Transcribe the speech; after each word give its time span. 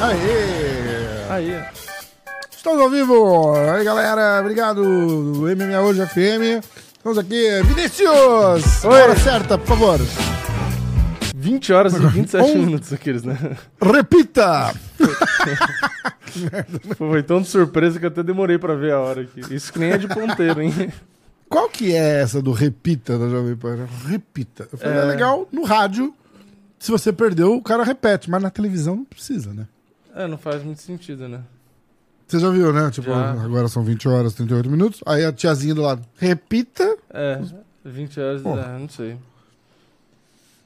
Aê! 0.00 1.26
Aí. 1.30 1.60
Estamos 2.56 2.80
ao 2.80 2.90
vivo! 2.90 3.54
Aí 3.56 3.84
galera, 3.84 4.40
obrigado! 4.40 4.82
MMA 4.82 5.80
Hoje 5.80 6.06
FM. 6.06 6.62
Estamos 6.96 7.18
aqui, 7.18 7.62
Vinícius! 7.64 8.84
Oi. 8.84 9.00
Hora 9.02 9.16
certa, 9.16 9.58
por 9.58 9.66
favor. 9.66 10.00
20 11.34 11.72
horas 11.72 11.94
e 11.94 11.98
27 11.98 12.44
Um. 12.56 12.62
minutos 12.66 12.92
aqueles, 12.92 13.22
né? 13.24 13.36
Repita! 13.80 14.74
Foi 16.96 17.22
tão 17.22 17.40
de 17.40 17.48
surpresa 17.48 17.98
que 17.98 18.04
eu 18.04 18.10
até 18.10 18.22
demorei 18.22 18.58
pra 18.58 18.74
ver 18.74 18.92
a 18.92 19.00
hora 19.00 19.22
aqui. 19.22 19.40
Isso 19.54 19.72
que 19.72 19.78
nem 19.78 19.90
é 19.92 19.98
de 19.98 20.08
ponteiro, 20.08 20.62
hein? 20.62 20.72
Qual 21.48 21.68
que 21.68 21.94
é 21.94 22.20
essa 22.20 22.42
do 22.42 22.52
repita 22.52 23.18
da 23.18 23.28
Jovem 23.28 23.56
Pan? 23.56 23.86
Repita. 24.06 24.68
Eu 24.70 24.78
falei, 24.78 24.98
é... 24.98 25.00
É. 25.00 25.04
legal, 25.04 25.48
no 25.50 25.64
rádio, 25.64 26.14
se 26.78 26.90
você 26.90 27.12
perdeu, 27.12 27.54
o 27.54 27.62
cara 27.62 27.82
repete, 27.82 28.30
mas 28.30 28.42
na 28.42 28.50
televisão 28.50 28.96
não 28.96 29.04
precisa, 29.04 29.54
né? 29.54 29.66
É, 30.14 30.26
não 30.26 30.36
faz 30.36 30.62
muito 30.62 30.82
sentido, 30.82 31.28
né? 31.28 31.40
Você 32.26 32.38
já 32.38 32.50
viu, 32.50 32.72
né? 32.72 32.90
Tipo, 32.90 33.08
Já. 33.08 33.30
agora 33.30 33.68
são 33.68 33.82
20 33.82 34.06
horas 34.06 34.32
e 34.34 34.36
38 34.36 34.70
minutos. 34.70 35.00
Aí 35.06 35.24
a 35.24 35.32
tiazinha 35.32 35.74
do 35.74 35.80
lado, 35.80 36.04
repita. 36.18 36.96
É, 37.08 37.40
20 37.82 38.20
horas, 38.20 38.42
Pô. 38.42 38.58
é, 38.58 38.78
não 38.78 38.88
sei. 38.88 39.16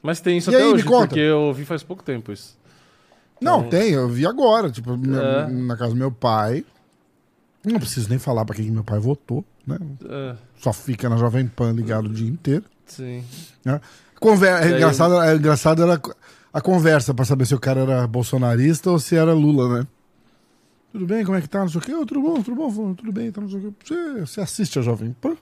Mas 0.01 0.19
tem 0.19 0.37
isso 0.37 0.51
E 0.51 0.55
até 0.55 0.65
aí, 0.65 0.69
hoje, 0.69 0.83
porque 0.83 1.19
eu 1.19 1.39
ouvi 1.39 1.63
faz 1.63 1.81
pouco 1.81 2.03
tempo 2.03 2.33
isso. 2.33 2.57
Não, 3.43 3.59
Então- 3.59 3.69
tem, 3.69 3.91
eu 3.91 4.07
vi 4.09 4.25
agora. 4.25 4.69
Tipo, 4.71 4.93
É. 4.93 5.47
na 5.47 5.75
casa 5.77 5.91
do 5.91 5.97
meu 5.97 6.11
pai. 6.11 6.65
Não 7.65 7.79
preciso 7.79 8.09
nem 8.09 8.19
falar 8.19 8.43
pra 8.45 8.55
quem 8.55 8.65
que 8.65 8.71
meu 8.71 8.83
pai 8.83 8.99
votou, 8.99 9.43
né? 9.65 9.77
É, 10.05 10.35
Só 10.61 10.73
fica 10.73 11.07
na 11.09 11.15
Jovem 11.17 11.47
Pan 11.47 11.71
ligado 11.71 12.05
o 12.07 12.09
dia 12.13 12.27
inteiro. 12.29 12.63
sim. 12.85 13.23
Conver 14.19 14.49
é 14.63 14.75
engraçado, 14.77 15.21
é 15.21 15.35
engraçado 15.35 15.81
era 15.83 16.01
a 16.53 16.61
conversa 16.61 17.13
pra 17.13 17.25
saber 17.25 17.45
se 17.45 17.53
o 17.55 17.59
cara 17.59 17.81
era 17.81 18.07
bolsonarista 18.07 18.89
ou 18.89 18.97
se 18.99 19.15
era 19.15 19.33
Lula, 19.33 19.79
né? 19.79 19.87
Tudo 20.93 21.05
bem, 21.07 21.25
como 21.25 21.35
é 21.37 21.41
que 21.41 21.49
tá? 21.49 21.59
Não 21.59 21.67
sei 21.69 21.79
o 21.79 21.83
quê. 21.83 21.93
Ô, 21.93 22.05
tudo 22.05 22.21
bom, 22.21 22.41
tudo 22.43 22.55
bom, 22.55 22.93
tudo 22.93 23.11
bem, 23.11 23.31
tá, 23.31 23.41
não 23.41 23.49
sei 23.49 23.59
o 23.59 23.61
quê. 23.61 23.73
Você, 23.83 24.19
você 24.21 24.41
assiste 24.41 24.77
a 24.77 24.81
Jovem 24.81 25.11
Pan? 25.19 25.35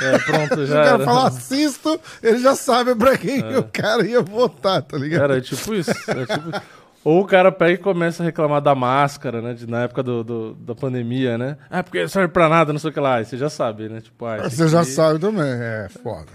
É, 0.00 0.18
pronto, 0.18 0.54
Se 0.56 0.60
o 0.62 0.66
já 0.66 0.74
cara 0.82 0.88
era. 0.96 1.04
falar 1.04 1.26
assisto, 1.28 2.00
ele 2.22 2.38
já 2.38 2.56
sabe 2.56 2.94
pra 2.94 3.16
quem 3.18 3.40
É. 3.40 3.58
o 3.58 3.64
cara 3.64 4.06
ia 4.06 4.22
votar, 4.22 4.80
tá 4.82 4.96
ligado? 4.96 5.20
Cara, 5.20 5.38
é 5.38 5.40
tipo 5.42 5.74
isso. 5.74 5.90
é 5.90 5.94
tipo- 6.26 6.62
Ou 7.08 7.22
o 7.22 7.24
cara 7.26 7.50
pega 7.50 7.72
e 7.72 7.78
começa 7.78 8.22
a 8.22 8.26
reclamar 8.26 8.60
da 8.60 8.74
máscara, 8.74 9.40
né? 9.40 9.54
De, 9.54 9.66
na 9.66 9.84
época 9.84 10.02
do, 10.02 10.22
do- 10.22 10.54
da 10.56 10.74
pandemia, 10.74 11.38
né? 11.38 11.56
Ah, 11.70 11.82
porque 11.82 12.06
serve 12.06 12.28
pra 12.32 12.48
nada, 12.50 12.70
não 12.72 12.78
sei 12.78 12.90
o 12.90 12.92
que 12.92 13.00
lá. 13.00 13.14
Aí 13.16 13.24
você 13.24 13.36
já 13.38 13.48
sabe, 13.48 13.88
né? 13.88 14.00
Tipo, 14.02 14.26
ah, 14.26 14.38
esse 14.46 14.56
Você 14.56 14.68
já 14.68 14.80
aqui- 14.82 14.90
sabe 14.90 15.18
também. 15.18 15.42
É, 15.50 15.88
foda. 16.02 16.26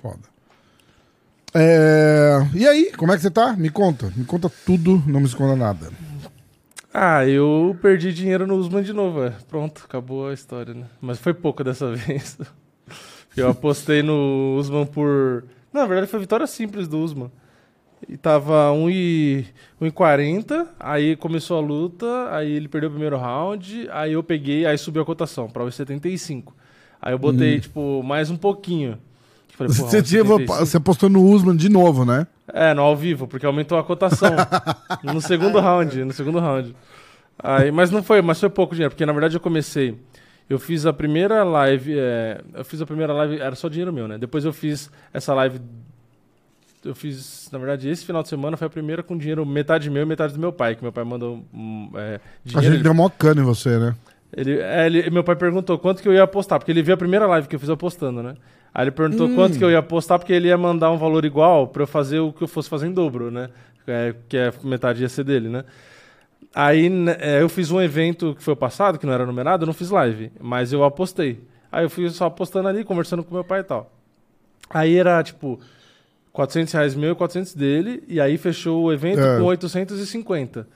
Foda. 0.00 0.20
É, 1.54 2.38
E 2.54 2.66
aí, 2.66 2.92
como 2.96 3.12
é 3.12 3.16
que 3.16 3.22
você 3.22 3.30
tá? 3.30 3.52
Me 3.54 3.68
conta. 3.68 4.10
Me 4.16 4.24
conta 4.24 4.50
tudo, 4.64 5.02
não 5.06 5.20
me 5.20 5.26
esconda 5.26 5.54
nada. 5.54 5.90
Ah, 6.94 7.26
eu 7.26 7.76
perdi 7.80 8.12
dinheiro 8.12 8.46
no 8.46 8.54
Usman 8.56 8.82
de 8.82 8.92
novo, 8.92 9.22
é. 9.24 9.32
Pronto, 9.48 9.82
acabou 9.84 10.28
a 10.28 10.34
história, 10.34 10.72
né? 10.74 10.86
Mas 11.00 11.18
foi 11.18 11.34
pouco 11.34 11.62
dessa 11.62 11.88
vez. 11.94 12.38
Eu 13.36 13.50
apostei 13.50 14.02
no 14.02 14.56
Usman 14.58 14.86
por. 14.86 15.44
Não, 15.72 15.82
na 15.82 15.86
verdade 15.86 16.10
foi 16.10 16.20
vitória 16.20 16.46
simples 16.46 16.86
do 16.88 16.98
Usman. 17.00 17.30
E 18.08 18.16
tava 18.16 18.72
1 18.72 18.90
e 18.90 19.46
1,40, 19.80 20.66
aí 20.78 21.16
começou 21.16 21.56
a 21.56 21.60
luta, 21.60 22.06
aí 22.30 22.50
ele 22.52 22.68
perdeu 22.68 22.88
o 22.88 22.92
primeiro 22.92 23.16
round, 23.16 23.88
aí 23.90 24.12
eu 24.12 24.22
peguei, 24.22 24.66
aí 24.66 24.76
subiu 24.76 25.02
a 25.02 25.04
cotação 25.04 25.48
pra 25.48 25.64
1,75. 25.64 26.52
Aí 27.00 27.12
eu 27.12 27.18
botei, 27.18 27.60
tipo, 27.60 28.02
mais 28.02 28.30
um 28.30 28.36
pouquinho. 28.36 28.98
Falei, 29.50 29.72
Você, 29.72 30.02
tinha, 30.02 30.24
1,75. 30.24 30.46
você 30.46 30.80
postou 30.80 31.08
no 31.08 31.22
Usman 31.22 31.56
de 31.56 31.68
novo, 31.68 32.04
né? 32.04 32.26
É, 32.52 32.72
no 32.74 32.82
ao 32.82 32.96
vivo, 32.96 33.26
porque 33.26 33.46
aumentou 33.46 33.78
a 33.78 33.84
cotação. 33.84 34.30
no 35.02 35.20
segundo 35.20 35.58
round, 35.60 36.04
no 36.04 36.12
segundo 36.12 36.38
round. 36.38 36.74
Aí, 37.38 37.70
mas 37.70 37.90
não 37.90 38.02
foi, 38.02 38.22
mas 38.22 38.38
foi 38.38 38.48
pouco 38.50 38.74
dinheiro, 38.74 38.90
porque 38.90 39.06
na 39.06 39.12
verdade 39.12 39.36
eu 39.36 39.40
comecei. 39.40 39.98
Eu 40.48 40.58
fiz 40.58 40.86
a 40.86 40.92
primeira 40.92 41.42
live. 41.44 41.98
é, 41.98 42.40
eu 42.54 42.64
fiz 42.64 42.80
a 42.80 42.86
primeira 42.86 43.12
live, 43.12 43.40
era 43.40 43.54
só 43.54 43.68
dinheiro 43.68 43.92
meu, 43.92 44.06
né? 44.06 44.18
Depois 44.18 44.44
eu 44.44 44.52
fiz 44.52 44.90
essa 45.12 45.32
live. 45.34 45.60
Eu 46.84 46.94
fiz, 46.94 47.48
na 47.52 47.58
verdade, 47.58 47.88
esse 47.88 48.04
final 48.04 48.22
de 48.22 48.28
semana 48.28 48.56
foi 48.56 48.66
a 48.66 48.70
primeira 48.70 49.02
com 49.02 49.16
dinheiro 49.16 49.46
metade 49.46 49.88
meu 49.88 50.02
e 50.02 50.06
metade 50.06 50.32
do 50.34 50.40
meu 50.40 50.52
pai, 50.52 50.74
que 50.74 50.82
meu 50.82 50.92
pai 50.92 51.04
mandou 51.04 51.44
hum, 51.54 51.90
é, 51.94 52.16
A 52.16 52.20
dinheiro. 52.44 52.62
gente 52.66 52.74
ele- 52.78 52.82
deu 52.82 52.94
mó 52.94 53.08
cano 53.08 53.40
em 53.40 53.44
você, 53.44 53.78
né? 53.78 53.94
ele, 54.36 54.58
é, 54.60 54.86
ele- 54.86 55.10
meu 55.10 55.22
pai 55.22 55.36
perguntou 55.36 55.78
quanto 55.78 56.02
que 56.02 56.08
eu 56.08 56.12
ia 56.12 56.22
apostar, 56.24 56.58
porque 56.58 56.72
ele 56.72 56.82
viu 56.82 56.94
a 56.94 56.96
primeira 56.96 57.26
live 57.26 57.46
que 57.46 57.54
eu 57.54 57.60
fiz 57.60 57.70
apostando, 57.70 58.22
né? 58.22 58.34
Aí 58.74 58.84
ele 58.84 58.90
perguntou 58.90 59.28
Hum. 59.28 59.34
quanto 59.34 59.58
que 59.58 59.64
eu 59.64 59.70
ia 59.70 59.78
apostar, 59.78 60.18
porque 60.18 60.32
ele 60.32 60.48
ia 60.48 60.56
mandar 60.58 60.90
um 60.90 60.96
valor 60.96 61.24
igual 61.24 61.68
pra 61.68 61.82
eu 61.82 61.86
fazer 61.86 62.18
o 62.20 62.32
que 62.32 62.42
eu 62.42 62.48
fosse 62.48 62.68
fazer 62.68 62.86
em 62.88 62.92
dobro, 62.92 63.30
né? 63.30 63.50
É, 63.86 64.14
que 64.28 64.36
é 64.36 64.52
metade 64.64 65.02
ia 65.02 65.08
ser 65.08 65.22
dele, 65.24 65.48
né? 65.48 65.64
Aí 66.54 66.88
né, 66.88 67.16
é, 67.20 67.42
eu 67.42 67.48
fiz 67.48 67.70
um 67.70 67.80
evento 67.80 68.34
que 68.34 68.42
foi 68.42 68.54
o 68.54 68.56
passado, 68.56 68.98
que 68.98 69.06
não 69.06 69.12
era 69.12 69.24
numerado, 69.26 69.62
eu 69.62 69.66
não 69.66 69.72
fiz 69.74 69.90
live, 69.90 70.32
mas 70.40 70.72
eu 70.72 70.82
apostei. 70.84 71.40
Aí 71.70 71.84
eu 71.84 71.90
fui 71.90 72.08
só 72.10 72.26
apostando 72.26 72.68
ali, 72.68 72.84
conversando 72.84 73.22
com 73.24 73.34
meu 73.34 73.44
pai 73.44 73.60
e 73.60 73.64
tal. 73.64 73.90
Aí 74.70 74.96
era 74.96 75.22
tipo 75.22 75.58
400 76.32 76.72
reais 76.72 76.94
meu 76.94 77.12
e 77.12 77.14
400 77.14 77.54
dele, 77.54 78.02
e 78.08 78.20
aí 78.20 78.38
fechou 78.38 78.84
o 78.84 78.92
evento 78.92 79.20
É. 79.20 79.38
com 79.38 79.44
850, 79.44 80.66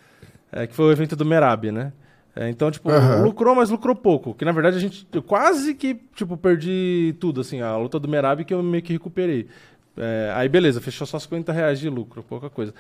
é, 0.53 0.67
que 0.67 0.75
foi 0.75 0.87
o 0.87 0.93
evento 0.93 1.17
do 1.17 1.25
Merab, 1.25 1.71
né? 1.73 1.93
É, 2.35 2.51
então, 2.51 2.71
tipo, 2.71 2.91
Aham. 2.91 3.23
lucrou, 3.23 3.55
mas 3.55 3.71
lucrou 3.71 3.95
pouco. 3.97 4.35
Que 4.35 4.45
na 4.45 4.53
verdade 4.53 4.77
a 4.77 4.81
gente. 4.81 5.07
Eu 5.11 5.23
quase 5.23 5.75
que, 5.75 5.95
tipo, 6.15 6.37
perdi 6.37 7.15
tudo, 7.19 7.41
assim, 7.41 7.63
a 7.63 7.75
luta 7.79 7.99
do 7.99 8.07
Merab 8.07 8.45
que 8.45 8.53
eu 8.53 8.63
meio 8.63 8.83
que 8.83 8.93
recuperei. 8.93 9.49
É, 9.97 10.31
aí 10.35 10.47
beleza, 10.47 10.79
fechou 10.79 11.07
só 11.07 11.19
50 11.19 11.51
reais 11.51 11.81
de 11.81 11.89
lucro, 11.89 12.23
pouca 12.23 12.51
coisa. 12.51 12.75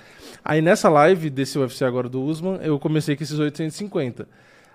Aí 0.44 0.60
nessa 0.60 0.90
live 0.90 1.30
desse 1.30 1.58
UFC 1.58 1.82
agora 1.86 2.10
do 2.10 2.22
Usman, 2.22 2.58
eu 2.62 2.78
comecei 2.78 3.16
com 3.16 3.22
esses 3.22 3.38
850. 3.38 4.28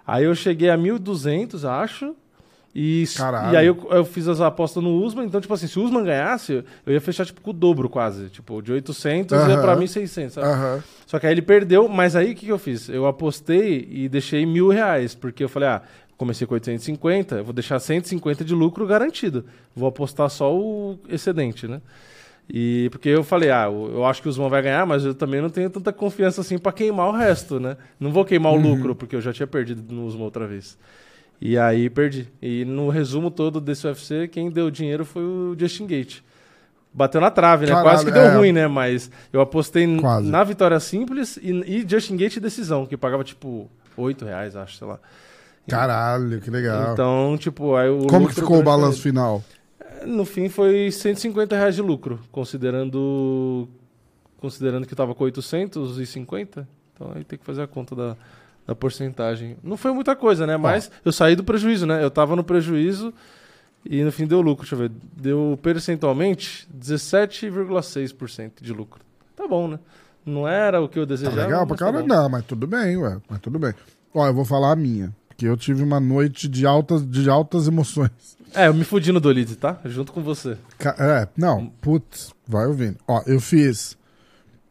Aí 0.08 0.24
eu 0.24 0.34
cheguei 0.34 0.72
a 0.72 0.76
1.200, 0.76 1.64
acho. 1.70 2.16
E, 2.74 3.04
Caralho. 3.18 3.54
e 3.54 3.58
aí 3.58 3.68
eu, 3.68 3.88
eu 3.92 4.06
fiz 4.06 4.28
as 4.28 4.40
apostas 4.40 4.82
no 4.82 5.04
Usman. 5.04 5.26
Então, 5.26 5.42
tipo 5.42 5.54
assim, 5.54 5.68
se 5.68 5.78
o 5.78 5.84
Usman 5.84 6.04
ganhasse, 6.04 6.64
eu 6.86 6.94
ia 6.94 7.02
fechar 7.02 7.26
tipo 7.26 7.42
com 7.42 7.50
o 7.50 7.54
dobro 7.54 7.90
quase. 7.90 8.30
Tipo, 8.30 8.62
de 8.62 8.72
800 8.72 9.32
ia 9.32 9.44
Aham. 9.56 9.62
pra 9.62 9.76
1.600, 9.76 10.30
sabe? 10.30 10.84
Só 11.06 11.20
que 11.20 11.28
aí 11.28 11.34
ele 11.34 11.42
perdeu, 11.42 11.88
mas 11.90 12.16
aí 12.16 12.32
o 12.32 12.36
que, 12.36 12.46
que 12.46 12.52
eu 12.52 12.58
fiz? 12.58 12.88
Eu 12.88 13.06
apostei 13.06 13.88
e 13.92 14.08
deixei 14.08 14.46
mil 14.46 14.70
reais, 14.70 15.14
porque 15.14 15.44
eu 15.44 15.50
falei, 15.50 15.68
ah, 15.68 15.82
comecei 16.16 16.48
com 16.48 16.54
850, 16.54 17.36
eu 17.36 17.44
vou 17.44 17.54
deixar 17.54 17.80
150 17.80 18.46
de 18.46 18.56
lucro 18.56 18.88
garantido. 18.88 19.44
Vou 19.76 19.90
apostar 19.90 20.30
só 20.30 20.56
o 20.56 20.98
excedente, 21.10 21.68
né? 21.68 21.82
E 22.54 22.90
porque 22.90 23.10
eu 23.10 23.24
falei, 23.24 23.50
ah, 23.50 23.66
eu 23.66 24.06
acho 24.06 24.22
que 24.22 24.28
o 24.28 24.32
Usman 24.32 24.50
vai 24.50 24.62
ganhar, 24.62 24.86
mas 24.86 25.04
eu 25.04 25.14
também 25.14 25.42
não 25.42 25.50
tenho 25.50 25.70
tanta 25.70 25.92
confiança 25.92 26.42
assim 26.42 26.58
pra 26.58 26.72
queimar 26.72 27.08
o 27.10 27.12
resto, 27.12 27.60
né? 27.60 27.76
Não 28.00 28.12
vou 28.12 28.24
queimar 28.24 28.54
o 28.54 28.58
lucro, 28.58 28.96
porque 28.96 29.16
eu 29.16 29.22
já 29.22 29.34
tinha 29.34 29.48
perdido 29.48 29.94
no 29.94 30.06
Usman 30.06 30.24
outra 30.24 30.46
vez. 30.48 30.78
E 31.42 31.58
aí 31.58 31.90
perdi. 31.90 32.28
E 32.40 32.64
no 32.66 32.90
resumo 32.90 33.32
todo 33.32 33.60
desse 33.60 33.88
UFC, 33.88 34.28
quem 34.28 34.52
deu 34.52 34.70
dinheiro 34.70 35.04
foi 35.04 35.24
o 35.24 35.56
Justin 35.58 35.88
Gate. 35.88 36.20
Bateu 36.94 37.20
na 37.20 37.32
trave, 37.32 37.66
né? 37.66 37.72
Caralho, 37.72 37.90
Quase 37.90 38.06
que 38.06 38.12
deu 38.12 38.22
é. 38.22 38.36
ruim, 38.36 38.52
né? 38.52 38.68
Mas 38.68 39.10
eu 39.34 39.42
apostei 39.42 39.98
Quase. 39.98 40.30
na 40.30 40.44
vitória 40.44 40.80
simples 40.80 41.38
e, 41.42 41.50
e 41.50 41.86
Justin 41.88 42.16
Gate 42.18 42.38
decisão, 42.38 42.86
que 42.86 42.96
pagava 42.96 43.24
tipo 43.24 43.70
8 43.98 44.24
reais, 44.26 44.56
acho, 44.56 44.78
sei 44.78 44.88
lá. 44.88 45.00
Caralho, 45.68 46.40
que 46.42 46.52
legal. 46.52 46.94
Então, 46.94 47.38
tipo, 47.40 47.76
aí 47.76 47.90
o 47.90 48.06
Como 48.08 48.28
que 48.28 48.36
ficou 48.36 48.60
o 48.60 48.64
balanço 48.64 49.02
final? 49.02 49.44
dele. 50.00 50.14
No 50.14 50.26
fim 50.26 50.50
foi 50.50 50.92
150 50.92 51.56
reais 51.56 51.76
de 51.76 51.82
lucro, 51.82 52.20
considerando 52.32 53.70
considerando 54.40 54.88
que 54.88 54.96
tava 54.96 55.14
com 55.14 55.24
850. 55.24 56.68
Então 56.94 57.12
aí 57.16 57.24
tem 57.24 57.38
que 57.38 57.46
fazer 57.46 57.62
a 57.62 57.68
conta 57.68 57.96
da, 57.96 58.18
da 58.68 58.76
porcentagem. 58.76 59.58
Não 59.64 59.76
foi 59.78 59.92
muita 59.92 60.16
coisa, 60.16 60.46
né? 60.48 60.58
Mas 60.58 60.90
eu 61.04 61.12
saí 61.12 61.36
do 61.36 61.44
prejuízo, 61.44 61.86
né? 61.86 62.04
Eu 62.04 62.12
tava 62.12 62.36
no 62.36 62.44
prejuízo 62.44 63.14
e 63.86 64.04
no 64.04 64.12
fim 64.12 64.26
deu 64.28 64.42
lucro. 64.42 64.64
Deixa 64.64 64.76
eu 64.76 64.80
ver. 64.80 64.92
Deu 65.18 65.60
percentualmente 65.62 66.68
17,6% 66.78 68.62
de 68.62 68.74
lucro. 68.74 69.02
Tá 69.36 69.48
bom, 69.48 69.68
né? 69.68 69.80
Não 70.26 70.48
era 70.48 70.80
o 70.82 70.88
que 70.88 71.00
eu 71.00 71.06
Tá 71.06 71.10
desejava. 71.14 71.42
legal 71.42 71.66
pra 71.68 71.76
tá 71.76 71.86
caralho? 71.86 72.06
bom. 72.08 72.14
Não, 72.14 72.30
mas 72.30 72.46
tudo 72.46 72.68
bem, 72.68 72.98
ué. 72.98 73.18
Mas 73.30 73.40
tudo 73.40 73.58
bem. 73.58 73.74
Ó, 74.14 74.28
eu 74.28 74.34
vou 74.34 74.46
falar 74.46 74.72
a 74.72 74.76
minha. 74.76 75.14
Porque 75.28 75.48
eu 75.48 75.58
tive 75.58 75.82
uma 75.82 76.00
noite 76.00 76.48
de 76.48 76.66
altas, 76.68 77.06
de 77.10 77.30
altas 77.30 77.68
emoções. 77.68 78.12
É, 78.54 78.68
eu 78.68 78.74
me 78.74 78.84
fudi 78.84 79.12
no 79.12 79.20
Dolittle, 79.20 79.56
tá? 79.56 79.80
Junto 79.86 80.12
com 80.12 80.22
você. 80.22 80.58
É, 81.00 81.28
não, 81.38 81.68
putz, 81.82 82.32
vai 82.48 82.68
ouvindo. 82.68 82.98
Ó, 83.08 83.24
eu 83.26 83.40
fiz. 83.40 83.98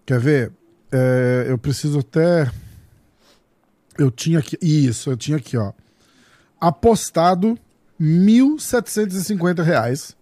Quer 0.07 0.21
ver? 0.21 0.53
É, 0.93 1.47
eu 1.49 1.57
preciso 1.59 1.99
até. 2.01 2.51
Eu 4.01 4.11
tinha 4.11 4.39
aqui. 4.39 4.57
Isso, 4.63 5.11
eu 5.11 5.17
tinha 5.17 5.37
aqui, 5.37 5.59
ó. 5.59 5.75
Apostado 6.59 7.59
1.750 8.01 9.63
reais. 9.63 10.17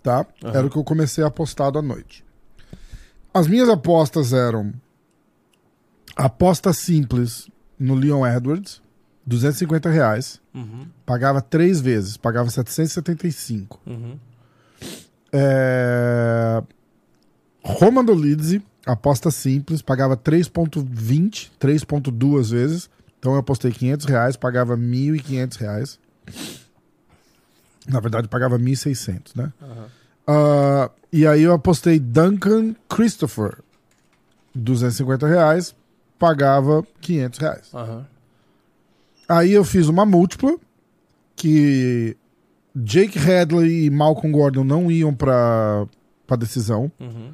Tá? 0.00 0.24
Aham. 0.44 0.56
Era 0.56 0.66
o 0.68 0.70
que 0.70 0.76
eu 0.76 0.84
comecei 0.84 1.24
apostado 1.24 1.76
à 1.76 1.82
noite. 1.82 2.24
As 3.34 3.48
minhas 3.48 3.68
apostas 3.68 4.32
eram. 4.32 4.72
Aposta 6.14 6.72
simples 6.72 7.48
no 7.76 7.96
Leon 7.96 8.24
Edwards, 8.24 8.80
250 9.26 9.90
reais. 9.90 10.40
Uhum. 10.54 10.86
Pagava 11.04 11.42
três 11.42 11.80
vezes. 11.80 12.16
Pagava 12.16 12.48
775. 12.48 13.80
Uhum. 13.84 14.16
É... 15.32 16.62
Roma 17.60 18.04
do 18.04 18.14
Lidze, 18.14 18.62
aposta 18.88 19.30
simples, 19.30 19.82
pagava 19.82 20.16
3.20, 20.16 21.50
3.2 21.60 22.50
vezes. 22.50 22.90
Então 23.18 23.32
eu 23.32 23.38
apostei 23.38 23.70
500 23.70 24.06
reais, 24.06 24.36
pagava 24.36 24.76
1.500 24.76 25.56
reais. 25.56 25.98
Na 27.86 28.00
verdade, 28.00 28.28
pagava 28.28 28.58
1.600, 28.58 29.36
né? 29.36 29.52
Aham. 29.62 29.88
Ah, 30.26 30.90
e 31.12 31.26
aí 31.26 31.42
eu 31.42 31.52
apostei 31.52 31.98
Duncan 31.98 32.74
Christopher, 32.88 33.58
250 34.54 35.26
reais, 35.26 35.74
pagava 36.18 36.84
500 37.00 37.38
reais. 37.38 37.74
Aham. 37.74 38.06
Aí 39.28 39.52
eu 39.52 39.64
fiz 39.64 39.88
uma 39.88 40.06
múltipla 40.06 40.56
que 41.36 42.16
Jake 42.74 43.18
Hadley 43.18 43.84
e 43.84 43.90
Malcolm 43.90 44.32
Gordon 44.32 44.64
não 44.64 44.90
iam 44.90 45.14
pra, 45.14 45.86
pra 46.26 46.36
decisão. 46.36 46.90
Uhum. 46.98 47.32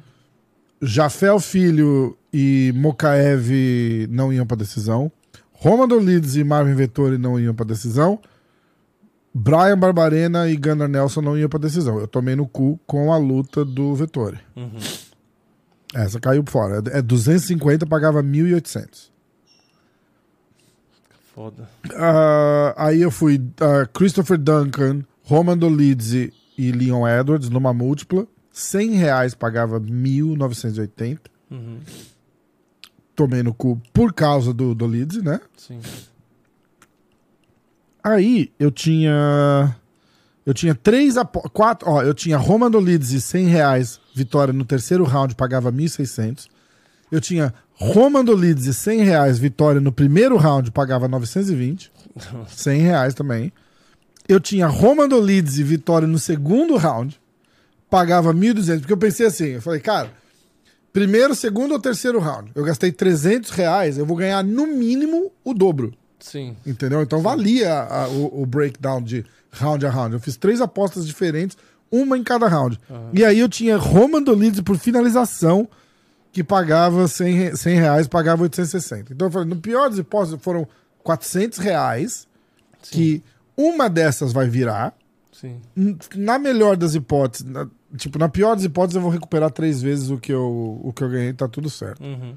Jafel 0.85 1.39
Filho 1.39 2.17
e 2.31 2.71
Mokaev 2.75 4.07
não 4.09 4.31
iam 4.31 4.45
pra 4.45 4.57
decisão. 4.57 5.11
Roman 5.51 5.87
Dolides 5.87 6.35
e 6.35 6.43
Marvin 6.43 6.75
Vettori 6.75 7.17
não 7.17 7.39
iam 7.39 7.53
pra 7.53 7.65
decisão. 7.65 8.19
Brian 9.33 9.77
Barbarena 9.77 10.49
e 10.49 10.55
Gunnar 10.55 10.87
Nelson 10.87 11.21
não 11.21 11.37
iam 11.37 11.49
pra 11.49 11.59
decisão. 11.59 11.99
Eu 11.99 12.07
tomei 12.07 12.35
no 12.35 12.47
cu 12.47 12.79
com 12.85 13.11
a 13.11 13.17
luta 13.17 13.65
do 13.65 13.93
Vettori. 13.95 14.39
Uhum. 14.55 14.77
Essa 15.93 16.19
caiu 16.19 16.43
fora. 16.47 16.81
É 16.91 17.01
250, 17.01 17.85
pagava 17.85 18.23
1.800. 18.23 19.09
Foda. 21.33 21.69
Ah, 21.95 22.73
aí 22.77 23.01
eu 23.01 23.11
fui 23.11 23.41
ah, 23.59 23.85
Christopher 23.87 24.37
Duncan, 24.37 25.03
Roman 25.23 25.57
Dolidze 25.57 26.31
e 26.57 26.71
Leon 26.71 27.05
Edwards 27.05 27.49
numa 27.49 27.73
múltipla. 27.73 28.25
100 28.57 28.91
reais 28.91 29.33
pagava 29.35 29.81
1.980. 29.81 31.19
Uhum. 31.51 31.79
Tomei 33.13 33.43
no 33.43 33.53
cu 33.53 33.81
por 33.93 34.13
causa 34.13 34.53
do 34.53 34.73
Dolidze, 34.73 35.21
né? 35.21 35.41
Sim. 35.57 35.79
Aí 38.03 38.51
eu 38.59 38.71
tinha. 38.71 39.75
Eu 40.45 40.53
tinha 40.53 40.75
três 40.75 41.17
apo- 41.17 41.49
quatro, 41.49 41.89
ó, 41.89 42.03
eu 42.03 42.13
tinha 42.13 42.37
Roman 42.37 42.69
Dolidze 42.69 43.19
100 43.19 43.47
reais, 43.47 43.99
vitória 44.13 44.53
no 44.53 44.63
terceiro 44.63 45.03
round, 45.03 45.33
pagava 45.35 45.71
1.600. 45.71 46.47
Eu 47.11 47.19
tinha 47.19 47.51
Roman 47.73 48.23
Dolidze 48.23 48.71
100 48.73 49.01
reais, 49.03 49.39
vitória 49.39 49.81
no 49.81 49.91
primeiro 49.91 50.37
round, 50.37 50.71
pagava 50.71 51.07
920. 51.07 51.91
100 52.47 52.81
reais 52.81 53.13
também. 53.15 53.51
Eu 54.29 54.39
tinha 54.39 54.67
Roman 54.67 55.07
Dolidze, 55.09 55.63
vitória 55.63 56.07
no 56.07 56.19
segundo 56.19 56.77
round, 56.77 57.19
pagava 57.89 58.33
1.200. 58.33 58.79
Porque 58.79 58.93
eu 58.93 58.97
pensei 58.97 59.25
assim, 59.27 59.45
eu 59.49 59.61
falei, 59.61 59.79
cara, 59.79 60.11
primeiro, 60.93 61.35
segundo 61.35 61.73
ou 61.73 61.79
terceiro 61.79 62.19
round, 62.19 62.51
eu 62.55 62.63
gastei 62.63 62.91
300 62.91 63.49
reais, 63.51 63.97
eu 63.97 64.05
vou 64.05 64.17
ganhar 64.17 64.43
no 64.43 64.65
mínimo 64.67 65.31
o 65.43 65.53
dobro. 65.53 65.93
Sim. 66.19 66.55
Entendeu? 66.65 67.01
Então 67.01 67.21
valia 67.21 67.71
a- 67.83 68.07
o, 68.07 68.41
o 68.41 68.45
breakdown 68.45 69.01
de 69.01 69.25
round 69.51 69.85
a 69.85 69.89
round. 69.89 70.13
Eu 70.13 70.19
fiz 70.19 70.35
três 70.37 70.59
apostas 70.61 71.05
diferentes, 71.05 71.57
uma 71.91 72.17
em 72.17 72.23
cada 72.23 72.47
round. 72.47 72.79
E 73.13 73.23
aí 73.23 73.39
eu 73.39 73.47
tinha 73.49 73.77
Roman 73.77 74.21
Dolidze 74.21 74.61
por 74.63 74.77
finalização, 74.77 75.67
que 76.31 76.43
pagava 76.43 77.07
100, 77.07 77.33
re- 77.35 77.55
100 77.57 77.75
reais, 77.77 78.07
pagava 78.07 78.43
860. 78.43 79.13
Então 79.13 79.27
eu 79.27 79.31
falei, 79.31 79.47
no 79.47 79.57
pior 79.57 79.89
das 79.89 79.99
hipóteses, 79.99 80.37
foram 80.41 80.67
400 81.03 81.59
reais, 81.59 82.27
que 82.91 83.23
uma 83.55 83.87
dessas 83.89 84.33
vai 84.33 84.47
virar. 84.49 84.93
Sim. 85.75 85.97
Na 86.15 86.37
melhor 86.39 86.75
das 86.77 86.95
hipóteses, 86.95 87.45
na- 87.45 87.67
tipo, 87.97 88.17
na 88.19 88.27
pior 88.29 88.55
das 88.55 88.63
hipóteses, 88.65 88.95
eu 88.95 89.01
vou 89.01 89.11
recuperar 89.11 89.51
três 89.51 89.81
vezes 89.81 90.09
o 90.09 90.17
que 90.17 90.31
eu, 90.33 90.79
o 90.83 90.91
que 90.93 91.03
eu 91.03 91.09
ganhei, 91.09 91.33
tá 91.33 91.47
tudo 91.47 91.69
certo. 91.69 92.03
Uhum. 92.03 92.35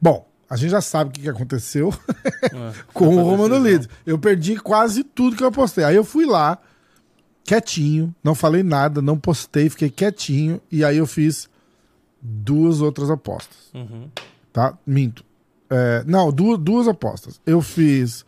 Bom, 0.00 0.26
a 0.48 0.56
gente 0.56 0.70
já 0.70 0.80
sabe 0.80 1.10
o 1.10 1.12
que, 1.12 1.28
aconteceu. 1.28 1.92
É. 2.44 2.72
com 2.92 3.08
o 3.08 3.22
Romano 3.22 3.48
decisão. 3.60 3.64
Lides. 3.64 3.88
Eu 4.06 4.18
perdi 4.18 4.56
quase 4.56 5.02
tudo 5.02 5.34
que 5.36 5.42
eu 5.42 5.50
postei. 5.50 5.82
Aí 5.84 5.96
eu 5.96 6.04
fui 6.04 6.26
lá, 6.26 6.58
quietinho, 7.42 8.14
não 8.22 8.34
falei 8.34 8.62
nada, 8.62 9.00
não 9.02 9.18
postei, 9.18 9.68
fiquei 9.70 9.88
quietinho. 9.90 10.60
E 10.70 10.84
aí 10.84 10.98
eu 10.98 11.06
fiz 11.06 11.48
duas 12.20 12.80
outras 12.80 13.10
apostas, 13.10 13.56
Uhum. 13.74 14.08
tá? 14.52 14.76
Minto. 14.86 15.24
É, 15.70 16.04
não, 16.06 16.30
duas, 16.30 16.58
duas 16.58 16.86
apostas. 16.86 17.40
Eu 17.46 17.60
fiz 17.62 18.24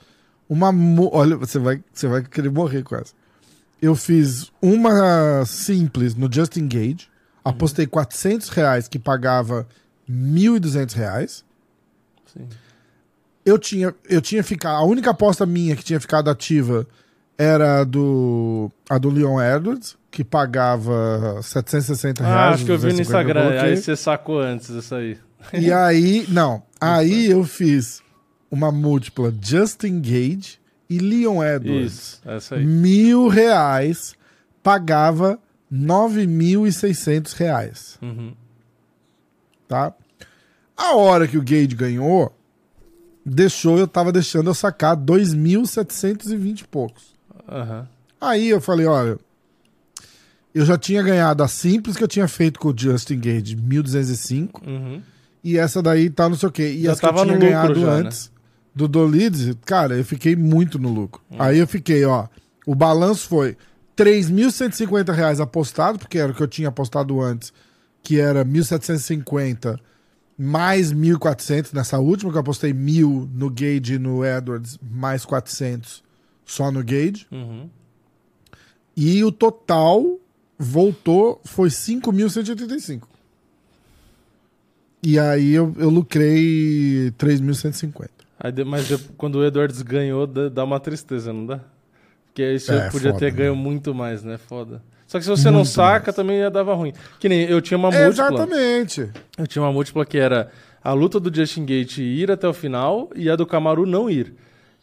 uma. 0.48 0.70
Olha, 1.12 1.36
você 1.36 1.58
vai, 1.58 1.82
você 1.92 2.08
vai 2.08 2.22
querer 2.22 2.50
morrer 2.50 2.82
com 2.82 2.96
essa. 2.96 3.14
Eu 3.80 3.94
fiz 3.94 4.50
uma 4.60 5.44
simples 5.44 6.14
no 6.14 6.32
Justin 6.32 6.66
Gage. 6.66 7.08
Apostei 7.44 7.86
400 7.86 8.48
reais 8.48 8.88
que 8.88 8.98
pagava 8.98 9.66
1.200 10.10 10.92
reais 10.94 11.44
Sim. 12.26 12.48
eu 13.44 13.58
tinha, 13.58 13.94
eu 14.08 14.20
tinha 14.20 14.42
ficado. 14.42 14.76
A 14.76 14.84
única 14.84 15.10
aposta 15.10 15.46
minha 15.46 15.76
que 15.76 15.84
tinha 15.84 16.00
ficado 16.00 16.28
ativa 16.28 16.86
era 17.38 17.80
a 17.80 17.84
do, 17.84 18.70
a 18.88 18.98
do 18.98 19.10
Leon 19.10 19.40
Edwards, 19.40 19.96
que 20.10 20.24
pagava 20.24 21.40
760 21.42 22.24
reais. 22.24 22.38
Ah, 22.38 22.50
acho 22.50 22.64
que 22.64 22.70
eu 22.72 22.78
vi 22.78 22.86
no 22.86 22.98
250 22.98 23.02
Instagram. 23.02 23.62
Aí 23.62 23.76
você 23.76 23.94
sacou 23.94 24.40
antes 24.40 24.70
isso 24.70 24.94
aí. 24.94 25.18
E 25.52 25.70
aí, 25.70 26.26
não. 26.28 26.62
Aí 26.80 27.30
eu 27.30 27.44
fiz 27.44 28.02
uma 28.50 28.72
múltipla 28.72 29.32
Justin 29.40 30.00
Gage 30.00 30.58
e 30.88 30.98
Leon 30.98 31.42
Edwards. 31.42 32.20
Isso, 32.36 32.54
aí. 32.54 32.64
Mil 32.64 33.28
reais, 33.28 34.14
pagava 34.62 35.38
9.600 35.72 37.32
reais. 37.34 37.98
Uhum. 38.02 38.32
tá? 39.68 39.92
A 40.76 40.94
hora 40.94 41.26
que 41.26 41.38
o 41.38 41.42
Gage 41.42 41.68
ganhou, 41.74 42.32
deixou, 43.24 43.78
eu 43.78 43.88
tava 43.88 44.12
deixando 44.12 44.50
eu 44.50 44.54
sacar 44.54 44.96
2.720 44.96 46.60
e 46.60 46.64
poucos. 46.64 47.14
Aham. 47.48 47.88
Aí 48.20 48.48
eu 48.48 48.60
falei, 48.60 48.86
olha, 48.86 49.18
eu 50.54 50.64
já 50.64 50.76
tinha 50.78 51.02
ganhado 51.02 51.42
a 51.42 51.48
simples 51.48 51.96
que 51.96 52.04
eu 52.04 52.08
tinha 52.08 52.28
feito 52.28 52.58
com 52.60 52.68
o 52.68 52.74
Justin 52.78 53.18
Gage, 53.20 53.56
1.205, 53.56 54.62
Uhum. 54.66 55.02
e 55.42 55.58
essa 55.58 55.82
daí 55.82 56.08
tá 56.10 56.28
não 56.28 56.36
sei 56.36 56.48
o 56.48 56.52
quê. 56.52 56.68
E 56.72 56.82
Já 56.84 56.92
essa 56.92 57.00
que 57.00 57.06
eu 57.18 57.24
tinha 57.24 57.38
ganhado 57.38 57.74
já, 57.80 58.02
né? 58.02 58.10
Do 58.76 58.86
Dolides, 58.86 59.56
cara, 59.64 59.96
eu 59.96 60.04
fiquei 60.04 60.36
muito 60.36 60.78
no 60.78 60.92
lucro. 60.92 61.22
Hum. 61.30 61.36
Aí 61.38 61.58
eu 61.58 61.66
fiquei, 61.66 62.04
ó, 62.04 62.28
o 62.66 62.74
balanço 62.74 63.26
foi 63.26 63.56
3.150 63.96 65.14
reais 65.14 65.40
apostado, 65.40 65.98
porque 65.98 66.18
era 66.18 66.30
o 66.30 66.34
que 66.34 66.42
eu 66.42 66.46
tinha 66.46 66.68
apostado 66.68 67.18
antes, 67.22 67.54
que 68.02 68.20
era 68.20 68.44
1.750 68.44 69.80
mais 70.36 70.92
1.400 70.92 71.72
nessa 71.72 71.98
última, 71.98 72.30
que 72.30 72.36
eu 72.36 72.42
apostei 72.42 72.74
1.000 72.74 73.30
no 73.32 73.48
Gage 73.48 73.94
e 73.94 73.98
no 73.98 74.22
Edwards, 74.22 74.78
mais 74.82 75.24
400 75.24 76.04
só 76.44 76.70
no 76.70 76.84
Gage. 76.84 77.26
Uhum. 77.32 77.70
E 78.94 79.24
o 79.24 79.32
total 79.32 80.20
voltou, 80.58 81.40
foi 81.44 81.70
5.185. 81.70 83.04
E 85.02 85.18
aí 85.18 85.54
eu, 85.54 85.74
eu 85.78 85.88
lucrei 85.88 87.10
3.150. 87.18 88.15
Aí, 88.38 88.52
mas 88.64 88.90
quando 89.16 89.36
o 89.36 89.44
Edwards 89.44 89.80
ganhou, 89.82 90.26
dá 90.26 90.62
uma 90.64 90.78
tristeza, 90.78 91.32
não 91.32 91.46
dá? 91.46 91.60
Porque 92.26 92.42
aí 92.42 92.58
você 92.60 92.74
É, 92.74 92.90
podia 92.90 93.12
foda, 93.12 93.18
ter 93.18 93.32
né? 93.32 93.38
ganho 93.38 93.56
muito 93.56 93.94
mais, 93.94 94.22
né? 94.22 94.36
Foda. 94.36 94.82
Só 95.06 95.18
que 95.18 95.24
se 95.24 95.30
você 95.30 95.46
não 95.46 95.60
Muito 95.60 95.68
saca, 95.70 96.06
mais. 96.06 96.16
também 96.16 96.38
ia 96.38 96.50
dava 96.50 96.74
ruim. 96.74 96.92
Que 97.18 97.28
nem 97.28 97.42
eu 97.48 97.60
tinha 97.62 97.78
uma 97.78 97.90
múltipla. 97.90 98.08
Exatamente. 98.26 99.08
Eu 99.38 99.46
tinha 99.46 99.62
uma 99.62 99.72
múltipla 99.72 100.04
que 100.04 100.18
era 100.18 100.50
a 100.82 100.92
luta 100.92 101.18
do 101.18 101.34
Justin 101.34 101.64
Gate 101.64 101.98
ir 101.98 102.30
até 102.30 102.46
o 102.46 102.52
final 102.52 103.08
e 103.14 103.30
a 103.30 103.36
do 103.36 103.46
Camaru 103.46 103.86
não 103.86 104.10
ir. 104.10 104.34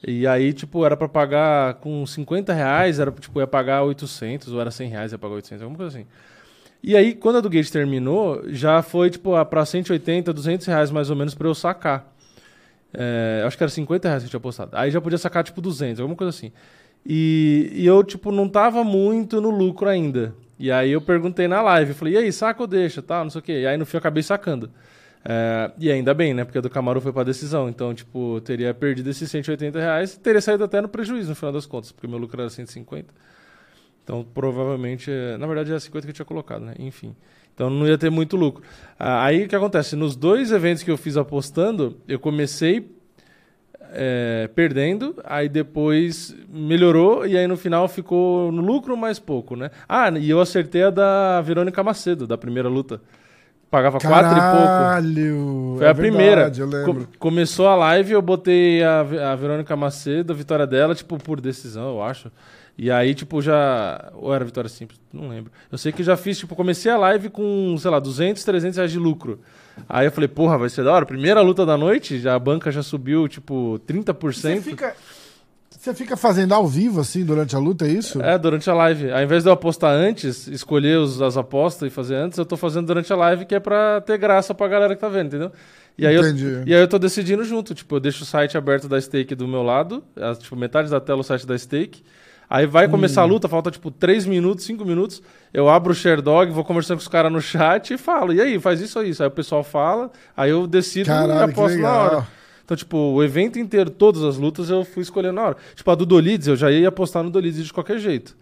E 0.06 0.26
aí, 0.26 0.52
tipo, 0.52 0.84
era 0.86 0.98
pra 0.98 1.08
pagar 1.08 1.76
com 1.76 2.06
50 2.06 2.52
reais, 2.54 3.00
era, 3.00 3.12
tipo, 3.12 3.40
ia 3.40 3.48
pagar 3.48 3.84
800, 3.84 4.52
ou 4.52 4.60
era 4.60 4.72
100 4.72 4.90
reais, 4.90 5.12
ia 5.12 5.18
pagar 5.18 5.36
800, 5.36 5.62
alguma 5.62 5.78
coisa 5.78 5.96
assim. 5.98 6.08
E 6.82 6.98
aí, 6.98 7.14
quando 7.14 7.38
a 7.38 7.42
do 7.42 7.50
Gate 7.50 7.70
terminou, 7.70 8.42
já 8.48 8.82
foi, 8.82 9.10
tipo, 9.10 9.32
pra 9.46 9.66
180, 9.66 10.34
200 10.34 10.66
reais 10.68 10.90
mais 10.92 11.10
ou 11.10 11.16
menos 11.16 11.34
pra 11.36 11.48
eu 11.48 11.56
sacar. 11.56 12.13
É, 12.94 13.44
acho 13.46 13.58
que 13.58 13.64
era 13.64 13.72
50 13.72 14.08
reais 14.08 14.24
que 14.24 14.28
eu 14.28 14.30
tinha 14.30 14.38
apostado. 14.38 14.72
Aí 14.76 14.92
já 14.92 15.02
podia 15.02 15.18
sacar, 15.18 15.44
tipo, 15.44 15.62
200, 15.62 16.00
alguma 16.00 16.16
coisa 16.16 16.30
assim. 16.30 16.52
E, 17.06 17.72
e 17.74 17.86
eu, 17.86 18.04
tipo, 18.04 18.32
não 18.32 18.48
tava 18.48 18.84
muito 18.84 19.42
no 19.42 19.50
lucro 19.50 19.90
ainda. 19.90 20.34
E 20.60 20.72
aí 20.72 20.92
eu 20.92 21.02
perguntei 21.02 21.48
na 21.48 21.62
live, 21.62 21.94
falei, 21.94 22.14
e 22.14 22.18
aí, 22.18 22.32
saca 22.32 22.62
ou 22.62 22.68
deixa, 22.68 23.02
tal, 23.02 23.24
não 23.24 23.30
sei 23.32 23.40
o 23.40 23.42
quê. 23.42 23.62
E 23.62 23.68
aí 23.68 23.78
no 23.78 23.86
fim 23.86 23.98
eu 23.98 24.00
acabei 24.00 24.24
sacando. 24.24 24.72
É, 25.26 25.72
e 25.78 25.92
ainda 25.92 26.14
bem, 26.14 26.34
né? 26.34 26.44
Porque 26.44 26.58
a 26.58 26.62
do 26.62 26.70
Camaro 26.70 27.02
foi 27.02 27.12
pra 27.12 27.24
decisão. 27.24 27.70
Então, 27.70 27.94
tipo, 27.94 28.40
teria 28.42 28.74
perdido 28.74 29.10
esses 29.10 29.30
180 29.30 29.80
reais 29.80 30.18
teria 30.18 30.42
saído 30.42 30.64
até 30.64 30.82
no 30.82 30.88
prejuízo 30.88 31.30
no 31.30 31.36
final 31.36 31.52
das 31.52 31.66
contas, 31.66 31.92
porque 31.92 32.08
meu 32.08 32.18
lucro 32.18 32.40
era 32.40 32.50
150. 32.50 33.14
Então, 34.04 34.26
provavelmente, 34.34 35.10
é, 35.10 35.38
na 35.38 35.48
verdade, 35.48 35.72
era 35.72 35.80
50 35.80 36.06
que 36.06 36.12
eu 36.12 36.16
tinha 36.16 36.26
colocado, 36.26 36.66
né? 36.66 36.76
Enfim. 36.78 37.16
Então, 37.54 37.70
não 37.70 37.88
ia 37.88 37.98
ter 37.98 38.10
muito 38.10 38.36
lucro. 38.36 38.64
Aí, 38.98 39.44
o 39.44 39.48
que 39.48 39.56
acontece? 39.56 39.96
Nos 39.96 40.16
dois 40.16 40.52
eventos 40.52 40.82
que 40.84 40.90
eu 40.92 40.98
fiz 40.98 41.18
apostando, 41.18 41.98
eu 42.08 42.20
comecei 42.20 42.90
é, 43.94 44.50
perdendo, 44.56 45.16
aí 45.24 45.48
depois 45.48 46.36
melhorou 46.50 47.28
e 47.28 47.38
aí 47.38 47.48
no 47.48 47.56
final 47.56 47.88
ficou 47.88 48.52
no 48.52 48.62
lucro 48.62 48.98
mais 48.98 49.20
pouco, 49.20 49.56
né? 49.56 49.70
Ah, 49.88 50.10
e 50.12 50.30
eu 50.30 50.42
acertei 50.42 50.84
a 50.84 50.90
da 50.90 51.42
Verônica 51.42 51.84
Macedo, 51.84 52.26
da 52.26 52.38
primeira 52.38 52.68
luta. 52.68 53.00
Pagava 53.70 54.00
quatro 54.00 54.32
e 54.38 54.42
pouco. 54.42 54.68
Caralho! 54.68 55.76
Foi 55.78 55.88
é 55.88 55.90
a 55.90 55.96
primeira. 55.96 56.36
verdade, 56.48 56.62
eu 56.62 56.68
lembro. 56.68 57.08
Co- 57.08 57.18
começou 57.18 57.68
a 57.68 57.76
live, 57.76 58.14
eu 58.14 58.22
botei 58.22 58.84
a, 58.84 59.00
a 59.32 59.36
Verônica 59.36 59.76
Macedo, 59.76 60.32
a 60.32 60.36
vitória 60.36 60.68
dela, 60.68 60.94
tipo, 60.94 61.18
por 61.18 61.42
decisão, 61.42 61.90
eu 61.90 62.04
acho. 62.04 62.32
E 62.78 62.90
aí, 62.90 63.14
tipo, 63.14 63.42
já. 63.42 64.12
Ou 64.16 64.34
era 64.34 64.44
vitória 64.44 64.68
simples? 64.70 65.00
Não 65.12 65.28
lembro. 65.30 65.52
Eu 65.72 65.78
sei 65.78 65.92
que 65.92 66.02
já 66.04 66.18
fiz, 66.18 66.40
tipo, 66.40 66.56
comecei 66.56 66.92
a 66.92 66.98
live 66.98 67.30
com, 67.30 67.76
sei 67.78 67.92
lá, 67.92 68.00
200, 68.00 68.44
300 68.44 68.78
reais 68.78 68.92
de 68.92 68.98
lucro. 68.98 69.40
Aí 69.88 70.08
eu 70.08 70.12
falei, 70.12 70.28
porra, 70.28 70.58
vai 70.58 70.70
ser 70.70 70.84
da 70.84 70.92
hora. 70.92 71.06
Primeira 71.06 71.40
luta 71.42 71.66
da 71.66 71.78
noite, 71.78 72.20
já 72.20 72.34
a 72.36 72.40
banca 72.40 72.72
já 72.72 72.82
subiu, 72.82 73.28
tipo, 73.28 73.80
30%. 73.88 74.34
Você 74.34 74.62
fica, 74.62 74.96
você 75.70 75.94
fica 75.94 76.18
fazendo 76.18 76.54
ao 76.54 76.66
vivo, 76.68 77.00
assim, 77.02 77.24
durante 77.24 77.56
a 77.56 77.60
luta, 77.60 77.86
é 77.86 77.90
isso? 77.90 78.20
É, 78.22 78.38
durante 78.40 78.68
a 78.70 78.74
live. 78.74 79.12
Ao 79.12 79.22
invés 79.22 79.44
de 79.44 79.50
eu 79.50 79.54
apostar 79.54 79.92
antes, 79.92 80.48
escolher 80.48 80.98
os- 80.98 81.22
as 81.22 81.38
apostas 81.38 81.88
e 81.88 81.92
fazer 81.92 82.16
antes, 82.16 82.38
eu 82.40 82.46
tô 82.46 82.58
fazendo 82.58 82.88
durante 82.88 83.12
a 83.14 83.16
live, 83.16 83.46
que 83.46 83.54
é 83.54 83.60
pra 83.60 84.02
ter 84.02 84.18
graça 84.18 84.54
pra 84.56 84.68
galera 84.68 84.96
que 84.96 85.02
tá 85.02 85.10
vendo, 85.10 85.28
entendeu? 85.28 85.52
E 85.96 86.08
aí, 86.08 86.16
eu, 86.16 86.22
Entendi. 86.24 86.64
e 86.66 86.74
aí 86.74 86.82
eu 86.82 86.88
tô 86.88 86.98
decidindo 86.98 87.44
junto. 87.44 87.76
Tipo, 87.76 87.98
eu 87.98 88.00
deixo 88.00 88.24
o 88.24 88.26
site 88.26 88.58
aberto 88.58 88.88
da 88.88 89.00
Stake 89.00 89.36
do 89.36 89.48
meu 89.48 89.62
lado, 89.62 90.04
tipo, 90.40 90.56
metade 90.56 90.90
da 90.90 91.00
tela 91.00 91.20
o 91.20 91.24
site 91.24 91.46
da 91.46 91.56
Stake. 91.56 92.02
Aí 92.54 92.68
vai 92.68 92.88
começar 92.88 93.22
Hum. 93.22 93.24
a 93.24 93.28
luta, 93.28 93.48
falta 93.48 93.72
tipo 93.72 93.90
3 93.90 94.28
minutos, 94.28 94.64
5 94.66 94.86
minutos. 94.86 95.24
Eu 95.52 95.68
abro 95.68 95.92
o 95.92 95.96
Sherdog, 95.96 96.52
vou 96.52 96.64
conversando 96.64 96.98
com 96.98 97.02
os 97.02 97.08
caras 97.08 97.32
no 97.32 97.42
chat 97.42 97.96
e 97.96 97.98
falo, 97.98 98.32
e 98.32 98.40
aí, 98.40 98.60
faz 98.60 98.80
isso 98.80 99.00
ou 99.00 99.04
isso? 99.06 99.24
Aí 99.24 99.28
o 99.28 99.32
pessoal 99.32 99.64
fala, 99.64 100.12
aí 100.38 100.52
eu 100.52 100.68
decido 100.68 101.10
e 101.10 101.12
Caralho, 101.12 101.46
que 101.52 101.60
aposto 101.60 101.80
na 101.80 101.92
hora. 101.98 102.28
Então, 102.64 102.78
tipo, 102.78 102.96
o 102.96 103.24
evento 103.24 103.58
inteiro, 103.58 103.90
todas 103.90 104.24
as 104.24 104.38
lutas, 104.38 104.70
eu 104.70 104.86
fui 104.86 105.02
escolhendo 105.02 105.34
na 105.34 105.42
hora. 105.42 105.58
Tipo, 105.74 105.90
a 105.90 105.96
do 105.96 106.06
Dolides, 106.06 106.46
eu 106.48 106.56
já 106.56 106.70
ia 106.70 106.90
apostar 106.90 107.24
no 107.24 107.32
Dolides 107.32 107.66
de 107.66 107.74
qualquer 107.74 107.98
jeito. 107.98 108.38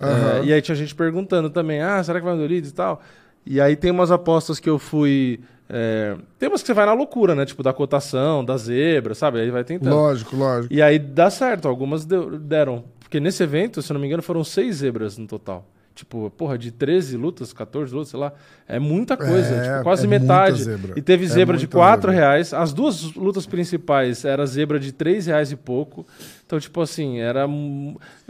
Aham. 0.00 0.40
É, 0.40 0.44
e 0.46 0.52
aí 0.54 0.62
tinha 0.62 0.74
gente 0.74 0.94
perguntando 0.94 1.50
também, 1.50 1.82
ah, 1.82 2.02
será 2.02 2.18
que 2.18 2.24
vai 2.24 2.34
no 2.34 2.40
Dolides 2.40 2.70
e 2.70 2.74
tal? 2.74 3.02
E 3.44 3.60
aí 3.60 3.76
tem 3.76 3.90
umas 3.90 4.10
apostas 4.10 4.58
que 4.58 4.70
eu 4.70 4.78
fui... 4.78 5.38
é, 5.68 6.16
tem 6.38 6.48
umas 6.48 6.62
que 6.62 6.66
você 6.66 6.72
vai 6.72 6.86
na 6.86 6.94
loucura, 6.94 7.34
né? 7.34 7.44
Tipo, 7.44 7.62
da 7.62 7.74
cotação, 7.74 8.42
da 8.42 8.56
zebra, 8.56 9.14
sabe? 9.14 9.38
Aí 9.38 9.50
vai 9.50 9.64
tentando. 9.64 9.94
Lógico, 9.94 10.34
lógico. 10.34 10.72
E 10.72 10.80
aí 10.80 10.98
dá 10.98 11.28
certo, 11.28 11.68
algumas 11.68 12.06
deram. 12.06 12.84
Porque 13.10 13.18
nesse 13.18 13.42
evento, 13.42 13.82
se 13.82 13.90
eu 13.90 13.94
não 13.94 14.00
me 14.00 14.06
engano, 14.06 14.22
foram 14.22 14.44
seis 14.44 14.76
zebras 14.76 15.18
no 15.18 15.26
total. 15.26 15.66
Tipo, 15.96 16.30
porra, 16.30 16.56
de 16.56 16.70
13 16.70 17.16
lutas, 17.16 17.52
14 17.52 17.92
lutas, 17.92 18.08
sei 18.10 18.20
lá. 18.20 18.32
É 18.68 18.78
muita 18.78 19.16
coisa, 19.16 19.52
É, 19.52 19.72
tipo, 19.72 19.82
quase 19.82 20.04
é 20.06 20.08
metade. 20.08 20.62
E 20.94 21.02
teve 21.02 21.24
É 21.24 21.28
zebra 21.28 21.56
de 21.56 21.64
muita 21.64 21.76
4 21.76 22.12
zebra. 22.12 22.24
reais. 22.24 22.54
As 22.54 22.72
duas 22.72 23.12
lutas 23.14 23.46
principais 23.46 24.24
era 24.24 24.46
zebra 24.46 24.78
de 24.78 24.92
3 24.92 25.26
reais 25.26 25.50
e 25.50 25.56
pouco. 25.56 26.06
Então, 26.50 26.58
tipo 26.58 26.80
assim, 26.80 27.20
era. 27.20 27.46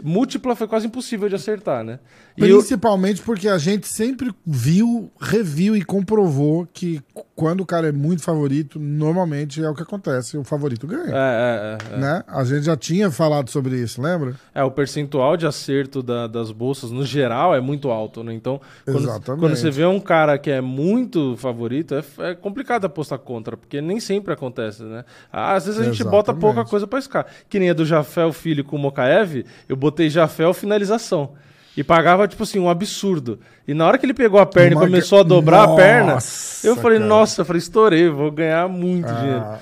Múltipla 0.03 0.55
foi 0.55 0.67
quase 0.67 0.85
impossível 0.85 1.27
de 1.27 1.33
acertar, 1.33 1.83
né? 1.83 1.97
E 2.37 2.43
eu- 2.47 2.59
Principalmente 2.59 3.19
porque 3.23 3.47
a 3.49 3.57
gente 3.57 3.87
sempre 3.87 4.31
viu, 4.45 5.11
reviu 5.19 5.75
e 5.75 5.83
comprovou 5.83 6.67
que 6.71 7.01
quando 7.35 7.61
o 7.61 7.65
cara 7.65 7.87
é 7.89 7.91
muito 7.91 8.21
favorito, 8.21 8.79
normalmente 8.79 9.63
é 9.63 9.67
o 9.69 9.73
que 9.73 9.81
acontece, 9.81 10.37
o 10.37 10.43
favorito 10.43 10.85
ganha. 10.85 11.11
É, 11.11 11.77
é, 11.89 11.93
é, 11.93 11.95
é. 11.95 11.97
Né? 11.97 12.23
A 12.27 12.43
gente 12.43 12.63
já 12.65 12.77
tinha 12.77 13.09
falado 13.09 13.49
sobre 13.49 13.75
isso, 13.81 13.99
lembra? 14.01 14.35
É, 14.53 14.63
o 14.63 14.69
percentual 14.71 15.35
de 15.35 15.45
acerto 15.47 16.03
da- 16.03 16.27
das 16.27 16.51
bolsas, 16.51 16.91
no 16.91 17.03
geral, 17.03 17.55
é 17.55 17.59
muito 17.59 17.89
alto, 17.89 18.23
né? 18.23 18.33
Então, 18.33 18.61
quando, 18.85 19.21
quando 19.39 19.55
você 19.55 19.71
vê 19.71 19.85
um 19.85 19.99
cara 19.99 20.37
que 20.37 20.51
é 20.51 20.61
muito 20.61 21.35
favorito, 21.37 21.95
é, 21.95 22.03
é 22.29 22.35
complicado 22.35 22.85
apostar 22.85 23.17
contra, 23.19 23.57
porque 23.57 23.81
nem 23.81 23.99
sempre 23.99 24.31
acontece, 24.33 24.83
né? 24.83 25.03
Ah, 25.33 25.55
Às 25.55 25.65
vezes 25.65 25.81
a 25.81 25.83
gente 25.83 26.03
bota 26.03 26.31
Exatamente. 26.31 26.41
pouca 26.41 26.63
coisa 26.69 26.85
pra 26.87 26.99
escar. 26.99 27.25
Que 27.49 27.59
nem 27.59 27.69
a 27.71 27.73
do 27.73 27.83
Jafel 28.11 28.33
Filho 28.33 28.63
com 28.63 28.75
o 28.75 28.79
Mokaev, 28.79 29.45
eu 29.69 29.75
botei 29.77 30.09
Jafel 30.09 30.53
finalização. 30.53 31.31
E 31.77 31.85
pagava, 31.85 32.27
tipo 32.27 32.43
assim, 32.43 32.59
um 32.59 32.69
absurdo. 32.69 33.39
E 33.65 33.73
na 33.73 33.87
hora 33.87 33.97
que 33.97 34.05
ele 34.05 34.13
pegou 34.13 34.41
a 34.41 34.45
perna 34.45 34.75
Uma 34.75 34.83
e 34.83 34.87
começou 34.87 35.21
a 35.21 35.23
dobrar 35.23 35.63
a 35.63 35.75
perna, 35.75 36.15
Nossa, 36.15 36.67
eu 36.67 36.75
falei, 36.75 36.97
cara. 36.97 37.09
nossa, 37.09 37.41
eu 37.41 37.45
falei, 37.45 37.59
estourei, 37.61 38.09
vou 38.09 38.29
ganhar 38.29 38.67
muito 38.67 39.07
dinheiro. 39.07 39.39
Ah, 39.39 39.59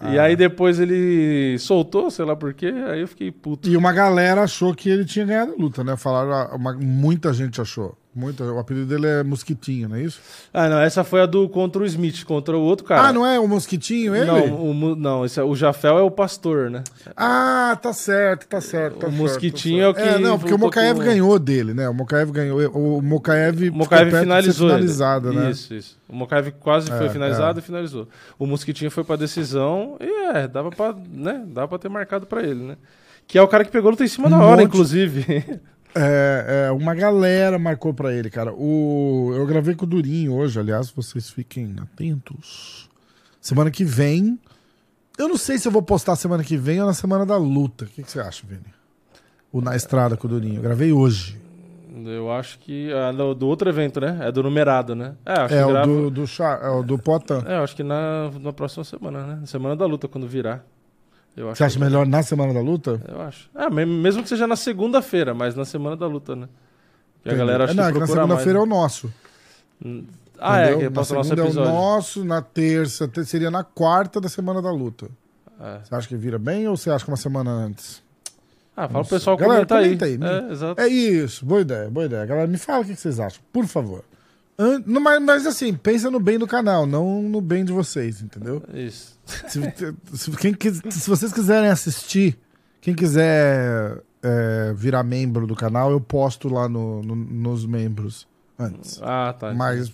ah, 0.00 0.10
E 0.10 0.18
ah. 0.18 0.22
aí 0.22 0.36
depois 0.36 0.80
ele 0.80 1.58
soltou, 1.58 2.10
sei 2.10 2.24
lá 2.24 2.34
por 2.34 2.54
quê, 2.54 2.72
aí 2.88 3.02
eu 3.02 3.06
fiquei 3.08 3.30
puto. 3.30 3.68
E 3.68 3.76
uma 3.76 3.92
galera 3.92 4.42
achou 4.44 4.74
que 4.74 4.88
ele 4.88 5.04
tinha 5.04 5.26
ganhado 5.26 5.52
a 5.52 5.62
luta, 5.62 5.84
né? 5.84 5.98
Falaram, 5.98 6.32
ah, 6.32 6.56
uma- 6.56 6.72
muita 6.72 7.30
gente 7.34 7.60
achou. 7.60 7.94
Muita, 8.20 8.44
o 8.44 8.58
apelido 8.58 8.86
dele 8.86 9.06
é 9.06 9.22
Mosquitinho, 9.24 9.88
não 9.88 9.96
é 9.96 10.02
isso? 10.02 10.20
Ah, 10.52 10.68
não, 10.68 10.78
essa 10.80 11.02
foi 11.02 11.22
a 11.22 11.26
do 11.26 11.48
contra 11.48 11.82
o 11.82 11.86
Smith, 11.86 12.24
contra 12.24 12.56
o 12.56 12.60
outro 12.60 12.84
cara. 12.84 13.08
ah, 13.08 13.12
não 13.12 13.24
é 13.26 13.40
o 13.40 13.48
Mosquitinho, 13.48 14.14
ele? 14.14 14.26
Não, 14.26 14.70
o, 14.70 14.94
não 14.96 15.24
esse 15.24 15.40
é- 15.40 15.42
o 15.42 15.54
Jafel 15.56 15.98
é 15.98 16.02
o 16.02 16.10
pastor, 16.10 16.70
né? 16.70 16.84
Ah, 17.16 17.78
tá 17.80 17.92
certo, 17.92 18.46
tá 18.46 18.60
certo. 18.60 18.98
Tá 18.98 19.06
O 19.06 19.10
certo, 19.10 19.16
Mosquitinho 19.22 19.78
tá 19.78 19.84
é 19.84 19.88
o 19.88 19.94
certo. 19.94 20.08
que 20.08 20.14
É, 20.16 20.18
não, 20.18 20.38
porque 20.38 20.52
o 20.54 20.58
Mokaev 20.58 20.98
com- 20.98 21.04
ganhou 21.04 21.38
dele, 21.38 21.72
né? 21.72 21.88
O 21.88 21.94
Mokaev 21.94 22.30
ganhou. 22.30 22.60
O 22.72 23.00
Mokaev, 23.02 23.68
O 23.70 23.74
Mokaev 23.74 24.10
finalizou. 24.10 24.68
finalizado, 24.68 25.32
né? 25.32 25.50
Isso, 25.50 25.72
isso. 25.74 25.98
O 26.08 26.14
Mokaev 26.14 26.50
quase 26.60 26.90
foi 26.90 27.06
É, 27.06 27.08
finalizado 27.08 27.58
e 27.58 27.62
finalizou. 27.62 28.06
O 28.38 28.46
Mosquitinho 28.46 28.90
foi 28.90 29.04
pra 29.04 29.16
decisão 29.16 29.96
e 30.00 30.36
é, 30.36 30.46
dava 30.46 30.70
pra, 30.70 30.94
né, 31.12 31.42
dava 31.46 31.68
pra 31.68 31.78
ter 31.78 31.88
marcado 31.88 32.26
pra 32.26 32.42
ele, 32.42 32.62
né? 32.64 32.76
Que 33.26 33.38
é 33.38 33.42
o 33.42 33.46
cara 33.48 33.64
que 33.64 33.70
pegou 33.70 33.90
luta 33.92 34.02
em 34.04 34.08
cima 34.08 34.28
da 34.28 34.36
Um 34.36 34.40
hora, 34.40 34.56
monte- 34.62 34.64
inclusive. 34.66 35.24
É, 35.94 36.66
é, 36.68 36.70
uma 36.72 36.94
galera 36.94 37.58
marcou 37.58 37.92
pra 37.92 38.12
ele, 38.12 38.30
cara. 38.30 38.52
O, 38.52 39.32
eu 39.34 39.44
gravei 39.46 39.74
com 39.74 39.84
o 39.84 39.88
Durinho 39.88 40.34
hoje, 40.34 40.58
aliás, 40.58 40.90
vocês 40.90 41.30
fiquem 41.30 41.74
atentos. 41.82 42.88
Semana 43.40 43.70
que 43.70 43.84
vem. 43.84 44.38
Eu 45.18 45.28
não 45.28 45.36
sei 45.36 45.58
se 45.58 45.66
eu 45.68 45.72
vou 45.72 45.82
postar 45.82 46.16
semana 46.16 46.44
que 46.44 46.56
vem 46.56 46.80
ou 46.80 46.86
na 46.86 46.94
semana 46.94 47.26
da 47.26 47.36
luta. 47.36 47.84
O 47.84 47.88
que, 47.88 48.02
que 48.02 48.10
você 48.10 48.20
acha, 48.20 48.46
Vini? 48.46 48.62
O 49.52 49.60
Na 49.60 49.74
Estrada 49.74 50.16
com 50.16 50.26
o 50.26 50.30
Durinho. 50.30 50.56
Eu 50.58 50.62
gravei 50.62 50.92
hoje. 50.92 51.38
Eu 52.06 52.30
acho 52.32 52.58
que. 52.60 52.90
Ah, 52.92 53.10
do, 53.12 53.34
do 53.34 53.46
outro 53.48 53.68
evento, 53.68 54.00
né? 54.00 54.16
É 54.22 54.32
do 54.32 54.42
numerado, 54.42 54.94
né? 54.94 55.14
É, 55.26 55.32
acho 55.32 55.54
É 55.54 55.58
que 55.58 55.64
o 55.64 55.68
grava- 55.68 55.86
do, 55.86 56.10
do, 56.10 56.26
Char- 56.26 56.60
é 56.62 56.68
o 56.70 56.82
do 56.82 56.96
Potan. 56.98 57.42
É, 57.46 57.56
eu 57.58 57.64
acho 57.64 57.74
que 57.74 57.82
na, 57.82 58.30
na 58.40 58.52
próxima 58.52 58.84
semana, 58.84 59.26
né? 59.26 59.36
Na 59.40 59.46
semana 59.46 59.74
da 59.74 59.84
luta, 59.86 60.06
quando 60.06 60.26
virar. 60.28 60.64
Eu 61.36 61.48
Você 61.54 61.64
acha 61.64 61.78
que- 61.78 61.84
melhor 61.84 62.06
na 62.06 62.22
semana 62.22 62.52
da 62.52 62.60
luta? 62.60 63.00
Eu 63.08 63.20
acho. 63.22 63.48
É, 63.54 63.70
me- 63.70 63.86
mesmo 63.86 64.22
que 64.22 64.28
seja 64.28 64.46
na 64.46 64.56
segunda-feira, 64.56 65.32
mas 65.32 65.54
na 65.54 65.64
semana 65.64 65.96
da 65.96 66.06
luta, 66.06 66.34
né? 66.36 66.48
Que 67.22 67.30
a 67.30 67.34
galera 67.34 67.64
acha 67.64 67.72
é, 67.72 67.76
não, 67.76 67.84
é 67.84 67.86
que 67.88 67.92
que 67.94 67.98
na 68.00 68.06
segunda-feira 68.06 68.58
é 68.58 68.60
mais. 68.60 68.70
o 68.72 68.74
nosso. 68.74 69.12
né? 69.84 70.02
Ah, 70.38 70.58
é, 70.60 70.62
entendeu? 70.70 70.78
que 70.78 70.84
na 70.86 70.90
passa 70.92 71.12
o 71.12 71.16
nosso 71.16 71.28
segunda 71.28 71.42
é 71.42 71.44
o 71.44 71.48
episódio. 71.48 71.72
nosso, 71.72 72.24
na 72.24 72.42
terça 72.42 73.06
te- 73.08 73.24
seria 73.24 73.50
na 73.50 73.62
quarta 73.62 74.20
da 74.20 74.28
semana 74.28 74.60
da 74.62 74.70
luta. 74.70 75.08
É. 75.60 75.80
Você 75.84 75.94
acha 75.94 76.08
que 76.08 76.16
vira 76.16 76.38
bem 76.38 76.66
ou 76.66 76.76
você 76.76 76.90
acha 76.90 77.04
que 77.04 77.10
uma 77.10 77.16
semana 77.16 77.50
antes? 77.50 78.02
Ah, 78.76 78.88
fala 78.88 79.04
pro 79.04 79.10
pessoal. 79.10 79.36
Galera, 79.36 79.66
comentar 79.66 79.82
comenta 79.82 80.04
aí, 80.06 80.12
aí. 80.12 80.18
né? 80.18 80.48
É. 80.78 80.84
É 80.84 80.88
isso, 80.88 81.44
boa 81.44 81.60
ideia, 81.60 81.90
boa 81.90 82.06
ideia. 82.06 82.24
Galera, 82.24 82.46
me 82.46 82.56
fala 82.56 82.80
o 82.80 82.84
que 82.86 82.94
que 82.94 83.00
vocês 83.00 83.20
acham, 83.20 83.42
por 83.52 83.66
favor. 83.66 84.02
Mas, 84.86 85.22
mas 85.22 85.46
assim, 85.46 85.72
pensa 85.74 86.10
no 86.10 86.20
bem 86.20 86.38
do 86.38 86.46
canal, 86.46 86.86
não 86.86 87.22
no 87.22 87.40
bem 87.40 87.64
de 87.64 87.72
vocês, 87.72 88.20
entendeu? 88.20 88.62
Isso. 88.74 89.18
Se, 89.48 89.60
se- 90.14 90.30
quem 90.32 90.54
se 90.90 91.08
vocês 91.08 91.32
quiserem 91.32 91.70
assistir, 91.70 92.38
quem 92.80 92.94
quiser 92.94 94.02
é, 94.22 94.72
virar 94.76 95.02
membro 95.02 95.46
do 95.46 95.54
canal, 95.56 95.90
eu 95.90 96.00
posto 96.00 96.48
lá 96.48 96.68
no- 96.68 97.02
no- 97.02 97.16
nos 97.16 97.64
membros 97.64 98.26
antes. 98.58 99.00
Ah, 99.02 99.32
tá. 99.38 99.54
Mas 99.54 99.92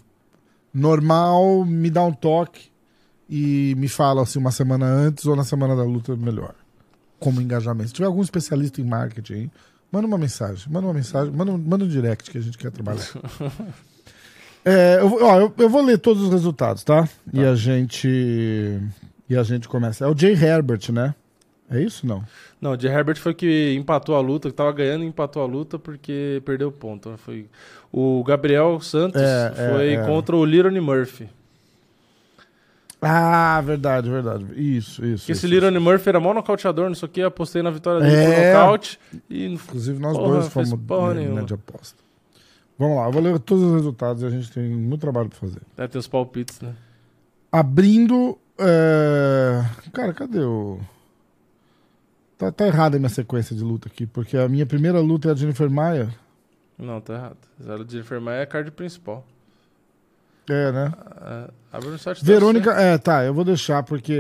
normal, 0.74 1.64
me 1.64 1.88
dá 1.90 2.02
um 2.04 2.12
toque 2.12 2.68
e 3.28 3.74
me 3.76 3.88
fala 3.88 4.22
assim 4.22 4.38
uma 4.38 4.50
semana 4.52 4.86
antes 4.86 5.26
ou 5.26 5.36
na 5.36 5.44
semana 5.44 5.74
da 5.76 5.84
luta 5.84 6.16
melhor. 6.16 6.54
Como 7.18 7.40
engajamento. 7.40 7.88
Se 7.88 7.94
tiver 7.94 8.06
algum 8.06 8.22
especialista 8.22 8.80
em 8.80 8.84
marketing, 8.84 9.50
manda 9.90 10.06
uma 10.06 10.18
mensagem. 10.18 10.70
Manda 10.70 10.86
uma 10.86 10.94
mensagem, 10.94 11.32
manda, 11.32 11.56
manda 11.56 11.84
um 11.84 11.88
direct 11.88 12.30
que 12.30 12.38
a 12.38 12.40
gente 12.42 12.58
quer 12.58 12.70
trabalhar. 12.70 13.06
É, 14.68 14.98
eu, 15.00 15.08
vou- 15.08 15.22
ó, 15.22 15.38
eu, 15.38 15.54
eu 15.58 15.68
vou 15.70 15.80
ler 15.82 15.96
todos 15.98 16.24
os 16.24 16.30
resultados, 16.30 16.82
tá? 16.82 17.08
E 17.32 17.44
a 17.44 17.54
gente. 17.54 18.08
E 19.30 19.36
a 19.36 19.42
gente 19.44 19.68
começa. 19.68 20.04
É 20.04 20.08
o 20.08 20.16
Jay 20.18 20.32
Herbert, 20.32 20.90
né? 20.92 21.14
É 21.70 21.80
isso? 21.80 22.06
Não. 22.06 22.22
Não, 22.60 22.72
o 22.72 22.76
de 22.76 22.86
Herbert 22.86 23.18
foi 23.18 23.34
que 23.34 23.74
empatou 23.76 24.14
a 24.16 24.20
luta, 24.20 24.48
que 24.48 24.54
tava 24.54 24.72
ganhando 24.72 25.04
e 25.04 25.06
empatou 25.06 25.42
a 25.42 25.46
luta 25.46 25.78
porque 25.78 26.40
perdeu 26.44 26.70
ponto. 26.72 27.10
né? 27.10 27.16
Foi... 27.18 27.46
O 27.92 28.22
Gabriel 28.24 28.80
Santos 28.80 29.20
É, 29.20 29.52
é, 29.56 29.70
foi 29.72 29.92
é. 29.94 30.04
contra 30.06 30.36
o 30.36 30.44
Lirone 30.44 30.80
Murphy. 30.80 31.28
Ah, 33.00 33.60
verdade, 33.64 34.08
verdade. 34.10 34.44
Isso, 34.56 35.04
isso. 35.04 35.26
Que 35.26 35.32
esse 35.32 35.46
Lirone 35.46 35.78
Murphy 35.78 36.08
era 36.08 36.18
mó 36.20 36.32
nocauteador, 36.32 36.88
não 36.88 36.94
sei 36.94 37.06
o 37.08 37.10
que, 37.10 37.22
apostei 37.22 37.62
na 37.62 37.70
vitória 37.70 38.00
dele 38.00 38.16
É. 38.16 38.52
por 38.52 38.58
nocaute. 38.58 38.98
E 39.28 39.46
Inclusive, 39.46 39.98
nós 40.00 40.16
Porra, 40.16 40.32
dois 40.34 40.48
fomos 40.48 40.70
né, 40.72 41.42
de 41.44 41.54
aposta. 41.54 42.05
Vamos 42.78 42.96
lá, 42.98 43.06
eu 43.06 43.12
vou 43.12 43.22
ler 43.22 43.38
todos 43.38 43.64
os 43.64 43.72
resultados 43.74 44.22
e 44.22 44.26
a 44.26 44.30
gente 44.30 44.50
tem 44.52 44.68
muito 44.68 45.00
trabalho 45.00 45.28
pra 45.30 45.38
fazer. 45.38 45.60
é, 45.76 45.86
tem 45.88 45.98
os 45.98 46.06
palpites, 46.08 46.60
né? 46.60 46.74
Abrindo. 47.50 48.38
é, 48.58 49.64
Cara, 49.92 50.12
cadê 50.12 50.40
o. 50.40 50.78
Tá, 52.36 52.52
tá 52.52 52.66
errada 52.66 52.96
a 52.96 53.00
minha 53.00 53.08
sequência 53.08 53.56
de 53.56 53.64
luta 53.64 53.88
aqui, 53.88 54.06
porque 54.06 54.36
a 54.36 54.46
minha 54.48 54.66
primeira 54.66 55.00
luta 55.00 55.28
é 55.28 55.32
a 55.32 55.34
Jennifer 55.34 55.70
Maia. 55.70 56.14
Não, 56.78 57.00
tá 57.00 57.14
errado. 57.14 57.38
Zero 57.62 57.82
de 57.84 57.98
enfermagem 57.98 58.40
é 58.40 58.42
a 58.42 58.46
card 58.46 58.70
principal. 58.72 59.24
É, 60.48 60.70
né? 60.70 60.92
Abre 61.72 61.88
no 61.88 61.98
site 61.98 62.22
da 62.22 62.26
Verônica. 62.30 62.70
É, 62.72 62.98
tá, 62.98 63.24
eu 63.24 63.32
vou 63.32 63.42
deixar 63.44 63.82
porque. 63.84 64.12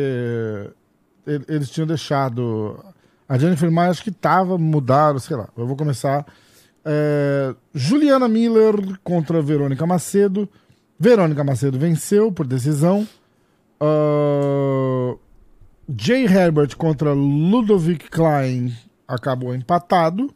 ele- 1.26 1.44
eles 1.46 1.68
tinham 1.68 1.86
deixado. 1.86 2.82
A 3.28 3.36
Jennifer 3.36 3.70
Maia 3.70 3.90
acho 3.90 4.02
que 4.02 4.10
tava, 4.10 4.56
mudaram, 4.56 5.18
sei 5.18 5.36
lá. 5.36 5.48
Eu 5.56 5.66
vou 5.66 5.76
começar. 5.76 6.24
É, 6.88 7.52
Juliana 7.74 8.28
Miller 8.28 8.74
contra 9.02 9.42
Verônica 9.42 9.84
Macedo. 9.84 10.48
Verônica 10.98 11.42
Macedo 11.42 11.78
venceu 11.78 12.30
por 12.30 12.46
decisão. 12.46 13.06
Ah, 13.80 15.16
Jay 15.98 16.24
Herbert 16.24 16.76
contra 16.76 17.12
Ludovic 17.12 18.08
Klein 18.10 18.72
acabou 19.06 19.54
empatado. 19.54 20.32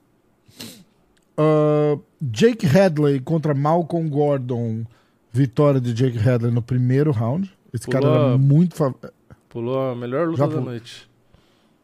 Ah, 1.36 1.96
Jake 2.20 2.66
Hadley 2.66 3.20
contra 3.20 3.54
Malcolm 3.54 4.08
Gordon. 4.08 4.84
Vitória 5.32 5.80
de 5.80 5.92
Jake 5.94 6.18
Hadley 6.18 6.50
no 6.52 6.60
primeiro 6.60 7.12
round. 7.12 7.50
Esse 7.72 7.86
cara 7.86 8.04
Pulou- 8.04 8.26
era 8.28 8.38
muito. 8.38 8.74
fa- 8.74 8.94
Pulou 9.48 9.90
a 9.90 9.94
melhor 9.94 10.26
luta 10.26 10.38
Já 10.38 10.46
da 10.46 10.54
pu- 10.56 10.60
noite. 10.60 11.08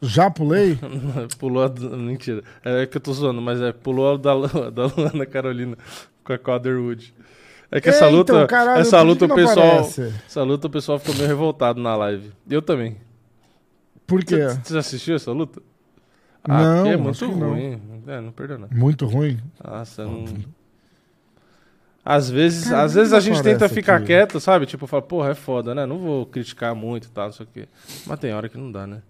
Já 0.01 0.29
pulei? 0.29 0.77
pulou 1.39 1.63
a. 1.63 1.69
Mentira. 1.97 2.43
É 2.63 2.85
que 2.85 2.97
eu 2.97 3.01
tô 3.01 3.13
zoando, 3.13 3.41
mas 3.41 3.59
é 3.61 3.71
pulou 3.71 4.13
a 4.13 4.17
da, 4.17 4.33
da 4.69 4.85
Luana 4.85 5.25
Carolina 5.25 5.77
com 6.23 6.33
a 6.33 6.37
Calderwood. 6.37 7.13
É 7.71 7.81
que 7.81 7.89
essa 7.89 8.05
É, 8.05 8.09
luta. 8.09 8.33
então, 8.33 8.47
caralho, 8.47 8.79
essa 8.79 9.01
luta 9.01 9.25
o 9.25 9.33
pessoal. 9.35 9.67
aparece? 9.79 10.13
Essa 10.25 10.43
luta 10.43 10.67
o 10.67 10.69
pessoal 10.69 10.99
ficou 10.99 11.15
meio 11.15 11.27
revoltado 11.27 11.81
na 11.81 11.95
live. 11.95 12.31
Eu 12.49 12.61
também. 12.61 12.95
Por 14.05 14.23
quê? 14.23 14.37
Você 14.63 14.73
já 14.73 14.79
assistiu 14.79 15.15
essa 15.15 15.31
luta? 15.31 15.61
Ah, 16.43 16.59
Não, 16.63 16.85
é 16.87 16.95
muito 16.95 17.19
que 17.19 17.25
não. 17.35 17.49
ruim. 17.49 17.81
É, 18.07 18.21
não 18.21 18.31
perdeu 18.31 18.57
nada. 18.57 18.73
Muito 18.73 19.05
ruim. 19.05 19.37
Nossa, 19.61 20.05
não. 20.05 20.23
Às 22.05 22.29
vezes, 22.29 22.69
Cara, 22.69 22.83
às 22.83 22.93
vezes 22.93 23.11
a 23.11 23.19
gente 23.19 23.43
tenta 23.43 23.67
ficar 23.67 23.97
aqui. 23.97 24.05
quieto, 24.05 24.39
sabe? 24.39 24.65
Tipo, 24.65 24.87
fala, 24.87 25.01
porra, 25.01 25.31
é 25.31 25.35
foda, 25.35 25.75
né? 25.75 25.85
Não 25.85 25.97
vou 25.97 26.25
criticar 26.25 26.73
muito 26.73 27.07
e 27.07 27.09
tal, 27.09 27.25
não 27.25 27.33
sei 27.33 27.45
o 27.45 27.49
quê. 27.53 27.67
Mas 28.05 28.17
tem 28.19 28.33
hora 28.33 28.47
que 28.47 28.57
não 28.57 28.71
dá, 28.71 28.87
né? 28.87 29.01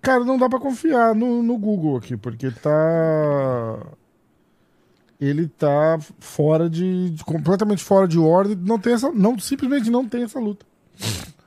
Cara, 0.00 0.24
não 0.24 0.38
dá 0.38 0.48
pra 0.48 0.58
confiar 0.58 1.14
no, 1.14 1.42
no 1.42 1.58
Google 1.58 1.96
aqui, 1.96 2.16
porque 2.16 2.50
tá. 2.50 3.86
Ele 5.20 5.46
tá 5.48 5.98
fora 6.18 6.70
de, 6.70 7.14
completamente 7.26 7.84
fora 7.84 8.08
de 8.08 8.18
ordem. 8.18 8.56
Não 8.56 8.78
tem 8.78 8.94
essa. 8.94 9.12
Não, 9.12 9.38
simplesmente 9.38 9.90
não 9.90 10.08
tem 10.08 10.22
essa 10.22 10.40
luta. 10.40 10.66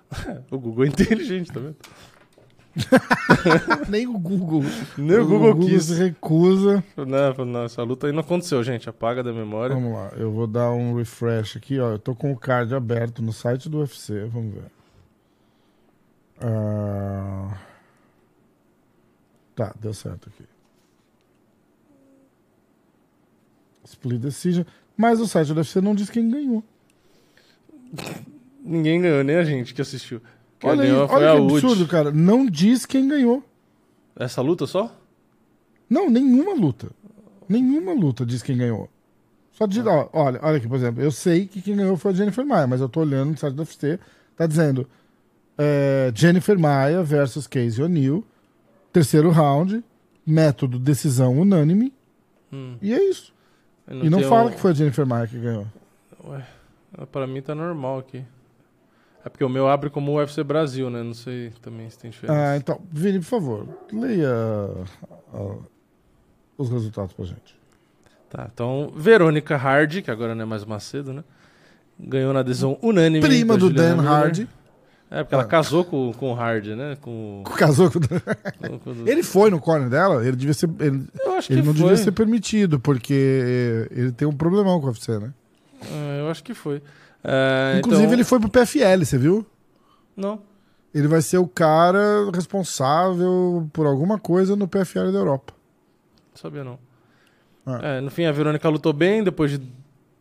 O 0.52 0.60
Google 0.60 0.86
é 0.86 0.88
inteligente, 0.90 1.52
tá 1.52 1.60
vendo? 1.60 1.76
Nem 3.90 4.08
o 4.08 4.18
Google. 4.18 4.64
Nem 4.96 5.18
o 5.18 5.28
Google 5.28 5.60
quis. 5.60 5.86
se 5.86 5.96
recusa. 5.96 6.84
Não, 6.96 7.46
não, 7.46 7.64
essa 7.64 7.82
luta 7.82 8.06
aí 8.06 8.14
não 8.14 8.20
aconteceu, 8.20 8.64
gente. 8.64 8.88
Apaga 8.90 9.24
da 9.24 9.34
memória. 9.34 9.76
Vamos 9.76 9.94
lá, 9.94 10.12
eu 10.16 10.32
vou 10.32 10.46
dar 10.46 10.72
um 10.72 10.96
refresh 10.96 11.58
aqui, 11.58 11.80
ó. 11.80 11.94
Eu 11.94 12.00
tô 12.00 12.16
com 12.16 12.32
o 12.32 12.38
card 12.38 12.76
aberto 12.76 13.24
no 13.24 13.34
site 13.34 13.70
do 13.70 13.80
UFC, 13.80 14.26
vamos 14.26 14.54
ver. 14.54 14.72
Ah, 16.42 17.58
Tá, 19.56 19.74
deu 19.80 19.94
certo 19.94 20.30
aqui. 20.30 20.44
Split 23.86 24.20
Decision. 24.22 24.66
Mas 24.96 25.20
o 25.20 25.28
site 25.28 25.54
do 25.54 25.58
UFC 25.58 25.82
não 25.82 25.96
diz 25.96 26.10
quem 26.10 26.30
ganhou. 26.30 26.64
Ninguém 28.64 29.02
ganhou, 29.02 29.24
nem 29.24 29.36
a 29.36 29.44
gente 29.44 29.74
que 29.74 29.82
assistiu. 29.82 30.22
Quem 30.60 30.70
Olha, 30.70 30.84
aí, 30.84 30.90
ganhou 30.90 31.08
foi 31.08 31.18
olha 31.18 31.32
a 31.32 31.36
que 31.36 31.42
Wood. 31.42 31.66
absurdo, 31.66 31.88
cara. 31.88 32.12
Não 32.12 32.46
diz 32.46 32.86
quem 32.86 33.08
ganhou. 33.08 33.44
Essa 34.16 34.42
luta 34.42 34.66
só? 34.66 34.96
Não, 35.90 36.10
nenhuma 36.10 36.54
luta. 36.54 36.90
Nenhuma 37.50 37.94
luta 37.94 38.26
diz 38.26 38.42
quem 38.42 38.58
ganhou. 38.58 38.90
Só 39.52 39.68
diz, 39.68 39.86
ó, 39.86 40.10
olha, 40.14 40.40
olha 40.42 40.58
aqui, 40.58 40.68
por 40.68 40.78
exemplo, 40.78 41.04
eu 41.04 41.12
sei 41.12 41.46
que 41.46 41.62
quem 41.62 41.76
ganhou 41.76 41.96
foi 41.96 42.12
a 42.12 42.14
Jennifer 42.16 42.46
Maia, 42.46 42.66
mas 42.66 42.82
eu 42.82 42.90
tô 42.90 43.02
olhando 43.02 43.32
no 43.32 43.38
site 43.38 43.54
do 43.54 43.60
UFC, 43.62 44.00
tá 44.36 44.48
dizendo 44.48 44.88
é, 45.58 46.12
Jennifer 46.16 46.58
Maia 46.58 47.04
versus 47.04 47.46
Casey 47.46 47.84
O'Neill, 47.84 48.26
terceiro 48.94 49.30
round, 49.32 49.84
método 50.26 50.80
decisão 50.80 51.38
unânime, 51.38 51.92
Hum. 52.52 52.78
e 52.82 52.94
é 52.94 53.10
isso. 53.10 53.34
Eu 53.88 54.06
e 54.06 54.10
não 54.10 54.22
fala 54.22 54.52
que 54.52 54.60
foi 54.60 54.72
a 54.72 54.74
Jennifer 54.74 55.06
Maia 55.06 55.28
que 55.28 55.38
ganhou. 55.38 55.66
Ué, 56.26 56.46
pra 57.12 57.28
mim 57.28 57.42
tá 57.42 57.54
normal 57.54 57.98
aqui. 58.00 58.24
É 59.26 59.30
porque 59.30 59.44
o 59.44 59.50
meu 59.50 59.68
abre 59.68 59.90
como 59.90 60.14
UFC 60.16 60.44
Brasil, 60.44 60.90
né? 60.90 61.02
Não 61.02 61.14
sei 61.14 61.52
também 61.62 61.90
se 61.90 61.98
tem 61.98 62.12
diferença. 62.12 62.40
Ah, 62.40 62.58
então, 62.58 62.80
Vini, 62.92 63.20
por 63.20 63.26
favor, 63.26 63.68
leia 63.92 64.30
ah, 65.34 65.56
os 66.58 66.70
resultados 66.70 67.14
pra 67.14 67.26
gente. 67.26 67.58
Tá, 68.30 68.50
então, 68.54 68.92
Verônica 68.96 69.56
Hardy, 69.56 70.02
que 70.02 70.12
agora 70.12 70.34
não 70.36 70.44
é 70.44 70.46
mais 70.46 70.66
Macedo, 70.66 71.14
né? 71.14 71.24
Ganhou 72.00 72.34
na 72.34 72.40
adesão 72.40 72.78
unânime. 72.82 73.26
Prima 73.26 73.58
do 73.58 73.70
Dan 73.70 73.98
Miller. 73.98 74.12
Hardy, 74.12 74.50
É, 75.16 75.24
porque 75.24 75.36
ela 75.36 75.44
Ah. 75.44 75.48
casou 75.48 75.86
com, 75.86 76.12
com 76.14 76.32
o 76.32 76.36
Hardy, 76.36 76.74
né? 76.76 76.98
Com, 77.00 77.44
casou 77.56 77.92
com... 77.92 78.00
Ele 79.06 79.22
foi 79.22 79.52
no 79.52 79.60
corner 79.60 79.88
dela, 79.90 80.26
ele 80.26 80.36
devia 80.36 80.54
ser... 80.56 80.68
Ele, 80.80 81.06
Eu 81.24 81.34
acho 81.36 81.48
que 81.48 81.54
Ele 81.54 81.62
não 81.62 81.74
foi. 81.74 81.84
devia 81.84 81.98
ser 81.98 82.12
permitido, 82.14 82.80
porque 82.80 83.88
ele 83.92 84.12
tem 84.12 84.28
um 84.28 84.34
problemão 84.34 84.80
com 84.80 84.88
o 84.88 84.90
UFC, 84.90 85.20
né? 85.20 85.32
Ah, 85.84 86.18
eu 86.20 86.30
acho 86.30 86.44
que 86.44 86.54
foi. 86.56 86.82
É, 87.24 87.76
Inclusive, 87.78 88.04
então- 88.06 88.14
ele 88.16 88.24
foi 88.24 88.40
pro 88.40 88.50
PFL, 88.50 89.06
você 89.06 89.18
viu? 89.18 89.46
Não. 90.18 90.42
Ele 90.94 91.08
vai 91.08 91.22
ser 91.22 91.38
o 91.38 91.48
cara 91.48 92.30
responsável 92.34 93.68
por 93.72 93.86
alguma 93.86 94.18
coisa 94.20 94.56
no 94.56 94.68
PFL 94.68 95.12
da 95.12 95.20
Europa. 95.20 95.54
Não 96.32 96.38
sabia, 96.42 96.64
não. 96.64 96.80
Ah. 97.66 97.80
É, 97.82 98.02
no 98.02 98.10
fim, 98.12 98.26
a 98.26 98.32
Verônica 98.32 98.68
lutou 98.70 98.94
bem, 98.94 99.24
depois 99.24 99.52
de 99.52 99.62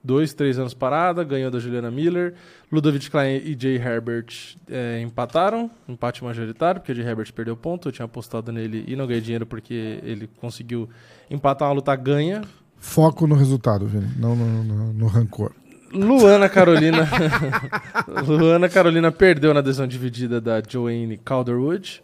dois, 0.04 0.34
três 0.34 0.58
anos 0.58 0.74
parada, 0.74 1.22
ganhou 1.24 1.50
da 1.50 1.58
Juliana 1.58 1.90
Miller. 1.90 2.34
Ludovic 2.70 3.10
Klein 3.10 3.36
e 3.44 3.56
Jay 3.58 3.76
Herbert 3.76 4.26
é, 4.68 5.00
empataram, 5.00 5.70
empate 5.88 6.22
majoritário, 6.24 6.80
porque 6.80 6.92
o 6.92 6.94
Jay 6.94 7.04
Herbert 7.06 7.32
perdeu 7.32 7.56
ponto. 7.56 7.88
Eu 7.88 7.92
tinha 7.92 8.06
apostado 8.06 8.50
nele 8.52 8.84
e 8.86 8.96
não 8.96 9.06
ganhei 9.06 9.20
dinheiro 9.20 9.46
porque 9.46 10.00
ele 10.02 10.28
conseguiu 10.38 10.88
empatar 11.30 11.68
uma 11.68 11.74
luta 11.74 11.94
ganha. 11.96 12.42
Foco 12.78 13.26
no 13.26 13.34
resultado, 13.36 13.86
Vini, 13.86 14.08
não 14.18 14.34
no, 14.34 14.64
no- 14.64 14.92
no 14.92 15.06
rancor. 15.06 15.52
Luana 15.92 16.48
Carolina. 16.48 17.06
Luana 18.26 18.68
Carolina 18.68 19.12
perdeu 19.12 19.52
na 19.54 19.60
decisão 19.60 19.86
dividida 19.86 20.40
da 20.40 20.62
Joanne 20.66 21.16
Calderwood. 21.18 22.02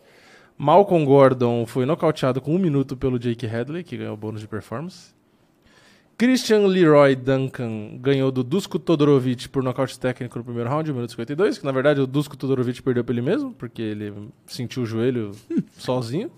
Malcolm 0.56 1.04
Gordon 1.04 1.64
foi 1.66 1.86
nocauteado 1.86 2.40
com 2.40 2.54
um 2.54 2.58
minuto 2.58 2.96
pelo 2.96 3.18
Jake 3.18 3.46
Hadley, 3.46 3.84
que 3.84 3.96
ganhou 3.96 4.14
o 4.14 4.16
bônus 4.16 4.40
de 4.40 4.48
performance. 4.48 5.14
Christian 6.18 6.66
Leroy 6.66 7.14
Duncan 7.14 7.96
ganhou 8.00 8.32
do 8.32 8.42
Dusko 8.42 8.76
Todorovic 8.76 9.48
por 9.48 9.62
nocaute 9.62 9.96
técnico 9.96 10.36
no 10.36 10.44
primeiro 10.44 10.68
round, 10.68 10.90
1 10.90 10.92
minuto 10.92 11.10
e 11.10 11.12
52, 11.12 11.58
que 11.58 11.64
na 11.64 11.70
verdade 11.70 12.00
o 12.00 12.08
Dusko 12.08 12.36
Todorovic 12.36 12.82
perdeu 12.82 13.04
pra 13.04 13.12
ele 13.14 13.22
mesmo, 13.22 13.52
porque 13.52 13.80
ele 13.80 14.12
sentiu 14.44 14.82
o 14.82 14.86
joelho 14.86 15.30
sozinho. 15.78 16.28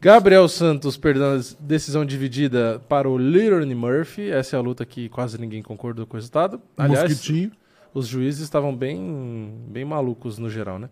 Gabriel 0.00 0.48
Santos 0.48 0.96
perdeu 0.96 1.36
a 1.36 1.40
decisão 1.60 2.04
dividida 2.04 2.82
para 2.88 3.08
o 3.08 3.16
Leroy 3.16 3.72
Murphy. 3.72 4.30
Essa 4.30 4.56
é 4.56 4.58
a 4.58 4.62
luta 4.62 4.84
que 4.84 5.08
quase 5.10 5.38
ninguém 5.38 5.62
concordou 5.62 6.04
com 6.04 6.14
o 6.14 6.16
resultado. 6.16 6.60
Aliás, 6.76 7.08
Mosquitinho. 7.08 7.52
os 7.94 8.08
juízes 8.08 8.42
estavam 8.42 8.74
bem, 8.74 9.54
bem 9.68 9.84
malucos 9.84 10.38
no 10.38 10.50
geral, 10.50 10.80
né? 10.80 10.90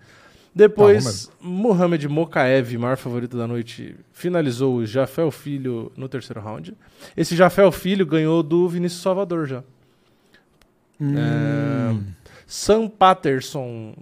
Depois, 0.55 1.31
Mohamed 1.41 2.09
Mokaev, 2.09 2.77
maior 2.79 2.97
favorito 2.97 3.37
da 3.37 3.47
noite, 3.47 3.97
finalizou 4.13 4.77
o 4.77 4.87
Jafel 4.87 5.31
Filho 5.33 5.91
no 5.97 6.09
terceiro 6.09 6.41
round. 6.41 6.77
Esse 7.17 7.35
Jafel 7.35 7.73
Filho 7.73 8.07
ganhou 8.07 8.43
do 8.43 8.69
Vinícius 8.69 9.03
Salvador 9.03 9.47
já. 9.47 9.65
Hum. 11.01 12.05
Sam 12.47 12.89
Patterson 12.89 13.95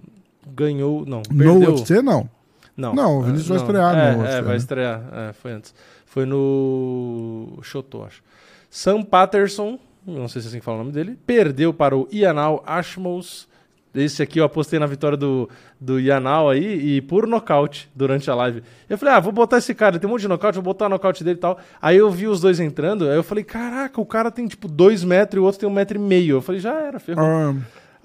ganhou. 0.47 1.05
Não, 1.05 1.21
No 1.31 1.37
perdeu. 1.53 1.71
UFC, 1.75 2.01
não. 2.01 2.29
Não, 2.75 2.93
Não, 2.93 3.17
o 3.19 3.21
Vinícius 3.23 3.47
vai 3.47 3.57
não. 3.57 3.65
estrear 3.65 3.95
é, 3.97 4.11
no 4.13 4.19
UFC, 4.19 4.35
É, 4.37 4.41
vai 4.41 4.51
né? 4.51 4.57
estrear. 4.57 5.03
É, 5.11 5.33
foi 5.33 5.51
antes. 5.51 5.75
Foi 6.05 6.25
no 6.25 7.57
Shoto, 7.61 8.03
acho. 8.03 8.23
Sam 8.69 9.03
Patterson, 9.03 9.79
não 10.05 10.27
sei 10.27 10.41
se 10.41 10.47
é 10.47 10.49
assim 10.49 10.59
que 10.59 10.65
fala 10.65 10.77
o 10.77 10.79
nome 10.81 10.91
dele, 10.91 11.17
perdeu 11.25 11.73
para 11.73 11.95
o 11.95 12.07
Yanal 12.11 12.63
Ashmos. 12.65 13.47
Esse 13.95 14.23
aqui 14.23 14.39
eu 14.39 14.43
apostei 14.43 14.79
na 14.79 14.85
vitória 14.87 15.15
do, 15.15 15.47
do 15.79 15.99
Yanal 15.99 16.49
aí 16.49 16.95
e 16.97 17.01
por 17.01 17.27
nocaute 17.27 17.89
durante 17.95 18.29
a 18.31 18.35
live. 18.35 18.63
Eu 18.89 18.97
falei, 18.97 19.13
ah, 19.13 19.19
vou 19.19 19.31
botar 19.31 19.59
esse 19.59 19.73
cara, 19.75 19.99
tem 19.99 20.07
um 20.09 20.11
monte 20.13 20.21
de 20.21 20.27
nocaute, 20.27 20.55
vou 20.55 20.63
botar 20.63 20.87
o 20.87 20.89
nocaute 20.89 21.23
dele 21.23 21.37
e 21.37 21.39
tal. 21.39 21.59
Aí 21.81 21.97
eu 21.97 22.09
vi 22.09 22.25
os 22.27 22.41
dois 22.41 22.59
entrando, 22.59 23.07
aí 23.07 23.15
eu 23.15 23.23
falei, 23.23 23.43
caraca, 23.43 24.01
o 24.01 24.05
cara 24.05 24.31
tem 24.31 24.47
tipo 24.47 24.67
dois 24.67 25.03
metros 25.03 25.37
e 25.37 25.39
o 25.39 25.43
outro 25.43 25.59
tem 25.59 25.69
um 25.69 25.73
metro 25.73 25.95
e 25.97 26.01
meio. 26.01 26.37
Eu 26.37 26.41
falei, 26.41 26.59
já 26.59 26.73
era, 26.73 26.99
ferrou. 26.99 27.23
Ah, 27.23 27.53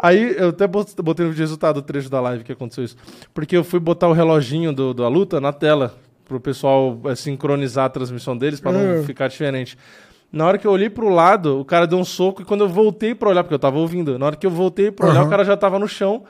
Aí 0.00 0.36
eu 0.38 0.50
até 0.50 0.64
bot- 0.66 0.94
botei 1.02 1.26
no 1.26 1.32
resultado 1.32 1.78
o 1.78 1.82
trecho 1.82 2.08
da 2.08 2.20
live 2.20 2.44
que 2.44 2.52
aconteceu 2.52 2.84
isso. 2.84 2.96
Porque 3.34 3.56
eu 3.56 3.64
fui 3.64 3.80
botar 3.80 4.06
o 4.08 4.12
reloginho 4.12 4.72
do, 4.72 4.94
da 4.94 5.08
luta 5.08 5.40
na 5.40 5.52
tela, 5.52 5.94
pro 6.24 6.38
pessoal 6.38 7.00
eh, 7.06 7.16
sincronizar 7.16 7.86
a 7.86 7.88
transmissão 7.88 8.36
deles, 8.36 8.60
pra 8.60 8.70
não 8.70 8.80
É. 8.80 9.02
ficar 9.02 9.26
diferente. 9.26 9.76
Na 10.30 10.44
hora 10.46 10.58
que 10.58 10.66
eu 10.66 10.70
olhei 10.70 10.90
pro 10.90 11.08
lado, 11.08 11.58
o 11.58 11.64
cara 11.64 11.86
deu 11.86 11.98
um 11.98 12.04
soco, 12.04 12.42
e 12.42 12.44
quando 12.44 12.60
eu 12.62 12.68
voltei 12.68 13.14
pra 13.14 13.30
olhar, 13.30 13.42
porque 13.42 13.54
eu 13.54 13.58
tava 13.58 13.78
ouvindo, 13.78 14.18
na 14.18 14.26
hora 14.26 14.36
que 14.36 14.46
eu 14.46 14.50
voltei 14.50 14.90
pra 14.90 15.08
olhar, 15.08 15.24
o 15.24 15.28
cara 15.30 15.44
já 15.44 15.56
tava 15.56 15.78
no 15.78 15.88
chão. 15.88 16.24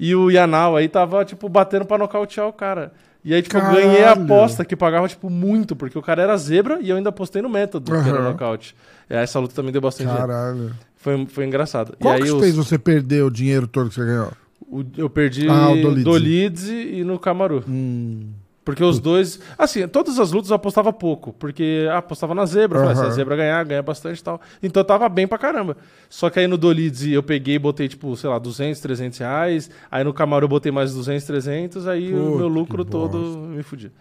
E 0.00 0.14
o 0.14 0.30
Yanal 0.30 0.76
aí 0.76 0.88
tava, 0.88 1.24
tipo, 1.24 1.48
batendo 1.48 1.84
pra 1.84 1.98
nocautear 1.98 2.48
o 2.48 2.52
cara. 2.52 2.92
E 3.24 3.32
aí, 3.32 3.40
tipo, 3.42 3.56
eu 3.56 3.62
ganhei 3.72 4.02
a 4.02 4.08
Caralho. 4.08 4.24
aposta, 4.24 4.64
que 4.64 4.74
pagava, 4.74 5.06
tipo, 5.08 5.30
muito, 5.30 5.76
porque 5.76 5.98
o 5.98 6.02
cara 6.02 6.22
era 6.22 6.36
zebra 6.36 6.78
e 6.80 6.90
eu 6.90 6.96
ainda 6.96 7.10
apostei 7.10 7.40
no 7.42 7.48
método, 7.48 7.92
que 7.92 8.08
era 8.08 8.22
nocaute. 8.22 8.74
E 9.08 9.14
aí, 9.14 9.22
essa 9.22 9.38
luta 9.38 9.54
também 9.54 9.72
deu 9.72 9.80
bastante 9.80 10.08
dinheiro. 10.08 10.26
caralho. 10.26 10.72
Foi, 10.96 11.26
foi 11.26 11.44
engraçado. 11.46 11.94
Qual 12.00 12.14
e 12.14 12.16
aí 12.16 12.22
que 12.24 12.30
os- 12.32 12.40
fez 12.40 12.56
você 12.56 12.78
perder 12.78 13.22
o 13.24 13.30
dinheiro 13.30 13.66
todo 13.66 13.88
que 13.88 13.94
você 13.94 14.04
ganhou? 14.04 14.32
O- 14.66 14.84
eu 14.96 15.08
perdi 15.10 15.46
Ah, 15.48 15.70
o 15.70 15.76
do 15.76 16.02
Dolidze. 16.02 16.18
Leeds 16.18 16.68
e 16.68 16.98
e 17.00 17.04
no 17.04 17.18
Camaru. 17.18 17.62
Hum. 17.68 18.24
Porque 18.64 18.82
os 18.82 18.98
dois. 18.98 19.38
Assim, 19.58 19.86
todas 19.86 20.18
as 20.18 20.32
lutas 20.32 20.48
eu 20.50 20.56
apostava 20.56 20.90
pouco. 20.92 21.34
Porque 21.34 21.86
ah, 21.90 21.98
apostava 21.98 22.34
na 22.34 22.46
zebra. 22.46 22.78
eu 22.78 22.82
falei, 22.84 22.96
se 22.96 23.02
a 23.02 23.10
zebra 23.10 23.36
ganhar, 23.36 23.62
ganha 23.64 23.82
bastante 23.82 24.18
e 24.20 24.22
tal. 24.24 24.40
Então 24.62 24.80
eu 24.80 24.84
tava 24.86 25.06
bem 25.08 25.26
pra 25.26 25.36
caramba. 25.36 25.76
Só 26.08 26.30
que 26.30 26.38
aí 26.40 26.46
no 26.46 26.56
Dolids 26.56 27.06
eu 27.06 27.22
peguei 27.22 27.56
e 27.56 27.58
botei, 27.58 27.88
tipo, 27.88 28.16
sei 28.16 28.30
lá, 28.30 28.38
200, 28.38 28.80
300 28.80 29.18
reais. 29.18 29.70
Aí 29.90 30.02
no 30.02 30.14
Camaro 30.14 30.44
eu 30.44 30.48
botei 30.48 30.72
mais 30.72 30.94
200, 30.94 31.24
300. 31.26 31.86
Aí 31.86 32.14
o 32.14 32.36
meu 32.36 32.48
lucro 32.48 32.84
todo 32.86 33.18
bosta. 33.18 33.38
me 33.48 33.62
fudia. 33.62 33.92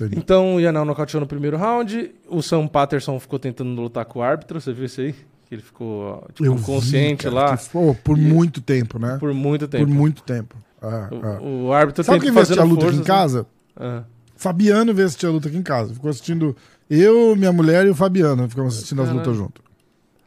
Entendi. 0.00 0.16
Então 0.16 0.54
o 0.54 0.60
Yanal 0.60 0.84
nocauteou 0.84 1.20
no 1.20 1.26
primeiro 1.26 1.56
round. 1.56 2.12
O 2.28 2.40
Sam 2.40 2.68
Patterson 2.68 3.18
ficou 3.18 3.38
tentando 3.40 3.80
lutar 3.80 4.04
com 4.04 4.20
o 4.20 4.22
árbitro. 4.22 4.60
Você 4.60 4.72
viu 4.72 4.84
isso 4.84 5.00
aí? 5.00 5.12
Que 5.48 5.54
ele 5.56 5.62
ficou 5.62 6.24
tipo, 6.28 6.44
Eu 6.44 6.54
vi, 6.54 6.62
consciente 6.62 7.24
cara, 7.24 7.34
lá 7.34 7.56
que 7.56 7.68
por 8.04 8.16
E- 8.16 8.20
muito 8.20 8.60
tempo, 8.60 8.98
né? 9.00 9.16
por 9.18 9.32
muito 9.34 9.66
Por 9.66 9.78
tempo. 9.78 9.90
muito 9.90 10.22
tempo. 10.22 10.54
Ah. 10.80 11.08
O, 11.40 11.66
o 11.66 11.72
árbitro 11.72 12.04
Sabe 12.04 12.20
quem 12.20 12.30
veio 12.30 12.42
assistir 12.42 12.60
a 12.60 12.62
fazendo 12.62 12.74
luta 12.74 12.86
aqui 12.86 12.96
em 12.96 13.04
forças, 13.04 13.08
né? 13.08 13.44
casa? 13.44 13.46
Ah. 13.76 14.04
Fabiano 14.36 14.94
veio 14.94 15.06
assistir 15.06 15.26
a 15.26 15.30
luta 15.30 15.48
aqui 15.48 15.56
em 15.56 15.62
casa. 15.62 15.92
Ficou 15.94 16.10
assistindo 16.10 16.56
eu, 16.88 17.34
minha 17.36 17.52
mulher 17.52 17.86
e 17.86 17.90
o 17.90 17.94
Fabiano. 17.94 18.48
Ficamos 18.48 18.76
assistindo 18.76 19.02
as 19.02 19.10
lutas 19.10 19.36
juntos. 19.36 19.62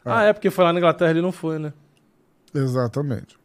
Ah, 0.04 0.24
é 0.24 0.32
porque 0.32 0.50
foi 0.50 0.64
lá 0.64 0.72
na 0.72 0.78
Inglaterra 0.78 1.10
ele 1.10 1.22
não 1.22 1.32
foi, 1.32 1.58
né? 1.58 1.72
Exatamente. 2.54 3.38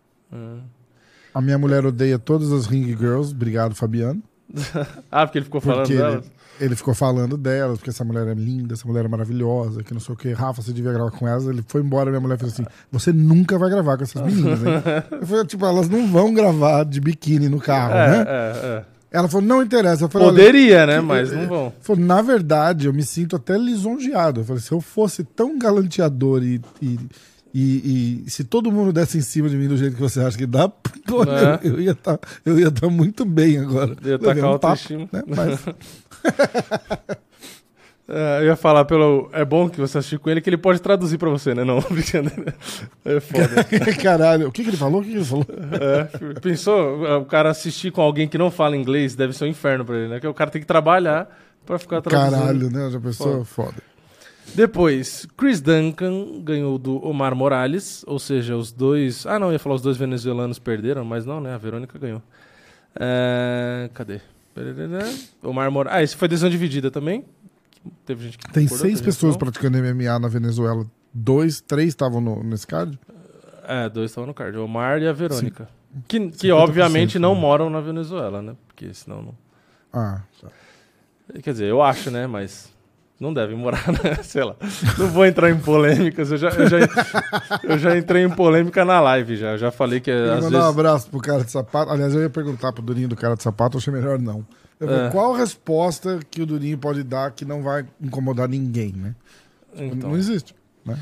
A 1.34 1.42
minha 1.42 1.58
mulher 1.58 1.86
odeia 1.86 2.20
todas 2.20 2.52
as 2.52 2.66
Ring 2.66 2.86
Girls. 2.98 3.34
Obrigado, 3.34 3.76
Fabiano. 3.76 4.22
Ah, 5.12 5.26
porque 5.26 5.38
ele 5.40 5.46
ficou 5.46 5.62
falando 5.62 5.82
Porque 5.82 5.96
dela. 5.98 6.16
ele, 6.18 6.32
ele 6.60 6.76
ficou 6.76 6.94
falando 6.94 7.38
delas, 7.38 7.78
porque 7.78 7.90
essa 7.90 8.04
mulher 8.04 8.28
é 8.28 8.34
linda, 8.34 8.74
essa 8.74 8.88
mulher 8.88 9.06
é 9.06 9.08
maravilhosa, 9.08 9.84
que 9.84 9.94
não 9.94 10.00
sei 10.00 10.14
o 10.14 10.18
que. 10.18 10.32
Rafa, 10.34 10.62
você 10.62 10.74
devia 10.74 10.92
gravar 10.92 11.12
com 11.12 11.28
elas. 11.28 11.46
Ele 11.46 11.64
foi 11.68 11.82
embora, 11.82 12.10
minha 12.10 12.20
mulher 12.22 12.38
fez 12.38 12.54
assim: 12.54 12.66
Você 12.92 13.12
nunca 13.14 13.58
vai 13.58 13.70
gravar 13.70 13.98
com 13.98 14.04
essas 14.04 14.22
meninas, 14.22 14.60
hein? 14.62 14.74
Eu 15.22 15.28
falei, 15.28 15.46
tipo, 15.46 15.66
elas 15.66 15.90
não 15.90 16.08
vão 16.08 16.34
gravar 16.34 16.84
de 16.84 17.00
biquíni 17.00 17.50
no 17.50 17.60
carro, 17.60 17.94
É, 17.94 18.10
né? 18.10 18.26
é, 18.28 18.66
é. 18.66 18.86
Ela 19.10 19.30
falou, 19.30 19.48
não 19.48 19.64
interessa. 19.64 20.04
Eu 20.04 20.10
falei, 20.10 20.28
Poderia, 20.28 20.86
né? 20.86 21.00
Mas 21.00 21.32
não 21.32 21.48
vão. 21.48 21.74
Falou, 21.82 22.04
na 22.04 22.22
verdade, 22.22 22.88
eu 22.88 22.94
me 22.94 23.04
sinto 23.04 23.38
até 23.38 23.58
lisonjeado. 23.58 24.42
Eu 24.42 24.46
falei, 24.46 24.62
se 24.62 24.72
eu 24.72 24.82
fosse 24.82 25.24
tão 25.24 25.58
galanteador 25.58 26.44
e, 26.44 26.60
e, 26.82 27.00
e- 27.60 28.24
e 28.28 28.30
se 28.30 28.44
todo 28.44 28.72
mundo 28.72 28.92
desse 28.94 29.18
em 29.18 29.22
cima 29.22 29.50
de 29.50 29.56
mim 29.56 29.68
do 29.68 29.78
jeito 29.78 29.96
que 29.96 30.02
você 30.02 30.20
acha 30.22 30.38
que 30.38 30.46
dá, 30.46 30.68
pô, 31.06 31.24
É. 31.24 31.60
eu, 31.64 31.74
eu 31.74 31.82
ia 31.82 31.92
estar 31.92 32.20
eu 32.46 32.60
ia 32.60 32.70
tá 32.72 32.90
muito 32.90 33.24
bem 33.26 33.58
agora. 33.58 33.96
Eu 34.04 34.12
ia 34.12 34.46
um 34.46 34.54
a 34.54 34.60
tapa, 34.60 34.68
autoestima. 34.70 35.08
né? 35.12 35.24
Mas, 35.28 35.60
É, 38.10 38.40
eu 38.40 38.46
ia 38.46 38.56
falar 38.56 38.86
pelo. 38.86 39.30
É 39.34 39.44
bom 39.44 39.70
que 39.70 39.82
você 39.82 39.98
assistiu 39.98 40.18
com 40.18 40.30
ele 40.30 40.40
que 40.40 40.50
ele 40.50 40.56
pode 40.56 40.80
traduzir 40.82 41.18
pra 41.18 41.30
você, 41.30 41.54
né? 41.54 41.66
Não, 41.66 41.82
brincadeira. 41.92 42.56
É 43.04 43.20
foda. 43.20 43.66
caralho, 44.02 44.48
o 44.48 44.52
que, 44.52 44.64
que 44.64 44.70
ele 44.70 44.78
falou? 44.78 45.02
O 45.02 45.04
que, 45.04 45.10
que 45.10 45.18
ele 45.18 45.26
falou? 45.26 45.46
É, 45.74 46.40
pensou? 46.40 47.04
O 47.20 47.26
cara 47.26 47.50
assistir 47.50 47.92
com 47.92 48.02
alguém 48.02 48.26
que 48.26 48.38
não 48.38 48.50
fala 48.50 48.78
inglês 48.78 49.14
deve 49.14 49.34
ser 49.34 49.44
um 49.44 49.48
inferno 49.48 49.84
pra 49.84 49.98
ele, 49.98 50.08
né? 50.08 50.20
Que 50.22 50.28
o 50.28 50.34
cara 50.34 50.50
tem 50.50 50.62
que 50.62 50.66
trabalhar 50.68 51.28
pra 51.66 51.78
ficar 51.78 52.00
traduzindo. 52.02 52.32
Caralho, 52.40 52.70
né? 52.72 52.90
Já 52.92 52.98
pensou? 53.02 53.44
Foda. 53.44 53.74
Depois, 54.56 55.28
Chris 55.38 55.62
Duncan 55.62 56.42
ganhou 56.42 56.78
do 56.78 57.06
Omar 57.06 57.36
Morales, 57.36 58.04
ou 58.08 58.18
seja, 58.18 58.56
os 58.56 58.72
dois. 58.72 59.26
Ah, 59.26 59.38
não, 59.38 59.52
ia 59.52 59.60
falar 59.60 59.76
os 59.76 59.82
dois 59.82 59.98
venezuelanos 59.98 60.58
perderam, 60.58 61.06
mas 61.06 61.26
não, 61.26 61.40
né? 61.40 61.54
A 61.54 61.58
Verônica 61.58 61.98
ganhou. 62.00 62.22
É, 63.00 63.90
Cadê? 63.94 64.20
Omar 65.44 65.70
Morales. 65.70 66.00
Ah, 66.00 66.04
esse 66.04 66.16
foi 66.16 66.28
decisão 66.28 66.50
dividida 66.50 66.90
também. 66.90 67.24
Teve 68.06 68.26
gente 68.26 68.38
que 68.38 68.52
Tem 68.52 68.64
concordou, 68.66 68.88
seis 68.88 69.02
pessoas 69.02 69.34
não. 69.34 69.40
praticando 69.40 69.78
MMA 69.78 70.20
na 70.20 70.28
Venezuela. 70.28 70.86
Dois, 71.14 71.62
três 71.62 71.90
estavam 71.90 72.20
no, 72.20 72.44
nesse 72.44 72.66
card? 72.66 72.98
É, 73.68 73.88
dois 73.90 74.12
estavam 74.12 74.28
no 74.28 74.34
card, 74.34 74.58
o 74.58 74.66
Omar 74.66 75.02
e 75.02 75.08
a 75.08 75.14
Verônica. 75.14 75.70
Que, 76.08 76.30
que 76.30 76.52
obviamente 76.52 77.18
não 77.18 77.34
moram 77.36 77.70
na 77.70 77.80
Venezuela, 77.80 78.42
né? 78.42 78.56
Porque 78.68 78.94
senão 78.94 79.22
não. 79.22 79.36
Ah, 79.94 80.22
tá. 80.42 80.50
Quer 81.42 81.52
dizer, 81.52 81.66
eu 81.66 81.82
acho, 81.82 82.12
né? 82.12 82.28
Mas 82.28 82.72
não 83.20 83.34
devem 83.34 83.58
morar, 83.58 83.84
né? 83.92 84.16
Sei 84.24 84.44
lá. 84.44 84.56
Não 84.98 85.08
vou 85.08 85.26
entrar 85.26 85.50
em 85.50 85.58
polêmicas. 85.58 86.32
Eu 86.32 86.38
já, 86.38 86.50
eu 86.50 86.68
já, 86.70 86.78
eu 87.64 87.78
já 87.80 87.98
entrei 87.98 88.24
em 88.24 88.30
polêmica 88.30 88.86
na 88.86 89.00
live 89.00 89.36
já. 89.36 89.52
Eu 89.54 89.58
já 89.58 89.72
falei 89.72 90.00
que 90.00 90.12
Queria 90.12 90.34
às 90.36 90.44
mandar 90.44 90.58
um 90.58 90.62
vezes. 90.62 90.74
abraço 90.80 91.10
pro 91.10 91.20
cara 91.20 91.44
de 91.44 91.52
sapato. 91.52 91.92
Aliás, 91.92 92.14
eu 92.14 92.22
ia 92.22 92.30
perguntar 92.30 92.72
pro 92.72 92.82
Durinho 92.84 93.08
do 93.08 93.16
cara 93.16 93.36
de 93.36 93.44
sapato, 93.44 93.76
eu 93.76 93.80
achei 93.80 93.92
melhor 93.92 94.20
não. 94.20 94.46
Eu 94.80 94.90
É. 94.90 95.10
Qual 95.10 95.34
a 95.34 95.38
resposta 95.38 96.20
que 96.30 96.42
o 96.42 96.46
Durinho 96.46 96.78
pode 96.78 97.04
dar 97.04 97.32
que 97.32 97.44
não 97.44 97.64
vai 97.64 97.86
incomodar 98.00 98.48
ninguém, 98.48 98.94
né? 98.96 99.16
Então, 99.76 100.10
Não 100.10 100.18
existe. 100.18 100.56
Né? 100.86 100.98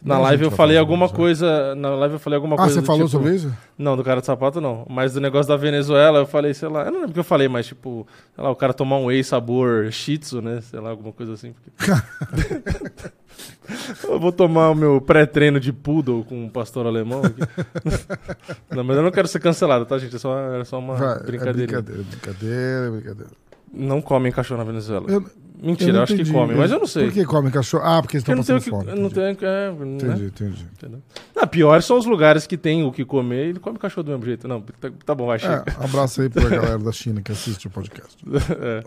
Na 0.00 0.14
Não, 0.14 0.22
live 0.22 0.44
eu 0.44 0.50
falei 0.50 0.78
alguma 0.78 1.06
isso, 1.06 1.14
coisa. 1.14 1.74
Na 1.74 1.90
live 1.96 2.14
eu 2.14 2.18
falei 2.20 2.36
alguma 2.36 2.54
Ah, 2.54 2.58
coisa. 2.58 2.74
você 2.74 2.80
do 2.80 2.86
falou 2.86 3.06
tipo- 3.08 3.18
sobre 3.18 3.34
isso? 3.34 3.52
Não, 3.76 3.96
do 3.96 4.04
cara 4.04 4.20
de 4.20 4.26
sapato 4.26 4.60
não. 4.60 4.86
Mas 4.88 5.12
do 5.12 5.20
negócio 5.20 5.48
da 5.48 5.56
Venezuela, 5.56 6.20
eu 6.20 6.26
falei, 6.26 6.54
sei 6.54 6.68
lá. 6.68 6.84
Eu 6.84 6.92
não 6.92 6.98
lembro 7.00 7.10
o 7.10 7.14
que 7.14 7.18
eu 7.20 7.24
falei, 7.24 7.48
mas 7.48 7.66
tipo, 7.66 8.06
sei 8.34 8.44
lá, 8.44 8.50
o 8.50 8.56
cara 8.56 8.72
tomar 8.72 8.96
um 8.98 9.06
whey 9.06 9.24
sabor 9.24 9.90
shih 9.90 10.18
tzu, 10.18 10.40
né? 10.40 10.60
Sei 10.60 10.78
lá, 10.78 10.90
alguma 10.90 11.12
coisa 11.12 11.32
assim. 11.32 11.52
porque- 11.76 11.90
eu 14.06 14.18
vou 14.18 14.32
tomar 14.32 14.70
o 14.70 14.74
meu 14.74 15.00
pré-treino 15.00 15.58
de 15.60 15.72
poodle 15.72 16.24
com 16.24 16.44
um 16.44 16.48
pastor 16.48 16.86
alemão 16.86 17.22
aqui. 17.24 17.40
não, 18.70 18.84
mas 18.84 18.96
eu 18.96 19.02
não 19.02 19.10
quero 19.10 19.28
ser 19.28 19.40
cancelado, 19.40 19.84
tá, 19.84 19.98
gente? 19.98 20.14
É 20.16 20.18
só, 20.18 20.38
é 20.54 20.64
só 20.64 20.78
uma 20.78 20.94
Vai, 20.94 21.18
brincadeira. 21.24 21.78
É 21.78 21.82
brincadeira, 21.82 22.02
brincadeira, 22.02 22.90
brincadeira. 22.92 23.30
Não 23.72 24.00
comem 24.00 24.32
cachorro 24.32 24.58
na 24.58 24.64
Venezuela. 24.64 25.06
Eu- 25.10 25.24
Mentira, 25.60 25.90
eu, 25.90 25.94
não 25.94 26.02
acho 26.02 26.14
que 26.14 26.20
entendi. 26.22 26.32
comem, 26.32 26.56
mas 26.56 26.70
eu 26.70 26.78
não 26.78 26.86
sei. 26.86 27.04
Por 27.06 27.12
que 27.14 27.24
comem 27.24 27.50
cachorro? 27.50 27.82
Ah, 27.84 28.00
porque 28.00 28.16
eles 28.16 28.22
estão 28.22 28.34
não 28.36 28.42
passando 28.42 28.62
que. 28.62 28.70
fome. 28.70 28.84
Não 28.86 29.08
entendi. 29.08 29.36
tem, 29.38 29.48
é, 29.48 29.70
né? 29.72 29.94
Entendi, 29.96 30.24
entendi. 30.26 30.66
Entendeu? 30.72 31.02
Ah, 31.36 31.46
pior 31.46 31.82
são 31.82 31.98
os 31.98 32.06
lugares 32.06 32.46
que 32.46 32.56
tem 32.56 32.84
o 32.84 32.92
que 32.92 33.04
comer 33.04 33.46
e 33.46 33.48
ele 33.50 33.58
come 33.58 33.78
cachorro 33.78 34.04
do 34.04 34.10
mesmo 34.12 34.24
jeito. 34.24 34.46
Não, 34.46 34.60
tá, 34.60 34.90
tá 35.04 35.14
bom, 35.14 35.26
vai, 35.26 35.38
chega. 35.38 35.64
É, 35.66 35.84
abraço 35.84 36.20
aí 36.22 36.28
pra 36.28 36.44
galera 36.48 36.78
da 36.78 36.92
China 36.92 37.20
que 37.22 37.32
assiste 37.32 37.66
o 37.66 37.70
podcast. 37.70 38.16
É. 38.60 38.82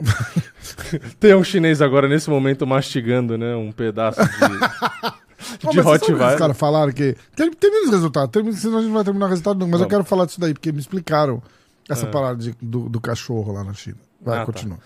Tem 1.20 1.36
um 1.36 1.44
chinês 1.44 1.82
agora 1.82 2.08
nesse 2.08 2.30
momento 2.30 2.66
mastigando, 2.66 3.38
né? 3.38 3.56
Um 3.56 3.72
pedaço 3.72 4.20
de, 4.22 4.28
de 4.32 4.40
sabe 4.40 5.60
que 5.60 5.80
Os 5.80 5.86
Rottweiler. 5.86 6.38
caras 6.38 6.58
falaram 6.58 6.92
que. 6.92 7.16
Ter- 7.36 7.54
Termina 7.56 7.86
os 7.86 7.92
resultados. 7.92 8.32
Termina, 8.32 8.56
senão 8.56 8.78
a 8.78 8.82
gente 8.82 8.88
não 8.90 8.96
vai 8.96 9.04
terminar 9.04 9.26
o 9.26 9.30
resultado, 9.30 9.60
não. 9.60 9.68
Mas 9.68 9.82
eu 9.82 9.88
quero 9.88 10.04
falar 10.04 10.26
disso 10.26 10.40
daí, 10.40 10.54
porque 10.54 10.72
me 10.72 10.80
explicaram 10.80 11.42
essa 11.90 12.06
É. 12.06 12.10
parada 12.10 12.38
de- 12.38 12.56
do, 12.62 12.88
do 12.90 13.02
cachorro 13.02 13.52
lá 13.52 13.64
na 13.64 13.74
China. 13.74 13.98
Vai, 14.22 14.38
Ah, 14.38 14.40
tá. 14.42 14.46
continua. 14.46 14.78
Tá, 14.78 14.84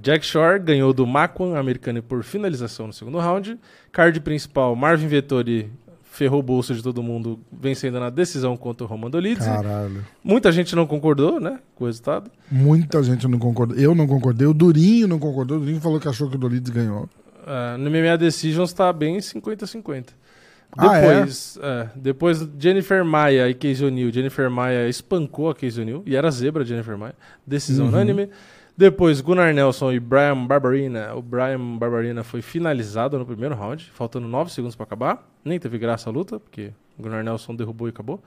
Jack 0.00 0.24
Shore 0.24 0.58
ganhou 0.60 0.92
do 0.92 1.06
Makwan 1.06 1.58
americano 1.58 2.02
por 2.02 2.22
finalização 2.22 2.86
no 2.86 2.92
segundo 2.92 3.18
round. 3.18 3.58
Card 3.92 4.18
principal, 4.20 4.74
Marvin 4.76 5.06
Vettori 5.08 5.70
ferrou 6.04 6.38
o 6.38 6.42
bolso 6.42 6.72
de 6.74 6.80
todo 6.82 7.02
mundo, 7.02 7.40
vencendo 7.52 7.98
na 7.98 8.08
decisão 8.08 8.56
contra 8.56 8.84
o 8.84 8.88
Roman 8.88 9.10
Dolidze. 9.10 9.48
Caralho. 9.48 10.04
Muita 10.22 10.52
gente 10.52 10.76
não 10.76 10.86
concordou, 10.86 11.40
né, 11.40 11.58
com 11.74 11.84
o 11.84 11.86
resultado. 11.88 12.30
Muita 12.50 13.02
gente 13.02 13.26
não 13.26 13.38
concordou. 13.38 13.76
Eu 13.76 13.94
não 13.96 14.06
concordei. 14.06 14.46
O 14.46 14.54
Durinho 14.54 15.08
não 15.08 15.18
concordou. 15.18 15.56
O 15.56 15.60
Durinho 15.60 15.80
falou 15.80 15.98
que 15.98 16.06
achou 16.08 16.30
que 16.30 16.36
o 16.36 16.38
Dolides 16.38 16.70
ganhou. 16.70 17.08
Ah, 17.44 17.76
no 17.76 17.90
MMA 17.90 18.16
Decisions 18.16 18.72
tá 18.72 18.92
bem 18.92 19.18
50-50. 19.18 20.10
Ah, 20.78 20.98
é? 20.98 21.10
Depois, 21.18 21.58
é, 21.62 21.88
depois 21.94 22.48
Jennifer 22.58 23.04
Maia 23.04 23.48
e 23.48 23.54
Casey 23.54 23.84
O'Neill. 23.84 24.12
Jennifer 24.12 24.48
Maia 24.50 24.88
espancou 24.88 25.50
a 25.50 25.54
Casey 25.54 25.82
O'Neill 25.82 26.02
e 26.06 26.16
era 26.16 26.30
zebra 26.30 26.64
Jennifer 26.64 26.96
Maia. 26.96 27.14
Decisão 27.46 27.86
Uhum. 27.86 27.92
unânime. 27.92 28.28
Depois 28.76 29.20
Gunnar 29.20 29.54
Nelson 29.54 29.92
e 29.92 30.00
Brian 30.00 30.46
Barbarina. 30.46 31.14
O 31.14 31.22
Brian 31.22 31.76
Barbarina 31.78 32.24
foi 32.24 32.42
finalizado 32.42 33.18
no 33.18 33.24
primeiro 33.24 33.54
round, 33.54 33.90
faltando 33.94 34.26
9 34.26 34.50
segundos 34.50 34.74
para 34.74 34.84
acabar. 34.84 35.28
Nem 35.44 35.58
teve 35.60 35.78
graça 35.78 36.10
a 36.10 36.12
luta, 36.12 36.40
porque 36.40 36.70
o 36.98 37.02
Gunnar 37.02 37.22
Nelson 37.22 37.54
derrubou 37.54 37.86
e 37.86 37.90
acabou. 37.90 38.20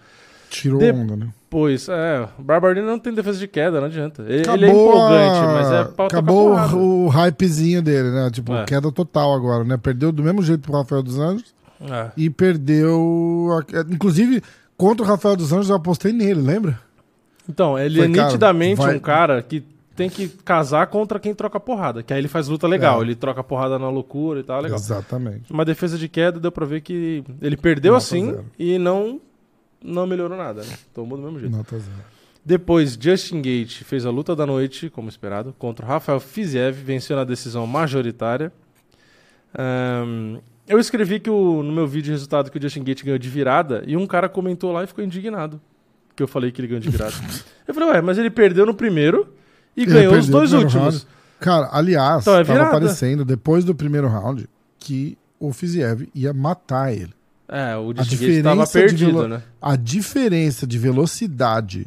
Tirou 0.50 0.80
De- 0.80 0.90
onda, 0.94 1.18
né? 1.18 1.28
Pois, 1.50 1.90
é, 1.90 2.26
o 2.40 2.42
Barbarina 2.42 2.88
não 2.88 2.98
tem 2.98 3.14
defesa 3.14 3.38
de 3.38 3.48
queda, 3.50 3.82
não 3.82 3.88
adianta. 3.88 4.22
Ele, 4.22 4.50
ele 4.50 4.66
é 4.66 4.70
empolgante, 4.70 5.38
a- 5.40 5.54
mas 5.54 5.72
é 5.72 5.84
pau 5.84 6.08
tocar 6.08 6.20
Acabou 6.20 6.54
o, 6.54 7.10
hypezinho 7.10 7.82
dele, 7.82 8.10
né? 8.12 8.30
Tipo, 8.32 8.54
É. 8.56 8.64
queda 8.64 8.90
total 8.90 9.34
agora, 9.34 9.66
né? 9.66 9.76
Perdeu 9.76 10.14
do 10.14 10.24
mesmo 10.24 10.42
jeito 10.42 10.62
pro 10.62 10.72
Rafael 10.78 11.04
dos 11.04 11.20
Anjos 11.20 11.54
É. 11.82 12.12
e 12.16 12.30
perdeu. 12.30 13.50
a- 13.60 13.94
Inclusive, 13.94 14.42
contra 14.78 15.06
o 15.06 15.08
Rafael 15.10 15.36
dos 15.36 15.52
Anjos 15.52 15.70
eu 15.70 15.76
apostei 15.76 16.14
nele, 16.14 16.40
lembra? 16.42 16.80
Então, 17.50 17.78
ele 17.78 18.00
Foi, 18.00 18.08
é 18.10 18.12
cara, 18.14 18.28
nitidamente 18.28 18.78
vai- 18.82 18.96
um 18.96 19.00
cara 19.00 19.42
que 19.42 19.62
tem 19.98 20.10
que 20.10 20.30
casar 20.30 20.88
contra 20.88 21.20
quem 21.20 21.34
troca 21.36 21.60
porrada. 21.60 22.02
Que 22.04 22.14
aí 22.14 22.20
ele 22.20 22.28
faz 22.30 22.48
luta 22.48 22.68
legal. 22.68 23.02
É. 23.02 23.04
Ele 23.04 23.16
troca 23.16 23.44
porrada 23.44 23.78
na 23.80 23.90
loucura 23.90 24.40
e 24.40 24.44
tal, 24.44 24.62
legal. 24.62 24.78
Exatamente. 24.78 25.52
Uma 25.52 25.66
defesa 25.66 25.98
de 25.98 26.08
queda 26.08 26.40
deu 26.40 26.52
pra 26.52 26.66
ver 26.66 26.80
que 26.82 27.24
ele 27.42 27.58
perdeu 27.58 27.94
Nota 27.94 28.06
assim 28.06 28.26
zero. 28.28 28.46
e 28.58 28.78
não 28.78 29.20
não 29.84 30.06
melhorou 30.08 30.38
nada, 30.38 30.64
né? 30.64 30.74
Tomou 30.94 31.18
do 31.18 31.24
mesmo 31.26 31.40
jeito. 31.40 31.56
Nota 31.56 31.78
zero. 31.78 31.98
Depois, 32.46 32.98
Justin 33.00 33.42
Gate 33.42 33.84
fez 33.84 34.06
a 34.06 34.10
luta 34.10 34.34
da 34.36 34.46
noite, 34.46 34.90
como 34.90 35.10
esperado, 35.10 35.54
contra 35.60 35.86
o 35.86 35.90
Rafael 35.90 36.20
Fiziev, 36.20 36.76
venceu 36.82 37.16
na 37.18 37.24
decisão 37.26 37.68
majoritária. 37.68 38.54
Ahn, 39.58 40.38
eu 40.68 40.80
escrevi 40.80 41.20
que 41.20 41.30
o- 41.30 41.64
no 41.64 41.72
meu 41.72 41.88
vídeo 41.88 42.06
de 42.06 42.12
resultado 42.12 42.52
que 42.52 42.58
o 42.58 42.62
Justin 42.62 42.84
Gate 42.84 43.04
ganhou 43.04 43.18
de 43.18 43.30
virada 43.30 43.84
e 43.88 43.96
um 43.98 44.06
cara 44.08 44.30
comentou 44.30 44.72
lá 44.72 44.84
e 44.84 44.88
ficou 44.88 45.04
indignado. 45.04 45.60
Que 46.16 46.24
eu 46.24 46.28
falei 46.28 46.52
que 46.52 46.60
ele 46.62 46.68
ganhou 46.68 46.82
de 46.82 46.90
virada. 46.90 47.14
eu 47.68 47.74
falei, 47.74 47.90
ué, 47.90 48.02
mas 48.02 48.18
ele 48.18 48.30
perdeu 48.30 48.66
no 48.66 48.74
primeiro 48.74 49.28
e 49.78 49.84
Ele 49.84 49.94
ganhou 49.94 50.18
os 50.18 50.28
dois 50.28 50.52
últimos. 50.54 51.06
Cara, 51.40 51.70
aliás, 51.72 52.24
Então, 52.24 52.36
é 52.36 52.60
aparecendo 52.62 53.24
depois 53.24 53.64
do 53.64 53.76
primeiro 53.76 54.08
round 54.08 54.50
que 54.80 55.16
o 55.40 55.54
Fiziev 55.54 56.10
ia 56.16 56.34
matar 56.34 56.92
ele. 56.92 57.14
É, 57.48 57.78
o 57.78 57.92
A 57.92 57.94
Distingate 57.94 58.42
tava 58.44 58.64
diferença 58.66 58.66
de 58.66 58.72
perdido, 59.06 59.18
velo- 59.22 59.28
né? 59.30 59.42
A 59.62 59.76
diferença 59.76 60.68
de 60.68 60.78
velocidade 60.78 61.86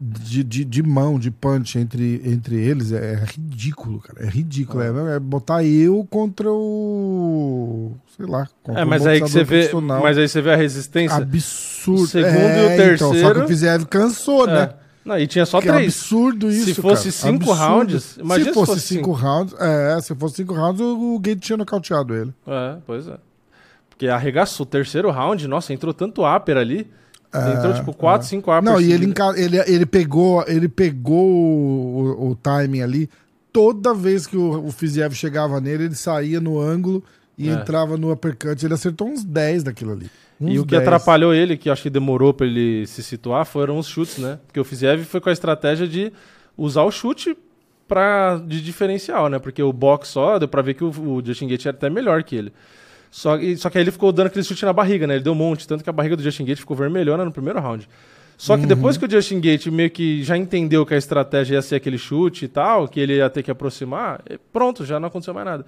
de, 0.00 0.42
de, 0.44 0.64
de 0.64 0.82
mão, 0.82 1.18
de 1.18 1.30
punch 1.30 1.78
entre, 1.78 2.20
entre 2.24 2.56
eles 2.56 2.92
é, 2.92 3.14
é 3.14 3.24
ridículo, 3.24 4.00
cara. 4.00 4.24
É 4.26 4.28
ridículo. 4.30 4.82
É, 4.82 5.16
é 5.16 5.18
botar 5.20 5.64
eu 5.64 6.06
contra 6.08 6.50
o. 6.50 7.92
Sei 8.16 8.26
lá. 8.26 8.48
Contra 8.62 8.82
É, 8.82 8.84
um 8.84 8.88
mas 8.88 9.06
aí 9.06 9.20
que 9.20 9.28
você 9.28 9.44
vê, 9.44 9.56
profissional. 9.58 10.02
mas 10.02 10.18
aí 10.18 10.28
você 10.28 10.40
vê 10.42 10.52
a 10.52 10.56
resistência. 10.56 11.16
Absurdo. 11.16 12.02
O 12.02 12.06
segundo 12.06 12.36
É, 12.38 12.76
e 12.76 12.90
o 12.90 12.94
Então, 12.94 13.08
só 13.08 13.14
que 13.14 13.20
terceiro- 13.20 13.44
o 13.44 13.48
Fiziev 13.48 13.84
cansou, 13.86 14.48
É. 14.48 14.52
né? 14.54 14.74
Não, 15.04 15.18
e 15.18 15.26
tinha 15.26 15.44
só 15.44 15.60
Que 15.60 15.68
três. 15.68 15.84
absurdo 15.94 16.50
isso, 16.50 16.64
Se 16.66 16.74
fosse 16.74 17.10
cara. 17.10 17.32
cinco 17.34 17.50
Absurdo. 17.52 17.60
rounds, 17.74 18.16
imagina 18.16 18.44
se 18.44 18.50
se 18.50 18.54
fosse, 18.54 18.72
fosse 18.72 18.86
cinco 18.86 19.12
rounds, 19.12 19.54
é, 19.60 20.00
se 20.00 20.14
fosse 20.14 20.36
cinco 20.36 20.54
rounds, 20.54 20.80
o 20.80 21.18
Gate 21.18 21.40
tinha 21.40 21.56
nocauteado 21.58 22.14
ele. 22.14 22.32
É, 22.46 22.76
pois 22.86 23.06
é. 23.06 23.16
Porque 23.90 24.08
arregaçou 24.08 24.64
o 24.64 24.68
terceiro 24.68 25.10
round, 25.10 25.46
nossa, 25.46 25.72
entrou 25.74 25.92
tanto 25.92 26.22
upper 26.26 26.56
ali. 26.56 26.90
entrou 27.34 27.72
É, 27.72 27.74
tipo 27.74 27.92
4, 27.92 28.26
5 28.26 28.50
uppers. 28.50 28.64
Não, 28.64 28.80
e 28.80 28.92
ele, 28.92 29.12
ele, 29.36 29.58
ele 29.66 29.86
pegou, 29.86 30.42
ele 30.48 30.68
pegou 30.68 31.28
o, 31.28 32.30
o 32.30 32.34
timing 32.36 32.80
ali. 32.80 33.10
Toda 33.52 33.92
vez 33.94 34.26
que 34.26 34.36
o, 34.36 34.66
o 34.66 34.72
Fiziev 34.72 35.14
chegava 35.14 35.60
nele, 35.60 35.84
ele 35.84 35.94
saía 35.94 36.40
no 36.40 36.58
ângulo 36.60 37.04
e 37.38 37.48
É. 37.48 37.52
entrava 37.52 37.96
no 37.96 38.10
uppercut. 38.10 38.64
Ele 38.64 38.74
acertou 38.74 39.06
uns 39.08 39.22
10 39.22 39.62
daquilo 39.64 39.92
ali. 39.92 40.10
E 40.48 40.58
Uns 40.58 40.62
o 40.62 40.64
que 40.64 40.70
10. 40.72 40.82
atrapalhou 40.82 41.32
ele, 41.34 41.56
que 41.56 41.68
acho 41.70 41.82
que 41.82 41.90
demorou 41.90 42.32
pra 42.34 42.46
ele 42.46 42.86
se 42.86 43.02
situar, 43.02 43.44
foram 43.46 43.78
os 43.78 43.86
chutes, 43.86 44.18
né? 44.18 44.38
Porque 44.46 44.58
o 44.60 44.64
Fiziev 44.64 45.04
foi 45.04 45.20
com 45.20 45.28
a 45.28 45.32
estratégia 45.32 45.86
de 45.86 46.12
usar 46.56 46.82
o 46.82 46.90
chute 46.90 47.36
pra, 47.86 48.36
de 48.46 48.60
diferencial, 48.62 49.28
né? 49.28 49.38
Porque 49.38 49.62
o 49.62 49.72
box 49.72 50.08
só, 50.08 50.38
deu 50.38 50.48
pra 50.48 50.62
ver 50.62 50.74
que 50.74 50.84
o, 50.84 50.88
o 50.90 51.22
Justin 51.24 51.48
Gate 51.48 51.66
era 51.66 51.76
até 51.76 51.90
melhor 51.90 52.22
que 52.22 52.34
ele. 52.36 52.52
Só, 53.10 53.38
que- 53.38 53.56
só 53.56 53.70
que 53.70 53.78
aí 53.78 53.84
ele 53.84 53.90
ficou 53.90 54.10
dando 54.10 54.26
aquele 54.26 54.44
chute 54.44 54.64
na 54.64 54.72
barriga, 54.72 55.06
né? 55.06 55.14
Ele 55.14 55.22
deu 55.24 55.32
um 55.32 55.36
monte, 55.36 55.68
tanto 55.68 55.84
que 55.84 55.90
a 55.90 55.92
barriga 55.92 56.16
do 56.16 56.22
Justin 56.22 56.44
Gate 56.44 56.58
ficou 56.58 56.76
vermelhona 56.76 57.24
no 57.24 57.30
primeiro 57.32 57.60
round. 57.60 57.88
Só 58.36 58.56
que 58.56 58.62
Uhum. 58.62 58.68
depois 58.68 58.96
que 58.96 59.04
o 59.06 59.10
Justin 59.10 59.38
Gate 59.40 59.66
meio 59.68 59.88
que 59.90 60.24
já 60.24 60.36
entendeu 60.36 60.84
que 60.84 60.92
a 60.94 60.96
estratégia 60.96 61.54
ia 61.54 61.62
ser 61.62 61.76
aquele 61.76 61.96
chute 61.96 62.46
e 62.46 62.48
tal, 62.48 62.88
que 62.88 62.98
ele 62.98 63.14
ia 63.16 63.30
ter 63.30 63.44
que 63.44 63.50
aproximar, 63.50 64.20
pronto, 64.52 64.84
já 64.84 64.98
não 64.98 65.06
aconteceu 65.06 65.32
mais 65.32 65.46
nada. 65.46 65.64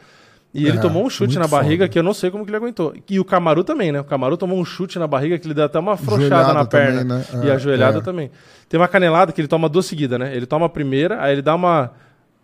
E 0.54 0.66
ele 0.66 0.78
É, 0.78 0.80
tomou 0.80 1.04
um 1.04 1.10
chute 1.10 1.38
na 1.38 1.46
barriga 1.46 1.84
foda. 1.84 1.88
que 1.92 1.98
eu 1.98 2.02
não 2.02 2.14
sei 2.14 2.30
como 2.30 2.42
que 2.44 2.50
ele 2.50 2.56
aguentou. 2.56 2.94
E 3.10 3.20
o 3.20 3.24
Camaru 3.24 3.62
também, 3.62 3.92
né? 3.92 4.00
O 4.00 4.04
Camaru 4.04 4.36
tomou 4.38 4.58
um 4.58 4.64
chute 4.64 4.98
na 4.98 5.06
barriga 5.06 5.38
que 5.38 5.46
ele 5.46 5.52
deu 5.54 5.64
até 5.64 5.78
uma 5.78 5.92
afrouxada 5.92 6.52
na 6.54 6.64
perna. 6.64 7.00
também, 7.00 7.40
né? 7.40 7.46
E 7.46 7.50
É, 7.50 7.52
a 7.52 7.58
joelhada 7.58 7.98
é. 7.98 8.00
também. 8.00 8.30
Tem 8.68 8.80
uma 8.80 8.88
canelada 8.88 9.32
que 9.32 9.40
ele 9.40 9.48
toma 9.48 9.68
duas 9.68 9.84
seguidas, 9.86 10.18
né? 10.18 10.34
Ele 10.34 10.46
toma 10.46 10.64
a 10.66 10.68
primeira, 10.68 11.20
aí 11.22 11.32
ele 11.32 11.42
dá 11.42 11.54
uma, 11.54 11.92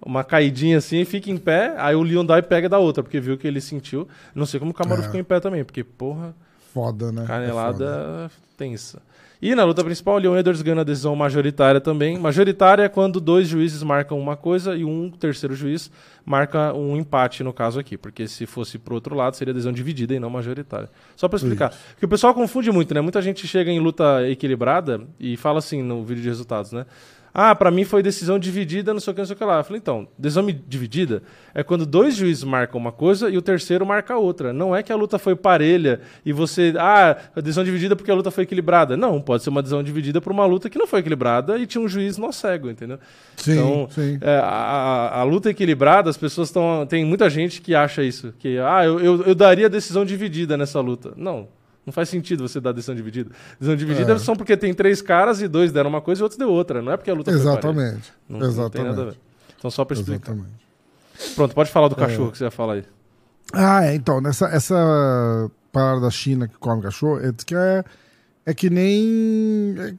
uma 0.04 0.22
caidinha 0.22 0.76
assim, 0.78 1.04
fica 1.06 1.30
em 1.30 1.38
pé, 1.38 1.74
aí 1.78 1.94
o 1.94 2.02
Leon 2.02 2.24
dá 2.24 2.38
e 2.38 2.42
pega 2.42 2.68
da 2.68 2.78
outra, 2.78 3.02
porque 3.02 3.18
viu 3.18 3.38
que 3.38 3.46
ele 3.48 3.60
sentiu. 3.62 4.06
Não 4.34 4.44
sei 4.44 4.60
como 4.60 4.72
o 4.72 4.74
Camaru 4.74 5.00
É. 5.00 5.04
ficou 5.04 5.18
em 5.18 5.24
pé 5.24 5.40
também, 5.40 5.64
porque, 5.64 5.82
porra, 5.82 6.34
Foda, 6.74 7.10
né? 7.12 7.22
É 7.22 7.26
foda. 7.26 7.38
canelada 7.38 8.30
tensa. 8.58 9.00
E 9.42 9.56
na 9.56 9.64
luta 9.64 9.82
principal, 9.82 10.14
o 10.14 10.18
Leon 10.18 10.36
Edwards 10.36 10.62
ganha 10.62 10.82
a 10.82 10.84
decisão 10.84 11.16
majoritária 11.16 11.80
também. 11.80 12.16
Majoritária 12.16 12.84
é 12.84 12.88
quando 12.88 13.20
dois 13.20 13.48
juízes 13.48 13.82
marcam 13.82 14.16
uma 14.16 14.36
coisa 14.36 14.76
e 14.76 14.84
um 14.84 15.10
terceiro 15.10 15.52
juiz 15.56 15.90
marca 16.24 16.72
um 16.72 16.96
empate, 16.96 17.42
no 17.42 17.52
caso 17.52 17.80
aqui. 17.80 17.98
Porque 17.98 18.28
se 18.28 18.46
fosse 18.46 18.78
pro 18.78 18.94
outro 18.94 19.16
lado, 19.16 19.34
seria 19.34 19.52
decisão 19.52 19.72
dividida 19.72 20.14
e 20.14 20.20
não 20.20 20.30
majoritária. 20.30 20.88
Só 21.16 21.26
pra 21.26 21.38
explicar. 21.38 21.70
Porque 21.90 22.06
o 22.06 22.08
pessoal 22.08 22.32
confunde 22.32 22.70
muito, 22.70 22.94
né? 22.94 23.00
Muita 23.00 23.20
gente 23.20 23.44
chega 23.48 23.68
em 23.68 23.80
luta 23.80 24.28
equilibrada 24.28 25.00
e 25.18 25.36
fala 25.36 25.58
assim 25.58 25.82
no 25.82 26.04
vídeo 26.04 26.22
de 26.22 26.28
resultados, 26.28 26.70
né? 26.70 26.86
Ah, 27.34 27.54
pra 27.54 27.70
mim 27.70 27.84
foi 27.84 28.02
decisão 28.02 28.38
dividida, 28.38 28.92
não 28.92 29.00
sei 29.00 29.10
o 29.10 29.14
que, 29.14 29.20
não 29.22 29.26
sei 29.26 29.34
o 29.34 29.38
que 29.38 29.44
lá. 29.44 29.58
Eu 29.58 29.64
falei, 29.64 29.78
então, 29.80 30.06
decisão 30.18 30.44
dividida 30.68 31.22
é 31.54 31.62
quando 31.62 31.86
dois 31.86 32.14
juízes 32.14 32.44
marcam 32.44 32.78
uma 32.78 32.92
coisa 32.92 33.30
e 33.30 33.38
o 33.38 33.42
terceiro 33.42 33.86
marca 33.86 34.16
outra. 34.18 34.52
Não 34.52 34.76
é 34.76 34.82
que 34.82 34.92
a 34.92 34.96
luta 34.96 35.18
foi 35.18 35.34
parelha 35.34 36.00
e 36.26 36.32
você. 36.32 36.74
Ah, 36.78 37.16
a 37.34 37.40
decisão 37.40 37.64
dividida 37.64 37.96
porque 37.96 38.10
a 38.10 38.14
luta 38.14 38.30
foi 38.30 38.44
equilibrada. 38.44 38.96
Não, 38.96 39.20
pode 39.20 39.42
ser 39.42 39.48
uma 39.50 39.62
decisão 39.62 39.82
dividida 39.82 40.20
por 40.20 40.30
uma 40.30 40.44
luta 40.44 40.68
que 40.68 40.78
não 40.78 40.86
foi 40.86 41.00
equilibrada 41.00 41.56
e 41.58 41.66
tinha 41.66 41.82
um 41.82 41.88
juiz 41.88 42.18
nó 42.18 42.30
cego, 42.32 42.68
entendeu? 42.68 42.98
Sim, 43.36 43.52
Então, 43.52 43.88
sim. 43.90 44.18
é, 44.20 44.36
a, 44.36 44.42
a- 44.44 45.20
a 45.20 45.22
luta 45.22 45.48
equilibrada, 45.48 46.10
as 46.10 46.16
pessoas 46.18 46.48
estão. 46.48 46.84
Tem 46.86 47.02
muita 47.04 47.30
gente 47.30 47.62
que 47.62 47.74
acha 47.74 48.02
isso. 48.02 48.34
Que, 48.38 48.58
ah, 48.58 48.84
eu, 48.84 49.00
eu, 49.00 49.22
eu 49.28 49.34
daria 49.34 49.70
decisão 49.70 50.04
dividida 50.04 50.56
nessa 50.58 50.80
luta. 50.80 51.12
Não. 51.16 51.48
Não 51.84 51.92
faz 51.92 52.08
sentido 52.08 52.46
você 52.46 52.60
dar 52.60 52.72
decisão 52.72 52.94
dividida. 52.94 53.30
Decisão 53.58 53.74
dividida 53.76 54.12
É. 54.12 54.18
são 54.18 54.36
porque 54.36 54.56
tem 54.56 54.72
três 54.72 55.02
caras 55.02 55.40
e 55.42 55.48
dois 55.48 55.72
deram 55.72 55.90
uma 55.90 56.00
coisa 56.00 56.20
e 56.20 56.22
outros 56.22 56.38
deu 56.38 56.48
outra. 56.48 56.80
Não 56.80 56.92
é 56.92 56.96
porque 56.96 57.10
a 57.10 57.14
luta. 57.14 57.30
Exatamente. 57.30 58.12
Não, 58.28 58.38
não 58.38 58.70
tem 58.70 58.84
nada 58.84 59.02
a 59.02 59.04
Exatamente. 59.04 59.04
ver. 59.14 59.16
Então, 59.58 59.70
só 59.70 59.84
pra 59.84 59.96
explicar. 59.96 60.32
Exatamente. 60.32 61.34
Pronto, 61.34 61.54
pode 61.54 61.70
falar 61.70 61.88
do 61.88 61.94
É. 61.94 61.98
cachorro 61.98 62.30
que 62.30 62.38
você 62.38 62.44
ia 62.44 62.50
falar 62.50 62.74
aí. 62.74 62.84
Ah, 63.52 63.84
é, 63.84 63.94
então, 63.94 64.20
nessa 64.20 64.46
essa 64.46 65.50
parada 65.72 66.00
da 66.00 66.10
China 66.10 66.46
que 66.48 66.56
come 66.58 66.82
cachorro, 66.82 67.18
é, 67.20 67.32
que 67.32 67.54
é, 67.54 67.84
é 68.46 68.54
que 68.54 68.70
nem. 68.70 69.74
é, 69.78 69.94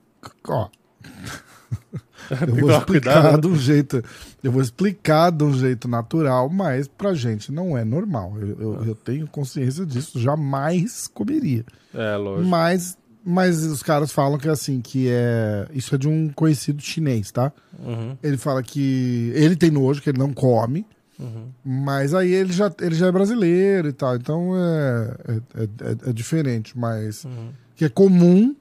ó, 0.48 0.70
eu 2.48 2.56
vou 2.56 2.72
explicar 2.72 3.38
de 3.40 3.48
um 3.48 3.56
jeito. 3.56 4.04
Eu 4.44 4.52
vou 4.52 4.62
explicar 4.62 5.32
de 5.32 5.44
um 5.44 5.54
jeito 5.54 5.88
natural, 5.88 6.50
mas 6.50 6.88
pra 6.88 7.14
gente 7.14 7.52
não 7.52 7.78
é 7.78 7.84
normal. 7.86 8.34
Eu, 8.40 8.48
eu, 8.60 8.86
eu 8.88 8.96
tenho 8.96 9.28
consciência 9.28 9.86
disso, 9.86 10.20
jamais 10.20 11.08
comeria. 11.08 11.66
É, 11.94 12.16
lógico. 12.16 12.48
Mas, 12.50 12.98
mas 13.26 13.64
os 13.64 13.82
caras 13.84 14.12
falam 14.12 14.38
que 14.38 14.48
é 14.48 14.52
assim, 14.52 14.82
que 14.82 15.08
é. 15.10 15.68
Isso 15.74 15.96
é 15.96 15.98
de 15.98 16.08
um 16.08 16.30
conhecido 16.30 16.82
chinês, 16.82 17.32
tá? 17.32 17.52
Uhum, 17.80 18.18
Ele 18.22 18.38
fala 18.38 18.62
que 18.64 19.32
ele 19.36 19.56
tem 19.56 19.72
nojo, 19.72 20.02
que 20.02 20.10
ele 20.10 20.20
não 20.20 20.34
come. 20.34 20.86
uhum. 21.20 21.48
Mas 21.64 22.14
aí 22.14 22.34
ele 22.34 22.52
já, 22.52 22.72
ele 22.82 22.96
já 22.96 23.08
é 23.08 23.12
brasileiro 23.12 23.88
e 23.88 23.94
tal, 23.94 24.16
então 24.16 24.52
é, 24.58 25.16
é, 25.28 25.64
é- 25.64 26.10
é 26.10 26.14
diferente, 26.14 26.78
mas 26.78 27.24
Uhum. 27.26 27.50
que 27.76 27.86
é 27.86 27.90
comum, 27.90 28.56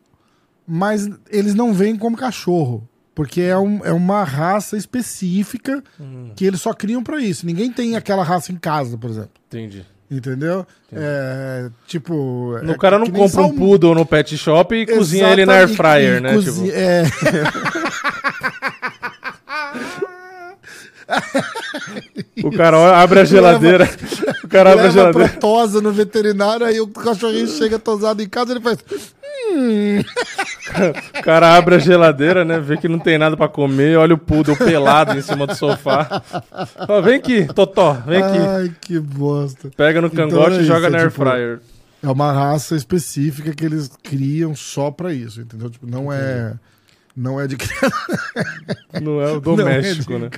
mas 0.66 1.08
eles 1.30 1.54
não 1.54 1.72
veem 1.74 1.96
como 1.96 2.16
cachorro, 2.16 2.88
porque 3.14 3.40
é, 3.42 3.56
um, 3.58 3.84
é 3.84 3.92
uma 3.92 4.24
raça 4.24 4.76
específica 4.76 5.82
Uhum. 5.98 6.32
que 6.34 6.44
eles 6.44 6.60
só 6.60 6.72
criam 6.72 7.02
pra 7.02 7.20
isso. 7.20 7.44
Ninguém 7.46 7.70
tem 7.72 7.96
aquela 7.96 8.22
raça 8.24 8.50
em 8.52 8.56
casa, 8.56 8.96
por 8.96 9.10
exemplo, 9.10 9.30
Entendi. 9.48 9.84
entendeu? 10.10 10.66
É, 10.92 11.68
tipo, 11.86 12.14
O 12.14 12.70
é 12.70 12.78
cara 12.78 12.98
não 12.98 13.06
compra 13.06 13.22
um 13.22 13.28
salmão. 13.28 13.56
poodle 13.56 13.94
no 13.94 14.06
pet 14.06 14.36
shop 14.36 14.74
e 14.74 14.86
cozinha 14.86 15.28
ele 15.30 15.44
na 15.46 15.54
air 15.54 15.68
fryer, 15.68 16.18
e 16.18 16.20
né? 16.20 16.34
cozi- 16.34 16.64
Tipo, 16.64 16.72
É. 16.76 17.02
o 22.42 22.50
cara 22.50 23.00
abre 23.02 23.20
a 23.20 23.24
geladeira. 23.24 23.88
o 24.44 24.48
cara 24.48 24.72
abre 24.72 24.84
a 24.86 24.88
leva 24.88 24.92
geladeira. 25.12 25.28
tosa 25.40 25.80
no 25.80 25.92
veterinário, 25.92 26.66
aí 26.66 26.80
o 26.80 26.86
cachorrinho 26.88 27.46
chega 27.48 27.78
tosado 27.78 28.22
em 28.22 28.28
casa, 28.28 28.52
ele 28.52 28.60
faz. 28.60 28.78
"Hum." 29.52 30.02
O 31.18 31.22
cara 31.22 31.54
abre 31.56 31.74
a 31.74 31.78
geladeira, 31.78 32.44
né? 32.44 32.58
Vê 32.58 32.76
que 32.76 32.88
não 32.88 32.98
tem 32.98 33.18
nada 33.18 33.36
pra 33.36 33.48
comer, 33.48 33.96
olha 33.98 34.14
o 34.14 34.18
poodle 34.18 34.56
pelado 34.56 35.16
em 35.18 35.22
cima 35.22 35.46
do 35.46 35.54
sofá. 35.54 36.22
Vem 37.04 37.16
aqui, 37.16 37.44
Totó, 37.52 37.92
vem 38.06 38.22
aqui. 38.22 38.38
Ai, 38.38 38.72
que 38.80 38.98
bosta. 38.98 39.70
Pega 39.76 40.00
no 40.00 40.06
Então 40.06 40.28
cangote 40.30 40.56
é 40.58 40.60
e 40.62 40.64
joga 40.64 40.82
isso, 40.86 40.90
na 40.90 40.98
é 40.98 41.00
air 41.02 41.10
tipo- 41.10 41.22
fryer. 41.24 41.60
É 42.02 42.08
uma 42.10 42.32
raça 42.32 42.74
específica 42.74 43.54
que 43.54 43.64
eles 43.64 43.90
criam 44.02 44.56
só 44.56 44.90
pra 44.90 45.12
isso, 45.12 45.40
entendeu? 45.42 45.68
Tipo, 45.70 45.86
não 45.86 46.12
é. 46.12 46.54
Não 47.14 47.38
é 47.40 47.46
de 47.46 47.56
Não 49.02 49.20
é 49.20 49.26
o 49.26 49.34
não 49.34 49.36
é 49.36 49.40
doméstico, 49.40 50.12
de- 50.14 50.18
né? 50.18 50.30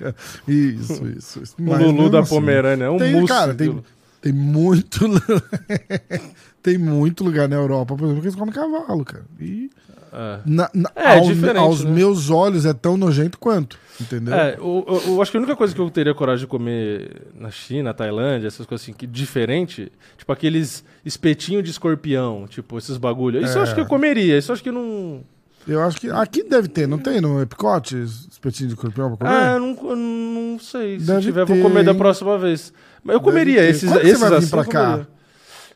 Isso, 0.49 1.07
isso. 1.07 1.43
isso. 1.43 1.55
O 1.59 1.63
Mas 1.71 1.81
Lulu 1.81 2.11
da 2.11 2.21
assim, 2.21 2.35
Pomerânia. 2.35 2.85
É 2.87 2.91
um 2.91 2.97
tem, 2.99 3.13
mousse. 3.13 3.29
cara, 3.29 3.55
tem, 3.55 3.81
tem 4.21 4.33
muito. 4.33 4.99
tem 6.63 6.79
muito 6.79 7.23
lugar 7.25 7.49
na 7.49 7.57
Europa, 7.57 7.95
por 7.95 8.05
exemplo, 8.05 8.21
que 8.23 8.27
eles 8.29 8.37
comem 8.37 8.55
cavalo, 8.55 9.05
cara. 9.05 9.25
E 9.41 9.71
É. 10.13 10.39
na- 10.47 10.71
na- 10.75 10.91
É, 10.97 11.19
aos, 11.19 11.27
diferente, 11.29 11.59
aos 11.59 11.85
né? 11.85 11.91
meus 11.91 12.31
olhos 12.31 12.65
é 12.65 12.73
tão 12.73 12.97
nojento 12.97 13.39
quanto, 13.39 13.79
entendeu? 14.01 14.33
É, 14.35 14.55
eu, 14.57 14.85
eu- 14.89 15.03
eu 15.15 15.23
acho 15.23 15.31
que 15.31 15.37
a 15.37 15.41
única 15.41 15.55
coisa 15.57 15.75
que 15.75 15.81
eu 15.81 15.91
teria 15.91 16.15
coragem 16.15 16.45
de 16.45 16.47
comer 16.49 17.23
na 17.39 17.51
China, 17.51 17.93
Tailândia, 17.93 18.47
essas 18.49 18.65
coisas 18.67 18.85
assim, 18.85 18.93
que 18.93 19.07
diferente, 19.07 19.91
tipo 20.17 20.33
aqueles 20.33 20.85
espetinho 21.05 21.63
de 21.63 21.71
escorpião, 21.71 22.47
tipo 22.49 22.79
esses 22.79 22.97
bagulho. 22.97 23.43
Isso 23.45 23.59
eu 23.59 23.61
É. 23.61 23.63
acho 23.65 23.75
que 23.75 23.81
eu 23.81 23.87
comeria, 23.87 24.39
isso 24.39 24.51
eu 24.51 24.55
acho 24.55 24.63
que 24.63 24.71
não. 24.73 25.23
Eu 25.67 25.83
acho 25.83 25.99
que 26.01 26.11
aqui 26.11 26.43
deve 26.43 26.69
ter, 26.69 26.87
não 26.87 26.99
tem 26.99 27.21
no 27.21 27.41
Epicote 27.41 27.97
espetinho 27.97 28.69
de 28.69 28.75
escorpião 28.75 29.17
pra 29.17 29.27
comer? 29.29 29.39
Ah, 29.41 29.53
eu 29.55 29.61
não, 29.61 29.91
eu 29.91 29.97
não 29.97 30.59
sei. 30.59 31.01
Se 31.01 31.07
Deve 31.07 31.23
tiver, 31.23 31.47
ter, 31.47 31.55
vou 31.55 31.63
comer 31.63 31.85
da 31.85 31.93
hein? 31.93 31.99
próxima 31.99 32.37
vez. 32.39 32.73
Mas 33.03 33.15
eu 33.15 33.21
Deve 33.21 33.31
comeria 33.31 33.61
ter. 33.63 33.69
esses, 33.71 33.89
Quando 33.91 34.01
que 34.01 34.07
você 34.07 34.13
esses 34.13 34.29
vai 34.31 34.41
vir 34.41 34.51
pra 34.51 34.65
cá? 34.67 34.85
comeria. 34.85 35.09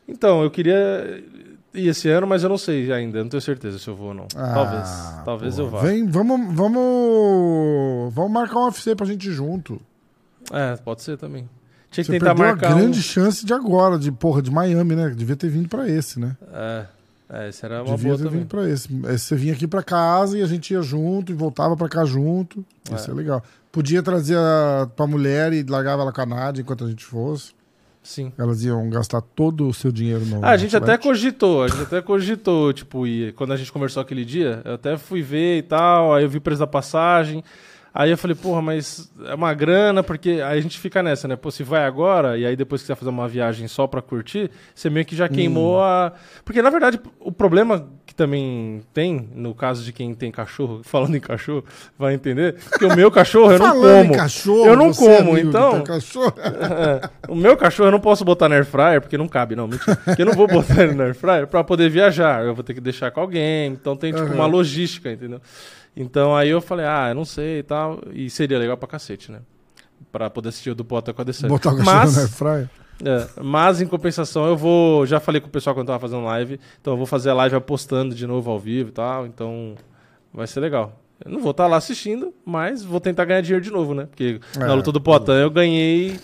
Então, 0.07 0.43
eu 0.43 0.51
queria 0.51 1.23
ir 1.73 1.87
esse 1.87 2.07
ano, 2.09 2.27
mas 2.27 2.43
eu 2.43 2.49
não 2.49 2.57
sei 2.57 2.91
ainda. 2.91 3.21
Não 3.23 3.29
tenho 3.29 3.41
certeza 3.41 3.77
se 3.79 3.87
eu 3.87 3.95
vou 3.95 4.09
ou 4.09 4.13
não. 4.13 4.27
Ah, 4.35 4.53
talvez. 4.53 4.89
Talvez 5.25 5.55
pô. 5.55 5.61
eu 5.61 5.69
vá. 5.69 5.79
Vem, 5.81 6.05
vamos, 6.07 6.55
vamos, 6.55 8.13
vamos 8.13 8.31
marcar 8.31 8.59
um 8.59 8.65
UFC 8.65 8.95
pra 8.95 9.05
gente 9.05 9.27
ir 9.27 9.33
junto. 9.33 9.81
É, 10.51 10.75
pode 10.77 11.01
ser 11.01 11.17
também. 11.17 11.49
Tinha 11.91 12.03
que 12.03 12.11
Você 12.11 12.19
tentar 12.19 12.35
marcar 12.35 12.71
a 12.71 12.75
grande 12.75 12.99
um. 12.99 13.01
chance 13.01 13.43
de 13.45 13.53
agora, 13.53 13.97
de 13.97 14.11
porra, 14.11 14.41
de 14.41 14.51
Miami, 14.51 14.95
né? 14.95 15.09
Devia 15.15 15.35
ter 15.35 15.49
vindo 15.49 15.67
pra 15.67 15.87
esse, 15.89 16.19
né? 16.19 16.37
É, 16.53 16.85
é, 17.29 17.49
esse 17.49 17.63
era 17.63 17.83
uma 17.83 17.95
Devia 17.95 18.17
boa 18.17 18.29
também. 18.29 18.45
pra 18.45 18.67
esse. 18.69 18.87
Esse 19.07 19.19
Você 19.25 19.35
vinha 19.35 19.53
aqui 19.53 19.67
pra 19.67 19.83
casa 19.83 20.37
e 20.37 20.41
a 20.41 20.47
gente 20.47 20.73
ia 20.73 20.81
junto 20.81 21.31
e 21.31 21.35
voltava 21.35 21.75
pra 21.77 21.87
cá 21.87 22.03
junto. 22.05 22.65
Isso 22.93 23.09
é, 23.09 23.13
É. 23.13 23.15
legal. 23.15 23.43
Podia 23.71 24.01
trazer 24.01 24.35
a 24.37 24.89
tua 24.95 25.05
mulher 25.05 25.53
e 25.53 25.63
largava 25.63 26.01
ela 26.01 26.11
com 26.11 26.21
a 26.21 26.25
Nádia 26.25 26.61
enquanto 26.61 26.85
a 26.85 26.87
gente 26.89 27.05
fosse. 27.05 27.53
Sim. 28.01 28.31
Elas 28.37 28.63
iam 28.63 28.89
gastar 28.89 29.21
todo 29.21 29.67
o 29.67 29.73
seu 29.73 29.91
dinheiro 29.91 30.25
no. 30.25 30.43
Ah, 30.43 30.51
a 30.51 30.57
gente 30.57 30.75
até 30.75 30.97
cogitou, 30.97 31.63
a 31.63 31.67
gente 31.67 31.83
até 31.83 32.01
cogitou, 32.01 32.73
tipo, 32.73 33.05
ir. 33.05 33.33
Quando 33.33 33.51
a 33.53 33.57
gente 33.57 33.71
conversou 33.71 34.01
aquele 34.01 34.25
dia, 34.25 34.61
eu 34.65 34.73
até 34.73 34.97
fui 34.97 35.21
ver 35.21 35.57
e 35.59 35.61
tal, 35.61 36.15
aí 36.15 36.23
eu 36.23 36.29
vi 36.29 36.37
o 36.37 36.41
preço 36.41 36.59
da 36.59 36.65
passagem. 36.67 37.43
Aí 37.93 38.11
eu 38.11 38.17
falei, 38.17 38.35
porra, 38.35 38.61
mas 38.61 39.11
é 39.25 39.33
uma 39.33 39.53
grana, 39.53 40.03
porque 40.03 40.41
aí 40.45 40.59
a 40.59 40.61
gente 40.61 40.77
fica 40.79 41.01
nessa, 41.01 41.27
né? 41.27 41.35
Pô, 41.35 41.49
se 41.49 41.63
vai 41.63 41.83
agora, 41.85 42.37
e 42.37 42.45
aí 42.45 42.55
depois 42.55 42.81
que 42.81 42.85
você 42.87 42.93
vai 42.93 42.99
fazer 42.99 43.09
uma 43.09 43.27
viagem 43.27 43.67
só 43.67 43.87
pra 43.87 44.01
curtir, 44.01 44.51
você 44.73 44.89
meio 44.89 45.05
que 45.05 45.15
já 45.15 45.27
queimou 45.27 45.81
a. 45.81 46.13
Porque 46.45 46.61
na 46.61 46.69
verdade, 46.69 46.99
o 47.19 47.31
problema 47.31 47.87
que 48.05 48.13
também 48.13 48.81
tem, 48.93 49.29
no 49.33 49.55
caso 49.55 49.83
de 49.83 49.91
quem 49.91 50.13
tem 50.13 50.31
cachorro, 50.31 50.81
falando 50.85 51.15
em 51.15 51.19
cachorro, 51.19 51.63
vai 51.97 52.13
entender, 52.13 52.55
que 52.77 52.85
o 52.85 52.95
meu 52.95 53.09
cachorro 53.11 53.53
eu 53.53 53.59
não 53.59 53.67
Falando 53.67 54.03
em 54.03 54.07
como. 54.07 54.15
cachorro, 54.19 54.65
Eu 54.67 54.75
não 54.75 54.89
é 54.89 54.93
como, 54.93 55.31
do 55.31 55.39
então-. 55.39 55.83
É, 56.37 57.09
o 57.31 57.35
meu 57.35 57.57
cachorro 57.57 57.87
eu 57.87 57.91
não 57.91 57.99
posso 57.99 58.23
botar 58.23 58.47
na 58.47 58.55
air 58.55 58.65
fryer, 58.65 59.01
porque 59.01 59.17
não 59.17 59.27
cabe, 59.27 59.55
não, 59.55 59.67
mentira. 59.67 59.95
Porque 59.95 60.21
eu 60.21 60.25
não 60.25 60.33
vou 60.33 60.47
botar 60.47 60.83
ele 60.83 60.93
na 60.93 61.05
air 61.05 61.15
fryer 61.15 61.47
pra 61.47 61.63
poder 61.63 61.89
viajar. 61.89 62.43
Eu 62.45 62.53
vou 62.53 62.63
ter 62.63 62.73
que 62.73 62.81
deixar 62.81 63.11
com 63.11 63.19
alguém. 63.21 63.71
Então 63.71 63.95
tem 63.95 64.11
tipo 64.13 64.25
Aham. 64.25 64.35
uma 64.35 64.45
logística, 64.45 65.11
entendeu? 65.11 65.41
Então 65.95 66.35
aí 66.35 66.49
eu 66.49 66.61
falei, 66.61 66.85
ah, 66.85 67.07
eu 67.09 67.15
não 67.15 67.25
sei 67.25 67.59
e 67.59 67.63
tal. 67.63 67.99
E 68.13 68.29
seria 68.29 68.57
legal 68.57 68.77
pra 68.77 68.87
cacete, 68.87 69.31
né? 69.31 69.39
Pra 70.11 70.29
poder 70.29 70.49
assistir 70.49 70.69
o 70.69 70.75
do 70.75 70.85
Pota 70.85 71.13
com 71.13 71.21
a 71.21 71.25
DC. 71.25 71.47
Botar 71.47 71.73
o 71.73 71.83
mas, 71.83 72.15
na 72.15 72.21
airfryer. 72.21 72.69
é, 73.03 73.27
mas 73.43 73.81
em 73.81 73.85
compensação 73.87 74.45
eu 74.47 74.55
vou. 74.55 75.05
Já 75.05 75.19
falei 75.19 75.41
com 75.41 75.47
o 75.47 75.51
pessoal 75.51 75.75
quando 75.75 75.87
tava 75.87 75.99
fazendo 75.99 76.23
live. 76.23 76.59
Então 76.79 76.93
eu 76.93 76.97
vou 76.97 77.05
fazer 77.05 77.29
a 77.29 77.33
live 77.33 77.55
apostando 77.55 78.15
de 78.15 78.25
novo 78.25 78.49
ao 78.49 78.57
vivo 78.59 78.89
e 78.89 78.93
tal. 78.93 79.25
Então 79.25 79.75
vai 80.33 80.47
ser 80.47 80.61
legal. 80.61 80.99
Eu 81.23 81.31
não 81.31 81.41
vou 81.41 81.51
estar 81.51 81.67
lá 81.67 81.75
assistindo, 81.75 82.33
mas 82.45 82.81
vou 82.81 83.01
tentar 83.01 83.25
ganhar 83.25 83.41
dinheiro 83.41 83.63
de 83.63 83.69
novo, 83.71 83.93
né? 83.93 84.05
Porque 84.05 84.39
É. 84.55 84.59
na 84.59 84.73
luta 84.73 84.89
do 84.91 85.01
Potan 85.01 85.33
eu 85.37 85.51
ganhei 85.51 86.17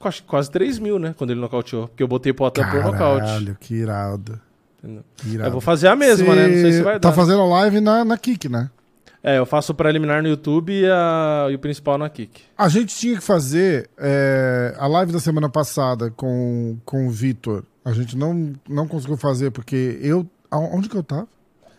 quase, 0.00 0.20
quase 0.22 0.50
3 0.50 0.80
mil, 0.80 0.98
né? 0.98 1.14
Quando 1.16 1.30
ele 1.30 1.40
nocauteou. 1.40 1.86
Porque 1.86 2.02
eu 2.02 2.08
botei 2.08 2.32
Potan 2.32 2.68
por 2.68 2.82
nocaute. 2.82 3.20
Caralho, 3.24 3.56
que 3.60 3.74
irado. 3.74 4.40
Eu 5.44 5.50
vou 5.50 5.60
fazer 5.60 5.88
a 5.88 5.96
mesma, 5.96 6.34
né? 6.34 6.46
Não 6.48 6.54
sei 6.54 6.72
se 6.72 6.82
vai 6.82 6.98
Tá 7.00 7.08
dar. 7.10 7.14
fazendo 7.14 7.40
a 7.42 7.46
live 7.46 7.80
na, 7.80 8.04
na 8.04 8.18
Kik, 8.18 8.48
né? 8.48 8.70
É, 9.22 9.38
eu 9.38 9.46
faço 9.46 9.72
o 9.72 9.74
preliminar 9.74 10.22
no 10.22 10.28
YouTube 10.28 10.70
e, 10.70 10.84
a- 10.86 11.46
e 11.50 11.54
o 11.54 11.58
principal 11.58 11.96
na 11.96 12.08
Kik. 12.10 12.42
A 12.58 12.68
gente 12.68 12.94
tinha 12.94 13.16
que 13.16 13.22
fazer 13.24 13.88
é, 13.96 14.74
a 14.78 14.86
live 14.86 15.12
da 15.12 15.18
semana 15.20 15.48
passada 15.48 16.10
com, 16.10 16.76
com 16.84 17.06
o 17.06 17.10
Vitor. 17.10 17.64
A 17.84 17.92
gente 17.92 18.16
não, 18.18 18.52
não 18.68 18.86
conseguiu 18.86 19.16
fazer 19.16 19.50
porque 19.50 19.98
eu. 20.02 20.26
Onde 20.52 20.88
que 20.90 20.96
eu 20.96 21.02
tava? 21.02 21.26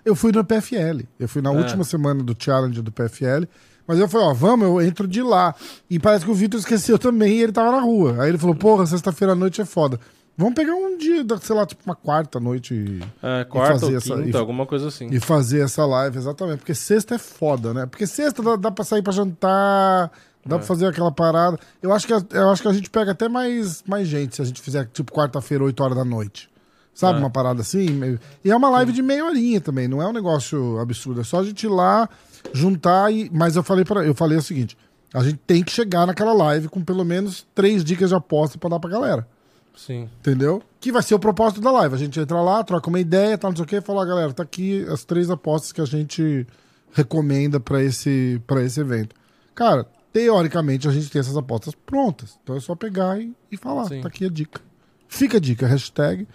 Eu 0.03 0.15
fui 0.15 0.31
no 0.31 0.43
PFL. 0.43 1.03
Eu 1.19 1.27
fui 1.27 1.41
na 1.41 1.51
É. 1.53 1.55
última 1.55 1.83
semana 1.83 2.23
do 2.23 2.35
challenge 2.37 2.81
do 2.81 2.91
PFL. 2.91 3.45
Mas 3.87 3.99
eu 3.99 4.07
falei, 4.09 4.27
ó, 4.27 4.33
vamos, 4.33 4.65
eu 4.67 4.81
entro 4.81 5.07
de 5.07 5.21
lá. 5.21 5.53
E 5.87 5.99
parece 5.99 6.25
que 6.25 6.31
o 6.31 6.33
Vitor 6.33 6.59
esqueceu 6.59 6.97
também 6.97 7.37
e 7.37 7.43
ele 7.43 7.51
tava 7.51 7.71
na 7.71 7.79
rua. 7.81 8.23
Aí 8.23 8.29
ele 8.29 8.37
falou, 8.39 8.55
porra, 8.55 8.85
sexta-feira 8.87 9.33
à 9.33 9.35
noite 9.35 9.61
é 9.61 9.65
foda. 9.65 9.99
Vamos 10.37 10.53
pegar 10.53 10.73
um 10.75 10.97
dia, 10.97 11.23
da- 11.23 11.37
sei 11.37 11.55
lá, 11.55 11.65
tipo 11.65 11.81
uma 11.85 11.95
quarta 11.95 12.39
noite 12.39 12.73
e, 12.73 12.99
É, 13.23 13.45
quarta 13.45 13.79
fazer 13.79 13.85
ou 13.93 13.97
essa- 13.97 14.15
quinta, 14.15 14.37
e- 14.37 14.39
alguma 14.39 14.65
coisa 14.65 14.87
assim. 14.89 15.07
e 15.09 15.19
fazer 15.19 15.61
essa 15.63 15.85
live, 15.85 16.17
exatamente. 16.17 16.57
Porque 16.57 16.75
sexta 16.75 17.15
é 17.15 17.17
foda, 17.17 17.73
né? 17.73 17.85
Porque 17.85 18.05
sexta 18.05 18.43
dá, 18.43 18.55
dá 18.57 18.71
pra 18.71 18.83
sair 18.83 19.01
pra 19.01 19.13
jantar, 19.13 20.11
dá 20.45 20.55
É. 20.55 20.59
pra 20.59 20.67
fazer 20.67 20.87
aquela 20.87 21.11
parada. 21.11 21.57
Eu 21.81 21.93
acho, 21.93 22.05
que, 22.05 22.13
a- 22.13 22.25
eu 22.31 22.49
acho 22.49 22.61
que 22.61 22.67
a 22.67 22.73
gente 22.73 22.89
pega 22.89 23.11
até 23.11 23.29
mais, 23.29 23.81
mais 23.87 24.07
gente 24.09 24.35
se 24.35 24.41
a 24.41 24.45
gente 24.45 24.61
fizer, 24.61 24.85
tipo, 24.91 25.11
quarta-feira, 25.11 25.63
8 25.63 25.81
horas 25.81 25.95
da 25.97 26.03
noite. 26.05 26.49
Sabe, 26.93 27.17
É. 27.17 27.21
uma 27.21 27.29
parada 27.29 27.59
assim? 27.61 28.17
E 28.43 28.49
é 28.51 28.55
uma 28.55 28.69
live 28.69 28.91
de 28.93 29.01
meia 29.01 29.25
horinha 29.25 29.59
também, 29.59 29.85
não 29.87 30.01
é 30.01 30.07
um 30.07 30.13
negócio 30.13 30.79
absurdo. 30.79 31.19
É 31.21 31.23
só 31.25 31.39
a 31.39 31.43
gente 31.43 31.63
ir 31.65 31.69
lá, 31.69 32.07
juntar 32.53 33.11
e. 33.11 33.29
Mas 33.33 33.55
eu 33.57 33.63
falei 33.63 33.83
para 33.83 34.05
eu 34.05 34.15
falei 34.15 34.37
o 34.37 34.41
seguinte: 34.41 34.77
a 35.13 35.21
gente 35.23 35.37
tem 35.45 35.61
que 35.61 35.71
chegar 35.73 36.05
naquela 36.07 36.31
live 36.33 36.69
com 36.69 36.81
pelo 36.81 37.03
menos 37.03 37.45
três 37.53 37.83
dicas 37.83 38.09
de 38.09 38.15
aposta 38.15 38.57
pra 38.57 38.69
dar 38.69 38.79
pra 38.79 38.89
galera. 38.89 39.27
Sim. 39.75 40.09
Entendeu? 40.19 40.61
Que 40.79 40.91
vai 40.91 41.01
ser 41.03 41.15
o 41.15 41.19
propósito 41.19 41.61
da 41.61 41.71
live. 41.71 41.95
A 41.95 41.97
gente 41.97 42.19
entra 42.19 42.41
lá, 42.41 42.63
troca 42.63 42.89
uma 42.89 42.99
ideia, 42.99 43.38
tal, 43.38 43.51
não 43.51 43.55
sei 43.55 43.65
o 43.65 43.67
quê, 43.67 43.75
e 43.77 43.81
fala, 43.81 44.01
"Ó, 44.01 44.05
galera, 44.05 44.33
tá 44.33 44.43
aqui 44.43 44.85
as 44.89 45.03
três 45.03 45.29
apostas 45.29 45.71
que 45.71 45.81
a 45.81 45.85
gente 45.85 46.45
recomenda 46.93 47.59
pra 47.59 47.83
esse, 47.83 48.41
pra 48.47 48.63
esse 48.63 48.79
evento. 48.79 49.15
Cara, 49.53 49.85
teoricamente 50.13 50.88
a 50.88 50.91
gente 50.91 51.11
tem 51.11 51.19
essas 51.19 51.35
apostas 51.35 51.75
prontas. 51.75 52.39
Então 52.41 52.55
é 52.55 52.59
só 52.59 52.73
pegar 52.73 53.19
e, 53.19 53.33
e 53.51 53.57
falar. 53.57 53.85
Sim. 53.85 54.01
Tá 54.01 54.07
aqui 54.07 54.25
a 54.25 54.29
dica. 54.29 54.61
Fica 55.07 55.38
a 55.38 55.39
dica, 55.39 55.67
hashtag, 55.67 56.27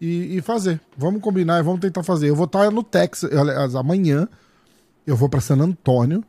e, 0.00 0.36
e 0.36 0.40
fazer. 0.40 0.80
Vamos 0.96 1.20
combinar 1.20 1.58
e 1.60 1.62
vamos 1.62 1.80
tentar 1.80 2.02
fazer. 2.02 2.28
Eu 2.30 2.34
vou 2.36 2.46
estar 2.46 2.70
no 2.70 2.82
Texas, 2.82 3.30
aliás, 3.32 3.74
amanhã. 3.74 4.26
Eu 5.06 5.14
vou 5.16 5.28
pra 5.28 5.40
San 5.40 5.58
Antônio. 5.60 6.24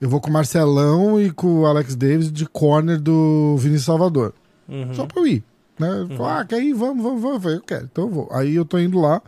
Eu 0.00 0.08
vou 0.08 0.20
com 0.20 0.28
o 0.28 0.32
Marcelão 0.32 1.20
e 1.20 1.30
com 1.30 1.60
o 1.60 1.66
Alex 1.66 1.94
Davis 1.94 2.30
de 2.32 2.44
corner 2.46 3.00
do 3.00 3.56
Vinícius 3.56 3.86
Salvador. 3.86 4.34
Uhum. 4.68 4.92
Só 4.94 5.06
pra 5.06 5.20
eu 5.22 5.26
ir. 5.26 5.44
Né? 5.82 6.16
Falar, 6.16 6.40
ah, 6.40 6.44
quer 6.44 6.62
ir? 6.62 6.72
Vamos, 6.72 7.02
vamos, 7.02 7.20
vamos. 7.20 7.36
Eu 7.36 7.40
falei, 7.40 7.56
eu 7.58 7.62
quero, 7.62 7.84
então 7.84 8.04
eu 8.04 8.10
vou. 8.10 8.28
Aí 8.32 8.54
eu 8.54 8.64
tô 8.64 8.78
indo 8.78 9.00
lá. 9.00 9.20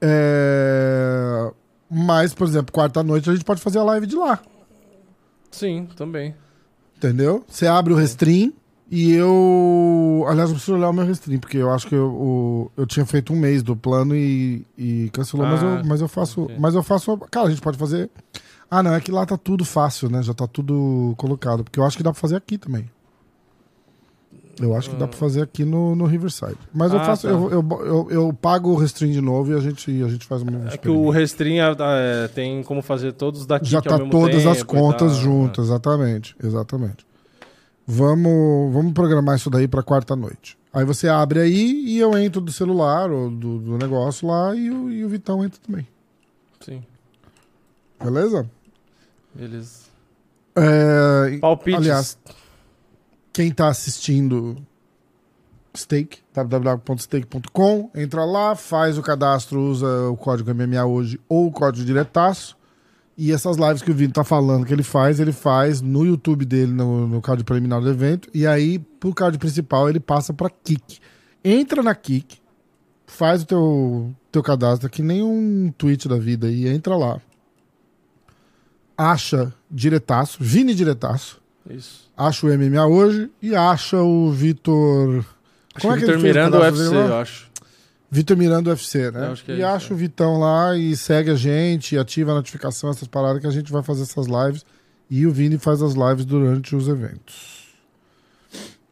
É... 0.00 1.50
Mas, 1.90 2.34
por 2.34 2.46
exemplo, 2.46 2.72
quarta-noite 2.74 3.30
a 3.30 3.32
gente 3.32 3.44
pode 3.44 3.60
fazer 3.62 3.78
a 3.78 3.82
live 3.84 4.06
de 4.06 4.16
lá. 4.16 4.38
Sim, 5.50 5.88
também. 5.96 6.34
Entendeu? 6.96 7.44
Você 7.48 7.66
abre 7.66 7.92
o 7.92 7.96
restream 7.96 8.52
e 8.90 9.12
eu. 9.12 10.24
Aliás, 10.28 10.50
eu 10.50 10.56
preciso 10.56 10.76
olhar 10.76 10.90
o 10.90 10.92
meu 10.92 11.06
restream, 11.06 11.38
porque 11.40 11.56
eu 11.56 11.70
acho 11.70 11.86
que 11.86 11.94
eu, 11.94 12.08
o- 12.10 12.70
eu 12.76 12.86
tinha 12.86 13.06
feito 13.06 13.32
um 13.32 13.36
mês 13.38 13.62
do 13.62 13.74
plano 13.74 14.14
e, 14.14 14.66
e 14.76 15.08
cancelou, 15.12 15.46
mas, 15.46 15.62
Ah, 15.62 15.66
eu, 15.80 15.84
mas 15.84 16.00
eu 16.00 16.08
faço. 16.08 16.42
ok. 16.44 16.56
Mas 16.58 16.74
eu 16.74 16.82
faço. 16.82 17.16
Cara, 17.30 17.46
a 17.46 17.50
gente 17.50 17.62
pode 17.62 17.78
fazer. 17.78 18.10
Ah, 18.70 18.82
não, 18.82 18.92
é 18.92 19.00
que 19.00 19.10
lá 19.10 19.24
tá 19.24 19.38
tudo 19.38 19.64
fácil, 19.64 20.10
né? 20.10 20.22
Já 20.22 20.34
tá 20.34 20.46
tudo 20.46 21.14
colocado. 21.16 21.64
Porque 21.64 21.80
eu 21.80 21.84
acho 21.84 21.96
que 21.96 22.02
dá 22.02 22.12
pra 22.12 22.20
fazer 22.20 22.36
aqui 22.36 22.58
também. 22.58 22.90
Eu 24.60 24.74
acho 24.76 24.90
que 24.90 24.96
dá 24.96 25.06
pra 25.06 25.16
fazer 25.16 25.42
aqui 25.42 25.64
no, 25.64 25.94
no 25.94 26.04
Riverside. 26.04 26.56
Mas 26.72 26.92
eu 26.92 26.98
Ah, 26.98 27.04
faço. 27.04 27.26
tá. 27.26 27.32
Eu, 27.32 27.50
eu, 27.50 27.64
eu, 27.84 28.08
eu 28.10 28.32
pago 28.32 28.70
o 28.70 28.76
restream 28.76 29.12
de 29.12 29.20
novo 29.20 29.52
e 29.52 29.56
a 29.56 29.60
gente, 29.60 29.90
a 30.02 30.08
gente 30.08 30.26
faz 30.26 30.42
um. 30.42 30.66
É 30.68 30.76
que 30.76 30.88
o 30.88 31.10
Restream 31.10 31.64
é, 31.78 32.28
tem 32.28 32.62
como 32.62 32.82
fazer 32.82 33.12
todos 33.12 33.46
daqui 33.46 33.66
Já 33.66 33.80
tá 33.80 33.98
todas 33.98 34.46
as 34.46 34.58
tempo 34.58 34.74
e 34.76 34.78
contas 34.78 35.12
tal, 35.12 35.20
juntas, 35.22 35.66
exatamente, 35.66 36.36
exatamente. 36.42 37.06
Vamos, 37.86 38.72
vamos 38.72 38.92
programar 38.92 39.36
isso 39.36 39.48
daí 39.48 39.66
pra 39.66 39.82
quarta 39.82 40.14
noite. 40.14 40.58
Aí 40.72 40.84
você 40.84 41.08
abre 41.08 41.40
aí 41.40 41.84
e 41.86 41.98
eu 41.98 42.16
entro 42.18 42.40
do 42.40 42.52
celular 42.52 43.10
ou 43.10 43.30
do, 43.30 43.58
do 43.58 43.78
negócio 43.78 44.28
lá 44.28 44.54
e 44.54 44.70
o, 44.70 44.90
e 44.90 45.04
o 45.04 45.08
Vitão 45.08 45.42
entra 45.44 45.58
também. 45.66 45.86
Sim, 46.60 46.82
Beleza? 48.02 48.48
beleza. 49.34 49.88
É, 50.54 51.38
Palpites. 51.38 51.80
aliás, 51.80 52.18
quem 53.38 53.52
tá 53.52 53.68
assistindo 53.68 54.56
Stake, 55.72 56.18
www.stake.com, 56.34 57.88
entra 57.94 58.24
lá, 58.24 58.56
faz 58.56 58.98
o 58.98 59.02
cadastro, 59.02 59.60
usa 59.60 60.08
o 60.08 60.16
código 60.16 60.52
MMA 60.52 60.84
hoje 60.84 61.20
ou 61.28 61.46
o 61.46 61.52
código 61.52 61.86
diretaço. 61.86 62.56
E 63.16 63.30
essas 63.30 63.56
lives 63.56 63.80
que 63.80 63.92
o 63.92 63.94
Vini 63.94 64.12
tá 64.12 64.24
falando 64.24 64.66
que 64.66 64.72
ele 64.72 64.82
faz, 64.82 65.20
ele 65.20 65.30
faz 65.30 65.80
no 65.80 66.04
YouTube 66.04 66.44
dele, 66.44 66.72
no, 66.72 67.06
no 67.06 67.22
card 67.22 67.44
preliminar 67.44 67.80
do 67.80 67.88
evento. 67.88 68.28
E 68.34 68.44
aí, 68.44 68.80
pro 68.80 69.14
card 69.14 69.38
principal, 69.38 69.88
ele 69.88 70.00
passa 70.00 70.34
pra 70.34 70.50
Kik. 70.50 70.98
Entra 71.44 71.80
na 71.80 71.94
Kik, 71.94 72.40
faz 73.06 73.44
o 73.44 73.46
teu, 73.46 74.14
teu 74.32 74.42
cadastro, 74.42 74.90
que 74.90 75.00
nem 75.00 75.22
um 75.22 75.72
tweet 75.78 76.08
da 76.08 76.18
vida 76.18 76.48
aí, 76.48 76.66
entra 76.66 76.96
lá. 76.96 77.20
Acha 78.96 79.54
diretaço, 79.70 80.38
Vini 80.40 80.74
diretaço. 80.74 81.37
Isso. 81.68 82.10
Acha 82.16 82.46
o 82.46 82.50
MMA 82.50 82.86
hoje 82.86 83.30
e 83.42 83.54
acha 83.54 84.00
o 84.02 84.30
Vitor. 84.30 85.24
Como 85.80 85.94
é 85.94 85.98
que 85.98 86.04
ele 86.04 86.16
Vitor 86.16 86.18
o 86.18 86.22
Miranda 86.22 86.60
UFC, 86.60 86.94
eu 86.94 87.16
acho. 87.16 87.48
Vitor 88.10 88.36
Miranda 88.36 88.70
UFC, 88.70 89.10
né? 89.10 89.26
É 89.26 89.52
e 89.52 89.56
isso, 89.56 89.66
acha 89.66 89.92
é. 89.92 89.94
o 89.94 89.96
Vitão 89.96 90.38
lá 90.38 90.76
e 90.76 90.96
segue 90.96 91.30
a 91.30 91.34
gente, 91.34 91.98
ativa 91.98 92.32
a 92.32 92.34
notificação, 92.34 92.90
essas 92.90 93.06
paradas 93.06 93.40
que 93.40 93.46
a 93.46 93.50
gente 93.50 93.70
vai 93.70 93.82
fazer 93.82 94.02
essas 94.02 94.26
lives. 94.26 94.64
E 95.10 95.26
o 95.26 95.32
Vini 95.32 95.58
faz 95.58 95.82
as 95.82 95.94
lives 95.94 96.24
durante 96.24 96.74
os 96.74 96.88
eventos. 96.88 97.68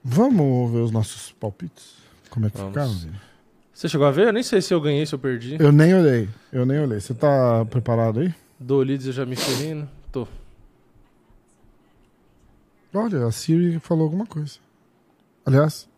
Vamos 0.02 0.72
ver 0.72 0.78
os 0.78 0.90
nossos 0.90 1.32
palpites? 1.32 1.94
Como 2.30 2.46
é 2.46 2.50
que 2.50 2.56
Vamos. 2.56 2.72
ficaram, 2.72 2.92
Vini? 2.92 3.20
Você 3.72 3.88
chegou 3.88 4.06
a 4.06 4.10
ver? 4.10 4.28
Eu 4.28 4.32
nem 4.32 4.42
sei 4.42 4.62
se 4.62 4.72
eu 4.72 4.80
ganhei, 4.80 5.04
se 5.04 5.14
eu 5.14 5.18
perdi. 5.18 5.56
Eu 5.60 5.70
nem 5.70 5.94
olhei, 5.94 6.28
eu 6.50 6.64
nem 6.64 6.78
olhei. 6.78 6.98
Você 6.98 7.12
tá 7.12 7.64
preparado 7.66 8.20
aí? 8.20 8.34
Do 8.58 8.78
Leeds 8.78 9.06
eu 9.06 9.12
já 9.12 9.26
me 9.26 9.36
ferrei, 9.36 9.74
né? 9.74 9.86
Tô. 10.10 10.26
Olha, 12.94 13.26
a 13.26 13.32
Siri 13.32 13.78
falou 13.78 14.04
alguma 14.04 14.26
coisa. 14.26 14.58
Aliás. 15.44 15.88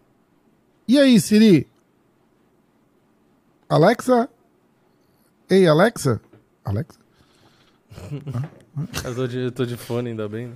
E 0.87 0.99
aí, 0.99 1.21
Siri? 1.21 1.67
Alexa? 3.69 4.29
Ei, 5.49 5.67
Alexa? 5.67 6.21
Alexa? 6.65 6.99
Eu 9.05 9.15
tô 9.15 9.27
de, 9.27 9.39
eu 9.39 9.53
tô 9.53 9.65
de 9.67 9.77
fone, 9.77 10.11
ainda 10.11 10.29
bem, 10.29 10.49
né? 10.49 10.55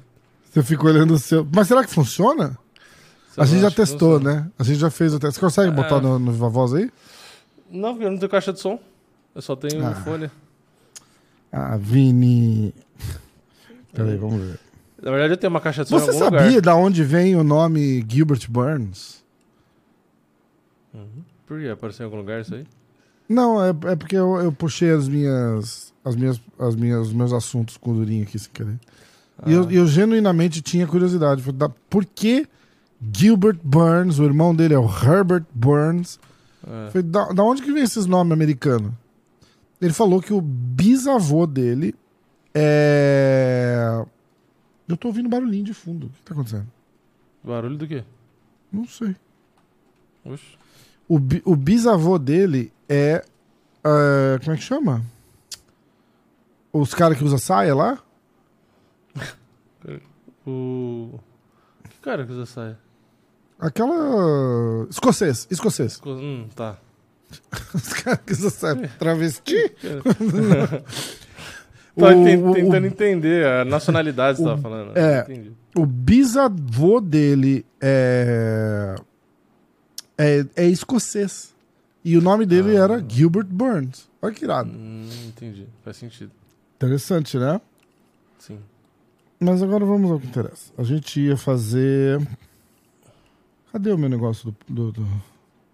Você 0.51 0.63
fica 0.63 0.85
olhando 0.87 1.15
o 1.15 1.19
seu. 1.19 1.47
Mas 1.55 1.69
será 1.69 1.85
que 1.85 1.91
funciona? 1.91 2.59
Você 3.31 3.41
a 3.41 3.45
gente 3.47 3.61
já 3.63 3.71
testou, 3.71 4.21
né? 4.21 4.51
A 4.59 4.63
gente 4.65 4.79
já 4.79 4.91
fez 4.91 5.15
o 5.15 5.19
teste. 5.19 5.37
Você 5.37 5.41
consegue 5.41 5.69
É. 5.71 5.75
botar 5.75 6.01
no, 6.01 6.19
no 6.19 6.33
Viva 6.33 6.49
voz 6.49 6.75
aí? 6.75 6.91
Não, 7.71 7.93
porque 7.93 8.05
eu 8.05 8.11
não 8.11 8.19
tenho 8.19 8.31
caixa 8.31 8.53
de 8.53 8.61
som. 8.61 8.79
Eu 9.35 9.41
só 9.41 9.57
tenho 9.57 9.85
Ah. 9.87 9.95
fone. 9.95 10.31
Ah, 11.51 11.77
Vini. 11.79 12.75
Peraí, 13.95 14.17
vamos 14.17 14.41
ver. 14.43 14.61
Na 15.03 15.11
verdade, 15.11 15.33
eu 15.35 15.37
tenho 15.37 15.51
uma 15.51 15.61
caixa 15.61 15.83
de 15.83 15.91
som 15.91 15.99
Você 15.99 16.13
sabia 16.13 16.47
lugar. 16.47 16.61
da 16.63 16.77
onde 16.77 17.03
vem 17.03 17.35
o 17.37 17.43
nome 17.43 18.05
Gilbert 18.09 18.49
Burns? 18.49 19.23
Uhum. 20.95 21.23
Por 21.47 21.59
que? 21.61 21.69
Apareceu 21.69 22.05
em 22.05 22.07
algum 22.07 22.19
lugar 22.19 22.41
isso 22.41 22.55
aí? 22.55 22.65
Não, 23.29 23.63
é, 23.63 23.71
é 23.71 23.97
porque 23.97 24.17
eu, 24.17 24.37
eu 24.37 24.53
puxei 24.53 24.91
as 24.93 25.09
minhas, 25.09 25.93
as 26.05 26.15
minhas, 26.15 26.41
as 26.59 26.77
minhas, 26.77 27.09
os 27.09 27.13
meus 27.13 27.33
assuntos 27.33 27.77
com 27.77 27.91
o 27.91 27.95
Durinho 27.95 28.23
aqui 28.23 28.39
sem 28.39 28.51
querer. 28.53 28.79
E 29.47 29.53
eu, 29.53 29.63
Ah. 29.65 29.73
eu 29.73 29.87
genuinamente 29.87 30.61
tinha 30.63 30.87
curiosidade. 30.87 31.51
Da- 31.53 31.69
Por 31.91 32.05
que 32.05 32.47
Gilbert 33.13 33.59
Burns, 33.65 34.19
o 34.21 34.25
irmão 34.25 34.55
dele 34.55 34.75
é 34.75 34.79
o 34.79 34.87
Herbert 34.87 35.45
Burns, 35.53 36.21
É. 36.65 36.91
Falei, 36.91 37.03
da, 37.09 37.25
da 37.33 37.43
onde 37.43 37.61
que 37.61 37.73
vem 37.73 37.83
esses 37.83 38.07
nomes 38.07 38.33
americanos? 38.33 38.93
Ele 39.81 39.93
falou 39.93 40.23
que 40.23 40.33
o 40.33 40.41
bisavô 40.41 41.45
dele 41.45 41.93
é. 42.55 44.05
Eu 44.89 44.97
tô 44.97 45.09
ouvindo 45.09 45.29
barulhinho 45.29 45.65
de 45.65 45.73
fundo. 45.75 46.07
O 46.07 46.11
que 46.11 46.23
tá 46.25 46.35
acontecendo? 46.35 46.67
Barulho 47.43 47.77
do 47.77 47.87
quê? 47.89 48.05
Não 48.71 48.87
sei. 48.87 49.15
Oxe. 50.25 50.57
O, 51.09 51.19
bi- 51.19 51.43
o 51.45 51.55
bisavô 51.57 52.19
dele 52.19 52.73
é. 52.89 53.25
é, 53.85 54.39
como 54.41 54.53
é 54.53 54.57
que 54.57 54.63
chama? 54.63 55.03
Os 56.73 56.95
caras 56.95 57.19
que 57.19 57.25
usam 57.25 57.39
saia 57.39 57.75
lá? 57.75 57.99
O. 60.47 61.21
Que 61.89 61.97
cara 62.01 62.27
que 62.27 62.33
usa 62.33 62.47
saia? 62.47 62.79
Aquela. 63.61 64.89
Escocês, 64.91 65.47
escocês. 65.51 65.95
Ficou- 65.95 66.17
Hum, 66.17 66.49
tá. 66.57 66.79
Os 67.75 67.93
caras 67.93 68.21
que 68.27 68.33
usam 68.33 68.51
saia. 68.51 68.89
Travesti? 68.99 69.55
Tô 71.97 72.07
O- 72.07 72.13
enten- 72.13 72.43
o- 72.43 72.53
tentando 72.55 72.87
entender 72.87 73.47
a 73.47 73.65
nacionalidade 73.65 74.37
que 74.39 74.43
você 74.43 74.49
tava 74.49 74.63
falando. 74.63 74.97
é. 74.97 75.21
Entendi. 75.23 75.53
O 75.77 75.85
bisavô 75.87 77.01
dele 77.01 77.65
é, 77.81 78.95
é, 80.19 80.47
é 80.57 80.67
escocês. 80.69 81.53
E 82.05 82.17
o 82.17 82.21
nome 82.23 82.45
dele 82.47 82.77
Ah. 82.77 82.81
era 82.85 83.05
Gilbert 83.09 83.47
Burns. 83.47 84.09
Olha 84.21 84.35
que 84.35 84.45
irado. 84.45 84.71
Hum, 84.71 85.09
entendi. 85.29 85.67
Faz 85.85 85.97
sentido. 85.97 86.31
Interessante, 86.77 87.39
né? 87.39 87.61
Sim. 88.39 88.59
Mas 89.39 89.63
agora 89.63 89.85
vamos 89.85 90.11
ao 90.11 90.19
que 90.19 90.27
interessa. 90.27 90.73
A 90.79 90.83
gente 90.83 91.21
ia 91.21 91.37
fazer. 91.37 92.21
Cadê 93.73 93.91
o 93.93 93.99
meu 93.99 94.09
negócio 94.09 94.55
do, 94.69 94.91
do- 94.91 94.93
do- 94.93 95.23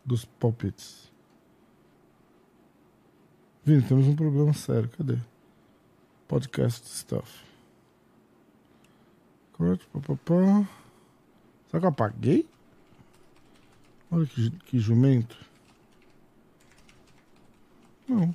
dos 0.05 0.25
palpites? 0.25 1.09
Vini, 3.65 3.83
temos 3.83 4.07
um 4.07 4.15
problema 4.17 4.53
sério. 4.53 4.89
Cadê? 4.97 5.17
Podcast 6.29 6.87
stuff. 6.87 7.45
Corte, 9.53 9.87
papapá. 9.93 10.69
Será 11.69 11.81
que 11.81 11.87
eu 11.87 11.89
apaguei? 11.89 12.47
Olha 14.11 14.27
que, 14.27 14.51
que 14.51 14.79
jumento. 14.79 15.37
Não. 18.09 18.35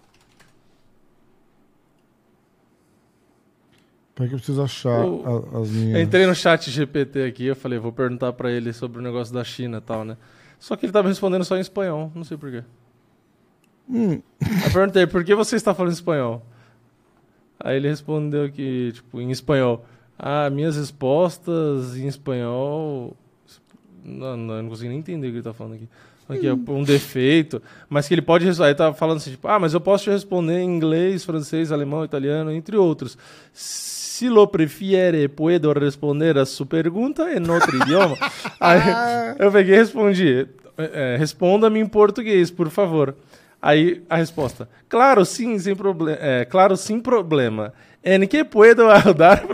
Peraí 4.15 4.29
que 4.29 4.35
eu 4.35 4.39
preciso 4.39 4.61
achar 4.61 5.03
O- 5.05 5.55
a- 5.57 5.61
as 5.61 5.69
minhas. 5.69 5.95
Eu 5.95 6.01
entrei 6.01 6.25
no 6.27 6.35
chat 6.35 6.69
GPT 6.69 7.23
aqui, 7.23 7.45
eu 7.45 7.55
falei, 7.55 7.79
vou 7.79 7.91
perguntar 7.91 8.31
pra 8.33 8.51
ele 8.51 8.71
sobre 8.73 8.99
o 8.99 9.01
negócio 9.01 9.33
da 9.33 9.43
China 9.43 9.77
e 9.77 9.81
tal, 9.81 10.05
né? 10.05 10.17
Só 10.59 10.75
que 10.75 10.85
ele 10.85 10.93
tava 10.93 11.07
respondendo 11.07 11.43
só 11.43 11.57
em 11.57 11.61
espanhol, 11.61 12.11
não 12.13 12.23
sei 12.23 12.37
porquê. 12.37 12.63
Hum, 13.89 14.21
Eu 14.39 14.71
perguntei, 14.71 15.07
por 15.07 15.23
que 15.23 15.33
você 15.35 15.55
está 15.55 15.73
falando 15.73 15.91
espanhol? 15.93 16.45
Aí 17.63 17.77
ele 17.77 17.87
respondeu 17.87 18.51
que, 18.51 18.91
tipo, 18.91 19.21
em 19.21 19.31
espanhol. 19.31 19.85
Ah, 20.19 20.49
minhas 20.49 20.75
respostas 20.75 21.95
em 21.95 22.07
espanhol. 22.07 23.15
Não, 24.03 24.35
não, 24.35 24.55
eu 24.55 24.63
não 24.63 24.69
consigo 24.69 24.89
nem 24.89 24.99
entender 24.99 25.27
o 25.27 25.31
que 25.31 25.37
ele 25.37 25.43
tá 25.43 25.53
falando 25.53 25.75
aqui. 25.75 25.87
Aqui 26.27 26.47
é 26.47 26.53
um 26.53 26.83
defeito, 26.83 27.61
mas 27.89 28.07
que 28.07 28.13
ele 28.13 28.21
pode 28.21 28.45
responder. 28.45 28.69
Aí 28.69 28.75
tá 28.75 28.93
falando 28.93 29.17
assim, 29.17 29.31
tipo, 29.31 29.47
ah, 29.47 29.59
mas 29.59 29.73
eu 29.73 29.81
posso 29.81 30.05
te 30.05 30.09
responder 30.09 30.59
em 30.59 30.75
inglês, 30.75 31.23
francês, 31.23 31.71
alemão, 31.71 32.03
italiano, 32.03 32.51
entre 32.51 32.77
outros. 32.77 33.17
Se 33.53 34.29
lo 34.29 34.47
prefiere, 34.47 35.27
puedo 35.27 35.71
responder 35.73 36.37
a 36.37 36.45
sua 36.45 36.65
pergunta 36.65 37.31
em 37.33 37.49
outro 37.49 37.75
idioma. 37.75 38.17
Aí 38.59 38.79
eu 39.39 39.51
peguei 39.51 39.75
e 39.75 39.77
respondi, 39.77 40.47
é, 40.77 41.17
responda-me 41.17 41.79
em 41.79 41.85
português, 41.85 42.49
por 42.49 42.69
favor. 42.69 43.15
Aí 43.63 44.03
a 44.09 44.17
resposta, 44.17 44.67
claro, 44.89 45.23
sim, 45.23 45.57
sem 45.57 45.73
problema. 45.73 46.17
É, 46.19 46.43
claro, 46.43 46.75
sem 46.75 46.99
problema. 46.99 47.71
En 48.03 48.27
que 48.27 48.43
puedo 48.43 48.89
ajudar? 48.89 49.45
Eu 49.45 49.49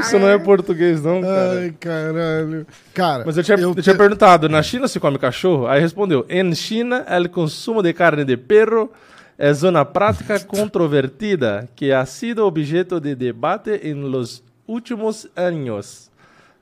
Isso 0.00 0.18
não 0.18 0.30
é 0.30 0.38
português, 0.38 1.02
não, 1.02 1.20
cara. 1.20 1.60
Ai, 1.60 1.74
caralho. 1.78 2.66
Cara, 2.94 3.24
Mas 3.26 3.36
eu 3.36 3.44
tinha, 3.44 3.58
eu 3.58 3.74
tinha 3.74 3.94
perguntado, 3.94 4.48
na 4.48 4.62
China 4.62 4.88
se 4.88 4.98
come 4.98 5.18
cachorro? 5.18 5.66
Aí 5.66 5.78
respondeu, 5.78 6.24
en 6.30 6.54
China 6.54 7.04
el 7.06 7.28
consumo 7.28 7.82
de 7.82 7.92
carne 7.92 8.24
de 8.24 8.38
perro 8.38 8.90
es 9.36 9.62
una 9.62 9.84
práctica 9.84 10.40
controvertida 10.46 11.68
que 11.76 11.92
ha 11.92 12.06
sido 12.06 12.46
objeto 12.46 12.98
de 12.98 13.14
debate 13.14 13.90
en 13.90 14.10
los 14.10 14.42
últimos 14.66 15.28
años. 15.36 16.10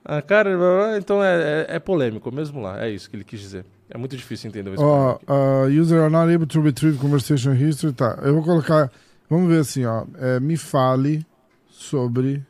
Ah, 0.03 0.21
cara, 0.21 0.49
blá, 0.57 0.75
blá, 0.75 0.97
então 0.97 1.23
é, 1.23 1.65
é, 1.69 1.75
é 1.75 1.79
polêmico 1.79 2.29
mesmo 2.29 2.61
lá, 2.61 2.85
é 2.85 2.89
isso 2.89 3.09
que 3.09 3.15
ele 3.15 3.23
quis 3.23 3.39
dizer. 3.39 3.63
É 3.89 3.97
muito 3.97 4.15
difícil 4.15 4.49
entender 4.49 4.69
o 4.69 4.73
espanhol. 4.73 5.21
Ó, 5.27 5.65
uh, 5.65 5.81
user 5.81 6.01
are 6.01 6.11
not 6.11 6.33
able 6.33 6.47
to 6.47 6.61
retrieve 6.61 6.97
conversation 6.97 7.53
history. 7.53 7.93
Tá, 7.93 8.19
eu 8.23 8.33
vou 8.33 8.43
colocar. 8.43 8.91
Vamos 9.29 9.49
ver 9.49 9.59
assim, 9.59 9.85
ó. 9.85 10.05
É, 10.17 10.39
me 10.39 10.57
fale 10.57 11.25
sobre 11.69 12.43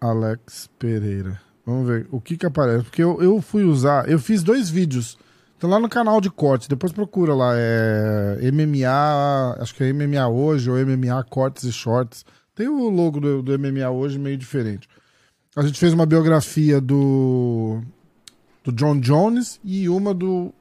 Alex 0.00 0.68
Pereira. 0.78 1.40
Vamos 1.64 1.86
ver 1.86 2.06
o 2.10 2.20
que 2.20 2.36
que 2.36 2.46
aparece. 2.46 2.84
Porque 2.84 3.02
eu, 3.02 3.22
eu 3.22 3.40
fui 3.40 3.64
usar. 3.64 4.08
Eu 4.08 4.18
fiz 4.18 4.42
dois 4.42 4.68
vídeos. 4.68 5.18
Estão 5.54 5.70
lá 5.70 5.78
no 5.78 5.88
canal 5.88 6.20
de 6.20 6.28
cortes. 6.28 6.68
Depois 6.68 6.92
procura 6.92 7.34
lá. 7.34 7.52
É 7.56 8.50
MMA. 8.50 9.56
Acho 9.60 9.74
que 9.74 9.84
é 9.84 9.92
MMA 9.92 10.28
hoje 10.28 10.70
ou 10.70 10.76
MMA 10.76 11.22
Cortes 11.24 11.64
e 11.64 11.72
Shorts. 11.72 12.24
Tem 12.54 12.68
o 12.68 12.88
logo 12.90 13.20
do, 13.20 13.42
do 13.42 13.58
MMA 13.58 13.88
hoje 13.90 14.18
meio 14.18 14.36
diferente. 14.36 14.88
A 15.54 15.62
gente 15.62 15.78
fez 15.78 15.92
uma 15.92 16.06
biografia 16.06 16.80
do 16.80 17.80
do 18.64 18.72
John 18.72 18.98
Jones 19.00 19.60
e 19.64 19.88
uma 19.88 20.14
do 20.14 20.52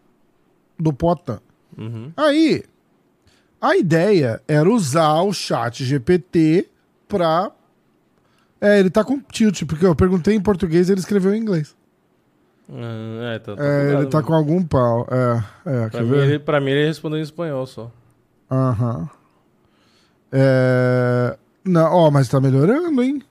do 0.77 0.91
Potan. 0.91 1.39
Uhum. 1.77 2.11
Aí, 2.17 2.63
a 3.61 3.77
ideia 3.77 4.41
era 4.47 4.67
usar 4.69 5.21
o 5.21 5.31
chat 5.31 5.83
GPT 5.85 6.67
pra. 7.07 7.51
É, 8.59 8.79
ele 8.79 8.89
tá 8.89 9.03
com 9.03 9.19
tilt, 9.19 9.63
porque 9.65 9.85
eu 9.85 9.95
perguntei 9.95 10.35
em 10.35 10.41
português 10.41 10.89
e 10.89 10.91
ele 10.93 10.99
escreveu 10.99 11.33
em 11.33 11.39
inglês. 11.39 11.75
Ah, 12.69 13.33
é, 13.33 13.39
tá, 13.39 13.55
tá 13.55 13.63
É, 13.63 13.93
ele 13.93 14.05
tá 14.07 14.17
mesmo. 14.19 14.23
com 14.27 14.33
algum 14.33 14.63
pau. 14.63 15.07
É, 15.11 15.43
é, 15.85 15.89
Pra 15.89 16.01
mim, 16.03 16.17
ele, 16.17 16.39
pra 16.39 16.61
mim, 16.61 16.71
ele 16.71 16.87
respondeu 16.87 17.19
em 17.19 17.23
espanhol 17.23 17.65
só. 17.67 17.91
Aham. 18.49 19.09
É... 20.31 21.37
Não, 21.65 21.91
ó, 21.93 22.09
mas 22.11 22.27
tá 22.29 22.39
melhorando, 22.39 23.03
hein? 23.03 23.21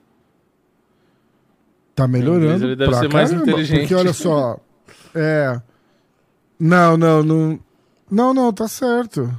Tá 2.01 2.09
melhorando. 2.09 2.64
ele 2.64 2.76
deve 2.76 2.94
ser 2.94 3.12
mais 3.12 3.30
caramba, 3.30 3.51
inteligente. 3.51 3.80
Porque 3.80 3.94
olha 3.94 4.12
só. 4.12 4.59
É. 5.14 5.61
Não, 6.59 6.96
não, 6.96 7.22
não. 7.22 7.61
Não, 8.11 8.34
não, 8.34 8.53
tá 8.53 8.66
certo. 8.66 9.30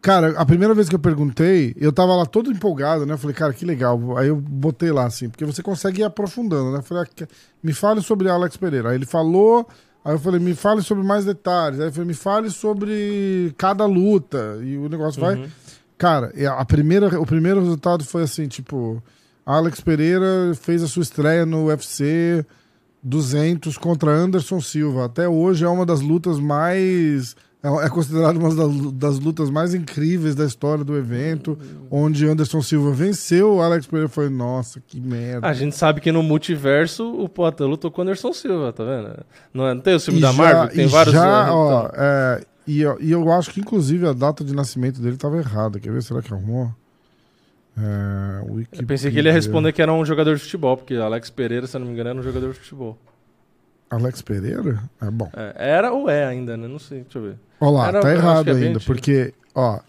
Cara, 0.00 0.38
a 0.38 0.46
primeira 0.46 0.72
vez 0.72 0.88
que 0.88 0.94
eu 0.94 1.00
perguntei, 1.00 1.74
eu 1.76 1.92
tava 1.92 2.14
lá 2.14 2.24
todo 2.24 2.52
empolgado, 2.52 3.04
né? 3.04 3.14
Eu 3.14 3.18
falei, 3.18 3.34
cara, 3.34 3.52
que 3.52 3.64
legal. 3.64 4.16
Aí 4.16 4.28
eu 4.28 4.36
botei 4.36 4.92
lá, 4.92 5.06
assim, 5.06 5.28
porque 5.28 5.44
você 5.44 5.60
consegue 5.60 6.02
ir 6.02 6.04
aprofundando, 6.04 6.70
né? 6.70 6.78
Eu 6.78 6.82
falei, 6.82 7.04
ah, 7.04 7.26
me 7.60 7.72
fale 7.72 8.00
sobre 8.00 8.28
Alex 8.28 8.56
Pereira. 8.56 8.90
Aí 8.90 8.94
ele 8.94 9.06
falou, 9.06 9.66
aí 10.04 10.14
eu 10.14 10.18
falei, 10.20 10.38
me 10.38 10.54
fale 10.54 10.82
sobre 10.82 11.02
mais 11.02 11.24
detalhes. 11.24 11.80
Aí 11.80 11.88
eu 11.88 11.92
falei, 11.92 12.06
me 12.06 12.14
fale 12.14 12.50
sobre 12.50 13.52
cada 13.58 13.84
luta. 13.84 14.60
E 14.62 14.78
o 14.78 14.88
negócio 14.88 15.20
vai. 15.20 15.34
Uhum. 15.34 15.48
Cara, 15.98 16.32
e 16.36 16.46
a 16.46 16.64
primeira, 16.64 17.20
o 17.20 17.26
primeiro 17.26 17.60
resultado 17.60 18.04
foi 18.04 18.22
assim, 18.22 18.46
tipo, 18.46 19.02
Alex 19.46 19.80
Pereira 19.80 20.52
fez 20.60 20.82
a 20.82 20.88
sua 20.88 21.02
estreia 21.04 21.46
no 21.46 21.66
UFC 21.66 22.44
200 23.02 23.78
contra 23.78 24.10
Anderson 24.10 24.60
Silva. 24.60 25.04
Até 25.04 25.28
hoje 25.28 25.64
é 25.64 25.68
uma 25.68 25.86
das 25.86 26.00
lutas 26.00 26.38
mais 26.40 27.36
é 27.62 27.86
é 27.86 27.88
considerado 27.88 28.36
uma 28.36 28.48
das, 28.92 29.18
lutas 29.18 29.50
mais 29.50 29.74
incríveis 29.74 30.34
da 30.36 30.44
história 30.44 30.84
do 30.84 30.96
evento, 30.96 31.58
onde 31.90 32.26
Anderson 32.26 32.62
Silva 32.62 32.92
venceu, 32.92 33.54
o 33.56 33.62
Alex 33.62 33.86
Pereira 33.86 34.08
foi, 34.08 34.28
nossa, 34.28 34.80
que 34.80 35.00
merda. 35.00 35.46
A 35.46 35.52
gente 35.52 35.74
sabe 35.74 36.00
que 36.00 36.12
no 36.12 36.22
multiverso 36.22 37.04
o 37.20 37.28
Poatan 37.28 37.66
lutou 37.66 37.90
com 37.90 38.00
o 38.00 38.04
Anderson 38.04 38.32
Silva, 38.32 38.72
tá 38.72 38.84
vendo? 38.84 39.24
Não, 39.52 39.66
é- 39.66 39.74
não 39.74 39.80
tem 39.80 39.94
o 39.96 40.00
filme 40.00 40.20
E 40.20 40.22
da 40.22 40.30
já- 40.32 40.36
Marvel? 40.42 40.68
Tem 40.76 40.86
vários. 40.86 41.14
Já, 41.14 41.52
ó, 41.52 41.86
então. 41.86 41.90
é, 41.94 42.44
e, 42.68 42.80
eu- 42.82 42.98
e 43.00 43.10
eu 43.10 43.32
acho 43.32 43.50
que 43.52 43.60
inclusive 43.60 44.06
a 44.06 44.12
data 44.12 44.44
de 44.44 44.54
nascimento 44.54 45.00
dele 45.00 45.14
estava 45.16 45.36
errada. 45.38 45.80
Quer 45.80 45.92
ver? 45.92 46.02
Será 46.02 46.22
que 46.22 46.32
arrumou? 46.32 46.70
É, 47.78 48.40
Eu 48.80 48.86
pensei 48.86 49.10
que 49.10 49.18
ele 49.18 49.28
ia 49.28 49.32
responder 49.34 49.72
que 49.72 49.82
era 49.82 49.92
um 49.92 50.04
jogador 50.04 50.34
de 50.34 50.40
futebol, 50.42 50.76
porque 50.76 50.94
Alex 50.94 51.28
Pereira, 51.30 51.66
se 51.66 51.76
eu 51.76 51.80
não 51.80 51.86
me 51.86 51.92
engano, 51.92 52.10
era 52.10 52.18
um 52.18 52.22
jogador 52.22 52.52
de 52.52 52.58
futebol. 52.58 52.96
Alex 53.90 54.22
Pereira? 54.22 54.82
É 55.00 55.10
bom. 55.10 55.30
É, 55.34 55.54
era 55.56 55.92
ou 55.92 56.08
é 56.08 56.24
ainda, 56.24 56.56
né? 56.56 56.66
Não 56.66 56.78
sei, 56.78 57.02
deixa 57.02 57.18
eu 57.18 57.22
ver. 57.22 57.36
Olha 57.60 57.70
lá, 57.70 57.88
Era- 57.88 58.00
tá 58.00 58.12
errado 58.12 58.48
é 58.48 58.52
ainda, 58.52 58.80
porque, 58.80 59.32
ó, 59.54 59.80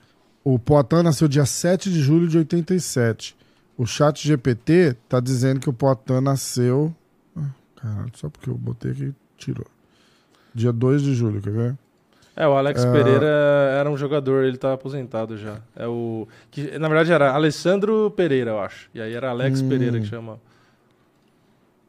o 0.43 0.59
Poitin 0.59 1.01
nasceu 1.03 1.27
dia 1.27 1.45
7 1.45 1.91
de 1.91 2.01
julho 2.01 2.27
de 2.27 2.37
87. 2.37 3.35
O 3.77 3.85
chat 3.85 4.25
GPT 4.27 4.95
tá 5.07 5.19
dizendo 5.19 5.59
que 5.59 5.69
o 5.69 5.73
Poitin 5.73 6.19
nasceu. 6.21 6.93
Ah, 7.35 7.49
Caralho, 7.75 8.11
só 8.15 8.29
porque 8.29 8.49
eu 8.49 8.55
botei 8.55 8.91
aqui, 8.91 9.13
tirou. 9.37 9.65
Dia 10.53 10.71
2 10.73 11.01
de 11.01 11.13
julho, 11.13 11.41
quer 11.41 11.51
ver? 11.51 11.77
É, 12.39 12.47
o 12.47 12.55
Alex 12.55 12.85
É. 12.85 12.91
Pereira 12.91 13.25
era 13.79 13.89
um 13.89 13.97
jogador, 13.97 14.43
ele 14.43 14.57
tá 14.57 14.71
aposentado 14.73 15.35
já. 15.37 15.57
É 15.75 15.87
o. 15.87 16.27
Que, 16.51 16.77
na 16.77 16.87
verdade 16.87 17.11
era 17.11 17.31
Alessandro 17.33 18.11
Pereira, 18.15 18.51
eu 18.51 18.59
acho. 18.59 18.89
E 18.93 19.01
aí 19.01 19.11
era 19.13 19.31
Alex 19.31 19.59
Hum. 19.59 19.69
Pereira 19.69 19.99
que 19.99 20.05
chama. 20.05 20.39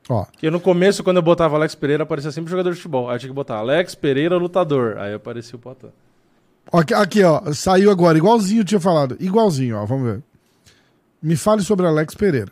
Ó, 0.09 0.25
E 0.43 0.51
no 0.51 0.59
começo, 0.59 1.05
quando 1.05 1.19
eu 1.19 1.23
botava 1.23 1.57
Alex 1.57 1.75
Pereira, 1.75 2.05
aparecia 2.05 2.33
sempre 2.33 2.51
jogador 2.51 2.71
de 2.71 2.77
futebol. 2.77 3.11
Aí 3.11 3.19
tinha 3.19 3.29
que 3.29 3.35
botar 3.35 3.57
Alex 3.57 3.95
Pereira 3.95 4.37
lutador. 4.39 4.97
Aí 4.97 5.13
aparecia 5.13 5.55
o 5.55 5.59
Potan. 5.59 5.91
Aqui, 6.73 6.95
aqui, 6.95 7.23
ó, 7.23 7.53
saiu 7.53 7.91
agora, 7.91 8.17
igualzinho 8.17 8.61
eu 8.61 8.65
tinha 8.65 8.81
falado. 8.81 9.17
Igualzinho, 9.21 9.77
ó, 9.77 9.85
vamos 9.85 10.05
ver. 10.05 10.23
Me 11.23 11.37
fale 11.37 11.63
sobre 11.63 11.87
Alex 11.87 12.15
Pereira. 12.15 12.51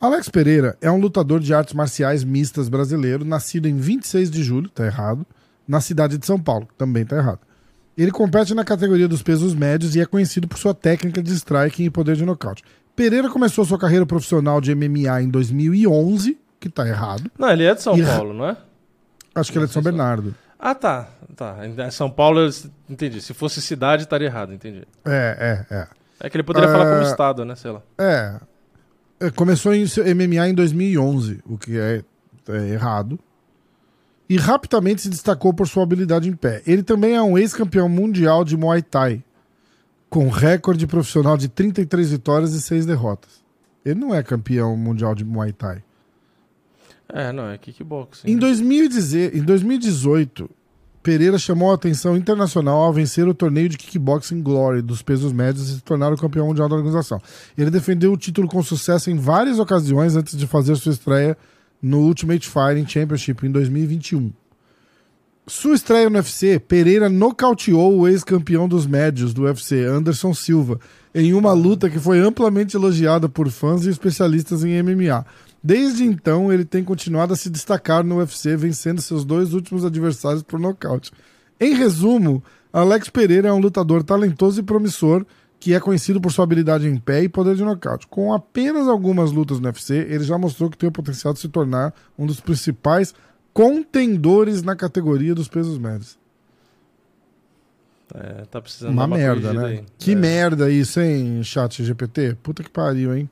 Alex 0.00 0.28
Pereira 0.30 0.76
é 0.80 0.90
um 0.90 0.98
lutador 0.98 1.40
de 1.40 1.52
artes 1.52 1.74
marciais 1.74 2.22
mistas 2.24 2.68
brasileiro, 2.70 3.22
nascido 3.24 3.66
em 3.68 3.76
26 3.76 4.30
de 4.30 4.42
julho, 4.42 4.68
tá 4.70 4.84
errado, 4.86 5.26
na 5.66 5.80
cidade 5.80 6.18
de 6.18 6.26
São 6.26 6.38
Paulo, 6.38 6.68
também 6.78 7.04
tá 7.04 7.16
errado. 7.16 7.40
Ele 7.96 8.10
compete 8.10 8.54
na 8.54 8.64
categoria 8.64 9.08
dos 9.08 9.22
pesos 9.22 9.54
médios 9.54 9.96
e 9.96 10.00
é 10.00 10.06
conhecido 10.06 10.46
por 10.46 10.58
sua 10.58 10.74
técnica 10.74 11.22
de 11.22 11.32
striking 11.32 11.84
e 11.84 11.90
poder 11.90 12.14
de 12.16 12.24
nocaute. 12.24 12.62
Pereira 12.94 13.28
começou 13.30 13.64
sua 13.64 13.78
carreira 13.78 14.04
profissional 14.06 14.60
de 14.60 14.74
MMA 14.74 15.22
em 15.22 15.28
2011, 15.30 16.38
que 16.60 16.68
tá 16.68 16.86
errado. 16.86 17.30
Não, 17.38 17.50
ele 17.50 17.64
é 17.64 17.74
de 17.74 17.82
São 17.82 17.96
E- 17.96 18.04
Paulo, 18.04 18.32
não 18.34 18.48
é? 18.48 18.56
Acho 19.34 19.50
que 19.52 19.58
ele 19.58 19.64
é 19.64 19.68
de 19.68 19.72
São 19.74 19.82
Bernardo. 19.82 20.34
Ah, 20.58 20.74
tá. 20.74 21.08
Tá. 21.36 21.58
Em 21.66 21.90
São 21.90 22.10
Paulo, 22.10 22.40
eu 22.40 22.50
entendi. 22.88 23.20
Se 23.20 23.34
fosse 23.34 23.60
cidade, 23.60 24.04
estaria 24.04 24.26
errado, 24.28 24.52
entendi. 24.54 24.82
É, 25.04 25.64
é, 25.70 25.74
é. 25.74 25.86
É 26.20 26.30
que 26.30 26.36
ele 26.36 26.42
poderia 26.44 26.68
Ah. 26.68 26.72
falar 26.72 26.90
como 26.90 27.02
estado, 27.10 27.44
né? 27.44 27.54
Sei 27.54 27.70
lá. 27.70 27.82
É. 27.98 28.40
É, 29.20 29.30
Começou 29.30 29.74
em 29.74 29.84
MMA 30.14 30.48
em 30.48 30.54
2011, 30.54 31.40
o 31.46 31.58
que 31.58 31.78
é, 31.78 32.02
é 32.48 32.68
errado. 32.68 33.18
E 34.28 34.36
rapidamente 34.36 35.02
se 35.02 35.08
destacou 35.08 35.54
por 35.54 35.68
sua 35.68 35.82
habilidade 35.82 36.28
em 36.28 36.34
pé. 36.34 36.62
Ele 36.66 36.82
também 36.82 37.14
é 37.14 37.22
um 37.22 37.38
ex-campeão 37.38 37.88
mundial 37.88 38.44
de 38.44 38.56
Muay 38.56 38.82
Thai, 38.82 39.22
com 40.10 40.28
recorde 40.28 40.86
profissional 40.86 41.36
de 41.36 41.48
33 41.48 42.10
vitórias 42.10 42.52
e 42.52 42.60
6 42.60 42.86
derrotas. 42.86 43.44
Ele 43.84 44.00
não 44.00 44.14
é 44.14 44.22
campeão 44.22 44.76
mundial 44.76 45.14
de 45.14 45.24
Muay 45.24 45.52
Thai. 45.52 45.82
É, 47.08 47.32
não, 47.32 47.48
é 47.48 47.56
kickboxing. 47.56 48.28
Em 48.28 48.36
2010 48.36 49.34
em 49.34 49.42
2018, 49.42 50.50
Pereira 51.06 51.38
chamou 51.38 51.70
a 51.70 51.74
atenção 51.76 52.16
internacional 52.16 52.82
ao 52.82 52.92
vencer 52.92 53.28
o 53.28 53.32
torneio 53.32 53.68
de 53.68 53.78
Kickboxing 53.78 54.42
Glory 54.42 54.82
dos 54.82 55.02
pesos 55.02 55.32
médios 55.32 55.68
e 55.68 55.74
se 55.76 55.80
tornar 55.80 56.12
o 56.12 56.16
campeão 56.16 56.48
mundial 56.48 56.68
da 56.68 56.74
organização. 56.74 57.22
Ele 57.56 57.70
defendeu 57.70 58.12
o 58.12 58.16
título 58.16 58.48
com 58.48 58.60
sucesso 58.60 59.08
em 59.08 59.16
várias 59.16 59.60
ocasiões 59.60 60.16
antes 60.16 60.36
de 60.36 60.48
fazer 60.48 60.74
sua 60.74 60.90
estreia 60.90 61.38
no 61.80 62.00
Ultimate 62.00 62.48
Fighting 62.48 62.86
Championship 62.86 63.46
em 63.46 63.50
2021. 63.50 64.32
Sua 65.48 65.76
estreia 65.76 66.10
no 66.10 66.16
UFC, 66.16 66.58
Pereira 66.58 67.08
nocauteou 67.08 68.00
o 68.00 68.08
ex-campeão 68.08 68.66
dos 68.66 68.84
médios 68.84 69.32
do 69.32 69.42
UFC, 69.42 69.84
Anderson 69.84 70.34
Silva, 70.34 70.80
em 71.14 71.32
uma 71.34 71.52
luta 71.52 71.88
que 71.88 72.00
foi 72.00 72.18
amplamente 72.18 72.76
elogiada 72.76 73.28
por 73.28 73.48
fãs 73.48 73.86
e 73.86 73.90
especialistas 73.90 74.64
em 74.64 74.82
MMA. 74.82 75.24
Desde 75.62 76.04
então, 76.04 76.52
ele 76.52 76.64
tem 76.64 76.82
continuado 76.82 77.32
a 77.32 77.36
se 77.36 77.48
destacar 77.48 78.02
no 78.02 78.16
UFC, 78.16 78.56
vencendo 78.56 79.00
seus 79.00 79.24
dois 79.24 79.52
últimos 79.52 79.84
adversários 79.84 80.42
por 80.42 80.58
nocaute. 80.58 81.12
Em 81.60 81.74
resumo, 81.74 82.42
Alex 82.72 83.08
Pereira 83.08 83.48
é 83.48 83.52
um 83.52 83.60
lutador 83.60 84.02
talentoso 84.02 84.60
e 84.60 84.64
promissor 84.64 85.24
que 85.58 85.74
é 85.74 85.80
conhecido 85.80 86.20
por 86.20 86.30
sua 86.32 86.44
habilidade 86.44 86.86
em 86.86 86.96
pé 86.98 87.22
e 87.22 87.28
poder 87.28 87.56
de 87.56 87.64
nocaute. 87.64 88.06
Com 88.06 88.32
apenas 88.32 88.86
algumas 88.88 89.32
lutas 89.32 89.58
no 89.58 89.66
UFC, 89.66 89.94
ele 89.94 90.22
já 90.24 90.36
mostrou 90.38 90.70
que 90.70 90.76
tem 90.76 90.88
o 90.88 90.92
potencial 90.92 91.32
de 91.32 91.40
se 91.40 91.48
tornar 91.48 91.94
um 92.18 92.26
dos 92.26 92.40
principais 92.40 93.14
contendores 93.52 94.62
na 94.62 94.76
categoria 94.76 95.34
dos 95.34 95.48
pesos 95.48 95.78
médios. 95.78 96.18
É, 98.14 98.44
tá 98.44 98.60
precisando 98.60 98.92
Uma 98.92 99.06
uma 99.06 99.16
merda, 99.16 99.52
né? 99.52 99.64
aí. 99.66 99.84
Que 99.98 100.12
É. 100.12 100.14
merda 100.14 100.70
isso, 100.70 101.00
hein, 101.00 101.42
chat 101.42 101.82
GPT? 101.82 102.36
Puta 102.42 102.62
que 102.62 102.70
pariu, 102.70 103.16
hein? 103.16 103.28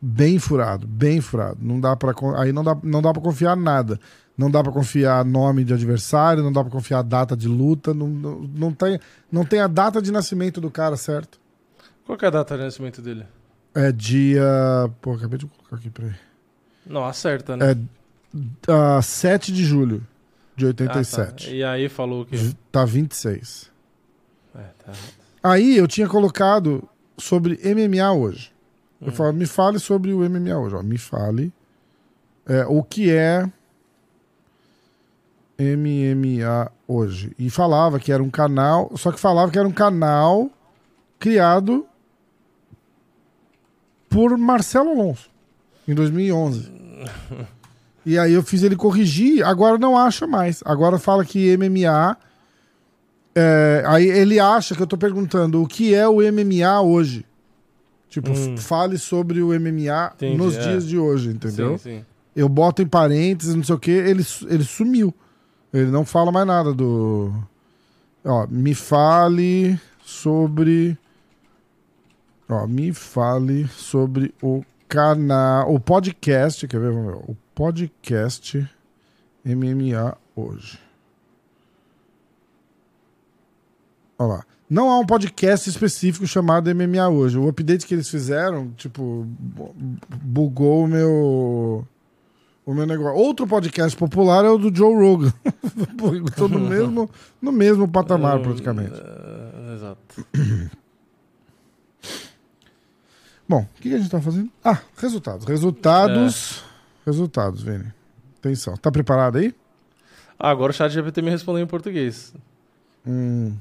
Bem 0.00 0.38
furado, 0.38 0.86
bem 0.86 1.20
furado. 1.20 1.58
Não 1.60 1.80
dá 1.80 1.94
para 1.96 2.14
aí 2.40 2.52
não 2.52 2.62
dá, 2.64 2.78
não 2.82 3.02
dá 3.02 3.12
para 3.12 3.20
confiar 3.20 3.56
nada. 3.56 3.98
Não 4.38 4.48
dá 4.48 4.62
pra 4.62 4.70
confiar 4.72 5.24
nome 5.24 5.64
de 5.64 5.74
adversário, 5.74 6.42
não 6.44 6.52
dá 6.52 6.62
pra 6.62 6.70
confiar 6.70 7.02
data 7.02 7.36
de 7.36 7.48
luta, 7.48 7.92
não, 7.92 8.06
não, 8.06 8.38
não 8.40 8.72
tem 8.72 9.00
não 9.32 9.44
tem 9.44 9.58
a 9.60 9.66
data 9.66 10.00
de 10.00 10.12
nascimento 10.12 10.60
do 10.60 10.70
cara, 10.70 10.96
certo? 10.96 11.40
Qual 12.06 12.16
que 12.16 12.24
é 12.24 12.28
a 12.28 12.30
data 12.30 12.56
de 12.56 12.62
nascimento 12.62 13.02
dele? 13.02 13.26
É 13.74 13.90
dia, 13.90 14.42
pô, 15.02 15.12
acabei 15.14 15.38
de 15.38 15.46
colocar 15.46 15.76
aqui 15.76 15.90
pra 15.90 16.08
Não, 16.86 17.04
acerta, 17.04 17.56
né? 17.56 17.72
É 17.72 17.76
ah, 18.72 19.02
7 19.02 19.52
de 19.52 19.64
julho 19.64 20.06
de 20.56 20.64
Ah, 20.66 20.68
87. 20.68 21.46
tá. 21.46 21.52
E 21.52 21.64
aí 21.64 21.88
falou 21.88 22.24
que. 22.24 22.54
Tá 22.70 22.84
26. 22.84 23.70
É, 24.54 24.58
tá. 24.84 24.92
Aí 25.42 25.76
eu 25.76 25.86
tinha 25.88 26.08
colocado 26.08 26.88
sobre 27.16 27.58
MMA 27.64 28.12
hoje. 28.12 28.52
Eu 29.00 29.08
Hum. 29.08 29.12
falo, 29.12 29.32
me 29.32 29.46
fale 29.46 29.78
sobre 29.78 30.12
o 30.12 30.22
MMA 30.28 30.56
hoje. 30.58 30.74
Ó. 30.76 30.82
Me 30.82 30.98
fale 30.98 31.52
é, 32.46 32.64
o 32.66 32.82
que 32.82 33.10
é 33.10 33.50
MMA 35.58 36.70
hoje. 36.86 37.32
E 37.38 37.50
falava 37.50 37.98
que 37.98 38.12
era 38.12 38.22
um 38.22 38.30
canal, 38.30 38.92
só 38.96 39.10
que 39.10 39.18
falava 39.18 39.50
que 39.50 39.58
era 39.58 39.66
um 39.66 39.72
canal 39.72 40.50
criado 41.18 41.84
por 44.08 44.36
Marcelo 44.38 44.90
Alonso 44.90 45.28
em 45.86 45.94
2011. 45.94 46.70
e 48.06 48.18
aí 48.18 48.32
eu 48.32 48.42
fiz 48.42 48.62
ele 48.62 48.76
corrigir, 48.76 49.44
agora 49.44 49.78
não 49.78 49.96
acha 49.96 50.26
mais. 50.26 50.62
Agora 50.64 50.98
fala 50.98 51.24
que 51.24 51.56
MMA 51.56 52.16
é, 53.34 53.84
aí 53.86 54.08
ele 54.08 54.40
acha 54.40 54.74
que 54.74 54.82
eu 54.82 54.86
tô 54.86 54.96
perguntando 54.96 55.62
o 55.62 55.66
que 55.66 55.94
é 55.94 56.08
o 56.08 56.16
MMA 56.20 56.80
hoje. 56.82 57.24
Tipo, 58.08 58.30
Hum. 58.30 58.56
fale 58.56 58.96
sobre 58.96 59.42
o 59.42 59.48
MMA 59.52 60.12
Entendi, 60.14 60.36
nos 60.36 60.56
é. 60.56 60.60
dias 60.60 60.86
de 60.86 60.98
hoje, 60.98 61.28
entendeu? 61.28 61.76
Sim, 61.78 61.98
sim. 61.98 62.04
Eu 62.34 62.48
boto 62.48 62.80
em 62.80 62.86
parênteses, 62.86 63.54
não 63.54 63.62
sei 63.62 63.74
o 63.74 63.78
que, 63.78 63.90
ele, 63.90 64.24
ele 64.48 64.64
sumiu. 64.64 65.14
Ele 65.72 65.90
não 65.90 66.04
fala 66.04 66.32
mais 66.32 66.46
nada 66.46 66.72
do. 66.72 67.32
Ó, 68.24 68.46
me 68.48 68.74
fale 68.74 69.78
sobre. 70.02 70.96
Ó, 72.48 72.66
me 72.66 72.92
fale 72.92 73.68
sobre 73.68 74.34
o 74.42 74.64
canal. 74.88 75.72
O 75.74 75.78
podcast. 75.78 76.66
Quer 76.66 76.80
ver? 76.80 76.92
Vamos 76.92 77.06
ver. 77.14 77.30
O 77.30 77.36
podcast 77.54 78.68
MMA 79.44 80.16
hoje. 80.34 80.78
Olha 84.18 84.28
lá. 84.34 84.44
Não 84.70 84.90
há 84.90 84.98
um 84.98 85.06
podcast 85.06 85.68
específico 85.70 86.26
chamado 86.26 86.74
MMA 86.74 87.08
hoje. 87.08 87.38
O 87.38 87.48
update 87.48 87.86
que 87.86 87.94
eles 87.94 88.08
fizeram, 88.08 88.70
tipo, 88.72 89.26
bu- 89.38 89.74
bugou 90.22 90.84
o 90.84 90.88
meu. 90.88 91.88
O 92.68 92.74
meu 92.74 92.86
negócio. 92.86 93.16
Outro 93.18 93.46
podcast 93.46 93.96
popular 93.96 94.44
é 94.44 94.50
o 94.50 94.58
do 94.58 94.74
Joe 94.76 94.94
Rogan. 94.94 95.32
Estou 96.28 96.50
no 96.50 96.58
mesmo, 96.60 97.08
no 97.40 97.50
mesmo 97.50 97.88
patamar, 97.88 98.38
Hum, 98.38 98.42
praticamente. 98.42 98.92
é, 98.92 99.74
exato. 99.74 100.26
Bom, 103.48 103.62
o 103.62 103.68
que, 103.80 103.88
que 103.88 103.94
a 103.94 103.98
gente 103.98 104.10
tá 104.10 104.20
fazendo? 104.20 104.50
Ah, 104.62 104.80
resultados. 104.98 105.46
Resultados. 105.46 106.62
É. 106.62 107.06
Resultados, 107.06 107.62
Vini. 107.62 107.90
Atenção. 108.38 108.76
Tá 108.76 108.92
preparado 108.92 109.38
aí? 109.38 109.54
Ah, 110.38 110.50
agora 110.50 110.70
o 110.70 110.74
chat 110.74 110.92
GPT 110.92 111.22
me 111.22 111.30
respondeu 111.30 111.62
em 111.64 111.66
português. 111.66 112.34
Hum. 113.06 113.56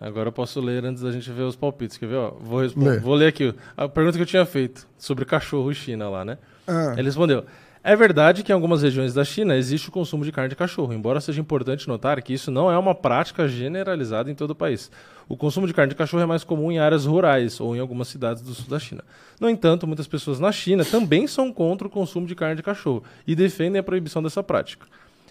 Agora 0.00 0.28
eu 0.28 0.32
posso 0.32 0.60
ler 0.60 0.84
antes 0.84 1.02
da 1.02 1.10
gente 1.10 1.28
ver 1.32 1.42
os 1.42 1.56
palpites. 1.56 1.96
Quer 1.98 2.06
ver? 2.06 2.14
Ó, 2.16 2.30
vou, 2.40 2.60
Lê. 2.60 2.98
vou 3.00 3.14
ler 3.16 3.26
aqui 3.26 3.52
a 3.76 3.88
pergunta 3.88 4.16
que 4.16 4.22
eu 4.22 4.26
tinha 4.26 4.46
feito 4.46 4.86
sobre 4.96 5.24
cachorro 5.24 5.72
e 5.72 5.74
China 5.74 6.08
lá, 6.08 6.24
né? 6.24 6.38
Ah, 6.68 6.92
Ele 6.96 7.02
respondeu: 7.08 7.44
É 7.86 7.94
verdade 7.94 8.42
que 8.42 8.50
em 8.50 8.54
algumas 8.54 8.80
regiões 8.80 9.12
da 9.12 9.26
China 9.26 9.54
existe 9.54 9.90
o 9.90 9.92
consumo 9.92 10.24
de 10.24 10.32
carne 10.32 10.48
de 10.48 10.56
cachorro, 10.56 10.94
embora 10.94 11.20
seja 11.20 11.38
importante 11.38 11.86
notar 11.86 12.22
que 12.22 12.32
isso 12.32 12.50
não 12.50 12.72
é 12.72 12.78
uma 12.78 12.94
prática 12.94 13.46
generalizada 13.46 14.30
em 14.30 14.34
todo 14.34 14.52
o 14.52 14.54
país. 14.54 14.90
O 15.28 15.36
consumo 15.36 15.66
de 15.66 15.74
carne 15.74 15.90
de 15.90 15.94
cachorro 15.94 16.22
é 16.22 16.26
mais 16.26 16.42
comum 16.42 16.72
em 16.72 16.78
áreas 16.78 17.04
rurais 17.04 17.60
ou 17.60 17.76
em 17.76 17.80
algumas 17.80 18.08
cidades 18.08 18.42
do 18.42 18.54
sul 18.54 18.70
da 18.70 18.78
China. 18.78 19.04
No 19.38 19.50
entanto, 19.50 19.86
muitas 19.86 20.06
pessoas 20.06 20.40
na 20.40 20.50
China 20.50 20.82
também 20.82 21.26
são 21.26 21.52
contra 21.52 21.86
o 21.86 21.90
consumo 21.90 22.26
de 22.26 22.34
carne 22.34 22.56
de 22.56 22.62
cachorro 22.62 23.04
e 23.26 23.34
defendem 23.34 23.78
a 23.78 23.82
proibição 23.82 24.22
dessa 24.22 24.42
prática. 24.42 24.86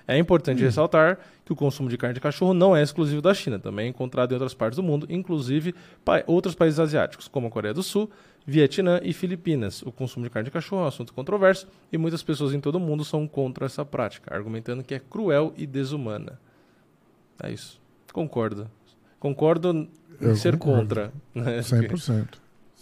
É 0.07 0.15
importante 0.15 0.61
ressaltar 0.61 1.17
que 1.43 1.53
o 1.53 1.55
consumo 1.55 1.89
de 1.89 1.97
carne 1.97 2.13
de 2.13 2.21
cachorro 2.21 2.53
não 2.53 2.75
é 2.75 2.83
exclusivo 2.83 3.21
da 3.21 3.33
China, 3.33 3.57
também 3.57 3.87
é 3.87 3.89
encontrado 3.89 4.31
em 4.31 4.35
outras 4.35 4.53
partes 4.53 4.75
do 4.75 4.83
mundo, 4.83 5.07
inclusive 5.09 5.73
pa 6.05 6.23
outros 6.27 6.53
países 6.53 6.79
asiáticos, 6.79 7.27
como 7.27 7.47
a 7.47 7.49
Coreia 7.49 7.73
do 7.73 7.81
Sul, 7.81 8.11
Vietnã 8.45 8.99
e 9.03 9.13
Filipinas. 9.13 9.81
O 9.83 9.91
consumo 9.91 10.25
de 10.25 10.29
carne 10.29 10.45
de 10.45 10.51
cachorro 10.51 10.81
é 10.81 10.85
um 10.85 10.87
assunto 10.87 11.13
controverso 11.13 11.67
e 11.91 11.97
muitas 11.97 12.21
pessoas 12.21 12.53
em 12.53 12.59
todo 12.59 12.75
o 12.75 12.79
mundo 12.79 13.05
são 13.05 13.27
contra 13.27 13.65
essa 13.65 13.85
prática, 13.85 14.33
argumentando 14.35 14.83
que 14.83 14.93
é 14.93 14.99
cruel 14.99 15.53
e 15.57 15.65
desumana. 15.65 16.39
É 17.41 17.51
isso. 17.51 17.79
Concordo. 18.11 18.69
Concordo 19.19 19.71
em 19.71 19.89
Eu 20.21 20.35
ser 20.35 20.57
concordo. 20.57 20.81
contra. 20.81 21.11
né? 21.33 21.59
100%. 21.63 22.27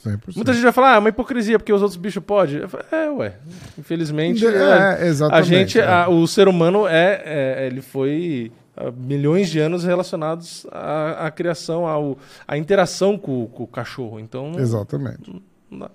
100%. 0.04 0.36
Muita 0.36 0.52
gente 0.54 0.64
vai 0.64 0.72
falar, 0.72 0.94
ah, 0.94 0.96
é 0.96 1.00
uma 1.00 1.10
hipocrisia, 1.10 1.60
porque 1.60 1.72
os 1.72 1.82
outros 1.82 1.96
bichos 1.96 2.24
podem. 2.24 2.62
É, 2.92 3.10
ué. 3.12 3.38
Infelizmente, 3.78 4.44
É, 4.46 4.98
é, 5.04 5.08
exatamente. 5.08 5.40
a 5.40 5.58
gente, 5.58 5.80
é. 5.80 5.88
a- 5.88 6.10
o 6.10 6.28
ser 6.28 6.48
humano 6.48 6.88
é, 6.88 7.22
é- 7.24 7.68
ele 7.68 7.82
foi 7.82 8.52
milhões 8.98 9.50
de 9.52 9.60
anos 9.60 9.84
relacionados 9.84 10.66
à, 10.72 11.28
à 11.28 11.32
criação, 11.32 11.86
ao, 11.86 12.18
à 12.48 12.58
interação 12.58 13.16
com, 13.16 13.46
com 13.48 13.64
o 13.64 13.68
cachorro. 13.68 14.20
Então, 14.20 14.54
Exatamente. 14.58 15.40
Não 15.72 15.80
dá. 15.80 15.92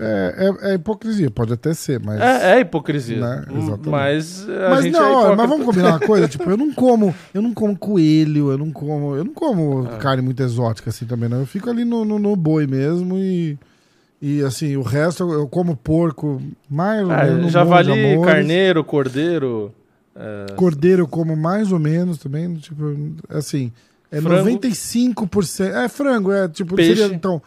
É, 0.00 0.52
é, 0.62 0.70
é 0.70 0.74
hipocrisia, 0.74 1.28
pode 1.28 1.52
até 1.52 1.74
ser, 1.74 1.98
mas. 1.98 2.20
é, 2.20 2.56
é 2.56 2.60
hipocrisia. 2.60 3.18
Né? 3.20 3.44
Hum. 3.50 3.76
Mas 3.86 4.46
Mas 4.46 4.84
gente 4.84 4.92
não, 4.92 5.32
é 5.32 5.34
mas 5.36 5.48
vamos 5.48 5.66
combinar 5.66 5.88
uma 5.88 5.98
coisa, 5.98 6.28
tipo, 6.28 6.48
eu 6.48 6.56
não 6.56 6.72
como, 6.72 7.12
eu 7.34 7.42
não 7.42 7.52
como 7.52 7.76
coelho, 7.76 8.52
eu 8.52 8.58
não 8.58 8.70
como, 8.70 9.16
eu 9.16 9.24
não 9.24 9.34
como 9.34 9.88
Ah. 9.88 9.96
carne 9.98 10.22
muito 10.22 10.40
exótica 10.40 10.90
assim 10.90 11.04
também, 11.04 11.28
não. 11.28 11.40
Eu 11.40 11.46
fico 11.46 11.68
ali 11.68 11.84
no, 11.84 12.04
no, 12.04 12.16
no 12.16 12.36
boi 12.36 12.64
mesmo 12.66 13.16
e 13.18 13.58
e 14.22 14.42
assim, 14.42 14.76
o 14.76 14.82
resto 14.82 15.22
eu, 15.24 15.32
eu 15.32 15.48
como 15.48 15.76
porco, 15.76 16.40
mais 16.70 17.04
ou 17.04 17.12
É, 17.12 17.30
menos 17.30 17.52
javali, 17.52 18.20
carneiro, 18.24 18.82
cordeiro. 18.84 19.72
é, 20.14 20.46
Cordeiro 20.54 21.02
eu 21.02 21.08
como 21.08 21.36
mais 21.36 21.70
ou 21.72 21.78
menos 21.80 22.18
também, 22.18 22.54
tipo, 22.56 22.82
assim, 23.28 23.72
é 24.12 24.20
Frango. 24.20 24.50
95%, 24.50 25.72
é 25.72 25.88
frango, 25.88 26.32
é 26.32 26.48
tipo, 26.48 26.76
seria 26.76 27.06
então 27.06 27.40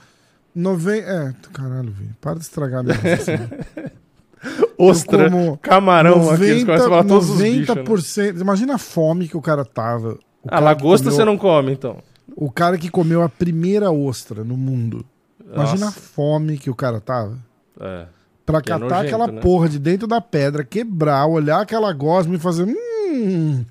90, 0.54 1.08
é, 1.08 1.34
caralho, 1.54 1.92
velho, 1.92 2.16
para 2.20 2.36
de 2.36 2.42
estragar 2.42 2.84
minha 2.84 2.96
raciocínio. 2.96 3.50
ostra, 4.78 5.30
camarão, 5.62 6.30
aqueles 6.32 6.64
que 6.64 6.66
90, 6.66 6.66
começam 6.66 6.86
a 6.86 6.90
falar 6.90 7.04
todos 7.04 7.30
os 7.30 7.42
bichos. 7.42 7.76
né? 7.76 7.84
90%. 7.84 8.42
Imagina 8.42 8.76
a 8.76 8.78
fome 8.78 9.28
que 9.28 9.38
o 9.38 9.42
cara 9.42 9.64
tava. 9.64 10.14
O 10.44 10.48
Ah, 10.48 10.52
cara 10.52 10.62
lagosta 10.66 11.08
que 11.08 11.14
você 11.14 11.20
comeu- 11.22 11.34
não 11.34 11.38
come, 11.40 11.72
então. 11.74 11.98
O 12.36 12.52
cara 12.52 12.78
que 12.78 12.90
comeu 12.90 13.22
a 13.22 13.30
primeira 13.30 13.92
ostra 13.92 14.44
no 14.44 14.58
mundo. 14.58 15.06
Imagina 15.54 15.84
a 15.84 15.90
Nossa. 15.90 16.00
fome 16.00 16.58
que 16.58 16.70
o 16.70 16.76
cara 16.76 17.00
tava. 17.00 17.38
É. 17.80 18.06
Pra 18.46 18.58
é 18.58 18.62
catar 18.62 18.80
nojento, 18.80 19.02
aquela 19.06 19.28
né? 19.28 19.40
porra 19.42 19.70
de 19.70 19.78
dentro 19.78 20.08
da 20.08 20.20
pedra, 20.22 20.64
quebrar, 20.64 21.28
olhar 21.28 21.62
aquela 21.62 21.92
gosma 21.94 22.36
e 22.36 22.40
fazer. 22.40 22.64
Hum, 22.66 23.66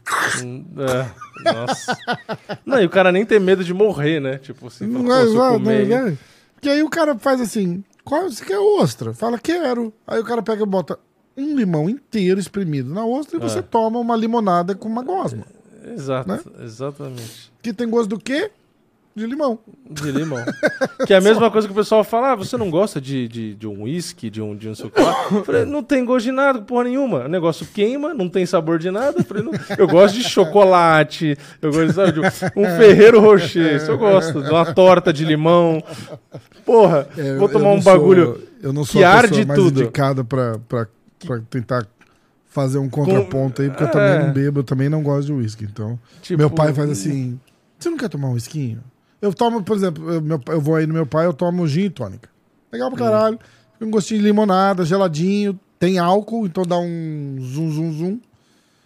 Hum, 0.44 0.64
é, 0.76 1.06
Nossa. 1.52 1.96
Não, 2.66 2.80
e 2.80 2.84
o 2.84 2.90
cara 2.90 3.10
nem 3.10 3.24
tem 3.24 3.40
medo 3.40 3.64
de 3.64 3.72
morrer, 3.72 4.20
né? 4.20 4.36
Tipo 4.36 4.66
assim, 4.66 4.86
fala, 4.92 5.02
não 5.02 5.12
é, 5.14 5.20
se 5.22 5.26
eu 5.28 5.34
não 5.34 5.40
é. 6.60 6.62
Porque 6.62 6.68
aí 6.68 6.82
o 6.82 6.90
cara 6.90 7.18
faz 7.18 7.40
assim: 7.40 7.82
qual 8.04 8.30
você 8.30 8.44
quer 8.44 8.58
ostra? 8.58 9.12
Fala, 9.14 9.38
quero. 9.38 9.92
Aí 10.06 10.20
o 10.20 10.24
cara 10.24 10.42
pega 10.42 10.62
e 10.62 10.66
bota 10.66 10.98
um 11.36 11.54
limão 11.56 11.88
inteiro 11.88 12.38
espremido 12.38 12.92
na 12.92 13.04
ostra 13.04 13.38
e 13.38 13.40
você 13.40 13.60
É. 13.60 13.62
toma 13.62 13.98
uma 13.98 14.16
limonada 14.16 14.74
com 14.74 14.88
uma 14.88 15.02
gosma. 15.02 15.44
Exato, 15.94 16.28
Né? 16.28 16.40
exatamente. 16.62 17.50
Que 17.62 17.72
tem 17.72 17.88
gosto 17.88 18.10
do 18.10 18.18
quê? 18.18 18.50
De 19.14 19.26
limão. 19.26 19.58
De 19.90 20.10
limão. 20.12 20.44
que 21.06 21.12
é 21.12 21.16
a 21.16 21.20
mesma 21.20 21.50
coisa 21.50 21.66
que 21.66 21.72
o 21.72 21.76
pessoal 21.76 22.04
fala, 22.04 22.32
ah, 22.32 22.34
você 22.36 22.56
não 22.56 22.70
gosta 22.70 23.00
de, 23.00 23.26
de, 23.26 23.54
de 23.56 23.66
um 23.66 23.82
whisky, 23.82 24.30
de 24.30 24.40
um, 24.40 24.54
de 24.56 24.68
um 24.68 24.72
lá? 24.96 25.26
Eu 25.32 25.44
falei, 25.44 25.64
não 25.64 25.82
tem 25.82 26.04
gosto 26.04 26.26
de 26.26 26.32
nada, 26.32 26.60
porra 26.62 26.84
nenhuma. 26.84 27.24
O 27.24 27.28
negócio 27.28 27.66
queima, 27.66 28.14
não 28.14 28.28
tem 28.28 28.46
sabor 28.46 28.78
de 28.78 28.90
nada. 28.90 29.18
Eu, 29.18 29.24
falei, 29.24 29.42
não- 29.42 29.52
eu 29.76 29.88
gosto 29.88 30.14
de 30.14 30.22
chocolate, 30.22 31.36
eu 31.60 31.72
gosto 31.72 31.92
sabe, 31.92 32.12
de 32.12 32.20
um 32.20 32.64
Ferreiro 32.78 33.20
Rocher, 33.20 33.76
isso 33.76 33.90
eu 33.90 33.98
gosto, 33.98 34.42
de 34.42 34.48
uma 34.50 34.72
torta 34.72 35.12
de 35.12 35.24
limão. 35.24 35.82
Porra, 36.64 37.08
É, 37.16 37.36
vou 37.36 37.48
tomar 37.48 37.72
um 37.72 37.82
sou- 37.82 37.92
bagulho... 37.92 38.40
eu 38.62 38.72
não 38.72 38.84
sou 38.84 39.00
que 39.00 39.04
a 39.04 39.10
pessoa 39.22 39.22
arde 39.24 39.44
mais 39.44 39.58
tudo. 39.60 39.80
indicada 39.82 40.22
pra, 40.22 40.58
pra, 40.68 40.86
pra 41.26 41.40
tentar 41.50 41.86
fazer 42.46 42.78
um 42.78 42.88
contraponto 42.88 43.62
aí, 43.62 43.68
porque 43.70 43.84
eu 43.84 43.90
também 43.90 44.08
É. 44.14 44.18
não 44.26 44.32
bebo, 44.32 44.60
eu 44.60 44.64
também 44.64 44.88
não 44.88 45.02
gosto 45.02 45.26
de 45.26 45.32
uísque. 45.32 45.64
Então, 45.64 45.98
Tipo, 46.22 46.38
meu 46.38 46.50
pai 46.50 46.72
faz 46.72 46.90
assim: 46.90 47.38
você 47.78 47.90
não 47.90 47.96
quer 47.96 48.08
tomar 48.08 48.28
um 48.28 48.32
whiskinho? 48.34 48.80
Eu 49.20 49.34
tomo, 49.34 49.62
por 49.62 49.76
exemplo, 49.76 50.10
eu, 50.10 50.20
meu, 50.22 50.40
eu 50.48 50.60
vou 50.60 50.76
aí 50.76 50.86
no 50.86 50.94
meu 50.94 51.06
pai, 51.06 51.26
eu 51.26 51.32
tomo 51.32 51.66
gin 51.66 51.82
e 51.84 51.90
tônica. 51.90 52.28
Legal 52.72 52.90
pra 52.90 52.98
caralho. 52.98 53.38
Fica 53.74 53.84
Um 53.86 53.90
gostinho 53.90 54.20
de 54.20 54.26
limonada, 54.26 54.84
geladinho, 54.84 55.58
tem 55.78 55.98
álcool, 55.98 56.46
então 56.46 56.64
dá 56.64 56.78
um 56.78 57.36
zum, 57.40 57.70
zum, 57.70 57.92
zum. 57.92 58.20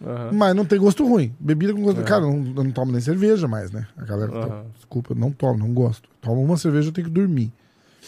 aham, 0.05 0.31
Mas 0.33 0.55
não 0.55 0.65
tem 0.65 0.79
gosto 0.79 1.05
ruim. 1.07 1.33
Bebida 1.39 1.73
com 1.73 1.81
gosto. 1.81 2.01
É. 2.01 2.03
Cara, 2.03 2.23
eu 2.23 2.31
não, 2.31 2.53
eu 2.57 2.63
não 2.63 2.71
tomo 2.71 2.91
nem 2.91 2.99
cerveja 3.01 3.47
mais, 3.47 3.71
né? 3.71 3.87
A 3.97 4.03
galera. 4.03 4.31
Aham. 4.31 4.65
Desculpa, 4.75 5.13
eu 5.13 5.17
não 5.17 5.31
tomo, 5.31 5.57
não 5.59 5.73
gosto. 5.73 6.09
Tomo 6.21 6.41
uma 6.43 6.57
cerveja, 6.57 6.89
eu 6.89 6.93
tenho 6.93 7.07
que 7.07 7.13
dormir. 7.13 7.51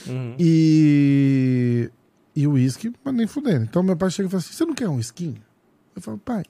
uhum. 0.07 0.35
E. 0.37 1.89
E 2.35 2.45
o 2.45 2.51
uísque, 2.51 2.93
mas 3.03 3.15
nem 3.15 3.25
fudendo. 3.25 3.63
Então 3.63 3.81
meu 3.81 3.97
pai 3.97 4.11
chega 4.11 4.27
e 4.27 4.29
fala 4.31 4.41
assim: 4.41 4.53
você 4.53 4.63
não 4.65 4.75
quer 4.75 4.87
um 4.87 4.97
whiskinho? 4.97 5.41
Eu 5.95 6.01
falo, 6.01 6.19
pai, 6.19 6.43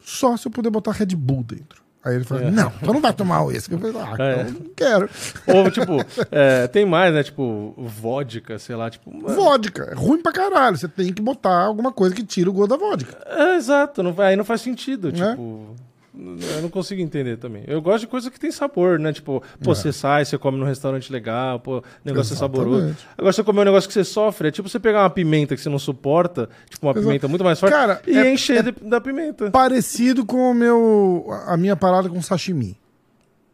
só 0.00 0.36
se 0.36 0.46
eu 0.46 0.50
puder 0.52 0.68
botar 0.70 0.92
Red 0.92 1.16
Bull 1.16 1.42
dentro. 1.42 1.82
Aí 2.08 2.14
ele 2.16 2.24
fala, 2.24 2.42
É. 2.44 2.50
não, 2.50 2.70
tu 2.70 2.92
não 2.92 3.00
vai 3.00 3.12
tomar 3.12 3.44
uísque. 3.44 3.74
Eu 3.74 3.78
falei, 3.78 3.96
ah, 4.00 4.16
É. 4.18 4.40
então 4.42 4.52
não 4.54 4.70
quero. 4.74 5.10
Ou, 5.46 5.70
tipo, 5.70 5.92
é, 6.30 6.66
tem 6.68 6.86
mais, 6.86 7.12
né? 7.12 7.22
Tipo, 7.22 7.74
vodka, 7.76 8.58
sei 8.58 8.74
lá, 8.76 8.88
tipo... 8.88 9.14
mano, 9.14 9.34
Vodka, 9.34 9.90
é 9.92 9.94
ruim 9.94 10.22
pra 10.22 10.32
caralho. 10.32 10.76
Você 10.76 10.88
tem 10.88 11.12
que 11.12 11.20
botar 11.20 11.64
alguma 11.64 11.92
coisa 11.92 12.14
que 12.14 12.24
tira 12.24 12.48
o 12.48 12.52
gosto 12.52 12.70
da 12.70 12.76
vodka. 12.76 13.16
É, 13.26 13.56
exato, 13.56 14.02
não, 14.02 14.14
aí 14.18 14.36
não 14.36 14.44
faz 14.44 14.60
sentido, 14.60 15.12
Né? 15.12 15.30
tipo... 15.30 15.76
Eu 16.56 16.62
não 16.62 16.68
consigo 16.68 17.00
entender 17.00 17.36
também. 17.36 17.62
Eu 17.68 17.80
gosto 17.80 18.00
de 18.00 18.06
coisa 18.08 18.28
que 18.28 18.40
tem 18.40 18.50
sabor, 18.50 18.98
né? 18.98 19.12
Tipo, 19.12 19.40
pô, 19.62 19.70
É. 19.70 19.74
você 19.74 19.92
sai, 19.92 20.24
você 20.24 20.36
come 20.36 20.58
num 20.58 20.64
restaurante 20.66 21.12
legal, 21.12 21.60
pô, 21.60 21.78
o 21.78 21.82
negócio 22.04 22.32
é 22.34 22.36
saboroso. 22.36 22.76
Exatamente. 22.78 23.06
Agora, 23.16 23.32
você 23.32 23.44
comer 23.44 23.60
um 23.60 23.64
negócio 23.64 23.86
que 23.88 23.94
você 23.94 24.02
sofre, 24.04 24.48
é 24.48 24.50
tipo 24.50 24.68
você 24.68 24.80
pegar 24.80 25.02
uma 25.02 25.10
pimenta 25.10 25.54
que 25.54 25.62
você 25.62 25.68
não 25.68 25.78
suporta, 25.78 26.48
tipo 26.68 26.84
uma 26.84 26.90
Exato. 26.92 27.06
pimenta 27.06 27.28
muito 27.28 27.44
mais 27.44 27.60
forte, 27.60 27.72
Cara, 27.72 28.02
e 28.06 28.16
é- 28.18 28.32
encher 28.32 28.64
de- 28.64 28.88
da 28.88 29.00
pimenta. 29.00 29.48
Parecido 29.52 30.26
com 30.26 30.50
o 30.50 30.54
meu, 30.54 31.26
a 31.46 31.56
minha 31.56 31.76
parada 31.76 32.08
com 32.08 32.20
sashimi. 32.20 32.76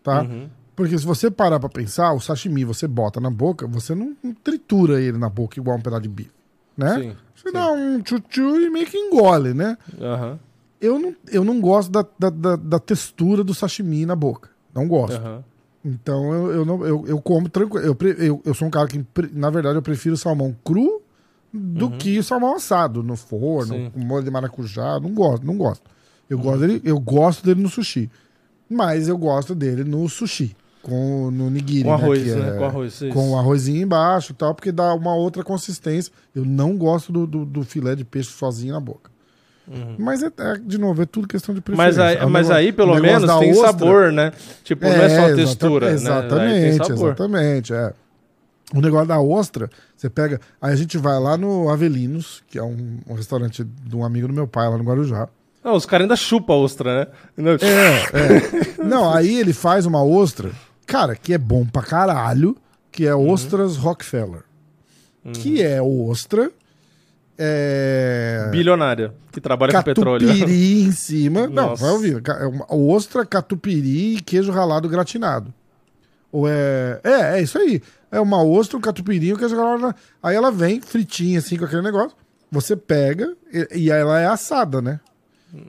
Tá? 0.03 0.23
Uhum. 0.23 0.49
Porque 0.75 0.99
se 0.99 1.05
você 1.05 1.31
parar 1.31 1.61
pra 1.61 1.69
pensar, 1.69 2.13
o 2.15 2.21
sashimi 2.21 2.65
você 2.65 2.89
bota 2.89 3.21
na 3.21 3.31
boca, 3.31 3.67
você 3.67 3.95
não, 3.95 4.17
não 4.23 4.33
tritura 4.33 5.01
ele 5.01 5.19
na 5.19 5.29
boca 5.29 5.59
igual 5.61 5.77
um 5.77 5.81
pedaço 5.81 6.03
de 6.03 6.09
bife. 6.09 6.31
Né? 6.77 6.95
Sim. 6.95 7.17
Você 7.37 7.49
sim. 7.49 7.53
dá 7.53 7.71
um 7.71 8.01
tchu-tchu 8.01 8.61
e 8.61 8.71
meio 8.71 8.87
que 8.87 8.97
engole, 8.97 9.55
né? 9.55 9.77
Aham, 10.01 10.39
Eu 10.85 10.99
não, 10.99 11.15
eu 11.31 11.45
não 11.45 11.61
gosto 11.61 11.91
da, 11.91 12.05
da, 12.19 12.31
da- 12.31 12.57
da 12.57 12.79
textura 12.79 13.43
do 13.45 13.55
sashimi 13.55 14.05
na 14.05 14.15
boca. 14.17 14.51
Não 14.75 14.87
gosto. 14.89 15.17
aham. 15.17 15.43
Então 15.85 16.33
eu, 16.33 16.53
eu, 16.53 16.65
não, 16.65 16.85
eu, 16.87 17.05
eu 17.07 17.21
como 17.21 17.49
tranquilo. 17.49 17.85
Eu, 17.87 17.97
eu, 18.19 18.43
eu 18.45 18.55
sou 18.55 18.67
um 18.69 18.71
cara 18.71 18.89
que, 18.89 19.05
na 19.33 19.51
verdade, 19.51 19.77
eu 19.77 19.83
prefiro 19.83 20.17
salmão 20.17 20.57
cru 20.65 21.03
do 21.53 21.91
que 21.91 22.23
salmão 22.23 22.57
assado 22.57 23.03
no 23.03 23.17
forno, 23.17 23.75
Uhum. 23.75 23.85
Sim. 23.85 23.91
com 23.91 24.01
molho 24.01 24.25
de 24.25 24.31
maracujá. 24.31 24.99
Não 25.01 25.13
gosto, 25.15 25.47
não 25.47 25.57
gosto. 25.57 25.83
Eu, 26.29 26.39
gosto 26.39 26.61
dele, 26.61 26.81
eu 26.85 26.99
gosto 26.99 27.45
dele 27.45 27.63
no 27.63 27.69
sushi. 27.69 28.11
Mas 28.69 29.09
eu 29.09 29.17
gosto 29.19 29.55
dele 29.55 29.85
no 29.85 30.09
sushi. 30.09 30.57
Com, 30.83 31.31
no 31.31 31.49
nigiri. 31.51 31.85
Com 31.85 31.93
arroz, 31.93 32.23
que 32.23 32.31
né? 32.31 32.49
é- 32.49 32.59
Com 32.59 32.65
arroz, 32.65 32.93
isso. 32.95 33.09
com 33.11 33.31
o 33.33 33.39
arrozinho 33.39 33.83
embaixo 33.83 34.33
e 34.33 34.35
tal, 34.35 34.55
porque 34.55 34.73
dá 34.73 34.93
uma 34.95 35.15
outra 35.15 35.43
consistência. 35.45 36.13
Eu 36.35 36.45
não 36.45 36.77
gosto 36.77 37.13
do, 37.13 37.27
do, 37.27 37.45
do 37.45 37.63
filé 37.63 37.95
de 37.95 38.05
peixe 38.05 38.31
sozinho 38.31 38.73
na 38.75 38.81
boca. 38.81 39.11
Uhum. 39.67 39.97
Mas, 39.99 40.23
é, 40.23 40.27
é, 40.27 40.59
de 40.59 40.77
novo, 40.79 41.03
é 41.03 41.07
tudo 41.07 41.27
questão 41.27 41.55
de 41.55 41.63
Mas 41.69 41.95
preferência. 41.97 42.05
aí, 42.05 42.17
É 42.17 42.27
mas 42.31 42.49
negócio- 42.49 42.55
aí, 42.55 42.73
pelo 42.73 42.95
menos, 43.01 43.39
tem 43.39 43.51
ostra- 43.53 43.67
sabor, 43.67 44.13
né? 44.13 44.33
Tipo, 44.63 44.85
não 44.85 44.93
é 44.93 45.09
só 45.09 45.15
exata- 45.29 45.35
textura, 45.37 45.87
né? 45.87 45.91
Aí 45.93 45.95
Exatamente, 45.97 46.77
sabor. 46.87 47.07
exatamente. 47.09 47.73
É. 47.75 47.93
O 48.75 48.81
negócio 48.81 49.07
da 49.09 49.21
ostra, 49.21 49.71
você 49.97 50.11
pega. 50.11 50.41
Aí 50.61 50.73
a 50.73 50.77
gente 50.77 50.99
vai 50.99 51.19
lá 51.21 51.37
no 51.37 51.69
Avelinos, 51.71 52.43
que 52.49 52.59
é 52.59 52.63
um, 52.63 52.99
um 53.09 53.15
restaurante 53.15 53.63
de 53.65 53.95
um 53.97 54.05
amigo 54.05 54.27
do 54.29 54.35
meu 54.35 54.47
pai 54.49 54.69
lá 54.69 54.77
no 54.77 54.85
Guarujá. 54.85 55.29
Não, 55.63 55.75
os 55.77 55.87
caras 55.87 56.05
ainda 56.05 56.17
chupam 56.17 56.53
a 56.55 56.57
ostra, 56.57 57.01
né? 57.01 57.07
Não, 57.37 57.53
É, 57.53 57.57
é. 57.57 58.75
Não, 58.85 59.11
aí 59.13 59.39
ele 59.39 59.53
faz 59.55 59.87
uma 59.87 60.05
ostra, 60.05 60.51
cara, 60.87 61.15
que 61.17 61.33
é 61.33 61.39
bom 61.39 61.65
pra 61.65 61.81
caralho, 61.83 62.55
que 62.93 63.07
é 63.07 63.15
ostras 63.15 63.77
Rockefeller. 63.77 64.43
Que 65.33 65.63
é 65.63 65.81
ostra. 65.81 66.51
É. 67.39 68.49
Bilionária, 68.51 69.13
que 69.33 69.41
trabalha 69.41 69.73
com 69.73 69.83
petróleo. 69.83 70.27
Catupiry 70.27 70.83
em 70.87 70.93
cima. 70.93 71.47
Não, 71.49 71.71
Nossa. 71.71 71.83
vai 71.85 71.93
ouvir. 71.93 72.23
É 72.41 72.47
uma 72.47 72.67
Ostra, 72.75 73.25
catupiry 73.27 74.17
e 74.17 74.21
queijo 74.21 74.53
ralado 74.53 74.89
gratinado. 74.89 75.53
Ou 76.31 76.49
é. 76.49 77.01
É, 77.03 77.39
é 77.39 77.43
isso 77.43 77.59
aí. 77.59 77.81
É 78.11 78.21
uma 78.21 78.43
ostra, 78.45 78.77
um 78.77 78.81
catupiry 78.81 79.27
e 79.29 79.35
um 79.35 79.37
queijo 79.37 79.57
ralado. 79.57 79.95
Aí 80.23 80.37
ela 80.37 80.51
vem 80.51 80.81
fritinha 80.81 81.39
assim 81.41 81.57
com 81.57 81.65
aquele 81.65 81.83
negócio. 81.83 82.17
Você 82.51 82.77
pega 82.77 83.35
e, 83.53 83.69
e 83.87 83.93
aí 83.93 84.01
ela 84.01 84.21
é 84.21 84.27
assada, 84.27 84.81
né? 84.81 85.01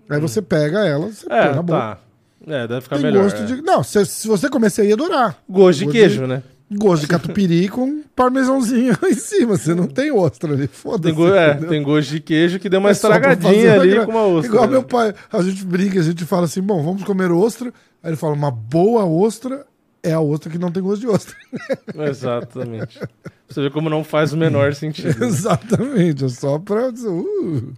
Aí 0.09 0.19
você 0.19 0.41
pega 0.41 0.85
ela, 0.85 1.07
você 1.07 1.27
põe 1.27 1.37
É, 1.37 1.53
na 1.55 1.61
boca. 1.61 1.79
tá. 1.79 1.97
É, 2.47 2.67
deve 2.67 2.81
ficar 2.81 2.95
Tem 2.97 3.05
melhor. 3.05 3.23
gosto 3.23 3.41
é. 3.41 3.45
de. 3.45 3.61
Não, 3.61 3.81
se, 3.83 4.05
se 4.05 4.27
você 4.27 4.49
comer, 4.49 4.69
você 4.69 4.85
ia 4.87 4.93
adorar. 4.93 5.35
Gosto 5.49 5.79
de 5.79 5.85
gosto 5.85 5.95
queijo, 5.97 6.21
de- 6.21 6.27
né? 6.27 6.43
Gosto 6.71 7.03
de 7.03 7.07
catupiry 7.07 7.67
com 7.69 8.01
parmesãozinho 8.15 8.97
em 9.05 9.13
cima. 9.13 9.55
Você 9.57 9.75
não 9.75 9.85
tem 9.87 10.11
ostra 10.11 10.51
ali. 10.53 10.67
Foda-se. 10.67 11.03
Tem, 11.03 11.13
go 11.13 11.27
é, 11.33 11.53
tem 11.55 11.83
gosto 11.83 12.09
de 12.09 12.19
queijo 12.19 12.59
que 12.59 12.67
deu 12.67 12.79
uma 12.79 12.89
É 12.89 12.91
estragadinha 12.91 13.73
ali 13.79 13.91
gra- 13.91 14.05
com 14.05 14.11
uma 14.11 14.23
ostra. 14.25 14.47
Igual 14.51 14.65
né? 14.65 14.71
meu 14.71 14.83
pai, 14.83 15.13
a 15.31 15.41
gente 15.43 15.63
brinca, 15.63 15.99
a 15.99 16.03
gente 16.03 16.25
fala 16.25 16.45
assim, 16.45 16.61
bom, 16.61 16.83
vamos 16.83 17.03
comer 17.03 17.31
ostra. 17.31 17.71
Aí 18.01 18.09
ele 18.09 18.17
fala, 18.17 18.33
uma 18.33 18.49
boa 18.49 19.05
ostra 19.05 19.65
é 20.01 20.11
a 20.13 20.19
ostra 20.19 20.51
que 20.51 20.57
não 20.57 20.71
tem 20.71 20.81
gosto 20.81 21.01
de 21.01 21.07
ostra. 21.07 21.35
Exatamente. 22.09 22.99
Você 23.47 23.61
vê 23.61 23.69
como 23.69 23.87
não 23.89 24.03
faz 24.03 24.33
o 24.33 24.37
menor 24.37 24.73
sentido. 24.75 25.23
Exatamente, 25.23 26.25
é 26.25 26.29
só 26.29 26.57
pra... 26.57 26.89
dizer, 26.89 27.09
Uh. 27.09 27.73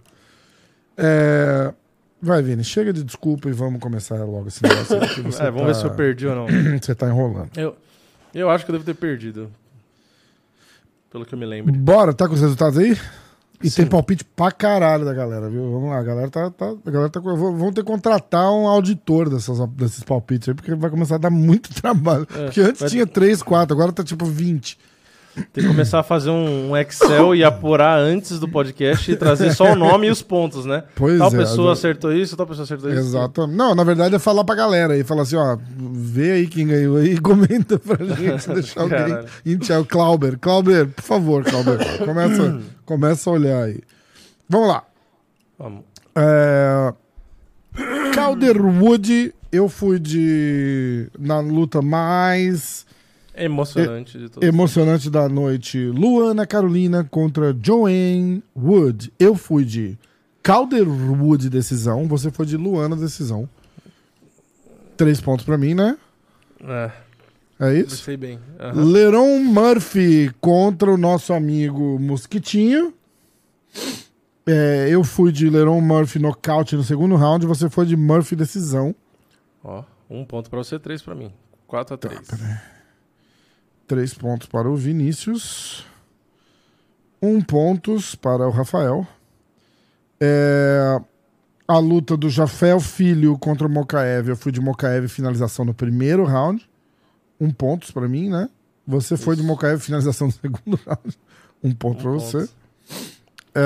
É, 0.96 1.72
Vai, 2.20 2.42
Vini, 2.42 2.64
chega 2.64 2.92
de 2.92 3.04
desculpa 3.04 3.48
e 3.48 3.52
vamos 3.52 3.80
começar 3.80 4.16
logo 4.24 4.48
esse 4.48 4.60
negócio. 4.62 4.96
É, 5.40 5.50
vamos 5.50 5.60
tá- 5.60 5.66
ver 5.66 5.74
se 5.76 5.84
eu 5.84 5.90
perdi 5.92 6.26
ou 6.26 6.34
não. 6.34 6.46
Você 6.82 6.94
tá 6.94 7.06
enrolando. 7.06 7.50
Eu, 7.56 7.76
eu 8.34 8.50
acho 8.50 8.64
que 8.64 8.70
eu 8.70 8.74
devo 8.74 8.84
ter 8.84 8.94
perdido. 8.94 9.50
pelo 11.10 11.24
que 11.24 11.34
eu 11.34 11.38
me 11.38 11.46
lembro. 11.46 11.72
Bora, 11.72 12.12
tá 12.12 12.26
com 12.28 12.34
os 12.34 12.40
resultados 12.40 12.78
aí? 12.78 12.96
E 13.62 13.68
Sim. 13.68 13.82
tem 13.82 13.86
palpite 13.86 14.24
pra 14.24 14.52
caralho 14.52 15.04
da 15.04 15.12
galera, 15.12 15.50
viu? 15.50 15.68
Vamos 15.72 15.90
lá, 15.90 15.98
a 15.98 16.02
galera 16.02 16.30
tá. 16.30 16.48
tá 16.50 16.74
a 16.84 16.90
galera 16.90 17.10
tá 17.10 17.18
vão 17.18 17.72
ter 17.72 17.82
que 17.82 17.86
contratar 17.88 18.52
um 18.52 18.68
auditor 18.68 19.28
dessas, 19.28 19.58
desses 19.70 20.04
palpites 20.04 20.48
aí, 20.48 20.54
porque 20.54 20.74
vai 20.76 20.88
começar 20.88 21.16
a 21.16 21.18
dar 21.18 21.30
muito 21.30 21.74
trabalho. 21.80 22.26
É, 22.36 22.44
porque 22.44 22.60
antes 22.60 22.88
tinha 22.88 23.06
3, 23.06 23.42
4, 23.42 23.74
agora 23.74 23.92
tá 23.92 24.04
tipo 24.04 24.24
20. 24.24 24.78
Tem 25.52 25.64
que 25.64 25.66
começar 25.66 26.00
a 26.00 26.02
fazer 26.02 26.30
um 26.30 26.76
Excel 26.76 27.34
e 27.34 27.44
apurar 27.44 27.98
antes 27.98 28.38
do 28.38 28.48
podcast 28.48 29.10
e 29.10 29.16
trazer 29.16 29.52
só 29.54 29.72
o 29.72 29.76
nome 29.76 30.06
e 30.06 30.10
os 30.10 30.22
pontos, 30.22 30.64
né? 30.64 30.84
Pois 30.94 31.18
tal 31.18 31.28
é. 31.28 31.36
pessoa 31.36 31.72
acertou 31.72 32.12
isso, 32.12 32.36
tal 32.36 32.46
pessoa 32.46 32.64
acertou 32.64 32.90
isso. 32.90 33.00
Exato. 33.00 33.46
Não, 33.46 33.74
na 33.74 33.84
verdade 33.84 34.14
é 34.14 34.18
falar 34.18 34.44
pra 34.44 34.54
galera 34.54 34.94
aí, 34.94 35.04
falar 35.04 35.22
assim, 35.22 35.36
ó, 35.36 35.56
vê 35.76 36.32
aí 36.32 36.46
quem 36.46 36.66
ganhou 36.66 36.96
aí 36.96 37.14
e 37.14 37.20
comenta 37.20 37.78
pra 37.78 38.04
gente, 38.04 38.48
deixar 38.50 38.82
alguém. 38.82 38.98
Caralho. 38.98 39.28
Intel, 39.44 39.84
Clauber. 39.84 40.38
Clauber, 40.38 40.88
por 40.88 41.02
favor, 41.02 41.44
Clauber. 41.44 41.78
Começa, 42.04 42.60
começa 42.84 43.30
a 43.30 43.32
olhar 43.32 43.64
aí. 43.64 43.80
Vamos 44.48 44.68
lá. 44.68 44.84
Vamos. 45.58 45.84
É... 46.14 46.92
Calderwood, 48.14 49.34
eu 49.52 49.68
fui 49.68 49.98
de. 49.98 51.08
na 51.18 51.40
luta 51.40 51.80
mais 51.80 52.86
Emocionante 53.38 54.18
de 54.18 54.28
todos. 54.28 54.48
emocionante 54.48 55.08
da 55.10 55.28
noite. 55.28 55.78
Luana 55.86 56.46
Carolina 56.46 57.04
contra 57.04 57.56
Joanne 57.62 58.42
Wood. 58.56 59.12
Eu 59.18 59.34
fui 59.34 59.64
de 59.64 59.96
Calderwood 60.42 61.48
decisão, 61.48 62.06
você 62.08 62.30
foi 62.30 62.46
de 62.46 62.56
Luana 62.56 62.96
decisão. 62.96 63.48
Três 64.96 65.20
pontos 65.20 65.44
pra 65.44 65.56
mim, 65.58 65.74
né? 65.74 65.96
É, 66.64 66.90
É 67.60 67.74
isso? 67.74 67.90
pensei 67.98 68.16
bem. 68.16 68.38
Aham. 68.58 68.84
Leron 68.84 69.38
Murphy 69.40 70.30
contra 70.40 70.90
o 70.90 70.96
nosso 70.96 71.32
amigo 71.32 71.98
Mosquitinho. 72.00 72.92
É, 74.46 74.88
eu 74.90 75.04
fui 75.04 75.30
de 75.30 75.48
Leron 75.50 75.80
Murphy 75.80 76.18
nocaute 76.18 76.74
no 76.74 76.82
segundo 76.82 77.14
round, 77.16 77.46
você 77.46 77.68
foi 77.68 77.84
de 77.86 77.96
Murphy 77.96 78.34
decisão. 78.34 78.94
Ó, 79.62 79.84
um 80.08 80.24
ponto 80.24 80.48
pra 80.48 80.58
você, 80.58 80.78
três 80.78 81.02
pra 81.02 81.14
mim. 81.14 81.30
4 81.66 81.94
a 81.94 81.98
3 81.98 82.20
Três 83.88 84.12
pontos 84.12 84.46
para 84.46 84.68
o 84.70 84.76
Vinícius. 84.76 85.84
Um 87.22 87.40
pontos 87.40 88.14
para 88.14 88.46
o 88.46 88.50
Rafael. 88.50 89.06
É, 90.20 91.00
a 91.66 91.78
luta 91.78 92.16
do 92.16 92.28
Jafel 92.28 92.80
Filho 92.80 93.36
contra 93.38 93.66
o 93.66 93.70
Mokaev. 93.70 94.28
Eu 94.28 94.36
fui 94.36 94.52
de 94.52 94.60
Mokaev 94.60 95.08
finalização 95.08 95.64
no 95.64 95.72
primeiro 95.72 96.24
round. 96.24 96.68
Um 97.40 97.50
pontos 97.50 97.90
para 97.90 98.06
mim, 98.06 98.28
né? 98.28 98.50
Você 98.86 99.16
foi 99.16 99.34
de 99.36 99.40
Isso. 99.40 99.48
Mokaev 99.48 99.80
finalização 99.80 100.26
no 100.28 100.32
segundo 100.34 100.78
round. 100.86 101.18
Um 101.64 101.72
ponto 101.72 101.98
Um 101.98 102.02
para 102.02 102.12
ponto. 102.12 102.20
você. 102.20 102.48
É, 103.54 103.60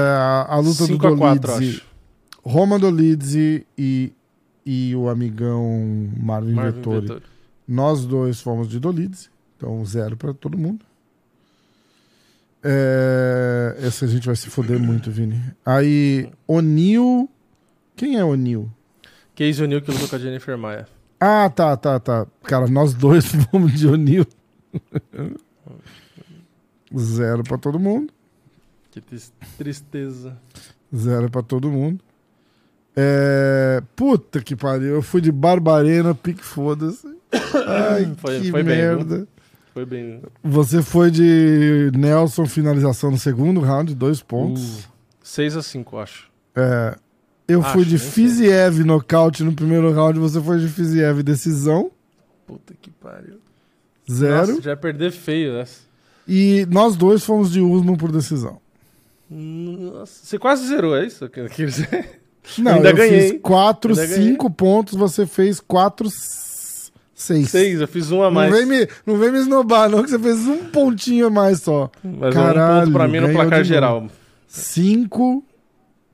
a 0.49 0.57
luta 0.59 0.87
5 0.87 0.99
do 0.99 1.07
a 1.09 1.17
4, 1.17 1.53
Dolidze. 1.53 1.77
acho. 1.77 1.87
Roma 2.45 2.79
Dolidze 2.79 3.67
e, 3.77 4.13
e 4.65 4.95
o 4.95 5.09
amigão 5.09 6.11
Marvin, 6.17 6.53
Marvin 6.55 6.77
Vettori. 6.77 7.01
Vettori. 7.01 7.25
Nós 7.67 8.05
dois 8.05 8.41
fomos 8.41 8.69
de 8.69 8.79
Dolides, 8.79 9.31
então 9.63 9.85
zero 9.87 10.17
pra 10.17 10.35
todo 10.35 10.59
mundo. 10.59 10.85
É... 12.63 13.77
Esse 13.87 14.05
a 14.05 14.09
gente 14.09 14.27
vai 14.27 14.35
se 14.37 14.49
foder 14.51 14.79
muito, 14.79 15.11
Vini. 15.11 15.41
Aí, 15.65 16.29
O'Neill. 16.47 17.29
Quem 17.97 18.17
é 18.19 18.25
O'Neill? 18.25 18.69
Casey 19.37 19.65
O'Neill 19.65 19.81
que 19.83 19.91
lutou 19.91 20.09
com 20.09 20.17
a 20.17 20.19
Jennifer 20.19 20.59
Maia. 20.59 20.87
Ah, 21.21 21.49
tá, 21.49 21.77
tá, 21.77 22.01
tá. 22.01 22.27
Cara, 22.43 22.67
nós 22.67 22.93
dois 22.95 23.25
fomos 23.51 23.73
de 23.79 23.87
O'Neill. 23.87 24.27
Zero 26.97 27.43
pra 27.45 27.59
todo 27.59 27.79
mundo. 27.79 28.13
Que 28.91 29.01
tris- 29.01 29.33
tristeza. 29.57 30.37
Zero 30.95 31.31
pra 31.31 31.43
todo 31.43 31.71
mundo. 31.71 32.01
É... 32.95 33.83
Puta 33.97 34.41
que 34.43 34.55
pariu. 34.55 34.95
Eu 34.97 35.03
fui 35.03 35.21
de 35.21 35.33
Barbarena, 35.33 36.15
pique 36.15 36.45
foda-se. 36.45 37.07
Ai, 37.67 38.13
Foi- 38.19 38.41
que 38.41 38.51
foi 38.51 38.63
bem, 38.63 38.77
merda. 38.77 39.27
Foi 39.73 39.87
bem. 39.87 40.23
Você 40.43 40.83
foi 40.83 41.11
de 41.11 41.91
Nelson 41.95 42.47
finalização 42.47 43.11
no 43.11 43.19
segundo 43.19 43.61
round, 43.61 43.95
dois 43.95 44.21
pontos. 44.23 44.89
6 45.23 45.57
a 45.57 45.63
5, 45.63 45.97
acho. 45.99 46.31
É, 46.55 46.97
eu 47.49 47.61
Acho, 47.63 47.73
fui 47.73 47.85
de 47.85 47.99
sei. 47.99 48.11
Fiziev 48.11 48.85
nocaute 48.85 49.43
no 49.43 49.55
primeiro 49.55 49.91
round, 49.93 50.19
você 50.19 50.41
foi 50.43 50.59
de 50.59 50.69
Fiziev 50.69 51.23
decisão, 51.23 51.91
Puta 52.47 52.75
que 52.81 52.91
pariu. 52.91 53.39
zero. 54.11 54.49
Nossa, 54.49 54.63
já 54.63 54.77
perder 54.77 55.11
feio 55.13 55.57
essa. 55.57 55.81
E 56.29 56.67
nós 56.71 56.95
dois 56.97 57.25
fomos 57.25 57.51
de 57.51 57.61
Usman 57.61 57.97
por 57.97 58.13
decisão. 58.13 58.61
Nossa, 59.31 60.27
você 60.27 60.39
quase 60.39 60.67
zerou, 60.67 60.95
é 60.97 61.07
isso? 61.07 61.25
Não, 62.59 62.75
Ainda 62.75 62.91
eu 62.91 62.97
ganhei. 62.97 63.31
fiz 63.31 63.41
quatro, 63.41 63.93
Ainda 63.93 64.07
ganhei. 64.07 64.31
cinco 64.33 64.51
pontos, 64.51 64.95
você 64.99 65.25
fez 65.25 65.61
quatro, 65.61 66.09
s- 66.09 66.52
seis. 67.23 67.51
Seis, 67.51 67.81
eu 67.81 67.89
fiz 67.89 68.11
um 68.11 68.23
a 68.23 68.27
Não 68.27 68.33
mais. 68.33 68.53
vem, 68.53 68.67
me, 68.67 68.89
não 69.07 69.17
vem 69.19 69.33
me 69.33 69.39
esnobar, 69.39 69.89
não, 69.89 70.03
que 70.03 70.11
você 70.11 70.19
fez 70.19 70.47
um 70.47 70.65
pontinho 70.67 71.27
a 71.27 71.31
mais 71.31 71.63
só. 71.63 71.91
Mas 72.05 72.31
é 72.31 72.33
Caralho, 72.33 72.81
um 72.81 72.85
ponto 72.85 72.93
pra 72.93 73.09
mim 73.09 73.21
no 73.21 73.31
placar 73.33 73.65
geral. 73.65 74.07
Cinco. 74.47 75.45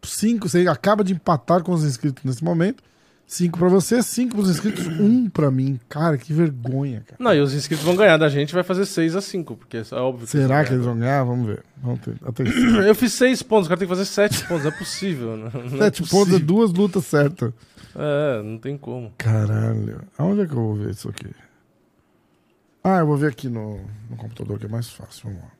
Cinco. 0.03 0.49
Você 0.49 0.67
acaba 0.69 1.03
de 1.03 1.13
empatar 1.13 1.63
com 1.63 1.73
os 1.73 1.85
inscritos 1.85 2.23
nesse 2.25 2.43
momento. 2.43 2.83
Cinco 3.27 3.59
pra 3.59 3.69
você, 3.69 4.03
cinco 4.03 4.37
pros 4.37 4.49
inscritos, 4.49 4.87
um 4.87 5.29
pra 5.29 5.51
mim. 5.51 5.79
Cara, 5.87 6.17
que 6.17 6.33
vergonha, 6.33 7.03
cara. 7.07 7.17
Não, 7.19 7.35
e 7.35 7.41
os 7.41 7.53
inscritos 7.53 7.85
vão 7.85 7.95
ganhar 7.95 8.17
da 8.17 8.27
gente, 8.31 8.55
vai 8.55 8.63
fazer 8.63 8.87
6 8.87 9.17
a 9.17 9.21
5, 9.21 9.55
porque 9.55 9.77
é 9.77 9.95
óbvio 9.97 10.27
Será 10.27 10.65
que 10.65 10.73
eles 10.73 10.83
vão 10.83 10.97
ganhar? 10.97 11.25
Vamos 11.25 11.47
ver. 11.47 11.63
Vamos 11.83 12.01
ter. 12.01 12.15
Eu 12.89 12.95
fiz 12.95 13.13
6 13.13 13.43
pontos, 13.43 13.67
o 13.67 13.69
cara 13.69 13.79
tem 13.79 13.87
que 13.87 13.95
fazer 13.95 14.07
7 14.07 14.47
pontos, 14.47 14.65
não 14.65 14.71
é 14.71 14.75
possível. 14.79 15.37
Não, 15.37 15.51
não 15.51 15.77
é 15.77 15.91
Sete 15.91 16.03
pontos 16.05 16.29
é 16.29 16.39
possível. 16.39 16.39
duas 16.47 16.73
lutas 16.73 17.05
certas. 17.05 17.53
É, 18.01 18.41
não 18.43 18.59
tem 18.59 18.79
como. 18.79 19.13
Caralho. 19.19 20.03
Aonde 20.17 20.43
é 20.43 20.47
que 20.47 20.53
eu 20.53 20.57
vou 20.57 20.75
ver 20.77 20.91
isso 20.91 21.09
aqui? 21.09 21.35
Ah, 22.85 22.99
eu 22.99 23.07
vou 23.07 23.17
ver 23.17 23.33
aqui 23.33 23.49
no, 23.49 23.77
no 24.09 24.17
computador 24.17 24.57
que 24.57 24.67
é 24.67 24.69
mais 24.69 24.89
fácil. 24.89 25.31
Vamos 25.31 25.43
lá. 25.43 25.51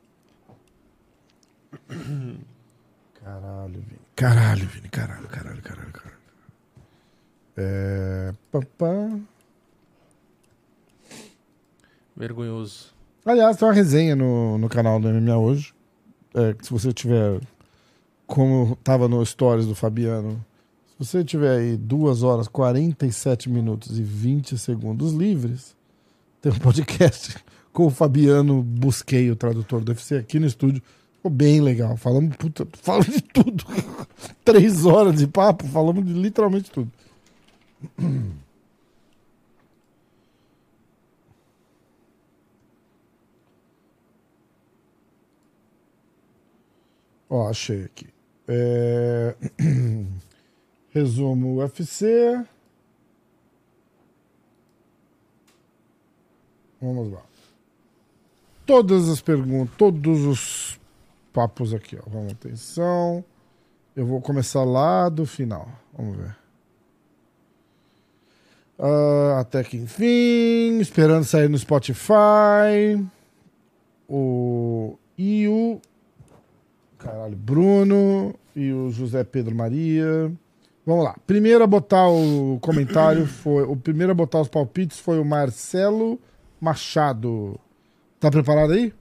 Caralho, 3.21 3.73
Vini. 3.73 3.99
Caralho, 4.15 4.67
Vini. 4.67 4.87
Caralho, 4.89 5.27
caralho, 5.27 5.61
caralho, 5.61 5.91
caralho. 5.91 6.19
É. 7.57 8.33
pam. 8.77 9.21
Vergonhoso. 12.15 12.93
Aliás, 13.25 13.57
tem 13.57 13.67
uma 13.67 13.73
resenha 13.73 14.15
no, 14.15 14.57
no 14.57 14.69
canal 14.69 14.97
do 14.97 15.09
MMA 15.09 15.37
hoje. 15.37 15.73
É, 16.33 16.55
se 16.61 16.71
você 16.71 16.93
tiver. 16.93 17.41
Como 18.25 18.77
tava 18.77 19.09
no 19.09 19.25
Stories 19.25 19.67
do 19.67 19.75
Fabiano. 19.75 20.43
Você 20.99 21.23
tiver 21.23 21.57
aí 21.57 21.77
2 21.77 22.23
horas, 22.23 22.49
47 22.49 23.49
minutos 23.49 23.97
e 23.97 24.03
20 24.03 24.57
segundos 24.57 25.13
livres, 25.13 25.73
tem 26.41 26.51
um 26.51 26.59
podcast 26.59 27.37
com 27.71 27.85
o 27.85 27.89
Fabiano 27.89 28.61
Busquei, 28.61 29.31
o 29.31 29.35
tradutor 29.35 29.81
do 29.81 29.93
UFC, 29.93 30.17
aqui 30.17 30.39
no 30.39 30.45
estúdio. 30.45 30.83
Ficou 31.15 31.31
bem 31.31 31.61
legal. 31.61 31.95
Falamos, 31.95 32.35
puta, 32.35 32.67
falamos 32.83 33.13
de 33.13 33.21
tudo. 33.21 33.63
Três 34.43 34.85
horas 34.85 35.15
de 35.15 35.27
papo, 35.27 35.65
falamos 35.67 36.05
de 36.05 36.11
literalmente 36.11 36.69
tudo. 36.69 36.91
Ó, 47.29 47.47
achei 47.47 47.85
aqui. 47.85 48.07
É... 48.49 49.35
Resumo 50.91 51.57
UFC. 51.57 52.43
Vamos 56.81 57.11
lá. 57.11 57.21
Todas 58.65 59.09
as 59.09 59.21
perguntas, 59.21 59.75
todos 59.77 60.25
os 60.25 60.79
papos 61.33 61.73
aqui, 61.73 61.97
ó. 61.97 62.09
Vamos, 62.09 62.33
atenção. 62.33 63.23
Eu 63.95 64.05
vou 64.05 64.21
começar 64.21 64.63
lá 64.63 65.09
do 65.09 65.25
final. 65.25 65.69
Vamos 65.97 66.17
ver. 66.17 66.35
Ah, 68.79 69.39
até 69.41 69.63
que 69.63 69.75
enfim. 69.75 70.79
Esperando 70.79 71.25
sair 71.25 71.49
no 71.49 71.57
Spotify. 71.57 73.05
O. 74.07 74.97
E 75.17 75.47
o. 75.47 75.81
Caralho, 76.97 77.35
Bruno 77.35 78.33
e 78.55 78.71
o 78.71 78.89
José 78.89 79.23
Pedro 79.23 79.53
Maria. 79.53 80.31
Vamos 80.89 81.05
lá. 81.05 81.15
Primeiro 81.27 81.63
a 81.63 81.67
botar 81.67 82.09
o 82.09 82.57
comentário 82.61 83.27
foi. 83.27 83.61
O 83.63 83.75
primeiro 83.75 84.11
a 84.11 84.15
botar 84.15 84.41
os 84.41 84.47
palpites 84.47 84.97
foi 84.97 85.19
o 85.19 85.23
Marcelo 85.23 86.19
Machado. 86.59 87.59
Tá 88.19 88.31
preparado 88.31 88.73
aí? 88.73 88.91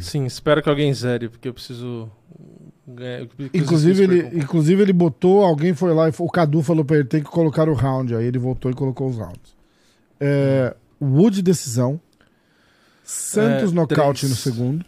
Sim, 0.00 0.26
espero 0.26 0.62
que 0.62 0.68
alguém 0.68 0.94
zere, 0.94 1.28
porque 1.28 1.48
eu 1.48 1.52
preciso 1.52 2.08
eu 2.86 3.28
Inclusive 3.52 4.04
ele, 4.04 4.38
inclusive 4.38 4.80
ele 4.80 4.92
botou, 4.92 5.44
alguém 5.44 5.74
foi 5.74 5.92
lá 5.92 6.08
e 6.08 6.12
o 6.16 6.30
Cadu 6.30 6.62
falou 6.62 6.84
pra 6.84 6.98
ele 6.98 7.08
tem 7.08 7.20
que 7.20 7.28
colocar 7.28 7.68
o 7.68 7.74
round. 7.74 8.14
Aí 8.14 8.24
ele 8.24 8.38
voltou 8.38 8.70
e 8.70 8.74
colocou 8.74 9.08
os 9.08 9.16
rounds. 9.16 9.56
É, 10.20 10.72
Wood 11.02 11.42
decisão. 11.42 12.00
Santos 13.02 13.72
É, 13.72 13.74
nocaute 13.74 14.20
três. 14.20 14.30
no 14.30 14.36
segundo. 14.36 14.86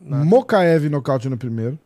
Nada. 0.00 0.24
Mokaev 0.24 0.88
nocaute 0.88 1.28
no 1.28 1.36
primeiro. 1.36 1.76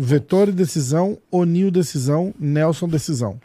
4. 0.00 0.06
Vettori 0.06 0.52
decisão, 0.52 1.18
Onil 1.30 1.70
decisão, 1.70 2.34
Nelson 2.38 2.88
decisão. 2.88 3.38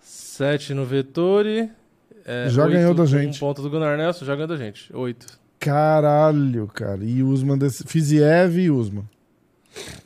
7 0.00 0.74
no 0.74 0.84
Vettori. 0.84 1.70
É, 2.24 2.48
Já 2.48 2.64
oito 2.64 2.72
ganhou 2.72 2.94
da 2.94 3.04
gente. 3.06 3.36
Um 3.36 3.40
ponto 3.40 3.62
do 3.62 3.70
Gunnar 3.70 3.96
Nelson, 3.96 4.24
já 4.24 4.34
ganhou 4.34 4.48
da 4.48 4.56
gente. 4.56 4.94
8. 4.94 5.38
Caralho, 5.60 6.66
cara. 6.68 7.04
E 7.04 7.22
Usman 7.22 7.56
dec... 7.56 7.72
Fiziev 7.86 8.58
e 8.58 8.70
Usman. 8.70 9.04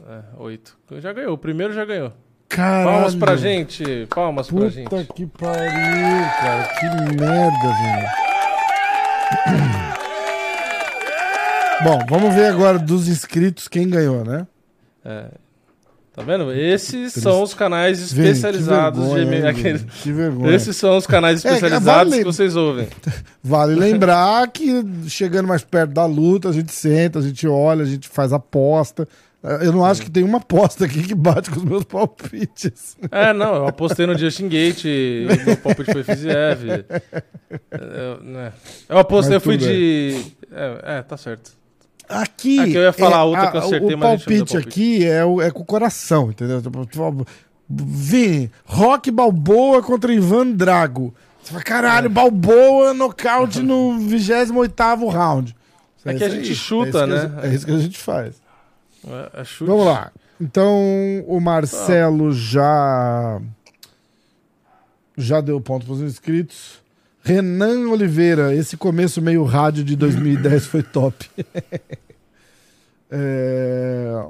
É, 0.08 0.22
8. 0.36 0.76
Já 0.98 1.12
ganhou, 1.12 1.34
o 1.34 1.38
primeiro 1.38 1.72
já 1.72 1.84
ganhou. 1.84 2.12
Caralho. 2.48 2.90
Palmas 2.90 3.14
pra 3.14 3.36
gente. 3.36 4.06
Palmas 4.12 4.48
pra 4.48 4.58
Puta 4.58 4.70
gente. 4.70 5.12
que 5.14 5.26
pariu, 5.26 6.24
cara. 6.40 6.68
Que 6.74 6.86
merda, 7.16 7.68
velho. 7.82 8.08
Bom, 11.84 11.98
vamos 12.08 12.34
ver 12.34 12.46
agora 12.46 12.78
dos 12.78 13.08
inscritos 13.08 13.66
quem 13.68 13.88
ganhou, 13.88 14.24
né? 14.24 14.46
É. 15.04 15.30
Tá 16.20 16.36
vendo? 16.36 16.52
Esses 16.52 16.90
Triste. 17.12 17.20
são 17.20 17.42
os 17.42 17.54
canais 17.54 18.00
especializados 18.00 19.00
que 19.08 19.14
vergonha, 19.14 19.52
de 19.52 19.62
Vini? 19.62 19.84
Que 20.02 20.12
vergonha. 20.12 20.54
Esses 20.54 20.76
são 20.76 20.96
os 20.96 21.06
canais 21.06 21.44
É, 21.44 21.48
especializados 21.54 22.10
vale- 22.12 22.18
que 22.18 22.24
vocês 22.24 22.56
ouvem. 22.56 22.88
Vale 23.42 23.74
lembrar 23.74 24.46
que 24.48 24.84
chegando 25.08 25.48
mais 25.48 25.64
perto 25.64 25.92
da 25.94 26.04
luta, 26.04 26.50
a 26.50 26.52
gente 26.52 26.72
senta, 26.72 27.18
a 27.20 27.22
gente 27.22 27.48
olha, 27.48 27.82
a 27.82 27.86
gente 27.86 28.06
faz 28.08 28.32
aposta. 28.34 29.08
Eu 29.62 29.72
não 29.72 29.82
acho 29.82 30.02
que 30.02 30.10
tem 30.10 30.22
uma 30.22 30.36
aposta 30.36 30.84
aqui 30.84 31.02
que 31.02 31.14
bate 31.14 31.50
com 31.50 31.56
os 31.56 31.64
meus 31.64 31.84
palpites. 31.84 32.98
É, 33.10 33.32
não, 33.32 33.54
eu 33.54 33.66
apostei 33.68 34.04
no 34.04 34.16
Justin 34.18 34.48
Gate 34.48 34.84
e 34.84 35.26
o 35.26 35.46
meu 35.46 35.56
palpite 35.56 35.90
foi 35.92 36.04
Fiziev. 36.04 36.60
Eu, 37.72 38.22
né. 38.22 38.52
eu 38.88 38.98
apostei, 38.98 39.36
eu 39.36 39.40
fui 39.40 39.56
tudo 39.58 39.68
de. 39.68 40.16
É, 40.52 40.98
é, 40.98 41.02
tá 41.02 41.16
certo. 41.16 41.50
Aqui. 42.10 42.58
É 42.60 42.64
que 42.66 42.74
eu 42.76 42.82
ia 42.82 42.92
falar 42.92 43.18
a 43.18 43.24
outra 43.24 43.42
a- 43.44 43.50
que 43.52 43.56
eu 43.56 43.60
acertei, 43.62 43.94
o 43.94 43.98
palpite 43.98 44.26
palpite. 44.52 44.56
aqui 44.56 45.06
é, 45.06 45.24
o- 45.24 45.40
é 45.40 45.50
com 45.50 45.62
o 45.62 45.64
coração, 45.64 46.30
entendeu? 46.30 46.60
Tipo, 46.60 46.84
tipo, 46.86 47.26
Vini, 47.68 48.50
Rock 48.64 49.10
Balboa 49.10 49.80
contra 49.82 50.12
Ivan 50.12 50.50
Drago. 50.52 51.14
Você 51.42 51.52
fala, 51.52 51.62
caralho, 51.62 52.06
É. 52.06 52.08
Balboa 52.08 52.92
nocaute 52.92 53.62
no 53.62 53.98
28 53.98 55.08
round. 55.08 55.54
É 56.04 56.14
que 56.14 56.24
a 56.24 56.26
isso 56.28 56.36
gente 56.36 56.54
chuta, 56.54 56.98
é 57.04 57.06
né? 57.06 57.32
é 57.44 57.48
isso 57.54 57.64
que 57.66 57.72
a 57.72 57.78
gente 57.78 57.98
faz. 57.98 58.40
É, 59.06 59.40
é. 59.40 59.44
Vamos 59.60 59.86
lá. 59.86 60.10
Então, 60.40 60.74
o 61.26 61.38
Marcelo 61.40 62.32
já. 62.32 63.40
Já 65.16 65.40
deu 65.40 65.60
ponto 65.60 65.84
para 65.84 65.94
os 65.94 66.00
inscritos. 66.00 66.80
Renan 67.22 67.90
Oliveira, 67.90 68.54
esse 68.54 68.76
começo 68.76 69.20
meio 69.20 69.44
rádio 69.44 69.84
de 69.84 69.94
2010 69.94 70.66
foi 70.66 70.82
top. 70.82 71.28
é... 73.10 74.26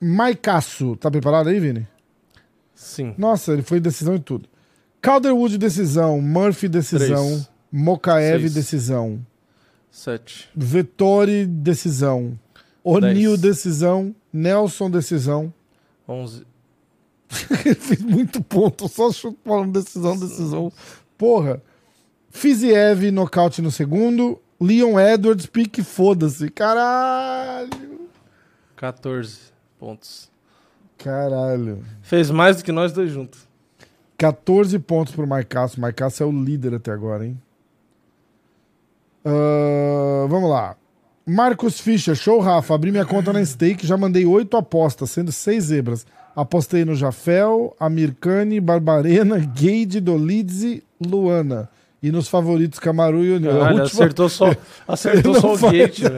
Maicaço, 0.00 0.96
tá 0.96 1.10
preparado 1.10 1.48
aí, 1.48 1.58
Vini? 1.58 1.86
Sim. 2.74 3.14
Nossa, 3.16 3.52
ele 3.52 3.62
foi 3.62 3.80
decisão 3.80 4.14
em 4.14 4.20
tudo. 4.20 4.48
Calderwood, 5.00 5.56
decisão. 5.56 6.20
Murphy, 6.20 6.68
decisão. 6.68 7.26
Três. 7.26 7.50
Mokaev, 7.72 8.40
Seis. 8.40 8.54
decisão. 8.54 9.26
Sete. 9.90 10.50
Vettori, 10.54 11.46
decisão. 11.46 12.38
O'Neill, 12.84 13.36
decisão. 13.36 14.14
Nelson, 14.32 14.90
decisão. 14.90 15.52
Onze. 16.06 16.44
Ele 17.64 17.74
fez 17.74 18.00
muito 18.00 18.42
ponto, 18.42 18.88
só 18.88 19.12
chute 19.12 19.38
falando 19.44 19.72
decisão, 19.72 20.16
decisão. 20.18 20.72
Porra. 21.16 21.62
Fiziev, 22.30 23.10
nocaute 23.10 23.62
no 23.62 23.70
segundo. 23.70 24.40
Leon 24.60 24.98
Edwards, 24.98 25.46
pique, 25.46 25.82
foda-se. 25.82 26.50
Caralho. 26.50 28.08
14 28.76 29.38
pontos. 29.78 30.30
Caralho. 30.98 31.84
Fez 32.02 32.30
mais 32.30 32.58
do 32.58 32.64
que 32.64 32.72
nós 32.72 32.92
dois 32.92 33.10
juntos. 33.10 33.46
14 34.18 34.78
pontos 34.78 35.14
pro 35.14 35.26
Maicasso. 35.26 35.80
Maicasso 35.80 36.22
é 36.22 36.26
o 36.26 36.32
líder 36.32 36.74
até 36.74 36.90
agora, 36.90 37.26
hein? 37.26 37.40
Ah, 39.24 40.26
vamos 40.28 40.48
lá. 40.48 40.76
Marcos 41.26 41.80
Fischer, 41.80 42.14
show 42.14 42.38
Rafa. 42.38 42.74
Abri 42.74 42.92
minha 42.92 43.04
conta 43.04 43.32
na 43.32 43.44
Stake, 43.44 43.86
já 43.86 43.96
mandei 43.96 44.24
oito 44.24 44.56
apostas, 44.56 45.10
sendo 45.10 45.32
seis 45.32 45.64
zebras. 45.64 46.06
Apostei 46.36 46.84
no 46.84 46.94
Jafel, 46.94 47.74
Amirkani, 47.80 48.60
Barbarena, 48.60 49.38
Gade, 49.38 50.00
Dolidze, 50.00 50.84
Luana. 51.00 51.68
E 52.02 52.12
nos 52.12 52.28
favoritos 52.28 52.78
Camaru 52.78 53.24
e 53.24 53.32
União. 53.32 53.56
A 53.56 53.58
Caralho, 53.60 53.82
última- 53.82 54.04
acertou 54.04 54.28
só, 54.28 54.54
acertou 54.86 55.34
só 55.40 55.54
o 55.54 55.58
faz. 55.58 55.72
gate, 55.72 56.02
velho. 56.02 56.16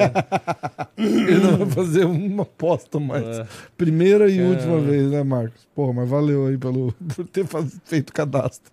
Ele 0.98 1.38
não 1.40 1.58
vai 1.58 1.66
fazer 1.70 2.04
uma 2.04 2.42
aposta 2.42 2.98
mais. 2.98 3.38
É. 3.38 3.46
Primeira 3.76 4.28
e 4.28 4.42
última 4.42 4.80
vez, 4.80 5.08
né, 5.08 5.22
Marcos? 5.22 5.66
Pô, 5.74 5.92
mas 5.92 6.08
valeu 6.08 6.48
aí 6.48 6.58
pelo, 6.58 6.92
por 7.14 7.24
ter 7.28 7.46
faz- 7.46 7.78
feito 7.84 8.10
o 8.10 8.12
cadastro. 8.12 8.72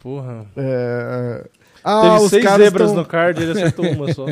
Porra. 0.00 0.46
É... 0.56 1.46
Ah, 1.84 2.00
Teve 2.14 2.24
os 2.24 2.30
seis 2.30 2.42
caras 2.42 2.64
zebras 2.64 2.90
tão- 2.90 2.96
no 3.00 3.04
card 3.06 3.42
ele 3.42 3.52
acertou 3.52 3.86
uma 3.90 4.12
só. 4.14 4.24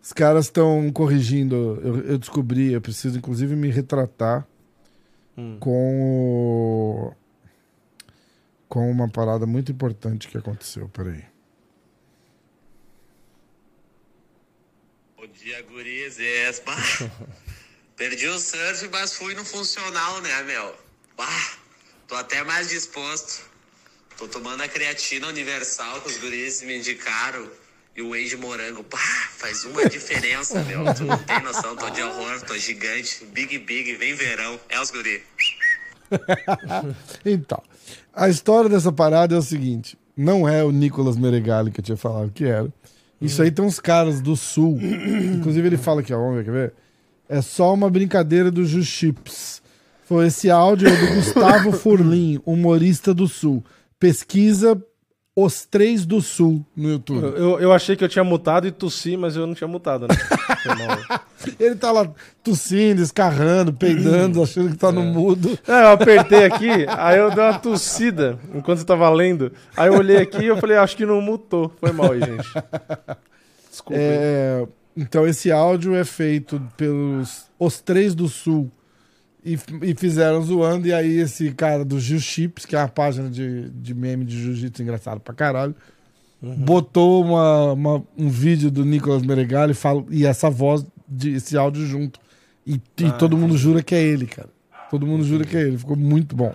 Os 0.00 0.12
caras 0.12 0.44
estão 0.46 0.88
corrigindo. 0.92 1.80
Eu, 1.82 2.00
eu 2.12 2.18
descobri, 2.18 2.72
eu 2.72 2.80
preciso 2.80 3.18
inclusive 3.18 3.56
me 3.56 3.70
retratar 3.70 4.46
Hum. 5.36 5.58
com 5.58 7.10
o... 7.10 7.14
com 8.68 8.90
uma 8.90 9.08
parada 9.08 9.46
muito 9.46 9.72
importante 9.72 10.28
que 10.28 10.38
aconteceu. 10.38 10.88
Peraí. 10.88 11.24
Bom 15.16 15.26
dia, 15.26 15.62
gurizes. 15.62 16.62
Perdi 17.96 18.26
o 18.26 18.38
surf, 18.38 18.88
mas 18.88 19.14
fui 19.14 19.34
no 19.34 19.44
funcional, 19.44 20.20
né, 20.20 20.42
meu? 20.42 20.76
Bah, 21.16 21.56
tô 22.08 22.14
até 22.16 22.42
mais 22.42 22.68
disposto. 22.68 23.48
Tô 24.16 24.28
tomando 24.28 24.62
a 24.62 24.68
creatina 24.68 25.28
universal 25.28 26.00
que 26.00 26.08
os 26.08 26.18
gurizes 26.18 26.62
me 26.62 26.78
indicaram. 26.78 27.50
E 27.96 28.02
o 28.02 28.12
de 28.12 28.36
morango. 28.36 28.84
Bah, 28.90 28.98
faz 28.98 29.64
uma 29.64 29.88
diferença, 29.88 30.62
meu. 30.64 30.92
Tu 30.94 31.04
não 31.04 31.16
tem 31.16 31.40
noção. 31.42 31.76
Tô 31.76 31.88
de 31.90 32.02
horror, 32.02 32.40
tô 32.42 32.56
gigante. 32.58 33.24
Big, 33.26 33.58
big, 33.58 33.94
vem 33.94 34.14
verão. 34.14 34.58
É 34.68 34.80
os 34.80 34.90
guri. 34.90 35.22
Então, 37.24 37.60
a 38.12 38.28
história 38.28 38.68
dessa 38.68 38.92
parada 38.92 39.34
é 39.34 39.38
o 39.38 39.42
seguinte: 39.42 39.96
não 40.16 40.48
é 40.48 40.62
o 40.62 40.70
Nicolas 40.70 41.16
Meregali 41.16 41.70
que 41.70 41.80
eu 41.80 41.84
tinha 41.84 41.96
falado 41.96 42.30
que 42.30 42.44
era. 42.44 42.68
Isso 43.20 43.42
aí 43.42 43.50
tem 43.50 43.64
uns 43.64 43.80
caras 43.80 44.20
do 44.20 44.36
sul. 44.36 44.78
Inclusive, 44.82 45.66
ele 45.66 45.76
fala 45.76 46.00
aqui, 46.00 46.12
ó, 46.12 46.18
vamos 46.18 46.36
ver, 46.36 46.44
quer 46.44 46.50
ver? 46.52 46.72
É 47.28 47.40
só 47.40 47.72
uma 47.72 47.88
brincadeira 47.88 48.50
do 48.50 48.64
Justips. 48.64 49.62
Foi 50.04 50.26
esse 50.26 50.50
áudio 50.50 50.90
do 50.90 51.14
Gustavo 51.14 51.72
Furlim, 51.78 52.40
humorista 52.44 53.14
do 53.14 53.26
sul. 53.26 53.64
Pesquisa 53.98 54.80
Os 55.36 55.64
Três 55.64 56.06
do 56.06 56.20
Sul 56.20 56.64
no 56.76 56.90
YouTube. 56.90 57.24
Eu, 57.36 57.58
eu 57.58 57.72
achei 57.72 57.96
que 57.96 58.04
eu 58.04 58.08
tinha 58.08 58.22
mutado 58.22 58.68
e 58.68 58.70
tossi, 58.70 59.16
mas 59.16 59.34
eu 59.34 59.46
não 59.46 59.54
tinha 59.54 59.66
mutado, 59.66 60.06
né? 60.06 60.14
Foi 60.62 60.74
mal. 60.78 61.24
Ele 61.58 61.74
tá 61.74 61.90
lá 61.90 62.08
tossindo, 62.42 63.02
escarrando, 63.02 63.72
peidando, 63.72 64.40
achando 64.40 64.70
que 64.70 64.76
tá 64.76 64.92
no 64.92 65.02
mudo. 65.02 65.58
É, 65.66 65.82
eu 65.82 65.88
apertei 65.88 66.44
aqui, 66.44 66.70
aí 66.88 67.18
eu 67.18 67.30
dei 67.32 67.42
uma 67.42 67.58
tossida 67.58 68.38
enquanto 68.54 68.78
você 68.78 68.84
tava 68.84 69.10
lendo. 69.10 69.50
Aí 69.76 69.88
eu 69.88 69.94
olhei 69.94 70.18
aqui 70.18 70.42
e 70.42 70.46
eu 70.46 70.56
falei, 70.56 70.76
acho 70.76 70.96
que 70.96 71.04
não 71.04 71.20
mutou. 71.20 71.72
Foi 71.80 71.90
mal 71.90 72.12
aí, 72.12 72.20
gente. 72.20 72.48
Desculpa. 73.68 74.00
É, 74.00 74.64
então 74.96 75.26
esse 75.26 75.50
áudio 75.50 75.96
é 75.96 76.04
feito 76.04 76.62
pelos 76.76 77.46
Os 77.58 77.80
Três 77.80 78.14
do 78.14 78.28
Sul 78.28 78.70
e, 79.44 79.58
e 79.82 79.94
fizeram 79.94 80.42
zoando, 80.42 80.86
e 80.86 80.92
aí 80.92 81.18
esse 81.18 81.50
cara 81.52 81.84
do 81.84 82.00
Jiu 82.00 82.18
Chips, 82.18 82.64
que 82.64 82.74
é 82.74 82.78
uma 82.78 82.88
página 82.88 83.28
de, 83.28 83.68
de 83.70 83.94
meme 83.94 84.24
de 84.24 84.40
jiu-jitsu 84.40 84.82
engraçado 84.82 85.20
pra 85.20 85.34
caralho, 85.34 85.74
botou 86.42 87.24
uma, 87.24 87.72
uma- 87.72 88.02
um 88.16 88.28
vídeo 88.28 88.70
do 88.70 88.84
Nicolas 88.84 89.22
Meregali 89.22 89.72
e, 89.72 89.74
fala- 89.74 90.04
e 90.10 90.26
essa 90.26 90.50
voz, 90.50 90.84
de, 91.08 91.34
esse 91.34 91.56
áudio 91.56 91.86
junto. 91.86 92.18
E, 92.66 92.74
e 92.98 93.04
Ah, 93.06 93.12
todo 93.12 93.36
mundo 93.36 93.56
jura 93.56 93.82
que 93.82 93.94
é 93.94 94.02
ele, 94.02 94.26
cara. 94.26 94.48
Todo 94.90 95.06
mundo 95.06 95.24
jura 95.24 95.44
que 95.44 95.56
é 95.56 95.60
ele. 95.62 95.76
Ficou 95.78 95.96
muito 95.96 96.34
bom. 96.36 96.54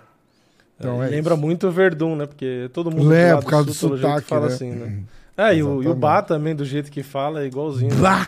Então 0.79 1.03
é 1.03 1.09
Lembra 1.09 1.33
isso. 1.33 1.41
muito 1.43 1.67
o 1.67 1.71
Verdun, 1.71 2.15
né? 2.15 2.25
Porque 2.25 2.69
todo 2.73 2.89
mundo 2.89 3.03
do 3.03 3.09
lado 3.09 3.43
por 3.43 3.49
causa 3.49 3.65
do 3.67 3.73
jeito, 3.73 3.97
sotaque, 3.97 4.27
fala 4.27 4.47
né? 4.47 4.53
assim, 4.53 4.71
né? 4.71 5.03
É, 5.39 5.55
e 5.55 5.63
o, 5.63 5.81
e 5.81 5.87
o. 5.87 5.95
Bá 5.95 6.21
também, 6.21 6.53
do 6.53 6.65
jeito 6.65 6.91
que 6.91 7.01
fala, 7.01 7.43
é 7.43 7.45
igualzinho. 7.45 7.95
né? 7.95 8.27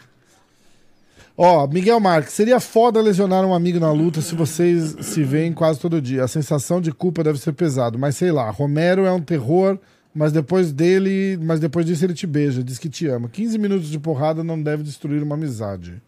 Ó, 1.43 1.65
Miguel 1.65 1.99
Marques, 1.99 2.33
seria 2.33 2.59
foda 2.59 3.01
lesionar 3.01 3.43
um 3.43 3.51
amigo 3.51 3.79
na 3.79 3.91
luta 3.91 4.21
se 4.21 4.35
vocês 4.35 4.95
se 5.01 5.23
veem 5.23 5.51
quase 5.51 5.79
todo 5.79 5.99
dia. 5.99 6.23
A 6.23 6.27
sensação 6.27 6.79
de 6.79 6.91
culpa 6.91 7.23
deve 7.23 7.39
ser 7.39 7.51
pesado, 7.53 7.97
mas 7.97 8.15
sei 8.15 8.31
lá, 8.31 8.47
Romero 8.51 9.07
é 9.07 9.11
um 9.11 9.19
terror, 9.19 9.79
mas 10.13 10.31
depois 10.31 10.71
dele, 10.71 11.39
mas 11.41 11.59
depois 11.59 11.83
disso 11.83 12.05
ele 12.05 12.13
te 12.13 12.27
beija, 12.27 12.63
diz 12.63 12.77
que 12.77 12.87
te 12.87 13.07
ama. 13.07 13.27
15 13.27 13.57
minutos 13.57 13.89
de 13.89 13.97
porrada 13.97 14.43
não 14.43 14.61
deve 14.61 14.83
destruir 14.83 15.23
uma 15.23 15.33
amizade. 15.33 15.99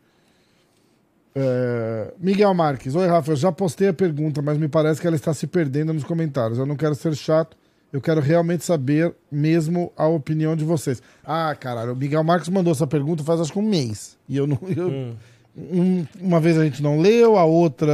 É, 1.34 2.14
Miguel 2.20 2.54
Marques, 2.54 2.94
oi 2.94 3.08
Rafa, 3.08 3.32
eu 3.32 3.36
já 3.36 3.52
postei 3.52 3.88
a 3.88 3.94
pergunta, 3.94 4.40
mas 4.40 4.60
me 4.60 4.68
parece 4.68 5.02
que 5.02 5.08
ela 5.08 5.16
está 5.16 5.34
se 5.34 5.48
perdendo 5.48 5.92
nos 5.94 6.04
comentários. 6.04 6.60
Eu 6.60 6.66
não 6.68 6.76
quero 6.76 6.94
ser 6.94 7.16
chato, 7.16 7.58
Eu 7.94 8.02
quero 8.02 8.20
realmente 8.20 8.66
saber 8.66 9.14
mesmo 9.32 9.94
a 9.96 10.08
opinião 10.08 10.56
de 10.56 10.66
vocês. 10.66 11.00
Ah, 11.24 11.56
caralho, 11.58 11.94
o 11.94 11.96
Miguel 11.96 12.24
Marques 12.24 12.50
mandou 12.50 12.72
essa 12.74 12.88
pergunta 12.88 13.24
faz 13.24 13.40
acho 13.40 13.54
que 13.54 13.60
um 13.60 13.70
mês. 13.70 14.18
E 14.28 14.36
eu 14.36 14.48
não. 14.48 14.58
Eu, 14.76 14.90
Hum. 14.90 15.16
um- 15.56 16.06
uma 16.20 16.40
vez 16.40 16.58
a 16.58 16.64
gente 16.64 16.82
não 16.82 17.00
leu, 17.00 17.38
a 17.38 17.46
outra 17.46 17.94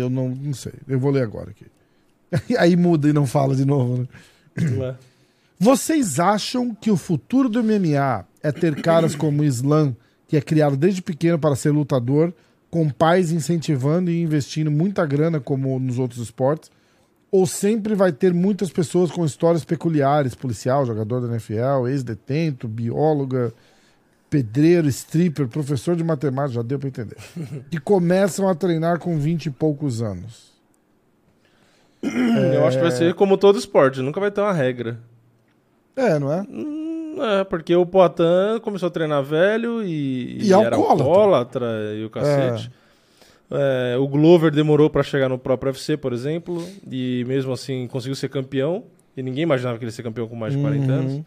eu 0.00 0.08
não, 0.08 0.30
não 0.30 0.54
sei. 0.54 0.72
Eu 0.88 0.98
vou 0.98 1.10
ler 1.10 1.22
agora 1.24 1.50
aqui. 1.50 1.66
Aí 2.58 2.74
muda 2.74 3.06
e 3.08 3.12
não 3.12 3.26
fala 3.26 3.54
de 3.54 3.66
novo, 3.66 3.98
né? 3.98 4.08
Né? 4.70 4.94
Vocês 5.60 6.18
acham 6.18 6.74
que 6.74 6.90
o 6.90 6.96
futuro 6.96 7.48
do 7.48 7.62
MMA 7.62 8.24
é 8.42 8.50
ter 8.50 8.80
caras 8.82 9.14
como 9.14 9.42
o 9.42 9.44
Islam, 9.44 9.94
que 10.26 10.36
é 10.36 10.40
criado 10.40 10.76
desde 10.76 11.02
pequeno 11.02 11.38
para 11.38 11.54
ser 11.54 11.70
lutador, 11.70 12.32
com 12.70 12.88
pais 12.90 13.30
incentivando 13.30 14.10
e 14.10 14.20
investindo 14.22 14.70
muita 14.70 15.04
grana 15.06 15.38
como 15.38 15.78
nos 15.78 15.98
outros 15.98 16.20
esportes? 16.20 16.70
Ou 17.36 17.46
sempre 17.46 17.96
vai 17.96 18.12
ter 18.12 18.32
muitas 18.32 18.70
pessoas 18.70 19.10
com 19.10 19.24
histórias 19.24 19.64
peculiares, 19.64 20.36
policial, 20.36 20.86
jogador 20.86 21.20
da 21.20 21.26
NFL, 21.26 21.88
ex-detento, 21.88 22.68
bióloga, 22.68 23.52
pedreiro, 24.30 24.86
stripper, 24.86 25.48
professor 25.48 25.96
de 25.96 26.04
matemática, 26.04 26.54
já 26.54 26.62
deu 26.62 26.78
para 26.78 26.86
entender, 26.86 27.16
que 27.68 27.80
começam 27.80 28.48
a 28.48 28.54
treinar 28.54 29.00
com 29.00 29.18
20 29.18 29.46
e 29.46 29.50
poucos 29.50 30.00
anos? 30.00 30.52
Eu 32.00 32.64
acho 32.68 32.76
que 32.76 32.84
vai 32.84 32.92
ser 32.92 33.14
como 33.14 33.36
todo 33.36 33.58
esporte, 33.58 34.00
nunca 34.00 34.20
vai 34.20 34.30
ter 34.30 34.40
uma 34.40 34.52
regra. 34.52 35.00
É, 35.96 36.16
não 36.20 36.32
é? 36.32 36.42
Hum, 36.42 37.16
É, 37.18 37.42
porque 37.42 37.74
o 37.74 37.84
Poitin 37.84 38.60
começou 38.62 38.86
a 38.86 38.90
treinar 38.90 39.24
velho 39.24 39.82
e, 39.82 40.38
E 40.40 40.52
era 40.52 40.76
alcoólatra. 40.76 41.04
alcoólatra 41.04 41.94
e 41.96 42.04
o 42.04 42.10
cacete. 42.10 42.70
É, 42.72 42.83
o 44.00 44.08
Glover 44.08 44.50
demorou 44.50 44.88
pra 44.90 45.02
chegar 45.02 45.28
no 45.28 45.38
próprio 45.38 45.70
UFC, 45.72 45.96
por 45.96 46.12
exemplo, 46.12 46.66
e 46.90 47.24
mesmo 47.26 47.52
assim 47.52 47.86
conseguiu 47.86 48.14
ser 48.16 48.28
campeão. 48.28 48.84
E 49.16 49.22
ninguém 49.22 49.42
imaginava 49.44 49.78
que 49.78 49.84
ele 49.84 49.90
ia 49.90 49.94
ser 49.94 50.02
campeão 50.02 50.26
com 50.26 50.34
mais 50.34 50.54
de 50.54 50.60
40 50.60 50.86
Uhum. 50.92 50.98
anos. 50.98 51.20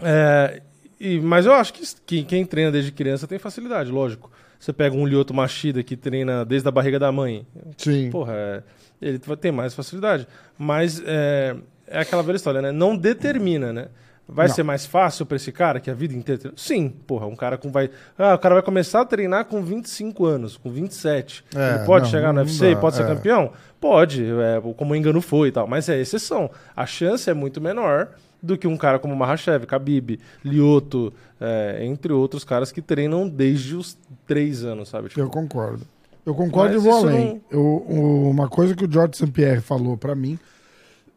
É, 0.00 0.62
e- 1.00 1.20
mas 1.20 1.46
eu 1.46 1.52
acho 1.52 1.72
que, 1.72 1.82
que 2.06 2.22
quem 2.24 2.44
treina 2.44 2.70
desde 2.70 2.92
criança 2.92 3.26
tem 3.26 3.38
facilidade, 3.38 3.90
lógico. 3.90 4.30
Você 4.58 4.72
pega 4.72 4.96
um 4.96 5.06
Lyoto 5.06 5.32
Machida 5.34 5.82
que 5.82 5.96
treina 5.96 6.44
desde 6.44 6.66
a 6.68 6.70
barriga 6.72 6.98
da 6.98 7.12
mãe. 7.12 7.46
Sim. 7.76 8.10
Porra, 8.10 8.32
é, 8.34 8.62
ele 9.00 9.18
vai 9.24 9.36
ter 9.36 9.52
mais 9.52 9.74
facilidade. 9.74 10.26
Mas 10.58 11.00
é, 11.04 11.54
é 11.86 12.00
aquela 12.00 12.22
velha 12.22 12.36
história, 12.36 12.60
né? 12.60 12.72
Não 12.72 12.96
determina, 12.96 13.72
né? 13.72 13.88
Vai 14.30 14.46
Não. 14.46 14.54
ser 14.54 14.62
mais 14.62 14.84
fácil 14.84 15.24
pra 15.24 15.36
esse 15.36 15.50
cara 15.50 15.80
que 15.80 15.90
a 15.90 15.94
vida 15.94 16.12
inteira. 16.14 16.52
Sim, 16.54 16.90
porra, 17.06 17.26
um 17.26 17.34
cara 17.34 17.56
com 17.56 17.72
vai. 17.72 17.88
Ah, 18.18 18.34
o 18.34 18.38
cara 18.38 18.56
vai 18.56 18.62
começar 18.62 19.00
a 19.00 19.04
treinar 19.06 19.46
com 19.46 19.62
25 19.62 20.26
anos, 20.26 20.56
com 20.58 20.70
27. 20.70 21.44
É, 21.56 21.76
ele 21.76 21.86
pode 21.86 22.04
não, 22.04 22.10
chegar 22.10 22.28
no 22.28 22.40
não 22.40 22.42
UFC 22.42 22.72
e 22.72 22.76
pode 22.76 22.96
ser 22.96 23.04
é. 23.04 23.06
campeão? 23.06 23.52
Pode, 23.80 24.22
é, 24.24 24.60
como 24.76 24.92
o 24.92 24.96
engano 24.96 25.22
foi 25.22 25.48
e 25.48 25.52
tal, 25.52 25.66
mas 25.66 25.88
é 25.88 25.98
exceção. 25.98 26.50
A 26.76 26.84
chance 26.84 27.30
é 27.30 27.32
muito 27.32 27.58
menor 27.58 28.08
do 28.42 28.58
que 28.58 28.68
um 28.68 28.76
cara 28.76 28.98
como 28.98 29.16
Mahashev, 29.16 29.64
Khabib, 29.64 30.20
Lioto, 30.44 31.10
é, 31.40 31.78
entre 31.82 32.12
outros 32.12 32.44
caras 32.44 32.70
que 32.70 32.82
treinam 32.82 33.26
desde 33.26 33.74
os 33.76 33.96
3 34.26 34.62
anos, 34.64 34.90
sabe? 34.90 35.08
Tipo, 35.08 35.20
Eu 35.20 35.30
concordo. 35.30 35.86
Eu 36.26 36.34
concordo 36.34 36.74
e 36.74 36.78
vou 36.78 36.92
além. 36.92 37.40
Eu, 37.50 37.60
o- 37.62 38.28
uma 38.30 38.46
coisa 38.48 38.76
que 38.76 38.84
o 38.84 38.92
George 38.92 39.16
St. 39.16 39.30
Pierre 39.32 39.62
falou 39.62 39.96
pra 39.96 40.14
mim, 40.14 40.38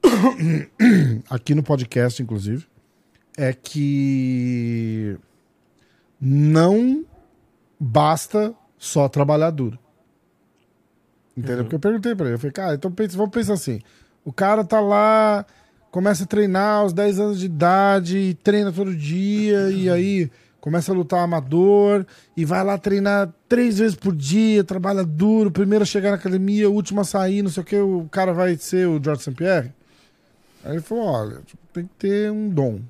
aqui 1.30 1.54
no 1.54 1.64
podcast, 1.64 2.22
inclusive, 2.24 2.66
é 3.38 3.54
que 3.54 5.18
não 6.20 7.06
basta 7.80 8.54
só 8.78 9.08
trabalhar 9.10 9.52
duro. 9.52 9.80
Entendeu? 11.36 11.64
Porque 11.64 11.76
eu 11.76 11.80
perguntei 11.80 12.14
pra 12.14 12.26
ele, 12.26 12.36
eu 12.36 12.40
falei, 12.40 12.52
cara, 12.52 12.76
então 12.76 12.92
pensa, 12.92 13.18
vamos 13.18 13.32
pensar 13.32 13.54
assim: 13.54 13.82
o 14.24 14.34
cara 14.34 14.64
tá 14.64 14.80
lá, 14.80 15.46
começa 15.90 16.24
a 16.24 16.28
treinar 16.28 16.80
aos 16.80 16.94
10 16.94 17.20
anos 17.20 17.40
de 17.40 17.46
idade, 17.46 18.18
e 18.18 18.34
treina 18.34 18.72
todo 18.72 18.96
dia, 18.96 19.70
e 19.74 19.90
aí 19.90 20.30
começa 20.60 20.92
a 20.92 20.96
lutar 20.96 21.24
amador, 21.24 22.06
e 22.38 22.46
vai 22.46 22.64
lá 22.64 22.78
treinar 22.78 23.34
três 23.50 23.80
vezes 23.80 23.96
por 23.96 24.16
dia, 24.16 24.64
trabalha 24.64 25.04
duro, 25.04 25.50
primeiro 25.50 25.84
a 25.84 25.88
chegar 25.88 26.12
na 26.12 26.18
academia, 26.18 26.70
último 26.70 27.02
a 27.02 27.04
sair, 27.04 27.42
não 27.42 27.50
sei 27.50 27.64
o 27.64 27.66
que, 27.66 27.78
o 27.78 28.08
cara 28.12 28.32
vai 28.32 28.56
ser 28.58 28.88
o 28.88 29.02
George 29.04 29.24
St. 29.24 29.32
Pierre. 29.32 29.74
Aí 30.64 30.74
ele 30.74 30.82
falou: 30.82 31.06
olha, 31.06 31.40
tem 31.74 31.86
que 31.86 31.94
ter 31.98 32.32
um 32.32 32.50
dom. 32.50 32.82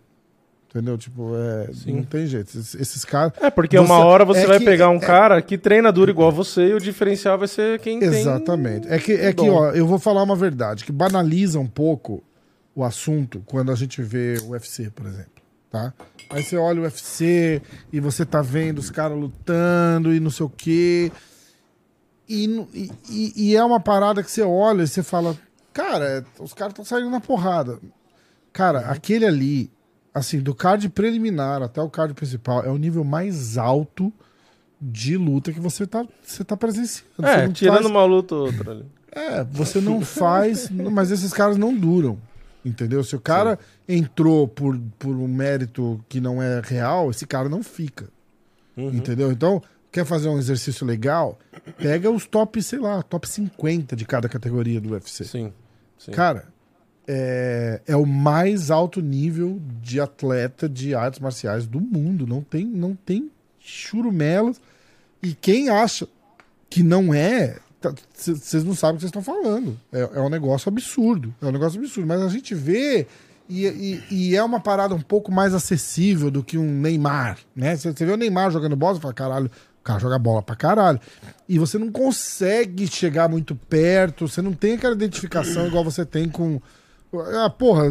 Entendeu? 0.74 0.98
Tipo, 0.98 1.34
é, 1.36 1.70
não 1.88 2.02
tem 2.04 2.26
jeito. 2.26 2.48
Esses, 2.48 2.76
esses 2.76 3.04
caras. 3.04 3.34
É, 3.42 3.50
porque 3.50 3.78
Você- 3.78 3.84
uma 3.84 4.06
hora 4.06 4.24
você 4.24 4.42
é 4.44 4.48
vai 4.48 4.58
que- 4.58 4.64
pegar 4.64 4.90
um 4.90 4.96
é- 4.96 5.00
cara 5.00 5.42
que 5.42 5.58
treina 5.58 5.92
duro 5.92 6.10
igual 6.10 6.32
você 6.32 6.70
e 6.70 6.74
o 6.74 6.80
diferencial 6.80 7.38
vai 7.38 7.50
ser 7.50 7.78
quem 7.80 8.00
tem. 8.00 8.08
Exatamente. 8.08 8.88
É 8.88 8.98
que, 8.98 9.12
é 9.12 9.34
que, 9.34 9.50
ó, 9.50 9.72
eu 9.72 9.86
vou 9.86 10.00
falar 10.00 10.24
uma 10.24 10.36
verdade, 10.36 10.86
que 10.86 10.92
banaliza 10.94 11.60
um 11.60 11.68
pouco 11.68 12.24
o 12.74 12.86
assunto 12.86 13.44
quando 13.46 13.70
a 13.70 13.76
gente 13.76 14.02
vê 14.02 14.38
o 14.46 14.52
UFC, 14.52 14.90
por 14.92 15.06
exemplo, 15.08 15.44
tá? 15.70 15.94
Aí 16.30 16.42
você 16.42 16.56
olha 16.56 16.80
o 16.80 16.84
UFC 16.84 17.62
e 17.92 18.00
você 18.00 18.26
tá 18.26 18.42
vendo 18.42 18.80
os 18.80 18.90
caras 18.90 19.18
lutando 19.18 20.14
e 20.16 20.22
não 20.22 20.30
sei 20.32 20.46
o 20.46 20.50
quê. 20.50 21.12
E, 22.30 22.46
e, 23.10 23.34
e- 23.36 23.56
é 23.58 23.64
uma 23.64 23.82
parada 23.82 24.24
que 24.24 24.32
você 24.32 24.42
olha 24.42 24.84
e 24.84 24.88
você 24.88 25.04
fala, 25.04 25.38
cara, 25.74 26.06
é, 26.06 26.24
os 26.42 26.54
caras 26.54 26.72
estão 26.72 26.86
saindo 26.86 27.10
na 27.10 27.20
porrada. 27.20 27.78
Cara, 28.54 28.80
aquele 28.90 29.26
ali, 29.26 29.70
assim, 30.14 30.40
do 30.40 30.54
card 30.56 30.88
preliminar 30.90 31.62
até 31.62 31.82
o 31.82 31.90
card 31.90 32.14
principal, 32.14 32.64
é 32.66 32.70
o 32.70 32.78
nível 32.78 33.04
mais 33.04 33.58
alto 33.58 34.12
de 34.82 35.16
luta 35.18 35.52
que 35.54 35.60
você 35.60 35.86
tá, 35.86 36.06
você 36.24 36.44
tá 36.44 36.58
presenciando. 36.58 37.10
Você 37.18 37.28
É, 37.28 37.46
não 37.46 37.54
tirando 37.54 37.76
faz- 37.76 37.86
uma 37.86 38.04
luta 38.04 38.36
ou 38.36 38.46
outra 38.48 38.72
ali. 38.72 38.86
é, 39.12 39.44
você 39.44 39.80
não 39.80 40.02
faz, 40.02 40.70
mas 40.70 41.12
esses 41.12 41.32
caras 41.32 41.58
não 41.58 41.76
duram. 41.76 42.18
Entendeu? 42.64 43.04
Se 43.04 43.16
o 43.16 43.20
cara 43.20 43.58
entrou 43.88 44.48
por, 44.48 44.80
por 45.00 45.16
um 45.16 45.28
mérito 45.28 46.04
que 46.08 46.20
não 46.22 46.42
é 46.42 46.62
real, 46.64 47.10
esse 47.10 47.26
cara 47.26 47.50
não 47.50 47.64
fica. 47.64 48.08
Uhum. 48.78 48.90
Entendeu? 48.94 49.32
Então, 49.32 49.62
quer 49.92 50.06
fazer 50.06 50.30
um 50.30 50.38
exercício 50.38 50.86
legal? 50.86 51.40
Pega 51.78 52.10
os 52.12 52.26
top, 52.28 52.62
sei 52.62 52.78
lá, 52.80 53.02
top 53.02 53.28
50 53.28 53.96
de 53.96 54.06
cada 54.06 54.30
categoria 54.30 54.80
do 54.80 54.92
UFC. 54.92 55.24
Sim. 55.26 55.52
sim. 55.98 56.12
Cara, 56.12 56.50
é, 57.14 57.82
é 57.88 57.96
o 57.98 58.06
mais 58.06 58.72
alto 58.72 59.02
nível 59.02 59.60
de 59.82 60.00
atleta 60.00 60.70
de 60.70 60.96
artes 60.96 61.20
marciais 61.20 61.68
do 61.68 61.82
mundo. 61.82 62.26
Não 62.26 62.42
tem, 62.42 62.66
não 62.66 62.96
tem 62.96 63.30
churumelas. 63.60 64.62
E 65.22 65.34
quem 65.34 65.68
acha 65.70 66.08
que 66.70 66.82
não 66.84 67.14
é, 67.14 67.58
vocês 68.16 68.64
não 68.64 68.74
sabem 68.74 68.96
o 68.96 68.98
que 68.98 69.02
vocês 69.02 69.10
estão 69.10 69.22
falando. 69.22 69.78
É, 69.92 70.00
é 70.14 70.22
um 70.22 70.30
negócio 70.30 70.70
absurdo. 70.70 71.34
É 71.42 71.46
um 71.46 71.52
negócio 71.52 71.78
absurdo. 71.80 72.08
Mas 72.08 72.22
a 72.22 72.30
gente 72.30 72.56
vê. 72.56 73.06
E, 73.50 73.66
e- 73.68 74.04
e 74.10 74.36
é 74.36 74.42
uma 74.42 74.62
parada 74.62 74.96
um 74.96 75.02
pouco 75.02 75.30
mais 75.30 75.54
acessível 75.54 76.32
do 76.32 76.42
que 76.42 76.58
um 76.58 76.80
Neymar, 76.80 77.38
né? 77.54 77.76
Você 77.76 77.92
você 77.92 78.06
vê 78.06 78.14
o 78.14 78.18
Neymar 78.18 78.50
jogando 78.50 78.78
bola 78.78 78.98
e 78.98 79.02
fala, 79.02 79.14
caralho, 79.14 79.48
o 79.48 79.84
cara 79.84 80.00
joga 80.00 80.18
bola 80.18 80.42
pra 80.42 80.56
caralho. 80.56 81.02
E 81.50 81.60
você 81.60 81.78
não 81.78 81.92
consegue 81.92 82.88
chegar 82.88 83.28
muito 83.28 83.54
perto, 83.54 84.26
você 84.30 84.42
não 84.42 84.54
tem 84.54 84.76
aquela 84.76 84.96
identificação 84.96 85.68
igual 85.68 85.84
você 85.84 86.06
tem 86.06 86.30
com. 86.30 86.62
Ah, 87.14 87.50
porra, 87.50 87.84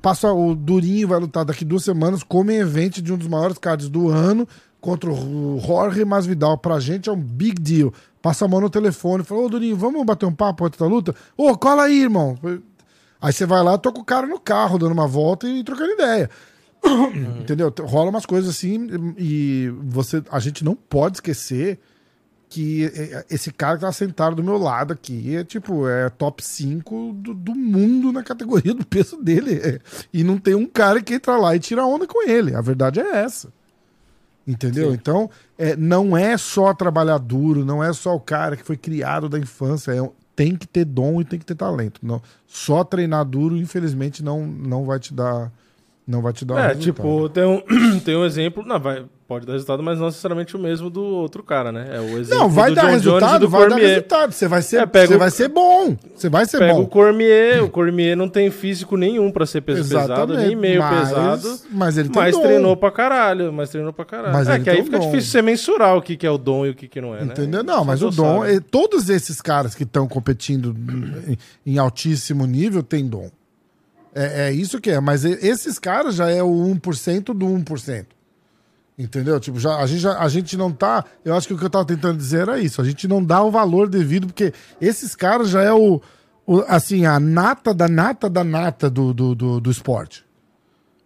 passa 0.00 0.32
o 0.32 0.54
Durinho 0.54 1.08
vai 1.08 1.18
lutar 1.18 1.44
daqui 1.44 1.64
duas 1.64 1.82
semanas, 1.82 2.22
come 2.22 2.54
evento 2.54 3.02
de 3.02 3.12
um 3.12 3.16
dos 3.16 3.26
maiores 3.26 3.58
cards 3.58 3.88
do 3.88 4.08
ano 4.08 4.46
contra 4.80 5.10
o 5.10 5.58
Jorge 5.58 6.04
Masvidal. 6.04 6.56
Pra 6.58 6.78
gente 6.78 7.08
é 7.08 7.12
um 7.12 7.20
big 7.20 7.60
deal. 7.60 7.92
Passa 8.22 8.44
a 8.44 8.48
mão 8.48 8.60
no 8.60 8.70
telefone, 8.70 9.24
fala, 9.24 9.42
ô 9.42 9.48
Durinho, 9.48 9.76
vamos 9.76 10.04
bater 10.04 10.26
um 10.26 10.34
papo 10.34 10.64
antes 10.64 10.78
da 10.78 10.86
luta? 10.86 11.14
Ô, 11.36 11.56
cola 11.56 11.84
aí, 11.84 12.02
irmão. 12.02 12.38
Aí 13.20 13.32
você 13.32 13.44
vai 13.44 13.62
lá, 13.62 13.76
com 13.78 13.88
o 14.00 14.04
cara 14.04 14.26
no 14.26 14.38
carro, 14.38 14.78
dando 14.78 14.92
uma 14.92 15.08
volta 15.08 15.48
e 15.48 15.64
trocando 15.64 15.92
ideia. 15.92 16.30
Entendeu? 17.40 17.72
Rola 17.80 18.10
umas 18.10 18.26
coisas 18.26 18.50
assim 18.50 19.14
e 19.18 19.72
você, 19.82 20.22
a 20.30 20.38
gente 20.38 20.64
não 20.64 20.74
pode 20.74 21.16
esquecer 21.16 21.80
que 22.48 22.86
é, 22.86 23.26
esse 23.30 23.52
cara 23.52 23.76
que 23.76 23.82
tá 23.82 23.92
sentado 23.92 24.36
do 24.36 24.42
meu 24.42 24.56
lado 24.56 24.92
aqui 24.92 25.36
é 25.36 25.44
tipo, 25.44 25.86
é 25.86 26.08
top 26.08 26.42
5 26.44 27.12
do, 27.14 27.34
do 27.34 27.54
mundo 27.54 28.10
na 28.12 28.22
categoria 28.22 28.72
do 28.74 28.86
peso 28.86 29.16
dele. 29.22 29.54
É. 29.62 29.78
E 30.12 30.24
não 30.24 30.38
tem 30.38 30.54
um 30.54 30.66
cara 30.66 31.02
que 31.02 31.14
entra 31.14 31.36
lá 31.36 31.54
e 31.54 31.58
tira 31.60 31.84
onda 31.84 32.06
com 32.06 32.26
ele. 32.28 32.54
A 32.54 32.60
verdade 32.60 33.00
é 33.00 33.18
essa. 33.22 33.52
Entendeu? 34.46 34.88
Sim. 34.90 34.94
Então, 34.94 35.30
é, 35.58 35.76
não 35.76 36.16
é 36.16 36.36
só 36.38 36.72
trabalhar 36.72 37.18
duro, 37.18 37.64
não 37.66 37.84
é 37.84 37.92
só 37.92 38.14
o 38.14 38.20
cara 38.20 38.56
que 38.56 38.64
foi 38.64 38.76
criado 38.78 39.28
da 39.28 39.38
infância. 39.38 39.92
É, 39.92 40.00
um- 40.00 40.12
tem 40.34 40.56
que 40.56 40.66
ter 40.66 40.84
dom 40.86 41.20
e 41.20 41.24
tem 41.24 41.38
que 41.38 41.44
ter 41.44 41.54
talento. 41.56 42.00
Não, 42.02 42.22
só 42.46 42.82
treinar 42.84 43.24
duro, 43.24 43.56
infelizmente, 43.56 44.22
não, 44.22 44.46
não 44.46 44.84
vai 44.84 44.98
te 44.98 45.12
dar. 45.12 45.52
Não 46.06 46.22
vai 46.22 46.32
te 46.32 46.44
dar 46.46 46.54
um 46.54 46.58
É, 46.58 46.68
resultado. 46.68 46.82
tipo, 46.84 47.28
tem 47.28 47.44
um, 47.44 47.60
tem 48.00 48.16
um 48.16 48.24
exemplo, 48.24 48.64
não, 48.64 48.80
vai, 48.80 49.04
pode 49.28 49.44
dar 49.46 49.52
resultado, 49.52 49.82
mas 49.82 49.98
não 49.98 50.06
necessariamente 50.06 50.56
o 50.56 50.58
mesmo 50.58 50.88
do 50.88 51.02
outro 51.04 51.42
cara, 51.42 51.70
né? 51.70 51.86
É 51.92 52.00
o 52.00 52.18
exemplo 52.18 52.38
Não, 52.38 52.48
vai 52.48 52.70
do 52.70 52.74
dar 52.76 52.82
John 52.86 52.90
resultado, 52.92 53.40
do 53.42 53.48
vai 53.50 53.60
dar 53.60 53.68
Cormier. 53.68 53.88
resultado. 53.90 54.32
Você 54.32 54.48
vai 54.48 54.62
ser, 54.62 54.76
É, 54.78 54.86
pega 54.86 55.06
você 55.08 55.14
o- 55.14 55.18
vai 55.18 55.30
ser 55.30 55.48
bom. 55.48 55.96
Você 56.16 56.28
vai 56.30 56.46
ser 56.46 56.58
Pega 56.58 56.72
bom. 56.74 56.80
o 56.80 56.86
Cormier, 56.88 57.62
o 57.62 57.68
Cormier 57.68 58.16
não 58.16 58.26
tem 58.26 58.50
físico 58.50 58.96
nenhum 58.96 59.30
pra 59.30 59.44
ser 59.44 59.60
peso 59.60 59.86
pesado, 59.86 60.34
nem 60.34 60.56
meio 60.56 60.80
mas, 60.80 61.08
pesado, 61.10 61.58
Mas 61.70 61.98
ele 61.98 62.08
tem 62.08 62.22
mas 62.22 62.34
dom. 62.34 62.40
treinou 62.42 62.74
pra 62.76 62.90
caralho, 62.90 63.52
mas 63.52 63.68
treinou 63.68 63.92
pra 63.92 64.04
caralho. 64.06 64.32
Mas 64.32 64.48
é 64.48 64.58
que 64.58 64.70
aí 64.70 64.82
fica 64.82 64.98
dom. 64.98 65.04
difícil 65.10 65.30
você 65.30 65.42
mensurar 65.42 65.94
o 65.94 66.00
que, 66.00 66.16
que 66.16 66.26
é 66.26 66.30
o 66.30 66.38
dom 66.38 66.64
e 66.64 66.70
o 66.70 66.74
que, 66.74 66.88
que 66.88 67.00
não 67.00 67.14
é, 67.14 67.22
né? 67.22 67.32
Entendeu? 67.34 67.62
Não, 67.62 67.84
mas 67.84 68.02
o 68.02 68.10
dom. 68.10 68.42
é- 68.44 68.58
Todos 68.60 69.10
esses 69.10 69.42
caras 69.42 69.74
que 69.74 69.82
estão 69.82 70.08
competindo 70.08 70.74
em, 71.66 71.74
em 71.74 71.78
altíssimo 71.78 72.46
nível 72.46 72.82
têm 72.82 73.06
dom. 73.06 73.30
É, 74.14 74.48
é 74.48 74.52
isso 74.52 74.80
que 74.80 74.90
é. 74.90 74.98
Mas 75.00 75.22
esses 75.24 75.78
caras 75.78 76.14
já 76.14 76.30
é 76.30 76.42
o 76.42 76.48
1% 76.50 77.34
do 77.34 77.46
1%. 77.46 78.06
Entendeu? 78.98 79.38
Tipo, 79.38 79.60
já, 79.60 79.76
a, 79.76 79.86
gente 79.86 80.00
já, 80.00 80.18
a 80.18 80.28
gente 80.28 80.56
não 80.56 80.72
tá. 80.72 81.04
Eu 81.24 81.36
acho 81.36 81.46
que 81.46 81.54
o 81.54 81.58
que 81.58 81.64
eu 81.64 81.70
tava 81.70 81.84
tentando 81.84 82.18
dizer 82.18 82.40
era 82.40 82.58
isso. 82.58 82.82
A 82.82 82.84
gente 82.84 83.06
não 83.06 83.22
dá 83.22 83.40
o 83.44 83.50
valor 83.50 83.88
devido, 83.88 84.26
porque 84.26 84.52
esses 84.80 85.14
caras 85.14 85.50
já 85.50 85.62
é 85.62 85.72
o. 85.72 86.00
o- 86.44 86.64
assim, 86.66 87.06
a 87.06 87.20
nata 87.20 87.72
da 87.72 87.86
nata 87.86 88.28
da 88.28 88.42
nata 88.42 88.90
do, 88.90 89.14
do, 89.14 89.34
do, 89.36 89.60
do 89.60 89.70
esporte. 89.70 90.24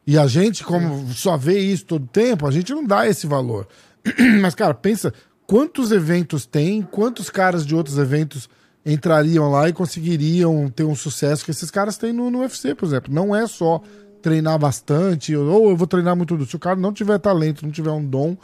E 0.06 0.18
a 0.18 0.26
gente, 0.26 0.64
como 0.64 1.12
só 1.12 1.36
vê 1.36 1.58
isso 1.58 1.84
todo 1.84 2.06
tempo, 2.06 2.46
a 2.46 2.50
gente 2.50 2.72
não 2.72 2.84
dá 2.84 3.06
esse 3.06 3.26
valor. 3.26 3.68
Mas, 4.40 4.54
cara, 4.54 4.72
pensa 4.72 5.12
quantos 5.46 5.92
eventos 5.92 6.46
tem, 6.46 6.80
quantos 6.80 7.28
caras 7.28 7.66
de 7.66 7.74
outros 7.74 7.98
eventos 7.98 8.48
entrariam 8.84 9.50
lá 9.50 9.68
e 9.68 9.72
conseguiriam 9.72 10.68
ter 10.68 10.82
um 10.84 10.94
sucesso 10.94 11.44
que 11.44 11.50
esses 11.50 11.70
caras 11.70 11.98
têm 11.98 12.12
no, 12.12 12.30
no 12.30 12.40
UFC, 12.40 12.74
por 12.74 12.86
exemplo. 12.86 13.14
Não 13.14 13.36
é 13.36 13.46
só 13.46 13.80
treinar 14.22 14.58
bastante, 14.58 15.34
ou 15.36 15.70
eu 15.70 15.76
vou 15.76 15.86
treinar 15.86 16.16
muito 16.16 16.36
duro. 16.36 16.48
Se 16.48 16.56
o 16.56 16.58
cara 16.58 16.76
não 16.76 16.92
tiver 16.92 17.18
talento, 17.18 17.64
não 17.64 17.72
tiver 17.72 17.90
um 17.90 18.04
dom, 18.04 18.36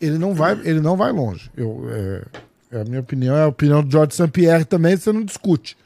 ele 0.00 0.18
não 0.18 0.34
vai, 0.34 0.58
ele 0.64 0.80
não 0.80 0.96
vai 0.96 1.12
longe. 1.12 1.50
Eu, 1.56 1.86
é, 1.90 2.22
é 2.72 2.80
a 2.82 2.84
minha 2.84 3.00
opinião, 3.00 3.36
é 3.36 3.42
a 3.44 3.48
opinião 3.48 3.82
do 3.82 3.90
George 3.90 4.14
St. 4.14 4.28
Pierre 4.28 4.64
também, 4.64 4.96
você 4.96 5.12
não 5.12 5.22
discute. 5.22 5.76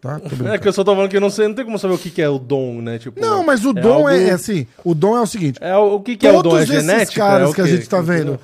Tá? 0.00 0.20
É 0.52 0.58
que 0.58 0.68
eu 0.68 0.72
só 0.72 0.84
tô 0.84 0.94
falando 0.94 1.10
que 1.10 1.16
eu 1.16 1.20
não 1.20 1.30
sei, 1.30 1.48
não 1.48 1.54
tem 1.54 1.64
como 1.64 1.78
saber 1.78 1.94
o 1.94 1.98
que, 1.98 2.10
que 2.10 2.20
é 2.22 2.28
o 2.28 2.38
dom, 2.38 2.80
né? 2.82 2.98
Tipo, 2.98 3.18
Não, 3.20 3.42
mas 3.44 3.64
o 3.64 3.70
é 3.70 3.80
dom 3.80 3.92
algo- 3.94 4.08
é, 4.10 4.28
é 4.28 4.30
assim, 4.32 4.66
o 4.84 4.94
dom 4.94 5.16
é 5.16 5.20
o 5.22 5.26
seguinte, 5.26 5.58
É 5.60 5.76
o, 5.76 5.94
o 5.96 6.00
que, 6.00 6.16
que 6.16 6.26
é 6.26 6.32
o 6.32 6.42
dom? 6.42 6.56
É 6.58 6.62
esses 6.62 6.74
genética? 6.74 7.20
caras 7.20 7.50
É 7.50 7.54
que 7.54 7.60
a 7.62 7.66
gente 7.66 7.88
tá 7.88 8.00
vendo. 8.00 8.38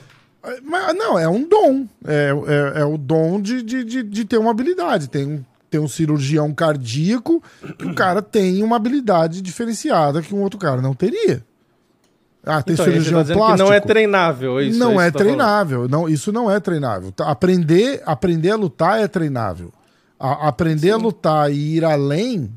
Mas, 0.65 0.97
não, 0.97 1.17
é 1.17 1.29
um 1.29 1.47
dom. 1.47 1.87
É, 2.05 2.31
é, 2.77 2.81
é 2.81 2.85
o 2.85 2.99
dom 2.99 3.41
de, 3.41 3.63
de, 3.63 3.85
de, 3.85 4.03
de 4.03 4.25
ter 4.25 4.39
uma 4.39 4.51
habilidade. 4.51 5.09
Tem 5.09 5.25
um, 5.25 5.45
tem 5.73 5.81
um 5.81 5.89
cirurgião 5.89 6.53
cardíaco 6.53 7.43
que 7.79 7.87
o 7.87 7.95
cara 7.95 8.21
tem 8.21 8.63
uma 8.63 8.77
habilidade 8.77 9.41
diferenciada 9.41 10.21
que 10.21 10.35
um 10.35 10.43
outro 10.43 10.59
cara 10.61 10.83
não 10.83 10.93
teria. 10.95 11.43
Ah, 12.45 12.61
tem 12.63 12.75
Então, 12.75 12.85
cirurgião 12.85 13.25
tá 13.25 13.33
plástico. 13.33 13.69
não 13.69 13.73
é 13.73 13.81
treinável, 13.81 14.59
é 14.61 14.65
isso? 14.65 14.79
não 14.79 15.01
é 15.01 15.05
é 15.05 15.09
isso 15.09 15.13
falando. 15.19 15.27
treinável. 15.29 15.89
Não, 15.89 16.09
isso 16.09 16.31
não 16.33 16.51
é 16.51 16.61
treinável. 16.61 17.11
Tá, 17.13 17.31
Aprender, 17.31 18.03
aprender 18.05 18.51
a 18.51 18.57
lutar 18.57 19.01
é 19.01 19.09
treinável. 19.09 19.73
A- 20.21 20.49
aprender 20.49 20.91
a 20.91 20.97
lutar 20.97 21.51
e 21.51 21.77
ir 21.77 21.85
além 21.85 22.51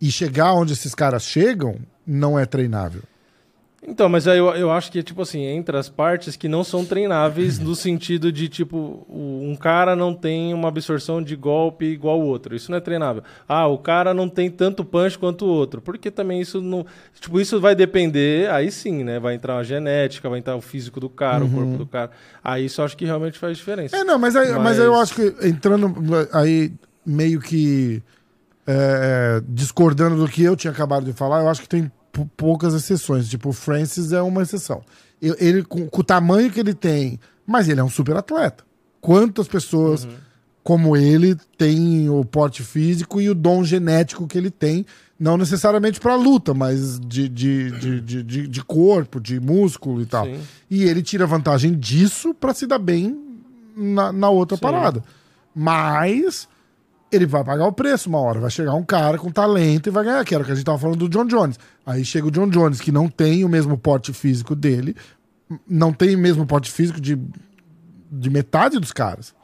e 0.00 0.10
chegar 0.10 0.54
onde 0.54 0.72
esses 0.72 0.94
caras 0.94 1.22
chegam 1.22 1.76
não 2.06 2.38
é 2.38 2.44
treinável. 2.46 3.02
Então, 3.86 4.08
mas 4.08 4.26
aí 4.26 4.38
eu, 4.38 4.48
eu 4.54 4.70
acho 4.70 4.90
que, 4.90 5.02
tipo 5.02 5.20
assim, 5.20 5.42
entre 5.42 5.76
as 5.76 5.90
partes 5.90 6.36
que 6.36 6.48
não 6.48 6.64
são 6.64 6.84
treináveis 6.86 7.58
no 7.58 7.74
sentido 7.74 8.32
de, 8.32 8.48
tipo, 8.48 9.06
um 9.10 9.54
cara 9.60 9.94
não 9.94 10.14
tem 10.14 10.54
uma 10.54 10.68
absorção 10.68 11.22
de 11.22 11.36
golpe 11.36 11.84
igual 11.84 12.18
o 12.18 12.24
outro. 12.24 12.56
Isso 12.56 12.70
não 12.70 12.78
é 12.78 12.80
treinável. 12.80 13.22
Ah, 13.46 13.66
o 13.66 13.76
cara 13.76 14.14
não 14.14 14.26
tem 14.28 14.50
tanto 14.50 14.84
punch 14.84 15.18
quanto 15.18 15.44
o 15.44 15.48
outro. 15.48 15.82
Porque 15.82 16.10
também 16.10 16.40
isso 16.40 16.62
não. 16.62 16.86
Tipo, 17.20 17.38
isso 17.40 17.60
vai 17.60 17.74
depender, 17.74 18.50
aí 18.50 18.70
sim, 18.72 19.04
né? 19.04 19.20
Vai 19.20 19.34
entrar 19.34 19.58
a 19.58 19.62
genética, 19.62 20.30
vai 20.30 20.38
entrar 20.38 20.56
o 20.56 20.62
físico 20.62 20.98
do 20.98 21.10
cara, 21.10 21.44
o 21.44 21.50
corpo 21.50 21.76
do 21.76 21.86
cara. 21.86 22.10
Aí 22.42 22.64
isso 22.64 22.80
eu 22.80 22.86
acho 22.86 22.96
que 22.96 23.04
realmente 23.04 23.38
faz 23.38 23.56
diferença. 23.58 23.96
É, 23.96 24.02
não, 24.02 24.18
mas 24.18 24.34
aí, 24.34 24.50
mas... 24.52 24.62
Mas- 24.62 24.78
eu 24.78 24.94
acho 24.94 25.14
que 25.14 25.46
entrando 25.46 25.94
aí 26.32 26.72
meio 27.04 27.38
que 27.38 28.02
é, 28.66 29.42
discordando 29.46 30.16
do 30.16 30.26
que 30.26 30.42
eu 30.42 30.56
tinha 30.56 30.70
acabado 30.70 31.04
de 31.04 31.12
falar, 31.12 31.42
eu 31.42 31.48
acho 31.48 31.60
que 31.60 31.68
tem 31.68 31.92
poucas 32.36 32.74
exceções. 32.74 33.28
Tipo, 33.28 33.50
o 33.50 33.52
Francis 33.52 34.12
é 34.12 34.22
uma 34.22 34.42
exceção. 34.42 34.82
Eu- 35.20 35.36
Ele, 35.38 35.62
com, 35.62 35.86
com 35.88 36.00
o 36.00 36.04
tamanho 36.04 36.50
que 36.50 36.60
ele 36.60 36.74
tem, 36.74 37.18
mas 37.46 37.68
ele 37.68 37.80
é 37.80 37.84
um 37.84 37.88
super 37.90 38.16
atleta. 38.16 38.64
Quantas 39.00 39.46
pessoas 39.48 40.06
como 40.62 40.96
ele 40.96 41.36
têm 41.58 42.08
o 42.08 42.24
porte 42.24 42.62
físico 42.62 43.20
e 43.20 43.28
o 43.28 43.34
dom 43.34 43.62
genético 43.64 44.26
que 44.26 44.38
ele 44.38 44.50
tem, 44.50 44.86
não 45.20 45.36
necessariamente 45.36 46.00
para 46.00 46.14
luta, 46.16 46.54
mas 46.54 46.98
de, 47.00 47.28
de, 47.28 47.70
de, 47.70 48.00
de, 48.00 48.22
de- 48.22 48.48
de 48.48 48.64
corpo, 48.64 49.20
de 49.20 49.38
músculo 49.38 50.00
e 50.00 50.06
tal. 50.06 50.24
Sim. 50.24 50.40
E 50.70 50.84
ele 50.84 51.02
tira 51.02 51.26
vantagem 51.26 51.74
disso 51.74 52.32
para 52.32 52.54
se 52.54 52.66
dar 52.66 52.78
bem 52.78 53.14
na, 53.76 54.10
na 54.12 54.30
outra 54.30 54.56
Sim. 54.56 54.62
parada. 54.62 55.04
Mas 55.54 56.48
ele 57.14 57.26
vai 57.26 57.44
pagar 57.44 57.66
o 57.66 57.72
preço 57.72 58.08
uma 58.08 58.20
hora. 58.20 58.40
Vai 58.40 58.50
chegar 58.50 58.74
um 58.74 58.84
cara 58.84 59.18
com 59.18 59.30
talento 59.30 59.88
e 59.88 59.90
vai 59.90 60.04
ganhar. 60.04 60.24
Que 60.24 60.34
era 60.34 60.42
o 60.42 60.46
que 60.46 60.52
a 60.52 60.54
gente 60.54 60.64
tava 60.64 60.78
falando 60.78 60.98
do 60.98 61.08
John 61.08 61.26
Jones. 61.26 61.58
Aí 61.86 62.04
chega 62.04 62.26
o 62.26 62.30
John 62.30 62.48
Jones, 62.48 62.80
que 62.80 62.92
não 62.92 63.08
tem 63.08 63.44
o 63.44 63.48
mesmo 63.48 63.76
porte 63.78 64.12
físico 64.12 64.54
dele, 64.54 64.96
não 65.68 65.92
tem 65.92 66.14
o 66.14 66.18
mesmo 66.18 66.46
porte 66.46 66.70
físico 66.70 67.00
de, 67.00 67.18
de 68.10 68.30
metade 68.30 68.78
dos 68.78 68.92
caras. 68.92 69.34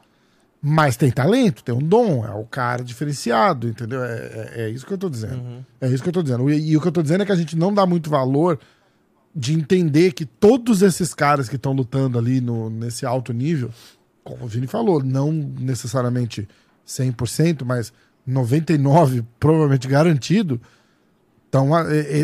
Mas 0.63 0.95
tem 0.95 1.09
talento, 1.09 1.63
tem 1.63 1.73
um 1.73 1.81
dom, 1.81 2.23
é 2.23 2.35
o 2.35 2.45
cara 2.45 2.83
diferenciado, 2.83 3.67
entendeu? 3.67 4.03
É, 4.03 4.15
é, 4.15 4.61
é 4.63 4.69
isso 4.69 4.85
que 4.85 4.93
eu 4.93 4.97
tô 4.97 5.09
dizendo. 5.09 5.65
É 5.79 5.87
isso 5.87 6.03
que 6.03 6.09
eu 6.09 6.13
tô 6.13 6.21
dizendo. 6.21 6.49
E, 6.51 6.71
e 6.71 6.77
o 6.77 6.81
que 6.81 6.87
eu 6.87 6.91
tô 6.91 7.01
dizendo 7.01 7.23
é 7.23 7.25
que 7.25 7.31
a 7.31 7.35
gente 7.35 7.57
não 7.57 7.73
dá 7.73 7.83
muito 7.85 8.11
valor 8.11 8.59
de 9.35 9.53
entender 9.53 10.11
que 10.11 10.25
todos 10.25 10.81
esses 10.81 11.13
caras 11.13 11.49
que 11.49 11.55
estão 11.55 11.71
lutando 11.71 12.19
ali 12.19 12.41
no, 12.41 12.69
nesse 12.69 13.05
alto 13.05 13.33
nível, 13.33 13.71
como 14.23 14.45
o 14.45 14.47
Vini 14.47 14.67
falou, 14.67 15.03
não 15.03 15.31
necessariamente 15.31 16.47
100%, 16.91 17.63
mas 17.65 17.93
99% 18.27 19.25
provavelmente 19.39 19.87
garantido, 19.87 20.61
então 21.49 21.69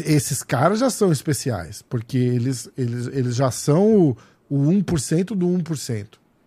esses 0.05 0.41
caras 0.41 0.79
já 0.79 0.89
são 0.89 1.11
especiais, 1.11 1.81
porque 1.81 2.17
eles, 2.17 2.69
eles, 2.77 3.07
eles 3.07 3.35
já 3.35 3.51
são 3.51 3.85
o, 3.85 4.17
o 4.49 4.71
1% 4.71 5.35
do 5.35 5.47
1%. 5.47 6.05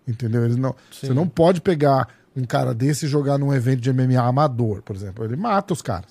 Entendeu? 0.08 0.44
Eles 0.44 0.56
não, 0.56 0.74
Sim. 0.90 1.08
você 1.08 1.14
não 1.14 1.28
pode 1.28 1.60
pegar 1.60 2.08
um 2.34 2.44
cara 2.44 2.74
desse 2.74 3.06
e 3.06 3.08
jogar 3.08 3.38
num 3.38 3.52
evento 3.52 3.80
de 3.80 3.92
MMA 3.92 4.20
amador, 4.20 4.82
por 4.82 4.96
exemplo. 4.96 5.24
Ele 5.24 5.36
mata 5.36 5.74
os 5.74 5.82
caras. 5.82 6.10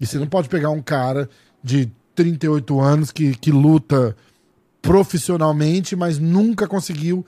E 0.00 0.06
você 0.06 0.18
não 0.18 0.26
pode 0.26 0.48
pegar 0.48 0.70
um 0.70 0.80
cara 0.80 1.28
de 1.62 1.90
38 2.14 2.80
anos 2.80 3.10
que, 3.10 3.34
que 3.34 3.50
luta 3.50 4.16
profissionalmente, 4.80 5.94
mas 5.94 6.18
nunca 6.18 6.66
conseguiu 6.66 7.26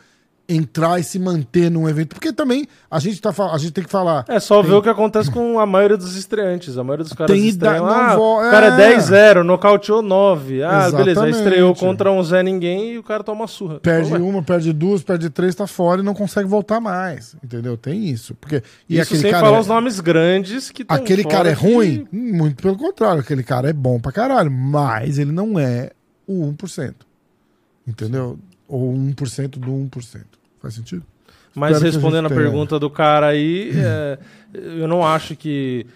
entrar 0.49 0.99
e 0.99 1.05
se 1.05 1.19
manter 1.19 1.71
num 1.71 1.89
evento. 1.89 2.11
Porque 2.15 2.33
também 2.33 2.67
a 2.91 2.99
gente, 2.99 3.21
tá, 3.21 3.33
a 3.53 3.57
gente 3.59 3.71
tem 3.73 3.85
que 3.85 3.91
falar. 3.91 4.25
É 4.29 4.39
só 4.41 4.61
ver 4.61 4.69
Tem- 4.71 4.77
o 4.79 4.83
que 4.83 4.89
acontece 4.89 5.31
com 5.31 5.59
a 5.59 5.65
maioria 5.65 5.97
dos 5.97 6.17
estreantes. 6.17 6.77
A 6.77 6.85
maioria 6.85 7.05
dos 7.05 7.13
caras 7.13 7.35
Tem 7.35 7.49
estreiam. 7.49 7.87
Ah, 7.87 8.17
vo- 8.17 8.39
o 8.39 8.51
cara 8.51 8.67
é. 8.81 8.93
é 8.93 8.97
10-0, 8.97 9.43
nocauteou 9.45 10.03
9. 10.03 10.63
Ah, 10.63 10.91
beleza. 10.91 11.11
Exatamente. 11.11 11.37
estreou 11.39 11.75
contra 11.75 12.11
um 12.13 12.23
Zé 12.23 12.43
Ninguém 12.43 12.93
e 12.95 12.99
o 12.99 13.03
cara 13.03 13.23
toma 13.25 13.47
surra. 13.47 13.79
Perde 13.81 14.13
Ué, 14.13 14.19
uma, 14.19 14.43
perde 14.43 14.73
duas, 14.73 15.03
perde 15.03 15.31
três, 15.31 15.55
tá 15.55 15.67
fora 15.67 16.01
e 16.01 16.05
não 16.05 16.13
consegue 16.15 16.49
voltar 16.49 16.81
mais. 16.81 17.35
Entendeu? 17.43 17.77
Tem 17.77 18.07
isso. 18.09 18.35
Porque, 18.35 18.63
e 18.89 18.95
Isso 18.95 19.03
aquele 19.05 19.21
sem 19.23 19.31
cara. 19.31 19.45
falar 19.47 19.57
é- 19.59 19.61
os 19.61 19.67
nomes 19.69 20.01
grandes 20.01 20.71
que 20.71 20.85
Aquele 20.89 21.25
cara 21.25 21.51
é 21.51 21.55
que- 21.55 21.63
ruim? 21.65 22.07
Hum, 22.13 22.37
Muito 22.37 22.63
pelo 22.63 22.77
contrário, 22.77 23.21
aquele 23.21 23.43
cara 23.43 23.71
é 23.71 23.73
bom 23.73 23.99
pra 24.01 24.11
caralho, 24.13 24.51
mas 24.51 25.19
ele 25.19 25.33
não 25.33 25.59
é 25.59 25.91
o 26.27 26.45
1%. 26.47 27.07
Entendeu? 27.87 28.39
Ou 28.75 28.95
1% 28.95 29.59
do 29.59 29.71
1%. 29.71 30.23
Faz 30.61 30.73
sentido? 30.75 31.03
Mas 31.55 31.73
Espero 31.77 31.91
a 31.91 31.93
respondendo 31.93 32.27
a, 32.27 32.29
tenha- 32.31 32.41
pergunta 32.41 32.79
do 32.79 32.89
cara 32.89 33.27
aí, 33.27 33.71
é, 33.77 34.19
eu 34.55 34.89
não 34.89 35.07
acho 35.07 35.37
que, 35.37 35.87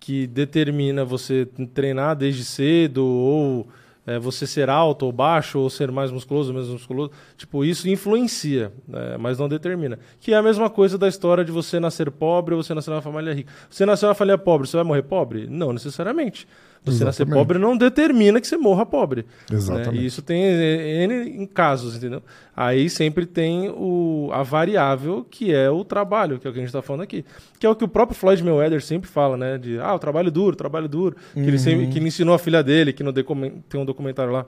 que 0.00 0.26
determina 0.26 1.04
você 1.04 1.46
treinar 1.72 2.16
desde 2.16 2.44
cedo 2.44 3.04
ou 3.06 3.68
é, 4.04 4.18
você 4.18 4.44
ser 4.48 4.68
alto 4.68 5.06
ou 5.06 5.12
baixo 5.12 5.60
ou 5.60 5.70
ser 5.70 5.92
mais 5.92 6.10
musculoso 6.10 6.48
ou 6.48 6.54
menos 6.54 6.68
musculoso. 6.68 7.12
Tipo, 7.36 7.64
isso 7.64 7.88
influencia, 7.88 8.72
né, 8.88 9.16
mas 9.16 9.38
não 9.38 9.48
determina. 9.48 9.96
Que 10.18 10.32
é 10.32 10.36
a 10.36 10.42
mesma 10.42 10.68
coisa 10.68 10.98
da 10.98 11.06
história 11.06 11.44
de 11.44 11.52
você 11.52 11.78
nascer 11.78 12.10
pobre 12.10 12.56
ou 12.56 12.62
você 12.62 12.74
nascer 12.74 12.90
numa 12.90 13.02
família 13.02 13.32
rica. 13.32 13.52
Você 13.70 13.86
nasceu 13.86 14.08
numa 14.08 14.14
família 14.16 14.36
pobre, 14.38 14.66
você 14.66 14.76
vai 14.76 14.84
morrer 14.84 15.02
pobre? 15.02 15.46
Não 15.48 15.72
necessariamente. 15.72 16.48
Você 16.84 17.04
nascer 17.04 17.26
pobre 17.26 17.58
não 17.58 17.76
determina 17.76 18.40
que 18.40 18.46
você 18.46 18.56
morra 18.56 18.86
pobre. 18.86 19.26
né? 19.50 19.56
Exatamente. 19.58 19.98
E 20.02 20.06
isso 20.06 20.22
tem 20.22 20.42
eh, 20.42 21.04
N 21.04 21.42
em 21.42 21.46
casos, 21.46 21.94
entendeu? 21.96 22.22
Aí 22.56 22.88
sempre 22.88 23.26
tem 23.26 23.68
o, 23.68 24.30
a 24.32 24.42
variável 24.42 25.26
que 25.30 25.52
é 25.54 25.70
o 25.70 25.84
trabalho, 25.84 26.38
que 26.38 26.46
é 26.46 26.50
o 26.50 26.52
que 26.52 26.58
a 26.58 26.62
gente 26.62 26.68
está 26.68 26.80
falando 26.80 27.02
aqui. 27.02 27.24
Que 27.58 27.66
é 27.66 27.68
o 27.70 27.76
que 27.76 27.84
o 27.84 27.88
próprio 27.88 28.16
Floyd 28.16 28.42
Mayweather 28.42 28.82
sempre 28.82 29.10
fala, 29.10 29.36
né? 29.36 29.58
De, 29.58 29.78
ah, 29.78 29.94
o 29.94 29.98
trabalho 29.98 30.30
duro, 30.30 30.56
trabalho 30.56 30.88
duro. 30.88 31.16
Que, 31.34 31.40
ele 31.40 31.58
sempre, 31.58 31.84
Uhum. 31.84 31.90
que 31.90 31.98
ele 31.98 32.08
ensinou 32.08 32.34
a 32.34 32.38
filha 32.38 32.62
dele, 32.62 32.92
que 32.92 33.02
no 33.02 33.12
tem 33.12 33.80
um 33.80 33.84
documentário 33.84 34.32
lá 34.32 34.46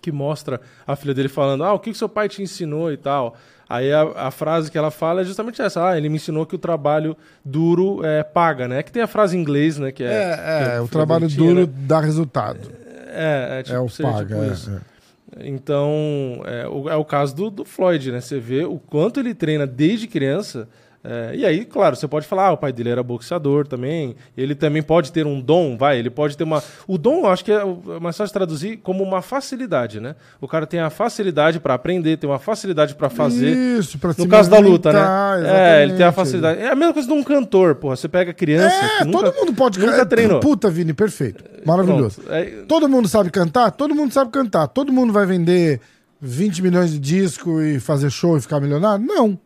que 0.00 0.12
mostra 0.12 0.60
a 0.86 0.94
filha 0.94 1.12
dele 1.12 1.28
falando, 1.28 1.64
ah, 1.64 1.72
o 1.72 1.78
que, 1.80 1.90
que 1.90 1.98
seu 1.98 2.08
pai 2.08 2.28
te 2.28 2.40
ensinou 2.40 2.92
e 2.92 2.96
tal. 2.96 3.34
Aí 3.68 3.92
a, 3.92 4.02
a 4.16 4.30
frase 4.30 4.70
que 4.70 4.78
ela 4.78 4.90
fala 4.90 5.20
é 5.20 5.24
justamente 5.24 5.60
essa, 5.60 5.90
ah, 5.90 5.98
ele 5.98 6.08
me 6.08 6.16
ensinou 6.16 6.46
que 6.46 6.54
o 6.54 6.58
trabalho 6.58 7.14
duro 7.44 8.04
é, 8.04 8.22
paga, 8.22 8.66
né? 8.66 8.82
Que 8.82 8.90
tem 8.90 9.02
a 9.02 9.06
frase 9.06 9.36
em 9.36 9.40
inglês, 9.40 9.78
né? 9.78 9.92
Que 9.92 10.02
é, 10.04 10.06
É, 10.06 10.12
é, 10.12 10.64
que 10.64 10.70
a 10.70 10.82
o 10.82 10.88
trabalho 10.88 11.28
duro 11.28 11.66
né? 11.66 11.72
dá 11.80 12.00
resultado. 12.00 12.60
É, 13.08 13.58
é, 13.58 13.62
tipo, 13.62 13.76
é 13.76 13.80
o 13.80 13.88
seria 13.88 14.12
paga. 14.12 14.26
tipo 14.34 14.42
é, 14.42 14.52
isso. 14.52 14.70
é. 14.70 14.98
Então, 15.40 16.42
é 16.46 16.66
o, 16.66 16.88
é 16.88 16.96
o 16.96 17.04
caso 17.04 17.36
do, 17.36 17.50
do 17.50 17.64
Floyd, 17.64 18.10
né? 18.10 18.20
Você 18.20 18.40
vê 18.40 18.64
o 18.64 18.78
quanto 18.78 19.20
ele 19.20 19.34
treina 19.34 19.66
desde 19.66 20.06
criança 20.06 20.66
É, 21.08 21.36
e 21.36 21.46
aí, 21.46 21.64
claro, 21.64 21.96
você 21.96 22.06
pode 22.06 22.26
falar, 22.26 22.48
ah, 22.48 22.52
o 22.52 22.56
pai 22.58 22.70
dele 22.72 22.90
era 22.90 23.02
boxeador 23.02 23.66
também. 23.66 24.14
Ele 24.36 24.54
também 24.54 24.82
pode 24.82 25.10
ter 25.10 25.26
um 25.26 25.40
dom, 25.40 25.76
vai, 25.76 25.98
ele 25.98 26.10
pode 26.10 26.36
ter 26.36 26.44
uma. 26.44 26.62
O 26.86 26.98
dom, 26.98 27.20
eu 27.20 27.28
acho 27.28 27.44
que 27.44 27.50
é 27.52 27.62
é 27.62 28.00
mais 28.00 28.16
fácil 28.16 28.32
traduzir 28.32 28.76
como 28.78 29.02
uma 29.02 29.22
facilidade, 29.22 30.00
né? 30.00 30.14
O 30.40 30.46
cara 30.46 30.66
tem 30.66 30.80
a 30.80 30.90
facilidade 30.90 31.60
para 31.60 31.74
aprender, 31.74 32.16
tem 32.18 32.28
uma 32.28 32.38
facilidade 32.38 32.94
para 32.94 33.08
fazer. 33.08 33.56
Isso, 33.56 33.98
pra 33.98 34.12
se 34.12 34.20
No 34.20 34.28
caso 34.28 34.50
da 34.50 34.58
luta, 34.58 34.92
né? 34.92 35.00
É, 35.46 35.82
ele 35.84 35.94
tem 35.94 36.04
a 36.04 36.12
facilidade. 36.12 36.60
É 36.60 36.70
a 36.70 36.74
mesma 36.74 36.92
coisa 36.92 37.08
de 37.08 37.14
um 37.14 37.22
cantor, 37.22 37.74
porra. 37.76 37.96
Você 37.96 38.08
pega 38.08 38.32
criança. 38.32 38.76
É, 39.00 39.04
nunca, 39.04 39.30
todo 39.30 39.34
mundo 39.34 39.54
pode 39.54 39.78
cantar. 39.78 40.06
treinou. 40.06 40.40
Puta, 40.40 40.70
Vini, 40.70 40.92
perfeito. 40.92 41.42
Maravilhoso. 41.64 42.20
É, 42.28 42.64
Todo 42.66 42.88
mundo 42.88 43.08
sabe 43.08 43.30
cantar? 43.30 43.70
Todo 43.70 43.94
mundo 43.94 44.12
sabe 44.12 44.30
cantar. 44.30 44.68
Todo 44.68 44.92
mundo 44.92 45.12
vai 45.12 45.26
vender 45.26 45.80
20 46.20 46.62
milhões 46.62 46.90
de 46.90 46.98
disco 46.98 47.60
e 47.60 47.80
fazer 47.80 48.10
show 48.10 48.36
e 48.36 48.40
ficar 48.40 48.60
milionário? 48.60 49.04
Não. 49.04 49.38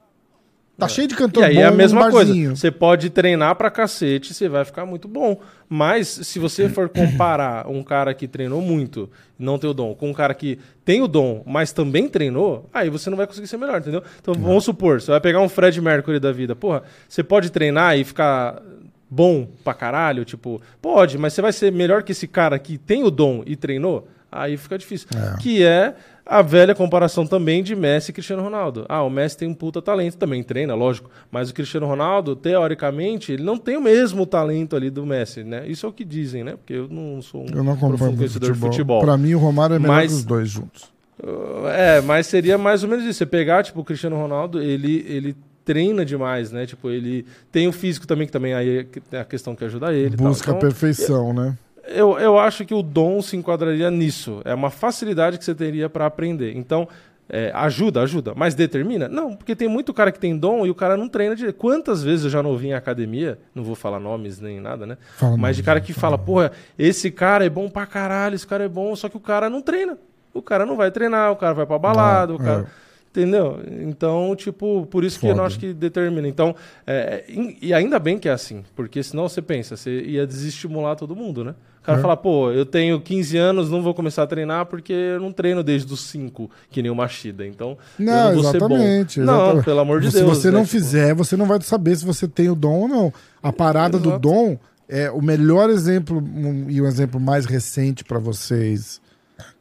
Tá 0.78 0.88
cheio 0.88 1.06
de 1.06 1.14
cantor 1.14 1.42
E 1.42 1.46
aí 1.46 1.54
bom 1.56 1.60
é 1.60 1.64
a 1.64 1.70
mesma 1.70 2.10
coisa. 2.10 2.34
Você 2.50 2.70
pode 2.70 3.10
treinar 3.10 3.54
pra 3.56 3.70
cacete, 3.70 4.32
você 4.32 4.48
vai 4.48 4.64
ficar 4.64 4.86
muito 4.86 5.06
bom. 5.06 5.38
Mas 5.68 6.08
se 6.08 6.38
você 6.38 6.68
for 6.68 6.88
comparar 6.88 7.68
um 7.68 7.82
cara 7.82 8.14
que 8.14 8.26
treinou 8.26 8.60
muito 8.60 9.08
não 9.38 9.58
tem 9.58 9.68
o 9.68 9.74
dom 9.74 9.94
com 9.94 10.10
um 10.10 10.12
cara 10.14 10.34
que 10.34 10.58
tem 10.84 11.02
o 11.02 11.08
dom, 11.08 11.42
mas 11.44 11.72
também 11.72 12.08
treinou, 12.08 12.68
aí 12.72 12.88
você 12.88 13.10
não 13.10 13.16
vai 13.16 13.26
conseguir 13.26 13.48
ser 13.48 13.56
melhor, 13.56 13.80
entendeu? 13.80 14.02
Então 14.20 14.34
vamos 14.34 14.64
supor, 14.64 15.00
você 15.00 15.10
vai 15.10 15.20
pegar 15.20 15.40
um 15.40 15.48
Fred 15.48 15.80
Mercury 15.80 16.20
da 16.20 16.30
vida. 16.32 16.54
Porra, 16.54 16.82
você 17.08 17.22
pode 17.22 17.50
treinar 17.50 17.98
e 17.98 18.04
ficar 18.04 18.62
bom 19.10 19.46
pra 19.62 19.74
caralho, 19.74 20.24
tipo, 20.24 20.62
pode, 20.80 21.18
mas 21.18 21.34
você 21.34 21.42
vai 21.42 21.52
ser 21.52 21.70
melhor 21.72 22.02
que 22.02 22.12
esse 22.12 22.26
cara 22.26 22.58
que 22.58 22.78
tem 22.78 23.02
o 23.02 23.10
dom 23.10 23.42
e 23.44 23.56
treinou? 23.56 24.08
Aí 24.32 24.56
fica 24.56 24.78
difícil. 24.78 25.08
É. 25.14 25.36
Que 25.38 25.62
é 25.62 25.94
a 26.24 26.40
velha 26.40 26.74
comparação 26.74 27.26
também 27.26 27.62
de 27.62 27.76
Messi 27.76 28.10
e 28.10 28.14
Cristiano 28.14 28.42
Ronaldo. 28.42 28.86
Ah, 28.88 29.02
o 29.02 29.10
Messi 29.10 29.36
tem 29.36 29.46
um 29.48 29.52
puta 29.54 29.82
talento, 29.82 30.16
também 30.16 30.42
treina, 30.42 30.74
lógico. 30.74 31.10
Mas 31.30 31.50
o 31.50 31.54
Cristiano 31.54 31.86
Ronaldo, 31.86 32.34
teoricamente, 32.34 33.32
ele 33.32 33.42
não 33.42 33.58
tem 33.58 33.76
o 33.76 33.80
mesmo 33.82 34.24
talento 34.24 34.74
ali 34.74 34.88
do 34.88 35.04
Messi, 35.04 35.44
né? 35.44 35.64
Isso 35.66 35.84
é 35.84 35.88
o 35.88 35.92
que 35.92 36.04
dizem, 36.04 36.42
né? 36.44 36.52
Porque 36.52 36.72
eu 36.72 36.88
não 36.88 37.20
sou 37.20 37.42
um 37.42 37.46
Eu 37.54 37.62
não 37.62 37.76
profundo 37.76 37.98
conhecedor 38.16 38.48
futebol. 38.48 38.70
de 38.70 38.76
futebol. 38.76 39.00
Pra 39.02 39.16
mim, 39.18 39.34
o 39.34 39.38
Romário 39.38 39.76
é 39.76 39.78
melhor 39.78 39.94
Mas- 39.96 40.10
que 40.12 40.16
os 40.18 40.24
dois 40.24 40.48
juntos. 40.48 40.90
Uh, 41.22 41.66
É, 41.68 42.00
mas 42.00 42.26
seria 42.26 42.56
mais 42.56 42.82
ou 42.82 42.88
menos 42.88 43.04
isso. 43.04 43.18
Você 43.18 43.26
pegar, 43.26 43.62
tipo, 43.62 43.80
o 43.80 43.84
Cristiano 43.84 44.16
Ronaldo, 44.16 44.60
ele, 44.62 45.04
ele 45.08 45.36
treina 45.64 46.04
demais, 46.04 46.50
né? 46.50 46.66
Tipo, 46.66 46.90
ele 46.90 47.24
tem 47.52 47.68
o 47.68 47.72
físico 47.72 48.06
também, 48.06 48.26
que 48.26 48.32
também 48.32 48.54
aí 48.54 48.88
é 49.12 49.18
a 49.18 49.24
questão 49.24 49.54
que 49.54 49.64
ajuda 49.64 49.92
ele. 49.92 50.16
Busca 50.16 50.50
a 50.52 50.54
Então, 50.54 50.60
perfeição, 50.68 51.32
né? 51.32 51.56
Eu, 51.86 52.18
eu 52.18 52.38
acho 52.38 52.64
que 52.64 52.74
o 52.74 52.82
dom 52.82 53.20
se 53.22 53.36
enquadraria 53.36 53.90
nisso. 53.90 54.40
É 54.44 54.54
uma 54.54 54.70
facilidade 54.70 55.38
que 55.38 55.44
você 55.44 55.54
teria 55.54 55.88
para 55.88 56.06
aprender. 56.06 56.56
Então, 56.56 56.88
é, 57.28 57.50
ajuda, 57.54 58.02
ajuda. 58.02 58.32
Mas 58.36 58.54
determina? 58.54 59.08
Não, 59.08 59.34
porque 59.34 59.56
tem 59.56 59.68
muito 59.68 59.94
cara 59.94 60.12
que 60.12 60.18
tem 60.18 60.36
dom 60.36 60.66
e 60.66 60.70
o 60.70 60.74
cara 60.74 60.96
não 60.96 61.08
treina 61.08 61.34
direito. 61.34 61.56
Quantas 61.56 62.02
vezes 62.02 62.24
eu 62.26 62.30
já 62.30 62.42
não 62.42 62.50
ouvi 62.50 62.68
em 62.68 62.74
academia, 62.74 63.38
não 63.54 63.62
vou 63.64 63.74
falar 63.74 63.98
nomes 63.98 64.38
nem 64.40 64.60
nada, 64.60 64.84
né? 64.86 64.98
Fala 65.16 65.36
Mas 65.36 65.56
de 65.56 65.62
cara 65.62 65.80
que 65.80 65.92
fala, 65.92 66.18
porra, 66.18 66.52
esse 66.78 67.10
cara 67.10 67.44
é 67.46 67.48
bom 67.48 67.68
pra 67.70 67.86
caralho, 67.86 68.34
esse 68.34 68.46
cara 68.46 68.64
é 68.64 68.68
bom, 68.68 68.94
só 68.94 69.08
que 69.08 69.16
o 69.16 69.20
cara 69.20 69.48
não 69.48 69.62
treina. 69.62 69.96
O 70.34 70.42
cara 70.42 70.64
não 70.66 70.76
vai 70.76 70.90
treinar, 70.90 71.30
o 71.32 71.36
cara 71.36 71.54
vai 71.54 71.66
pra 71.66 71.78
balada, 71.78 72.32
Ah, 72.32 72.36
o 72.36 72.38
cara. 72.38 72.60
é. 72.78 72.82
Entendeu? 73.12 73.60
Então, 73.82 74.34
tipo, 74.34 74.86
por 74.86 75.04
isso 75.04 75.20
que 75.20 75.26
eu 75.26 75.30
Foda. 75.30 75.40
não 75.40 75.46
acho 75.46 75.58
que 75.58 75.74
determina. 75.74 76.26
Então, 76.26 76.56
é, 76.86 77.24
e 77.60 77.74
ainda 77.74 77.98
bem 77.98 78.18
que 78.18 78.26
é 78.26 78.32
assim, 78.32 78.64
porque 78.74 79.02
senão 79.02 79.28
você 79.28 79.42
pensa, 79.42 79.76
você 79.76 80.00
ia 80.00 80.26
desestimular 80.26 80.96
todo 80.96 81.14
mundo, 81.14 81.44
né? 81.44 81.54
O 81.82 81.84
cara 81.84 81.98
É. 81.98 82.00
fala, 82.00 82.16
pô, 82.16 82.52
eu 82.52 82.64
tenho 82.64 83.00
15 83.00 83.36
anos, 83.36 83.68
não 83.68 83.82
vou 83.82 83.92
começar 83.92 84.22
a 84.22 84.26
treinar 84.26 84.66
porque 84.66 84.92
eu 84.92 85.18
não 85.20 85.32
treino 85.32 85.64
desde 85.64 85.92
os 85.92 86.00
5, 86.02 86.48
que 86.70 86.80
nem 86.80 86.90
o 86.90 86.94
Machida. 86.94 87.44
Então, 87.44 87.76
Não, 87.98 88.32
não 88.32 88.38
exatamente, 88.40 89.18
bom. 89.20 89.26
Não, 89.26 89.34
exatamente. 89.42 89.64
pelo 89.64 89.80
amor 89.80 90.00
de 90.00 90.10
se 90.12 90.18
Deus. 90.18 90.28
você 90.38 90.48
né? 90.50 90.54
não 90.58 90.64
Tipo, 90.64 90.70
fizer, 90.72 91.14
você 91.14 91.36
não 91.36 91.44
vai 91.46 91.60
saber 91.60 91.96
se 91.96 92.04
você 92.04 92.28
tem 92.28 92.48
o 92.48 92.54
dom 92.54 92.82
ou 92.82 92.88
não. 92.88 93.12
A 93.42 93.52
parada 93.52 93.98
do 93.98 94.10
Exato. 94.10 94.20
dom 94.20 94.58
é 94.88 95.10
o 95.10 95.20
melhor 95.20 95.68
exemplo 95.70 96.18
um- 96.18 96.70
e 96.70 96.80
o 96.80 96.86
exemplo 96.86 97.18
mais 97.20 97.46
recente 97.46 98.04
para 98.04 98.18
vocês 98.20 99.00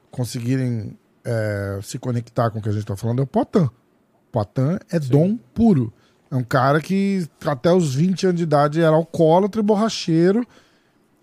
conseguirem 0.10 0.96
é, 1.24 1.80
se 1.84 2.00
conectar 2.00 2.50
com 2.50 2.60
o 2.60 2.62
que 2.62 2.70
a 2.70 2.72
gente 2.72 2.86
tá 2.86 2.96
falando 2.96 3.20
é 3.20 3.24
o 3.24 3.28
Potan. 3.28 3.70
Potan 4.32 4.80
é 4.92 5.00
dom 5.00 5.38
puro. 5.54 5.94
É 6.32 6.36
um 6.36 6.44
cara 6.44 6.80
que 6.82 7.28
até 7.46 7.72
os 7.72 7.94
20 7.94 8.26
anos 8.26 8.38
de 8.38 8.44
idade 8.44 8.82
era 8.82 8.96
alcoólatra 8.96 9.62
e 9.62 9.64
borracheiro. 9.64 10.46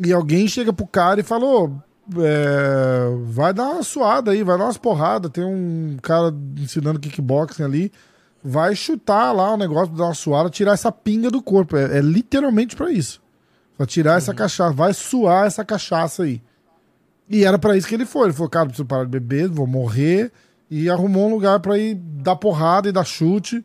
E 0.05 0.13
alguém 0.13 0.47
chega 0.47 0.73
pro 0.73 0.87
cara 0.87 1.21
e 1.21 1.25
falou: 1.25 1.83
é, 2.17 3.11
vai 3.25 3.53
dar 3.53 3.71
uma 3.71 3.83
suada 3.83 4.31
aí, 4.31 4.43
vai 4.43 4.57
dar 4.57 4.65
umas 4.65 4.79
porradas. 4.79 5.31
Tem 5.31 5.45
um 5.45 5.97
cara 6.01 6.35
ensinando 6.57 7.01
kickboxing 7.01 7.63
ali. 7.63 7.93
Vai 8.43 8.75
chutar 8.77 9.33
lá 9.33 9.53
o 9.53 9.57
negócio, 9.57 9.95
dar 9.95 10.05
uma 10.05 10.15
suada, 10.15 10.49
tirar 10.49 10.73
essa 10.73 10.93
pinga 10.93 11.31
do 11.31 11.43
corpo. 11.43 11.77
É, 11.77 11.99
é 11.99 12.01
literalmente 12.01 12.77
pra 12.77 12.91
isso. 12.91 13.21
Pra 13.77 13.87
tirar 13.87 14.17
essa 14.17 14.33
cachaça. 14.33 14.73
Vai 14.73 14.95
suar 14.95 15.47
essa 15.47 15.65
cachaça 15.65 16.23
aí. 16.23 16.41
E 17.29 17.45
era 17.45 17.59
pra 17.59 17.77
isso 17.77 17.87
que 17.87 17.95
ele 17.95 18.07
foi. 18.07 18.27
Ele 18.27 18.33
falou, 18.33 18.49
cara, 18.49 18.67
preciso 18.67 18.87
parar 18.87 19.05
de 19.05 19.11
beber, 19.11 19.49
vou 19.49 19.67
morrer. 19.67 20.33
E 20.71 20.89
arrumou 20.89 21.29
um 21.29 21.31
lugar 21.31 21.61
pra 21.61 21.77
ir 21.79 21.95
dar 21.95 22.37
porrada 22.37 22.89
e 22.89 22.93
dar 22.93 23.05
chute. 23.05 23.65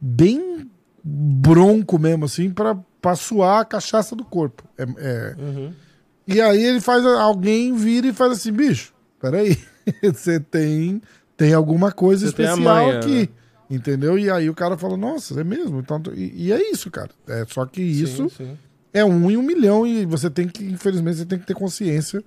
Bem 0.00 0.70
bronco 1.04 1.98
mesmo, 1.98 2.24
assim, 2.24 2.50
pra, 2.50 2.78
pra 3.02 3.14
suar 3.16 3.60
a 3.60 3.64
cachaça 3.66 4.16
do 4.16 4.24
corpo. 4.24 4.62
É, 4.78 4.84
é- 4.96 5.34
Uhum. 5.38 5.72
E 6.26 6.40
aí 6.40 6.62
ele 6.64 6.80
faz. 6.80 7.04
Alguém 7.04 7.74
vira 7.74 8.06
e 8.06 8.12
faz 8.12 8.32
assim, 8.32 8.52
bicho, 8.52 8.94
peraí. 9.20 9.58
Você 10.02 10.38
tem, 10.38 11.02
tem 11.36 11.52
alguma 11.52 11.90
coisa 11.90 12.24
Você 12.24 12.30
especial 12.30 12.90
aqui. 12.90 13.22
né? 13.22 13.28
Entendeu? 13.68 14.16
E 14.18 14.30
aí 14.30 14.48
o 14.48 14.54
cara 14.54 14.76
fala, 14.78 14.96
nossa, 14.96 15.40
é 15.40 15.42
mesmo? 15.42 15.80
Então, 15.80 16.00
e, 16.14 16.44
e 16.46 16.52
é 16.52 16.70
isso, 16.70 16.90
cara. 16.92 17.10
É 17.26 17.44
só 17.48 17.66
que 17.66 17.82
isso 17.82 18.28
Sim, 18.30 18.46
sim. 18.46 18.58
é 18.92 19.04
um 19.04 19.28
em 19.30 19.36
um 19.36 19.42
milhão 19.42 19.84
e 19.86 20.04
você 20.06 20.30
tem 20.30 20.46
que, 20.46 20.62
infelizmente, 20.64 21.16
você 21.16 21.26
tem 21.26 21.38
que 21.40 21.46
ter 21.46 21.54
consciência 21.54 22.22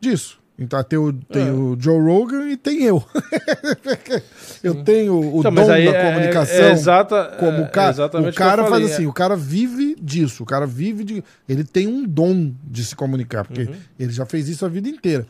disso. 0.00 0.39
Então 0.62 0.84
tem 0.84 0.98
o, 0.98 1.10
tem 1.10 1.48
É. 1.48 1.50
o 1.50 1.74
Joe 1.80 1.98
Rogan 1.98 2.50
e 2.50 2.56
tem 2.56 2.82
eu. 2.82 3.02
eu 4.62 4.84
tenho 4.84 5.14
o 5.18 5.40
Então, 5.40 5.54
dom 5.54 5.66
da 5.66 5.78
é- 5.78 6.12
comunicação. 6.12 6.54
é 6.64 6.72
exata- 6.72 7.36
como 7.38 7.58
é 7.58 7.62
o 7.62 7.70
cara, 7.70 8.06
o 8.28 8.32
cara 8.34 8.64
faz 8.66 8.92
assim, 8.92 9.04
é. 9.04 9.08
o 9.08 9.12
cara 9.12 9.36
vive 9.36 9.96
disso, 10.00 10.42
o 10.42 10.46
cara 10.46 10.66
vive 10.66 11.02
de, 11.02 11.24
ele 11.48 11.64
tem 11.64 11.86
um 11.86 12.04
dom 12.06 12.52
de 12.62 12.84
se 12.84 12.94
comunicar, 12.94 13.44
porque 13.46 13.62
Uhum. 13.62 13.74
ele 13.98 14.12
já 14.12 14.26
fez 14.26 14.48
isso 14.48 14.64
a 14.66 14.68
vida 14.68 14.88
inteira. 14.88 15.26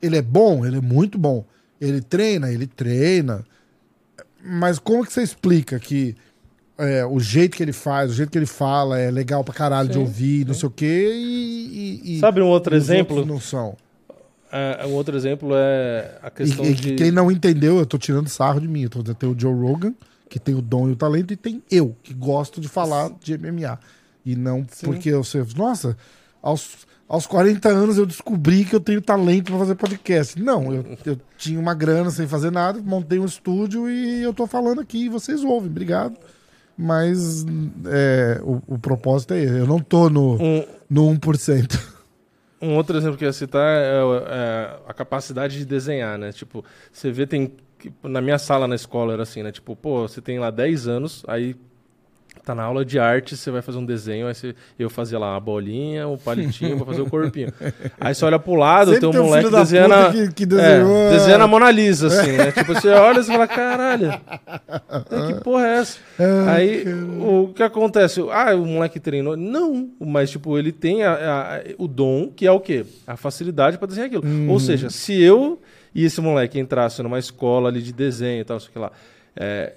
Ele 0.00 0.16
é 0.16 0.22
bom, 0.22 0.64
ele 0.64 0.76
é 0.78 0.80
muito 0.80 1.18
bom. 1.18 1.44
Ele 1.80 2.00
treina, 2.00 2.50
ele 2.52 2.66
treina. 2.66 3.44
Mas 4.44 4.78
como 4.78 5.04
que 5.04 5.12
você 5.12 5.22
explica 5.22 5.78
que 5.80 6.14
é, 6.78 7.04
o 7.04 7.18
jeito 7.20 7.56
que 7.56 7.62
ele 7.62 7.72
faz, 7.72 8.10
o 8.10 8.14
jeito 8.14 8.30
que 8.30 8.38
ele 8.38 8.46
fala 8.46 8.98
é 8.98 9.10
legal 9.10 9.44
pra 9.44 9.54
caralho 9.54 9.88
de 9.88 9.94
Sim, 9.94 10.00
ouvir, 10.00 10.46
não 10.46 10.54
sei 10.54 10.68
o 10.68 10.70
quê, 10.70 11.12
e, 11.14 12.00
e- 12.04 12.16
e- 12.16 12.20
Sabe 12.20 12.40
um 12.40 12.46
outro 12.46 12.74
exemplo? 12.74 13.24
não 13.26 13.38
são. 13.40 13.76
É, 14.52 14.84
um 14.86 14.92
outro 14.92 15.16
exemplo 15.16 15.50
é 15.54 16.18
a 16.22 16.28
E, 16.28 16.30
questão 16.30 16.64
e 16.64 16.74
de. 16.74 16.94
quem 16.94 17.10
não 17.10 17.30
entendeu, 17.30 17.78
eu 17.78 17.86
tô 17.86 17.96
tirando 17.96 18.28
sarro 18.28 18.60
de 18.60 18.68
mim. 18.68 18.82
Eu 18.82 18.90
tô 18.90 19.00
dizendo, 19.02 19.16
tem 19.16 19.30
o 19.30 19.34
Joe 19.38 19.54
Rogan, 19.54 19.94
que 20.28 20.38
tem 20.38 20.54
o 20.54 20.60
dom 20.60 20.88
e 20.88 20.92
o 20.92 20.96
talento, 20.96 21.32
e 21.32 21.36
tem 21.36 21.62
eu, 21.70 21.96
que 22.02 22.12
gosto 22.12 22.60
de 22.60 22.68
falar 22.68 23.10
de 23.22 23.36
MMA. 23.38 23.78
E 24.24 24.36
não 24.36 24.64
Sim. 24.70 24.86
porque 24.86 25.08
eu 25.08 25.24
sei, 25.24 25.42
nossa, 25.56 25.96
aos, 26.42 26.86
aos 27.08 27.26
40 27.26 27.68
anos 27.68 27.96
eu 27.98 28.06
descobri 28.06 28.64
que 28.64 28.76
eu 28.76 28.80
tenho 28.80 29.00
talento 29.00 29.46
pra 29.50 29.58
fazer 29.58 29.74
podcast. 29.74 30.40
Não, 30.40 30.72
eu, 30.72 30.84
eu 31.06 31.18
tinha 31.38 31.58
uma 31.58 31.74
grana 31.74 32.10
sem 32.10 32.26
fazer 32.28 32.50
nada, 32.52 32.80
montei 32.80 33.18
um 33.18 33.24
estúdio 33.24 33.88
e 33.90 34.22
eu 34.22 34.32
tô 34.34 34.46
falando 34.46 34.80
aqui 34.80 35.06
e 35.06 35.08
vocês 35.08 35.42
ouvem, 35.42 35.70
obrigado. 35.70 36.14
Mas 36.76 37.44
é, 37.86 38.40
o, 38.42 38.60
o 38.74 38.78
propósito 38.78 39.34
é 39.34 39.42
esse. 39.42 39.58
Eu 39.58 39.66
não 39.66 39.78
tô 39.78 40.08
no, 40.08 40.34
Um, 40.42 40.64
no 40.88 41.02
1%. 41.18 41.78
Um 42.62 42.76
outro 42.76 42.96
exemplo 42.96 43.18
que 43.18 43.24
eu 43.24 43.28
ia 43.28 43.32
citar 43.32 43.66
é, 43.76 43.98
é 44.28 44.78
a 44.86 44.94
capacidade 44.94 45.58
de 45.58 45.64
desenhar, 45.66 46.16
né? 46.16 46.30
Tipo, 46.32 46.64
você 46.92 47.10
vê, 47.10 47.26
tem. 47.26 47.56
Na 48.04 48.20
minha 48.20 48.38
sala 48.38 48.68
na 48.68 48.76
escola 48.76 49.12
era 49.12 49.24
assim, 49.24 49.42
né? 49.42 49.50
Tipo, 49.50 49.74
pô, 49.74 50.02
você 50.06 50.20
tem 50.22 50.38
lá 50.38 50.50
10 50.50 50.86
anos, 50.86 51.24
aí 51.26 51.56
tá 52.44 52.54
na 52.54 52.64
aula 52.64 52.84
de 52.84 52.98
arte, 52.98 53.36
você 53.36 53.50
vai 53.50 53.62
fazer 53.62 53.78
um 53.78 53.84
desenho, 53.86 54.26
aí 54.26 54.34
você, 54.34 54.54
eu 54.78 54.90
fazia 54.90 55.18
lá 55.18 55.32
uma 55.34 55.40
bolinha, 55.40 56.08
um 56.08 56.16
palitinho 56.18 56.76
pra 56.76 56.86
fazer 56.86 57.00
o 57.02 57.08
corpinho. 57.08 57.52
Aí 58.00 58.14
você 58.14 58.24
olha 58.24 58.38
pro 58.38 58.54
lado, 58.54 58.92
Sempre 58.94 59.00
tem 59.00 59.08
um 59.08 59.12
tem 59.12 59.20
um 59.20 59.24
moleque 59.26 59.50
desenhando. 59.50 59.92
a- 59.94 60.10
que- 60.12 60.32
que 60.32 60.46
desenhou 60.46 60.96
é, 60.96 61.06
a- 61.08 61.10
desenhando 61.12 61.42
a 61.42 61.46
Mona 61.46 61.70
Lisa, 61.70 62.08
assim, 62.08 62.32
né? 62.32 62.50
Tipo, 62.52 62.74
você 62.74 62.88
olha 62.88 63.20
e 63.20 63.24
fala, 63.24 63.46
caralho, 63.46 64.10
que 65.26 65.34
porra 65.44 65.66
é 65.66 65.76
essa? 65.78 65.98
Aí 66.48 66.84
o 67.20 67.52
que 67.54 67.62
acontece? 67.62 68.20
Ah, 68.30 68.54
o 68.54 68.66
moleque 68.66 68.98
treinou. 69.00 69.36
Não, 69.36 69.88
mas 70.00 70.30
tipo, 70.30 70.58
ele 70.58 70.72
tem 70.72 71.04
a- 71.04 71.12
a- 71.14 71.60
o 71.78 71.86
dom, 71.86 72.28
que 72.34 72.46
é 72.46 72.50
o 72.52 72.60
quê? 72.60 72.84
A 73.06 73.16
facilidade 73.16 73.78
para 73.78 73.88
desenhar 73.88 74.06
aquilo. 74.08 74.24
Uhum. 74.24 74.50
Ou 74.50 74.58
seja, 74.60 74.90
se 74.90 75.20
eu 75.22 75.60
e 75.94 76.04
esse 76.04 76.20
moleque 76.20 76.58
entrasse 76.58 77.02
numa 77.02 77.18
escola 77.18 77.68
ali 77.68 77.80
de 77.82 77.92
desenho 77.92 78.40
e 78.40 78.44
tal, 78.44 78.58
sei 78.58 78.70
lá, 78.80 78.90
é, 79.36 79.72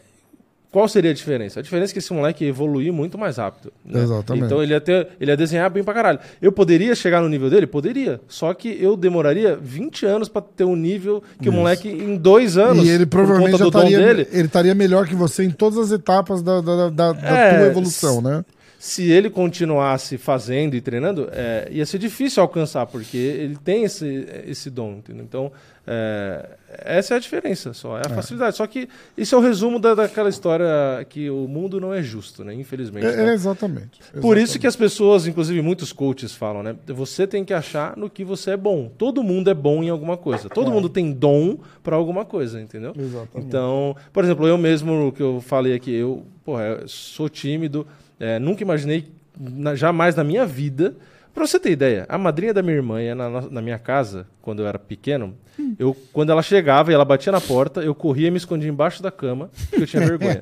qual 0.76 0.90
seria 0.90 1.12
a 1.12 1.14
diferença? 1.14 1.62
A 1.62 1.64
diferença 1.64 1.94
é 1.94 1.94
que 1.94 2.00
esse 2.00 2.12
moleque 2.12 2.44
ia 2.44 2.50
evoluir 2.50 2.92
muito 2.92 3.18
mais 3.18 3.38
rápido. 3.38 3.72
né? 3.86 4.04
Exatamente. 4.04 4.44
Então 4.46 4.62
ele 4.62 4.74
ia, 4.74 4.82
ter, 4.82 5.08
ele 5.22 5.32
ia 5.32 5.38
desenhar 5.38 5.70
bem 5.70 5.86
pra 5.86 5.94
caralho. 5.94 6.20
Eu 6.42 6.52
poderia 6.52 6.94
chegar 6.94 7.22
no 7.22 7.30
nível 7.30 7.50
dele? 7.50 7.66
Poderia. 7.66 8.20
Só 8.28 8.54
que 8.54 8.78
eu 8.84 8.98
demoraria 8.98 9.56
20 9.56 10.06
anos 10.06 10.28
pra 10.28 10.42
ter 10.42 10.66
um 10.66 10.76
nível 10.76 11.24
que 11.42 11.48
o 11.48 11.50
Isso. 11.50 11.58
moleque, 11.58 11.88
em 11.88 12.18
dois 12.18 12.58
anos, 12.58 12.86
E 12.86 12.90
ele 12.90 13.06
provavelmente 13.06 13.58
já 13.58 13.68
estaria, 13.68 13.98
dele, 13.98 14.28
ele 14.34 14.48
estaria 14.48 14.76
melhor 14.76 15.08
que 15.08 15.16
você 15.16 15.46
em 15.46 15.50
todas 15.50 15.80
as 15.80 15.92
etapas 15.94 16.42
da, 16.44 16.60
da, 16.60 16.90
da, 16.90 17.14
da 17.14 17.20
É, 17.26 17.58
tua 17.58 17.68
evolução, 17.68 18.22
né? 18.22 18.44
se 18.78 19.10
ele 19.10 19.30
continuasse 19.30 20.18
fazendo 20.18 20.76
e 20.76 20.82
treinando, 20.82 21.30
é, 21.32 21.70
ia 21.72 21.86
ser 21.86 21.98
difícil 22.00 22.44
alcançar, 22.44 22.86
porque 22.86 23.16
ele 23.18 23.56
tem 23.64 23.86
esse, 23.86 24.28
esse 24.46 24.70
dom, 24.70 24.98
entendeu? 24.98 25.24
Então, 25.24 25.52
é, 25.88 26.46
essa 26.80 27.14
é 27.14 27.18
a 27.18 27.20
diferença 27.20 27.74
só, 27.74 27.98
é 27.98 28.02
a 28.06 28.10
facilidade. 28.10 28.56
Só 28.58 28.66
que 28.68 28.88
isso 29.18 29.36
é 29.36 29.38
o 29.38 29.42
resumo 29.42 29.80
da, 29.80 29.94
daquela 29.94 30.30
história 30.30 30.66
que 31.10 31.30
o 31.30 31.48
mundo 31.48 31.80
não 31.80 31.94
é 31.94 32.02
justo, 32.02 32.44
né? 32.44 32.54
Infelizmente. 32.54 33.06
É, 33.06 33.16
né? 33.16 33.32
é, 33.32 33.34
exatamente. 33.34 34.00
Por 34.22 34.38
isso 34.38 34.60
que 34.60 34.68
as 34.68 34.76
pessoas, 34.76 35.28
inclusive 35.28 35.62
muitos 35.62 35.94
coaches 35.94 36.34
falam, 36.34 36.64
né? 36.64 36.76
Você 36.88 37.26
tem 37.28 37.44
que 37.44 37.54
achar 37.54 37.96
no 37.96 38.10
que 38.10 38.24
você 38.24 38.52
é 38.52 38.58
bom. 38.58 38.92
Todo 38.98 39.24
mundo 39.24 39.50
é 39.50 39.54
bom 39.54 39.84
em 39.84 39.90
alguma 39.90 40.18
coisa. 40.18 40.50
Todo 40.50 40.72
mundo 40.72 40.90
tem 40.90 41.12
dom 41.12 41.58
pra 41.84 41.96
alguma 41.96 42.26
coisa, 42.26 42.62
entendeu? 42.62 42.94
Exatamente. 42.98 43.48
Então, 43.48 43.96
por 44.12 44.24
exemplo, 44.24 44.48
eu 44.48 44.58
mesmo 44.58 45.12
que 45.12 45.22
eu 45.22 45.42
falei 45.42 45.74
aqui, 45.74 45.94
eu, 45.94 46.24
porra, 46.44 46.64
eu 46.64 46.88
sou 46.88 47.30
tímido, 47.30 47.86
é, 48.20 48.40
nunca 48.40 48.64
imaginei 48.64 49.06
jamais 49.76 50.16
na 50.16 50.24
minha 50.24 50.46
vida. 50.46 50.96
Pra 51.36 51.46
você 51.46 51.60
ter 51.60 51.72
ideia, 51.72 52.06
a 52.08 52.18
madrinha 52.18 52.54
da 52.54 52.64
minha 52.64 52.78
irmã 52.78 53.02
ia 53.02 53.14
na, 53.14 53.30
na 53.42 53.62
minha 53.62 53.78
casa, 53.78 54.26
quando 54.42 54.62
eu 54.62 54.68
era 54.68 54.80
pequeno, 54.80 55.36
eu, 55.78 55.94
quando 56.14 56.32
ela 56.32 56.42
chegava 56.42 56.92
e 56.92 56.94
ela 56.96 57.04
batia 57.04 57.30
na 57.30 57.42
porta, 57.42 57.82
eu 57.82 57.94
corria 57.94 58.30
e 58.30 58.32
me 58.32 58.38
escondia 58.38 58.70
embaixo 58.70 59.04
da 59.04 59.12
cama, 59.12 59.50
porque 59.70 59.84
eu 59.84 59.88
tinha 59.88 60.02
vergonha. 60.08 60.42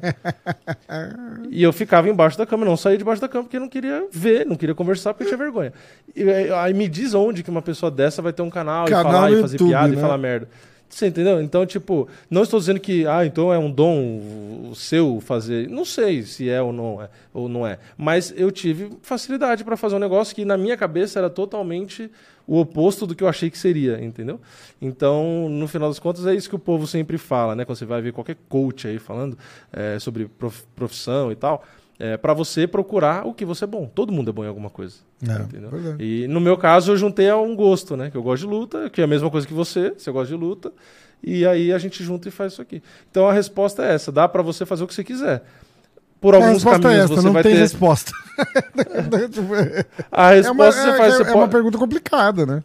E 1.49 1.64
eu 1.64 1.74
ficava 1.74 2.07
embaixo 2.07 2.38
da 2.38 2.45
cama, 2.45 2.64
não 2.64 2.78
saía 2.78 2.95
debaixo 2.95 3.20
da 3.20 3.28
cama 3.28 3.45
porque 3.45 3.57
eu 3.57 3.61
não 3.61 3.70
queria 3.70 4.06
ver, 4.11 4.45
não 4.45 4.56
queria 4.56 4.76
conversar 4.76 5.15
porque 5.15 5.24
eu 5.24 5.28
tinha 5.30 5.38
vergonha. 5.38 5.74
E 6.15 6.24
aí 6.30 6.74
me 6.76 6.88
diz 6.88 7.15
onde 7.15 7.41
que 7.41 7.49
uma 7.49 7.64
pessoa 7.64 7.90
dessa 7.90 8.22
vai 8.22 8.32
ter 8.32 8.44
um 8.44 8.49
canal, 8.52 8.86
Canal 8.86 9.02
e 9.02 9.14
falar 9.14 9.32
e 9.32 9.41
fazer 9.41 9.56
YouTube, 9.56 9.70
piada 9.70 9.88
né? 9.88 9.98
e 9.98 9.99
falar 9.99 10.18
merda. 10.20 10.48
Você 10.94 11.07
entendeu? 11.07 11.41
Então, 11.41 11.65
tipo, 11.65 12.07
não 12.30 12.44
estou 12.44 12.60
dizendo 12.60 12.80
que, 12.80 13.07
ah, 13.07 13.26
então 13.26 13.52
é 13.52 13.57
um 13.57 13.72
dom 13.72 14.72
seu 14.76 15.20
fazer. 15.20 15.68
Não 15.68 15.84
sei 15.84 16.22
se 16.22 16.48
é 16.48 16.61
ou 16.61 16.72
não 16.72 17.02
é, 17.02 17.10
ou 17.34 17.49
não 17.49 17.65
é. 17.65 17.80
Mas 17.98 18.32
eu 18.38 18.52
tive 18.52 18.91
facilidade 19.02 19.64
para 19.64 19.76
fazer 19.76 19.95
um 19.95 19.99
negócio 19.99 20.36
que 20.36 20.45
na 20.45 20.56
minha 20.56 20.78
cabeça 20.78 21.18
era 21.18 21.32
totalmente 21.32 22.11
o 22.45 22.60
oposto 22.60 23.07
do 23.07 23.15
que 23.15 23.24
eu 23.24 23.28
achei 23.28 23.49
que 23.49 23.57
seria, 23.57 24.03
entendeu? 24.03 24.40
Então, 24.80 25.49
no 25.49 25.68
final 25.68 25.90
das 25.90 25.98
contas, 25.98 26.28
é 26.28 26.36
isso 26.36 26.48
que 26.48 26.56
o 26.56 26.60
povo 26.60 26.86
sempre 26.86 27.18
fala, 27.18 27.56
né? 27.56 27.65
Quando 27.65 27.78
você 27.78 27.86
vai 27.86 27.99
ver 27.99 28.14
qualquer 28.14 28.38
coach 28.48 28.88
aí 28.88 28.99
falando 28.99 29.36
é, 29.72 29.98
sobre 29.98 30.28
prof- 30.28 30.64
profissão 30.76 31.32
e 31.32 31.36
tal, 31.36 31.64
é, 32.06 32.18
para 32.18 32.34
você 32.34 32.68
procurar 32.68 33.26
o 33.26 33.34
que 33.34 33.46
você 33.46 33.64
é 33.64 33.68
bom. 33.68 33.86
Todo 33.88 34.12
mundo 34.12 34.30
é 34.30 34.34
bom 34.34 34.44
em 34.44 34.48
alguma 34.48 34.70
coisa. 34.70 34.96
É, 35.26 35.32
é. 35.32 36.04
E 36.04 36.28
no 36.28 36.42
meu 36.42 36.58
caso, 36.58 36.92
eu 36.92 36.98
juntei 36.98 37.30
a 37.30 37.38
um 37.38 37.56
gosto, 37.56 37.96
né? 37.96 38.10
Que 38.12 38.18
eu 38.18 38.24
gosto 38.24 38.42
de 38.42 38.48
luta, 38.48 38.90
que 38.90 39.00
é 39.00 39.04
a 39.06 39.08
mesma 39.08 39.30
coisa 39.30 39.48
que 39.48 39.54
você, 39.54 39.94
você 39.98 40.12
gosta 40.12 40.28
de 40.28 40.40
luta. 40.40 40.72
E 41.24 41.46
aí 41.46 41.72
a 41.72 41.78
gente 41.78 42.04
junta 42.04 42.28
e 42.28 42.32
faz 42.32 42.54
isso 42.54 42.62
aqui. 42.62 42.84
Então 43.10 43.28
a 43.30 43.32
resposta 43.32 43.84
é 43.86 43.94
essa: 43.94 44.12
dá 44.12 44.28
para 44.28 44.42
você 44.42 44.66
fazer 44.66 44.84
o 44.84 44.88
que 44.88 44.94
você 44.94 45.04
quiser. 45.04 45.44
Por 46.20 46.34
A 46.34 46.38
alguns 46.38 46.54
resposta 46.64 46.80
é 46.80 46.82
caminhos 46.82 47.06
essa, 47.06 47.16
você 47.16 47.26
não 47.28 47.34
vai 47.34 47.44
tem 47.44 47.54
ter. 47.54 47.60
resposta. 47.60 48.12
A 50.12 50.34
É 50.34 50.52
uma, 50.52 50.66
resposta 50.66 50.82
você 50.82 50.98
faz. 50.98 51.14
é- 51.14 51.18
você 51.18 51.22
é 51.22 51.26
pode- 51.26 51.38
uma 51.38 51.48
pergunta 51.48 51.78
complicada, 51.78 52.46
né? 52.46 52.64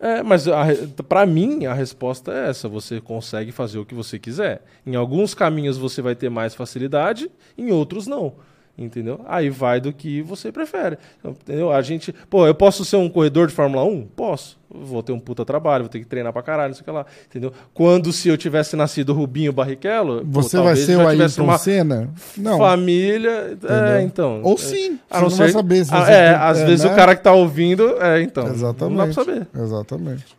É, 0.00 0.22
mas 0.22 0.46
a 0.48 0.66
pra 1.08 1.24
mim, 1.24 1.64
a 1.66 1.72
resposta 1.72 2.32
é 2.32 2.48
essa: 2.50 2.68
você 2.68 3.00
consegue 3.00 3.52
fazer 3.52 3.78
o 3.78 3.84
que 3.86 3.94
você 3.94 4.18
quiser. 4.18 4.62
Em 4.86 4.96
alguns 4.96 5.34
caminhos 5.34 5.78
você 5.78 6.02
vai 6.02 6.14
ter 6.14 6.28
mais 6.30 6.54
facilidade, 6.54 7.30
em 7.56 7.70
outros 7.70 8.06
não. 8.06 8.34
Entendeu? 8.76 9.20
Aí 9.28 9.50
vai 9.50 9.80
do 9.80 9.92
que 9.92 10.20
você 10.22 10.50
prefere. 10.50 10.98
Então, 11.20 11.30
Entendeu? 11.30 11.70
A 11.70 11.80
gente. 11.80 12.12
Pô, 12.28 12.44
eu 12.44 12.54
posso 12.54 12.84
ser 12.84 12.96
um 12.96 13.08
corredor 13.08 13.46
de 13.46 13.54
Fórmula 13.54 13.84
1? 13.84 14.06
Posso. 14.16 14.58
Vou 14.68 15.00
ter 15.00 15.12
um 15.12 15.20
puta 15.20 15.44
trabalho, 15.44 15.84
vou 15.84 15.88
ter 15.88 16.00
que 16.00 16.04
treinar 16.04 16.32
pra 16.32 16.42
caralho, 16.42 16.70
não 16.70 16.74
sei 16.74 16.82
o 16.82 16.84
que 16.84 16.90
lá. 16.90 17.06
Entendeu? 17.30 17.52
Quando 17.72 18.12
se 18.12 18.28
eu 18.28 18.36
tivesse 18.36 18.74
nascido 18.74 19.12
Rubinho 19.14 19.52
Barrichello. 19.52 20.22
pô, 20.26 20.42
Você 20.42 20.56
vai 20.56 20.66
talvez 20.66 20.86
ser 20.86 20.96
o 20.96 21.06
Ayrton 21.06 21.44
uma 21.44 21.56
Senna? 21.58 22.10
Não. 22.36 22.58
família. 22.58 23.52
Entendeu? 23.52 23.76
É, 23.76 24.02
então. 24.02 24.40
Ou 24.42 24.54
É, 24.54 24.56
sim, 24.58 24.98
a 25.08 25.20
não 25.20 25.28
não 25.28 25.36
vai 25.36 25.46
ser- 25.46 25.52
saber 25.52 25.84
se 25.84 25.94
Ah, 25.94 26.10
é, 26.10 26.28
tem- 26.32 26.42
às 26.42 26.58
é, 26.58 26.66
vezes 26.66 26.84
né? 26.84 26.92
o 26.92 26.96
cara 26.96 27.14
que 27.14 27.22
tá 27.22 27.32
ouvindo. 27.32 28.02
É, 28.02 28.22
então. 28.22 28.48
Exatamente. 28.48 28.96
Não 28.96 29.06
dá 29.06 29.14
pra 29.14 29.24
saber. 29.24 29.46
Exatamente. 29.56 30.36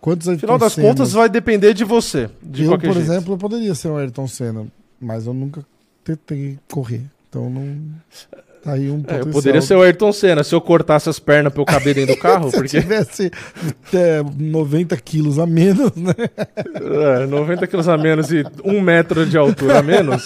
Quantos 0.00 0.28
No 0.28 0.38
final 0.38 0.56
das 0.56 0.78
Ayrton 0.78 0.88
contas, 0.88 1.12
vai 1.12 1.28
depender 1.28 1.74
de 1.74 1.82
você. 1.82 2.30
De 2.40 2.62
eu, 2.62 2.70
por 2.78 2.80
jeito. 2.92 2.98
exemplo, 3.00 3.34
eu 3.34 3.38
poderia 3.38 3.74
ser 3.74 3.88
um 3.88 3.96
Ayrton 3.96 4.28
Senna, 4.28 4.66
mas 5.00 5.26
eu 5.26 5.34
nunca 5.34 5.66
tentei 6.04 6.56
correr. 6.70 7.02
Então 7.36 7.50
não. 7.50 7.76
Tá 8.64 8.72
aí 8.72 8.90
um 8.90 9.04
É, 9.06 9.20
eu 9.20 9.26
poderia 9.26 9.60
ser 9.60 9.76
o 9.76 9.82
Ayrton 9.82 10.10
Senna 10.10 10.42
se 10.42 10.54
eu 10.54 10.60
cortasse 10.60 11.08
as 11.08 11.18
pernas 11.18 11.52
pra 11.52 11.60
eu 11.60 11.66
caber 11.66 11.94
dentro 11.94 12.14
do 12.16 12.18
carro, 12.20 12.50
Se 12.50 12.56
eu 12.56 12.60
porque 12.62 12.80
tivesse 12.80 13.30
é, 13.92 14.22
90 14.38 14.96
quilos 14.96 15.38
a 15.38 15.46
menos, 15.46 15.94
né? 15.94 16.14
é, 17.20 17.26
90 17.26 17.66
quilos 17.66 17.88
a 17.88 17.98
menos 17.98 18.32
e 18.32 18.42
um 18.64 18.80
metro 18.80 19.26
de 19.26 19.36
altura 19.36 19.80
a 19.80 19.82
menos. 19.82 20.24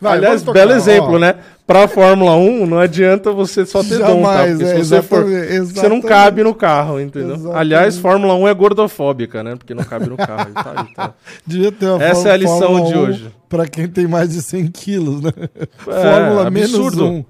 Vai, 0.00 0.18
Aliás, 0.18 0.42
belo 0.42 0.72
exemplo, 0.72 1.14
ó. 1.14 1.18
né? 1.18 1.36
Pra 1.64 1.86
Fórmula 1.86 2.34
1, 2.36 2.66
não 2.66 2.78
adianta 2.78 3.30
você 3.30 3.64
só 3.64 3.82
ter 3.84 3.98
dom, 3.98 4.22
tá? 4.22 4.46
Jamais, 4.46 4.58
Porque 4.58 4.64
é, 4.64 4.74
se 4.74 4.84
você 4.84 5.02
for. 5.02 5.28
exatamente, 5.28 5.72
Você 5.80 5.88
não 5.88 6.00
cabe 6.02 6.42
no 6.42 6.54
carro, 6.54 7.00
entendeu? 7.00 7.36
Exatamente. 7.36 7.56
Aliás, 7.58 7.98
Fórmula 7.98 8.34
1 8.34 8.48
é 8.48 8.54
gordofóbica, 8.54 9.42
né? 9.44 9.54
Porque 9.54 9.72
não 9.72 9.84
cabe 9.84 10.08
no 10.08 10.16
carro. 10.16 10.52
tá, 10.52 10.86
e 10.90 10.94
tá. 10.94 11.14
Devia 11.46 11.70
ter 11.70 11.86
uma 11.86 12.02
Essa 12.02 12.30
é 12.30 12.32
a 12.32 12.36
lição 12.36 12.58
Fórmula 12.58 12.88
de 12.88 12.98
1 12.98 13.00
hoje. 13.00 13.30
Pra 13.48 13.66
quem 13.68 13.86
tem 13.86 14.06
mais 14.06 14.30
de 14.30 14.42
100 14.42 14.66
quilos, 14.68 15.20
né? 15.22 15.30
Fórmula 15.78 16.50
menos 16.50 16.74
absurdo. 16.74 17.06
um. 17.06 17.24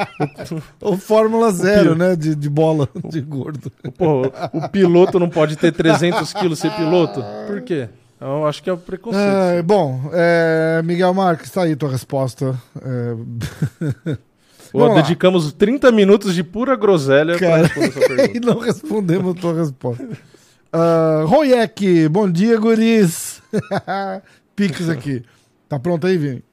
Ou 0.80 0.96
Fórmula 0.96 1.50
zero, 1.52 1.94
né? 1.94 2.16
De, 2.16 2.34
de 2.34 2.48
bola 2.48 2.88
de 3.04 3.20
gordo. 3.20 3.70
Pô, 3.98 4.22
o 4.52 4.68
piloto 4.70 5.18
não 5.20 5.28
pode 5.28 5.56
ter 5.56 5.72
300 5.72 6.32
quilos 6.32 6.58
ser 6.58 6.70
piloto? 6.72 7.22
Por 7.46 7.60
quê? 7.60 7.88
Eu 8.24 8.46
acho 8.46 8.62
que 8.62 8.70
é 8.70 8.72
o 8.72 8.78
preconceito. 8.78 9.24
É, 9.24 9.62
bom, 9.62 10.00
é, 10.12 10.80
Miguel 10.84 11.12
Marques, 11.12 11.50
tá 11.50 11.62
aí 11.62 11.74
tua 11.74 11.90
resposta. 11.90 12.56
É, 12.80 14.16
lá. 14.72 14.94
dedicamos 14.94 15.52
30 15.52 15.90
minutos 15.90 16.32
de 16.32 16.44
pura 16.44 16.76
groselha 16.76 17.36
Cara, 17.36 17.68
pra 17.68 17.82
responder 17.82 17.88
essa 17.88 18.08
pergunta. 18.08 18.30
e 18.38 18.40
não 18.40 18.58
respondemos 18.60 19.40
tua 19.40 19.54
resposta. 19.54 20.04
Uh, 20.04 21.26
Royek, 21.26 22.08
bom 22.08 22.30
dia, 22.30 22.58
guris. 22.58 23.42
Pix 24.54 24.88
aqui. 24.88 25.24
Tá 25.68 25.78
pronto 25.78 26.06
aí, 26.06 26.16
Vini? 26.16 26.44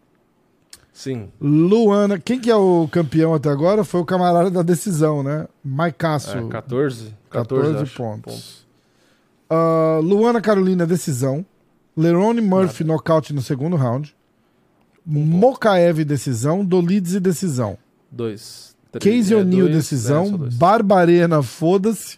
Sim. 0.91 1.29
Luana, 1.39 2.19
quem 2.19 2.39
que 2.39 2.49
é 2.49 2.55
o 2.55 2.89
campeão 2.91 3.33
até 3.33 3.49
agora? 3.49 3.83
Foi 3.83 4.01
o 4.01 4.05
camarada 4.05 4.49
da 4.49 4.63
decisão, 4.63 5.21
né? 5.21 5.47
Maicaço. 5.63 6.37
É, 6.37 6.47
14? 6.47 6.49
14 6.49 7.13
14, 7.29 7.83
acho, 7.83 7.95
pontos. 7.95 8.67
Ah, 9.49 9.99
Luana 10.03 10.41
Carolina, 10.41 10.85
decisão. 10.85 11.45
Lerone 11.99 12.41
Murphy, 12.41 12.83
nocaute 12.83 13.33
no 13.33 13.41
segundo 13.41 13.75
round. 13.75 14.15
Mokaev, 15.05 16.03
decisão. 16.05 16.63
Dolidze, 16.63 17.19
decisão. 17.19 17.77
Dois. 18.11 18.75
Casey 18.93 19.33
é, 19.33 19.37
O'Neill, 19.37 19.69
decisão. 19.69 20.25
é, 20.25 20.37
dois. 20.37 20.55
Barbarena, 20.55 21.41
foda-se. 21.43 22.17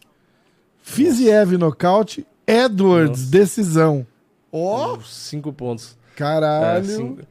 Fiziev, 0.81 1.57
nocaute. 1.57 2.25
Edwards, 2.47 3.21
Nossa. 3.21 3.31
decisão. 3.31 4.05
Ó, 4.51 4.97
Cinco 5.05 5.53
pontos. 5.53 5.97
É, 6.13 6.17
caralho. 6.17 6.85
cinco. 6.85 7.21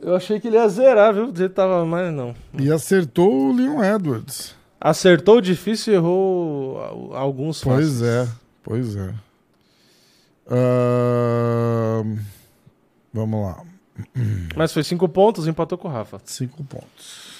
Eu 0.00 0.14
achei 0.14 0.38
que 0.38 0.48
ele 0.48 0.56
ia 0.56 0.68
zerar, 0.68 1.14
viu? 1.14 1.32
Ele 1.34 1.48
tava, 1.48 1.84
mas 1.84 2.12
não. 2.12 2.34
E 2.58 2.70
acertou 2.70 3.48
o 3.50 3.52
Leon 3.52 3.82
Edwards. 3.82 4.54
Acertou 4.80 5.38
o 5.38 5.40
difícil 5.40 5.94
e 5.94 5.96
errou 5.96 7.12
alguns 7.14 7.62
Pois 7.62 8.00
fáceis. 8.00 8.02
é, 8.02 8.28
pois 8.62 8.94
é. 8.96 9.14
Ahn, 10.50 12.16
vamos 13.12 13.46
lá. 13.46 13.62
Mas 14.56 14.72
foi 14.72 14.82
cinco 14.82 15.08
pontos, 15.08 15.46
empatou 15.46 15.78
com 15.78 15.88
o 15.88 15.90
Rafa. 15.90 16.20
Cinco 16.24 16.62
pontos. 16.64 17.34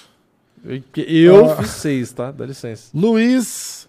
Eu, 0.96 1.50
Ah. 1.50 1.56
fiz 1.56 1.70
seis, 1.72 2.12
tá? 2.12 2.30
Dá 2.30 2.46
licença. 2.46 2.88
Luiz, 2.94 3.88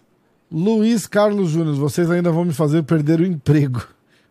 Luiz 0.50 1.06
Carlos 1.06 1.50
Júnior, 1.50 1.74
vocês 1.76 2.10
ainda 2.10 2.30
vão 2.30 2.44
me 2.44 2.52
fazer 2.52 2.82
perder 2.82 3.20
o 3.20 3.26
emprego. 3.26 3.82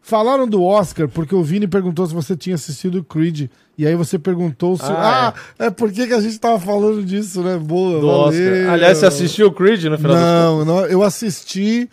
Falaram 0.01 0.47
do 0.47 0.61
Oscar 0.63 1.07
porque 1.09 1.33
o 1.33 1.41
Vini 1.41 1.67
perguntou 1.67 2.05
se 2.05 2.13
você 2.13 2.35
tinha 2.37 2.53
assistido 2.53 2.99
o 2.99 3.03
Creed. 3.03 3.49
E 3.75 3.87
aí 3.87 3.95
você 3.95 4.19
perguntou 4.19 4.77
se. 4.77 4.83
Ah, 4.85 5.33
Ah, 5.57 5.65
é, 5.65 5.69
por 5.71 5.91
que, 5.91 6.05
que 6.05 6.13
a 6.13 6.21
gente 6.21 6.39
tava 6.39 6.59
falando 6.59 7.03
disso, 7.03 7.41
né? 7.41 7.57
Boa, 7.57 7.99
Do 7.99 8.07
valeu. 8.07 8.27
Oscar. 8.27 8.73
Aliás, 8.73 8.99
você 8.99 9.05
assistiu 9.07 9.47
o 9.47 9.51
Creed 9.51 9.83
no 9.85 9.97
final 9.97 10.15
Não, 10.15 10.63
não, 10.65 10.85
eu 10.85 11.01
assisti. 11.01 11.89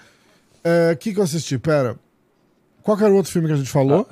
O 0.93 0.97
que, 0.99 1.15
que 1.15 1.19
eu 1.19 1.25
assisti? 1.25 1.59
Pera. 1.59 1.97
Qual 2.83 2.97
que 2.97 3.05
era 3.05 3.13
o 3.13 3.17
outro 3.17 3.31
filme 3.33 3.49
que 3.49 3.55
a 3.55 3.57
gente 3.57 3.71
falou? 3.71 4.07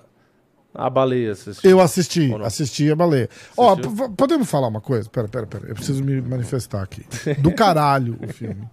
A 0.72 0.88
baleia, 0.88 1.34
você 1.34 1.50
assistiu? 1.50 1.70
Eu 1.70 1.80
assisti, 1.80 2.34
assisti 2.44 2.90
a 2.90 2.94
baleia. 2.96 3.28
Ó, 3.56 3.74
p- 3.74 4.08
podemos 4.16 4.48
falar 4.48 4.68
uma 4.68 4.80
coisa? 4.80 5.08
Pera, 5.10 5.26
pera, 5.26 5.46
pera. 5.46 5.66
Eu 5.68 5.74
preciso 5.74 6.02
me 6.04 6.20
manifestar 6.20 6.82
aqui. 6.82 7.04
Do 7.40 7.52
caralho 7.54 8.16
o 8.22 8.32
filme. 8.32 8.68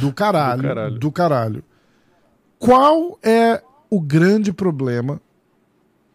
Do 0.00 0.12
caralho. 0.12 0.62
Do 0.62 0.68
caralho. 0.68 0.98
Do 0.98 1.12
caralho. 1.12 1.64
Qual 2.58 3.18
é 3.22 3.60
o 3.90 4.00
grande 4.00 4.52
problema 4.52 5.20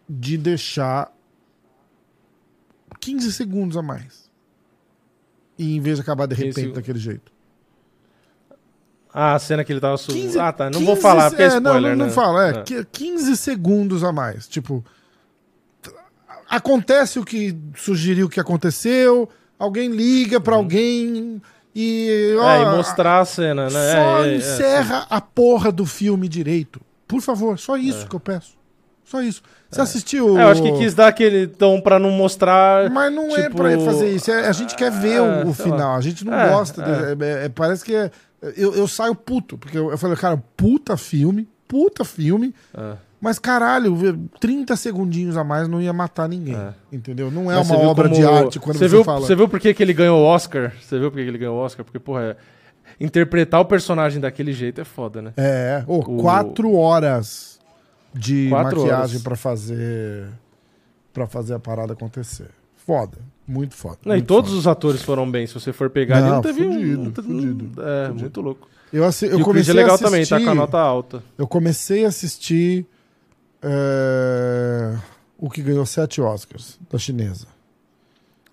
de 0.10 0.38
deixar 0.38 1.12
15 3.02 3.34
segundos 3.34 3.76
a 3.76 3.82
mais. 3.82 4.32
E 5.58 5.76
em 5.76 5.80
vez 5.82 5.98
de 5.98 6.02
acabar 6.02 6.26
de 6.28 6.36
15 6.36 6.48
repente 6.48 6.74
daquele 6.76 7.00
jeito. 7.00 7.32
Ah, 9.18 9.34
a 9.36 9.40
cena 9.40 9.64
que 9.64 9.72
ele 9.72 9.80
tava 9.80 9.96
subindo. 9.98 10.24
15 10.24 10.40
Ah, 10.40 10.52
tá. 10.52 10.66
Não 10.66 10.74
15 10.74 10.86
vou 10.86 10.96
falar, 10.98 11.30
porque 11.30 11.44
é 11.44 11.48
não, 11.48 11.58
spoiler, 11.72 11.92
não, 11.92 11.98
não 12.00 12.06
né? 12.08 12.12
fala, 12.12 12.48
é, 12.48 12.50
É. 12.52 12.62
que- 12.64 12.84
15 12.92 13.38
segundos 13.38 14.04
a 14.04 14.12
mais. 14.12 14.46
Tipo, 14.46 14.84
acontece 16.50 17.20
o 17.20 17.24
que 17.24 17.56
sugeriu 17.76 18.30
que 18.30 18.40
aconteceu, 18.40 19.30
alguém 19.58 19.90
liga 19.90 20.40
pra 20.40 20.56
alguém 20.56 21.42
e. 21.76 22.36
Uhum. 22.38 22.44
É, 22.44 22.44
ó, 22.44 22.74
e 22.74 22.78
mostrar 22.78 23.20
a 23.22 23.26
cena, 23.26 23.70
né? 23.70 23.70
Só 23.94 24.24
É, 24.24 24.28
é, 24.28 24.34
é, 24.34 24.36
encerra 24.38 25.08
a 25.10 25.22
porra 25.22 25.72
do 25.72 25.86
filme 25.86 26.28
direito. 26.28 26.82
Por 27.08 27.22
favor, 27.22 27.58
só 27.60 27.78
isso 27.78 28.06
É. 28.06 28.08
que 28.08 28.16
eu 28.16 28.20
peço. 28.20 28.56
Só 29.04 29.22
isso. 29.22 29.42
Você 29.70 29.82
assistiu. 29.82 30.38
É, 30.40 30.44
eu 30.44 30.48
acho 30.48 30.64
que 30.64 30.72
quis 30.80 30.94
dar 30.96 31.08
aquele 31.08 31.46
tom 31.48 31.80
pra 31.80 32.00
não 32.00 32.10
mostrar. 32.12 32.90
Mas 32.90 33.14
não 33.14 33.36
é 33.36 33.44
tipo, 33.44 33.58
pra 33.58 33.72
ele 33.72 33.84
fazer 33.86 34.10
isso. 34.10 34.32
é- 34.32 34.48
a 34.48 34.52
gente 34.52 34.76
quer 34.76 34.90
ver 34.92 35.16
é, 35.18 35.22
o, 35.22 35.50
o 35.50 35.54
final. 35.54 35.96
A 35.96 36.02
gente 36.02 36.26
não 36.26 36.34
É, 36.34 36.50
gosta. 36.50 36.82
de- 36.82 37.24
é- 37.24 37.46
é- 37.46 37.50
parece 37.50 37.84
que 37.86 37.94
é- 37.94 38.10
eu, 38.56 38.74
eu 38.76 38.88
saio 38.88 39.16
puto. 39.16 39.58
Porque 39.58 39.78
eu, 39.78 39.92
eu 39.92 39.98
falei, 39.98 40.16
cara, 40.18 40.38
puta 40.58 40.96
filme, 40.98 41.48
puta 41.68 42.04
filme. 42.06 42.54
É. 42.76 42.94
Mas 43.20 43.40
caralho, 43.40 43.96
ver 43.96 44.16
30 44.40 44.76
segundinhos 44.76 45.36
a 45.38 45.44
mais 45.44 45.68
não 45.68 45.82
ia 45.82 45.92
matar 45.94 46.30
ninguém. 46.30 46.56
É. 46.56 46.74
Entendeu? 46.92 47.32
Não 47.32 47.52
é 47.52 47.56
Mas 47.56 47.70
uma 47.70 47.78
você 47.80 47.86
obra 47.86 48.10
de 48.10 48.24
arte 48.26 48.60
quando 48.60 48.78
você, 48.78 48.88
viu, 48.88 49.04
fala. 49.04 49.22
Você 49.22 49.36
viu 49.36 49.48
por 49.50 49.60
que, 49.60 49.74
que 49.74 49.82
ele 49.82 49.94
ganhou 49.94 50.20
o 50.22 50.24
Oscar? 50.26 50.74
Você 50.82 51.00
viu 51.00 51.10
por 51.10 51.18
que, 51.18 51.24
que 51.24 51.30
ele 51.30 51.38
ganhou 51.40 51.56
o 51.58 51.60
Oscar? 51.60 51.84
Porque, 51.84 51.98
porra, 52.00 52.22
é- 52.22 52.38
interpretar 53.00 53.60
o 53.62 53.66
personagem 53.66 54.22
daquele 54.22 54.54
jeito 54.54 54.80
é 54.80 54.84
foda, 54.84 55.22
né? 55.22 55.34
É, 55.38 55.84
ô, 55.88 56.00
O- 56.00 56.18
quatro 56.18 56.74
horas 56.76 57.60
de 58.14 58.48
Quatro 58.50 58.80
maquiagem 58.82 59.16
horas. 59.16 59.24
pra 59.24 59.36
fazer 59.36 60.28
para 61.12 61.26
fazer 61.26 61.54
a 61.54 61.60
parada 61.60 61.94
acontecer. 61.94 62.50
Foda, 62.76 63.18
muito 63.48 63.76
foda. 63.76 63.98
Não, 64.06 64.14
e 64.14 64.18
muito 64.18 64.28
todos 64.28 64.50
foda. 64.50 64.60
os 64.60 64.68
atores 64.68 65.02
foram 65.02 65.30
bem. 65.30 65.46
Se 65.48 65.54
você 65.54 65.72
for 65.74 65.90
pegar 65.90 66.18
ali, 66.18 66.28
Não, 66.28 66.36
não 66.36 66.42
teve 66.42 66.64
fudido, 66.64 67.02
um. 67.02 67.14
fudido, 67.14 67.82
é, 67.82 68.06
fudido. 68.08 68.20
muito 68.22 68.42
louco. 68.42 68.68
Eu, 68.94 69.04
assi- 69.04 69.26
eu 69.26 69.32
e 69.32 69.34
o 69.34 69.36
Creed 69.36 69.46
comecei 69.46 69.72
é 69.74 69.76
legal 69.76 69.92
a 69.92 69.96
assistir, 69.96 70.10
também, 70.12 70.26
tá 70.26 70.40
com 70.40 70.50
a 70.50 70.56
nota 70.56 70.80
alta. 70.80 71.24
Eu 71.38 71.48
comecei 71.48 72.06
a 72.06 72.08
assistir 72.08 72.86
é, 73.62 74.96
o 75.38 75.50
que 75.50 75.62
ganhou 75.62 75.86
sete 75.86 76.22
Oscars 76.22 76.80
da 76.90 76.98
chinesa. 76.98 77.48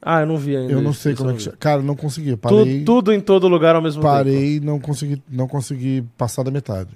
Ah, 0.04 0.20
eu 0.22 0.26
não 0.26 0.36
vi 0.36 0.56
ainda. 0.56 0.72
Eu 0.72 0.82
não 0.82 0.92
sei 0.92 1.14
como 1.14 1.30
é 1.30 1.34
que 1.34 1.42
chama. 1.42 1.56
Cara, 1.60 1.80
não 1.80 1.94
consegui. 1.94 2.32
Tu- 2.32 2.36
Parei, 2.38 2.82
tudo 2.84 3.12
em 3.12 3.20
todo 3.20 3.46
lugar 3.46 3.76
ao 3.76 3.82
mesmo 3.82 4.02
tempo. 4.02 4.12
parei, 4.12 4.58
não 4.58 4.80
consegui, 4.80 5.22
não 5.30 5.46
consegui 5.46 6.04
passar 6.18 6.42
da 6.42 6.50
metade. 6.50 6.90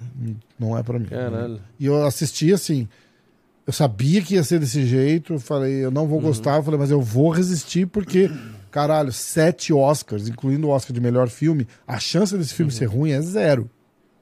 Não 0.59 0.77
é 0.77 0.83
pra 0.83 0.99
mim. 0.99 1.05
Caralho. 1.05 1.61
E 1.79 1.85
eu 1.85 2.05
assisti 2.05 2.51
assim. 2.51 2.85
Eu 3.67 3.73
sabia 3.73 4.21
que 4.21 4.35
ia 4.35 4.43
ser 4.45 4.59
desse 4.59 4.85
jeito. 4.85 5.33
Eu 5.33 5.39
falei, 5.39 5.83
eu 5.83 5.91
não 5.91 6.07
vou 6.07 6.19
Uhum. 6.19 6.25
gostar. 6.27 6.55
Eu 6.55 6.63
falei, 6.63 6.79
mas 6.79 6.89
eu 6.89 7.01
vou 7.01 7.29
resistir 7.29 7.85
porque, 7.85 8.31
caralho, 8.71 9.11
sete 9.11 9.73
Oscars, 9.73 10.29
incluindo 10.29 10.67
o 10.67 10.69
Oscar 10.71 10.93
de 10.93 11.01
melhor 11.01 11.27
filme, 11.27 11.67
a 11.85 11.99
chance 11.99 12.37
desse 12.37 12.53
filme 12.53 12.71
ser 12.71 12.85
ruim 12.85 13.11
é 13.11 13.21
zero. 13.21 13.69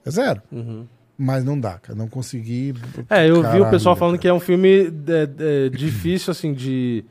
É 0.04 0.10
zero. 0.10 0.42
Uhum. 0.52 0.86
Mas 1.18 1.44
não 1.46 1.58
dá, 1.60 1.74
cara. 1.78 1.98
Não 1.98 2.08
consegui. 2.08 2.74
É, 3.10 3.30
eu 3.30 3.36
vi 3.36 3.40
o 3.40 3.44
Caralho, 3.44 3.70
pessoal 3.70 3.96
falando 3.96 4.16
cara. 4.16 4.22
que 4.24 4.28
é 4.28 4.34
um 4.34 4.40
filme 4.40 4.92
é, 5.08 5.66
é, 5.68 5.70
difícil, 5.70 6.32
assim, 6.32 6.52
de. 6.54 7.06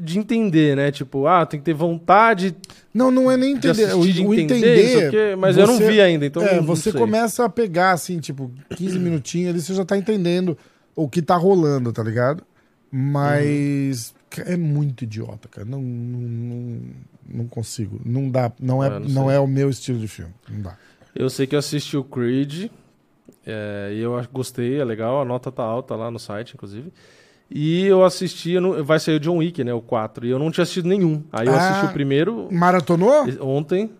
De 0.00 0.18
entender, 0.18 0.74
né? 0.74 0.90
Tipo, 0.90 1.26
ah, 1.26 1.44
tem 1.44 1.60
que 1.60 1.66
ter 1.66 1.74
vontade 1.74 2.56
Não, 2.94 3.10
não 3.10 3.30
é 3.30 3.36
nem 3.36 3.52
de 3.58 3.68
entender. 3.68 3.84
Assistir, 3.90 4.26
o 4.26 4.32
entender, 4.34 4.56
entender. 4.94 5.10
quê, 5.10 5.36
mas 5.36 5.56
eu 5.58 5.66
não 5.66 5.76
você- 5.76 5.86
vi 5.90 6.00
ainda, 6.00 6.24
então 6.24 6.42
é, 6.42 6.60
você 6.62 6.90
sei. 6.90 6.98
começa 6.98 7.44
a 7.44 7.48
pegar, 7.48 7.92
assim, 7.92 8.18
tipo, 8.18 8.50
15 8.74 8.98
minutinhos 8.98 9.50
ali, 9.50 9.60
você 9.60 9.74
já 9.74 9.84
tá 9.84 9.96
entendendo 9.96 10.56
o 10.94 11.08
que 11.08 11.22
tá 11.22 11.36
rolando, 11.36 11.92
tá 11.92 12.02
ligado? 12.02 12.44
Mas 12.90 14.14
é 14.46 14.56
muito 14.56 15.04
idiota, 15.04 15.48
cara. 15.48 15.66
Não, 15.66 15.80
não, 15.80 16.80
não, 17.28 17.46
consigo. 17.48 18.00
Não 18.04 18.30
dá. 18.30 18.52
Não 18.60 18.82
é, 18.82 18.88
Ah, 18.88 19.00
não 19.00 19.08
não 19.08 19.30
é 19.30 19.38
o 19.40 19.46
meu 19.46 19.70
estilo 19.70 19.98
de 19.98 20.08
filme. 20.08 20.32
Não 20.48 20.60
dá. 20.62 20.76
Eu 21.14 21.28
sei 21.30 21.46
que 21.46 21.54
eu 21.54 21.58
assisti 21.58 21.96
o 21.96 22.04
Creed 22.04 22.70
é, 23.46 23.90
e 23.94 24.00
eu 24.00 24.12
gostei, 24.32 24.80
é 24.80 24.84
legal, 24.84 25.20
a 25.20 25.24
nota 25.24 25.50
tá 25.52 25.62
alta 25.62 25.94
lá 25.94 26.10
no 26.10 26.18
site, 26.18 26.54
inclusive. 26.54 26.92
E 27.50 27.84
eu 27.84 28.02
assisti, 28.02 28.54
vai 28.82 28.98
sair 28.98 29.16
o 29.16 29.20
John 29.20 29.36
Wick, 29.38 29.62
né, 29.62 29.74
o 29.74 29.82
4, 29.82 30.24
e 30.26 30.30
eu 30.30 30.38
não 30.38 30.50
tinha 30.50 30.62
assistido 30.62 30.88
nenhum. 30.88 31.22
Aí 31.30 31.46
eu 31.46 31.54
Ah. 31.54 31.68
assisti 31.68 31.86
o 31.86 31.92
primeiro 31.92 32.48
Maratonou? 32.50 33.26
ontem. 33.42 33.90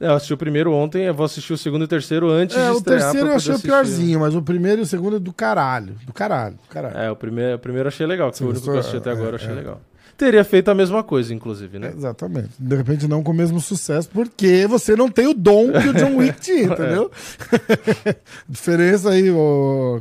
É, 0.00 0.06
eu 0.06 0.12
assisti 0.12 0.32
o 0.32 0.36
primeiro 0.36 0.72
ontem, 0.72 1.04
eu 1.04 1.14
vou 1.14 1.26
assistir 1.26 1.52
o 1.52 1.58
segundo 1.58 1.82
e 1.82 1.84
o 1.84 1.88
terceiro 1.88 2.28
antes 2.30 2.56
É, 2.56 2.66
de 2.66 2.70
o 2.70 2.76
estrear. 2.78 2.98
pra 3.00 3.10
terceiro 3.10 3.28
eu 3.28 3.34
achei 3.34 3.54
o 3.54 3.60
piorzinho, 3.60 4.20
mas 4.20 4.34
o 4.34 4.42
primeiro 4.42 4.80
e 4.80 4.84
o 4.84 4.86
segundo 4.86 5.16
é 5.16 5.18
do 5.18 5.32
caralho. 5.32 5.94
Do 6.06 6.12
caralho, 6.12 6.54
do 6.54 6.68
caralho. 6.68 6.96
É, 6.96 7.10
o 7.10 7.16
primeiro, 7.16 7.56
o 7.56 7.58
primeiro 7.58 7.86
eu 7.86 7.88
achei 7.88 8.06
legal, 8.06 8.30
que 8.30 8.38
foi 8.38 8.46
o 8.46 8.50
único 8.50 8.64
que 8.64 8.70
eu 8.70 8.78
assisti 8.78 8.96
até 8.96 9.10
é, 9.10 9.12
agora, 9.12 9.30
eu 9.30 9.32
é. 9.32 9.36
achei 9.36 9.52
legal. 9.54 9.80
Teria 10.16 10.42
feito 10.42 10.68
a 10.68 10.74
mesma 10.74 11.04
coisa, 11.04 11.32
inclusive, 11.32 11.78
né? 11.78 11.92
Exatamente. 11.96 12.48
De 12.58 12.74
repente 12.74 13.06
não 13.06 13.22
com 13.22 13.30
o 13.30 13.34
mesmo 13.34 13.60
sucesso, 13.60 14.08
porque 14.12 14.66
você 14.68 14.96
não 14.96 15.08
tem 15.08 15.28
o 15.28 15.32
dom 15.34 15.70
que 15.70 15.88
o 15.88 15.94
John 15.94 16.16
Wick 16.16 16.40
tinha, 16.40 16.64
entendeu? 16.74 17.08
Diferença 18.48 19.10
aí, 19.10 19.30
o, 19.30 20.00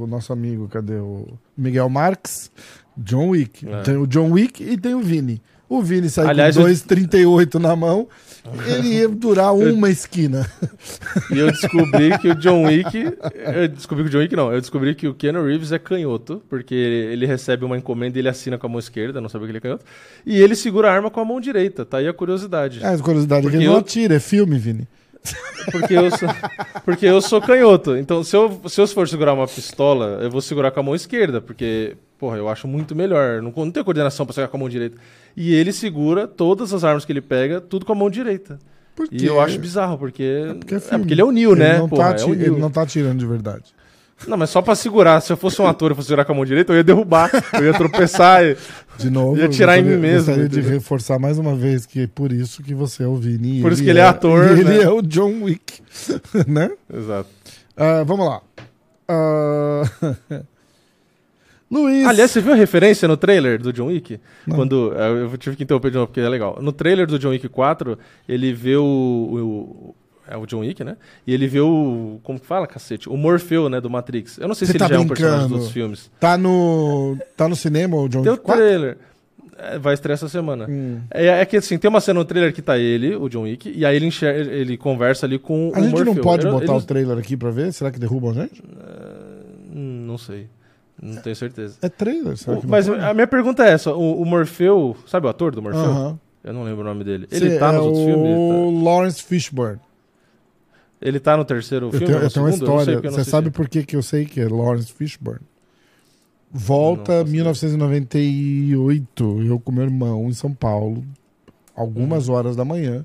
o 0.00 0.06
nosso 0.06 0.32
amigo, 0.32 0.68
cadê? 0.68 0.94
O 0.94 1.26
Miguel 1.56 1.88
Marques, 1.88 2.50
John 2.96 3.28
Wick. 3.30 3.68
É. 3.68 3.82
Tem 3.82 3.96
o 3.96 4.06
John 4.06 4.30
Wick 4.32 4.62
e 4.62 4.76
tem 4.78 4.94
o 4.94 5.00
Vini. 5.00 5.42
O 5.68 5.82
Vini 5.82 6.08
sai 6.08 6.26
Aliás, 6.26 6.56
com 6.56 6.62
eu- 6.62 6.68
2,38 6.74 7.58
na 7.60 7.76
mão, 7.76 8.08
ele 8.66 8.88
ia 8.94 9.08
durar 9.08 9.52
uma 9.54 9.90
esquina. 9.90 10.50
E 11.30 11.38
eu 11.38 11.46
descobri 11.50 12.18
que 12.18 12.28
o 12.28 12.34
John 12.34 12.64
Wick. 12.64 12.96
Eu 13.54 13.68
descobri 13.68 14.04
que 14.04 14.08
o 14.08 14.12
John 14.12 14.18
Wick 14.20 14.36
não. 14.36 14.52
Eu 14.52 14.60
descobri 14.60 14.94
que 14.94 15.06
o 15.08 15.14
Keanu 15.14 15.44
Reeves 15.44 15.72
é 15.72 15.78
canhoto, 15.78 16.42
porque 16.48 16.74
ele 16.74 17.26
recebe 17.26 17.64
uma 17.64 17.76
encomenda 17.76 18.18
e 18.18 18.20
ele 18.20 18.28
assina 18.28 18.56
com 18.58 18.66
a 18.66 18.70
mão 18.70 18.78
esquerda, 18.78 19.20
não 19.20 19.28
sabia 19.28 19.46
que 19.46 19.50
ele 19.52 19.58
é 19.58 19.60
canhoto. 19.60 19.84
E 20.24 20.40
ele 20.40 20.54
segura 20.56 20.90
a 20.90 20.94
arma 20.94 21.10
com 21.10 21.20
a 21.20 21.24
mão 21.24 21.40
direita. 21.40 21.84
Tá 21.84 21.98
aí 21.98 22.08
a 22.08 22.12
curiosidade. 22.12 22.82
É, 22.82 22.86
a 22.88 22.98
curiosidade 22.98 23.40
é 23.40 23.42
que 23.42 23.46
Porque 23.50 23.56
ele 23.58 23.66
não 23.66 23.74
eu- 23.74 23.78
atira, 23.80 24.14
é 24.14 24.20
filme, 24.20 24.58
Vini. 24.58 24.88
Porque, 25.70 25.92
eu 25.92 26.10
sou, 26.10 26.28
porque 26.84 27.06
eu 27.06 27.20
sou 27.20 27.42
canhoto. 27.42 27.94
Então, 27.94 28.24
se 28.24 28.34
eu, 28.34 28.58
se 28.66 28.80
eu 28.80 28.88
for 28.88 29.06
segurar 29.06 29.34
uma 29.34 29.46
pistola, 29.46 30.18
eu 30.22 30.30
vou 30.30 30.40
segurar 30.40 30.70
com 30.70 30.80
a 30.80 30.82
mão 30.82 30.94
esquerda, 30.94 31.42
porque, 31.42 31.94
porra, 32.20 32.36
eu 32.36 32.48
acho 32.48 32.68
muito 32.68 32.94
melhor. 32.94 33.40
Não, 33.42 33.50
não 33.56 33.70
tenho 33.70 33.84
coordenação 33.84 34.24
pra 34.26 34.32
segurar 34.34 34.48
com 34.48 34.56
a 34.58 34.60
mão 34.60 34.68
direita. 34.68 34.96
E 35.36 35.54
ele 35.54 35.72
segura 35.72 36.28
todas 36.28 36.72
as 36.74 36.84
armas 36.84 37.04
que 37.04 37.12
ele 37.12 37.20
pega, 37.22 37.60
tudo 37.60 37.84
com 37.86 37.92
a 37.92 37.96
mão 37.96 38.10
direita. 38.10 38.58
Porque 38.94 39.16
E 39.16 39.24
eu 39.26 39.40
acho 39.40 39.58
bizarro, 39.58 39.96
porque. 39.96 40.44
porque 40.58 40.74
é 40.74 40.76
é, 40.76 40.98
porque 40.98 41.14
ele 41.14 41.20
é 41.22 41.24
o 41.24 41.30
Neo, 41.32 41.52
Ele 41.52 41.60
né? 41.60 41.78
não, 41.78 41.88
Porra, 41.88 42.12
tá 42.14 42.22
é 42.22 42.28
ele 42.30 42.50
não 42.50 42.70
tá 42.70 42.82
atirando 42.82 43.18
de 43.18 43.26
verdade. 43.26 43.64
Não, 44.28 44.36
mas 44.36 44.50
só 44.50 44.60
pra 44.60 44.74
segurar. 44.74 45.18
Se 45.22 45.32
eu 45.32 45.36
fosse 45.38 45.62
um 45.62 45.66
ator 45.66 45.92
e 45.92 45.94
fosse 45.94 46.08
segurar 46.08 46.26
com 46.26 46.32
a 46.32 46.34
mão 46.34 46.44
direita, 46.44 46.72
eu 46.72 46.76
ia 46.76 46.84
derrubar. 46.84 47.30
Eu 47.54 47.64
ia 47.64 47.72
tropeçar. 47.72 48.44
e- 48.44 48.54
De 48.98 49.08
novo, 49.08 49.38
Ia 49.40 49.48
tirar 49.48 49.78
em 49.78 49.82
mim 49.82 49.92
gostaria- 49.92 50.10
mesmo, 50.12 50.26
Gostaria 50.26 50.48
de 50.50 50.58
entendeu? 50.58 50.74
reforçar 50.78 51.18
mais 51.18 51.38
uma 51.38 51.54
vez 51.56 51.86
que 51.86 52.00
é 52.02 52.06
por 52.06 52.30
isso 52.30 52.62
que 52.62 52.74
você 52.74 53.02
é 53.02 53.06
o 53.06 53.14
Vini. 53.16 53.62
Por 53.62 53.72
isso 53.72 53.82
que 53.82 53.88
ele 53.88 53.98
é 53.98 54.02
ator, 54.04 54.48
e 54.48 54.60
Ele 54.60 54.64
né? 54.64 54.82
é 54.82 54.90
o 54.90 55.00
John 55.00 55.44
Wick, 55.44 55.80
né? 56.46 56.70
Exato. 56.92 57.30
Ah, 57.74 58.02
vamos 58.04 58.26
lá. 58.26 58.42
Ah, 59.08 59.82
Luiz. 61.70 62.04
Aliás, 62.06 62.30
você 62.30 62.40
viu 62.40 62.52
a 62.52 62.56
referência 62.56 63.06
no 63.06 63.16
trailer 63.16 63.60
do 63.62 63.72
John 63.72 63.86
Wick? 63.86 64.18
Não. 64.46 64.56
Quando. 64.56 64.92
é, 64.96 65.08
Eu 65.22 65.36
tive 65.38 65.54
que 65.56 65.62
interromper 65.62 65.90
de 65.90 65.96
novo, 65.96 66.08
porque 66.08 66.20
é 66.20 66.28
legal. 66.28 66.58
No 66.60 66.72
trailer 66.72 67.06
do 67.06 67.18
John 67.18 67.28
Wick 67.30 67.48
4, 67.48 67.98
ele 68.28 68.52
vê 68.52 68.76
o. 68.76 68.82
o- 68.84 69.94
é 70.28 70.36
o 70.36 70.46
John 70.46 70.60
Wick, 70.60 70.82
né? 70.84 70.96
E 71.26 71.34
ele 71.34 71.46
vê 71.48 71.60
o. 71.60 72.18
Como 72.22 72.38
que 72.40 72.46
fala, 72.46 72.66
cacete? 72.66 73.08
O 73.08 73.16
Morpheu, 73.16 73.68
né? 73.68 73.80
Do 73.80 73.90
Matrix. 73.90 74.38
Eu 74.38 74.46
não 74.48 74.54
sei 74.54 74.66
Você 74.66 74.72
se 74.72 74.78
tá 74.78 74.84
ele 74.86 74.94
já 74.94 75.00
é 75.00 75.02
um 75.02 75.08
personagem 75.08 75.38
brincando? 75.40 75.58
dos 75.64 75.70
filmes. 75.72 76.10
Tá 76.20 76.36
no, 76.38 77.16
tá 77.36 77.48
no 77.48 77.56
cinema 77.56 77.96
o 77.96 78.08
John 78.08 78.22
Tem 78.22 78.30
o 78.30 78.34
Wick 78.34 78.44
4? 78.44 78.62
trailer. 78.64 78.98
É, 79.58 79.78
vai 79.78 79.92
estrear 79.94 80.14
essa 80.14 80.28
semana. 80.28 80.66
Hum. 80.70 81.00
É, 81.10 81.26
é 81.40 81.44
que 81.44 81.56
assim, 81.56 81.76
tem 81.78 81.88
uma 81.88 82.00
cena 82.00 82.18
no 82.20 82.24
trailer 82.24 82.52
que 82.52 82.62
tá 82.62 82.78
ele, 82.78 83.14
o 83.14 83.28
John 83.28 83.42
Wick, 83.42 83.70
e 83.76 83.84
aí 83.84 83.94
ele, 83.94 84.06
enxerga, 84.06 84.50
ele 84.52 84.76
conversa 84.76 85.26
ali 85.26 85.38
com 85.38 85.70
A 85.74 85.80
o 85.80 85.82
gente 85.82 85.92
não 85.98 86.04
Morpheu. 86.06 86.22
pode 86.22 86.46
Ele- 86.46 86.52
botar 86.52 86.72
ele- 86.72 86.82
o 86.82 86.86
trailer 86.86 87.18
aqui 87.18 87.36
pra 87.36 87.50
ver? 87.50 87.72
Será 87.72 87.90
que 87.90 87.98
derrubam 87.98 88.30
a 88.30 88.34
gente? 88.34 88.62
Hum, 89.74 90.04
Não 90.06 90.16
sei. 90.18 90.46
Não 91.02 91.20
tenho 91.22 91.34
certeza. 91.36 91.78
É 91.82 91.88
trailer, 91.88 92.36
será 92.36 92.56
não 92.56 92.62
Mas 92.68 92.86
a 92.88 93.14
minha 93.14 93.26
pergunta 93.26 93.64
é 93.64 93.70
essa: 93.72 93.92
o, 93.94 94.20
o 94.20 94.26
Morpheu, 94.26 94.94
sabe 95.06 95.26
o 95.26 95.30
ator 95.30 95.54
do 95.54 95.62
Morpheu? 95.62 95.80
Aham. 95.80 96.18
Eu 96.42 96.52
não 96.54 96.62
lembro 96.64 96.80
o 96.82 96.84
nome 96.84 97.04
dele. 97.04 97.26
Ele 97.30 97.50
Cê- 97.50 97.58
tá 97.58 97.68
é 97.70 97.76
nos 97.76 97.86
outros 97.86 98.04
filmes? 98.04 98.38
O 98.38 98.82
Lawrence 98.82 99.22
Fishburne. 99.22 99.76
tá, 99.78 99.84
ele 101.02 101.20
tá 101.20 101.36
no 101.36 101.44
terceiro 101.44 101.86
Eu 101.86 101.90
filme? 101.92 102.06
tenho, 102.06 102.18
eu 102.18 102.30
tenho 102.30 102.44
uma 102.46 102.52
segundo? 102.52 102.70
Não 102.72 102.78
sei, 102.84 102.94
história. 102.94 103.10
Você 103.10 103.24
sabe 103.30 103.50
por 103.50 103.68
que, 103.68 103.84
que 103.84 103.94
eu 103.96 104.02
sei 104.02 104.24
que 104.24 104.40
é 104.40 104.48
Lawrence 104.48 104.90
Fishburne? 104.92 105.40
Volta 106.52 107.12
faço 107.20 107.30
1998, 107.30 109.42
eu 109.46 109.60
com 109.60 109.70
meu 109.72 109.84
irmão 109.84 110.26
em 110.28 110.32
São 110.32 110.52
Paulo, 110.52 111.04
algumas 111.74 112.28
Uhum. 112.28 112.34
horas 112.34 112.56
da 112.56 112.64
manhã. 112.64 113.04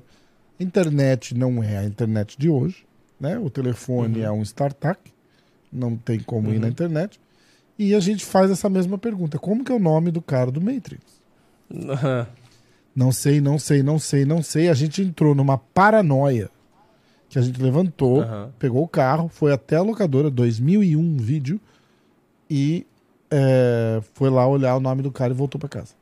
Internet 0.58 1.34
não 1.36 1.62
é 1.62 1.76
a 1.78 1.84
internet 1.84 2.36
de 2.38 2.48
hoje, 2.48 2.84
né? 3.20 3.38
O 3.38 3.48
telefone 3.50 4.20
Uhum. 4.20 4.24
é 4.24 4.30
um 4.32 4.42
StarTAC, 4.42 4.98
não 5.72 5.96
tem 5.96 6.18
como 6.18 6.52
ir 6.52 6.58
na 6.58 6.66
Uhum. 6.66 6.72
internet. 6.72 7.20
E 7.78 7.94
a 7.94 8.00
gente 8.00 8.24
faz 8.24 8.50
essa 8.50 8.68
mesma 8.68 8.96
pergunta: 8.98 9.38
como 9.38 9.64
que 9.64 9.70
é 9.72 9.74
o 9.74 9.78
nome 9.78 10.10
do 10.10 10.22
cara 10.22 10.50
do 10.50 10.60
Matrix? 10.60 11.20
Não 12.94 13.12
sei, 13.12 13.42
não 13.42 13.58
sei, 13.58 13.82
não 13.82 13.98
sei, 13.98 14.24
não 14.24 14.42
sei. 14.42 14.70
A 14.70 14.74
gente 14.74 15.02
entrou 15.02 15.34
numa 15.34 15.58
paranoia 15.58 16.48
que 17.28 17.38
a 17.38 17.42
gente 17.42 17.60
levantou, 17.60 18.22
Aham. 18.22 18.50
pegou 18.58 18.82
o 18.82 18.88
carro, 18.88 19.28
foi 19.28 19.52
até 19.52 19.76
a 19.76 19.82
locadora, 19.82 20.30
2001 20.30 21.18
vídeo, 21.18 21.60
e 22.48 22.86
é, 23.30 24.00
foi 24.14 24.30
lá 24.30 24.46
olhar 24.46 24.74
o 24.76 24.80
nome 24.80 25.02
do 25.02 25.12
cara 25.12 25.34
e 25.34 25.36
voltou 25.36 25.58
pra 25.58 25.68
casa. 25.68 25.94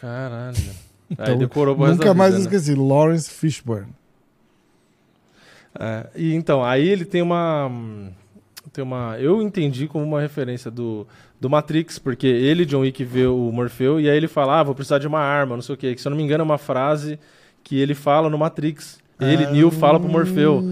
Caralho. 0.00 0.56
Então, 1.12 1.26
Aí 1.26 1.36
decorou 1.38 1.76
Nunca 1.76 2.14
mais 2.14 2.34
vida, 2.36 2.48
né? 2.48 2.56
esqueci. 2.56 2.72
Lawrence 2.72 3.28
Fishburne. 3.28 3.88
É, 5.76 6.06
e 6.14 6.34
então, 6.34 6.64
aí 6.64 6.88
ele 6.88 7.04
tem 7.04 7.20
uma. 7.20 7.68
Tem 8.72 8.84
uma. 8.84 9.16
Eu 9.18 9.40
entendi 9.40 9.86
como 9.88 10.04
uma 10.04 10.20
referência 10.20 10.70
do, 10.70 11.06
do 11.40 11.48
Matrix, 11.48 11.98
porque 11.98 12.26
ele, 12.26 12.66
John 12.66 12.80
Wick, 12.80 13.02
vê 13.04 13.26
o 13.26 13.50
Morfeu 13.50 13.98
e 13.98 14.08
aí 14.08 14.16
ele 14.16 14.28
fala: 14.28 14.60
Ah, 14.60 14.62
vou 14.62 14.74
precisar 14.74 14.98
de 14.98 15.06
uma 15.06 15.20
arma, 15.20 15.56
não 15.56 15.62
sei 15.62 15.74
o 15.74 15.78
quê. 15.78 15.94
Que 15.94 16.00
se 16.00 16.06
eu 16.06 16.10
não 16.10 16.16
me 16.16 16.22
engano, 16.22 16.42
é 16.42 16.44
uma 16.44 16.58
frase 16.58 17.18
que 17.64 17.78
ele 17.78 17.94
fala 17.94 18.28
no 18.28 18.38
Matrix. 18.38 18.98
Ele, 19.18 19.44
Ah, 19.44 19.50
Neo, 19.50 19.70
fala 19.70 19.98
pro 19.98 20.08
Morfeu. 20.08 20.62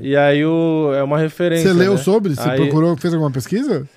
E 0.00 0.16
aí 0.16 0.44
o, 0.44 0.92
é 0.94 1.02
uma 1.02 1.18
referência. 1.18 1.72
Você 1.72 1.78
leu 1.78 1.92
né? 1.92 1.98
sobre? 1.98 2.34
Você 2.34 2.48
Aí- 2.48 2.56
procurou, 2.56 2.96
fez 2.96 3.12
alguma 3.14 3.30
pesquisa? 3.30 3.88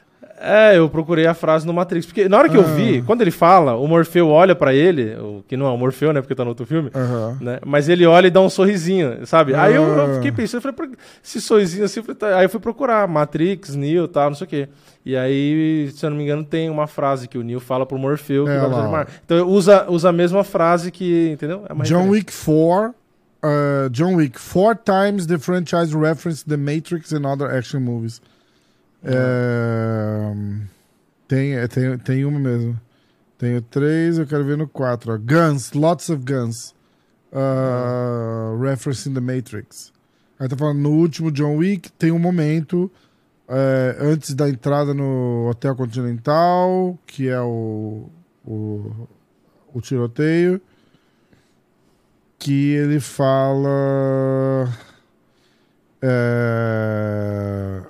É, 0.42 0.78
eu 0.78 0.90
procurei 0.90 1.28
a 1.28 1.34
frase 1.34 1.68
no 1.68 1.74
Matrix. 1.74 2.06
Porque 2.06 2.30
na 2.30 2.38
hora 2.38 2.48
que 2.48 2.56
eu 2.56 2.62
Ah. 2.62 2.74
vi, 2.76 3.02
quando 3.02 3.22
ele 3.22 3.32
fala, 3.32 3.76
o 3.76 3.86
Morfeu 3.88 4.30
olha 4.30 4.56
pra 4.56 4.74
ele, 4.74 5.14
o, 5.16 5.44
que 5.48 5.58
não 5.58 5.66
é 5.68 5.70
o 5.70 5.78
Morfeu, 5.78 6.14
né? 6.14 6.22
Porque 6.22 6.34
tá 6.34 6.44
no 6.44 6.50
outro 6.52 6.66
filme. 6.66 6.90
Aham. 6.96 7.38
né? 7.42 7.60
Mas 7.66 7.90
ele 7.90 8.06
olha 8.06 8.28
e 8.28 8.32
dá 8.32 8.40
um 8.40 8.50
sorrisinho, 8.50 9.26
sabe? 9.28 9.54
Aí 9.54 9.76
eu, 9.76 9.84
eu 9.84 10.12
Ah. 10.12 10.14
fiquei 10.16 10.32
pensando, 10.32 10.60
eu 10.66 10.72
falei, 10.74 10.76
"Por- 10.92 10.98
esse 11.24 11.42
sorrisinho 11.42 11.84
assim, 11.84 12.02
eu 12.08 12.16
tá." 12.16 12.38
aí 12.38 12.46
eu 12.46 12.50
fui 12.50 12.60
procurar 12.60 13.08
Matrix, 13.08 13.76
Neo 13.76 14.06
e 14.06 14.08
tal, 14.08 14.30
não 14.30 14.36
sei 14.38 14.46
o 14.46 14.50
quê. 14.50 14.70
E 15.06 15.16
aí, 15.18 15.92
se 15.94 16.06
eu 16.06 16.10
não 16.10 16.18
me 16.18 16.24
engano, 16.24 16.44
tem 16.44 16.70
uma 16.70 16.88
frase 16.88 17.28
que 17.28 17.38
o 17.38 17.44
Neo 17.44 17.60
fala 17.60 17.86
pro 17.86 17.98
Morfeu 17.98 18.48
É. 18.48 18.60
Então 19.26 19.48
usa, 19.48 19.86
usa 19.90 20.10
a 20.10 20.14
mesma 20.14 20.44
frase 20.44 20.92
que, 20.92 21.32
entendeu? 21.34 21.64
É 21.70 21.84
John. 21.84 22.08
Wick 22.10 22.32
4. 22.32 22.94
uh, 23.44 23.90
John 23.92 24.16
Wick. 24.16 24.40
Four 24.40 24.76
times 24.76 25.26
the 25.26 25.38
franchise 25.38 25.96
referenced 25.96 26.48
The 26.48 26.58
Matrix 26.58 27.14
and 27.14 27.26
other 27.26 27.50
action 27.50 27.80
movies. 27.80 28.22
É, 29.04 30.34
tem, 31.28 31.56
é, 31.56 31.68
tem, 31.68 31.98
tem 31.98 32.26
uma 32.26 32.40
mesmo. 32.40 32.80
Tenho 33.38 33.62
três, 33.62 34.18
eu 34.18 34.28
quero 34.28 34.44
ver 34.44 34.58
no 34.58 34.68
quatro. 34.68 35.18
Guns, 35.18 35.72
lots 35.72 36.10
of 36.10 36.24
guns. 36.24 36.76
Uh, 37.32 38.60
referencing 38.62 39.14
The 39.14 39.22
Matrix. 39.22 39.94
Aí 40.40 40.48
tá 40.48 40.58
falando, 40.58 40.80
no 40.80 40.92
último 40.92 41.32
John 41.32 41.58
Wick 41.58 41.92
tem 41.92 42.12
um 42.12 42.20
momento 42.20 42.92
é, 43.50 43.98
antes 44.00 44.36
da 44.36 44.48
entrada 44.48 44.94
no 44.94 45.50
Hotel 45.50 45.76
Continental, 45.76 46.98
que 47.06 47.28
é 47.28 47.42
o, 47.42 48.08
o, 48.46 49.08
o 49.74 49.82
tiroteio, 49.82 50.62
que 52.38 52.74
ele 52.74 53.00
fala. 53.00 54.70
é, 56.02 57.82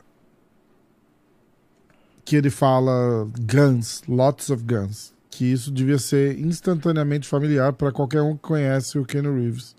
que 2.29 2.35
ele 2.35 2.51
fala 2.51 3.27
guns, 3.41 4.03
lots 4.07 4.51
of 4.51 4.63
guns. 4.63 5.15
Que 5.31 5.45
isso 5.45 5.71
devia 5.71 5.97
ser 5.97 6.37
instantaneamente 6.39 7.27
familiar 7.27 7.73
para 7.73 7.91
qualquer 7.91 8.21
um 8.21 8.35
que 8.35 8.43
conhece 8.43 8.99
o 8.99 9.03
Keanu 9.05 9.33
Reeves. 9.35 9.75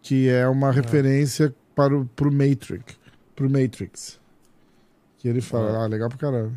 Que 0.00 0.30
é 0.30 0.48
uma 0.48 0.72
referência 0.72 1.54
para 1.74 1.94
o 1.94 2.06
pro 2.06 2.32
Matrix. 2.32 2.98
Pro 3.36 3.50
Matrix. 3.50 4.18
Que 5.18 5.28
ele 5.28 5.42
fala, 5.42 5.72
É. 5.72 5.84
ah, 5.84 5.86
legal 5.86 6.08
pra 6.08 6.16
caralho. 6.16 6.56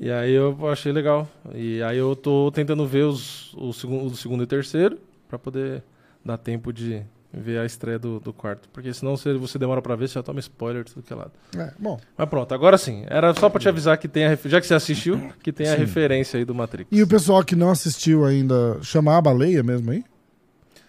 E 0.00 0.10
aí 0.10 0.32
eu 0.32 0.66
achei 0.68 0.90
legal. 0.90 1.28
E 1.54 1.80
aí 1.84 1.96
eu 1.96 2.16
tô 2.16 2.50
tentando 2.50 2.84
ver 2.84 3.04
os, 3.04 3.54
o, 3.54 3.72
segundo, 3.72 4.06
o 4.06 4.16
segundo 4.16 4.42
e 4.42 4.46
terceiro 4.46 4.98
pra 5.28 5.38
poder 5.38 5.84
dar 6.24 6.36
tempo 6.36 6.72
de 6.72 7.04
ver 7.36 7.58
a 7.58 7.64
estreia 7.66 7.98
do, 7.98 8.20
do 8.20 8.32
quarto. 8.32 8.68
Porque 8.72 8.92
senão 8.94 9.16
se 9.16 9.32
você 9.34 9.58
demora 9.58 9.80
pra 9.82 9.96
ver, 9.96 10.08
você 10.08 10.14
já 10.14 10.22
toma 10.22 10.40
spoiler 10.40 10.84
de 10.84 10.92
tudo 10.92 11.02
que 11.04 11.12
é 11.12 11.16
lado. 11.16 11.32
É, 11.56 11.72
bom. 11.78 11.98
Mas 12.16 12.28
pronto, 12.28 12.54
agora 12.54 12.78
sim. 12.78 13.04
Era 13.08 13.34
só 13.34 13.48
pra 13.48 13.60
te 13.60 13.68
avisar 13.68 13.98
que 13.98 14.06
tem 14.08 14.24
a, 14.26 14.34
já 14.44 14.60
que 14.60 14.66
você 14.66 14.74
assistiu, 14.74 15.32
que 15.42 15.52
tem 15.52 15.66
a 15.68 15.72
Sim. 15.72 15.78
referência 15.78 16.38
aí 16.38 16.44
do 16.44 16.54
Matrix. 16.54 16.88
E 16.90 17.02
o 17.02 17.06
pessoal 17.06 17.42
que 17.44 17.56
não 17.56 17.70
assistiu 17.70 18.24
ainda, 18.24 18.78
chamar 18.82 19.16
a 19.18 19.20
baleia 19.22 19.62
mesmo 19.62 19.90
aí? 19.90 20.04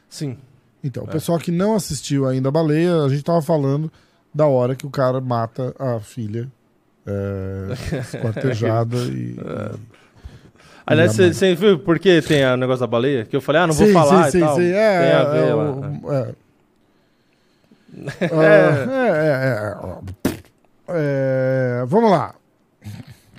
Sim. 0.09 0.37
Então, 0.83 1.03
o 1.03 1.07
É. 1.07 1.11
pessoal 1.11 1.39
que 1.39 1.51
não 1.51 1.75
assistiu 1.75 2.27
ainda 2.27 2.49
a 2.49 2.51
baleia, 2.51 3.03
a 3.03 3.09
gente 3.09 3.23
tava 3.23 3.41
falando 3.41 3.91
da 4.33 4.45
hora 4.45 4.75
que 4.75 4.85
o 4.85 4.89
cara 4.91 5.19
mata 5.19 5.73
a 5.79 5.99
filha 5.99 6.51
é, 7.07 7.73
esquartejada 8.01 8.97
e. 8.97 9.35
Aliás, 10.87 11.15
você 11.15 11.55
viu 11.55 11.79
por 11.79 11.97
que 11.99 12.21
tem 12.21 12.45
o 12.45 12.57
negócio 12.57 12.81
da 12.81 12.87
baleia? 12.87 13.25
Que 13.25 13.35
eu 13.35 13.41
falei, 13.41 13.61
ah, 13.61 13.67
não 13.67 13.73
vou 13.73 13.87
Sim, 13.87 13.93
falar 13.93 14.23
sim, 14.23 14.27
e 14.27 14.31
sim, 14.31 14.39
tal. 14.39 14.55
sim. 14.55 14.63
É, 14.71 14.99
tem 14.99 15.11
a 15.11 15.19
é, 15.19 15.31
ver 15.31 15.47
é, 15.49 15.53
lá. 15.53 15.71
o- 15.71 16.13
é. 16.13 16.35
Ah, 18.31 18.43
é, 18.43 19.85
é, 20.89 20.97
é, 20.97 21.81
é. 21.81 21.85
Vamos 21.87 22.11
lá. 22.11 22.35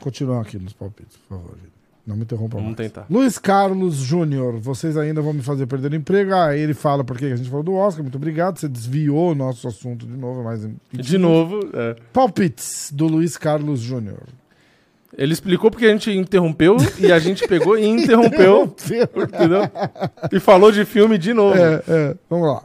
Continuar 0.01 0.41
aqui 0.41 0.59
nos 0.59 0.73
palpites, 0.73 1.17
por 1.17 1.37
favor. 1.37 1.57
Não 2.07 2.17
me 2.17 2.23
interrompa 2.23 2.57
Vamos 2.57 2.77
mais. 2.77 2.77
tentar. 2.77 3.07
Luiz 3.11 3.37
Carlos 3.37 3.97
Júnior, 3.97 4.59
vocês 4.61 4.97
ainda 4.97 5.21
vão 5.21 5.33
me 5.33 5.43
fazer 5.43 5.67
perder 5.67 5.91
o 5.93 5.97
emprego. 5.97 6.33
Ah, 6.35 6.57
ele 6.57 6.73
fala 6.73 7.03
porque 7.03 7.27
a 7.27 7.37
gente 7.37 7.49
falou 7.51 7.65
do 7.65 7.75
Oscar. 7.75 8.03
Muito 8.03 8.15
obrigado. 8.17 8.59
Você 8.59 8.69
desviou 8.69 9.33
o 9.33 9.35
nosso 9.35 9.67
assunto 9.67 10.07
de 10.07 10.17
novo, 10.17 10.43
mas 10.45 10.67
De 10.93 11.19
novo, 11.19 11.61
é. 11.75 11.97
Palpites 12.13 12.91
do 12.95 13.07
Luiz 13.09 13.37
Carlos 13.37 13.81
Júnior. 13.81 14.23
Ele 15.15 15.33
explicou 15.33 15.71
porque 15.71 15.87
a 15.87 15.91
gente 15.91 16.11
interrompeu 16.11 16.77
e 16.99 17.11
a 17.13 17.19
gente 17.19 17.47
pegou 17.47 17.79
e 17.79 17.85
interrompeu, 17.87 18.75
entendeu? 19.17 19.63
E 20.33 20.41
falou 20.41 20.71
de 20.73 20.85
filme 20.85 21.17
de 21.19 21.33
novo. 21.33 21.57
É, 21.57 21.83
é, 21.89 22.17
vamos 22.29 22.49
lá. 22.49 22.65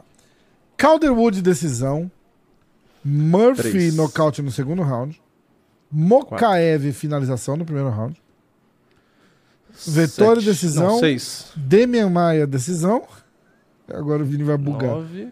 Calderwood, 0.76 1.40
decisão. 1.42 2.10
Murphy, 3.04 3.70
Três. 3.70 3.96
nocaute 3.96 4.42
no 4.42 4.50
segundo 4.50 4.82
round. 4.82 5.20
Mokaev, 5.90 6.92
finalização 6.92 7.56
no 7.56 7.64
primeiro 7.64 7.90
round. 7.90 8.20
Vettori, 9.86 10.40
Sete. 10.40 10.44
decisão. 10.50 10.86
Não, 10.88 10.98
seis. 11.00 11.46
Demian 11.56 12.08
Maia, 12.10 12.46
decisão. 12.46 13.02
Agora 13.92 14.22
o 14.22 14.26
Vini 14.26 14.44
vai 14.44 14.56
bugar. 14.56 14.90
Nove. 14.90 15.28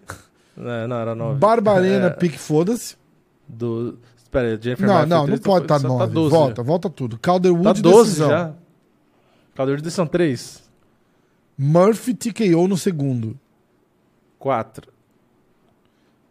É, 0.59 0.87
não, 0.87 0.97
era 0.97 1.15
nove. 1.15 1.39
Barbarena, 1.39 2.07
É, 2.07 2.11
pique, 2.11 2.39
foda-se. 2.39 2.97
do... 3.49 3.99
Espera 4.31 4.47
aí, 4.47 4.59
Jennifer 4.63 4.87
Não, 4.87 4.95
Mark 4.95 5.09
não, 5.09 5.17
não 5.19 5.27
três, 5.27 5.41
pode 5.41 5.67
tá- 5.67 5.77
estar 5.77 5.89
tá 5.89 5.95
nove. 5.95 6.15
12 6.15 6.31
volta, 6.31 6.55
já. 6.59 6.63
volta 6.63 6.89
tudo. 6.89 7.19
Calderwood, 7.19 7.65
Tá 7.83 7.91
12 7.91 8.11
decisão. 8.11 8.31
já. 8.31 8.53
Caldeira 9.57 9.83
de 9.83 9.91
são 9.91 10.07
três. 10.07 10.63
Murphy, 11.59 12.15
TKO 12.15 12.69
no 12.69 12.77
segundo. 12.77 13.37
Quatro. 14.39 14.93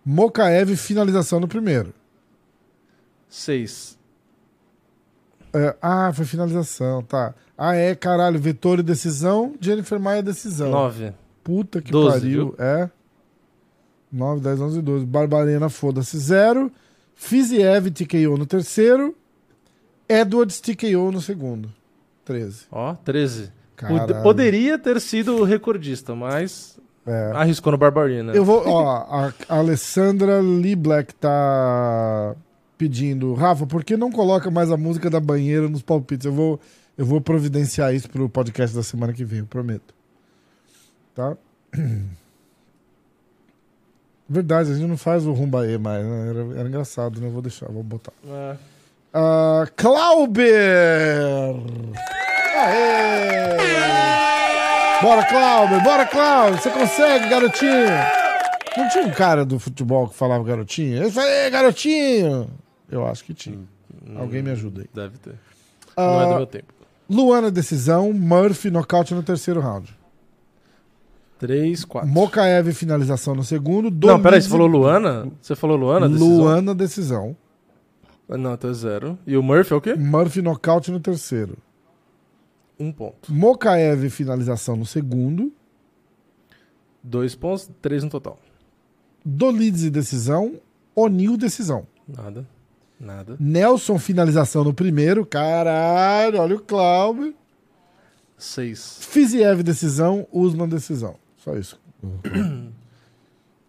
Mokaev, 0.06 0.78
finalização 0.78 1.42
no 1.42 1.48
primeiro. 1.48 1.94
Seis. 3.28 4.00
É, 5.54 5.76
ah, 5.82 6.12
foi 6.14 6.24
finalização, 6.26 7.04
tá. 7.04 7.36
Ah, 7.58 7.76
é, 7.76 7.94
caralho. 7.96 8.40
Vettori, 8.40 8.82
decisão. 8.82 9.56
Jennifer 9.60 10.00
Maia, 10.00 10.24
decisão. 10.24 10.72
Nove. 10.72 11.14
Puta 11.44 11.82
que 11.82 11.92
12, 11.92 12.20
pariu. 12.22 12.56
É. 12.58 12.90
9, 14.12 14.42
10, 14.42 14.62
11, 14.62 14.82
12. 14.82 15.06
Barbarena, 15.06 15.68
foda-se. 15.70 16.18
Zero. 16.18 16.72
Fiziev, 17.22 17.92
TKO 17.92 18.38
no 18.38 18.46
terceiro. 18.46 19.14
Edwards, 20.08 20.60
TKO 20.62 21.12
no 21.12 21.20
segundo. 21.22 21.70
13. 22.24 22.66
Ó, 22.72 22.96
13. 22.96 23.52
Caralho. 23.76 24.08
Pod- 24.08 24.24
Poderia 24.24 24.80
ter 24.80 25.00
sido 25.02 25.36
o 25.36 25.44
recordista, 25.44 26.16
mas 26.16 26.80
É. 27.06 27.32
arriscou 27.36 27.72
no 27.74 27.78
Barbarina. 27.78 28.32
Eu 28.34 28.46
vou, 28.46 28.64
ó, 28.66 28.88
a 28.88 29.34
a 29.50 29.58
Alessandra 29.58 30.40
Lee 30.40 30.76
Black 30.78 31.14
tá 31.16 32.36
pedindo, 32.78 33.34
Rafa, 33.34 33.68
por 33.68 33.84
que 33.84 33.98
não 33.98 34.12
coloca 34.12 34.50
mais 34.50 34.72
a 34.72 34.78
música 34.78 35.10
da 35.10 35.20
banheira 35.20 35.68
nos 35.68 35.82
palpites? 35.82 36.26
Eu 36.26 36.32
vou, 36.32 36.60
eu 36.98 37.06
vou 37.06 37.20
providenciar 37.20 37.94
isso 37.94 38.10
pro 38.10 38.30
podcast 38.30 38.74
da 38.76 38.82
semana 38.84 39.12
que 39.12 39.26
vem, 39.26 39.40
eu 39.40 39.46
prometo. 39.46 39.94
Tá? 41.14 41.36
Verdade, 44.30 44.72
a 44.72 44.76
gente 44.76 44.88
não 44.88 44.98
faz 44.98 45.26
o 45.26 45.34
Rumbaê 45.34 45.78
mais, 45.78 46.06
né? 46.06 46.30
Era, 46.30 46.60
era 46.60 46.70
engraçado, 46.70 47.20
né? 47.20 47.28
Eu 47.28 47.32
vou 47.32 47.42
deixar, 47.42 47.66
vou 47.68 47.82
botar. 47.82 48.14
É. 48.28 48.56
Ah, 49.14 49.66
Clauber! 49.76 50.54
Aê! 52.56 53.58
Bora, 55.02 55.24
Clauber! 55.26 55.84
Bora, 55.84 56.06
Clauber! 56.06 56.62
Você 56.62 56.70
consegue, 56.70 57.28
garotinho! 57.30 57.88
Não 58.78 58.88
tinha 58.90 59.06
um 59.06 59.12
cara 59.12 59.44
do 59.44 59.58
futebol 59.60 60.08
que 60.08 60.16
falava 60.16 60.44
garotinho? 60.44 60.98
Ele 60.98 61.12
falou, 61.12 61.30
"Ei, 61.30 61.50
garotinho! 61.50 62.50
Eu 62.90 63.06
acho 63.08 63.24
que 63.24 63.34
tinha. 63.34 63.60
Alguém 64.16 64.42
me 64.44 64.52
ajuda 64.52 64.82
aí. 64.82 64.90
Deve 64.94 65.18
ter. 65.18 65.36
Não 65.98 66.22
é 66.22 66.26
do 66.28 66.36
meu 66.36 66.46
tempo. 66.46 66.74
Luana, 67.10 67.50
decisão. 67.50 68.14
Murphy, 68.14 68.70
nocaute 68.70 69.14
no 69.16 69.24
terceiro 69.24 69.60
round. 69.60 69.96
Três, 71.40 71.86
quatro. 71.86 72.10
Mokaev, 72.10 72.74
finalização 72.74 73.34
no 73.34 73.46
segundo. 73.46 73.90
Não, 74.06 74.22
peraí, 74.22 74.42
você 74.42 74.50
falou 74.50 74.68
Luana? 74.68 75.32
Você 75.42 75.56
falou 75.56 75.78
Luana? 75.78 76.10
decisão? 76.10 76.38
Luana, 76.38 76.76
decisão. 76.76 77.38
Não, 78.28 78.54
então 78.54 78.70
é 78.70 78.74
zero. 78.74 79.18
E 79.26 79.38
o 79.38 79.42
Murphy 79.42 79.74
é 79.74 79.76
o 79.78 79.82
quê? 79.82 79.96
Murphy, 79.96 80.42
nocaute 80.42 80.92
no 80.92 81.00
terceiro. 81.00 81.58
Um 82.78 82.92
ponto. 82.92 83.34
Mokaev, 83.34 84.10
finalização 84.10 84.76
no 84.76 84.86
segundo. 84.86 85.52
Dois 87.02 87.36
pontos, 87.36 87.72
três 87.82 88.04
no 88.04 88.10
total. 88.10 88.38
Dolidze, 89.26 89.90
decisão. 89.90 90.60
O'Neill, 90.94 91.38
decisão. 91.38 91.88
Nada. 92.06 92.46
Nada. 93.00 93.38
Nelson, 93.40 93.98
finalização 93.98 94.66
no 94.66 94.74
primeiro. 94.74 95.26
Caralho, 95.26 96.42
olha 96.42 96.58
o 96.58 96.60
Cláudio. 96.60 97.34
Seis. 98.38 99.00
Fiziev 99.02 99.64
decisão, 99.64 100.28
Usman 100.32 100.68
decisão. 100.68 101.16
Só 101.50 101.58
isso. 101.58 101.80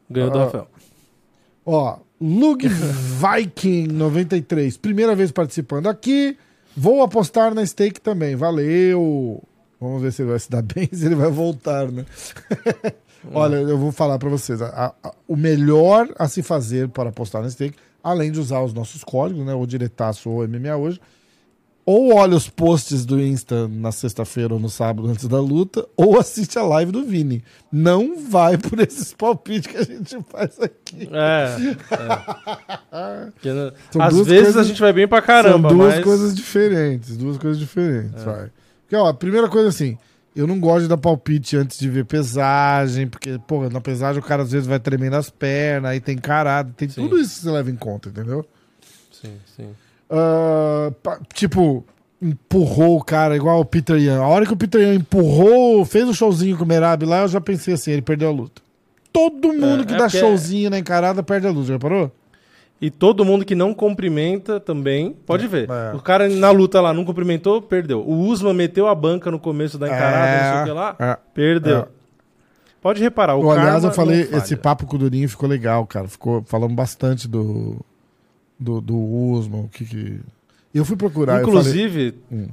Ganhou 0.09 0.31
do 0.31 0.39
Ah. 0.39 0.45
Rafael. 0.45 0.69
Ó, 1.65 1.99
Lug 2.21 2.67
Viking 2.69 3.87
93, 3.89 4.77
primeira 4.77 5.15
vez 5.15 5.31
participando 5.31 5.87
aqui. 5.89 6.37
Vou 6.77 7.03
apostar 7.03 7.55
na 7.55 7.65
stake 7.65 8.01
também. 8.01 8.37
Valeu. 8.37 9.43
Vamos 9.81 10.03
ver 10.03 10.13
se 10.13 10.23
ele 10.23 10.31
vai 10.31 10.39
se 10.39 10.51
dar 10.51 10.63
bem, 10.63 10.89
se 10.93 11.07
ele 11.07 11.15
vai 11.15 11.31
voltar, 11.31 11.91
né? 11.91 12.05
Olha, 13.33 13.57
eu 13.57 13.79
vou 13.79 13.93
falar 13.93 14.19
pra 14.19 14.29
vocês. 14.29 14.61
a- 14.63 14.95
a- 15.03 15.15
o 15.29 15.37
melhor 15.37 16.09
a 16.19 16.27
se 16.29 16.43
fazer 16.43 16.89
para 16.89 17.11
apostar 17.11 17.43
na 17.43 17.51
stake, 17.51 17.77
além 18.03 18.31
de 18.33 18.41
usar 18.41 18.61
os 18.63 18.73
nossos 18.73 19.05
códigos, 19.05 19.45
né? 19.45 19.55
O 19.55 19.67
Diretaço 19.67 20.31
ou 20.31 20.47
MMA 20.47 20.77
hoje, 20.77 21.01
ou 21.93 22.15
olha 22.15 22.37
os 22.37 22.49
posts 22.49 23.05
do 23.05 23.21
Insta 23.21 23.67
na 23.67 23.91
sexta-feira 23.91 24.55
ou 24.55 24.61
no 24.61 24.71
sábado 24.71 25.09
antes 25.09 25.27
da 25.27 25.41
luta, 25.41 25.85
ou 25.97 26.21
assiste 26.21 26.57
a 26.57 26.63
live 26.63 26.93
do 26.93 27.05
Vini. 27.05 27.43
Não 27.73 28.17
vai 28.29 28.57
por 28.57 28.79
esses 28.79 29.13
palpites 29.13 29.67
que 29.67 29.77
a 29.77 29.83
gente 29.83 30.17
faz 30.31 30.57
aqui. 30.61 31.09
É. 31.11 31.57
é. 32.93 33.33
Às 33.99 34.15
duas 34.15 34.27
vezes 34.29 34.43
coisas- 34.45 34.57
a 34.57 34.63
gente 34.63 34.81
vai 34.81 34.93
bem 34.93 35.09
pra 35.09 35.21
caramba, 35.21 35.69
São 35.69 35.79
duas 35.79 35.97
mas... 35.97 36.05
coisas 36.05 36.33
diferentes, 36.33 37.17
duas 37.17 37.37
coisas 37.39 37.59
diferentes, 37.59 38.23
vai. 38.23 38.51
Porque, 38.83 38.95
ó, 38.95 39.09
a 39.09 39.15
primeira 39.15 39.49
coisa 39.49 39.69
assim, 39.69 39.99
eu 40.37 40.47
não 40.47 40.61
gosto 40.61 40.83
de 40.83 40.89
dar 40.89 40.97
palpite 40.97 41.57
antes 41.57 41.77
de 41.77 41.89
ver 41.91 42.05
pesagem, 42.05 43.09
porque, 43.09 43.37
pô, 43.49 43.69
na 43.69 43.81
pesagem 43.81 44.21
o 44.23 44.25
cara 44.25 44.45
às 44.45 44.53
vezes 44.53 44.69
vai 44.69 44.79
tremendo 44.79 45.17
as 45.17 45.29
pernas, 45.29 45.91
aí 45.91 45.99
tem 46.01 46.17
carado, 46.17 46.73
tem 46.77 46.89
Sim. 46.89 47.03
tudo 47.03 47.19
isso 47.19 47.35
que 47.35 47.43
você 47.43 47.51
leva 47.51 47.69
em 47.69 47.77
conta, 47.77 48.11
entendeu? 48.11 48.47
Sim, 49.11 49.35
sim. 49.57 49.71
Ah, 50.11 50.91
tipo, 51.35 51.85
empurrou 52.21 52.99
o 52.99 53.05
cara 53.05 53.37
igual 53.37 53.61
o 53.61 53.65
Peter 53.65 53.97
Yan. 53.97 54.21
A 54.21 54.27
hora 54.29 54.45
que 54.47 54.53
o 54.53 54.57
Peter 54.57 54.81
Yan 54.81 54.95
empurrou, 54.97 55.85
fez 55.85 56.09
o 56.09 56.15
showzinho 56.15 56.57
com 56.57 56.65
o 56.65 56.67
Merab 56.67 57.05
lá, 57.05 57.23
eu 57.23 57.29
já 57.29 57.41
pensei 57.41 57.75
assim, 57.75 57.93
ele 57.93 58.03
perdeu 58.03 58.29
a 58.29 58.33
luta. 58.33 58.61
Todo 59.13 59.53
mundo 59.53 59.83
É, 59.83 59.87
que 59.87 59.95
é 59.95 59.97
dá 59.97 60.05
porque- 60.05 60.19
showzinho 60.19 60.71
na 60.71 60.79
encarada 60.79 61.23
perde 61.23 61.47
a 61.47 61.51
luta, 61.51 61.69
já 61.73 61.79
parou? 61.79 62.11
E 62.83 62.91
todo 62.91 63.25
mundo 63.27 63.45
que 63.45 63.55
não 63.55 63.75
cumprimenta 63.75 64.59
também, 64.59 65.15
pode 65.27 65.47
ver. 65.47 65.69
É. 65.71 65.95
O 65.95 66.01
cara 66.01 66.29
na 66.31 66.51
luta 66.51 66.81
lá 66.81 66.95
não 66.95 67.05
cumprimentou, 67.05 67.61
perdeu. 67.61 68.01
O 68.01 68.21
Usman 68.27 68.55
meteu 68.55 68.89
a 68.89 68.95
banca 68.95 69.31
no 69.31 69.39
começo 69.39 69.77
da 69.77 69.87
encarada, 69.87 70.45
não 70.45 70.53
sei 70.55 70.63
o 70.63 70.65
que 70.65 70.71
lá, 70.81 70.97
é. 70.99 71.19
perdeu. 71.35 71.79
É. 71.81 71.87
Pode 72.81 73.03
reparar, 73.03 73.37
o 73.37 73.45
Ô, 73.45 73.51
aliás, 73.51 73.85
eu 73.85 73.93
falei, 73.93 74.23
esse 74.33 74.57
papo 74.57 74.87
com 74.87 74.97
o 74.97 74.99
Durinho 74.99 75.29
ficou 75.29 75.47
legal, 75.47 75.87
cara. 75.87 76.09
Ficou 76.09 76.43
falando 76.47 76.73
bastante 76.75 77.29
do 77.29 77.77
do, 78.61 78.81
do 78.81 78.97
Usman, 78.97 79.63
o 79.63 79.69
que 79.69 79.85
que... 79.85 80.21
Eu 80.75 80.85
fui 80.85 80.97
procurar, 80.97 81.41
eu 81.41 81.49
Inclusive, 81.49 82.15
Hum. 82.31 82.47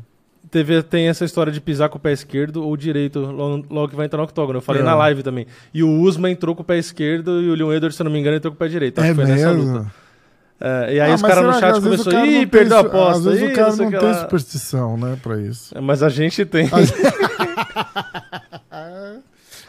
teve, 0.50 0.82
tem 0.82 1.08
essa 1.08 1.26
história 1.26 1.52
de 1.52 1.60
pisar 1.62 1.90
com 1.90 1.98
o 1.98 2.02
pé 2.02 2.12
esquerdo 2.14 2.64
ou 2.66 2.76
direito 2.78 3.20
logo, 3.20 3.66
logo 3.70 3.90
que 3.90 3.96
vai 3.96 4.06
entrar 4.06 4.18
no 4.18 4.24
octógono. 4.24 4.58
Eu 4.58 4.62
falei 4.64 4.82
É. 4.82 4.86
na 4.86 4.96
live 4.96 5.22
também. 5.22 5.46
E 5.74 5.84
o 5.84 6.02
Usman 6.02 6.32
entrou 6.32 6.56
com 6.56 6.62
o 6.62 6.66
pé 6.66 6.78
esquerdo 6.78 7.42
e 7.42 7.50
o 7.50 7.54
Leon 7.56 7.74
Edwards, 7.74 7.96
se 7.96 8.02
eu 8.02 8.06
não 8.06 8.12
me 8.12 8.20
engano, 8.20 8.38
entrou 8.38 8.52
com 8.52 8.56
o 8.56 8.60
pé 8.60 8.68
direito. 8.68 8.96
falei, 8.96 9.12
Acho 9.12 9.22
é 9.22 9.24
que 9.26 9.30
foi 9.32 9.36
nessa 9.44 9.54
mesmo? 9.54 9.74
luta. 9.80 9.94
É, 10.60 10.96
e 10.96 11.00
aí 11.00 11.12
Ah, 11.12 11.16
os 11.16 11.22
caras 11.22 11.46
no 11.46 11.54
chat 11.60 11.82
começaram, 11.84 12.26
ih, 12.26 12.30
tem 12.32 12.48
perdeu 12.48 12.78
a 12.78 12.80
aposta. 12.80 13.18
Às 13.20 13.26
vezes 13.26 13.42
ih, 13.42 13.52
o 13.52 13.56
cara 13.56 13.76
não 13.76 13.92
tem 13.92 14.00
lá." 14.00 14.14
superstição, 14.22 14.98
né, 14.98 15.16
pra 15.22 15.40
isso. 15.40 15.78
É, 15.78 15.82
Mas 15.82 16.02
a 16.02 16.10
gente 16.10 16.44
tem. 16.46 16.68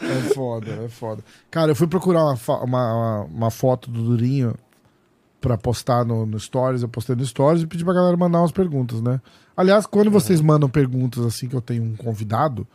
É 0.01 0.33
foda, 0.35 0.71
é 0.85 0.89
foda. 0.89 1.23
Cara, 1.51 1.73
eu 1.73 1.75
fui 1.77 1.87
procurar 1.87 2.23
uma, 2.25 2.39
uma, 2.49 2.63
uma, 2.65 3.21
uma 3.25 3.51
foto 3.51 3.91
do 3.91 4.03
Durinho 4.03 4.55
pra 5.41 5.57
postar 5.57 6.05
no, 6.05 6.27
no 6.27 6.39
Stories. 6.39 6.83
Eu 6.83 6.89
postei 6.89 7.15
no 7.17 7.25
Stories 7.25 7.63
e 7.63 7.67
pedi 7.67 7.85
pra 7.85 7.95
galera 7.95 8.17
mandar 8.17 8.41
umas 8.41 8.53
perguntas, 8.53 9.01
né? 9.01 9.21
Aliás, 9.57 9.87
quando 9.87 10.11
vocês 10.11 10.41
mandam 10.41 10.69
perguntas 10.69 11.25
assim 11.25 11.49
que 11.49 11.55
eu 11.57 11.61
tenho 11.61 11.83
um 11.83 11.97
convidado, 11.97 12.67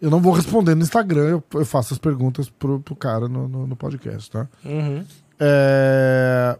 eu 0.00 0.10
não 0.10 0.20
vou 0.20 0.32
responder 0.32 0.74
no 0.74 0.82
Instagram, 0.82 1.28
eu, 1.28 1.44
eu 1.54 1.64
faço 1.64 1.94
as 1.94 1.98
perguntas 1.98 2.48
pro, 2.50 2.80
pro 2.80 2.94
cara 2.96 3.28
no, 3.28 3.48
no, 3.48 3.66
no 3.66 3.76
podcast, 3.76 4.30
tá? 4.30 4.48
Uhum. 4.64 5.04
É... 5.38 6.58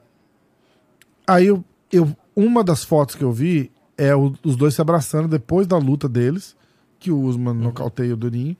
Aí 1.26 1.46
eu, 1.46 1.64
eu- 1.92 2.16
uma 2.34 2.62
das 2.62 2.84
fotos 2.84 3.14
que 3.14 3.24
eu 3.24 3.32
vi 3.32 3.70
é 3.98 4.14
o- 4.14 4.34
os 4.44 4.56
dois 4.56 4.74
se 4.74 4.80
abraçando 4.80 5.26
depois 5.28 5.66
da 5.66 5.76
luta 5.78 6.08
deles, 6.08 6.54
que 6.98 7.10
o 7.10 7.20
Usman 7.20 7.54
nocauteia 7.54 8.14
o 8.14 8.16
Durinho. 8.16 8.56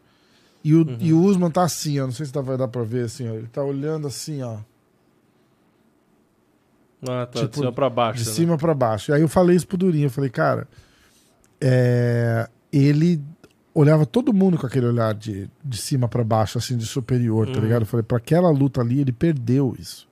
E 0.64 0.74
o, 0.74 0.84
e 1.00 1.12
o 1.12 1.22
Usman 1.22 1.50
tá 1.50 1.62
assim, 1.62 2.00
ó. 2.00 2.04
Não 2.06 2.12
sei 2.12 2.26
se 2.26 2.32
dá, 2.32 2.40
vai 2.40 2.56
dar 2.56 2.68
pra 2.68 2.82
ver 2.82 3.04
assim, 3.04 3.28
ó. 3.28 3.34
Ele 3.34 3.46
tá 3.46 3.62
olhando 3.62 4.06
assim, 4.08 4.42
ó. 4.42 4.56
Ah, 7.02 7.26
tá, 7.26 7.40
Tipo, 7.40 7.48
de 7.48 7.56
cima 7.58 7.72
pra 7.72 7.90
baixo. 7.90 8.22
De 8.22 8.28
né? 8.28 8.34
cima 8.34 8.56
pra 8.58 8.74
baixo. 8.74 9.10
E 9.10 9.14
aí 9.14 9.20
eu 9.20 9.28
falei 9.28 9.56
isso 9.56 9.66
pro 9.66 9.76
Durinho. 9.76 10.06
Eu 10.06 10.10
falei, 10.10 10.30
cara, 10.30 10.66
é, 11.60 12.48
ele 12.72 13.22
olhava 13.74 14.06
todo 14.06 14.32
mundo 14.32 14.56
com 14.58 14.66
aquele 14.66 14.86
olhar 14.86 15.12
de, 15.14 15.50
de 15.62 15.76
cima 15.76 16.08
pra 16.08 16.24
baixo, 16.24 16.56
assim, 16.58 16.76
de 16.76 16.86
superior, 16.86 17.46
tá 17.46 17.54
Uhum. 17.58 17.60
ligado? 17.64 17.82
Eu 17.82 17.86
falei, 17.86 18.02
pra 18.02 18.16
aquela 18.18 18.50
luta 18.50 18.80
ali, 18.80 19.00
ele 19.00 19.12
perdeu 19.12 19.74
isso. 19.78 20.06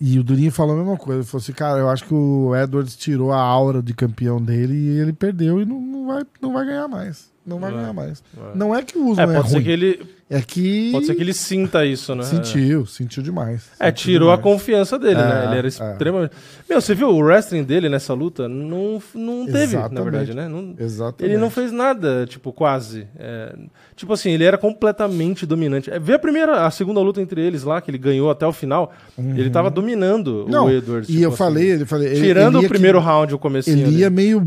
E 0.00 0.18
o 0.18 0.24
Durinho 0.24 0.50
falou 0.50 0.74
a 0.74 0.78
mesma 0.78 0.96
coisa. 0.96 1.20
Ele 1.20 1.26
falou 1.28 1.42
assim, 1.42 1.52
cara, 1.52 1.78
eu 1.78 1.88
acho 1.88 2.04
que 2.04 2.14
o 2.14 2.56
Edwards 2.56 2.96
tirou 2.96 3.30
a 3.32 3.38
aura 3.40 3.80
de 3.82 3.94
campeão 3.94 4.42
dele 4.42 4.74
e 4.74 4.98
ele 4.98 5.12
perdeu 5.12 5.60
e 5.60 5.64
não, 5.64 5.80
não, 5.80 6.06
vai, 6.06 6.22
não 6.40 6.52
vai 6.52 6.66
ganhar 6.66 6.88
mais. 6.88 7.30
Não 7.44 7.58
vai 7.58 7.72
É. 7.72 7.74
ganhar 7.74 7.92
mais. 7.92 8.22
É. 8.36 8.56
Não 8.56 8.72
é 8.74 8.82
que 8.82 8.96
o 8.96 9.08
É, 9.08 9.10
Usman 9.10 9.30
é, 9.30 9.36
pode 9.36 9.48
ser 9.48 9.54
ruim. 9.56 9.64
que 9.64 9.70
ele. 9.70 10.00
É 10.30 10.40
que... 10.40 10.90
Pode 10.92 11.04
ser 11.06 11.14
que 11.14 11.20
ele 11.20 11.34
sinta 11.34 11.84
isso, 11.84 12.14
né? 12.14 12.22
Sentiu, 12.22 12.86
sentiu 12.86 13.22
demais. 13.22 13.66
É, 13.78 13.86
Sentiu 13.88 14.12
tirou 14.12 14.30
a 14.30 14.36
demais. 14.36 14.54
confiança 14.54 14.98
dele, 14.98 15.20
É, 15.20 15.24
né? 15.24 15.44
Ele 15.46 15.58
era 15.58 15.66
é. 15.66 15.68
extremamente. 15.68 16.32
Meu, 16.70 16.80
você 16.80 16.94
viu 16.94 17.08
o 17.10 17.18
wrestling 17.18 17.64
dele 17.64 17.88
nessa 17.90 18.14
luta? 18.14 18.48
Não, 18.48 19.02
não 19.14 19.44
teve, 19.44 19.58
na 19.76 19.80
Exatamente. 19.82 20.04
verdade, 20.04 20.34
né? 20.34 20.48
Não- 20.48 20.74
Exatamente. 20.78 21.24
Ele 21.34 21.36
não 21.36 21.50
fez 21.50 21.70
nada, 21.70 22.24
tipo, 22.26 22.50
quase. 22.50 23.06
É, 23.18 23.54
tipo 23.94 24.10
assim, 24.14 24.30
ele 24.30 24.44
era 24.44 24.56
completamente 24.56 25.44
dominante. 25.44 25.90
É, 25.90 25.98
vê 25.98 26.14
a 26.14 26.18
primeira, 26.18 26.64
a 26.64 26.70
segunda 26.70 27.00
luta 27.00 27.20
entre 27.20 27.42
eles 27.42 27.62
lá, 27.64 27.82
que 27.82 27.90
ele 27.90 27.98
ganhou 27.98 28.30
até 28.30 28.46
o 28.46 28.52
final. 28.54 28.90
Ele 29.18 29.50
tava 29.50 29.68
dominando 29.70 30.44
Uhum. 30.44 30.48
Não, 30.48 30.66
o 30.66 30.70
Edwards. 30.70 31.10
e 31.10 31.12
tipo 31.12 31.24
eu 31.24 31.28
assim. 31.28 31.36
falei, 31.36 31.70
ele 31.72 31.84
falei... 31.84 32.08
ele- 32.08 32.20
Tirando 32.22 32.56
ele 32.58 32.66
o 32.66 32.68
primeiro 32.70 32.98
que- 33.00 33.04
round, 33.04 33.34
o 33.34 33.38
comecinho. 33.38 33.76
ele 33.80 33.84
ali. 33.84 33.96
ia 33.98 34.08
meio 34.08 34.40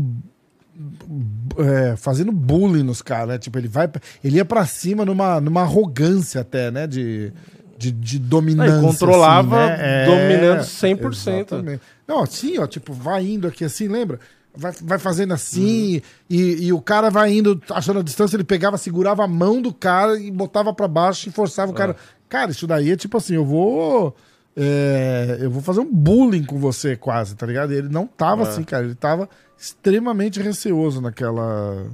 é, 1.58 1.96
fazendo 1.96 2.32
bullying 2.32 2.82
nos 2.82 3.02
caras, 3.02 3.28
né? 3.28 3.38
Tipo, 3.38 3.58
ele 3.58 3.68
vai, 3.68 3.88
ele 4.22 4.36
ia 4.36 4.44
pra 4.44 4.66
cima 4.66 5.04
numa, 5.04 5.40
numa 5.40 5.62
arrogância 5.62 6.40
até, 6.40 6.70
né? 6.70 6.86
De, 6.86 7.32
de, 7.78 7.90
de 7.92 8.18
dominância. 8.18 8.74
Ah, 8.74 8.78
e 8.78 8.82
controlava, 8.82 9.64
assim, 9.64 9.82
né? 9.82 10.04
dominando 10.06 10.60
100%. 10.60 11.12
Exatamente. 11.12 11.82
Não, 12.06 12.22
assim, 12.22 12.58
ó, 12.58 12.66
tipo, 12.66 12.92
vai 12.92 13.26
indo 13.26 13.46
aqui 13.46 13.64
assim, 13.64 13.88
lembra? 13.88 14.20
Vai, 14.56 14.72
vai 14.82 14.98
fazendo 14.98 15.34
assim, 15.34 16.00
e, 16.30 16.66
e 16.66 16.72
o 16.72 16.80
cara 16.80 17.10
vai 17.10 17.30
indo, 17.30 17.60
achando 17.68 17.98
a 17.98 18.02
distância, 18.02 18.36
ele 18.36 18.44
pegava, 18.44 18.78
segurava 18.78 19.22
a 19.22 19.28
mão 19.28 19.60
do 19.60 19.70
cara 19.70 20.18
e 20.18 20.30
botava 20.30 20.72
pra 20.72 20.88
baixo 20.88 21.28
e 21.28 21.32
forçava 21.32 21.70
o 21.70 21.74
cara. 21.74 21.94
Cara, 22.26 22.50
isso 22.50 22.66
daí 22.66 22.90
é 22.90 22.96
tipo 22.96 23.18
assim, 23.18 23.34
eu 23.34 23.44
vou. 23.44 24.16
É, 24.56 25.38
eu 25.40 25.50
vou 25.50 25.60
fazer 25.62 25.80
um 25.80 25.92
bullying 25.92 26.44
com 26.44 26.58
você 26.58 26.96
quase, 26.96 27.36
tá 27.36 27.44
ligado? 27.46 27.72
E 27.72 27.76
ele 27.76 27.88
não 27.88 28.06
tava 28.06 28.44
É. 28.44 28.48
assim, 28.48 28.62
cara. 28.64 28.84
Ele 28.84 28.94
tava 28.94 29.28
extremamente 29.58 30.40
receoso 30.40 31.00
naquela. 31.00 31.90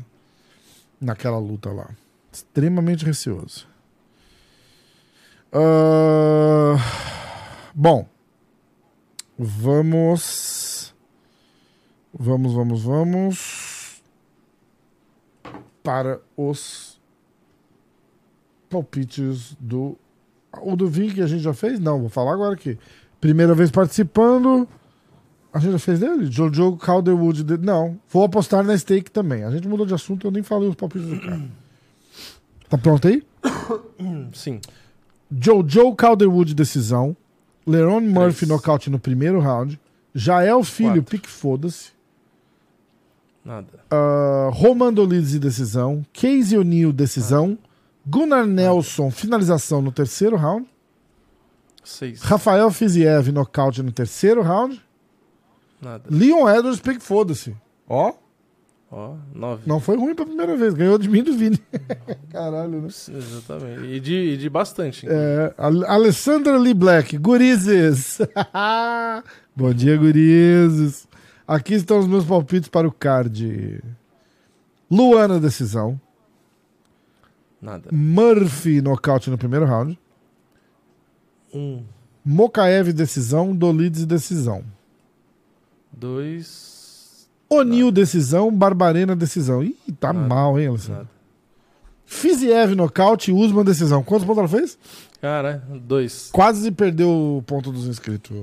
Naquela 1.01 1.39
luta 1.39 1.71
lá. 1.73 1.91
Extremamente 2.33 3.05
receoso. 3.05 3.67
Ah, 5.53 6.77
bom. 7.75 8.07
Vamos. 9.39 10.95
Vamos, 12.15 12.53
vamos, 12.55 12.83
vamos. 12.85 14.03
Para 15.83 16.21
os 16.37 17.01
palpites 18.71 19.57
do. 19.59 19.99
O 20.61 20.77
do 20.77 20.87
Vink 20.87 21.21
a 21.23 21.27
gente 21.27 21.43
já 21.43 21.55
fez? 21.55 21.81
Não, 21.81 22.01
vou 22.01 22.09
falar 22.09 22.33
agora 22.35 22.55
aqui. 22.55 22.79
Primeira 23.21 23.55
vez 23.55 23.71
participando. 23.71 24.69
A 25.53 25.59
gente 25.59 25.73
já 25.73 25.79
fez 25.79 26.01
dele? 26.01 26.27
Jojo 26.31 26.77
Calderwood. 26.77 27.43
de- 27.45 27.59
Não. 27.59 27.99
Vou 28.09 28.25
apostar 28.25 28.63
na 28.65 28.77
stake 28.77 29.11
também. 29.11 29.45
A 29.45 29.51
gente 29.51 29.67
mudou 29.69 29.87
de 29.87 29.95
assunto, 29.95 30.27
eu 30.27 30.31
nem 30.31 30.43
falei 30.43 30.69
os 30.69 30.75
palpites 30.75 31.09
do 31.09 31.21
cara. 31.21 31.43
Tá 32.69 32.79
pronto 32.79 33.07
aí? 33.07 33.23
Sim. 34.33 34.59
Jojo 35.31 35.95
Calderwood, 35.95 36.55
decisão. 36.55 37.15
Leron 37.67 38.01
Murphy, 38.01 38.47
nocaute 38.47 38.89
no 38.89 38.99
primeiro 38.99 39.41
round. 39.41 39.79
Jael 40.15 40.65
Filho, 40.65 41.03
Quatro. 41.03 41.03
pique 41.05 41.29
foda-se. 41.29 41.91
Nada. 43.45 43.67
Uh, 43.93 44.51
Roman 44.53 44.93
Dolizzi, 44.93 45.39
decisão. 45.39 46.05
Casey 46.15 46.57
O'Neill, 46.57 46.93
decisão. 46.93 47.59
Gunnar 48.07 48.47
Nelson, 48.47 49.11
finalização 49.11 49.81
no 49.81 49.93
terceiro 49.93 50.37
round. 50.37 50.67
Seis. 51.85 52.23
Rafael 52.23 52.71
Fiziev, 52.71 53.31
nocaute 53.33 53.83
no 53.83 53.91
terceiro 53.93 54.43
round. 54.43 54.81
Nada. 55.81 56.05
Leon 56.09 56.49
Edwards, 56.49 56.81
pique 56.81 57.01
foda-se. 57.03 57.55
Ó, 57.89 58.13
Ó, 58.91 59.15
nove. 59.35 59.63
não 59.67 59.81
foi 59.81 59.97
ruim 59.97 60.15
pra 60.15 60.25
primeira 60.25 60.57
vez. 60.57 60.75
Ganhou 60.75 60.97
de 60.99 61.09
mim 61.09 61.23
do 61.25 61.33
Vini. 61.37 61.59
Caralho, 62.31 62.83
né? 62.83 62.89
Exatamente. 62.89 63.85
E 63.87 63.99
de, 64.01 64.15
e 64.15 64.37
de 64.37 64.49
bastante. 64.51 65.07
É, 65.09 65.55
Al- 65.59 65.85
Alessandra 65.91 66.57
Lee 66.59 66.75
Black, 66.75 67.17
gurizes. 67.19 68.19
Bom 69.57 69.73
dia, 69.73 69.97
gurizes. 69.97 71.09
Aqui 71.49 71.75
estão 71.75 71.99
os 71.99 72.07
meus 72.07 72.25
palpites 72.25 72.69
para 72.69 72.87
o 72.87 72.93
card. 72.93 73.83
Luana, 74.91 75.41
decisão. 75.41 76.01
Nada. 77.63 77.89
Murphy 77.93 78.83
nocaute 78.83 79.31
no 79.31 79.39
primeiro 79.39 79.65
round. 79.65 79.97
Um, 81.55 81.85
Mokaev 82.25 82.93
decisão, 82.93 83.55
Dolides 83.55 84.05
decisão. 84.05 84.65
dois. 85.93 87.29
O'Neill 87.49 87.93
decisão, 87.93 88.51
Barbarena 88.51 89.15
decisão. 89.15 89.63
Ih, 89.63 89.77
tá 90.01 90.13
Nada. 90.13 90.27
mal, 90.27 90.59
hein, 90.59 90.69
Alessandro? 90.69 91.09
Fiziev 92.07 92.75
nocaute, 92.75 93.31
Usman 93.31 93.65
decisão. 93.65 94.03
Quantos 94.03 94.27
pontos 94.27 94.39
ela 94.39 94.49
fez? 94.49 94.79
Cara, 95.21 95.63
dois. 95.83 96.31
Quase 96.33 96.71
perdeu 96.73 97.11
o 97.11 97.43
ponto 97.47 97.71
dos 97.71 97.87
inscritos, 97.87 98.35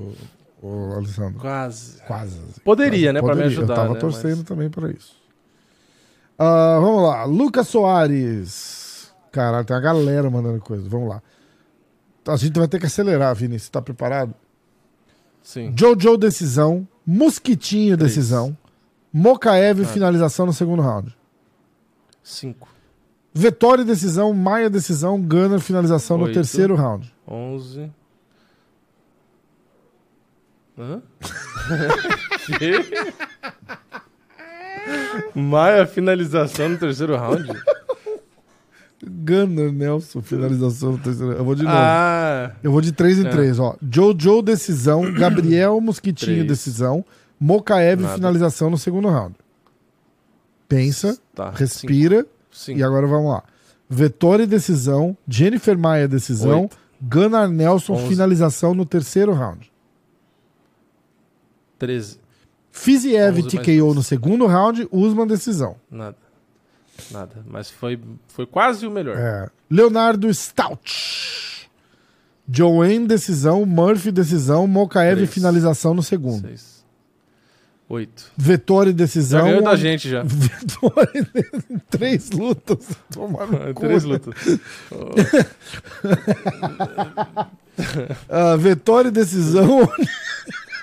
o, 0.61 0.67
o 0.67 0.93
Alessandro. 0.93 1.39
Quase. 1.39 1.99
Quase. 2.03 2.37
Poderia, 2.63 3.11
né, 3.11 3.21
pra 3.21 3.35
me 3.35 3.43
ajudar, 3.43 3.73
Eu 3.73 3.75
tava 3.75 3.93
né, 3.95 3.99
torcendo 3.99 4.37
mas- 4.37 4.45
também 4.47 4.69
pra 4.69 4.89
isso. 4.91 5.13
Ah, 6.37 6.77
vamos 6.79 7.03
lá. 7.03 7.25
Lucas 7.25 7.67
Soares. 7.67 8.78
Caralho, 9.31 9.65
tem 9.65 9.75
uma 9.75 9.81
galera 9.81 10.29
mandando 10.29 10.59
coisa. 10.59 10.87
Vamos 10.89 11.09
lá. 11.09 11.21
A 12.27 12.35
gente 12.35 12.57
vai 12.57 12.67
ter 12.67 12.79
que 12.79 12.85
acelerar, 12.85 13.33
Vini. 13.35 13.59
Você 13.59 13.69
tá 13.71 13.81
preparado? 13.81 14.33
Sim. 15.41 15.73
Jojo 15.77 16.17
decisão. 16.17 16.87
Mosquitinho 17.05 17.97
Três. 17.97 18.15
decisão. 18.15 18.55
Mokaev 19.11 19.81
Ah. 19.83 19.85
finalização 19.85 20.45
no 20.45 20.53
segundo 20.53 20.81
round. 20.81 21.15
Cinco. 22.21 22.67
Vettori 23.33 23.83
decisão. 23.83 24.33
Maia 24.33 24.69
decisão. 24.69 25.19
Gunner 25.21 25.59
finalização 25.59 26.17
no 26.17 26.25
Oito. 26.25 26.33
terceiro 26.35 26.75
round. 26.75 27.11
Onze. 27.27 27.91
Hã? 30.77 31.01
que? 32.57 32.79
Maia 35.39 35.85
finalização 35.87 36.69
no 36.69 36.77
terceiro 36.77 37.15
round? 37.15 37.47
Gunner 39.01 39.71
Nelson 39.71 40.21
finalização 40.21 40.91
no 40.93 40.97
terceiro 40.97 41.31
Eu 41.33 41.45
vou 41.45 41.55
de 41.55 41.63
novo. 41.63 41.75
Ah, 41.77 42.51
Eu 42.61 42.71
vou 42.71 42.81
de 42.81 42.91
3 42.91 43.19
em 43.19 43.27
É. 43.27 43.29
3, 43.29 43.59
ó. 43.59 43.75
Jojo 43.81 44.41
decisão, 44.41 45.11
Gabriel 45.15 45.79
Mosquitinho 45.79 46.45
decisão, 46.45 47.05
Mokaev 47.39 48.05
finalização 48.15 48.69
no 48.69 48.77
segundo 48.77 49.07
round. 49.07 49.35
Pensa, 50.67 51.17
tá. 51.33 51.49
respira 51.51 52.25
Cinco. 52.51 52.77
e 52.79 52.83
agora 52.83 53.07
vamos 53.07 53.31
lá. 53.31 53.43
Vettori 53.89 54.45
decisão, 54.45 55.17
Jennifer 55.27 55.77
Maia 55.77 56.07
decisão, 56.07 56.63
Oito. 56.63 56.77
Gunnar 57.01 57.47
Nelson 57.47 57.93
Onze. 57.93 58.07
finalização 58.09 58.75
no 58.75 58.85
terceiro 58.85 59.33
round. 59.33 59.71
Treze. 61.77 62.19
Fiziev 62.71 63.39
Onze 63.39 63.55
mais 63.55 63.65
TKO 63.65 63.93
no 63.93 64.03
segundo 64.03 64.45
round, 64.45 64.87
Usman 64.91 65.25
decisão. 65.25 65.75
Nada. 65.89 66.15
Nada. 67.11 67.43
Mas 67.47 67.69
foi, 67.69 67.99
foi 68.27 68.45
quase 68.45 68.85
o 68.85 68.91
melhor. 68.91 69.17
É. 69.17 69.49
Leonardo 69.69 70.33
Stout. 70.33 71.67
Joanne 72.51 73.07
decisão, 73.07 73.65
Murphy 73.65 74.11
decisão, 74.11 74.65
Mokaev 74.65 75.27
finalização 75.27 75.93
no 75.93 76.01
segundo. 76.01 76.41
Seis. 76.47 76.79
Oito. 77.87 78.31
Vettori 78.37 78.91
Já 78.91 78.95
decisão. 78.95 79.45
ganhou 79.45 79.63
da 79.63 79.75
gente 79.75 80.07
já. 80.09 80.23
Em 81.71 81.77
três 81.89 82.29
lutas. 82.31 82.87
Toma 83.11 83.45
no 83.47 83.73
cu. 83.73 83.81
Três 83.81 84.03
lutas. 84.03 84.33
Ah, 88.27 88.57
Vettori 88.57 89.09
decisão. 89.09 89.89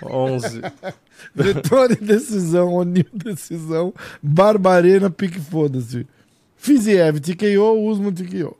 Onze. 0.02 0.60
Vettori 1.34 1.96
decisão. 1.96 2.74
O'Neill 2.74 3.06
decisão. 3.12 3.92
Barbarena 4.22 5.10
pique 5.10 5.40
foda-se. 5.40 6.06
Fiziev 6.56 7.20
TKO, 7.20 7.86
Usman 7.88 8.12
TKO. 8.12 8.56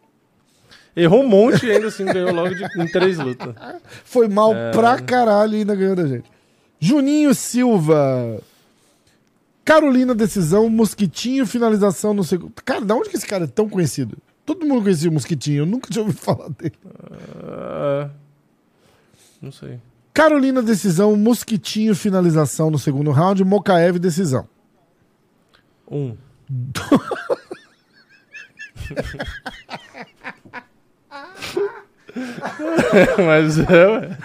Errou 0.94 1.22
um 1.24 1.28
monte 1.28 1.66
e 1.66 1.70
ainda 1.70 1.88
assim 1.88 2.04
ganhou 2.06 2.32
logo 2.32 2.54
de, 2.54 2.64
em 2.80 2.86
três 2.90 3.18
lutas. 3.18 3.54
Foi 4.04 4.28
mal 4.28 4.54
É. 4.54 4.70
pra 4.70 4.98
caralho 4.98 5.54
e 5.54 5.58
ainda 5.58 5.74
ganhou 5.74 5.94
da 5.96 6.06
gente. 6.06 6.24
Juninho 6.80 7.34
Silva. 7.34 8.40
Carolina 9.64 10.14
decisão, 10.14 10.68
Mosquitinho 10.70 11.44
finalização 11.46 12.14
no 12.14 12.22
segundo. 12.22 12.52
Cara, 12.64 12.84
da 12.84 12.94
onde 12.94 13.10
que 13.10 13.16
esse 13.16 13.26
cara 13.26 13.44
é 13.44 13.48
tão 13.48 13.68
conhecido? 13.68 14.16
Todo 14.44 14.64
mundo 14.64 14.82
conhecia 14.84 15.10
o 15.10 15.12
Mosquitinho, 15.12 15.58
eu 15.62 15.66
nunca 15.66 15.90
tinha 15.90 16.02
ouvido 16.04 16.20
falar 16.20 16.48
dele. 16.50 16.74
Ah, 17.42 18.08
não 19.42 19.50
sei. 19.50 19.80
Carolina 20.16 20.62
decisão, 20.62 21.14
Mosquitinho 21.14 21.94
finalização 21.94 22.70
no 22.70 22.78
segundo 22.78 23.10
round, 23.10 23.44
Mokaev 23.44 23.98
decisão. 23.98 24.48
Um. 25.90 26.16
Mas 33.26 33.58
é, 33.58 33.86
ué. 33.86 34.16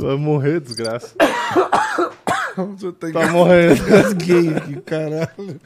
Vai 0.00 0.16
morrer, 0.16 0.58
desgraça. 0.58 1.14
Você 2.56 2.90
tem 2.90 3.12
Tá 3.12 3.30
morrendo. 3.30 3.80
Gasguei 3.86 4.56
aqui, 4.56 4.80
caralho. 4.80 5.60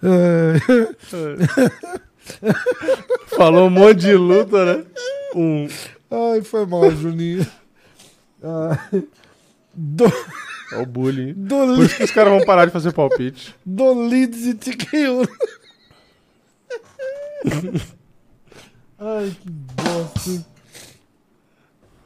Falou 3.36 3.66
um 3.66 3.70
monte 3.70 4.00
de 4.00 4.14
luta, 4.14 4.64
né? 4.78 4.84
Um. 5.34 5.68
Ai, 6.10 6.42
foi 6.42 6.64
mal, 6.66 6.90
Juninho. 6.90 7.46
Ai. 8.42 9.02
Do, 9.74 10.04
É 10.72 10.78
o 10.78 10.86
bullying. 10.86 11.32
do, 11.34 11.56
Por 11.76 11.84
isso 11.84 11.96
que 11.96 12.04
os 12.04 12.10
caras 12.12 12.32
vão 12.32 12.44
parar 12.46 12.66
de 12.66 12.72
fazer 12.72 12.92
palpite. 12.92 13.54
do 13.66 13.92
Leeds 14.08 14.46
e 14.46 14.54
TKO. 14.54 15.26
Ai, 18.98 19.36
que 19.40 19.50
bosta. 19.50 20.46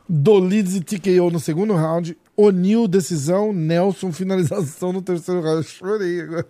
Do 0.08 0.38
Leeds 0.38 0.74
e 0.76 0.80
TKO 0.80 1.30
no 1.30 1.38
segundo 1.38 1.74
round. 1.74 2.16
O'Neill, 2.36 2.88
decisão. 2.88 3.52
Nelson, 3.52 4.10
finalização 4.12 4.92
no 4.92 5.02
terceiro 5.02 5.42
round. 5.42 5.66
Chorei 5.66 6.22
agora. 6.22 6.46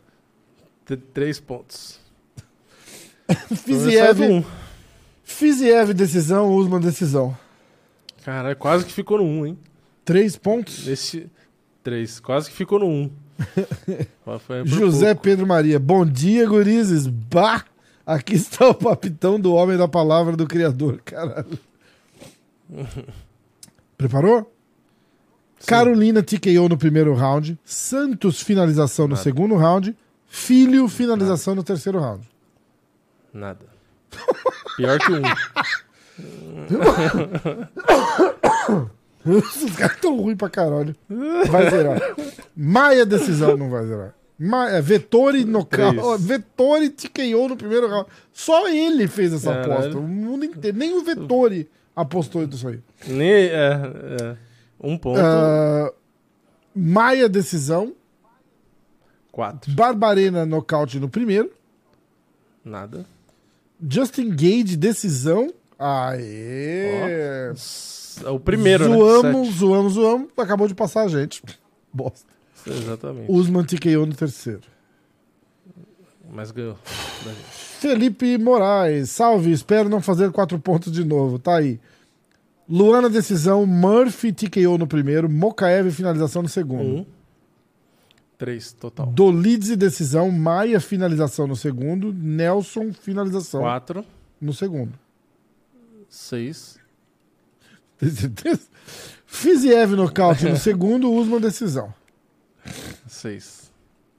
T- 0.87 0.97
Três 0.97 1.41
pontos. 1.41 1.99
Então, 3.37 3.37
sai 3.37 3.49
do 3.49 3.57
Fiziev, 3.57 4.23
um. 4.23 4.45
Fiziev, 5.23 5.93
decisão. 5.93 6.51
Usman, 6.55 6.81
decisão. 6.81 7.37
Caralho, 8.25 8.57
quase 8.57 8.85
que 8.85 8.93
ficou 8.93 9.19
no 9.19 9.25
um, 9.25 9.47
hein? 9.47 9.59
Três 10.05 10.37
pontos. 10.37 10.87
Esse. 10.89 11.31
Três. 11.83 12.19
Quase 12.21 12.51
que 12.51 12.57
ficou 12.57 12.79
no 12.79 12.87
um. 12.87 13.11
Mas 14.27 14.43
foi 14.43 14.61
por 14.61 14.69
José 14.69 15.15
pouco. 15.15 15.23
Pedro 15.23 15.47
Maria. 15.47 15.79
Bom 15.79 16.05
dia, 16.05 16.47
gurizes. 16.49 17.07
Bah! 17.07 17.65
Aqui 18.07 18.35
está 18.35 18.67
o 18.69 18.75
papitão 18.75 19.39
do 19.39 19.53
homem 19.53 19.77
da 19.77 19.87
palavra 19.87 20.35
do 20.35 20.47
Criador. 20.47 21.01
Caralho. 21.05 21.59
Preparou? 23.99 24.51
Sim. 25.59 25.67
Carolina 25.67 26.23
TKO 26.23 26.69
no 26.69 26.79
primeiro 26.79 27.13
round. 27.15 27.59
Santos, 27.65 28.41
finalização 28.41 29.07
no 29.07 29.17
segundo 29.17 29.57
round. 29.57 29.95
Filho, 30.27 30.89
finalização 30.89 31.55
no 31.55 31.63
terceiro 31.63 31.99
round. 32.01 32.27
Nada. 33.39 33.65
Pior 34.77 34.99
que 34.99 35.13
um. 35.13 35.23
Os 39.39 39.77
caras 39.77 39.97
tão 40.01 40.17
ruins 40.17 40.37
pra 40.37 40.49
caralho. 40.49 40.95
Vai 41.51 41.71
zerar. 41.71 42.01
Maia, 42.57 43.07
decisão, 43.07 43.57
não 43.57 43.71
vai 43.71 43.87
zerar. 43.87 44.15
Maia, 44.39 44.81
Vettori 44.83 45.45
no 45.45 45.65
Três. 45.65 45.95
Vettori 46.21 46.91
TKO 46.91 47.49
no 47.49 47.57
primeiro 47.57 47.89
round. 47.89 48.09
Só 48.33 48.69
ele 48.69 49.07
fez 49.07 49.33
essa 49.33 49.53
Caralho. 49.53 49.73
aposta. 49.73 49.99
O 49.99 50.03
mundo 50.03 50.45
inteiro. 50.45 50.77
Nem 50.77 50.97
o 50.97 51.05
Vettori 51.05 51.69
apostou 51.95 52.47
nisso 52.47 52.67
aí. 52.69 52.81
Nem, 53.07 53.45
é, 53.47 53.81
é. 54.21 54.37
Um 54.81 54.97
ponto. 54.99 55.21
Ah, 55.21 55.93
Maia, 56.75 57.29
decisão. 57.29 57.95
Quatro. 59.31 59.71
Barbarena, 59.73 60.47
nocaute 60.47 60.99
no 60.99 61.09
primeiro. 61.09 61.53
Nada. 62.65 63.05
Justin 63.81 64.31
Gage, 64.31 64.77
decisão. 64.77 65.53
Aê! 65.79 67.53
É 68.25 68.31
o 68.31 68.41
primeiro, 68.41 68.85
zoamos, 68.85 69.49
né? 69.49 69.55
zoamos, 69.55 69.93
zoamos. 69.95 70.29
Acabou 70.37 70.67
de 70.67 70.75
passar 70.75 71.03
a 71.03 71.09
gente. 71.09 71.43
Bosta. 71.93 72.27
Exatamente. 72.67 73.31
Usman 73.31 73.65
TKO 73.65 74.07
no 74.07 74.15
terceiro. 74.15 74.61
Mas 76.31 76.51
ganhou. 76.51 76.77
Felipe 77.81 78.37
Moraes, 78.37 79.11
salve, 79.11 79.53
espero 79.53 79.89
não 79.89 80.01
fazer 80.01 80.31
quatro 80.33 80.59
pontos 80.59 80.93
de 80.93 81.05
novo, 81.05 81.39
tá 81.39 81.57
aí. 81.57 81.81
Luana 82.69 83.09
decisão, 83.09 83.65
Murphy 83.65 84.33
TKO 84.33 84.77
no 84.77 84.87
primeiro, 84.87 85.31
Mokaev 85.31 85.91
finalização 85.91 86.43
no 86.43 86.49
segundo. 86.49 87.01
Um. 87.01 87.07
Três, 88.39 88.73
total. 88.73 89.07
Dolidze 89.07 89.75
decisão, 89.75 90.31
Maia 90.31 90.79
finalização 90.81 91.47
no 91.49 91.57
segundo, 91.57 92.13
Nelson 92.13 92.93
finalização 92.93 93.63
Quatro. 93.63 94.05
no 94.41 94.55
segundo. 94.55 94.93
Seis. 96.09 96.79
Tem 97.99 98.09
certeza? 98.11 98.63
Fiziev 99.27 99.95
nocaute 99.97 100.45
no 100.49 100.57
segundo, 100.57 101.13
Usman 101.13 101.41
decisão. 101.41 101.93
Seis. 103.09 103.71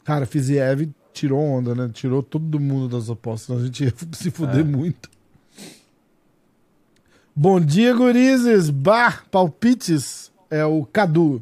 Cara, 0.04 0.26
Fiziev 0.26 0.90
tirou 1.14 1.40
onda, 1.40 1.74
né? 1.74 1.90
Tirou 1.94 2.22
todo 2.22 2.60
mundo 2.60 2.90
das 2.90 3.10
apostas. 3.10 3.62
A 3.62 3.66
gente 3.66 3.86
ia 3.86 3.94
se 4.12 4.30
fuder 4.30 4.60
É. 4.60 4.64
muito. 4.64 5.10
Bom 7.36 7.60
dia, 7.60 7.94
gurizes. 7.96 8.70
Bah, 8.70 9.24
palpites. 9.32 10.32
É 10.50 10.66
o 10.66 10.84
Cadu. 10.86 11.42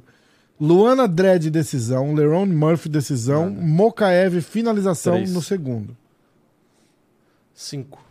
Luana 0.60 1.08
Dredd, 1.08 1.50
decisão. 1.50 2.14
Lerone 2.14 2.54
Murphy, 2.54 2.90
decisão. 2.90 3.50
Nada. 3.50 3.66
Mokaev, 3.66 4.42
finalização 4.42 5.14
Três. 5.14 5.34
no 5.34 5.42
segundo. 5.42 5.96
Cinco. 7.54 8.04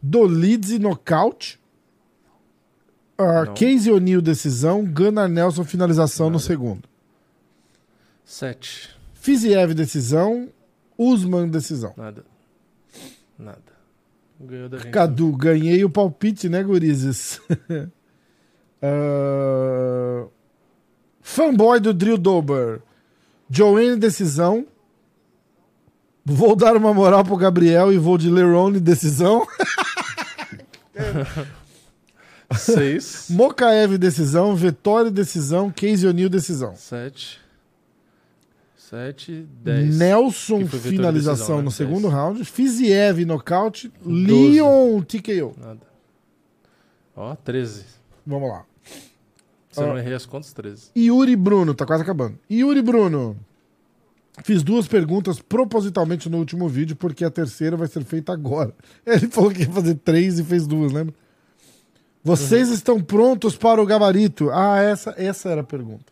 Dolidze, 0.00 0.78
nocaute. 0.78 1.60
Não. 3.18 3.54
Casey 3.54 3.92
O'Neill, 3.92 4.20
decisão. 4.20 4.84
Gunnar 4.84 5.28
Nelson, 5.28 5.64
finalização 5.64 6.26
no 6.26 6.32
Nada. 6.32 6.44
segundo. 6.44 6.88
Sete. 8.24 8.90
Fiziev, 9.14 9.74
decisão. 9.74 10.48
Usman, 10.98 11.48
decisão. 11.48 11.92
Nada. 11.96 12.24
Nada. 13.38 13.60
Ganhou 14.40 14.68
da. 14.68 14.78
Cadu, 14.78 15.32
ganhei 15.36 15.84
o 15.84 15.90
palpite, 15.90 16.48
né, 16.48 16.62
gurizes? 16.62 17.40
Ah, 18.84 20.26
fanboy 21.22 21.80
do 21.80 21.94
Drill 21.94 22.18
Dober. 22.18 22.82
Joanne, 23.48 23.96
decisão. 23.96 24.66
Vou 26.24 26.54
dar 26.54 26.76
uma 26.76 26.92
moral 26.94 27.24
pro 27.24 27.36
Gabriel 27.36 27.92
e 27.92 27.98
vou 27.98 28.16
de 28.16 28.30
Lerone, 28.30 28.78
decisão. 28.78 29.46
Seis. 32.56 33.26
Mokaev, 33.30 33.96
decisão. 33.98 34.54
Vettori, 34.54 35.10
decisão. 35.10 35.70
Casey 35.70 36.06
O'Neill, 36.08 36.28
decisão. 36.28 36.74
Sete. 36.76 37.40
Sete. 38.76 39.46
Dez. 39.62 39.96
Nelson, 39.96 40.66
finalização 40.66 41.34
decisão, 41.36 41.56
né? 41.58 41.62
no 41.62 41.70
segundo 41.70 42.08
round. 42.08 42.44
Fiziev, 42.44 43.24
nocaute. 43.24 43.90
Leon, 44.04 45.00
TKO. 45.00 45.54
Nada. 45.58 45.80
Ó, 47.16 47.34
treze. 47.36 47.84
Vamos 48.26 48.50
lá. 48.50 48.64
Se 49.72 49.80
eu 49.82 49.86
não 49.88 49.98
errei 49.98 50.14
as 50.14 50.24
contas, 50.26 50.52
treze. 50.52 50.90
Yuri 50.96 51.34
Bruno, 51.34 51.74
tá 51.74 51.84
quase 51.86 52.02
acabando. 52.02 52.38
Yuri 52.50 52.82
Bruno. 52.82 53.36
Fiz 54.44 54.62
duas 54.62 54.86
perguntas 54.86 55.40
propositalmente 55.40 56.28
no 56.28 56.38
último 56.38 56.68
vídeo, 56.68 56.94
porque 56.96 57.24
a 57.24 57.30
terceira 57.30 57.76
vai 57.76 57.86
ser 57.88 58.04
feita 58.04 58.32
agora. 58.32 58.74
Ele 59.04 59.26
falou 59.28 59.50
que 59.50 59.62
ia 59.62 59.70
fazer 59.70 59.94
três 59.96 60.38
e 60.38 60.44
fez 60.44 60.66
duas, 60.66 60.92
lembra? 60.92 61.14
Vocês 62.24 62.68
Uhum. 62.68 62.74
estão 62.74 63.02
prontos 63.02 63.56
para 63.56 63.82
o 63.82 63.86
gabarito? 63.86 64.48
Ah, 64.50 64.78
essa, 64.80 65.12
essa 65.18 65.48
era 65.50 65.62
a 65.62 65.64
pergunta. 65.64 66.04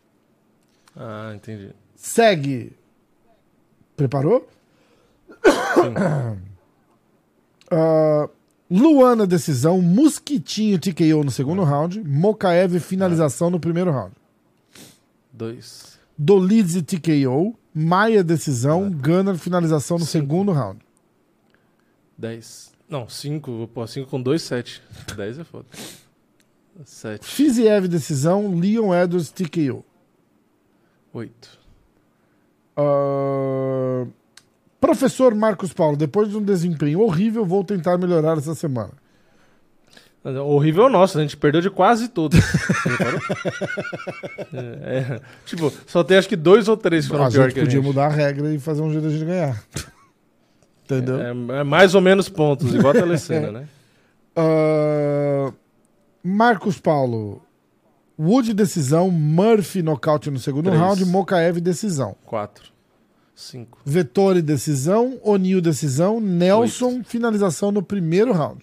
Ah, 0.97 1.33
entendi. 1.35 1.71
Segue. 1.95 2.73
Preparou? 3.97 4.49
Sim. 5.45 5.95
Ah, 7.73 8.29
Luana, 8.71 9.27
decisão. 9.27 9.81
Mosquitinho, 9.83 10.79
TKO 10.79 11.25
no 11.25 11.31
segundo 11.31 11.65
round. 11.65 12.01
Mokaev, 12.05 12.79
finalização 12.79 13.51
no 13.51 13.59
primeiro 13.59 13.91
round. 13.91 14.15
Dois. 15.33 15.99
Dolidze, 16.17 16.83
TKO. 16.83 17.57
Maia, 17.75 18.23
decisão. 18.23 18.91
Gunner, 18.91 19.37
finalização 19.37 19.99
no 19.99 20.05
Cinco. 20.05 20.13
segundo 20.13 20.53
round. 20.53 20.81
Dez. 22.17 22.71
Não, 22.89 23.09
cinco. 23.09 23.69
Pô, 23.73 23.87
cinco 23.87 24.09
com 24.11 24.21
dois, 24.23 24.43
sete. 24.43 24.83
Dez 25.17 25.39
é 25.39 25.45
foda. 25.45 25.67
Sete. 26.85 27.25
Fiziev, 27.27 27.89
decisão. 27.89 28.55
Leon 28.59 28.95
Edwards, 28.95 29.31
TKO. 29.31 29.85
Oito. 31.13 31.59
Ah, 32.77 34.07
Professor 34.81 35.35
Marcos 35.35 35.73
Paulo, 35.73 35.97
depois 35.97 36.29
de 36.29 36.37
um 36.37 36.43
desempenho 36.43 37.01
horrível, 37.01 37.45
vou 37.45 37.63
tentar 37.63 37.99
melhorar 37.99 38.39
essa 38.39 38.55
semana. 38.55 38.93
É 40.23 40.39
Horrível 40.39 40.89
nosso, 40.91 41.19
a 41.19 41.23
gente 41.23 41.37
perdeu 41.37 41.63
de 41.63 41.71
quase 41.71 42.09
reparou? 42.85 43.21
é, 44.85 44.99
é. 44.99 45.21
tipo, 45.47 45.73
só 45.87 46.05
tem 46.05 46.19
acho 46.19 46.29
que 46.29 46.37
dois 46.37 46.69
ou 46.69 46.77
três 46.77 47.07
que 47.07 47.11
foram 47.11 47.25
a 47.25 47.31
pior 47.31 47.45
gente 47.45 47.55
que 47.55 47.61
a 47.61 47.63
podia 47.63 47.79
gente. 47.79 47.87
mudar 47.87 48.07
a 48.07 48.11
regra 48.11 48.53
e 48.55 48.59
fazer 48.59 48.83
um 48.83 48.93
jeito 48.93 49.09
gente 49.11 49.25
ganhar. 49.25 49.63
Entendeu? 50.85 51.21
É, 51.21 51.61
é 51.61 51.65
mais 51.65 51.95
ou 51.95 52.01
menos 52.01 52.29
pontos, 52.29 52.75
igual 52.75 52.91
a 52.91 53.01
telecena, 53.01 53.51
né? 53.53 53.69
Ah, 54.37 55.53
Marcos 56.23 56.79
Paulo. 56.79 57.43
Wood, 58.19 58.53
decisão. 58.53 59.11
Murphy, 59.11 59.83
nocaute 59.83 60.31
no 60.31 60.39
segundo 60.39 60.67
Três. 60.67 60.79
round. 60.79 61.05
Mokaev, 61.07 61.61
decisão. 61.61 62.15
Quatro. 62.27 62.71
Cinco. 63.41 63.79
Vettori, 63.87 64.43
decisão. 64.43 65.19
O'Neill, 65.23 65.63
decisão. 65.63 66.21
Nelson, 66.21 67.03
finalização 67.03 67.73
no 67.73 67.83
primeiro 67.83 68.33
round. 68.33 68.63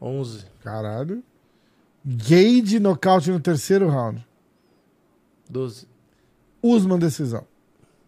Onze. 0.00 0.46
Caralho. 0.62 1.22
Gage, 2.02 2.80
nocaute 2.80 3.30
no 3.30 3.38
terceiro 3.38 3.88
round. 3.88 4.26
Doze. 5.48 5.86
Usman, 6.62 6.98
decisão. 6.98 7.46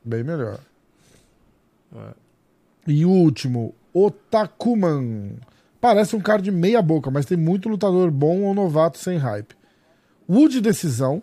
Bem 0.03 0.25
melhor. 0.25 0.59
É. 1.95 2.15
E 2.87 3.05
o 3.05 3.11
último, 3.11 3.75
Otakuman. 3.93 5.37
Parece 5.81 6.17
um 6.17 6.21
cara 6.21 6.41
de 6.41 6.51
meia 6.51 6.81
boca, 6.81 7.11
mas 7.11 7.27
tem 7.27 7.37
muito 7.37 7.69
lutador 7.69 8.11
bom 8.11 8.43
ou 8.43 8.55
novato 8.55 8.97
sem 8.97 9.19
hype. 9.19 9.55
Wood, 10.29 10.63
decisão. 10.63 11.23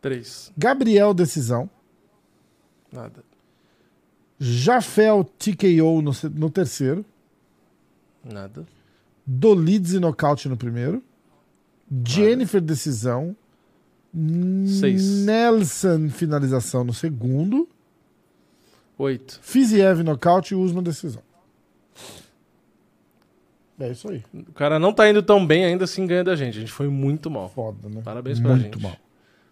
Três. 0.00 0.50
Gabriel, 0.56 1.12
decisão. 1.12 1.68
Nada. 2.96 3.22
Jafel, 4.38 5.24
TKO 5.38 6.00
no, 6.02 6.12
no 6.34 6.50
terceiro. 6.50 7.04
Nada. 8.24 8.66
Dolidze, 9.26 9.98
nocaute 9.98 10.48
no 10.48 10.56
primeiro. 10.56 11.02
Jennifer, 12.06 12.60
decisão. 12.60 13.36
Seis. 14.80 15.24
Nelson, 15.24 16.08
finalização 16.08 16.84
no 16.84 16.92
segundo. 16.94 17.68
Oito. 18.98 19.38
Fiziev, 19.42 20.02
nocaute 20.02 20.54
e 20.54 20.56
Usman, 20.56 20.82
decisão. 20.82 21.22
É 23.78 23.90
isso 23.90 24.08
aí. 24.08 24.24
O 24.32 24.52
cara 24.52 24.78
não 24.78 24.90
tá 24.92 25.08
indo 25.08 25.22
tão 25.22 25.46
bem, 25.46 25.66
ainda 25.66 25.84
assim 25.84 26.06
ganha 26.06 26.24
da 26.24 26.34
gente. 26.34 26.56
A 26.56 26.60
gente 26.60 26.72
foi 26.72 26.88
muito 26.88 27.30
mal. 27.30 27.50
Foda, 27.50 27.88
né? 27.90 28.00
Parabéns 28.02 28.40
pra 28.40 28.52
Muito 28.52 28.62
gente. 28.62 28.82
mal. 28.82 28.96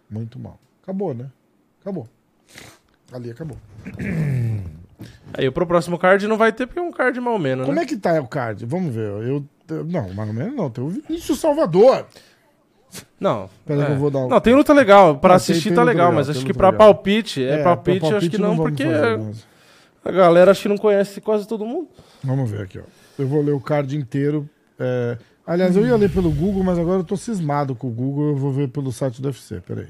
Muito 0.09 0.39
mal. 0.39 0.59
Acabou, 0.81 1.13
né? 1.13 1.29
Acabou. 1.79 2.07
Ali 3.11 3.31
acabou. 3.31 3.57
Aí 5.33 5.49
pro 5.51 5.67
próximo 5.67 5.97
card 5.97 6.25
não 6.27 6.37
vai 6.37 6.51
ter, 6.53 6.65
porque 6.65 6.79
é 6.79 6.81
um 6.81 6.91
card 6.91 7.19
mal 7.19 7.37
menos, 7.37 7.65
Como 7.65 7.75
né? 7.75 7.83
é 7.83 7.85
que 7.85 7.97
tá 7.97 8.19
o 8.21 8.27
card? 8.27 8.65
Vamos 8.65 8.93
ver. 8.93 9.07
Eu, 9.09 9.45
eu- 9.69 9.83
não, 9.85 10.13
mais 10.13 10.29
ou 10.29 10.33
menos 10.35 10.55
não. 10.55 10.69
Tem 10.69 10.83
o 10.83 10.87
Vinícius 10.89 11.39
Salvador. 11.39 12.05
Não. 13.19 13.49
Pera 13.65 13.81
é. 13.81 13.85
que 13.87 13.91
eu 13.91 13.97
vou 13.97 14.09
dar 14.09 14.19
um- 14.19 14.29
Não, 14.29 14.39
tem 14.39 14.53
luta 14.55 14.73
legal. 14.73 15.17
Pra 15.17 15.33
Não, 15.33 15.39
tem- 15.39 15.53
assistir 15.53 15.69
tem 15.69 15.75
tá 15.75 15.81
luta 15.81 15.91
legal, 15.91 16.05
legal, 16.07 16.15
mas 16.17 16.27
tem 16.27 16.31
acho 16.35 16.45
que 16.45 16.51
luta 16.53 16.57
pra 16.57 16.69
legal. 16.69 16.93
palpite, 16.93 17.43
é, 17.43 17.57
pra 17.61 17.75
palpite, 17.75 18.13
acho 18.13 18.29
que 18.29 18.37
não, 18.37 18.55
vamos 18.55 18.63
porque 18.63 18.85
fazer, 18.85 19.17
mas- 19.17 19.45
a 20.05 20.11
galera 20.11 20.51
acho 20.51 20.61
que 20.61 20.69
não 20.69 20.77
conhece 20.77 21.19
quase 21.19 21.45
todo 21.47 21.65
mundo. 21.65 21.89
Vamos 22.23 22.49
ver 22.49 22.61
aqui, 22.61 22.79
ó. 22.79 22.83
Eu 23.19 23.27
vou 23.27 23.41
ler 23.41 23.51
o 23.51 23.59
card 23.59 23.95
inteiro. 23.97 24.49
é, 24.79 25.17
Aliás, 25.47 25.75
eu 25.75 25.85
ia 25.85 25.95
ler 25.95 26.09
pelo 26.09 26.31
Google, 26.31 26.63
mas 26.63 26.79
agora 26.79 27.01
eu 27.01 27.03
tô 27.03 27.15
cismado 27.15 27.75
com 27.75 27.87
o 27.87 27.91
Google. 27.91 28.29
Eu 28.29 28.35
vou 28.35 28.51
ver 28.51 28.67
pelo 28.69 28.91
site 28.91 29.21
do 29.21 29.27
UFC. 29.27 29.61
Peraí. 29.61 29.85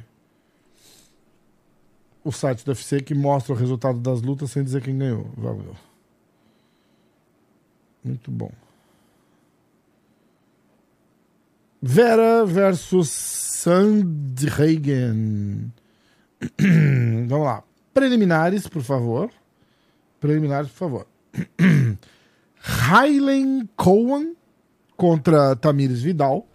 O 2.26 2.31
site 2.31 2.65
do 2.65 2.69
UFC 2.69 3.02
que 3.02 3.14
mostra 3.14 3.53
o 3.53 3.56
resultado 3.56 3.99
das 3.99 4.22
lutas 4.22 4.49
sem 4.49 4.64
dizer 4.64 4.81
quem 4.81 4.97
ganhou. 4.97 5.30
Valeu. 5.38 5.76
Muito 8.03 8.31
bom. 8.31 8.52
Vera 11.80 12.43
versus 12.45 13.10
Sandhagen. 13.65 14.91
Vamos 17.27 17.45
lá. 17.45 17.64
Preliminares, 17.93 18.68
por 18.68 18.81
favor. 18.81 19.30
Preliminares, 20.19 20.72
por 20.72 20.77
favor. 20.77 21.07
Hylen 22.60 23.69
Cowan 23.76 24.34
contra 24.97 25.56
Tamires 25.56 26.02
Vidal. 26.02 26.47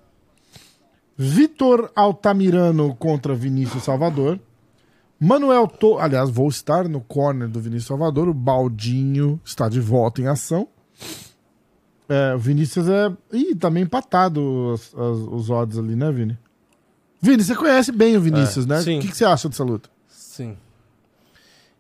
Vitor 1.17 1.93
Altamirano 1.95 2.97
contra 2.97 3.35
Vinícius 3.35 3.85
Salvador. 3.85 4.41
Manuel 5.21 5.67
To... 5.69 5.99
Aliás, 5.99 6.31
vou 6.31 6.49
estar 6.49 6.89
no 6.89 7.01
corner 7.01 7.47
do 7.49 7.61
Vinícius 7.61 7.87
Salvador. 7.89 8.29
O 8.29 8.35
Baldinho 8.35 9.39
está 9.45 9.69
de 9.69 9.79
volta 9.79 10.23
em 10.23 10.27
ação. 10.27 10.67
É, 12.09 12.35
o 12.35 12.39
Vinícius 12.39 12.89
é. 12.89 13.13
Ih, 13.33 13.55
tá 13.55 13.71
meio 13.71 13.85
empatado 13.85 14.73
as- 14.75 14.93
os 14.95 15.51
odds 15.51 15.79
ali, 15.79 15.95
né, 15.95 16.11
Vini? 16.11 16.39
Vini, 17.21 17.45
você 17.45 17.55
conhece 17.55 17.93
bem 17.93 18.17
o 18.17 18.21
Vinícius, 18.21 18.65
É, 18.65 18.69
né? 18.69 18.81
sim. 18.81 18.99
O 18.99 19.03
que, 19.03 19.09
que 19.09 19.17
você 19.17 19.25
acha 19.27 19.49
dessa 19.49 19.63
luta? 19.63 19.91
Sim. 20.09 20.57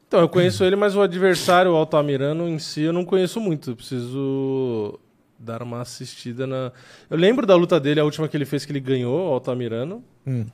Então, 0.07 0.21
eu 0.21 0.29
conheço 0.29 0.63
ele, 0.63 0.77
mas 0.77 0.95
o 0.95 1.01
adversário, 1.01 1.73
o 1.73 1.77
Altamirano, 1.77 2.47
em 2.49 2.59
si, 2.59 2.83
eu 2.83 2.93
não 2.93 3.05
conheço 3.05 3.41
muito. 3.41 3.71
Eu 3.71 3.77
preciso 3.77 4.99
dar 5.39 5.63
uma 5.63 5.81
assistida 5.81 6.47
na. 6.47 6.71
Eu 7.09 7.17
lembro 7.17 7.47
da 7.47 7.57
luta 7.57 7.81
dele, 7.81 8.01
a 8.01 8.05
última 8.05 8.29
que 8.29 8.37
ele 8.37 8.45
fez 8.45 8.65
que 8.65 8.73
ele 8.73 8.81
ganhou, 8.81 9.31
o 9.31 9.33
Altamirano. 9.33 10.05
Hum. 10.27 10.45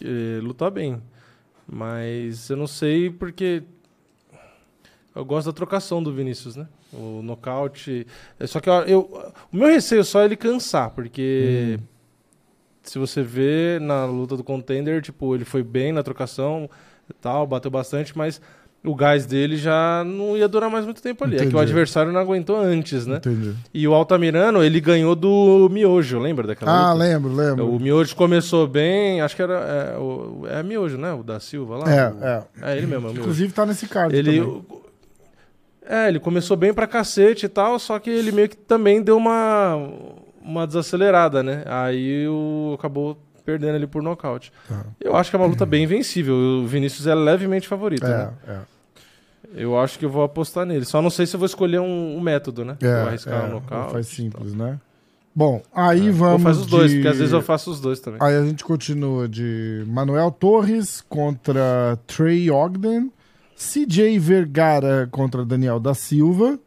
E, 0.00 0.38
luta 0.42 0.70
bem. 0.70 1.02
Mas 1.72 2.50
eu 2.50 2.56
não 2.56 2.66
sei 2.66 3.10
porque 3.10 3.62
eu 5.14 5.24
gosto 5.24 5.46
da 5.46 5.52
trocação 5.52 6.02
do 6.02 6.12
Vinícius, 6.12 6.56
né? 6.56 6.66
O 6.92 7.20
nocaute. 7.22 8.06
É 8.38 8.46
só 8.46 8.60
que 8.60 8.68
eu, 8.68 8.74
eu- 8.82 9.32
o 9.52 9.56
meu 9.56 9.68
receio 9.68 10.04
só 10.04 10.22
é 10.22 10.24
ele 10.24 10.36
cansar, 10.36 10.90
porque 10.90 11.78
se 12.82 12.98
você 12.98 13.22
vê 13.22 13.78
na 13.80 14.04
luta 14.06 14.36
do 14.36 14.42
contender, 14.44 15.02
tipo, 15.02 15.34
ele 15.34 15.44
foi 15.44 15.62
bem 15.62 15.92
na 15.92 16.02
trocação 16.02 16.68
e 17.08 17.12
tal, 17.12 17.46
bateu 17.46 17.70
bastante, 17.70 18.16
mas 18.16 18.40
o 18.84 18.94
gás 18.94 19.26
dele 19.26 19.56
já 19.56 20.02
não 20.06 20.36
ia 20.36 20.48
durar 20.48 20.70
mais 20.70 20.84
muito 20.86 21.02
tempo 21.02 21.22
ali. 21.24 21.34
É 21.34 21.38
que 21.38 21.42
Entendi. 21.44 21.56
o 21.56 21.60
adversário 21.60 22.10
não 22.12 22.20
aguentou 22.20 22.56
antes, 22.58 23.06
né? 23.06 23.16
Entendi. 23.16 23.54
E 23.74 23.86
o 23.86 23.92
Altamirano, 23.92 24.62
ele 24.64 24.80
ganhou 24.80 25.14
do 25.14 25.68
Miojo, 25.70 26.18
lembra 26.18 26.46
daquela 26.46 26.70
Ah, 26.72 26.92
luta? 26.94 27.04
lembro, 27.04 27.32
lembro. 27.34 27.70
O 27.70 27.78
Miojo 27.78 28.16
começou 28.16 28.66
bem, 28.66 29.20
acho 29.20 29.36
que 29.36 29.42
era. 29.42 29.54
É, 29.94 29.98
o, 29.98 30.46
é 30.48 30.62
Miojo, 30.62 30.96
né? 30.96 31.12
O 31.12 31.22
da 31.22 31.38
Silva 31.40 31.76
lá. 31.76 31.90
É, 31.92 32.08
o- 32.10 32.24
é. 32.24 32.44
É 32.62 32.76
ele 32.78 32.86
mesmo, 32.86 33.08
é. 33.08 33.12
Inclusive 33.12 33.52
tá 33.52 33.66
nesse 33.66 33.86
card 33.86 34.16
Ele. 34.16 34.38
também. 34.40 34.64
É, 35.86 36.08
ele 36.08 36.20
começou 36.20 36.56
bem 36.56 36.72
pra 36.72 36.86
cacete 36.86 37.46
e 37.46 37.48
tal, 37.48 37.78
só 37.78 37.98
que 37.98 38.08
ele 38.10 38.30
meio 38.30 38.48
que 38.48 38.56
também 38.56 39.02
deu 39.02 39.16
uma, 39.16 39.74
uma 40.40 40.66
desacelerada, 40.66 41.42
né? 41.42 41.64
Aí 41.66 42.28
o, 42.28 42.74
acabou 42.78 43.18
perdendo 43.40 43.76
ali 43.76 43.86
por 43.86 44.02
nocaute. 44.02 44.52
Tá. 44.68 44.84
Eu 45.00 45.16
acho 45.16 45.30
que 45.30 45.36
é 45.36 45.38
uma 45.38 45.46
luta 45.46 45.66
bem 45.66 45.86
vencível. 45.86 46.34
O 46.34 46.66
Vinícius 46.66 47.06
é 47.06 47.14
levemente 47.14 47.66
favorito, 47.68 48.06
né? 48.06 48.32
É, 48.46 48.52
é. 48.52 48.58
Eu 49.54 49.78
acho 49.78 49.98
que 49.98 50.04
eu 50.04 50.10
vou 50.10 50.22
apostar 50.22 50.64
nele. 50.64 50.84
Só 50.84 51.02
não 51.02 51.10
sei 51.10 51.26
se 51.26 51.34
eu 51.34 51.38
vou 51.38 51.46
escolher 51.46 51.80
um, 51.80 52.16
um 52.16 52.20
método, 52.20 52.64
né? 52.64 52.76
É, 52.80 53.00
vou 53.00 53.08
arriscar 53.08 53.44
é, 53.44 53.48
um 53.48 53.50
nocaute. 53.52 53.92
faz 53.92 54.06
simples, 54.06 54.54
né? 54.54 54.78
Bom, 55.34 55.62
aí. 55.74 56.08
Ou 56.08 56.14
vamos 56.14 56.42
faz 56.42 56.58
os 56.58 56.66
dois, 56.66 56.90
de- 56.90 56.96
porque 56.98 57.08
às 57.08 57.18
vezes 57.18 57.32
eu 57.32 57.42
faço 57.42 57.70
os 57.70 57.80
dois 57.80 58.00
também. 58.00 58.20
Aí 58.22 58.36
a 58.36 58.44
gente 58.44 58.64
continua 58.64 59.28
de 59.28 59.84
Manuel 59.86 60.30
Torres 60.30 61.00
contra 61.08 61.98
Trey 62.06 62.50
Ogden, 62.50 63.10
CJ 63.56 64.18
Vergara 64.18 65.08
contra 65.10 65.44
Daniel 65.44 65.78
da 65.80 65.94
Silva, 65.94 66.58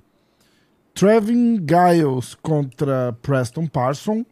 Trevin 0.94 1.58
Giles 1.58 2.36
contra 2.36 3.14
Preston 3.22 3.68
Parson, 3.68 4.26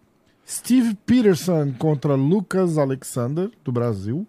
Steve 0.47 0.95
Peterson 1.05 1.71
contra 1.73 2.15
Lucas 2.15 2.77
Alexander, 2.77 3.49
do 3.63 3.71
Brasil, 3.71 4.25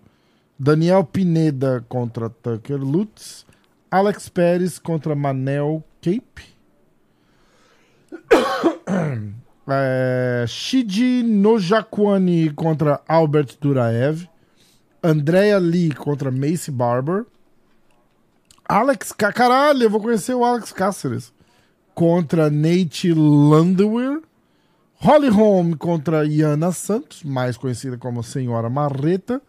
Daniel 0.58 1.04
Pineda 1.04 1.84
contra 1.88 2.28
Tucker 2.30 2.78
Lutz, 2.78 3.44
Alex 3.90 4.28
Pérez 4.28 4.78
contra 4.78 5.14
Manel 5.14 5.82
Cape, 6.00 6.42
é, 9.68 10.44
Shiji 10.46 11.22
Nojakwani 11.22 12.50
contra 12.50 13.00
Albert 13.08 13.56
Duraev, 13.60 14.28
Andrea 15.02 15.58
Lee 15.58 15.92
contra 15.92 16.30
Macy 16.30 16.70
Barber, 16.70 17.26
Alex, 18.68 19.12
Ca- 19.12 19.32
caralho, 19.32 19.82
eu 19.82 19.90
vou 19.90 20.00
conhecer 20.00 20.34
o 20.34 20.44
Alex 20.44 20.72
Cáceres. 20.72 21.32
Contra 21.94 22.48
Nate 22.48 23.12
Landwehr, 23.12 24.22
Holly 25.02 25.30
Holm 25.30 25.74
contra 25.74 26.24
Iana 26.24 26.70
Santos, 26.70 27.24
mais 27.24 27.56
conhecida 27.56 27.98
como 27.98 28.22
Senhora 28.22 28.70
Marreta, 28.70 29.42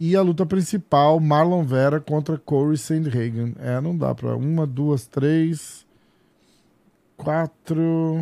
e 0.00 0.16
a 0.16 0.22
luta 0.22 0.46
principal, 0.46 1.20
Marlon 1.20 1.62
Vera 1.62 2.00
contra 2.00 2.38
Corey 2.38 2.78
Sandhagen. 2.78 3.54
É, 3.58 3.82
não 3.82 3.94
dá 3.94 4.14
pra. 4.14 4.34
Uma, 4.34 4.66
duas, 4.66 5.06
três, 5.06 5.86
quatro, 7.18 8.16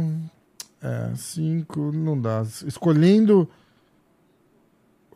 é, 0.83 1.13
cinco, 1.15 1.93
não 1.93 2.21
dá. 2.21 2.43
Escolhendo 2.67 3.49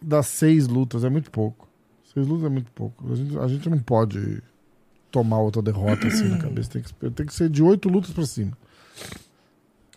das 0.01 0.29
seis 0.29 0.69
lutas 0.69 1.03
é 1.03 1.09
muito 1.09 1.33
pouco. 1.33 1.69
Seis 2.15 2.29
lutas 2.29 2.47
é 2.47 2.49
muito 2.49 2.71
pouco. 2.71 3.13
A 3.13 3.17
gente, 3.17 3.39
a 3.41 3.49
gente 3.49 3.69
não 3.69 3.81
pode 3.81 4.41
tomar 5.11 5.41
outra 5.41 5.61
derrota 5.61 6.07
assim 6.07 6.29
na 6.29 6.39
cabeça. 6.39 6.71
Tem 6.71 6.83
que, 6.83 7.11
tem 7.11 7.27
que 7.27 7.35
ser 7.35 7.51
de 7.51 7.61
oito 7.61 7.89
lutas 7.89 8.13
pra 8.13 8.25
cima. 8.25 8.57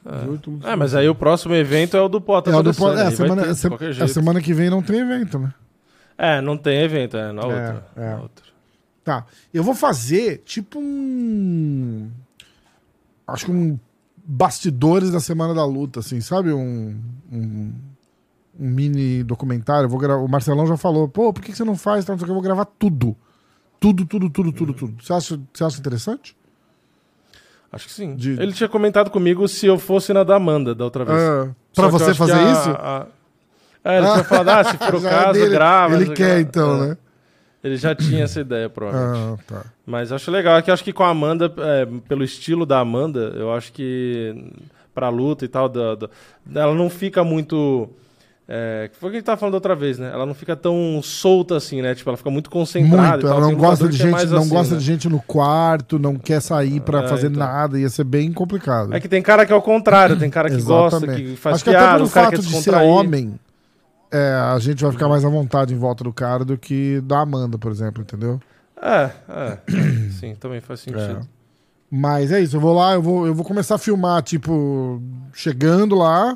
É, 0.06 0.62
pra 0.62 0.78
mas 0.78 0.96
aí 0.96 1.08
o 1.10 1.16
próximo 1.16 1.54
evento 1.56 1.96
é 1.98 2.02
o 2.02 2.08
do 2.08 2.22
Potas 2.22 2.54
É, 2.54 2.58
o 2.58 2.64
do 2.64 2.70
é, 2.70 2.72
a 3.08 3.12
semana, 3.12 3.44
ter, 3.44 3.56
se- 3.56 4.04
a 4.04 4.08
semana 4.08 4.42
que 4.42 4.54
vem 4.54 4.70
não 4.70 4.82
tem 4.82 5.00
evento, 5.00 5.38
né? 5.40 5.54
É, 6.18 6.42
não 6.42 6.58
tem 6.58 6.82
evento, 6.82 7.18
é 7.18 7.32
na 7.32 7.42
É, 7.42 7.46
outra. 7.46 7.88
é. 7.96 8.10
na 8.16 8.22
outra. 8.22 8.46
Tá. 9.04 9.26
Eu 9.54 9.64
vou 9.64 9.74
fazer 9.76 10.42
tipo 10.46 10.80
um. 10.80 12.10
Acho 13.28 13.46
que 13.46 13.52
um. 13.52 13.80
Bastidores 14.32 15.10
da 15.12 15.20
semana 15.20 15.54
da 15.56 15.66
luta, 15.66 16.02
assim, 16.02 16.22
sabe? 16.22 16.52
Um. 16.54 17.00
Um, 17.32 17.74
um 18.60 18.70
mini 18.70 19.24
documentário. 19.24 19.86
Eu 19.86 19.90
Vou 19.90 20.00
gra... 20.00 20.18
O 20.18 20.28
Marcelão 20.28 20.68
já 20.68 20.76
falou, 20.78 21.08
pô, 21.08 21.32
por 21.34 21.42
que 21.42 21.52
que 21.52 21.58
você 21.58 21.64
não 21.64 21.76
faz? 21.78 22.04
Então, 22.04 22.16
Eu 22.20 22.28
vou 22.34 22.42
gravar 22.42 22.66
tudo. 22.66 23.16
Tudo, 23.80 24.06
tudo, 24.06 24.30
tudo, 24.30 24.52
tudo, 24.52 24.74
tudo. 24.74 25.02
Você 25.04 25.14
acha, 25.14 25.40
você 25.54 25.64
acha 25.64 25.80
interessante? 25.80 26.36
Acho 27.72 27.86
que 27.88 27.94
sim. 27.94 28.16
De- 28.16 28.42
Ele 28.42 28.52
tinha 28.54 28.68
comentado 28.70 29.10
comigo 29.12 29.48
se 29.48 29.66
eu 29.68 29.78
fosse 29.78 30.12
na 30.14 30.24
da 30.24 30.36
Amanda 30.36 30.74
da 30.74 30.84
outra 30.86 31.06
vez. 31.06 31.20
Ah, 31.20 31.50
pra 31.76 31.88
você 31.88 32.14
fazer 32.14 32.34
a- 32.34 32.52
isso? 32.52 32.70
a- 32.72 33.06
É, 33.84 33.98
ele 33.98 34.08
tinha 34.12 34.24
falado, 34.24 34.50
ah, 34.50 34.64
se 34.64 34.78
for 34.78 34.96
o 34.96 35.02
caso, 35.02 35.34
dele. 35.34 35.50
grava. 35.52 35.96
Ele 35.96 36.14
quer, 36.14 36.34
lá. 36.36 36.40
então, 36.42 36.84
É. 36.84 36.88
né? 36.90 36.98
Ele 37.64 37.76
já 37.78 37.94
tinha 37.94 38.24
essa 38.24 38.40
ideia, 38.42 38.68
provavelmente. 38.70 39.40
Ah, 39.40 39.44
tá. 39.54 39.66
Mas 39.86 40.12
acho 40.12 40.32
legal. 40.32 40.58
É 40.58 40.62
que 40.62 40.72
acho 40.72 40.84
que 40.84 40.94
com 40.94 41.04
a 41.04 41.10
Amanda, 41.10 41.52
é, 41.60 41.86
pelo 42.08 42.24
estilo 42.24 42.66
da 42.66 42.80
Amanda, 42.80 43.34
eu 43.36 43.54
acho 43.54 43.72
que 43.74 44.52
pra 44.94 45.10
luta 45.10 45.46
e 45.46 45.48
tal, 45.48 45.70
da, 45.70 45.96
da- 45.96 46.10
ela 46.56 46.74
não 46.74 46.90
fica 46.90 47.24
muito. 47.24 47.90
É, 48.52 48.90
foi 49.00 49.10
o 49.10 49.12
que 49.12 49.18
a 49.18 49.20
gente 49.20 49.26
tava 49.28 49.38
falando 49.38 49.54
outra 49.54 49.76
vez, 49.76 50.00
né? 50.00 50.10
Ela 50.12 50.26
não 50.26 50.34
fica 50.34 50.56
tão 50.56 51.02
solta 51.04 51.56
assim, 51.56 51.84
né? 51.84 51.94
Tipo, 51.94 52.10
ela 52.10 52.18
fica 52.18 52.32
muito 52.32 52.50
concentrada. 52.50 53.12
Muito, 53.12 53.28
ela 53.28 53.42
não 53.42 53.50
Tem 53.50 53.56
um 53.56 53.60
gosta 53.60 53.88
de 53.88 53.96
é 53.96 53.98
gente, 54.00 54.12
mais 54.12 54.32
não 54.32 54.40
assim, 54.40 54.50
gosta 54.50 54.74
né? 54.74 54.80
de 54.80 54.86
gente 54.86 55.08
no 55.08 55.22
quarto, 55.22 56.00
não 56.00 56.16
quer 56.16 56.42
sair 56.42 56.80
pra 56.80 57.04
É, 57.04 57.08
fazer 57.08 57.28
então. 57.28 57.46
nada, 57.46 57.80
ia 57.80 57.88
ser 57.90 58.06
bem 58.06 58.34
complicado. 58.34 58.92
É 58.92 59.00
que 59.00 59.08
tem 59.08 59.22
cara 59.22 59.46
que 59.46 59.54
é 59.54 59.56
o 59.56 59.62
contrário, 59.62 60.18
tem 60.18 60.32
cara 60.32 60.50
que 60.50 60.60
gosta, 60.64 61.06
que 61.06 61.36
faz 61.36 61.58
Acho 61.58 61.64
que 61.64 61.70
até 61.70 61.78
piada, 61.78 61.98
pelo 61.98 62.10
cara 62.10 62.30
que 62.32 62.36
fato 62.38 62.48
é 62.48 62.50
de 62.58 62.64
ser 62.64 62.74
homem, 62.74 63.40
é, 64.12 64.34
a 64.34 64.58
gente 64.58 64.82
vai 64.82 64.92
ficar 64.94 65.08
mais 65.08 65.24
à 65.24 65.30
vontade 65.30 65.72
em 65.72 65.78
volta 65.78 66.04
do 66.04 66.12
cara 66.12 66.44
do 66.44 66.58
que 66.58 67.00
da 67.02 67.20
Amanda, 67.20 67.56
por 67.56 67.72
exemplo, 67.72 68.02
entendeu? 68.02 68.40
É, 68.82 69.12
é. 69.30 69.58
Sim, 70.20 70.34
também 70.34 70.60
faz 70.60 70.80
sentido. 70.80 71.02
É. 71.02 71.20
Mas 71.92 72.32
é 72.32 72.42
isso, 72.42 72.56
eu 72.56 72.62
vou 72.62 72.74
lá, 72.74 72.96
eu 72.96 73.02
vou, 73.04 73.28
eu 73.28 73.36
vou 73.36 73.46
começar 73.46 73.76
a 73.76 73.78
filmar, 73.78 74.24
tipo, 74.24 75.00
chegando 75.34 75.94
lá 75.94 76.36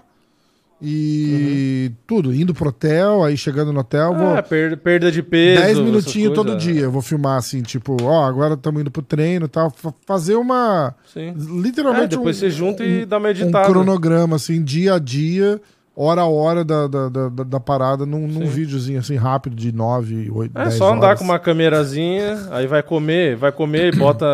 e 0.81 1.91
tudo, 2.05 2.33
indo 2.33 2.53
pro 2.53 2.69
hotel, 2.69 3.23
aí 3.23 3.37
chegando 3.37 3.71
no 3.71 3.79
hotel, 3.79 4.13
vou 4.15 4.35
É, 4.37 4.41
per- 4.41 4.77
perda 4.77 5.11
de 5.11 5.23
peso. 5.23 5.61
10 5.61 5.71
essas 5.71 5.83
minutinhos 5.85 6.33
todo 6.33 6.57
dia. 6.57 6.81
Eu 6.81 6.91
vou 6.91 7.01
filmar 7.01 7.37
assim, 7.37 7.61
tipo, 7.61 7.95
ó, 8.03 8.25
agora 8.25 8.55
estamos 8.55 8.81
indo 8.81 8.91
pro 8.91 9.01
treino 9.01 9.45
e 9.45 9.49
tal. 9.49 9.69
fa- 9.71 9.93
Fazer 10.05 10.35
uma. 10.35 10.93
Sim. 11.13 11.33
Literalmente 11.61 12.03
É, 12.15 12.17
depois 12.17 12.37
um, 12.37 12.39
você 12.39 12.49
junta 12.49 12.83
e 12.83 13.03
um- 13.03 13.07
dá 13.07 13.17
uma 13.17 13.27
um 13.27 13.31
editada. 13.31 13.67
cronograma, 13.67 14.35
assim, 14.35 14.61
dia 14.63 14.95
a 14.95 14.99
dia, 14.99 15.61
hora 15.95 16.21
a 16.21 16.25
hora 16.27 16.65
da, 16.65 16.87
da, 16.87 17.07
da, 17.09 17.29
da- 17.29 17.43
da 17.43 17.59
parada, 17.59 18.05
num, 18.05 18.27
num 18.27 18.47
videozinho 18.47 18.99
assim 18.99 19.15
rápido 19.15 19.55
de 19.55 19.71
9, 19.71 20.29
8, 20.31 20.51
É 20.57 20.63
10 20.63 20.73
só 20.75 20.91
andar 20.93 21.07
horas. 21.07 21.19
com 21.19 21.25
uma 21.25 21.39
câmerazinha, 21.39 22.47
aí 22.51 22.67
vai 22.67 22.83
comer, 22.83 23.35
vai 23.37 23.51
comer 23.51 23.93
e 23.93 23.95
bota. 23.97 24.25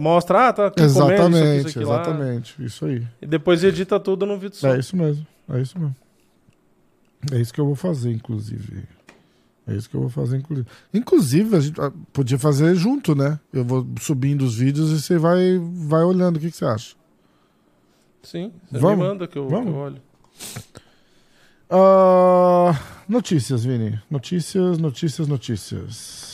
Mostra, 0.00 0.48
ah, 0.48 0.52
tá 0.52 0.66
aqui 0.66 0.80
comendo 0.80 0.90
isso 0.90 1.02
aqui, 1.02 1.12
Exatamente, 1.12 1.68
isso 1.68 1.78
aqui 1.78 1.86
lá. 1.88 1.94
exatamente. 2.02 2.54
Isso 2.64 2.84
aí. 2.86 3.02
E 3.22 3.26
depois 3.26 3.62
edita 3.62 4.00
tudo 4.00 4.26
no 4.26 4.36
vídeo 4.38 4.56
só. 4.56 4.74
É 4.74 4.78
isso 4.78 4.96
mesmo. 4.96 5.24
É 5.48 5.60
isso 5.60 5.78
mesmo. 5.78 5.96
É 7.32 7.40
isso 7.40 7.52
que 7.52 7.60
eu 7.60 7.66
vou 7.66 7.74
fazer, 7.74 8.12
inclusive. 8.12 8.84
É 9.66 9.74
isso 9.74 9.88
que 9.88 9.96
eu 9.96 10.00
vou 10.00 10.10
fazer, 10.10 10.36
inclusive. 10.36 10.68
Inclusive, 10.92 11.56
a 11.56 11.60
gente 11.60 11.80
ah, 11.80 11.90
podia 12.12 12.38
fazer 12.38 12.74
junto, 12.74 13.14
né? 13.14 13.40
Eu 13.52 13.64
vou 13.64 13.86
subindo 14.00 14.42
os 14.42 14.56
vídeos 14.56 14.90
e 14.90 15.00
você 15.00 15.16
vai, 15.16 15.58
vai 15.58 16.02
olhando. 16.02 16.36
O 16.36 16.40
que, 16.40 16.50
que 16.50 16.56
você 16.56 16.66
acha? 16.66 16.94
Sim, 18.22 18.52
você 18.70 18.78
Vamos, 18.78 18.98
me 18.98 19.04
manda 19.04 19.26
que 19.26 19.38
eu, 19.38 19.46
que 19.46 19.52
vamos. 19.52 19.68
eu 19.72 19.74
olho. 19.74 20.02
Ah, 21.70 22.78
notícias, 23.08 23.64
Vini. 23.64 23.98
Notícias, 24.10 24.78
notícias, 24.78 25.26
notícias. 25.26 26.33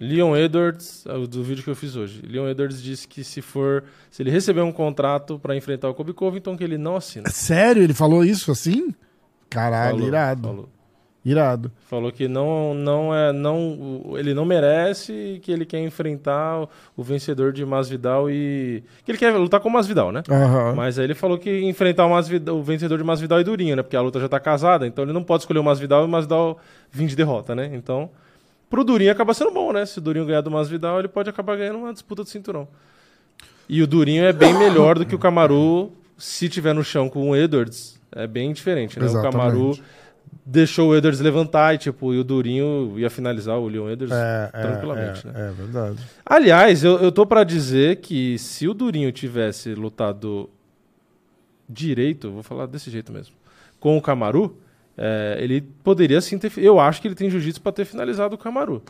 Leon 0.00 0.34
Edwards, 0.34 1.04
é 1.06 1.12
do 1.26 1.44
vídeo 1.44 1.62
que 1.62 1.68
eu 1.68 1.76
fiz 1.76 1.94
hoje. 1.94 2.22
Leon 2.26 2.48
Edwards 2.48 2.82
disse 2.82 3.06
que 3.06 3.22
se 3.22 3.42
for. 3.42 3.84
Se 4.10 4.22
ele 4.22 4.30
receber 4.30 4.62
um 4.62 4.72
contrato 4.72 5.38
pra 5.38 5.54
enfrentar 5.54 5.90
o 5.90 5.94
Kobe 5.94 6.14
Covington, 6.14 6.56
que 6.56 6.64
ele 6.64 6.78
não 6.78 6.96
assina. 6.96 7.28
Sério? 7.28 7.82
Ele 7.82 7.92
falou 7.92 8.24
isso 8.24 8.50
assim? 8.50 8.94
Caralho, 9.50 9.96
Falou, 9.96 10.08
irado. 10.08 10.48
Falou. 10.48 10.68
Irado. 11.22 11.70
Falou 11.80 12.10
que 12.10 12.26
não, 12.26 12.72
não 12.72 13.14
é, 13.14 13.30
não, 13.30 14.14
ele 14.16 14.32
não 14.32 14.46
merece 14.46 15.12
e 15.12 15.38
que 15.38 15.52
ele 15.52 15.66
quer 15.66 15.80
enfrentar 15.80 16.66
o, 16.96 17.02
vencedor 17.02 17.52
de 17.52 17.62
Masvidal 17.66 18.30
e 18.30 18.82
que 19.04 19.10
ele 19.10 19.18
quer 19.18 19.36
lutar 19.36 19.60
com 19.60 19.68
o 19.68 19.72
Masvidal, 19.72 20.10
né? 20.10 20.22
Aham. 20.30 20.74
Mas 20.74 20.98
aí 20.98 21.04
ele 21.04 21.14
falou 21.14 21.36
que 21.36 21.60
enfrentar 21.64 22.06
o, 22.06 22.10
Masvidal, 22.10 22.56
o 22.56 22.62
vencedor 22.62 22.96
de 22.96 23.04
Masvidal 23.04 23.38
é 23.38 23.44
durinho, 23.44 23.76
né? 23.76 23.82
Porque 23.82 23.96
a 23.96 24.00
luta 24.00 24.18
já 24.18 24.30
tá 24.30 24.40
casada, 24.40 24.86
então 24.86 25.04
ele 25.04 25.12
não 25.12 25.22
pode 25.22 25.42
escolher 25.42 25.60
o 25.60 25.64
Masvidal 25.64 26.04
e 26.04 26.06
o 26.06 26.08
Masvidal 26.08 26.58
vir 26.90 27.06
de 27.06 27.16
derrota, 27.16 27.54
né? 27.54 27.70
Então, 27.74 28.08
pro 28.70 28.84
Durinho 28.84 29.10
acaba 29.10 29.34
sendo 29.34 29.50
bom, 29.50 29.72
né? 29.72 29.84
Se 29.84 29.98
o 29.98 30.00
Durinho 30.00 30.24
ganhar 30.24 30.40
do 30.40 30.50
Masvidal, 30.50 31.00
ele 31.00 31.08
pode 31.08 31.28
acabar 31.28 31.56
ganhando 31.56 31.80
uma 31.80 31.92
disputa 31.92 32.22
de 32.22 32.30
cinturão. 32.30 32.66
E 33.68 33.82
o 33.82 33.86
Durinho 33.86 34.24
é 34.24 34.32
bem 34.32 34.54
melhor 34.54 34.98
do 34.98 35.04
que 35.04 35.14
o 35.14 35.18
Kamaru 35.18 35.92
se 36.16 36.48
tiver 36.48 36.72
no 36.74 36.82
chão 36.82 37.08
com 37.08 37.30
o 37.30 37.36
Edwards. 37.36 38.00
É 38.12 38.26
bem 38.26 38.52
diferente, 38.52 38.98
né? 38.98 39.04
O 39.04 39.08
Exatamente. 39.08 39.32
Kamaru 39.36 39.78
deixou 40.44 40.90
o 40.90 40.96
Edwards 40.96 41.20
levantar 41.20 41.74
e, 41.74 41.78
tipo, 41.78 42.12
e 42.14 42.18
o 42.18 42.24
Durinho 42.24 42.94
ia 42.96 43.10
finalizar 43.10 43.58
o 43.58 43.68
Leon 43.68 43.90
Edwards 43.90 44.16
É, 44.16 44.50
é, 44.52 44.62
tranquilamente, 44.62 45.26
é, 45.26 45.30
né? 45.30 45.48
é 45.48 45.52
verdade. 45.52 45.98
Aliás, 46.24 46.82
eu, 46.82 46.98
eu 46.98 47.12
tô 47.12 47.26
pra 47.26 47.44
dizer 47.44 47.96
que 47.96 48.38
se 48.38 48.66
o 48.68 48.74
Durinho 48.74 49.12
tivesse 49.12 49.74
lutado 49.74 50.48
direito, 51.68 52.30
vou 52.30 52.42
falar 52.42 52.66
desse 52.66 52.90
jeito 52.90 53.12
mesmo, 53.12 53.34
com 53.78 53.96
o 53.96 54.02
Kamaru, 54.02 54.56
é, 55.02 55.38
ele 55.40 55.62
poderia 55.82 56.20
sim 56.20 56.36
ter. 56.38 56.52
Eu 56.58 56.78
acho 56.78 57.00
que 57.00 57.08
ele 57.08 57.14
tem 57.14 57.30
jiu-jitsu 57.30 57.62
pra 57.62 57.72
ter 57.72 57.86
finalizado 57.86 58.34
o 58.34 58.38
Kamaru. 58.38 58.82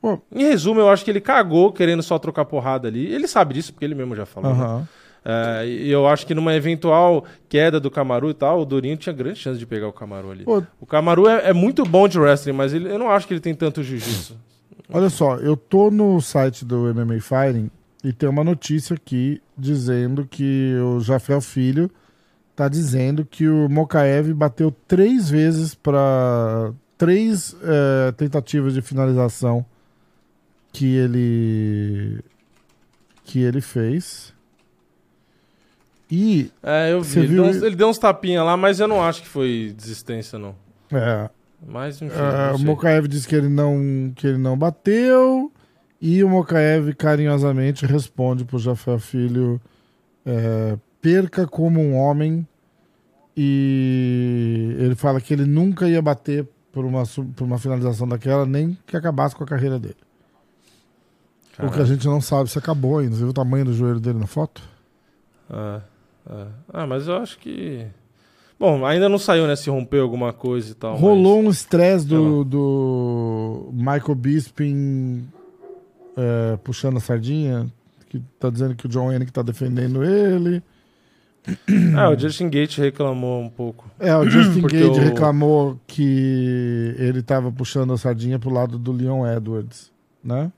Pô. 0.00 0.20
Em 0.30 0.44
resumo, 0.44 0.78
eu 0.78 0.90
acho 0.90 1.02
que 1.04 1.10
ele 1.10 1.20
cagou 1.22 1.72
querendo 1.72 2.02
só 2.02 2.18
trocar 2.18 2.44
porrada 2.44 2.86
ali. 2.86 3.06
Ele 3.06 3.26
sabe 3.26 3.54
disso, 3.54 3.72
porque 3.72 3.84
ele 3.84 3.94
mesmo 3.94 4.14
já 4.14 4.26
falou. 4.26 4.54
né? 4.54 4.62
Aham. 4.62 4.88
É, 5.28 5.66
e 5.66 5.90
eu 5.90 6.06
acho 6.06 6.24
que 6.24 6.34
numa 6.34 6.54
eventual 6.54 7.24
queda 7.48 7.80
do 7.80 7.90
Kamaru 7.90 8.30
e 8.30 8.34
tal, 8.34 8.60
o 8.60 8.64
Durinho 8.64 8.96
tinha 8.96 9.12
grande 9.12 9.40
chance 9.40 9.58
de 9.58 9.66
pegar 9.66 9.88
o 9.88 9.92
Kamaru 9.92 10.30
ali. 10.30 10.44
Pô, 10.44 10.62
O 10.80 10.86
Kamaru 10.86 11.26
é, 11.28 11.48
é 11.48 11.52
muito 11.52 11.82
bom 11.84 12.06
de 12.06 12.16
wrestling, 12.20 12.52
mas 12.52 12.72
ele- 12.72 12.88
eu 12.88 12.98
não 12.98 13.10
acho 13.10 13.26
que 13.26 13.32
ele 13.34 13.40
tem 13.40 13.52
tanto 13.54 13.82
jiu-jitsu. 13.82 14.36
Olha 14.92 15.10
só, 15.10 15.36
eu 15.38 15.56
tô 15.56 15.90
no 15.90 16.20
site 16.20 16.64
do 16.64 16.86
MMA 16.94 17.18
Fighting 17.20 17.68
e 18.04 18.12
tem 18.12 18.28
uma 18.28 18.44
notícia 18.44 18.94
aqui 18.94 19.42
dizendo 19.58 20.28
que 20.30 20.76
o 20.80 21.00
Jafel 21.00 21.40
Filho 21.40 21.90
tá 22.56 22.68
dizendo 22.68 23.24
que 23.24 23.46
o 23.46 23.68
Mokaev 23.68 24.32
bateu 24.32 24.74
três 24.88 25.28
vezes 25.28 25.74
para 25.74 26.72
três 26.98 27.54
eh, 27.62 28.12
tentativas 28.16 28.72
de 28.74 28.80
finalização 28.82 29.64
que 30.72 30.96
ele 30.96 32.20
que 33.24 33.40
ele 33.40 33.60
fez. 33.60 34.32
E 36.10 36.50
É, 36.62 36.92
eu 36.92 37.02
vi. 37.02 37.18
Ele 37.18 37.26
viu 37.28 37.42
deu, 37.42 37.50
uns, 37.52 37.62
ele- 37.62 37.76
deu 37.76 37.88
uns 37.88 37.98
tapinhas 37.98 38.44
lá, 38.44 38.56
mas 38.56 38.78
eu 38.80 38.86
não 38.88 39.02
acho 39.02 39.22
que 39.22 39.28
foi 39.28 39.74
desistência, 39.76 40.38
não. 40.38 40.54
é, 40.92 41.28
Mas, 41.66 42.00
enfim. 42.00 42.14
Não 42.16 42.54
o. 42.54 42.58
Mokaev 42.60 43.08
disse 43.08 43.26
que 43.26 43.34
ele 43.34 43.48
não 43.48 44.12
que 44.14 44.26
ele 44.26 44.38
não 44.38 44.56
bateu 44.56 45.52
e 46.00 46.22
o 46.22 46.28
Mokaev 46.28 46.94
carinhosamente 46.94 47.84
responde 47.86 48.44
pro 48.44 48.58
Jafé 48.58 48.98
Filho 48.98 49.60
é, 50.24 50.76
perca 51.06 51.46
como 51.46 51.80
um 51.80 51.94
homem 51.94 52.44
e 53.36 54.74
ele 54.76 54.96
fala 54.96 55.20
que 55.20 55.32
ele 55.32 55.44
nunca 55.44 55.88
ia 55.88 56.02
bater 56.02 56.44
por 56.72 56.84
uma, 56.84 57.04
por 57.36 57.44
uma 57.44 57.58
finalização 57.58 58.08
daquela 58.08 58.44
nem 58.44 58.76
que 58.84 58.96
acabasse 58.96 59.36
com 59.36 59.44
a 59.44 59.46
carreira 59.46 59.78
dele. 59.78 59.94
O 61.62 61.70
que 61.70 61.80
a 61.80 61.84
gente 61.84 62.04
não 62.06 62.20
sabe 62.20 62.50
se 62.50 62.58
acabou 62.58 62.98
ainda. 62.98 63.14
Você 63.14 63.20
viu 63.20 63.28
o 63.28 63.32
tamanho 63.32 63.66
do 63.66 63.72
joelho 63.72 64.00
dele 64.00 64.18
na 64.18 64.26
foto? 64.26 64.60
Ah, 65.48 65.80
ah. 66.28 66.48
Ah, 66.72 66.86
mas 66.88 67.06
eu 67.06 67.16
acho 67.18 67.38
que. 67.38 67.86
Bom, 68.58 68.84
ainda 68.84 69.08
não 69.08 69.16
saiu, 69.16 69.46
né? 69.46 69.54
Se 69.54 69.70
rompeu 69.70 70.02
alguma 70.02 70.32
coisa 70.32 70.72
e 70.72 70.74
tal. 70.74 70.96
Rolou 70.96 71.40
um 71.40 71.50
estresse 71.50 72.04
do, 72.04 72.42
do 72.44 73.70
Michael 73.72 74.14
Bisping 74.16 75.28
é, 76.16 76.56
puxando 76.64 76.96
a 76.96 77.00
sardinha, 77.00 77.72
que 78.10 78.20
tá 78.40 78.50
dizendo 78.50 78.74
que 78.74 78.86
o 78.86 78.88
John 78.88 79.12
Hennick 79.12 79.32
tá 79.32 79.42
defendendo 79.42 80.02
ele. 80.02 80.62
Ah, 81.96 82.10
o 82.10 82.18
Justin 82.18 82.48
Gate 82.50 82.78
reclamou 82.78 83.40
um 83.40 83.48
pouco. 83.48 83.88
É, 84.00 84.14
o 84.16 84.28
Justin 84.28 84.60
Porque 84.60 84.78
Gage 84.78 85.00
o- 85.00 85.02
reclamou 85.02 85.78
que 85.86 86.94
ele 86.98 87.22
tava 87.22 87.50
puxando 87.52 87.92
a 87.92 87.96
sardinha 87.98 88.38
pro 88.38 88.50
lado 88.50 88.78
do 88.78 88.92
Leon 88.92 89.26
Edwards, 89.26 89.92
né? 90.24 90.50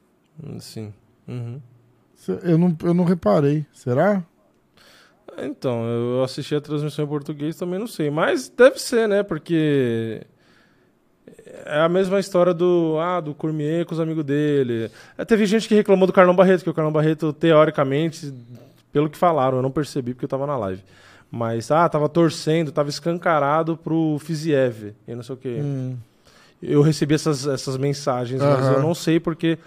Sim. 0.60 0.92
Uhum. 1.26 1.60
Eu 2.42 2.56
não, 2.58 2.76
eu 2.82 2.94
não 2.94 3.04
reparei. 3.04 3.64
Será? 3.72 4.22
Então, 5.40 5.84
eu 5.84 6.22
assisti 6.24 6.54
a 6.54 6.60
transmissão 6.60 7.04
em 7.04 7.08
português, 7.08 7.56
também 7.56 7.78
não 7.78 7.86
sei. 7.86 8.10
Mas 8.10 8.48
deve 8.48 8.78
ser, 8.80 9.06
né? 9.08 9.22
Porque 9.22 10.22
é 11.64 11.80
a 11.80 11.88
mesma 11.88 12.18
história 12.18 12.52
do 12.52 12.96
ah, 13.00 13.20
do 13.20 13.34
Cormier 13.34 13.84
com 13.86 13.94
os 13.94 14.00
amigos 14.00 14.24
dele. 14.24 14.90
É, 15.16 15.24
teve 15.24 15.46
gente 15.46 15.68
que 15.68 15.74
reclamou 15.74 16.06
do 16.06 16.12
Carlão 16.12 16.34
Barreto, 16.34 16.64
que 16.64 16.70
o 16.70 16.74
Carlão 16.74 16.92
Barreto, 16.92 17.32
teoricamente, 17.32 18.32
pelo 18.92 19.08
que 19.10 19.16
falaram, 19.18 19.58
eu 19.58 19.62
não 19.62 19.70
percebi 19.70 20.14
porque 20.14 20.24
eu 20.24 20.28
tava 20.28 20.46
na 20.46 20.56
live. 20.56 20.82
Mas, 21.30 21.70
ah, 21.70 21.86
tava 21.88 22.08
torcendo, 22.08 22.72
tava 22.72 22.88
escancarado 22.88 23.76
pro 23.76 24.18
Fiziev 24.20 24.94
e 25.06 25.14
não 25.14 25.22
sei 25.22 25.34
o 25.34 25.38
quê. 25.38 25.58
Hum. 25.62 25.94
Eu 26.62 26.80
recebi 26.82 27.14
essas, 27.14 27.46
essas 27.46 27.76
mensagens, 27.76 28.40
mas 28.42 28.64
Aham. 28.66 28.72
eu 28.74 28.82
não 28.82 28.94
sei 28.94 29.20
porque. 29.20 29.58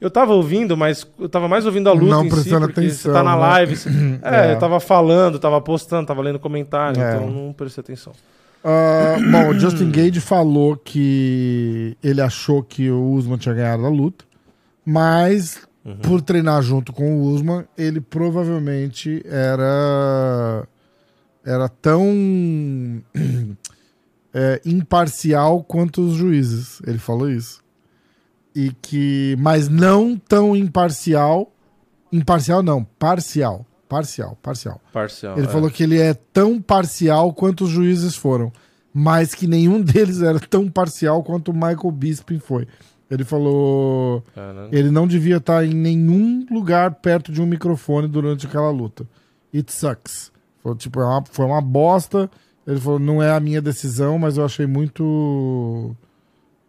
Eu 0.00 0.10
tava 0.10 0.34
ouvindo, 0.34 0.76
mas 0.76 1.06
eu 1.18 1.28
tava 1.28 1.48
mais 1.48 1.64
ouvindo 1.64 1.88
a 1.88 1.92
luta 1.92 2.06
Não 2.16 2.24
em 2.26 2.30
si, 2.30 2.36
porque 2.50 2.52
atenção, 2.52 3.12
você 3.12 3.12
tá 3.12 3.22
na 3.22 3.34
né? 3.36 3.40
live. 3.40 3.76
você- 3.76 3.88
É, 4.22 4.50
É. 4.50 4.52
eu 4.54 4.58
tava 4.58 4.80
falando, 4.80 5.38
tava 5.38 5.60
postando, 5.60 6.06
tava 6.06 6.20
lendo 6.20 6.38
comentário, 6.38 7.00
É. 7.00 7.14
então 7.16 7.30
não 7.30 7.52
prestei 7.52 7.80
atenção. 7.80 8.12
Ah, 8.62 9.16
bom, 9.30 9.50
o 9.50 9.58
Justin 9.58 9.90
Gage 9.90 10.20
falou 10.20 10.76
que 10.76 11.96
ele 12.02 12.20
achou 12.20 12.62
que 12.62 12.90
o 12.90 13.12
Usman 13.12 13.38
tinha 13.38 13.54
ganhado 13.54 13.86
a 13.86 13.88
luta, 13.88 14.24
mas 14.84 15.60
por 16.02 16.22
treinar 16.22 16.62
junto 16.62 16.92
com 16.92 17.18
o 17.18 17.22
Usman, 17.24 17.64
ele 17.76 18.00
provavelmente 18.00 19.22
era 19.26 20.66
era 21.44 21.68
tão 21.68 22.02
é, 24.32 24.60
imparcial 24.64 25.62
quanto 25.62 26.00
os 26.00 26.14
juízes. 26.14 26.80
Ele 26.86 26.98
falou 26.98 27.30
isso. 27.30 27.62
E 28.54 28.72
que, 28.80 29.36
mas 29.38 29.68
não 29.68 30.16
tão 30.16 30.56
imparcial. 30.56 31.52
Imparcial 32.10 32.62
não, 32.62 32.82
parcial, 32.82 33.66
parcial, 33.88 34.38
parcial. 34.40 34.80
Parcial. 34.92 35.36
Ele 35.36 35.46
é. 35.46 35.50
falou 35.50 35.70
que 35.70 35.82
ele 35.82 35.98
é 35.98 36.14
tão 36.14 36.62
parcial 36.62 37.34
quanto 37.34 37.64
os 37.64 37.70
juízes 37.70 38.16
foram, 38.16 38.52
mas 38.92 39.34
que 39.34 39.46
nenhum 39.46 39.80
deles 39.82 40.22
era 40.22 40.40
tão 40.40 40.70
parcial 40.70 41.22
quanto 41.22 41.50
o 41.50 41.54
Michael 41.54 41.90
Bisping 41.90 42.38
foi. 42.38 42.66
Ele 43.10 43.24
falou. 43.24 44.24
Caramba. 44.34 44.68
Ele 44.72 44.90
não 44.90 45.06
devia 45.06 45.36
estar 45.36 45.64
em 45.64 45.74
nenhum 45.74 46.46
lugar 46.50 46.94
perto 46.96 47.30
de 47.30 47.40
um 47.40 47.46
microfone 47.46 48.08
durante 48.08 48.46
aquela 48.46 48.70
luta. 48.70 49.06
It 49.54 49.72
sucks. 49.72 50.32
Foi, 50.62 50.74
tipo, 50.74 51.00
é 51.00 51.04
uma, 51.04 51.24
foi 51.24 51.44
uma 51.44 51.60
bosta. 51.60 52.30
Ele 52.66 52.80
falou: 52.80 52.98
não 52.98 53.22
é 53.22 53.30
a 53.30 53.40
minha 53.40 53.60
decisão, 53.60 54.18
mas 54.18 54.36
eu 54.36 54.44
achei 54.44 54.66
muito 54.66 55.94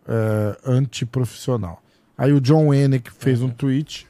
é, 0.08 0.58
antiprofissional. 0.66 1.82
Aí 2.18 2.32
o 2.32 2.42
John 2.42 2.74
Hennick 2.74 3.12
fez 3.12 3.42
um 3.42 3.50
tweet 3.50 4.08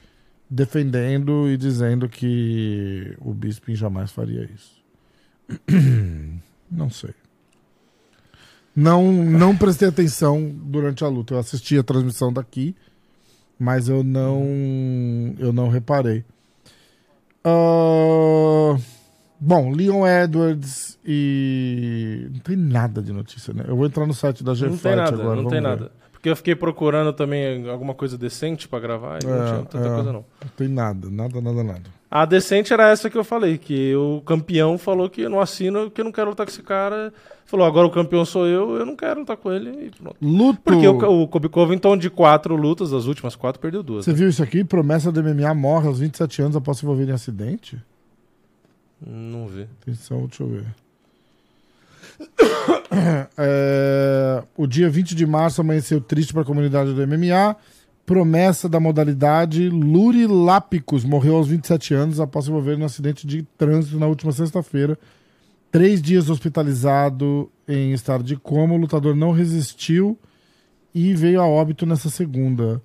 defendendo 0.49 1.49
e 1.49 1.57
dizendo 1.57 2.07
que 2.07 3.15
o 3.19 3.33
Bisping 3.33 3.75
jamais 3.75 4.11
faria 4.11 4.49
isso. 4.53 4.83
Não 6.69 6.89
sei. 6.89 7.13
Não, 8.75 9.11
não 9.11 9.55
prestei 9.55 9.87
atenção 9.87 10.51
durante 10.53 11.03
a 11.03 11.07
luta. 11.07 11.33
Eu 11.33 11.39
assisti 11.39 11.77
a 11.77 11.83
transmissão 11.83 12.31
daqui, 12.33 12.75
mas 13.57 13.87
eu 13.87 14.03
não, 14.03 14.43
eu 15.39 15.53
não 15.53 15.69
reparei. 15.69 16.25
Ah, 17.43 18.75
bom, 19.39 19.71
Leon 19.71 20.05
Edwards 20.05 20.97
e 21.05 22.27
não 22.33 22.39
tem 22.39 22.55
nada 22.55 23.01
de 23.01 23.13
notícia, 23.13 23.53
né? 23.53 23.63
Eu 23.67 23.75
vou 23.75 23.85
entrar 23.85 24.05
no 24.05 24.13
site 24.13 24.43
da 24.43 24.51
Não 24.53 24.59
GFight 24.59 24.81
tem 24.81 24.95
nada, 24.95 25.21
agora. 25.21 25.35
não 25.41 25.49
tem 25.49 25.61
ver. 25.61 25.67
nada. 25.67 25.91
Porque 26.11 26.29
eu 26.29 26.35
fiquei 26.35 26.55
procurando 26.55 27.13
também 27.13 27.69
alguma 27.69 27.93
coisa 27.93 28.17
decente 28.17 28.67
pra 28.67 28.79
gravar 28.79 29.19
e 29.23 29.27
não 29.27 29.33
É, 29.43 29.45
tinha 29.45 29.65
tanta 29.65 29.87
é. 29.87 29.93
coisa 29.93 30.11
não. 30.13 30.25
Não 30.41 30.49
tem 30.57 30.67
nada, 30.67 31.09
nada, 31.09 31.39
nada, 31.39 31.63
nada. 31.63 31.83
A 32.15 32.23
decente 32.23 32.71
era 32.71 32.89
essa 32.89 33.09
que 33.09 33.17
eu 33.17 33.25
falei, 33.25 33.57
que 33.57 33.93
o 33.93 34.21
campeão 34.21 34.77
falou 34.77 35.09
que 35.09 35.23
eu 35.23 35.29
não 35.29 35.41
assino, 35.41 35.91
que 35.91 35.99
eu 35.99 36.05
não 36.05 36.13
quero 36.13 36.29
lutar 36.29 36.45
com 36.45 36.49
esse 36.49 36.63
cara. 36.63 37.13
Falou, 37.45 37.65
agora 37.65 37.85
o 37.87 37.91
campeão 37.91 38.23
sou 38.23 38.47
eu, 38.47 38.77
eu 38.77 38.85
não 38.85 38.95
quero 38.95 39.19
lutar 39.19 39.35
com 39.35 39.51
ele. 39.51 39.91
Luto. 40.21 40.61
Porque 40.63 40.87
o, 40.87 41.23
o 41.23 41.27
Kobe 41.27 41.49
Covington, 41.49 41.97
de 41.97 42.09
quatro 42.09 42.55
lutas, 42.55 42.91
das 42.91 43.05
últimas 43.05 43.35
quatro, 43.35 43.59
perdeu 43.59 43.83
duas. 43.83 44.05
Você 44.05 44.11
né? 44.11 44.17
viu 44.17 44.29
isso 44.29 44.41
aqui? 44.41 44.63
Promessa 44.63 45.11
do 45.11 45.21
MMA 45.21 45.53
morre 45.53 45.89
aos 45.89 45.99
27 45.99 46.41
anos 46.41 46.55
após 46.55 46.77
se 46.77 46.85
envolver 46.85 47.09
em 47.09 47.11
acidente? 47.11 47.77
Não 49.05 49.45
vi. 49.47 49.67
Atenção, 49.81 50.25
deixa 50.25 50.43
eu 50.43 50.47
ver. 50.47 50.65
É, 53.37 54.41
o 54.55 54.65
dia 54.65 54.89
20 54.89 55.15
de 55.15 55.25
março 55.25 55.59
amanheceu 55.59 55.99
triste 55.99 56.31
para 56.31 56.43
a 56.43 56.45
comunidade 56.45 56.93
do 56.93 57.05
MMA. 57.05 57.57
Promessa 58.05 58.69
da 58.69 58.79
modalidade, 58.79 59.67
Luri 59.67 60.27
Lápicos 60.27 61.03
morreu 61.03 61.37
aos 61.37 61.47
27 61.47 61.93
anos 61.95 62.19
após 62.19 62.45
se 62.45 62.51
envolver 62.51 62.77
em 62.77 62.81
um 62.83 62.85
acidente 62.85 63.25
de 63.25 63.41
trânsito 63.57 63.97
na 63.97 64.05
última 64.05 64.31
sexta-feira. 64.31 64.97
Três 65.71 66.01
dias 66.01 66.29
hospitalizado 66.29 67.49
em 67.67 67.93
estado 67.93 68.23
de 68.23 68.35
coma, 68.35 68.75
o 68.75 68.77
lutador 68.77 69.15
não 69.15 69.31
resistiu 69.31 70.17
e 70.93 71.15
veio 71.15 71.41
a 71.41 71.47
óbito 71.47 71.85
nessa 71.85 72.09
segunda. 72.09 72.79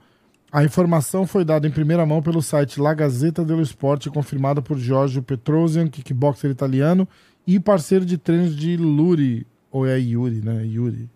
A 0.50 0.64
informação 0.64 1.26
foi 1.26 1.44
dada 1.44 1.68
em 1.68 1.70
primeira 1.70 2.06
mão 2.06 2.22
pelo 2.22 2.40
site 2.40 2.80
La 2.80 2.94
Gazzetta 2.94 3.44
dello 3.44 3.62
Sport, 3.62 4.08
confirmada 4.08 4.62
por 4.62 4.78
Giorgio 4.78 5.22
Petrosian, 5.22 5.86
kickboxer 5.86 6.50
italiano 6.50 7.06
e 7.46 7.60
parceiro 7.60 8.06
de 8.06 8.16
treinos 8.16 8.56
de 8.56 8.76
Luri. 8.76 9.46
Ou 9.70 9.86
é 9.86 10.00
Yuri, 10.00 10.40
né? 10.42 10.64
Yuri. 10.64 11.08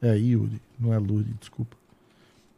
É 0.00 0.16
Yuri, 0.16 0.62
não 0.78 0.94
é 0.94 0.98
Luri, 0.98 1.34
desculpa. 1.38 1.79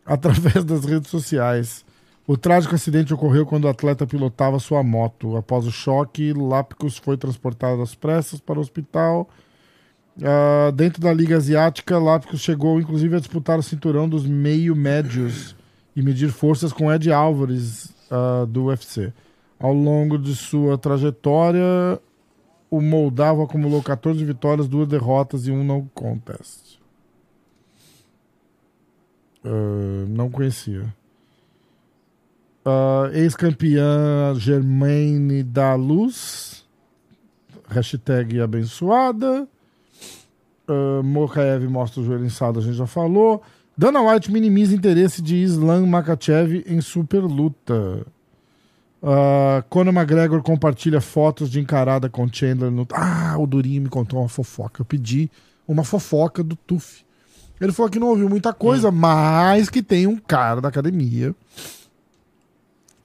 Através 0.05 0.65
das 0.65 0.85
redes 0.85 1.11
sociais. 1.11 1.85
O 2.27 2.37
trágico 2.37 2.75
acidente 2.75 3.13
ocorreu 3.13 3.45
quando 3.45 3.65
o 3.65 3.69
atleta 3.69 4.07
pilotava 4.07 4.59
sua 4.59 4.83
moto. 4.83 5.37
Após 5.37 5.67
o 5.67 5.73
choque, 5.73 6.33
Lápicos 6.33 6.97
foi 6.97 7.17
transportado 7.17 7.83
às 7.83 7.95
pressas 7.95 8.41
para 8.41 8.59
o 8.59 8.63
hospital 8.63 9.29
Ah, 10.23 10.71
dentro 10.73 11.01
da 11.01 11.13
Liga 11.13 11.37
Asiática, 11.37 11.99
Lápicos 11.99 12.41
chegou 12.41 12.79
inclusive 12.81 13.17
a 13.17 13.19
disputar 13.19 13.59
o 13.59 13.63
cinturão 13.63 14.09
dos 14.09 14.27
meio-médios 14.27 15.57
e 15.97 16.03
medir 16.03 16.31
forças 16.31 16.73
com 16.73 16.93
Ed 16.93 17.11
Álvares 17.11 17.95
ah, 18.11 18.45
do 18.47 18.65
UFC. 18.65 19.13
Ao 19.59 19.73
longo 19.73 20.19
de 20.19 20.35
sua 20.35 20.77
trajetória, 20.77 21.99
o 22.71 22.81
Moldavo 22.81 23.43
acumulou 23.43 23.83
14 23.83 24.25
vitórias, 24.25 24.69
duas 24.69 24.89
derrotas 24.89 25.47
e 25.47 25.51
um 25.51 25.65
no 25.65 25.89
contest. 25.95 26.82
Ah, 29.45 30.05
não 30.09 30.31
conhecia. 30.31 30.85
Ah, 32.65 33.11
Ex-campeã 33.13 34.35
Germaine 34.37 35.43
da 35.43 35.75
Luz. 35.75 36.65
Hashtag 37.69 38.41
abençoada. 38.41 39.49
Uh, 40.69 41.03
Mokaev 41.03 41.67
mostra 41.69 42.01
o 42.01 42.05
joelho 42.05 42.25
inçado, 42.25 42.61
a 42.61 42.63
gente 42.63 42.77
já 42.77 42.87
falou. 42.87 43.43
Dana 43.77 44.01
White 44.01 44.31
minimiza 44.31 44.75
interesse 44.75 45.21
de 45.21 45.37
Islam 45.37 45.87
Makachev 45.87 46.63
em 46.67 46.81
super 46.81 47.21
luta. 47.21 48.07
Uh, 49.03 49.63
Conor 49.69 49.93
McGregor 49.93 50.41
compartilha 50.43 51.01
fotos 51.01 51.51
de 51.51 51.59
encarada 51.59 52.09
com 52.09 52.33
Chandler 52.33 52.71
no. 52.71 52.87
Ah, 52.93 53.37
o 53.39 53.47
Durinho 53.47 53.83
me 53.83 53.89
contou 53.89 54.21
uma 54.21 54.29
fofoca. 54.29 54.83
Eu 54.83 54.87
pedi 54.87 55.31
uma 55.67 55.83
fofoca 55.83 56.45
do 56.45 56.55
Tuf. 56.55 57.05
Ele 57.63 57.73
falou 57.73 57.91
que 57.91 57.99
não 57.99 58.09
ouviu 58.09 58.29
muita 58.29 58.53
coisa, 58.53 58.91
mas 58.91 59.71
que 59.71 59.83
tem 59.83 60.07
um 60.07 60.17
cara 60.17 60.61
da 60.61 60.69
academia 60.69 61.35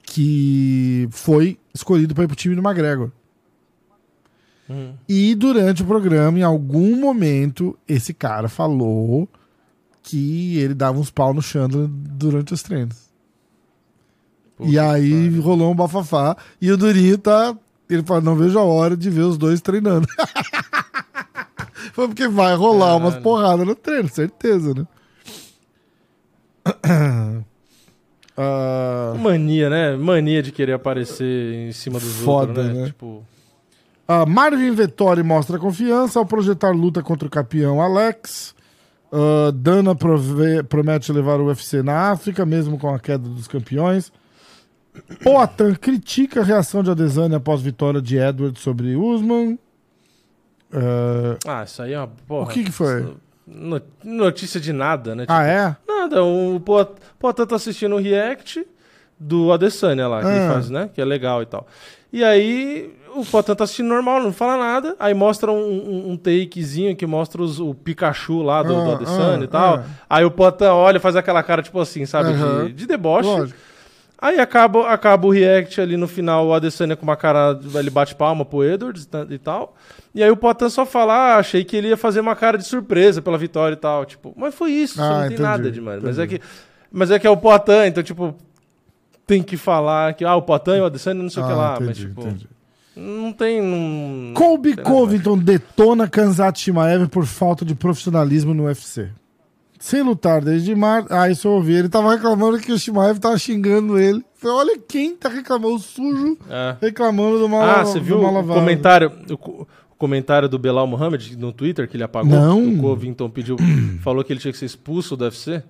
que 0.02 1.08
foi 1.12 1.58
escolhido 1.72 2.14
para 2.14 2.24
ir 2.24 2.26
pro 2.26 2.36
time 2.36 2.56
do 2.56 2.62
McGregor. 2.62 3.10
Hum. 4.68 4.94
E 5.08 5.34
durante 5.34 5.82
o 5.82 5.86
programa, 5.86 6.38
em 6.38 6.42
algum 6.42 6.96
momento, 6.96 7.78
esse 7.86 8.12
cara 8.12 8.48
falou 8.48 9.28
que 10.02 10.58
ele 10.58 10.74
dava 10.74 10.98
uns 10.98 11.10
pau 11.10 11.32
no 11.32 11.40
Chandler 11.40 11.86
durante 11.88 12.52
os 12.52 12.62
treinos. 12.62 13.08
Puta 14.56 14.70
e 14.70 14.78
aí 14.78 15.38
rolou 15.38 15.70
um 15.70 15.76
bafafá. 15.76 16.36
E 16.60 16.72
o 16.72 16.76
Durinho 16.76 17.16
tá. 17.16 17.56
Ele 17.88 18.02
fala: 18.02 18.20
não 18.20 18.34
vejo 18.34 18.58
a 18.58 18.64
hora 18.64 18.96
de 18.96 19.08
ver 19.08 19.22
os 19.22 19.38
dois 19.38 19.60
treinando. 19.60 20.06
Foi 21.98 22.06
porque 22.06 22.28
vai 22.28 22.54
rolar 22.54 22.94
umas 22.94 23.16
porradas 23.16 23.66
no 23.66 23.74
treino, 23.74 24.08
certeza, 24.08 24.72
né? 24.72 24.86
Ah, 28.40 29.14
Mania, 29.18 29.68
né? 29.68 29.96
Mania 29.96 30.40
de 30.40 30.52
querer 30.52 30.74
aparecer 30.74 31.54
em 31.68 31.72
cima 31.72 31.98
dos 31.98 32.18
Foda, 32.20 32.50
outros, 32.60 32.66
né? 32.68 32.72
né? 32.82 32.86
Tipo, 32.86 33.24
Ah, 34.06 34.24
Marvin 34.24 34.70
Vettori 34.70 35.24
mostra 35.24 35.58
confiança 35.58 36.20
ao 36.20 36.24
projetar 36.24 36.70
luta 36.70 37.02
contra 37.02 37.26
o 37.26 37.30
campeão 37.30 37.82
Alex. 37.82 38.54
Ah, 39.10 39.50
Dana 39.52 39.92
prove- 39.96 40.62
promete 40.62 41.10
levar 41.12 41.40
o 41.40 41.46
UFC 41.46 41.82
na 41.82 42.12
África, 42.12 42.46
mesmo 42.46 42.78
com 42.78 42.94
a 42.94 43.00
queda 43.00 43.28
dos 43.28 43.48
campeões. 43.48 44.12
Poatan 45.24 45.74
critica 45.74 46.42
a 46.42 46.44
reação 46.44 46.80
de 46.84 46.92
Adesanya 46.92 47.38
após 47.38 47.60
vitória 47.60 48.00
de 48.00 48.18
Edwards 48.18 48.62
sobre 48.62 48.94
Usman. 48.94 49.58
Ah, 50.72 51.36
ah, 51.60 51.64
isso 51.64 51.82
aí 51.82 51.92
é 51.92 51.98
uma 51.98 52.10
porra. 52.26 52.50
O 52.50 52.52
que 52.52 52.64
que 52.64 52.72
foi? 52.72 53.14
No- 53.46 53.80
Notícia 54.04 54.60
de 54.60 54.72
nada, 54.72 55.14
né? 55.14 55.24
ah, 55.28 55.44
é? 55.46 55.76
Nada, 55.86 56.22
o 56.22 56.60
Pot- 56.60 57.00
Potan 57.18 57.46
tá 57.46 57.56
assistindo 57.56 57.94
o 57.94 57.98
react 57.98 58.66
do 59.18 59.52
Adesanya 59.52 60.06
lá, 60.06 60.20
que 60.20 60.26
ele 60.28 60.38
Ah. 60.46 60.52
faz, 60.52 60.70
né? 60.70 60.90
Que 60.92 61.00
é 61.00 61.04
legal 61.04 61.42
e 61.42 61.46
tal. 61.46 61.66
E 62.12 62.22
aí 62.22 62.94
o 63.16 63.24
Potan 63.24 63.54
tá 63.54 63.64
assistindo 63.64 63.88
normal, 63.88 64.22
não 64.22 64.32
fala 64.32 64.56
nada. 64.58 64.94
Aí 65.00 65.14
mostra 65.14 65.50
um, 65.50 65.56
um- 65.56 66.10
um 66.12 66.16
takezinho 66.16 66.94
que 66.94 67.06
mostra 67.06 67.42
os- 67.42 67.58
o 67.58 67.74
Pikachu 67.74 68.42
lá 68.42 68.62
do, 68.62 68.74
do 68.84 68.90
Ah, 68.90 68.94
Adesanya 68.94 69.40
ah, 69.40 69.44
e 69.44 69.48
tal. 69.48 69.74
ah. 69.76 69.84
Aí 70.10 70.24
o 70.24 70.30
Potan 70.30 70.72
olha, 70.74 71.00
faz 71.00 71.16
aquela 71.16 71.42
cara 71.42 71.62
tipo 71.62 71.80
assim, 71.80 72.04
sabe? 72.06 72.34
De, 72.34 72.72
de 72.74 72.86
deboche. 72.86 73.28
Lógico. 73.28 73.58
Aí 74.20 74.40
acaba, 74.40 74.88
acaba 74.88 75.26
o 75.28 75.30
react 75.30 75.80
ali 75.80 75.96
no 75.96 76.08
final, 76.08 76.46
o 76.48 76.52
Adesanya 76.52 76.96
com 76.96 77.04
uma 77.04 77.16
cara, 77.16 77.58
ele 77.76 77.88
bate 77.88 78.16
palma 78.16 78.44
pro 78.44 78.64
Edwards 78.64 79.04
e 79.04 79.08
ta- 79.08 79.26
e 79.30 79.38
tal. 79.38 79.76
E 80.12 80.22
aí 80.24 80.30
o 80.30 80.36
Potan 80.36 80.68
só 80.68 80.84
fala, 80.84 81.14
ah, 81.14 81.36
achei 81.36 81.62
que 81.64 81.76
ele 81.76 81.88
ia 81.88 81.96
fazer 81.96 82.18
uma 82.18 82.34
cara 82.34 82.58
de 82.58 82.64
surpresa 82.64 83.22
pela 83.22 83.38
vitória 83.38 83.74
e 83.74 83.78
tal. 83.78 84.04
Tipo, 84.04 84.34
mas 84.36 84.54
foi 84.54 84.72
isso, 84.72 85.00
Ah, 85.00 85.08
não 85.08 85.16
tem 85.18 85.26
entendi, 85.26 85.42
nada 85.42 85.70
de 85.70 85.80
mano. 85.80 86.02
Mas 86.04 86.18
é, 86.18 86.26
que, 86.26 86.40
mas 86.90 87.10
é 87.12 87.18
que 87.20 87.26
é 87.28 87.30
o 87.30 87.36
Potan, 87.36 87.86
então, 87.86 88.02
tipo, 88.02 88.34
tem 89.24 89.40
que 89.40 89.56
falar 89.56 90.14
que, 90.14 90.24
ah, 90.24 90.34
o 90.34 90.42
Potan 90.42 90.78
e 90.78 90.80
o 90.80 90.86
Adesanya 90.86 91.22
não 91.22 91.30
sei 91.30 91.42
o 91.42 91.46
que 91.46 91.52
Ah, 91.52 91.56
lá. 91.56 91.70
mas, 91.78 91.82
entendi, 91.90 92.06
tipo, 92.08 92.20
entendi. 92.22 92.48
não 92.96 93.32
tem... 93.32 93.62
Não, 93.62 94.34
Colby 94.34 94.74
tem 94.74 94.84
nada 94.84 94.90
Covington 94.96 95.38
detona 95.38 96.08
Kanzat 96.08 96.58
Shimaev 96.58 97.06
por 97.08 97.24
falta 97.24 97.64
de 97.64 97.74
profissionalismo 97.76 98.52
no 98.52 98.64
UFC. 98.64 99.10
Sem 99.78 100.02
lutar 100.02 100.40
desde 100.42 100.74
março. 100.74 101.08
Ah, 101.10 101.30
isso 101.30 101.46
eu 101.48 101.52
ouvi. 101.52 101.74
Ele 101.74 101.88
tava 101.88 102.12
reclamando 102.14 102.58
que 102.58 102.72
o 102.72 102.78
Shimaev 102.78 103.18
tava 103.18 103.38
xingando 103.38 103.98
ele. 103.98 104.24
Falei, 104.36 104.56
olha 104.56 104.78
quem 104.78 105.14
tá 105.16 105.28
reclamando, 105.28 105.76
o 105.76 105.78
sujo 105.78 106.36
É. 106.50 106.76
reclamando 106.80 107.38
do 107.38 107.48
mal 107.48 107.62
Ah, 107.62 107.84
você 107.84 108.00
viu 108.00 108.20
o 108.22 108.44
comentário, 108.46 109.12
o, 109.30 109.36
co- 109.36 109.62
o 109.90 109.94
comentário 109.96 110.48
do 110.48 110.58
Belal 110.58 110.86
Mohamed 110.86 111.36
no 111.36 111.52
Twitter 111.52 111.88
que 111.88 111.96
ele 111.96 112.04
apagou? 112.04 112.30
Não. 112.30 112.74
O 112.74 112.78
Covington 112.80 113.28
pediu, 113.30 113.56
falou 114.02 114.22
que 114.24 114.32
ele 114.32 114.40
tinha 114.40 114.52
que 114.52 114.58
ser 114.58 114.66
expulso 114.66 115.16
do 115.16 115.24
UFC 115.24 115.62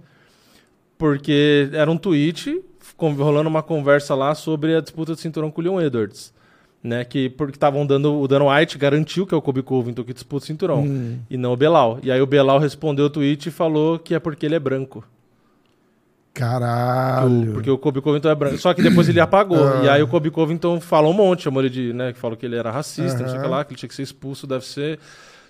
porque 0.97 1.69
era 1.73 1.91
um 1.91 1.97
tweet 1.97 2.61
rolando 2.99 3.49
uma 3.49 3.63
conversa 3.63 4.15
lá 4.15 4.35
sobre 4.35 4.75
a 4.75 4.81
disputa 4.81 5.15
de 5.15 5.21
cinturão 5.21 5.51
com 5.51 5.61
o 5.61 5.65
Leon 5.65 5.81
Edwards. 5.81 6.33
Né, 6.81 7.05
que 7.05 7.29
porque 7.31 7.57
estavam 7.57 7.85
dando 7.85 8.21
o 8.21 8.29
Dana 8.29 8.45
White 8.55 8.79
garantiu 8.79 9.27
que 9.27 9.35
é 9.35 9.37
o 9.37 9.43
Kobe 9.43 9.63
Covington 9.63 10.05
que 10.05 10.15
disputa 10.15 10.45
o 10.45 10.47
cinturão 10.47 10.83
Hum. 10.85 11.19
e 11.29 11.37
não 11.37 11.53
o 11.53 11.57
Belal. 11.57 11.99
E 12.05 12.11
aí 12.13 12.21
o 12.23 12.27
Belal 12.27 12.61
respondeu 12.61 13.07
o 13.07 13.11
tweet 13.11 13.49
e 13.49 13.51
falou 13.51 13.99
que 13.99 14.15
é 14.15 14.21
porque 14.21 14.47
ele 14.47 14.55
é 14.55 14.61
branco. 14.61 15.01
O- 15.01 16.39
Caralho. 16.39 17.53
porque 17.53 17.69
o 17.71 17.77
Kobe 17.77 18.01
Covington 18.01 18.29
é 18.29 18.35
branco. 18.35 18.59
Só 18.59 18.73
que 18.73 18.81
depois 18.81 19.09
ele 19.09 19.19
apagou. 19.21 19.59
Ah. 19.67 19.81
E 19.85 19.89
aí 19.89 20.03
o 20.03 20.07
Kobe 20.07 20.31
Covington 20.31 20.81
falou 20.81 21.11
um 21.11 21.17
monte, 21.17 21.43
chamou 21.43 21.61
ele 21.61 21.69
de, 21.71 21.93
né, 21.93 22.13
que 22.13 22.19
falou 22.19 22.37
que 22.37 22.47
ele 22.47 22.55
era 22.55 22.71
racista, 22.71 23.19
não 23.23 23.29
sei 23.29 23.39
o 23.39 23.43
que 23.43 23.49
lá, 23.49 23.65
que 23.65 23.73
ele 23.73 23.79
tinha 23.79 23.89
que 23.89 23.95
ser 23.95 24.03
expulso, 24.03 24.47
deve 24.47 24.65
ser. 24.65 25.01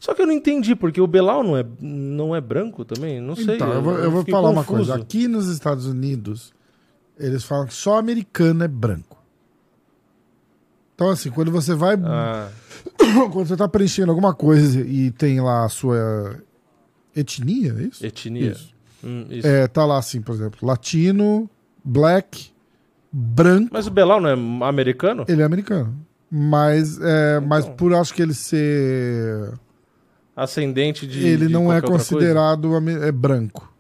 Só 0.00 0.14
que 0.14 0.22
eu 0.22 0.26
não 0.26 0.32
entendi, 0.32 0.74
porque 0.74 0.98
o 1.00 1.06
Belal 1.06 1.42
não 1.42 1.56
é, 1.58 1.64
não 1.80 2.34
é 2.34 2.40
branco 2.40 2.84
também? 2.86 3.20
Não 3.20 3.34
sei. 3.36 3.56
Então, 3.56 3.70
eu 3.72 3.82
vou, 3.82 3.98
eu 3.98 4.10
vou 4.10 4.24
falar 4.24 4.48
uma 4.48 4.64
confuso. 4.64 4.88
coisa. 4.90 5.02
Aqui 5.02 5.28
nos 5.28 5.48
Estados 5.48 5.86
Unidos, 5.86 6.54
eles 7.18 7.44
falam 7.44 7.66
que 7.66 7.74
só 7.74 7.98
americano 7.98 8.64
é 8.64 8.68
branco. 8.68 9.07
Então, 10.98 11.10
assim, 11.10 11.30
quando 11.30 11.52
você 11.52 11.76
vai. 11.76 11.96
Ah, 12.02 12.48
Quando 13.32 13.46
você 13.46 13.56
tá 13.56 13.68
preenchendo 13.68 14.10
alguma 14.10 14.34
coisa 14.34 14.80
e 14.80 15.12
tem 15.12 15.40
lá 15.40 15.64
a 15.64 15.68
sua 15.68 16.36
etnia, 17.14 17.72
é 17.78 17.82
isso? 17.84 18.04
etnia. 18.04 18.50
Isso. 18.50 18.74
Hum, 19.04 19.24
isso. 19.30 19.46
É, 19.46 19.68
tá 19.68 19.84
lá 19.84 19.96
assim, 19.96 20.20
por 20.20 20.34
exemplo, 20.34 20.66
latino, 20.66 21.48
black, 21.84 22.50
branco, 23.12 23.68
Mas 23.72 23.86
o 23.86 23.92
Belal 23.92 24.20
não 24.20 24.28
é 24.28 24.68
americano? 24.68 25.24
ele 25.28 25.40
é 25.40 25.44
americano. 25.44 25.94
Mas, 26.28 27.00
é, 27.00 27.38
mas 27.38 27.64
Então. 27.64 27.76
por 27.76 27.94
acho 27.94 28.12
que 28.12 28.20
ele 28.20 28.34
ser. 28.34 29.52
Ascendente 30.34 31.06
de. 31.06 31.24
ele 31.24 31.46
de 31.46 31.52
não 31.52 31.72
é 31.72 31.80
considerado 31.80 32.72
é 33.00 33.12
branco. 33.12 33.72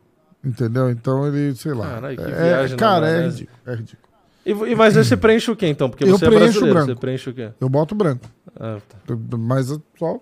Entendeu? 0.44 0.88
Então 0.88 1.26
ele, 1.26 1.52
sei 1.56 1.74
lá. 1.74 2.00
Que 2.00 2.22
é, 2.22 2.26
viagem 2.26 2.70
na 2.70 2.76
cara, 2.76 3.08
é 3.08 3.10
maionese. 3.16 3.40
ridículo, 3.40 3.58
é 3.66 3.74
ridículo. 3.74 4.07
E, 4.46 4.50
e- 4.52 4.74
mas 4.74 4.94
você 4.94 5.16
preenche 5.16 5.50
o 5.50 5.56
quê 5.56 5.66
então? 5.66 5.90
Porque 5.90 6.04
Eu 6.04 6.16
você 6.18 6.24
é 6.24 6.28
preencho 6.28 6.44
brasileiro, 6.60 6.74
branco. 6.74 6.86
você 6.92 6.94
preenche 7.00 7.30
o 7.30 7.34
quê? 7.34 7.50
Eu 7.60 7.68
boto 7.68 7.94
branco. 7.94 8.24
Ah, 8.58 8.78
tá. 8.88 8.96
Mas 9.38 9.70
é 9.70 9.76
só 9.98 10.18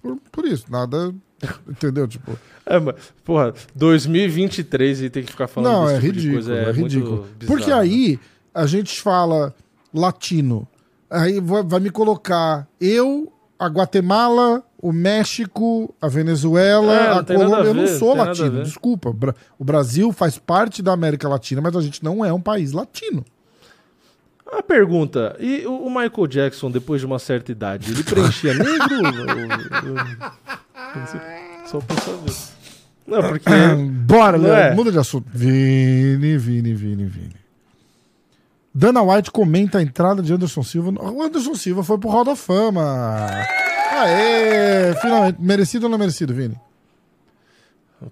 por, 0.00 0.16
por 0.30 0.44
isso. 0.44 0.66
Nada. 0.70 1.14
Entendeu? 1.68 2.06
Tipo. 2.08 2.38
É, 2.64 2.78
mas, 2.78 2.94
porra, 3.24 3.52
2023 3.74 5.02
e 5.02 5.10
tem 5.10 5.22
que 5.22 5.30
ficar 5.32 5.46
falando 5.48 5.72
Não, 5.72 5.88
é 5.90 6.00
tipo 6.00 6.12
de 6.12 6.30
ridículo, 6.30 6.54
é, 6.54 6.64
muito 6.72 6.82
ridículo. 6.94 7.16
bizarro, 7.38 7.46
Porque 7.46 7.70
né? 7.70 7.76
aí 7.80 8.20
a 8.54 8.66
gente 8.66 9.00
fala 9.00 9.54
latino. 9.92 10.66
Aí 11.10 11.40
vai, 11.40 11.78
me 11.80 11.90
colocar 11.90 12.66
eu, 12.80 13.32
a 13.58 13.66
Guatemala, 13.68 14.62
o 14.80 14.92
México, 14.92 15.94
a 16.00 16.08
Venezuela, 16.08 16.92
É, 16.94 17.08
não 17.14 17.18
a 17.18 17.24
Colômbia. 17.24 17.56
a 17.58 17.64
Eu 17.64 17.74
não 17.74 17.86
sou 17.86 18.12
a 18.12 18.14
latino, 18.24 18.62
desculpa. 18.64 19.14
O 19.58 19.64
Brasil 19.64 20.12
faz 20.12 20.36
parte 20.38 20.82
da 20.82 20.92
América 20.92 21.28
Latina, 21.28 21.60
mas 21.60 21.76
a 21.76 21.80
gente 21.80 22.02
não 22.02 22.24
é 22.24 22.32
um 22.32 22.40
país 22.40 22.72
latino. 22.72 23.24
A 24.52 24.62
pergunta, 24.62 25.34
e 25.40 25.66
o 25.66 25.88
Michael 25.88 26.26
Jackson, 26.28 26.70
depois 26.70 27.00
de 27.00 27.06
uma 27.06 27.18
certa 27.18 27.50
idade, 27.50 27.90
ele 27.92 28.04
preenchia 28.04 28.54
negro? 28.54 28.86
Só 31.66 31.80
pra 31.80 31.96
saber. 31.96 32.32
Não, 33.06 33.22
porque... 33.22 33.50
Bora, 34.06 34.38
Não 34.38 34.54
é? 34.54 34.74
muda 34.74 34.90
de 34.92 34.98
assunto. 34.98 35.26
Vini, 35.32 36.36
Vini, 36.38 36.74
Vini, 36.74 37.04
Vini. 37.06 37.36
Dana 38.74 39.02
White 39.02 39.30
comenta 39.30 39.78
a 39.78 39.82
entrada 39.82 40.22
de 40.22 40.32
Anderson 40.32 40.62
Silva. 40.62 40.90
O 41.02 41.22
Anderson 41.22 41.54
Silva 41.54 41.82
foi 41.82 41.98
pro 41.98 42.08
Hall 42.10 42.24
da 42.24 42.36
Fama. 42.36 43.26
Aê! 43.92 44.94
Finalmente. 45.00 45.40
Merecido 45.40 45.86
ou 45.86 45.90
não 45.90 45.98
merecido, 45.98 46.34
Vini? 46.34 46.56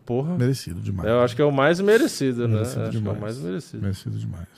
Porra, 0.07 0.35
Merecido 0.37 0.81
demais. 0.81 1.09
eu 1.09 1.21
acho 1.21 1.37
que 1.37 1.43
é 1.43 1.45
o 1.45 1.53
mais 1.53 1.79
merecido, 1.79 2.49
né? 2.49 2.55
Merecido 2.55 2.81
acho 2.83 2.91
que 2.91 2.97
é 2.97 3.01
demais. 3.01 3.19
o 3.19 3.21
mais 3.21 3.39
merecido. 3.39 3.83
Merecido 3.83 4.19
demais. 4.19 4.49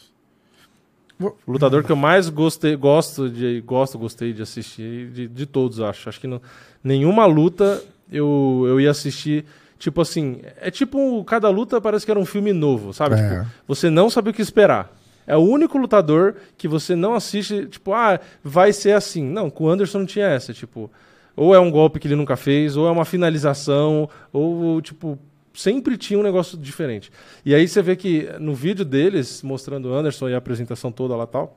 O 1.18 1.52
lutador 1.52 1.82
que 1.82 1.90
eu 1.90 1.97
mais 1.97 2.28
gostei, 2.28 2.76
gosto 2.76 3.30
de, 3.30 3.62
gosto, 3.62 3.98
gostei 3.98 4.32
de 4.32 4.43
assistir 4.43 5.10
de, 5.10 5.26
de 5.26 5.47
todos, 5.47 5.80
acho. 5.80 6.09
Acho 6.09 6.20
que 6.20 6.26
não, 6.26 6.40
nenhuma 6.84 7.24
luta 7.24 7.82
eu, 8.10 8.64
eu 8.66 8.80
ia 8.80 8.90
assistir. 8.90 9.44
Tipo 9.78 10.02
assim, 10.02 10.40
é 10.60 10.70
tipo. 10.70 11.24
Cada 11.24 11.48
luta 11.48 11.80
parece 11.80 12.05
que 12.05 12.10
era 12.10 12.20
um 12.20 12.26
filme 12.26 12.52
novo, 12.52 12.93
sabe? 12.93 13.14
É. 13.14 13.28
Tipo, 13.28 13.47
você 13.66 13.88
não 13.88 14.10
sabe 14.10 14.30
o 14.30 14.32
que 14.32 14.43
esperar. 14.43 14.94
É 15.26 15.36
o 15.36 15.40
único 15.40 15.76
lutador 15.76 16.36
que 16.56 16.68
você 16.68 16.94
não 16.94 17.14
assiste, 17.14 17.66
tipo, 17.66 17.93
ah, 17.93 18.20
vai 18.44 18.72
ser 18.72 18.93
assim. 18.93 19.24
Não, 19.24 19.51
com 19.51 19.64
o 19.64 19.68
Anderson 19.68 19.98
não 20.01 20.06
tinha 20.06 20.26
essa, 20.26 20.52
tipo, 20.52 20.90
ou 21.34 21.55
é 21.55 21.59
um 21.59 21.70
golpe 21.70 21.98
que 21.98 22.06
ele 22.06 22.14
nunca 22.14 22.36
fez, 22.36 22.76
ou 22.76 22.86
é 22.86 22.90
uma 22.90 23.05
finalização, 23.05 24.09
ou, 24.32 24.80
tipo, 24.80 25.18
sempre 25.57 25.97
tinha 25.97 26.19
um 26.19 26.23
negócio 26.23 26.57
diferente. 26.59 27.11
E 27.45 27.55
aí 27.55 27.66
você 27.66 27.81
vê 27.83 27.97
que 27.97 28.28
no 28.39 28.55
vídeo 28.55 28.85
deles, 28.85 29.43
mostrando 29.43 29.89
o 29.91 29.95
Anderson 29.95 30.28
e 30.28 30.35
a 30.35 30.39
apresentação 30.39 30.93
toda 30.93 31.16
lá 31.16 31.24
e 31.24 31.28
tal, 31.28 31.57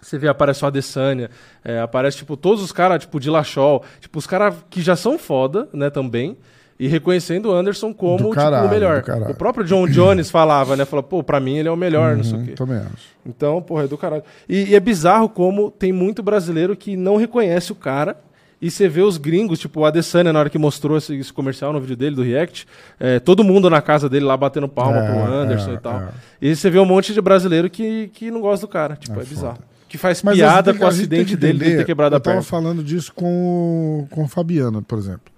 você 0.00 0.18
vê, 0.18 0.28
aparece 0.28 0.64
o 0.64 0.66
Adesanya, 0.66 1.30
é, 1.64 1.78
aparece, 1.78 2.16
tipo, 2.18 2.36
todos 2.36 2.62
os 2.62 2.72
caras, 2.72 3.00
tipo, 3.00 3.20
de 3.20 3.30
Lachol, 3.30 3.84
tipo, 4.00 4.18
os 4.18 4.26
caras 4.26 4.56
que 4.68 4.80
já 4.82 4.96
são 4.96 5.16
foda, 5.16 5.68
né, 5.72 5.90
também, 5.90 6.36
e 6.76 6.88
reconhecendo 6.88 7.46
o 7.50 7.52
Anderson 7.52 7.94
como, 7.94 8.16
Do 8.16 8.24
tipo, 8.24 8.34
caralho, 8.34 8.66
o 8.66 8.70
melhor. 8.70 9.04
O 9.30 9.34
próprio 9.34 9.64
John 9.64 9.86
Jones 9.86 10.28
falava, 10.32 10.74
né, 10.76 10.84
falou, 10.84 11.04
pô, 11.04 11.22
pra 11.22 11.38
mim 11.38 11.56
ele 11.58 11.68
é 11.68 11.70
o 11.70 11.76
melhor, 11.76 12.16
não 12.16 12.24
sei 12.24 12.34
o 12.34 12.38
Uhum, 12.40 12.46
quê. 12.46 12.52
também 12.52 12.78
acho. 12.78 13.12
Então, 13.24 13.62
porra, 13.62 13.84
é 13.84 13.86
do 13.86 13.96
caralho. 13.96 14.24
E, 14.48 14.70
e 14.70 14.74
é 14.74 14.80
bizarro 14.80 15.28
como 15.28 15.70
tem 15.70 15.92
muito 15.92 16.20
brasileiro 16.20 16.74
que 16.76 16.96
não 16.96 17.16
reconhece 17.16 17.70
o 17.70 17.76
cara. 17.76 18.16
E 18.62 18.70
você 18.70 18.88
vê 18.88 19.02
os 19.02 19.16
gringos, 19.18 19.58
tipo 19.58 19.80
o 19.80 19.84
Adesanya, 19.84 20.32
na 20.32 20.38
hora 20.38 20.48
que 20.48 20.56
mostrou 20.56 20.96
esse, 20.96 21.16
esse 21.16 21.32
comercial 21.32 21.72
no 21.72 21.80
vídeo 21.80 21.96
dele, 21.96 22.14
do 22.14 22.22
React, 22.22 22.64
é, 23.00 23.18
todo 23.18 23.42
mundo 23.42 23.68
na 23.68 23.82
casa 23.82 24.08
dele 24.08 24.24
lá 24.24 24.36
batendo 24.36 24.68
palma 24.68 24.98
É, 24.98 25.10
pro 25.10 25.24
Anderson 25.34 25.72
é, 25.72 25.74
e 25.74 25.78
tal. 25.78 26.00
é. 26.00 26.08
E 26.40 26.54
você 26.54 26.70
vê 26.70 26.78
um 26.78 26.84
monte 26.84 27.12
de 27.12 27.20
brasileiro 27.20 27.68
que, 27.68 28.06
que 28.14 28.30
não 28.30 28.40
gosta 28.40 28.64
do 28.64 28.70
cara. 28.70 28.94
Tipo, 28.94 29.18
É 29.18 29.22
é, 29.22 29.26
bizarro. 29.26 29.56
foda. 29.56 29.66
Que 29.88 29.98
faz 29.98 30.22
Mas 30.22 30.36
piada 30.36 30.72
com 30.72 30.84
o 30.84 30.86
acidente 30.86 31.36
dele 31.36 31.58
de 31.58 31.76
ter 31.78 31.84
quebrado 31.84 32.14
eu 32.14 32.18
a 32.18 32.20
perna. 32.20 32.40
tava 32.40 32.46
falando 32.48 32.84
disso 32.84 33.12
com, 33.12 34.04
o- 34.04 34.06
com 34.08 34.22
o 34.24 34.28
Fabiano, 34.28 34.80
por 34.80 34.96
exemplo. 34.96 35.32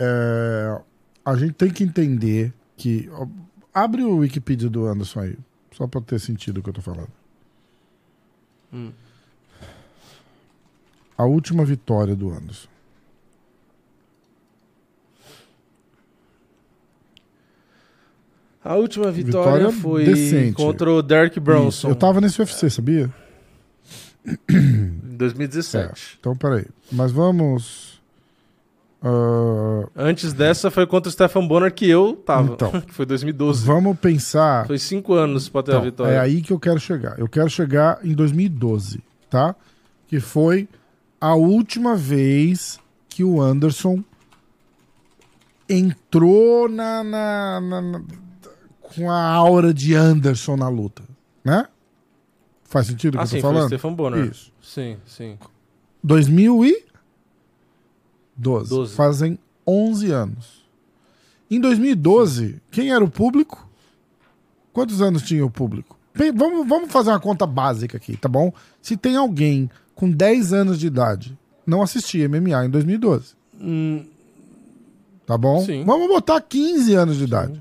É, 0.00 0.78
a 1.24 1.36
gente 1.36 1.52
tem 1.52 1.70
que 1.70 1.84
entender 1.84 2.52
que. 2.76 3.08
ó, 3.12 3.26
abre 3.72 4.02
o 4.02 4.16
Wikipedia 4.16 4.68
do 4.70 4.86
Anderson 4.86 5.20
aí, 5.20 5.36
só 5.72 5.86
pra 5.86 6.00
ter 6.00 6.18
sentido 6.18 6.58
o 6.58 6.62
que 6.62 6.70
eu 6.70 6.74
tô 6.74 6.80
falando. 6.82 7.08
Hum. 8.72 8.90
A 11.16 11.24
última 11.24 11.64
vitória 11.64 12.14
do 12.14 12.30
Anderson. 12.30 12.68
A 18.62 18.74
última 18.74 19.12
vitória, 19.12 19.68
Vitória 19.68 19.72
foi 19.80 20.04
decente. 20.04 20.54
contra 20.54 20.90
o 20.90 21.00
Derek 21.00 21.38
Bronson. 21.38 21.68
Isso, 21.68 21.88
Eu 21.88 21.94
tava 21.94 22.20
nesse 22.20 22.40
UFC, 22.40 22.68
sabia? 22.68 23.12
Em 24.50 25.16
2017. 25.16 26.16
Então, 26.18 26.34
peraí. 26.36 26.64
Mas 26.90 27.12
vamos. 27.12 28.00
ah, 29.00 29.88
Antes 29.94 30.32
dessa 30.32 30.68
foi 30.68 30.84
contra 30.84 31.08
o 31.08 31.12
Stefan 31.12 31.46
Bonner, 31.46 31.72
que 31.72 31.88
eu 31.88 32.16
tava. 32.16 32.52
Então. 32.54 32.72
que 32.82 32.92
foi 32.92 33.06
2012. 33.06 33.64
vamos 33.64 33.96
pensar. 34.00 34.66
Foi 34.66 34.78
cinco 34.80 35.14
anos 35.14 35.48
pra 35.48 35.62
ter 35.62 35.70
a 35.70 35.74
Então, 35.76 35.84
vitória. 35.84 36.12
é 36.14 36.18
aí 36.18 36.42
que 36.42 36.52
eu 36.52 36.58
quero 36.58 36.80
chegar. 36.80 37.16
Eu 37.20 37.28
quero 37.28 37.48
chegar 37.48 38.00
em 38.04 38.14
2012, 38.14 38.98
tá? 39.30 39.54
Que 40.08 40.18
foi 40.18 40.68
a 41.26 41.34
última 41.34 41.94
vez 41.96 42.78
que 43.08 43.22
o 43.24 43.40
Anderson 43.40 44.02
entrou 45.68 46.68
na, 46.68 47.02
na- 47.02 47.60
na- 47.60 47.80
na- 47.82 48.02
com 48.80 49.10
a 49.10 49.22
aura 49.24 49.74
de 49.74 49.94
Anderson 49.94 50.56
na 50.56 50.68
luta, 50.68 51.02
né? 51.44 51.66
Faz 52.64 52.86
sentido 52.86 53.14
o 53.14 53.18
que 53.18 53.22
Ah, 53.22 53.24
eu 53.24 53.26
sim, 53.28 53.36
tô 53.36 53.42
falando? 53.42 53.66
Stefan 53.68 53.92
Bonner. 53.94 54.24
Isso. 54.30 54.52
Sim, 54.62 54.96
sim. 55.06 55.38
2012. 56.02 56.84
Doze. 58.36 58.94
Fazem 58.94 59.38
11 59.66 60.10
anos. 60.12 60.64
Em 61.50 61.60
2012, 61.60 62.60
quem 62.70 62.90
era 62.92 63.04
o 63.04 63.10
público? 63.10 63.68
Quantos 64.72 65.00
anos 65.00 65.22
tinha 65.22 65.44
o 65.44 65.50
público? 65.50 65.96
Bem, 66.14 66.32
vamos, 66.32 66.66
vamos 66.68 66.90
fazer 66.92 67.10
uma 67.10 67.20
conta 67.20 67.46
básica 67.46 67.96
aqui, 67.96 68.16
tá 68.16 68.28
bom? 68.28 68.52
Se 68.82 68.96
tem 68.96 69.16
alguém 69.16 69.70
com 69.96 70.08
10 70.08 70.52
anos 70.52 70.78
de 70.78 70.86
idade 70.86 71.36
não 71.66 71.82
assistia 71.82 72.28
MMA 72.28 72.66
em 72.66 72.70
2012, 72.70 73.34
Hum, 73.60 74.04
tá 75.26 75.36
bom? 75.36 75.60
Sim. 75.64 75.82
Vamos 75.84 76.06
botar 76.08 76.40
15 76.40 76.94
anos 76.94 77.16
de 77.16 77.24
idade. 77.24 77.60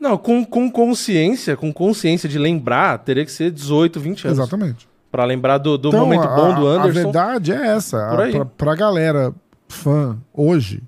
não, 0.00 0.16
com, 0.16 0.44
com 0.44 0.70
consciência, 0.70 1.56
com 1.56 1.72
consciência 1.72 2.28
de 2.28 2.38
lembrar, 2.38 2.98
teria 2.98 3.24
que 3.24 3.32
ser 3.32 3.50
18, 3.50 3.98
20 4.00 4.26
anos. 4.28 4.38
Exatamente. 4.38 4.88
Pra 5.10 5.24
lembrar 5.24 5.58
do, 5.58 5.76
do 5.78 5.88
Então, 5.88 6.00
momento 6.00 6.24
a- 6.24 6.34
bom 6.36 6.54
do 6.54 6.66
Anderson. 6.66 6.88
A 7.00 7.02
verdade 7.02 7.52
é 7.52 7.66
essa. 7.68 7.98
A-. 8.06 8.30
Pra, 8.30 8.44
pra 8.44 8.74
galera 8.74 9.34
fã 9.68 10.16
hoje, 10.32 10.82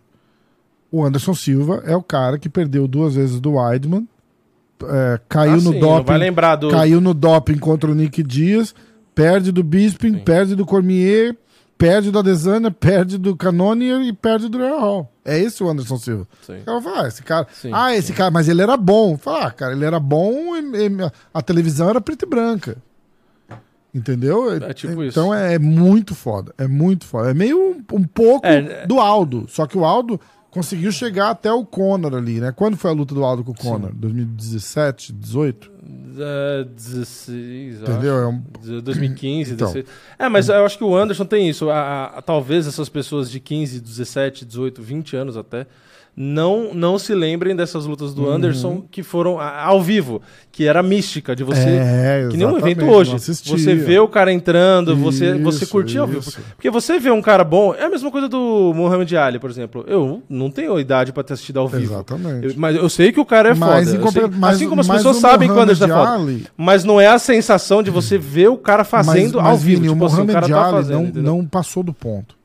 o 0.91 1.05
Anderson 1.05 1.35
Silva 1.35 1.83
é 1.85 1.97
o 1.97 2.03
cara 2.03 2.39
que 2.39 2.49
perdeu 2.49 2.87
duas 2.87 3.15
vezes 3.15 3.41
do 3.41 3.55
Weidman, 3.55 4.07
é, 4.85 5.19
caiu 5.29 5.55
Ah, 5.55 5.57
no 5.57 5.73
sim, 5.73 5.81
doping. 5.81 6.05
vai 6.07 6.19
lembrar 6.19 6.57
do. 6.57 6.71
Caiu 6.71 7.01
no 7.01 7.13
doping 7.13 7.59
contra 7.59 7.91
o 7.91 7.95
Nick 7.95 8.23
Dias, 8.23 8.75
perde 9.19 9.51
do 9.51 9.65
Bisping, 9.65 10.13
Sim. 10.15 10.19
perde 10.21 10.55
do 10.55 10.65
Cormier, 10.65 11.37
perde 11.77 12.11
do 12.11 12.19
Adesanya, 12.21 12.71
perde 12.71 13.19
do 13.19 13.35
Cannonier 13.37 14.01
e 14.03 14.13
perde 14.13 14.49
do 14.49 14.59
Real 14.59 14.81
Hall. 14.81 15.13
É 15.25 15.37
esse 15.39 15.63
o 15.63 15.69
Anderson 15.69 15.99
Silva. 15.99 16.29
Sim. 16.47 16.61
Cara 16.65 16.81
fala, 16.81 17.03
ah, 17.03 17.09
esse 17.09 17.23
cara. 17.23 17.47
Sim, 17.53 17.71
ah, 17.73 17.95
esse 17.97 18.13
cara, 18.13 18.31
mas 18.31 18.49
ele 18.49 18.63
era 18.63 18.77
bom. 18.77 19.19
Fala, 19.19 19.47
ah, 19.47 19.51
cara, 19.51 19.73
ele 19.73 19.85
era 19.85 19.99
bom 19.99 20.57
e, 20.57 20.61
e 20.61 20.91
a 21.35 21.43
televisão 21.43 21.91
era 21.91 22.01
preta 22.01 22.25
e 22.25 22.29
branca. 22.29 22.77
Entendeu? 23.93 24.53
É 24.55 24.73
tipo 24.73 25.03
isso. 25.03 25.19
então 25.19 25.35
é 25.35 25.59
muito 25.59 26.15
foda. 26.15 26.55
É 26.57 26.69
muito 26.69 27.05
foda. 27.05 27.31
É 27.31 27.35
meio 27.35 27.59
um, 27.59 27.97
um 27.97 28.05
pouco 28.05 28.47
É, 28.47 28.83
é- 28.83 28.87
do 28.87 29.01
Aldo. 29.01 29.47
Só 29.49 29.67
que 29.67 29.77
o 29.77 29.85
Aldo 29.85 30.21
conseguiu 30.51 30.93
chegar 30.93 31.31
até 31.31 31.51
o 31.51 31.65
Conor 31.65 32.15
ali, 32.15 32.39
né? 32.39 32.53
Quando 32.53 32.77
foi 32.77 32.91
a 32.91 32.95
luta 32.95 33.15
do 33.15 33.25
Aldo 33.25 33.43
com 33.43 33.51
o 33.53 33.55
Conor? 33.57 33.93
2017, 33.95 35.13
18? 35.13 35.78
É, 36.21 36.65
16, 36.65 37.81
eu 37.81 37.89
Entendeu? 37.89 38.15
É 38.19 38.27
um, 38.27 38.43
acho. 38.61 38.83
2015, 38.83 39.55
Então. 39.55 39.69
16. 39.69 39.87
É, 40.19 40.29
mas 40.29 40.49
eu 40.49 40.65
acho 40.67 40.77
que 40.77 40.85
o 40.85 40.95
Anderson 40.97 41.25
tem 41.25 41.49
isso. 41.49 41.71
A- 41.71 42.19
a- 42.19 42.23
talvez 42.23 42.67
essas 42.67 42.89
pessoas 42.89 43.31
de 43.31 43.41
15, 43.41 43.81
17, 43.81 44.45
18, 44.45 44.83
20 44.83 45.17
anos 45.17 45.37
até. 45.37 45.67
Não, 46.21 46.75
não 46.75 46.99
se 46.99 47.15
lembrem 47.15 47.55
dessas 47.55 47.87
lutas 47.87 48.09
Uhum. 48.11 48.15
do 48.25 48.29
Anderson 48.29 48.83
que 48.91 49.05
foram 49.05 49.39
ao 49.41 49.81
vivo, 49.81 50.21
que 50.51 50.65
era 50.67 50.83
mística 50.83 51.37
de 51.37 51.45
você 51.45 51.69
É, 51.69 52.27
Que 52.29 52.37
nem 52.37 52.45
um 52.45 52.59
evento 52.59 52.85
hoje. 52.87 53.17
Você 53.17 53.75
vê 53.77 54.01
o 54.01 54.09
cara 54.09 54.33
entrando, 54.33 54.97
você, 54.97 55.35
você 55.35 55.63
Isso, 55.63 55.71
curtir 55.73 55.99
ao 55.99 56.09
vivo. 56.09 56.19
isso. 56.19 56.41
Porque 56.57 56.71
você 56.71 56.99
vê 56.99 57.13
um 57.13 57.23
cara 57.23 57.45
bom, 57.45 57.73
é 57.73 57.85
a 57.85 57.89
mesma 57.89 58.11
coisa 58.11 58.29
do 58.29 58.73
Muhammad 58.75 59.13
Ali, 59.13 59.39
por 59.39 59.49
exemplo. 59.49 59.85
Eu 59.87 60.21
não 60.29 60.51
tenho 60.51 60.81
idade 60.81 61.13
pra 61.13 61.23
ter 61.23 61.35
assistido 61.35 61.61
ao 61.61 61.69
vivo. 61.69 61.85
Exatamente. 61.95 62.47
Eu- 62.49 62.55
mas 62.57 62.75
eu 62.75 62.89
sei 62.89 63.13
que 63.13 63.21
o 63.21 63.25
cara 63.25 63.51
é 63.51 63.55
Mas 63.55 63.89
foda. 63.93 63.99
compara- 64.03 64.29
mas- 64.37 64.57
assim 64.57 64.69
como 64.69 64.81
as 64.81 64.89
pessoas 64.89 65.19
sabem 65.19 65.49
que 65.49 65.55
o 65.55 65.61
Anderson 65.61 65.85
é 65.85 65.87
Muhammad 65.87 66.09
foda. 66.19 66.23
Ali- 66.33 66.47
Mas 66.57 66.83
não 66.83 67.01
é 67.01 67.07
a 67.07 67.19
sensação 67.21 67.81
de 67.81 67.93
você 67.93 68.19
ver 68.19 68.49
o 68.49 68.59
cara 68.59 68.83
fazendo 68.83 69.37
mas, 69.37 69.47
ao 69.47 69.53
mas, 69.53 69.63
vivo. 69.63 69.83
Vini, 69.83 69.93
tipo 69.93 70.03
o 70.03 70.07
assim, 70.07 70.15
o 70.17 70.25
Muhammad 70.25 70.35
cara 70.35 70.49
tá 70.49 70.65
Ali 70.67 70.73
fazendo. 70.77 70.97
não, 70.97 71.05
entendeu? 71.05 71.23
não 71.33 71.45
passou 71.47 71.85
do 71.85 71.93
ponto. 71.93 72.37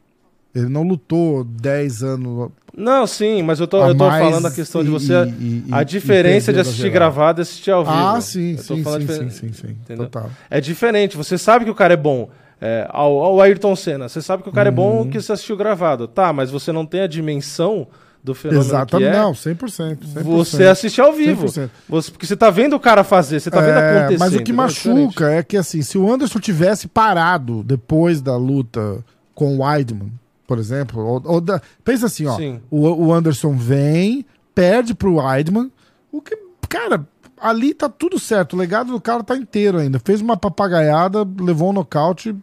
Ele 0.53 0.69
não 0.69 0.83
lutou 0.83 1.43
10 1.43 2.03
anos. 2.03 2.49
Não, 2.75 3.05
sim, 3.05 3.43
mas 3.43 3.59
eu 3.59 3.67
tô, 3.67 3.81
a 3.83 3.89
eu 3.89 3.95
tô 3.95 4.09
falando 4.09 4.45
a 4.47 4.51
questão 4.51 4.81
de 4.83 4.89
e- 4.89 4.91
você. 4.91 5.13
e- 5.39 5.63
e- 5.67 5.71
a 5.71 5.83
diferença 5.83 6.51
de 6.51 6.59
assistir 6.59 6.89
gravado 6.89 7.39
e 7.39 7.43
assistir 7.43 7.69
ao 7.71 7.83
vivo. 7.85 7.95
Ah, 7.95 8.19
sim, 8.19 8.57
sim, 8.57 8.83
sim, 8.83 8.99
difer- 8.99 9.01
sim, 9.23 9.29
sim, 9.29 9.53
sim. 9.53 9.67
Entendeu? 9.83 10.05
Total. 10.07 10.29
É 10.49 10.59
diferente. 10.59 11.15
Você 11.15 11.37
sabe 11.37 11.65
que 11.65 11.71
o 11.71 11.75
cara 11.75 11.93
é 11.93 11.97
bom. 11.97 12.29
É, 12.59 12.87
ao, 12.89 13.19
ao 13.19 13.41
Ayrton 13.41 13.75
Senna, 13.75 14.07
você 14.09 14.21
sabe 14.21 14.41
que 14.41 14.49
o 14.49 14.51
cara 14.53 14.69
é 14.69 14.71
Uhum. 14.71 14.75
bom 14.75 15.09
que 15.09 15.21
você 15.21 15.33
assistiu 15.33 15.57
gravado. 15.57 16.07
Tá, 16.07 16.31
mas 16.33 16.49
você 16.49 16.71
não 16.71 16.85
tem 16.85 17.01
a 17.01 17.07
dimensão 17.07 17.85
do 18.23 18.33
fenômeno 18.33 18.65
Exatamente. 18.65 19.11
que 19.11 19.15
é. 19.17 19.19
Não, 19.21 19.33
100%. 19.33 19.97
100%. 20.07 20.23
Você 20.23 20.63
assiste 20.65 21.01
ao 21.01 21.11
vivo. 21.11 21.45
100%. 21.47 21.69
Você, 21.89 22.09
porque 22.11 22.25
você 22.25 22.37
tá 22.37 22.49
vendo 22.49 22.73
o 22.75 22.79
cara 22.79 23.03
fazer, 23.03 23.39
você 23.41 23.51
tá 23.51 23.59
vendo 23.59 23.77
É, 23.77 23.97
acontecer. 23.99 24.17
Mas 24.19 24.33
o 24.33 24.41
que? 24.41 24.51
É 24.51 24.55
machuca 24.55 25.29
é 25.29 25.43
que, 25.43 25.57
assim, 25.57 25.81
se 25.81 25.97
o 25.97 26.11
Anderson 26.11 26.39
tivesse 26.39 26.87
parado 26.87 27.61
depois 27.63 28.21
da 28.21 28.37
luta 28.37 29.03
com 29.35 29.57
o 29.57 29.61
Weidman, 29.63 30.11
por 30.48 30.57
exemplo, 30.57 31.03
ou, 31.06 31.22
ou 31.26 31.41
da- 31.41 31.61
pensa 31.84 32.07
assim, 32.07 32.26
ó, 32.26 32.38
o, 32.70 33.07
o 33.07 33.14
Anderson 33.14 33.56
vem, 33.56 34.26
perde 34.53 34.94
pro 34.94 35.15
Weidman, 35.15 35.72
o 36.11 36.22
que, 36.22 36.38
cara, 36.70 37.07
ali 37.40 37.74
tá 37.74 37.90
tudo 37.90 38.20
certo, 38.20 38.53
o 38.53 38.57
legado 38.57 38.91
do 38.91 39.02
cara 39.02 39.24
tá 39.24 39.36
inteiro 39.36 39.78
ainda, 39.78 39.99
fez 39.99 40.22
uma 40.22 40.38
papagaiada, 40.38 41.28
levou 41.40 41.70
um 41.70 41.74
nocaute 41.74 42.36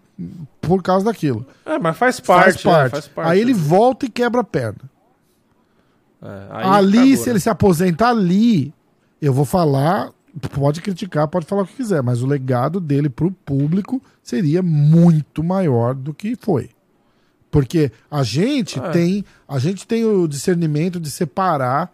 por 0.61 0.83
causa 0.83 1.07
daquilo. 1.07 1.47
É, 1.65 1.79
mas 1.79 1.97
faz 1.97 2.21
parte. 2.21 2.45
faz, 2.45 2.63
parte. 2.63 2.87
é, 2.87 2.91
faz 2.91 3.09
parte. 3.09 3.31
Aí 3.31 3.41
ele 3.41 3.55
volta 3.55 4.07
e 4.07 4.11
quebra 4.11 4.41
a 4.43 4.45
perna. 4.45 4.79
É, 6.23 6.47
ali, 6.51 6.99
cagou, 6.99 7.17
se 7.17 7.27
né? 7.27 7.33
ele 7.33 7.41
se 7.41 7.49
aposentar 7.49 8.11
ali, 8.11 8.75
eu 9.23 9.33
vou 9.33 9.47
falar, 9.47 10.11
pode 10.53 10.83
criticar, 10.83 11.27
pode 11.29 11.47
falar 11.47 11.63
o 11.63 11.67
que 11.67 11.77
quiser, 11.77 12.03
mas 12.03 12.23
o 12.23 12.27
legado 12.27 12.79
dele 12.79 13.09
pro 13.09 13.31
público 13.31 14.03
seria 14.23 14.63
muito 14.63 15.43
maior 15.43 15.95
do 15.95 16.13
que 16.13 16.37
foi. 16.37 16.71
Porque 17.51 17.91
a 18.11 18.23
gente 18.23 18.79
É. 18.79 18.89
tem, 18.91 19.25
a 19.49 19.59
gente 19.59 19.87
tem 19.87 20.05
o 20.05 20.29
discernimento 20.29 21.01
de 21.01 21.11
separar 21.11 21.91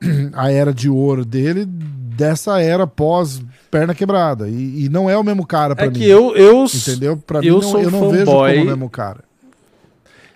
a 0.34 0.50
era 0.50 0.72
de 0.74 0.88
ouro 0.88 1.24
dele 1.24 1.64
dessa 1.64 2.60
era 2.60 2.86
pós 2.86 3.40
perna 3.70 3.94
quebrada. 3.94 4.48
E, 4.48 4.84
e 4.84 4.88
não 4.88 5.08
é 5.08 5.16
o 5.16 5.22
mesmo 5.22 5.46
cara 5.46 5.74
pra 5.76 5.84
É 5.86 5.88
mim. 5.88 5.94
que 5.94 6.08
eu, 6.08 6.34
eu, 6.36 6.64
Entendeu? 6.64 7.22
Eu 7.28 7.40
mim, 7.40 7.48
não, 7.48 7.62
sou 7.62 7.80
eu 7.80 7.90
não 7.90 8.10
vejo 8.10 8.24
como 8.26 8.38
o 8.38 8.64
mesmo 8.64 8.90
cara. 8.90 9.24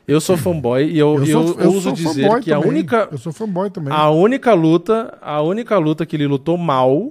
Eu 0.07 0.21
sou 0.21 0.37
fanboy 0.37 0.85
e 0.85 0.99
eu, 0.99 1.17
eu, 1.17 1.27
sou- 1.27 1.61
eu 1.61 1.69
ouso 1.69 1.81
sou 1.81 1.93
dizer 1.93 2.29
que 2.41 2.53
a 2.53 2.57
também. 2.57 2.71
única, 2.71 3.09
Eu 3.11 3.17
sou 3.19 3.33
fanboy 3.33 3.71
também. 3.71 3.93
a 3.93 4.11
única 4.11 4.53
luta, 4.53 5.17
a 5.21 5.41
única 5.41 5.79
luta 5.79 6.05
que 6.05 6.15
ele 6.15 6.27
lutou 6.27 6.59
mal, 6.59 7.11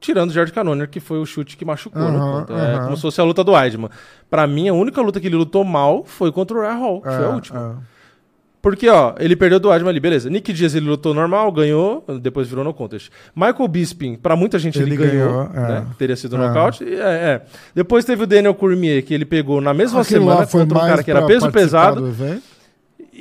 tirando 0.00 0.30
o 0.30 0.32
George 0.32 0.52
Canoner, 0.52 0.88
que 0.88 0.98
foi 0.98 1.18
o 1.18 1.26
chute 1.26 1.56
que 1.56 1.64
machucou, 1.64 2.00
né? 2.02 2.18
Aham, 2.18 2.40
Contra- 2.40 2.56
É 2.56 2.74
aham. 2.74 2.84
como 2.84 2.96
se 2.96 3.02
fosse 3.02 3.20
a 3.20 3.24
luta 3.24 3.44
do 3.44 3.52
Weidman. 3.52 3.90
Pra 4.30 4.46
mim, 4.46 4.68
a 4.68 4.72
única 4.72 5.00
luta 5.02 5.20
que 5.20 5.26
ele 5.26 5.36
lutou 5.36 5.62
mal 5.64 6.04
foi 6.04 6.32
contra 6.32 6.56
o 6.56 6.60
Rhea 6.60 6.72
Hall, 6.74 7.00
que 7.02 7.08
foi 7.08 7.16
a 7.24 7.28
É, 7.28 7.34
última. 7.34 7.76
é. 7.86 8.00
Porque, 8.62 8.90
ó, 8.90 9.14
ele 9.18 9.34
perdeu 9.36 9.58
do 9.58 9.68
Weidman 9.70 9.88
ali, 9.88 10.00
beleza. 10.00 10.28
Nick 10.28 10.52
Diaz 10.52 10.74
ele 10.74 10.86
lutou 10.86 11.14
normal, 11.14 11.50
ganhou, 11.50 12.04
depois 12.20 12.46
virou 12.46 12.62
no 12.62 12.74
contest. 12.74 13.10
Michael 13.34 13.66
Bisping, 13.68 14.16
pra 14.16 14.36
muita 14.36 14.58
gente 14.58 14.78
ele, 14.78 14.90
Ele 14.90 14.96
ganhou, 14.98 15.48
ganhou, 15.48 15.66
é. 15.66 15.68
né? 15.80 15.86
Teria 15.98 16.14
sido 16.14 16.36
É. 16.36 16.38
nocaute. 16.38 16.84
É, 16.84 16.98
é. 16.98 17.42
Depois 17.74 18.04
teve 18.04 18.24
o 18.24 18.26
Daniel 18.26 18.52
Cormier, 18.54 19.02
que 19.02 19.14
ele 19.14 19.24
pegou 19.24 19.62
na 19.62 19.72
mesma 19.72 20.02
Aquilo 20.02 20.20
semana 20.26 20.46
contra 20.46 20.76
um 20.76 20.80
cara 20.82 21.02
que 21.02 21.10
era 21.10 21.22
peso 21.24 21.50
pesado. 21.50 22.14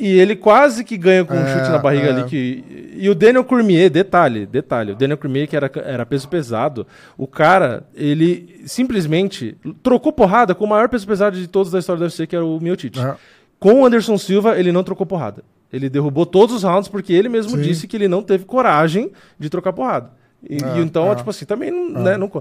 E 0.02 0.18
ele 0.18 0.34
quase 0.34 0.86
que 0.86 0.98
ganha 0.98 1.26
com 1.26 1.34
um 1.34 1.42
É, 1.42 1.58
chute 1.58 1.70
na 1.70 1.78
barriga 1.78 2.08
é. 2.08 2.10
ali. 2.12 2.24
Que... 2.24 2.94
E 2.96 3.10
o 3.10 3.14
Daniel 3.14 3.44
Cormier, 3.44 3.90
detalhe, 3.90 4.46
detalhe. 4.46 4.94
O 4.94 4.96
Daniel 4.96 5.18
Cormier, 5.18 5.46
que 5.46 5.58
era, 5.58 5.70
era 5.84 6.06
peso 6.06 6.30
pesado, 6.30 6.88
o 7.18 7.28
cara, 7.28 7.84
ele 7.94 8.62
simplesmente 8.66 9.58
trocou 9.84 10.14
porrada 10.14 10.56
com 10.56 10.64
o 10.64 10.70
maior 10.70 10.88
peso 10.88 11.06
pesado 11.06 11.38
de 11.38 11.48
todos 11.48 11.70
da 11.70 11.80
história 11.80 12.00
do 12.00 12.04
UFC, 12.04 12.26
que 12.26 12.36
era 12.36 12.46
o 12.46 12.62
Miocic. 12.62 12.98
É. 12.98 13.14
Com 13.60 13.82
o 13.82 13.86
Anderson 13.86 14.18
Silva, 14.18 14.58
ele 14.58 14.72
não 14.72 14.84
trocou 14.86 15.06
porrada. 15.06 15.44
Ele 15.72 15.90
derrubou 15.90 16.26
todos 16.26 16.56
os 16.56 16.64
rounds 16.64 16.88
porque 16.88 17.12
ele 17.12 17.28
mesmo 17.28 17.58
Sim. 17.58 17.62
disse 17.62 17.86
que 17.86 17.98
ele 17.98 18.08
não 18.08 18.24
teve 18.24 18.46
coragem 18.46 19.12
de 19.38 19.50
trocar 19.50 19.74
porrada. 19.74 20.12
E, 20.50 20.64
É, 20.64 20.78
e 20.78 20.82
então, 20.82 21.12
é. 21.12 21.16
tipo 21.16 21.30
assim, 21.30 21.44
também 21.44 21.72
não, 21.72 22.02
né, 22.02 22.16
não... 22.16 22.32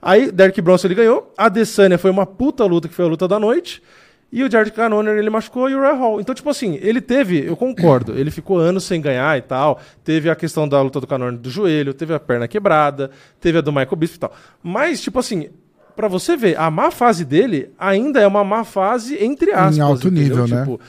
Aí, 0.00 0.30
Derek 0.30 0.60
Bronson 0.60 0.86
ele 0.86 0.94
ganhou. 0.94 1.32
A 1.36 1.46
Adesanya 1.46 1.98
foi 1.98 2.12
uma 2.12 2.24
puta 2.24 2.64
luta, 2.64 2.86
que 2.86 2.94
foi 2.94 3.04
a 3.04 3.08
luta 3.08 3.26
da 3.26 3.40
noite. 3.40 3.82
E 4.30 4.44
o 4.44 4.50
Jared 4.50 4.72
Canoner 4.72 5.16
ele 5.16 5.30
machucou 5.30 5.70
e 5.70 5.74
o 5.74 5.80
Ray 5.80 5.96
Hall. 5.96 6.20
Então, 6.20 6.34
tipo 6.34 6.50
assim, 6.50 6.78
ele 6.82 7.00
teve, 7.00 7.46
eu 7.46 7.56
concordo, 7.56 8.18
ele 8.18 8.30
ficou 8.30 8.58
anos 8.58 8.84
sem 8.84 9.00
ganhar 9.00 9.38
e 9.38 9.40
tal. 9.40 9.80
Teve 10.04 10.28
a 10.28 10.36
questão 10.36 10.68
da 10.68 10.80
luta 10.82 11.00
do 11.00 11.06
Canoner 11.06 11.38
do 11.38 11.48
joelho, 11.48 11.94
teve 11.94 12.12
a 12.12 12.20
perna 12.20 12.46
quebrada, 12.46 13.10
teve 13.40 13.56
a 13.56 13.60
do 13.62 13.72
Michael 13.72 13.96
Bisping 13.96 14.16
e 14.16 14.20
tal. 14.20 14.32
Mas, 14.62 15.00
tipo 15.00 15.18
assim, 15.18 15.48
pra 15.96 16.08
você 16.08 16.36
ver, 16.36 16.58
a 16.58 16.70
má 16.70 16.90
fase 16.90 17.24
dele 17.24 17.70
ainda 17.78 18.20
é 18.20 18.26
uma 18.26 18.44
má 18.44 18.64
fase 18.64 19.16
entre 19.22 19.52
aspas. 19.52 19.80
alto 19.80 20.08
entendeu? 20.08 20.42
nível, 20.42 20.46
né? 20.46 20.60
Tipo, 20.60 20.80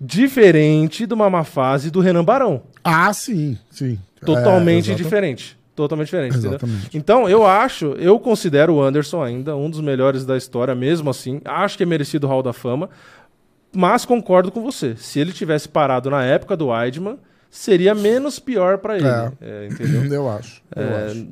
diferente 0.00 1.06
de 1.06 1.14
uma 1.14 1.30
má 1.30 1.44
fase 1.44 1.90
do 1.90 2.00
Renan 2.00 2.24
Barão. 2.24 2.62
Ah, 2.82 3.12
sim, 3.12 3.58
sim. 3.70 3.98
Totalmente 4.24 4.90
É, 4.90 4.94
diferente. 4.94 5.56
Totalmente 5.80 6.06
diferente. 6.06 6.96
Então, 6.96 7.28
eu 7.28 7.46
acho, 7.46 7.94
eu 7.98 8.18
considero 8.18 8.74
o 8.74 8.82
Anderson 8.82 9.22
ainda 9.22 9.56
um 9.56 9.70
dos 9.70 9.80
melhores 9.80 10.24
da 10.24 10.36
história, 10.36 10.74
mesmo 10.74 11.10
assim. 11.10 11.40
Acho 11.44 11.76
que 11.76 11.82
é 11.82 11.86
merecido 11.86 12.26
o 12.26 12.30
Hall 12.30 12.42
da 12.42 12.52
Fama. 12.52 12.90
Mas 13.72 14.04
concordo 14.04 14.50
com 14.50 14.62
você. 14.62 14.94
Se 14.96 15.20
ele 15.20 15.32
tivesse 15.32 15.68
parado 15.68 16.10
na 16.10 16.24
época 16.24 16.56
do 16.56 16.68
Weidman, 16.68 17.16
seria 17.48 17.94
menos 17.94 18.38
pior 18.40 18.78
pra 18.78 18.96
ele. 18.96 19.06
É. 19.06 19.32
é, 19.40 19.66
entendeu? 19.70 20.04
Eu 20.12 20.28
acho. 20.28 20.60
Eu 20.74 20.82
É, 20.82 21.06
acho. 21.06 21.26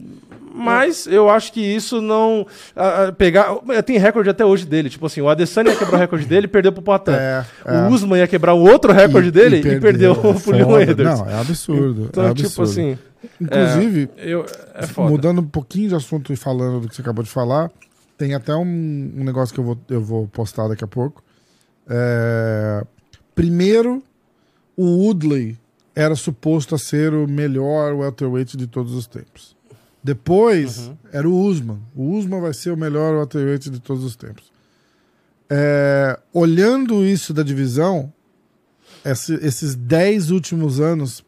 Mas 0.60 1.06
eu 1.06 1.28
acho 1.30 1.52
que 1.52 1.60
isso 1.60 2.00
não. 2.00 2.44
ah, 2.74 3.04
ah, 3.08 3.12
pegar. 3.12 3.54
Tem 3.84 3.96
recorde 3.96 4.28
até 4.30 4.44
hoje 4.44 4.66
dele. 4.66 4.90
Tipo 4.90 5.06
assim, 5.06 5.20
o 5.20 5.28
Adesanya 5.28 5.70
ia 5.70 5.76
quebrar 5.76 5.96
o 5.96 6.00
recorde 6.00 6.26
dele 6.26 6.46
e 6.46 6.48
perdeu 6.48 6.72
pro 6.72 6.82
Poitin. 6.82 7.12
É, 7.12 7.44
é. 7.64 7.72
O 7.82 7.88
Usman 7.92 8.18
ia 8.18 8.26
quebrar 8.26 8.54
o 8.54 8.60
outro 8.68 8.92
recorde 8.92 9.30
dele 9.30 9.58
e, 9.58 9.78
perdeu, 9.78 10.12
É 10.12 10.14
pro 10.14 10.52
Leon 10.52 10.64
foda. 10.66 10.82
Edwards. 10.82 11.20
Não, 11.20 11.28
é 11.30 11.40
absurdo. 11.40 12.06
Então, 12.10 12.24
é 12.24 12.30
absurdo. 12.30 12.48
tipo 12.48 12.62
assim. 12.62 12.98
Inclusive, 13.40 14.08
Eu, 14.16 14.44
é 14.74 15.00
mudando 15.08 15.40
um 15.40 15.46
pouquinho 15.48 15.88
de 15.88 15.94
assunto 15.94 16.32
e 16.32 16.36
falando 16.36 16.80
do 16.82 16.88
que 16.88 16.94
você 16.94 17.02
acabou 17.02 17.24
de 17.24 17.30
falar, 17.30 17.70
tem 18.16 18.34
até 18.34 18.54
um, 18.54 18.62
um 18.62 19.24
negócio 19.24 19.52
que 19.54 19.60
eu 19.60 19.64
vou, 19.64 19.78
eu 19.88 20.00
vou 20.00 20.28
postar 20.28 20.68
daqui 20.68 20.84
a 20.84 20.88
pouco. 20.88 21.22
É, 21.88 22.84
primeiro, 23.34 24.02
o 24.76 24.84
Woodley 25.04 25.58
era 25.94 26.14
suposto 26.14 26.74
a 26.74 26.78
ser 26.78 27.12
o 27.12 27.26
melhor 27.26 27.94
welterweight 27.94 28.56
de 28.56 28.66
todos 28.66 28.94
os 28.94 29.06
tempos. 29.06 29.56
Depois, 30.02 30.86
Uhum. 30.86 30.96
era 31.12 31.28
o 31.28 31.40
Usman. 31.40 31.80
O 31.96 32.12
Usman 32.16 32.40
vai 32.40 32.54
ser 32.54 32.70
o 32.70 32.76
melhor 32.76 33.14
welterweight 33.16 33.68
de 33.68 33.80
todos 33.80 34.04
os 34.04 34.14
tempos. 34.14 34.52
É, 35.50 36.18
olhando 36.32 37.04
isso 37.04 37.32
da 37.32 37.42
divisão, 37.42 38.12
esse- 39.04 39.34
esses 39.44 39.74
10 39.74 40.30
últimos 40.30 40.78
anos 40.80 41.24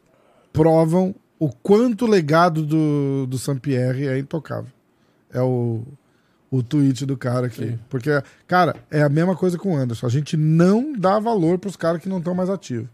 provam 0.53 1.15
o 1.41 1.49
quanto 1.49 2.05
o 2.05 2.07
legado 2.07 2.63
do, 2.63 3.25
do 3.25 3.39
Sampierre 3.39 4.05
é 4.05 4.19
intocável. 4.19 4.71
É 5.33 5.41
o, 5.41 5.81
o 6.51 6.61
tweet 6.61 7.03
do 7.03 7.17
cara 7.17 7.47
aqui. 7.47 7.69
Sim. 7.69 7.79
Porque, 7.89 8.11
cara, 8.45 8.75
é 8.91 9.01
a 9.01 9.09
mesma 9.09 9.35
coisa 9.35 9.57
com 9.57 9.73
o 9.73 9.75
Anderson. 9.75 10.05
A 10.05 10.09
gente 10.09 10.37
não 10.37 10.93
dá 10.93 11.17
valor 11.17 11.57
pros 11.57 11.75
caras 11.75 11.99
que 11.99 12.07
não 12.07 12.19
estão 12.19 12.35
mais 12.35 12.47
ativos. 12.47 12.87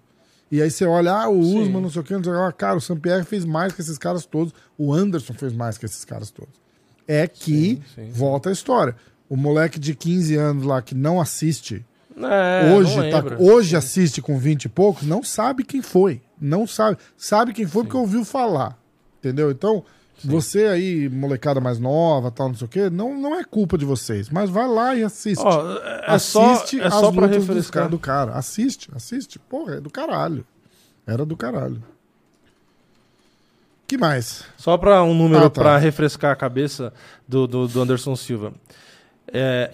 E 0.49 0.61
aí 0.61 0.71
você 0.71 0.85
olha, 0.85 1.11
ah, 1.11 1.29
o 1.29 1.43
Sim. 1.43 1.63
Usman, 1.63 1.81
não 1.81 1.89
sei 1.89 2.01
o 2.01 2.05
que, 2.05 2.13
não 2.13 2.23
sei 2.23 2.31
o 2.31 2.35
que. 2.37 2.41
Ah, 2.41 2.51
Cara, 2.53 2.77
o 2.77 2.81
Sampierre 2.81 3.25
fez 3.25 3.43
mais 3.43 3.73
que 3.73 3.81
esses 3.81 3.97
caras 3.97 4.25
todos. 4.25 4.53
O 4.77 4.93
Anderson 4.93 5.33
fez 5.33 5.51
mais 5.51 5.77
que 5.77 5.85
esses 5.85 6.05
caras 6.05 6.31
todos. 6.31 6.55
É 7.05 7.27
que, 7.27 7.81
Sim, 7.95 8.05
sim. 8.05 8.11
volta 8.13 8.47
a 8.47 8.53
história. 8.53 8.95
O 9.27 9.35
moleque 9.35 9.77
de 9.77 9.93
15 9.93 10.35
anos 10.37 10.63
lá 10.63 10.81
que 10.81 10.95
não 10.95 11.19
assiste, 11.19 11.85
É, 12.19 12.73
hoje, 12.73 13.11
tá- 13.11 13.23
hoje 13.39 13.75
assiste 13.75 14.21
com 14.21 14.37
20 14.39 14.65
e 14.65 14.69
poucos, 14.69 15.03
não 15.05 15.21
sabe 15.21 15.63
quem 15.63 15.81
foi. 15.81 16.21
Não 16.39 16.65
sabe. 16.65 16.97
Sabe 17.15 17.53
quem 17.53 17.65
foi 17.67 17.83
porque 17.83 17.97
ouviu 17.97 18.25
falar. 18.25 18.77
Entendeu? 19.19 19.51
Então, 19.51 19.83
você 20.23 20.65
aí, 20.65 21.07
molecada 21.09 21.59
mais 21.61 21.77
nova, 21.79 22.31
tal, 22.31 22.47
não 22.49 22.55
sei 22.55 22.65
o 22.65 22.69
quê, 22.69 22.89
não, 22.89 23.15
não 23.19 23.35
é 23.39 23.43
culpa 23.43 23.77
de 23.77 23.85
vocês. 23.85 24.29
Mas 24.29 24.49
vai 24.49 24.67
lá 24.67 24.95
e 24.95 25.03
assiste. 25.03 25.41
Ó, 25.43 25.77
é 26.07 26.17
só, 26.17 26.53
assiste 26.53 26.79
é 26.81 26.87
as 26.87 26.93
só 26.93 27.11
pra 27.11 27.27
lutas 27.27 27.47
refrescar. 27.47 27.83
ca- 27.83 27.89
do 27.89 27.99
cara. 27.99 28.31
Assiste, 28.33 28.89
assiste. 28.95 29.37
Porra, 29.37 29.75
é 29.75 29.79
do 29.79 29.89
caralho. 29.91 30.45
Era 31.05 31.23
do 31.25 31.37
caralho. 31.37 31.81
que 33.87 33.97
mais? 33.97 34.43
Só 34.57 34.77
para 34.77 35.01
um 35.03 35.13
número 35.13 35.45
Ah, 35.45 35.49
tá. 35.49 35.61
para 35.61 35.77
refrescar 35.77 36.31
a 36.31 36.35
cabeça 36.35 36.91
do, 37.27 37.47
do, 37.47 37.67
do 37.67 37.81
Anderson 37.81 38.15
Silva. 38.15 38.53
É, 39.31 39.71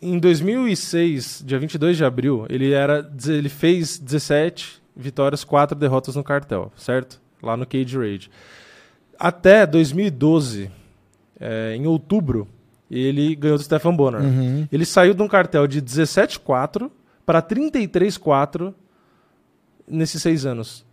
em 0.00 0.18
2006, 0.18 1.42
dia 1.44 1.58
22 1.58 1.96
de 1.96 2.04
abril, 2.04 2.46
ele, 2.48 2.72
era, 2.72 3.10
ele 3.26 3.48
fez 3.48 3.98
17 3.98 4.80
vitórias, 4.96 5.44
4 5.44 5.76
derrotas 5.78 6.16
no 6.16 6.24
cartel, 6.24 6.72
certo? 6.76 7.20
Lá 7.42 7.56
no 7.56 7.66
Cage 7.66 7.96
Rage. 7.96 8.30
Até 9.18 9.66
2012, 9.66 10.70
é, 11.38 11.74
em 11.76 11.86
outubro, 11.86 12.48
ele 12.90 13.34
ganhou 13.34 13.58
do 13.58 13.62
Stefan 13.62 13.94
Bonner. 13.94 14.22
Uhum. 14.22 14.66
Ele 14.72 14.84
saiu 14.84 15.14
de 15.14 15.22
um 15.22 15.28
cartel 15.28 15.66
de 15.66 15.80
17-4 15.82 16.90
para 17.24 17.42
33-4 17.42 18.74
nesses 19.86 20.20
seis 20.22 20.46
anos. 20.46 20.84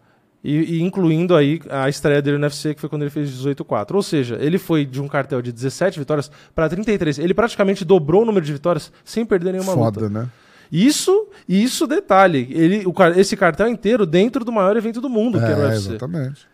E, 0.49 0.77
e 0.77 0.81
incluindo 0.81 1.35
aí 1.35 1.59
a 1.69 1.89
estreia 1.89 2.21
dele 2.21 2.37
no 2.37 2.43
UFC, 2.45 2.73
que 2.73 2.79
foi 2.79 2.89
quando 2.89 3.01
ele 3.01 3.11
fez 3.11 3.29
18-4. 3.29 3.95
Ou 3.95 4.01
seja, 4.01 4.37
ele 4.39 4.57
foi 4.57 4.85
de 4.85 5.01
um 5.01 5.07
cartel 5.07 5.41
de 5.41 5.51
17 5.51 5.99
vitórias 5.99 6.31
para 6.55 6.69
33. 6.69 7.19
Ele 7.19 7.33
praticamente 7.33 7.83
dobrou 7.83 8.21
o 8.21 8.25
número 8.25 8.45
de 8.45 8.53
vitórias 8.53 8.91
sem 9.03 9.25
perder 9.25 9.51
nenhuma 9.51 9.73
luta. 9.73 9.99
Foda, 9.99 10.09
né? 10.09 10.27
Isso, 10.71 11.27
isso 11.49 11.85
detalhe. 11.87 12.47
Ele, 12.51 12.83
o, 12.85 12.93
esse 13.17 13.35
cartel 13.35 13.67
inteiro 13.67 14.05
dentro 14.05 14.45
do 14.45 14.51
maior 14.51 14.75
evento 14.77 15.01
do 15.01 15.09
mundo, 15.09 15.37
que 15.37 15.45
era 15.45 15.57
o 15.57 15.63
É, 15.63 15.67
UFC. 15.69 15.89
exatamente. 15.89 16.47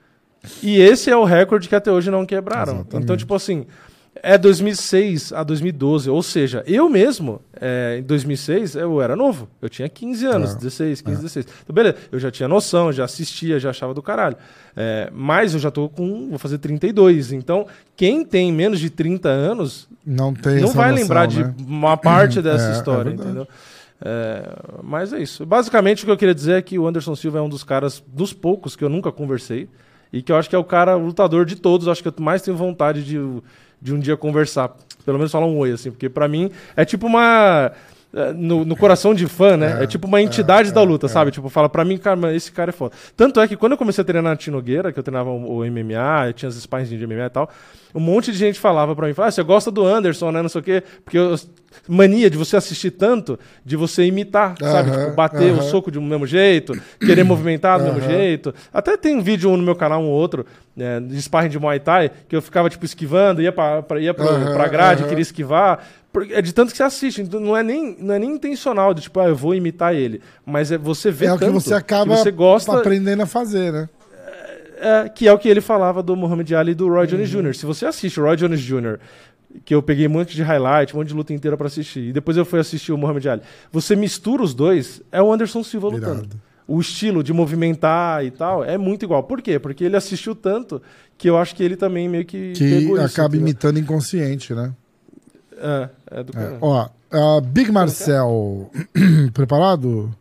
E 0.61 0.76
esse 0.80 1.10
é 1.10 1.15
o 1.15 1.24
recorde 1.24 1.70
que 1.70 1.76
até 1.76 1.91
hoje 1.91 2.11
não 2.11 2.26
quebraram. 2.26 2.74
Exatamente. 2.74 3.03
Então, 3.03 3.15
tipo 3.15 3.34
assim, 3.34 3.65
é 4.15 4.38
2006 4.38 5.34
a 5.34 5.44
2012. 5.44 6.10
Ou 6.10 6.22
seja, 6.23 6.64
eu 6.68 6.90
mesmo, 6.90 7.41
é, 7.60 7.98
em 7.99 8.03
2006, 8.03 8.76
eu 8.76 9.02
era 9.02 9.15
novo. 9.15 9.48
Eu 9.61 9.69
tinha 9.69 9.90
15 9.90 10.26
anos, 10.26 10.52
É. 10.52 10.56
16, 10.56 11.02
15, 11.02 11.18
16. 11.22 11.48
Então, 11.64 11.73
beleza, 11.73 11.98
eu 12.11 12.19
já 12.19 12.30
tinha 12.31 12.48
noção, 12.48 12.91
já 12.91 13.06
assistia, 13.06 13.60
já 13.60 13.72
achava 13.72 13.94
do 13.94 14.02
caralho. 14.02 14.38
É, 14.76 15.10
mas 15.14 15.53
eu 15.53 15.60
já 15.60 15.72
tô 15.72 15.90
com, 15.90 16.30
vou 16.30 16.40
fazer 16.40 16.57
32. 16.57 17.31
Então, 17.31 17.65
quem 17.95 18.23
tem 18.23 18.52
menos 18.52 18.80
de 18.80 18.90
30 18.90 19.30
anos 19.30 19.88
Não 20.06 20.34
tem 20.34 20.60
não 20.61 20.69
vai 20.69 20.90
noção, 20.91 21.02
lembrar 21.03 21.27
né? 21.27 21.53
de 21.56 21.64
uma 21.64 21.98
parte 21.98 22.40
dessa 22.44 22.68
É, 22.68 22.69
é 22.69 22.72
história, 22.77 23.10
entendeu? 23.11 23.48
É, 24.06 24.49
mas 24.84 25.14
é 25.14 25.22
isso. 25.22 25.45
Basicamente, 25.45 26.03
o 26.03 26.06
que 26.06 26.11
eu 26.11 26.18
queria 26.18 26.35
dizer 26.35 26.53
é 26.57 26.61
que 26.61 26.77
o 26.77 26.88
Anderson 26.88 27.15
Silva 27.15 27.40
é 27.40 27.41
um 27.41 27.49
dos 27.49 27.64
caras, 27.64 28.03
dos 28.07 28.34
poucos 28.34 28.76
que 28.76 28.84
eu 28.84 28.90
nunca 28.90 29.11
conversei, 29.11 29.68
e 30.11 30.22
que 30.22 30.31
eu 30.31 30.35
acho 30.35 30.49
que 30.49 30.56
é 30.56 30.60
o 30.60 30.64
cara 30.64 30.98
o 30.98 31.06
lutador 31.06 31.45
de 31.45 31.56
todos. 31.56 31.88
Acho 31.88 32.03
que 32.03 32.10
eu 32.10 32.14
mais 32.19 32.41
tenho 32.41 32.56
vontade 32.57 33.03
de, 33.03 33.18
de 33.84 33.94
um 33.94 34.00
dia 34.00 34.16
conversar. 34.16 34.76
Pelo 35.06 35.18
menos 35.18 35.32
falar 35.32 35.46
um 35.46 35.58
oi, 35.58 35.74
assim, 35.74 35.92
porque 35.92 36.08
pra 36.08 36.28
mim 36.30 36.50
é 36.76 36.86
tipo 36.86 37.06
uma. 37.06 37.74
É, 38.14 38.31
No, 38.34 38.64
no 38.64 38.76
coração 38.76 39.14
de 39.14 39.27
fã, 39.27 39.57
né? 39.57 39.77
É, 39.80 39.84
É, 39.84 39.88
tipo 39.88 40.07
uma 40.07 40.22
entidade 40.22 40.72
da 40.72 40.81
luta, 40.84 41.07
é. 41.07 41.10
sabe? 41.10 41.31
Tipo, 41.31 41.49
fala 41.49 41.68
pra 41.68 41.84
mim, 41.84 41.98
cara, 41.98 42.35
esse 42.35 42.52
cara 42.52 42.69
é 42.69 42.73
foda. 42.73 42.94
Tanto 43.18 43.40
é 43.40 43.48
que 43.48 43.56
quando 43.57 43.72
eu 43.73 43.77
comecei 43.77 44.02
a 44.02 44.06
treinar 44.06 44.31
na 44.31 44.35
Tinogueira, 44.38 44.91
que 44.91 44.99
eu 44.99 45.03
treinava 45.03 45.30
o, 45.30 45.57
o 45.60 45.65
MMA, 45.65 46.27
eu 46.27 46.34
tinha 46.34 46.49
as 46.49 46.56
spines 46.56 46.90
de 46.90 47.07
MMA 47.07 47.26
e 47.26 47.30
tal, 47.30 47.49
um 47.95 47.99
monte 47.99 48.31
de 48.31 48.38
gente 48.38 48.60
falava 48.60 48.95
pra 48.95 49.07
mim, 49.07 49.14
ah, 49.18 49.31
você 49.31 49.44
gosta 49.44 49.69
do 49.72 49.85
Anderson, 49.85 50.31
né? 50.31 50.41
Não 50.41 50.49
sei 50.49 50.61
o 50.61 50.64
quê. 50.64 50.84
Porque 51.03 51.18
eu, 51.18 51.35
mania 51.88 52.30
de 52.30 52.38
você 52.38 52.56
assistir 52.56 52.91
tanto, 52.91 53.38
de 53.65 53.76
você 53.76 54.06
imitar, 54.06 54.56
sabe? 54.61 54.90
Aham, 54.91 54.99
Tipo, 55.06 55.15
bater 55.15 55.52
o 55.52 55.56
aham. 55.57 55.61
soco 55.64 55.91
de 55.91 55.98
um 55.99 56.06
mesmo 56.06 56.26
jeito, 56.27 56.77
querer 56.99 57.23
movimentar 57.23 57.80
do 57.80 57.85
mesmo 57.85 57.99
Aham. 57.99 58.10
jeito. 58.10 58.53
Até 58.72 58.95
tem 58.98 59.15
um 59.15 59.22
vídeo 59.22 59.56
no 59.57 59.64
meu 59.64 59.76
canal, 59.76 60.02
um 60.02 60.07
outro, 60.10 60.45
né, 60.76 60.99
de 60.99 61.19
sparring 61.22 61.49
de 61.49 61.60
Muay 61.60 61.80
Thai, 61.80 62.11
que 62.27 62.35
eu 62.35 62.41
ficava, 62.41 62.69
tipo, 62.69 62.85
esquivando, 62.85 63.41
ia 63.41 63.52
pra, 63.52 63.81
pra, 63.84 63.99
ia 63.99 64.11
Aham, 64.18 64.53
pra 64.53 64.68
grade, 64.68 65.03
queria 65.06 65.22
esquivar. 65.22 65.84
É 66.31 66.41
de 66.41 66.53
tanto 66.53 66.72
que 66.72 66.77
você 66.77 66.84
assiste, 66.84 67.22
então 67.22 67.40
não 67.40 67.56
é 67.57 67.64
nem, 67.64 67.95
não 67.99 68.14
é 68.14 68.19
nem 68.19 68.31
intencional, 68.31 68.94
de 68.94 69.02
tipo, 69.02 69.19
ah, 69.19 69.27
eu 69.27 69.35
vou 69.35 69.56
imitar 69.56 69.95
ele. 69.95 70.22
Mas 70.45 70.72
é 70.72 70.77
você 70.77 71.10
vê 71.11 71.26
É 71.26 71.34
o 71.34 71.38
que 71.40 71.49
você 71.49 71.73
acaba 71.73 72.15
você 72.15 72.31
gosta, 72.31 72.77
aprendendo 72.77 73.23
a 73.23 73.26
fazer, 73.26 73.72
né? 73.73 73.90
é, 74.80 75.10
que 75.10 75.27
é 75.27 75.34
o 75.34 75.38
que 75.40 75.48
ele 75.48 75.61
falava 75.61 76.03
do 76.03 76.15
Muhammad 76.15 76.52
Ali 76.53 76.72
e 76.72 76.76
do 76.76 76.88
Roy 76.90 77.07
Jones 77.07 77.34
Uhum. 77.34 77.41
Jr. 77.44 77.56
Se 77.56 77.65
você 77.65 77.85
assiste 77.85 78.19
o 78.19 78.23
Roy 78.23 78.35
Jones 78.35 78.60
Jr., 78.60 78.99
que 79.64 79.73
eu 79.73 79.81
peguei 79.81 80.07
um 80.07 80.10
monte 80.10 80.35
de 80.35 80.41
highlight, 80.44 80.94
um 80.94 80.99
monte 80.99 81.10
de 81.10 81.14
luta 81.14 81.31
inteira 81.34 81.56
pra 81.56 81.68
assistir, 81.68 82.10
e 82.10 82.14
depois 82.14 82.35
eu 82.35 82.44
fui 82.45 82.60
assistir 82.60 82.91
o 82.91 82.98
Muhammad 82.98 83.26
Ali, 83.27 83.41
você 83.72 83.95
mistura 83.95 84.44
os 84.44 84.53
dois, 84.53 85.02
é 85.11 85.22
o 85.22 85.31
Anderson 85.31 85.64
Silva 85.64 85.88
lutando. 85.90 86.19
Irado. 86.19 86.41
O 86.68 86.80
estilo 86.80 87.22
de 87.22 87.34
movimentar 87.34 88.26
e 88.26 88.31
tal 88.31 88.64
é 88.64 88.77
muito 88.77 89.03
igual. 89.03 89.22
Por 89.23 89.41
quê? 89.41 89.60
Porque 89.60 89.84
ele 89.84 89.98
assistiu 89.98 90.34
tanto 90.34 90.81
que 91.18 91.30
eu 91.30 91.38
acho 91.38 91.53
que 91.56 91.61
ele 91.61 91.76
também 91.76 92.07
meio 92.07 92.23
que. 92.26 92.53
Que 92.53 92.91
acaba 92.99 93.27
entendeu? 93.27 93.41
imitando 93.41 93.80
inconsciente, 93.80 94.53
né? 94.53 94.72
É, 95.64 95.90
é 96.11 96.23
do 96.23 96.31
É. 96.38 96.41
cara. 96.41 96.57
Ó, 96.61 96.90
a 97.11 97.41
Big 97.41 97.72
Marcel, 97.72 98.69
preparado? 99.34 100.14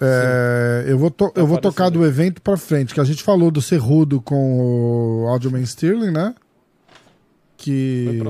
É, 0.00 0.84
eu 0.88 0.98
vou, 0.98 1.10
to- 1.10 1.32
eu 1.34 1.46
vou 1.46 1.56
tocar 1.58 1.88
do 1.88 2.04
evento 2.04 2.42
pra 2.42 2.56
frente, 2.56 2.92
que 2.92 3.00
a 3.00 3.04
gente 3.04 3.22
falou 3.22 3.50
do 3.50 3.62
Cerrudo 3.62 4.20
com 4.20 5.22
o 5.24 5.28
Aljamain 5.28 5.62
Sterling, 5.62 6.10
né? 6.10 6.34
Que. 7.56 8.20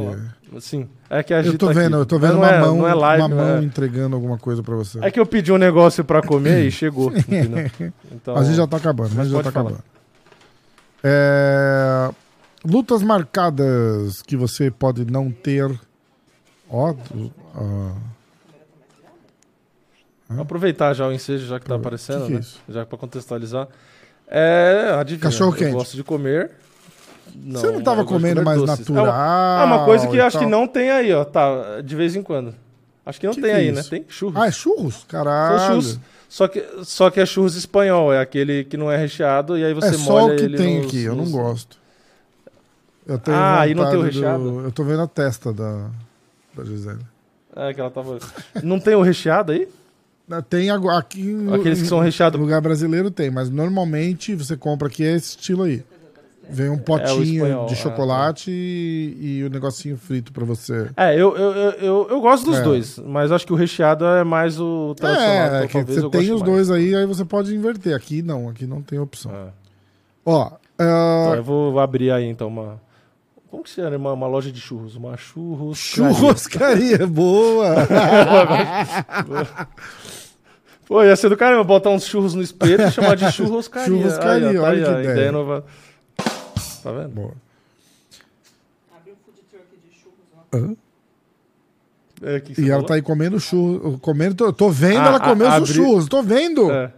Sim. 0.61 0.87
É 1.11 1.23
que 1.23 1.35
a 1.35 1.43
Eu 1.43 1.59
tô 1.59 1.67
tá 1.67 1.73
vendo, 1.73 1.95
aqui. 1.95 2.03
eu 2.03 2.07
tô 2.07 2.19
vendo 2.19 2.37
uma 2.37 2.49
é- 2.51 2.61
mão, 2.61 2.87
é 2.87 2.95
live, 2.95 3.23
uma 3.25 3.29
mão 3.35 3.57
é. 3.59 3.63
entregando 3.65 4.15
alguma 4.15 4.39
coisa 4.39 4.63
pra 4.63 4.77
você. 4.77 4.99
É 5.03 5.11
que 5.11 5.19
eu 5.19 5.27
pedi 5.27 5.51
um 5.51 5.59
negócio 5.59 6.05
pra 6.05 6.23
comer 6.23 6.65
e 6.67 6.71
chegou. 6.73 7.13
Então, 8.13 8.37
a 8.37 8.45
gente 8.45 8.55
já 8.57 8.67
tá 8.67 8.77
acabando, 8.77 9.13
a 9.13 9.15
mas 9.17 9.27
gente 9.29 9.37
já 9.37 9.43
tá 9.43 9.51
falar. 9.51 9.71
acabando. 9.71 9.85
É, 11.03 12.11
lutas 12.65 13.03
marcadas 13.03 14.23
que 14.23 14.37
você 14.37 14.71
pode 14.71 15.05
não 15.05 15.31
ter. 15.31 15.71
Ó, 16.69 16.95
ó, 17.55 17.93
Aproveitar 20.41 20.95
já 20.95 21.07
o 21.07 21.13
ensejo, 21.13 21.47
já 21.47 21.61
que 21.61 21.67
tá 21.67 21.75
aparecendo, 21.75 22.23
que 22.23 22.27
que 22.29 22.33
é 22.33 22.39
né? 22.39 22.47
Já 22.69 22.87
pra 22.87 22.99
contextualizar. 22.99 23.69
É, 24.27 24.97
adivinha. 24.99 25.23
Cachorro 25.23 25.53
quente. 25.53 25.71
Eu 25.71 25.79
gosto 25.79 25.97
de 25.97 26.03
comer. 26.03 26.51
Você 27.47 27.71
não 27.71 27.83
tava 27.83 28.05
comendo 28.05 28.43
mais 28.43 28.59
doces. 28.59 28.79
natural? 28.81 29.07
É 29.07 29.11
uma, 29.11 29.61
é 29.61 29.65
uma 29.65 29.85
coisa 29.85 30.09
que 30.09 30.21
acho 30.21 30.39
que 30.39 30.45
tal? 30.45 30.51
não 30.51 30.67
tem 30.67 30.91
aí, 30.91 31.13
ó. 31.13 31.25
Tá, 31.25 31.81
de 31.83 31.95
vez 31.95 32.17
em 32.17 32.23
quando. 32.23 32.55
Acho 33.05 33.21
que 33.21 33.27
não 33.27 33.35
Que 33.35 33.43
tem 33.43 33.51
que 33.51 33.57
é 33.57 33.61
aí, 33.61 33.73
né? 33.73 33.83
Tem 33.83 34.05
churros. 34.09 34.37
Ah, 34.41 34.47
é 34.47 34.51
churros? 34.51 34.95
São 34.95 35.07
Caralho. 35.09 35.83
churros. 35.83 36.01
Só 36.29 36.49
que, 36.49 36.65
só 36.83 37.11
que 37.11 37.21
é 37.21 37.27
churros 37.27 37.55
espanhol, 37.55 38.13
é 38.13 38.21
aquele 38.21 38.65
que 38.65 38.77
não 38.77 38.91
é 38.91 38.97
recheado 38.97 39.57
e 39.59 39.65
aí 39.65 39.75
você 39.75 39.89
é 39.89 39.93
só 39.93 40.21
molha 40.21 40.35
o 40.35 40.37
que 40.37 40.57
tem 40.57 40.81
aqui, 40.81 41.03
eu 41.03 41.15
não 41.15 41.31
gosto. 41.31 41.79
Eu 43.07 43.19
tenho 43.19 43.37
Ah, 43.37 43.67
e 43.69 43.75
não 43.75 43.89
tem 43.91 43.99
o 43.99 44.03
recheado? 44.03 44.51
do- 44.51 44.61
Eu 44.61 44.73
tô 44.73 44.85
vendo 44.85 45.03
a 45.03 45.07
testa 45.07 45.53
da, 45.53 45.89
da 46.55 46.65
Gisele. 46.65 47.01
É, 47.57 47.73
que 47.73 47.81
ela 47.81 47.91
tava... 47.91 48.19
Não 48.63 48.81
tem 48.81 48.95
o 48.95 49.03
recheado 49.03 49.53
aí? 49.53 49.69
Tem 50.49 50.71
aqui 50.71 51.37
Aqueles 51.53 51.83
que 51.83 51.87
são 51.89 52.01
recheados. 52.01 52.41
lugar 52.41 52.61
brasileiro 52.63 53.11
tem, 53.11 53.31
mas 53.31 53.51
normalmente 53.51 54.35
você 54.35 54.57
compra 54.57 54.89
aqui 54.89 55.05
é 55.05 55.13
esse 55.15 55.31
estilo 55.31 55.65
aí. 55.65 55.85
Vem 56.49 56.69
um 56.69 56.79
potinho 56.79 57.23
espanhol, 57.23 57.67
de 57.67 57.73
é, 57.73 57.77
chocolate 57.77 58.51
e, 58.51 59.39
e 59.39 59.45
o 59.45 59.51
negocinho 59.51 59.97
frito 59.97 60.33
pra 60.33 60.45
você. 60.45 60.91
É, 60.97 61.15
eu, 61.15 61.35
eu, 61.37 61.53
eu, 61.53 62.07
eu, 62.11 62.21
gosto 62.21 62.45
dos 62.45 62.59
É. 62.59 62.63
dois, 62.63 62.99
mas 62.99 63.33
acho 63.33 63.47
que 63.47 63.53
o 63.53 63.57
recheado 63.57 64.05
é 64.05 64.23
mais 64.25 64.59
o 64.61 64.95
tradicional. 64.95 65.33
é, 65.33 65.65
então 65.65 65.81
é 65.81 65.85
você 65.85 66.09
tem 66.11 66.33
os 66.33 66.41
mais. 66.43 66.43
dois 66.43 66.71
aí, 66.71 66.95
aí 66.95 67.07
você 67.07 67.25
pode 67.25 67.55
inverter. 67.55 67.95
Aqui 67.95 68.21
não, 68.21 68.49
aqui 68.49 68.67
não 68.67 68.83
tem 68.83 68.99
opção. 68.99 69.33
É. 69.33 69.47
Ó, 70.25 70.51
ah, 70.79 71.23
Então, 71.29 71.35
eu 71.37 71.43
vou 71.45 71.79
abrir 71.81 72.11
aí 72.11 72.25
então 72.25 72.49
uma. 72.49 72.79
Como 73.55 73.63
que 73.63 73.71
se 73.71 73.77
chama? 73.77 73.97
Uma, 73.97 74.13
uma 74.15 74.27
loja 74.27 74.51
de 74.51 74.61
churros. 74.61 74.97
Uma 74.97 75.17
churros. 75.17 75.79
churrascaria, 75.79 77.07
boa! 77.07 77.87
Pô, 80.89 81.05
ia 81.05 81.15
ser 81.15 81.29
do 81.29 81.37
caramba 81.37 81.63
botar 81.63 81.91
uns 81.91 82.05
churros 82.05 82.35
no 82.35 82.43
espelho 82.43 82.89
e 82.89 82.91
chamar 82.91 83.15
de 83.17 83.31
churroscaria. 83.31 83.97
Churrascaria, 83.97 84.51
Aí, 84.51 84.59
ó, 84.59 84.63
tá 84.63 84.69
olha 84.69 84.97
aí, 84.99 85.03
que 85.05 85.09
ó, 85.09 85.13
ideia. 85.13 85.31
nova. 85.33 85.65
Tá 86.83 86.91
vendo? 86.93 87.09
boa. 87.11 87.33
Abriu 88.97 89.15
um 89.15 89.17
food 89.25 89.41
truck 89.49 89.65
de 89.87 89.97
churros 89.97 90.19
lá. 90.35 90.43
Hã? 90.53 90.75
É, 92.37 92.41
que 92.41 92.55
que 92.55 92.61
E 92.61 92.65
ela 92.65 92.73
falou? 92.75 92.87
tá 92.87 92.95
aí 92.95 93.03
comendo 93.03 93.39
churros. 93.39 94.01
Comendo, 94.01 94.35
tô, 94.35 94.53
tô 94.53 94.69
vendo 94.69 94.99
Ah, 95.01 95.07
ela 95.07 95.21
comer 95.21 95.45
a- 95.47 95.51
os 95.51 95.55
abri- 95.71 95.75
churros, 95.75 96.09
tô 96.09 96.23
vendo! 96.25 96.73
É. 96.73 96.91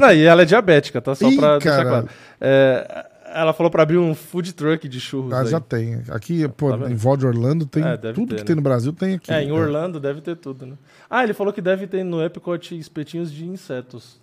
Não, 0.00 0.10
e 0.12 0.24
ela 0.24 0.40
é 0.42 0.44
diabética, 0.46 1.00
tá? 1.02 1.14
Só 1.14 1.28
Ih, 1.28 1.36
pra 1.36 1.58
deixar 1.58 1.70
caralho. 1.84 1.88
claro. 1.90 2.08
É, 2.40 3.06
ela 3.32 3.52
falou 3.52 3.70
pra 3.70 3.82
abrir 3.82 3.98
um 3.98 4.14
food 4.14 4.52
truck 4.54 4.88
de 4.88 5.00
churros. 5.00 5.32
Ah, 5.32 5.40
aí. 5.40 5.46
já 5.48 5.60
tem. 5.60 6.02
Aqui, 6.08 6.46
pô, 6.48 6.76
Tá 6.76 6.90
em 6.90 6.94
Vol 6.94 7.16
de 7.16 7.26
Orlando 7.26 7.66
tem 7.66 7.82
É, 7.84 7.96
tudo 7.96 8.28
ter, 8.28 8.34
que 8.36 8.40
né? 8.42 8.44
tem 8.46 8.56
no 8.56 8.62
Brasil 8.62 8.92
tem 8.92 9.14
aqui. 9.14 9.32
É, 9.32 9.42
em 9.42 9.52
Orlando 9.52 9.98
deve 10.00 10.20
ter 10.20 10.36
tudo, 10.36 10.66
né? 10.66 10.74
Ah, 11.08 11.22
ele 11.24 11.32
falou 11.32 11.52
que 11.52 11.60
deve 11.60 11.86
ter 11.86 12.04
no 12.04 12.22
Epcot 12.22 12.76
espetinhos 12.78 13.32
de 13.32 13.46
insetos. 13.46 14.20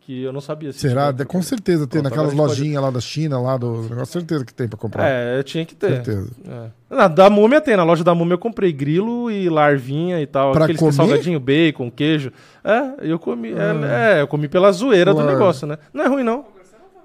Que 0.00 0.22
eu 0.22 0.34
não 0.34 0.40
sabia 0.42 0.70
se 0.70 0.80
Será? 0.80 1.10
tinha. 1.10 1.24
Com 1.24 1.40
certeza 1.40 1.86
tem. 1.86 2.02
Naquelas 2.02 2.34
lojinhas 2.34 2.82
lá 2.82 2.90
da 2.90 3.00
China, 3.00 3.40
lá 3.40 3.56
do 3.56 3.84
negócio, 3.84 4.12
certeza 4.12 4.44
que 4.44 4.52
tem 4.52 4.68
pra 4.68 4.76
comprar. 4.78 5.08
É, 5.08 5.42
tinha 5.42 5.64
que 5.64 5.74
ter. 5.74 5.92
certeza. 6.04 6.30
É. 6.46 6.94
Na, 6.94 7.08
da 7.08 7.30
Múmia 7.30 7.58
tem, 7.58 7.74
na 7.74 7.84
loja 7.84 8.04
da 8.04 8.14
Múmia 8.14 8.34
eu 8.34 8.38
comprei 8.38 8.70
grilo 8.70 9.30
e 9.30 9.48
larvinha 9.48 10.20
e 10.20 10.26
tal. 10.26 10.52
Pra 10.52 10.64
aqueles 10.66 10.78
que 10.78 10.86
tem 10.86 10.94
comer? 10.94 11.08
salgadinho, 11.08 11.40
bacon, 11.40 11.90
queijo. 11.90 12.30
É, 12.62 12.96
eu 13.10 13.18
comi. 13.18 13.52
É, 13.52 14.18
é, 14.18 14.20
eu 14.20 14.26
comi 14.28 14.46
pela 14.46 14.70
zoeira 14.72 15.14
do 15.14 15.24
negócio, 15.24 15.66
né? 15.66 15.78
Não 15.90 16.04
é 16.04 16.08
ruim, 16.08 16.22
não. 16.22 16.44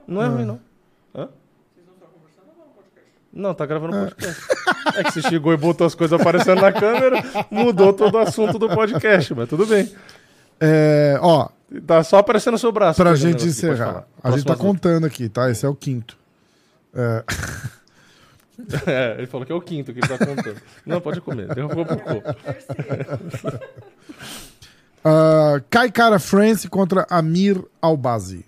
Não 0.06 0.22
é 0.22 0.28
ruim, 0.28 0.44
não. 0.44 0.60
Não, 3.40 3.54
tá 3.54 3.66
gravando 3.66 3.94
podcast. 3.94 4.42
É 4.96 5.04
que 5.04 5.12
você 5.12 5.22
chegou 5.22 5.54
e 5.54 5.58
botou 5.58 5.88
as 5.88 5.96
coisas 5.96 6.20
aparecendo 6.20 6.62
na 6.62 6.72
câmera, 6.72 7.24
mudou 7.50 7.94
todo 7.94 8.16
o 8.16 8.18
assunto 8.20 8.60
do 8.60 8.70
podcast, 8.70 9.34
mas 9.34 9.50
tudo 9.50 9.66
bem. 9.66 9.92
É, 10.60 11.18
ó, 11.22 11.50
Tá 11.86 12.04
só 12.04 12.18
aparecendo 12.18 12.56
o 12.56 12.58
seu 12.58 12.72
braço. 12.72 13.02
pra 13.02 13.16
gente 13.16 13.46
encerrar. 13.46 14.08
A 14.24 14.32
gente 14.32 14.46
tá 14.46 14.56
contando 14.56 15.06
aqui, 15.06 15.30
tá? 15.30 15.50
Esse 15.52 15.66
é 15.66 15.70
o 15.70 15.76
quinto. 15.76 16.18
É. 16.94 17.24
É, 18.86 19.16
ele 19.18 19.26
falou 19.26 19.46
que 19.46 19.54
é 19.54 19.56
o 19.56 19.62
quinto 19.62 19.94
que 19.94 20.00
ele 20.00 20.08
tá 20.10 20.18
contando. 20.18 20.62
Não, 20.86 21.00
pode 21.00 21.22
comer. 21.22 21.48
Derrubou 21.56 21.86
pro 21.86 21.98
corpo. 21.98 22.28
ah, 25.02 25.62
Kai 25.70 25.90
Cara 25.90 26.20
France 26.20 26.68
contra 26.68 27.08
Amir 27.10 27.64
Albazi. 27.82 28.46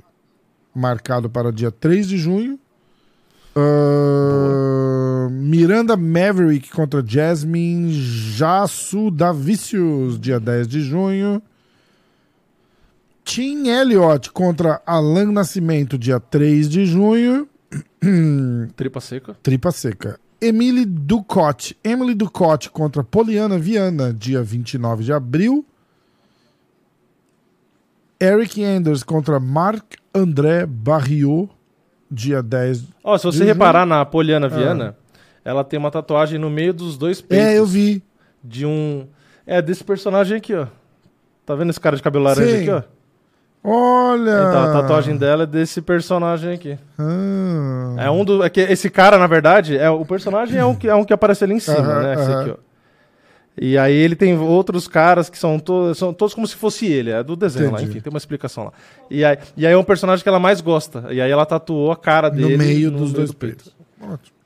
Marcado 0.75 1.29
para 1.29 1.49
dia 1.49 1.71
3 1.71 2.05
de 2.09 2.17
junho. 2.17 2.59
Miranda 5.29 5.97
Maverick 5.97 6.71
contra 6.71 7.03
Jasmine 7.05 7.91
Jassudavicius, 7.91 10.17
dia 10.19 10.39
10 10.39 10.67
de 10.67 10.81
junho. 10.81 11.41
Tim 13.23 13.67
Elliott 13.67 14.31
contra 14.31 14.81
Alan 14.85 15.31
Nascimento, 15.31 15.97
dia 15.97 16.19
3 16.19 16.69
de 16.69 16.85
junho. 16.85 17.47
Tripa 18.75 18.99
seca. 18.99 19.37
Tripa 19.41 19.71
seca. 19.71 20.19
Emily 20.41 20.85
Ducote. 20.85 21.77
Emily 21.83 22.15
Ducote 22.15 22.69
contra 22.69 23.03
Poliana 23.03 23.59
Viana, 23.59 24.13
dia 24.13 24.41
29 24.41 25.03
de 25.03 25.13
abril. 25.13 25.65
Eric 28.19 28.63
Anders 28.63 29.03
contra 29.03 29.39
Marc 29.39 29.97
André 30.13 30.65
Barriot, 30.65 31.49
dia 32.11 32.43
10. 32.43 32.83
Ó, 33.03 33.17
se 33.17 33.23
você 33.23 33.39
De 33.39 33.45
reparar 33.45 33.85
na 33.85 34.03
Poliana 34.05 34.49
Viana, 34.49 34.97
ela 35.45 35.63
tem 35.63 35.79
uma 35.79 35.89
tatuagem 35.89 36.37
no 36.37 36.49
meio 36.49 36.73
dos 36.73 36.97
dois 36.97 37.21
peitos. 37.21 37.47
É, 37.47 37.57
eu 37.57 37.65
vi. 37.65 38.03
De 38.43 38.65
um. 38.65 39.07
É, 39.47 39.61
desse 39.61 39.83
personagem 39.83 40.37
aqui, 40.37 40.53
ó. 40.53 40.67
Tá 41.45 41.55
vendo 41.55 41.69
esse 41.69 41.79
cara 41.79 41.95
de 41.95 42.03
cabelo 42.03 42.25
laranja 42.25 42.57
Sim. 42.57 42.61
aqui, 42.61 42.69
ó? 42.71 42.83
Olha! 43.63 44.31
Então, 44.31 44.63
a 44.63 44.81
tatuagem 44.81 45.15
dela 45.15 45.43
é 45.43 45.45
desse 45.45 45.81
personagem 45.81 46.53
aqui. 46.53 46.77
Ah. 46.97 47.95
É 47.97 48.09
um 48.09 48.25
do. 48.25 48.43
É 48.43 48.49
que 48.49 48.59
esse 48.59 48.89
cara, 48.89 49.17
na 49.17 49.27
verdade, 49.27 49.77
é 49.77 49.89
o 49.89 50.03
personagem 50.03 50.59
é 50.59 50.65
um 50.65 50.75
que, 50.75 50.87
é 50.87 50.95
um 50.95 51.03
que 51.03 51.13
aparece 51.13 51.43
ali 51.43 51.53
em 51.53 51.59
cima, 51.59 52.01
né? 52.01 52.13
Esse 52.13 52.31
aqui, 52.31 52.49
ó. 52.51 52.70
E 53.59 53.77
aí 53.77 53.93
ele 53.93 54.15
tem 54.15 54.37
outros 54.37 54.87
caras 54.87 55.29
que 55.29 55.37
são, 55.37 55.59
to 55.59 55.93
são 55.93 56.13
todos 56.13 56.33
como 56.33 56.47
se 56.47 56.55
fosse 56.55 56.85
ele, 56.87 57.09
é 57.11 57.21
do 57.21 57.35
desenho 57.35 57.69
lá, 57.71 57.77
Entendi. 57.77 57.91
enfim, 57.91 57.99
tem 58.01 58.09
uma 58.09 58.17
explicação 58.17 58.63
lá. 58.65 58.73
E 59.09 59.25
aí, 59.25 59.37
e 59.57 59.67
aí 59.67 59.73
é 59.73 59.77
um 59.77 59.83
personagem 59.83 60.23
que 60.23 60.29
ela 60.29 60.39
mais 60.39 60.61
gosta. 60.61 61.05
E 61.11 61.19
aí 61.21 61.29
ela 61.29 61.45
tatuou 61.45 61.91
a 61.91 61.97
cara 61.97 62.29
dele 62.29 62.53
no 62.55 62.57
meio 62.57 62.89
no 62.91 62.97
dos 62.99 63.07
meio 63.07 63.15
dois 63.17 63.29
do 63.31 63.35
peito. 63.35 63.63
peitos. 63.65 63.75
Ótimo. 64.01 64.37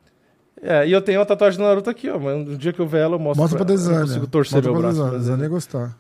É, 0.61 0.87
e 0.87 0.91
eu 0.91 1.01
tenho 1.01 1.19
uma 1.19 1.25
tatuagem 1.25 1.59
do 1.59 1.63
Naruto 1.63 1.89
aqui, 1.89 2.09
ó. 2.09 2.17
Mas 2.17 2.35
um 2.47 2.57
dia 2.57 2.73
que 2.73 2.79
eu 2.79 2.87
ver 2.87 3.01
ela, 3.01 3.15
eu 3.15 3.19
mostro. 3.19 3.41
Mostra 3.43 3.63
pra 3.63 3.67
ela. 3.67 3.73
Eu 3.73 3.77
Desânia. 3.77 3.99
não 3.99 4.07
consigo 4.07 4.27
torcer 4.27 4.55
Mostra 4.57 4.71
meu 4.71 4.81
pra 4.81 4.91
braço. 5.11 5.29
Ia 5.29 5.33
ele- 5.35 5.47
gostar. 5.47 5.97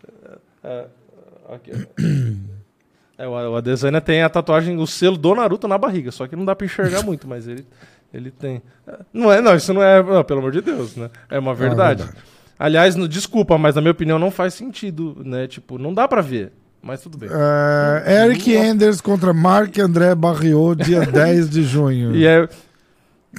é, 0.63 0.85
aqui, 1.53 1.71
ó. 1.73 3.23
É, 3.23 3.27
o 3.27 3.31
o 3.31 3.55
Adesanya 3.55 4.01
tem 4.01 4.23
a 4.23 4.29
tatuagem, 4.29 4.77
o 4.77 4.87
selo 4.87 5.15
do 5.17 5.35
Naruto 5.35 5.67
na 5.67 5.77
barriga, 5.77 6.11
só 6.11 6.27
que 6.27 6.35
não 6.35 6.43
dá 6.43 6.55
pra 6.55 6.65
enxergar 6.65 7.01
muito, 7.05 7.27
mas 7.27 7.47
ele, 7.47 7.65
ele 8.13 8.31
tem. 8.31 8.61
É, 8.87 8.97
Não 9.13 9.31
é, 9.31 9.39
não, 9.41 9.55
isso 9.55 9.73
não 9.73 9.81
é, 9.83 10.01
não, 10.01 10.23
pelo 10.23 10.39
amor 10.39 10.51
de 10.51 10.61
Deus, 10.61 10.95
né? 10.97 11.09
É 11.29 11.37
uma 11.39 11.53
verdade. 11.53 12.03
verdade. 12.03 12.25
Aliás, 12.57 12.95
no- 12.95 13.07
desculpa, 13.07 13.57
mas 13.57 13.75
na 13.75 13.81
minha 13.81 13.91
opinião 13.91 14.17
não 14.17 14.31
faz 14.31 14.53
sentido, 14.53 15.17
né? 15.25 15.47
Tipo, 15.47 15.77
não 15.77 15.93
dá 15.93 16.07
pra 16.07 16.21
ver, 16.21 16.51
mas 16.81 17.01
tudo 17.01 17.17
bem. 17.17 17.29
É, 18.05 18.25
Eric 18.25 18.55
Anders 18.55 19.01
contra 19.01 19.33
Marc 19.33 19.77
André 19.79 20.15
Barriot, 20.15 20.83
dia 20.83 21.01
10 21.05 21.49
de 21.49 21.63
junho. 21.63 22.15
E 22.15 22.25
é, 22.25 22.47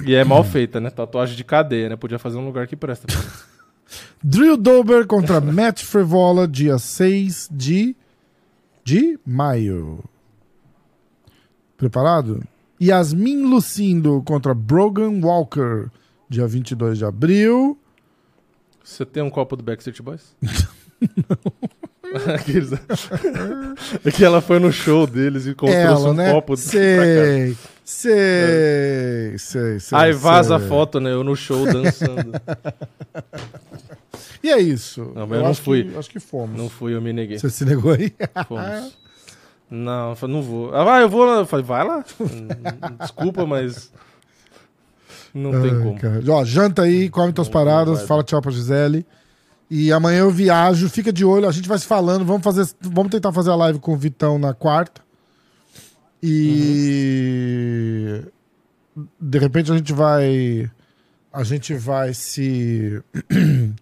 e 0.05 0.13
é 0.13 0.23
mal 0.23 0.43
feita, 0.43 0.79
né? 0.79 0.89
Tatuagem 0.91 1.35
de 1.35 1.43
cadeia, 1.43 1.89
né? 1.89 1.95
Podia 1.95 2.19
fazer 2.19 2.37
um 2.37 2.45
lugar 2.45 2.67
que 2.67 2.75
presta. 2.75 3.07
Drill 4.23 4.57
Dober 4.57 5.07
contra 5.07 5.39
Matt 5.41 5.83
Frevola, 5.83 6.47
dia 6.47 6.77
6 6.77 7.49
de, 7.51 7.95
de 8.83 9.17
maio. 9.25 10.03
Preparado? 11.77 12.43
Yasmin 12.81 13.43
Lucindo 13.43 14.21
contra 14.25 14.53
Brogan 14.53 15.19
Walker, 15.23 15.87
dia 16.29 16.45
22 16.47 16.97
de 16.99 17.05
abril. 17.05 17.77
Você 18.87 19.05
tem 19.05 19.21
um 19.21 19.29
copo 19.29 19.55
do 19.57 19.63
Backstreet 19.63 20.01
Boys? 20.01 20.33
Aqueles- 22.33 22.71
é 24.05 24.11
que 24.11 24.23
ela 24.23 24.39
foi 24.41 24.59
no 24.59 24.71
show 24.71 25.05
deles 25.05 25.45
e 25.45 25.53
trouxe 25.53 25.75
Ela, 25.75 26.09
um 26.09 26.13
né? 26.13 26.31
copo. 26.31 26.55
Sei, 26.55 27.55
sei, 27.83 29.37
sei, 29.37 29.79
sei. 29.79 29.97
Aí 29.97 30.13
vaza 30.13 30.55
a 30.55 30.59
sei. 30.59 30.69
foto, 30.69 31.01
né? 31.01 31.11
Eu 31.11 31.23
no 31.23 31.35
show 31.35 31.65
dançando. 31.65 32.31
E 34.43 34.49
é 34.51 34.61
isso. 34.61 35.11
Não, 35.15 35.25
mas 35.27 35.37
eu 35.39 35.43
não 35.43 35.51
acho 35.51 35.61
fui. 35.63 35.83
Que, 35.83 35.97
acho 35.97 36.09
que 36.09 36.19
fomos. 36.19 36.55
Não 36.57 36.69
fui, 36.69 36.93
eu 36.95 37.01
me 37.01 37.11
neguei. 37.11 37.37
Você 37.39 37.49
se 37.49 37.65
negou 37.65 37.91
aí? 37.91 38.13
Fomos. 38.47 38.97
Não, 39.69 40.11
eu 40.11 40.15
falei, 40.15 40.35
não 40.35 40.41
vou. 40.43 40.73
Ah, 40.73 41.01
eu 41.01 41.09
vou 41.09 41.25
lá. 41.25 41.39
Eu 41.39 41.45
falei, 41.45 41.65
vai 41.65 41.83
lá. 41.85 42.05
Hum, 42.21 42.47
Desculpa, 43.01 43.45
mas. 43.45 43.91
Não 45.33 45.51
tem 45.61 45.77
como. 45.79 45.99
cara. 45.99 46.21
Ó, 46.29 46.45
janta 46.45 46.83
aí, 46.83 47.09
come 47.09 47.33
tuas 47.33 47.49
paradas, 47.49 48.03
fala 48.03 48.23
tchau 48.23 48.41
pra 48.41 48.51
Gisele. 48.51 49.05
E 49.69 49.91
amanhã 49.91 50.19
eu 50.19 50.31
viajo, 50.31 50.89
fica 50.89 51.11
de 51.11 51.25
olho, 51.25 51.47
a 51.47 51.51
gente 51.51 51.67
vai 51.67 51.77
se 51.77 51.85
falando, 51.85 52.23
vamos 52.23 52.41
fazer, 52.41 52.65
vamos 52.79 53.11
tentar 53.11 53.33
fazer 53.33 53.51
a 53.51 53.55
live 53.55 53.79
com 53.79 53.93
o 53.93 53.97
Vitão 53.97 54.39
na 54.39 54.53
quarta. 54.53 55.01
E 56.23 58.23
de 59.19 59.37
repente 59.39 59.71
a 59.71 59.77
gente 59.77 59.93
vai 59.93 60.69
a 61.31 61.43
gente 61.43 61.73
vai 61.75 62.13
se 62.13 63.01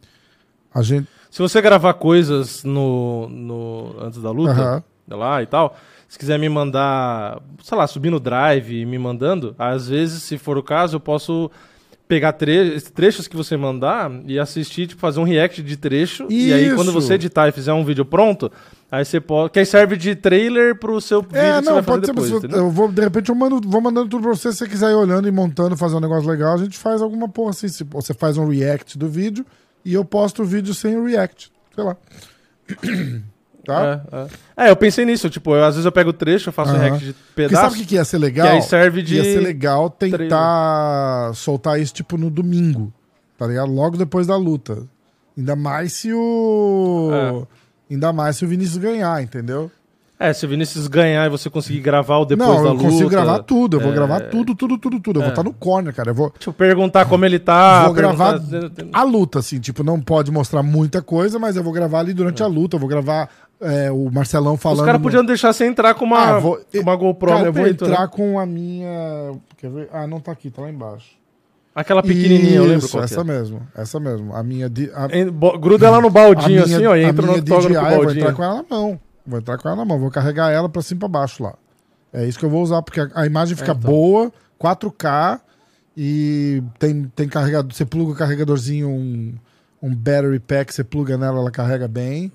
a 0.73 0.81
gente 0.81 1.07
Se 1.29 1.41
você 1.41 1.61
gravar 1.61 1.93
coisas 1.93 2.63
no, 2.63 3.29
no 3.29 3.95
antes 4.01 4.21
da 4.21 4.31
luta, 4.31 4.51
Aham. 4.51 4.83
lá 5.09 5.41
e 5.41 5.45
tal, 5.45 5.77
se 6.07 6.17
quiser 6.19 6.39
me 6.39 6.47
mandar, 6.49 7.41
sei 7.63 7.77
lá, 7.77 7.87
subir 7.87 8.09
no 8.09 8.19
drive 8.19 8.81
e 8.81 8.85
me 8.85 8.97
mandando, 8.97 9.55
às 9.57 9.89
vezes, 9.89 10.23
se 10.23 10.37
for 10.37 10.57
o 10.57 10.63
caso, 10.63 10.95
eu 10.95 10.99
posso 10.99 11.49
pegar 12.07 12.33
tre 12.33 12.79
trechos 12.81 13.27
que 13.27 13.35
você 13.35 13.57
mandar 13.57 14.11
e 14.27 14.37
assistir, 14.37 14.87
tipo, 14.87 15.01
fazer 15.01 15.19
um 15.19 15.23
react 15.23 15.61
de 15.63 15.75
trecho. 15.75 16.27
E 16.29 16.53
aí, 16.53 16.67
Isso. 16.67 16.75
quando 16.75 16.91
você 16.91 17.15
editar 17.15 17.47
e 17.47 17.51
fizer 17.51 17.73
um 17.73 17.83
vídeo 17.83 18.05
pronto, 18.05 18.51
aí 18.91 19.03
você 19.03 19.19
pode. 19.19 19.51
Que 19.51 19.59
aí 19.59 19.65
serve 19.65 19.97
de 19.97 20.15
trailer 20.15 20.75
pro 20.75 21.01
seu 21.01 21.21
vídeo 21.21 21.37
É, 21.39 21.57
que 21.59 21.65
você 21.65 21.71
não, 21.71 21.83
pode 21.83 22.05
ser. 22.05 22.13
depois, 22.13 22.43
eu 22.53 22.69
vou, 22.69 22.91
de 22.91 23.01
repente 23.01 23.29
eu 23.29 23.35
mando, 23.35 23.59
vou 23.67 23.81
mandando 23.81 24.07
tudo 24.07 24.21
pra 24.21 24.35
você. 24.35 24.51
Se 24.51 24.59
você 24.59 24.67
quiser 24.67 24.91
ir 24.91 24.95
olhando 24.95 25.27
e 25.27 25.31
montando, 25.31 25.75
fazer 25.75 25.95
um 25.95 25.99
negócio 25.99 26.29
legal, 26.29 26.53
a 26.53 26.57
gente 26.57 26.77
faz 26.77 27.01
alguma 27.01 27.27
porra 27.27 27.49
assim. 27.49 27.67
Se 27.67 27.83
você 27.83 28.13
faz 28.13 28.37
um 28.37 28.47
react 28.47 28.97
do 28.97 29.07
vídeo 29.09 29.43
e 29.83 29.93
eu 29.93 30.05
posto 30.05 30.43
o 30.43 30.45
vídeo 30.45 30.73
sem 30.73 30.95
o 30.95 31.05
react. 31.05 31.51
Sei 31.73 31.83
lá. 31.83 31.97
tá? 33.65 34.01
É, 34.11 34.63
é. 34.63 34.67
É, 34.67 34.69
eu 34.71 34.75
pensei 34.75 35.03
nisso, 35.05 35.29
tipo, 35.29 35.53
eu, 35.55 35.63
às 35.63 35.75
vezes 35.75 35.85
eu 35.85 35.91
pego 35.91 36.11
o 36.11 36.13
trecho, 36.13 36.49
eu 36.49 36.53
faço 36.53 36.71
um 36.71 36.75
Aham. 36.75 36.83
react 36.83 37.05
de 37.05 37.13
Porque 37.13 37.33
pedaço. 37.35 37.61
sabe 37.63 37.75
o 37.75 37.77
que, 37.79 37.85
que 37.85 37.95
ia 37.95 38.05
ser 38.05 38.17
legal? 38.17 38.47
Que 38.47 38.53
aí 38.53 38.61
serve 38.61 39.01
de 39.01 39.15
Ia 39.15 39.23
ser 39.23 39.39
legal 39.39 39.89
tentar 39.89 41.31
soltar 41.33 41.79
isso, 41.79 41.93
tipo, 41.93 42.17
no 42.17 42.29
domingo. 42.29 42.93
Tá 43.37 43.47
ligado? 43.47 43.71
Logo 43.71 43.97
depois 43.97 44.27
da 44.27 44.37
luta. 44.37 44.83
Ainda 45.37 45.55
mais 45.55 45.91
se 45.93 46.13
o. 46.13 47.09
É. 47.11 47.93
Ainda 47.93 48.13
mais 48.13 48.37
se 48.37 48.45
o 48.45 48.47
Vinícius 48.47 48.77
ganhar, 48.77 49.21
entendeu? 49.21 49.69
É, 50.17 50.31
se 50.31 50.45
o 50.45 50.49
Vinícius 50.49 50.87
ganhar 50.87 51.25
e 51.25 51.29
você 51.29 51.49
conseguir 51.49 51.81
gravar 51.81 52.17
o 52.19 52.25
depois 52.25 52.47
não, 52.49 52.63
da 52.63 52.69
eu 52.69 52.73
luta. 52.73 52.83
consigo 52.85 53.09
gravar 53.09 53.39
tudo. 53.39 53.75
Eu 53.77 53.81
vou 53.81 53.91
é, 53.91 53.95
gravar 53.95 54.21
tudo, 54.21 54.55
tudo, 54.55 54.77
tudo, 54.77 54.99
tudo. 55.01 55.17
Eu 55.19 55.21
vou 55.23 55.29
É. 55.29 55.33
estar 55.33 55.43
no 55.43 55.51
corner, 55.53 55.93
cara. 55.93 56.11
Eu 56.11 56.15
vou. 56.15 56.29
Tipo, 56.39 56.53
perguntar 56.53 57.05
como 57.05 57.25
ele 57.25 57.37
tá. 57.37 57.83
vou 57.83 57.93
gravar 57.93 58.39
perguntar- 58.39 58.85
a 58.97 59.03
luta, 59.03 59.39
assim. 59.39 59.59
Tipo, 59.59 59.83
não 59.83 59.99
pode 59.99 60.31
mostrar 60.31 60.63
muita 60.63 61.01
coisa, 61.01 61.37
mas 61.37 61.57
eu 61.57 61.63
vou 61.63 61.73
gravar 61.73 61.99
ali 61.99 62.13
durante 62.13 62.41
a 62.41 62.47
luta. 62.47 62.77
Eu 62.77 62.79
vou 62.79 62.87
gravar 62.87 63.29
é, 63.59 63.91
o 63.91 64.09
Marcelão 64.09 64.55
falando. 64.55 64.79
Os 64.79 64.85
caras 64.85 64.99
no- 65.01 65.03
podiam 65.03 65.25
deixar 65.25 65.51
você 65.51 65.65
entrar 65.65 65.93
com 65.95 66.05
uma, 66.05 66.19
Ah, 66.35 66.39
vou- 66.39 66.59
com 66.71 66.79
uma 66.79 66.95
GoPro 66.95 67.29
Cara, 67.31 67.45
eu 67.47 67.53
vou 67.53 67.63
peito, 67.63 67.83
entrar 67.85 68.01
né? 68.01 68.07
com 68.09 68.39
a 68.39 68.45
minha. 68.45 69.33
Quer 69.57 69.69
ver? 69.69 69.89
Ah, 69.91 70.07
não 70.07 70.19
tá 70.21 70.31
aqui, 70.31 70.49
tá 70.49 70.61
lá 70.61 70.69
embaixo. 70.69 71.07
Aquela 71.73 72.01
pequenininha, 72.01 72.55
eu 72.55 72.63
lembro 72.63 72.79
Isso, 72.85 72.91
qual 72.91 73.03
essa 73.03 73.19
é. 73.19 73.23
mesmo, 73.25 73.61
essa 73.75 73.99
mesmo. 73.99 74.33
A 74.33 74.41
minha. 74.41 74.69
di- 74.69 74.89
A, 74.93 75.07
Gruda 75.57 75.87
ela 75.87 75.99
no 75.99 76.09
baldinho, 76.11 76.63
assim, 76.63 76.85
ó, 76.85 76.95
e 76.95 77.03
entra 77.03 77.25
no 77.25 77.33
octógono 77.33 77.75
com 77.75 77.81
o 77.81 77.83
eu 77.83 77.89
vou 77.89 77.97
baldinho. 78.05 78.21
entrar 78.21 78.33
com 78.33 78.43
ela 78.43 78.55
na 78.55 78.63
mão. 78.77 78.99
Vou 79.25 79.39
entrar 79.39 79.57
com 79.57 79.67
ela 79.67 79.77
na 79.77 79.85
mão, 79.85 79.99
vou 79.99 80.11
carregar 80.11 80.51
ela 80.51 80.69
pra 80.69 80.81
cima 80.81 80.97
e 80.97 80.99
pra 80.99 81.07
baixo 81.07 81.43
lá. 81.43 81.55
É 82.13 82.25
isso 82.25 82.39
que 82.39 82.45
eu 82.45 82.49
vou 82.49 82.61
usar, 82.63 82.81
porque 82.81 82.99
a, 83.13 83.25
imagem 83.25 83.57
fica 83.57 83.71
É, 83.71 83.75
então. 83.75 83.91
boa, 83.91 84.31
4K, 84.59 85.41
e 85.97 86.61
tem, 86.77 87.03
tem 87.15 87.27
carregador. 87.27 87.73
Você 87.73 87.85
pluga 87.85 88.11
o 88.11 88.15
carregadorzinho, 88.15 88.89
um, 88.89 89.33
um 89.81 89.93
battery 89.93 90.39
pack, 90.39 90.73
você 90.73 90.83
pluga 90.83 91.17
nela, 91.17 91.39
ela 91.39 91.51
carrega 91.51 91.87
bem. 91.87 92.31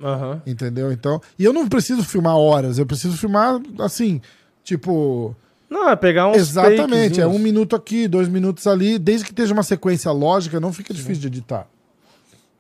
Entendeu? 0.47 0.93
Então. 0.93 1.21
E 1.39 1.45
eu 1.45 1.53
não 1.53 1.69
preciso 1.69 2.03
filmar 2.05 2.37
horas, 2.37 2.79
eu 2.79 2.87
preciso 2.87 3.17
filmar 3.17 3.61
assim, 3.81 4.21
tipo. 4.65 5.35
Não, 5.69 5.89
é 5.89 5.95
pegar 5.95 6.29
uns 6.29 6.37
Exatamente, 6.37 7.21
é 7.21 7.27
um 7.27 7.39
minuto 7.39 7.77
aqui, 7.77 8.09
dois 8.09 8.29
minutos 8.29 8.67
ali, 8.67 8.99
desde 8.99 9.25
que 9.25 9.31
esteja 9.31 9.53
uma 9.53 9.63
sequência 9.63 10.11
lógica, 10.11 10.59
não 10.59 10.73
fica 10.73 10.93
difícil 10.93 11.21
de 11.21 11.27
editar. 11.29 11.69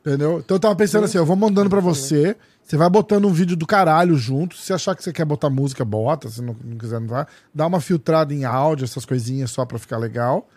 Entendeu? 0.00 0.38
Então 0.38 0.54
eu 0.54 0.60
tava 0.60 0.76
pensando 0.76 1.04
assim, 1.04 1.18
eu 1.18 1.26
vou 1.26 1.36
mandando 1.36 1.68
pra 1.68 1.80
você, 1.80 2.36
você 2.70 2.76
vai 2.76 2.88
botando 2.88 3.24
um 3.24 3.32
vídeo 3.32 3.56
do 3.56 3.66
caralho 3.66 4.14
junto, 4.14 4.56
se 4.56 4.72
achar 4.72 4.94
que 4.94 5.02
você 5.02 5.12
quer 5.12 5.24
botar 5.24 5.50
música, 5.50 5.84
bota, 5.84 6.28
se 6.28 6.40
não, 6.40 6.54
não 6.64 6.78
quiser, 6.78 7.00
não 7.00 7.08
vai. 7.08 7.26
Dá 7.52 7.66
uma 7.66 7.80
filtrada 7.80 8.32
em 8.32 8.44
áudio, 8.44 8.84
essas 8.84 9.04
coisinhas 9.04 9.50
só 9.50 9.66
pra 9.66 9.76
ficar 9.76 9.98
legal. 9.98 10.48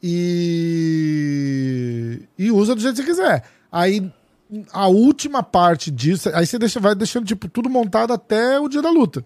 E. 0.00 1.02
E 2.38 2.52
usa 2.52 2.72
do 2.72 2.80
jeito 2.80 2.94
que 2.94 3.02
você 3.02 3.08
quiser. 3.08 3.42
Aí 3.72 4.08
a 4.72 4.86
última 4.86 5.42
parte 5.42 5.90
disso, 5.90 6.30
aí 6.34 6.46
você 6.46 6.56
deixa, 6.56 6.78
vai 6.78 6.94
deixando 6.94 7.26
tipo 7.26 7.48
tudo 7.48 7.68
montado 7.68 8.12
até 8.12 8.60
o 8.60 8.68
dia 8.68 8.80
da 8.80 8.90
luta. 8.90 9.24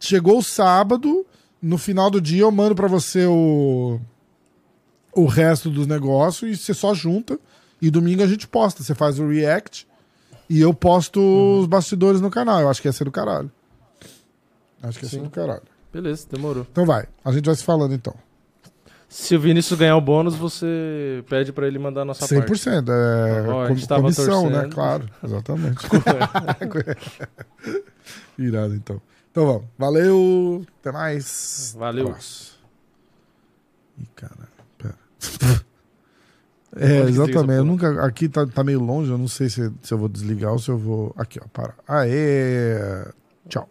Chegou 0.00 0.38
o 0.38 0.42
sábado, 0.42 1.24
no 1.62 1.78
final 1.78 2.10
do 2.10 2.20
dia 2.20 2.42
eu 2.42 2.50
mando 2.50 2.74
pra 2.74 2.88
você 2.88 3.24
o 3.24 4.00
o 5.12 5.26
resto 5.26 5.70
dos 5.70 5.86
negócios 5.86 6.50
e 6.50 6.56
você 6.56 6.74
só 6.74 6.92
junta 6.92 7.38
e 7.80 7.88
domingo 7.88 8.24
a 8.24 8.26
gente 8.26 8.48
posta, 8.48 8.82
você 8.82 8.96
faz 8.96 9.20
o 9.20 9.28
react 9.28 9.86
e 10.48 10.60
eu 10.60 10.72
posto 10.74 11.20
os 11.60 11.66
bastidores 11.66 12.20
no 12.20 12.30
canal. 12.30 12.60
Eu 12.60 12.68
acho 12.68 12.80
que 12.82 12.88
ia 12.88 12.92
ser 12.92 13.04
do 13.04 13.10
caralho. 13.12 13.50
Acho 14.82 14.98
que 14.98 15.04
ia 15.04 15.10
ser 15.10 15.16
Sim. 15.16 15.22
do 15.24 15.30
caralho. 15.30 15.62
Beleza, 15.92 16.26
demorou. 16.30 16.66
Então 16.70 16.84
vai, 16.86 17.06
a 17.24 17.32
gente 17.32 17.46
vai 17.46 17.54
se 17.54 17.64
falando 17.64 17.94
então. 17.94 18.14
Se 19.08 19.34
o 19.34 19.40
Vinícius 19.40 19.78
ganhar 19.78 19.96
o 19.96 20.00
bônus, 20.02 20.34
você 20.34 21.24
pede 21.30 21.50
pra 21.50 21.66
ele 21.66 21.78
mandar 21.78 22.02
a 22.02 22.04
nossa 22.04 22.28
parte. 22.28 22.52
100%, 22.52 22.88
é 22.90 23.40
a 23.40 23.44
com- 23.44 24.02
comissão, 24.02 24.50
né? 24.50 24.56
torcendo. 24.60 24.74
Claro, 24.74 25.08
exatamente. 25.24 25.78
Irado 28.38 28.74
então. 28.74 29.00
Então 29.30 29.46
vamos. 29.46 29.64
Valeu, 29.78 30.64
até 30.80 30.92
mais. 30.92 31.74
Valeu. 31.78 32.08
Abraço. 32.08 32.58
Ih, 33.98 34.06
caralho, 34.14 34.48
pera. 34.76 34.94
É, 36.76 37.00
exatamente. 37.00 37.58
Eu 37.58 37.64
nunca. 37.64 38.04
Aqui 38.04 38.28
tá, 38.28 38.46
tá 38.46 38.62
meio 38.62 38.80
longe, 38.80 39.10
eu 39.10 39.18
não 39.18 39.28
sei 39.28 39.48
se, 39.48 39.72
se 39.82 39.92
eu 39.92 39.98
vou 39.98 40.08
desligar 40.08 40.52
ou 40.52 40.58
se 40.58 40.70
eu 40.70 40.78
vou. 40.78 41.14
Aqui, 41.16 41.40
ó, 41.42 41.48
para. 41.52 41.74
Aê! 41.86 43.06
Tchau. 43.48 43.68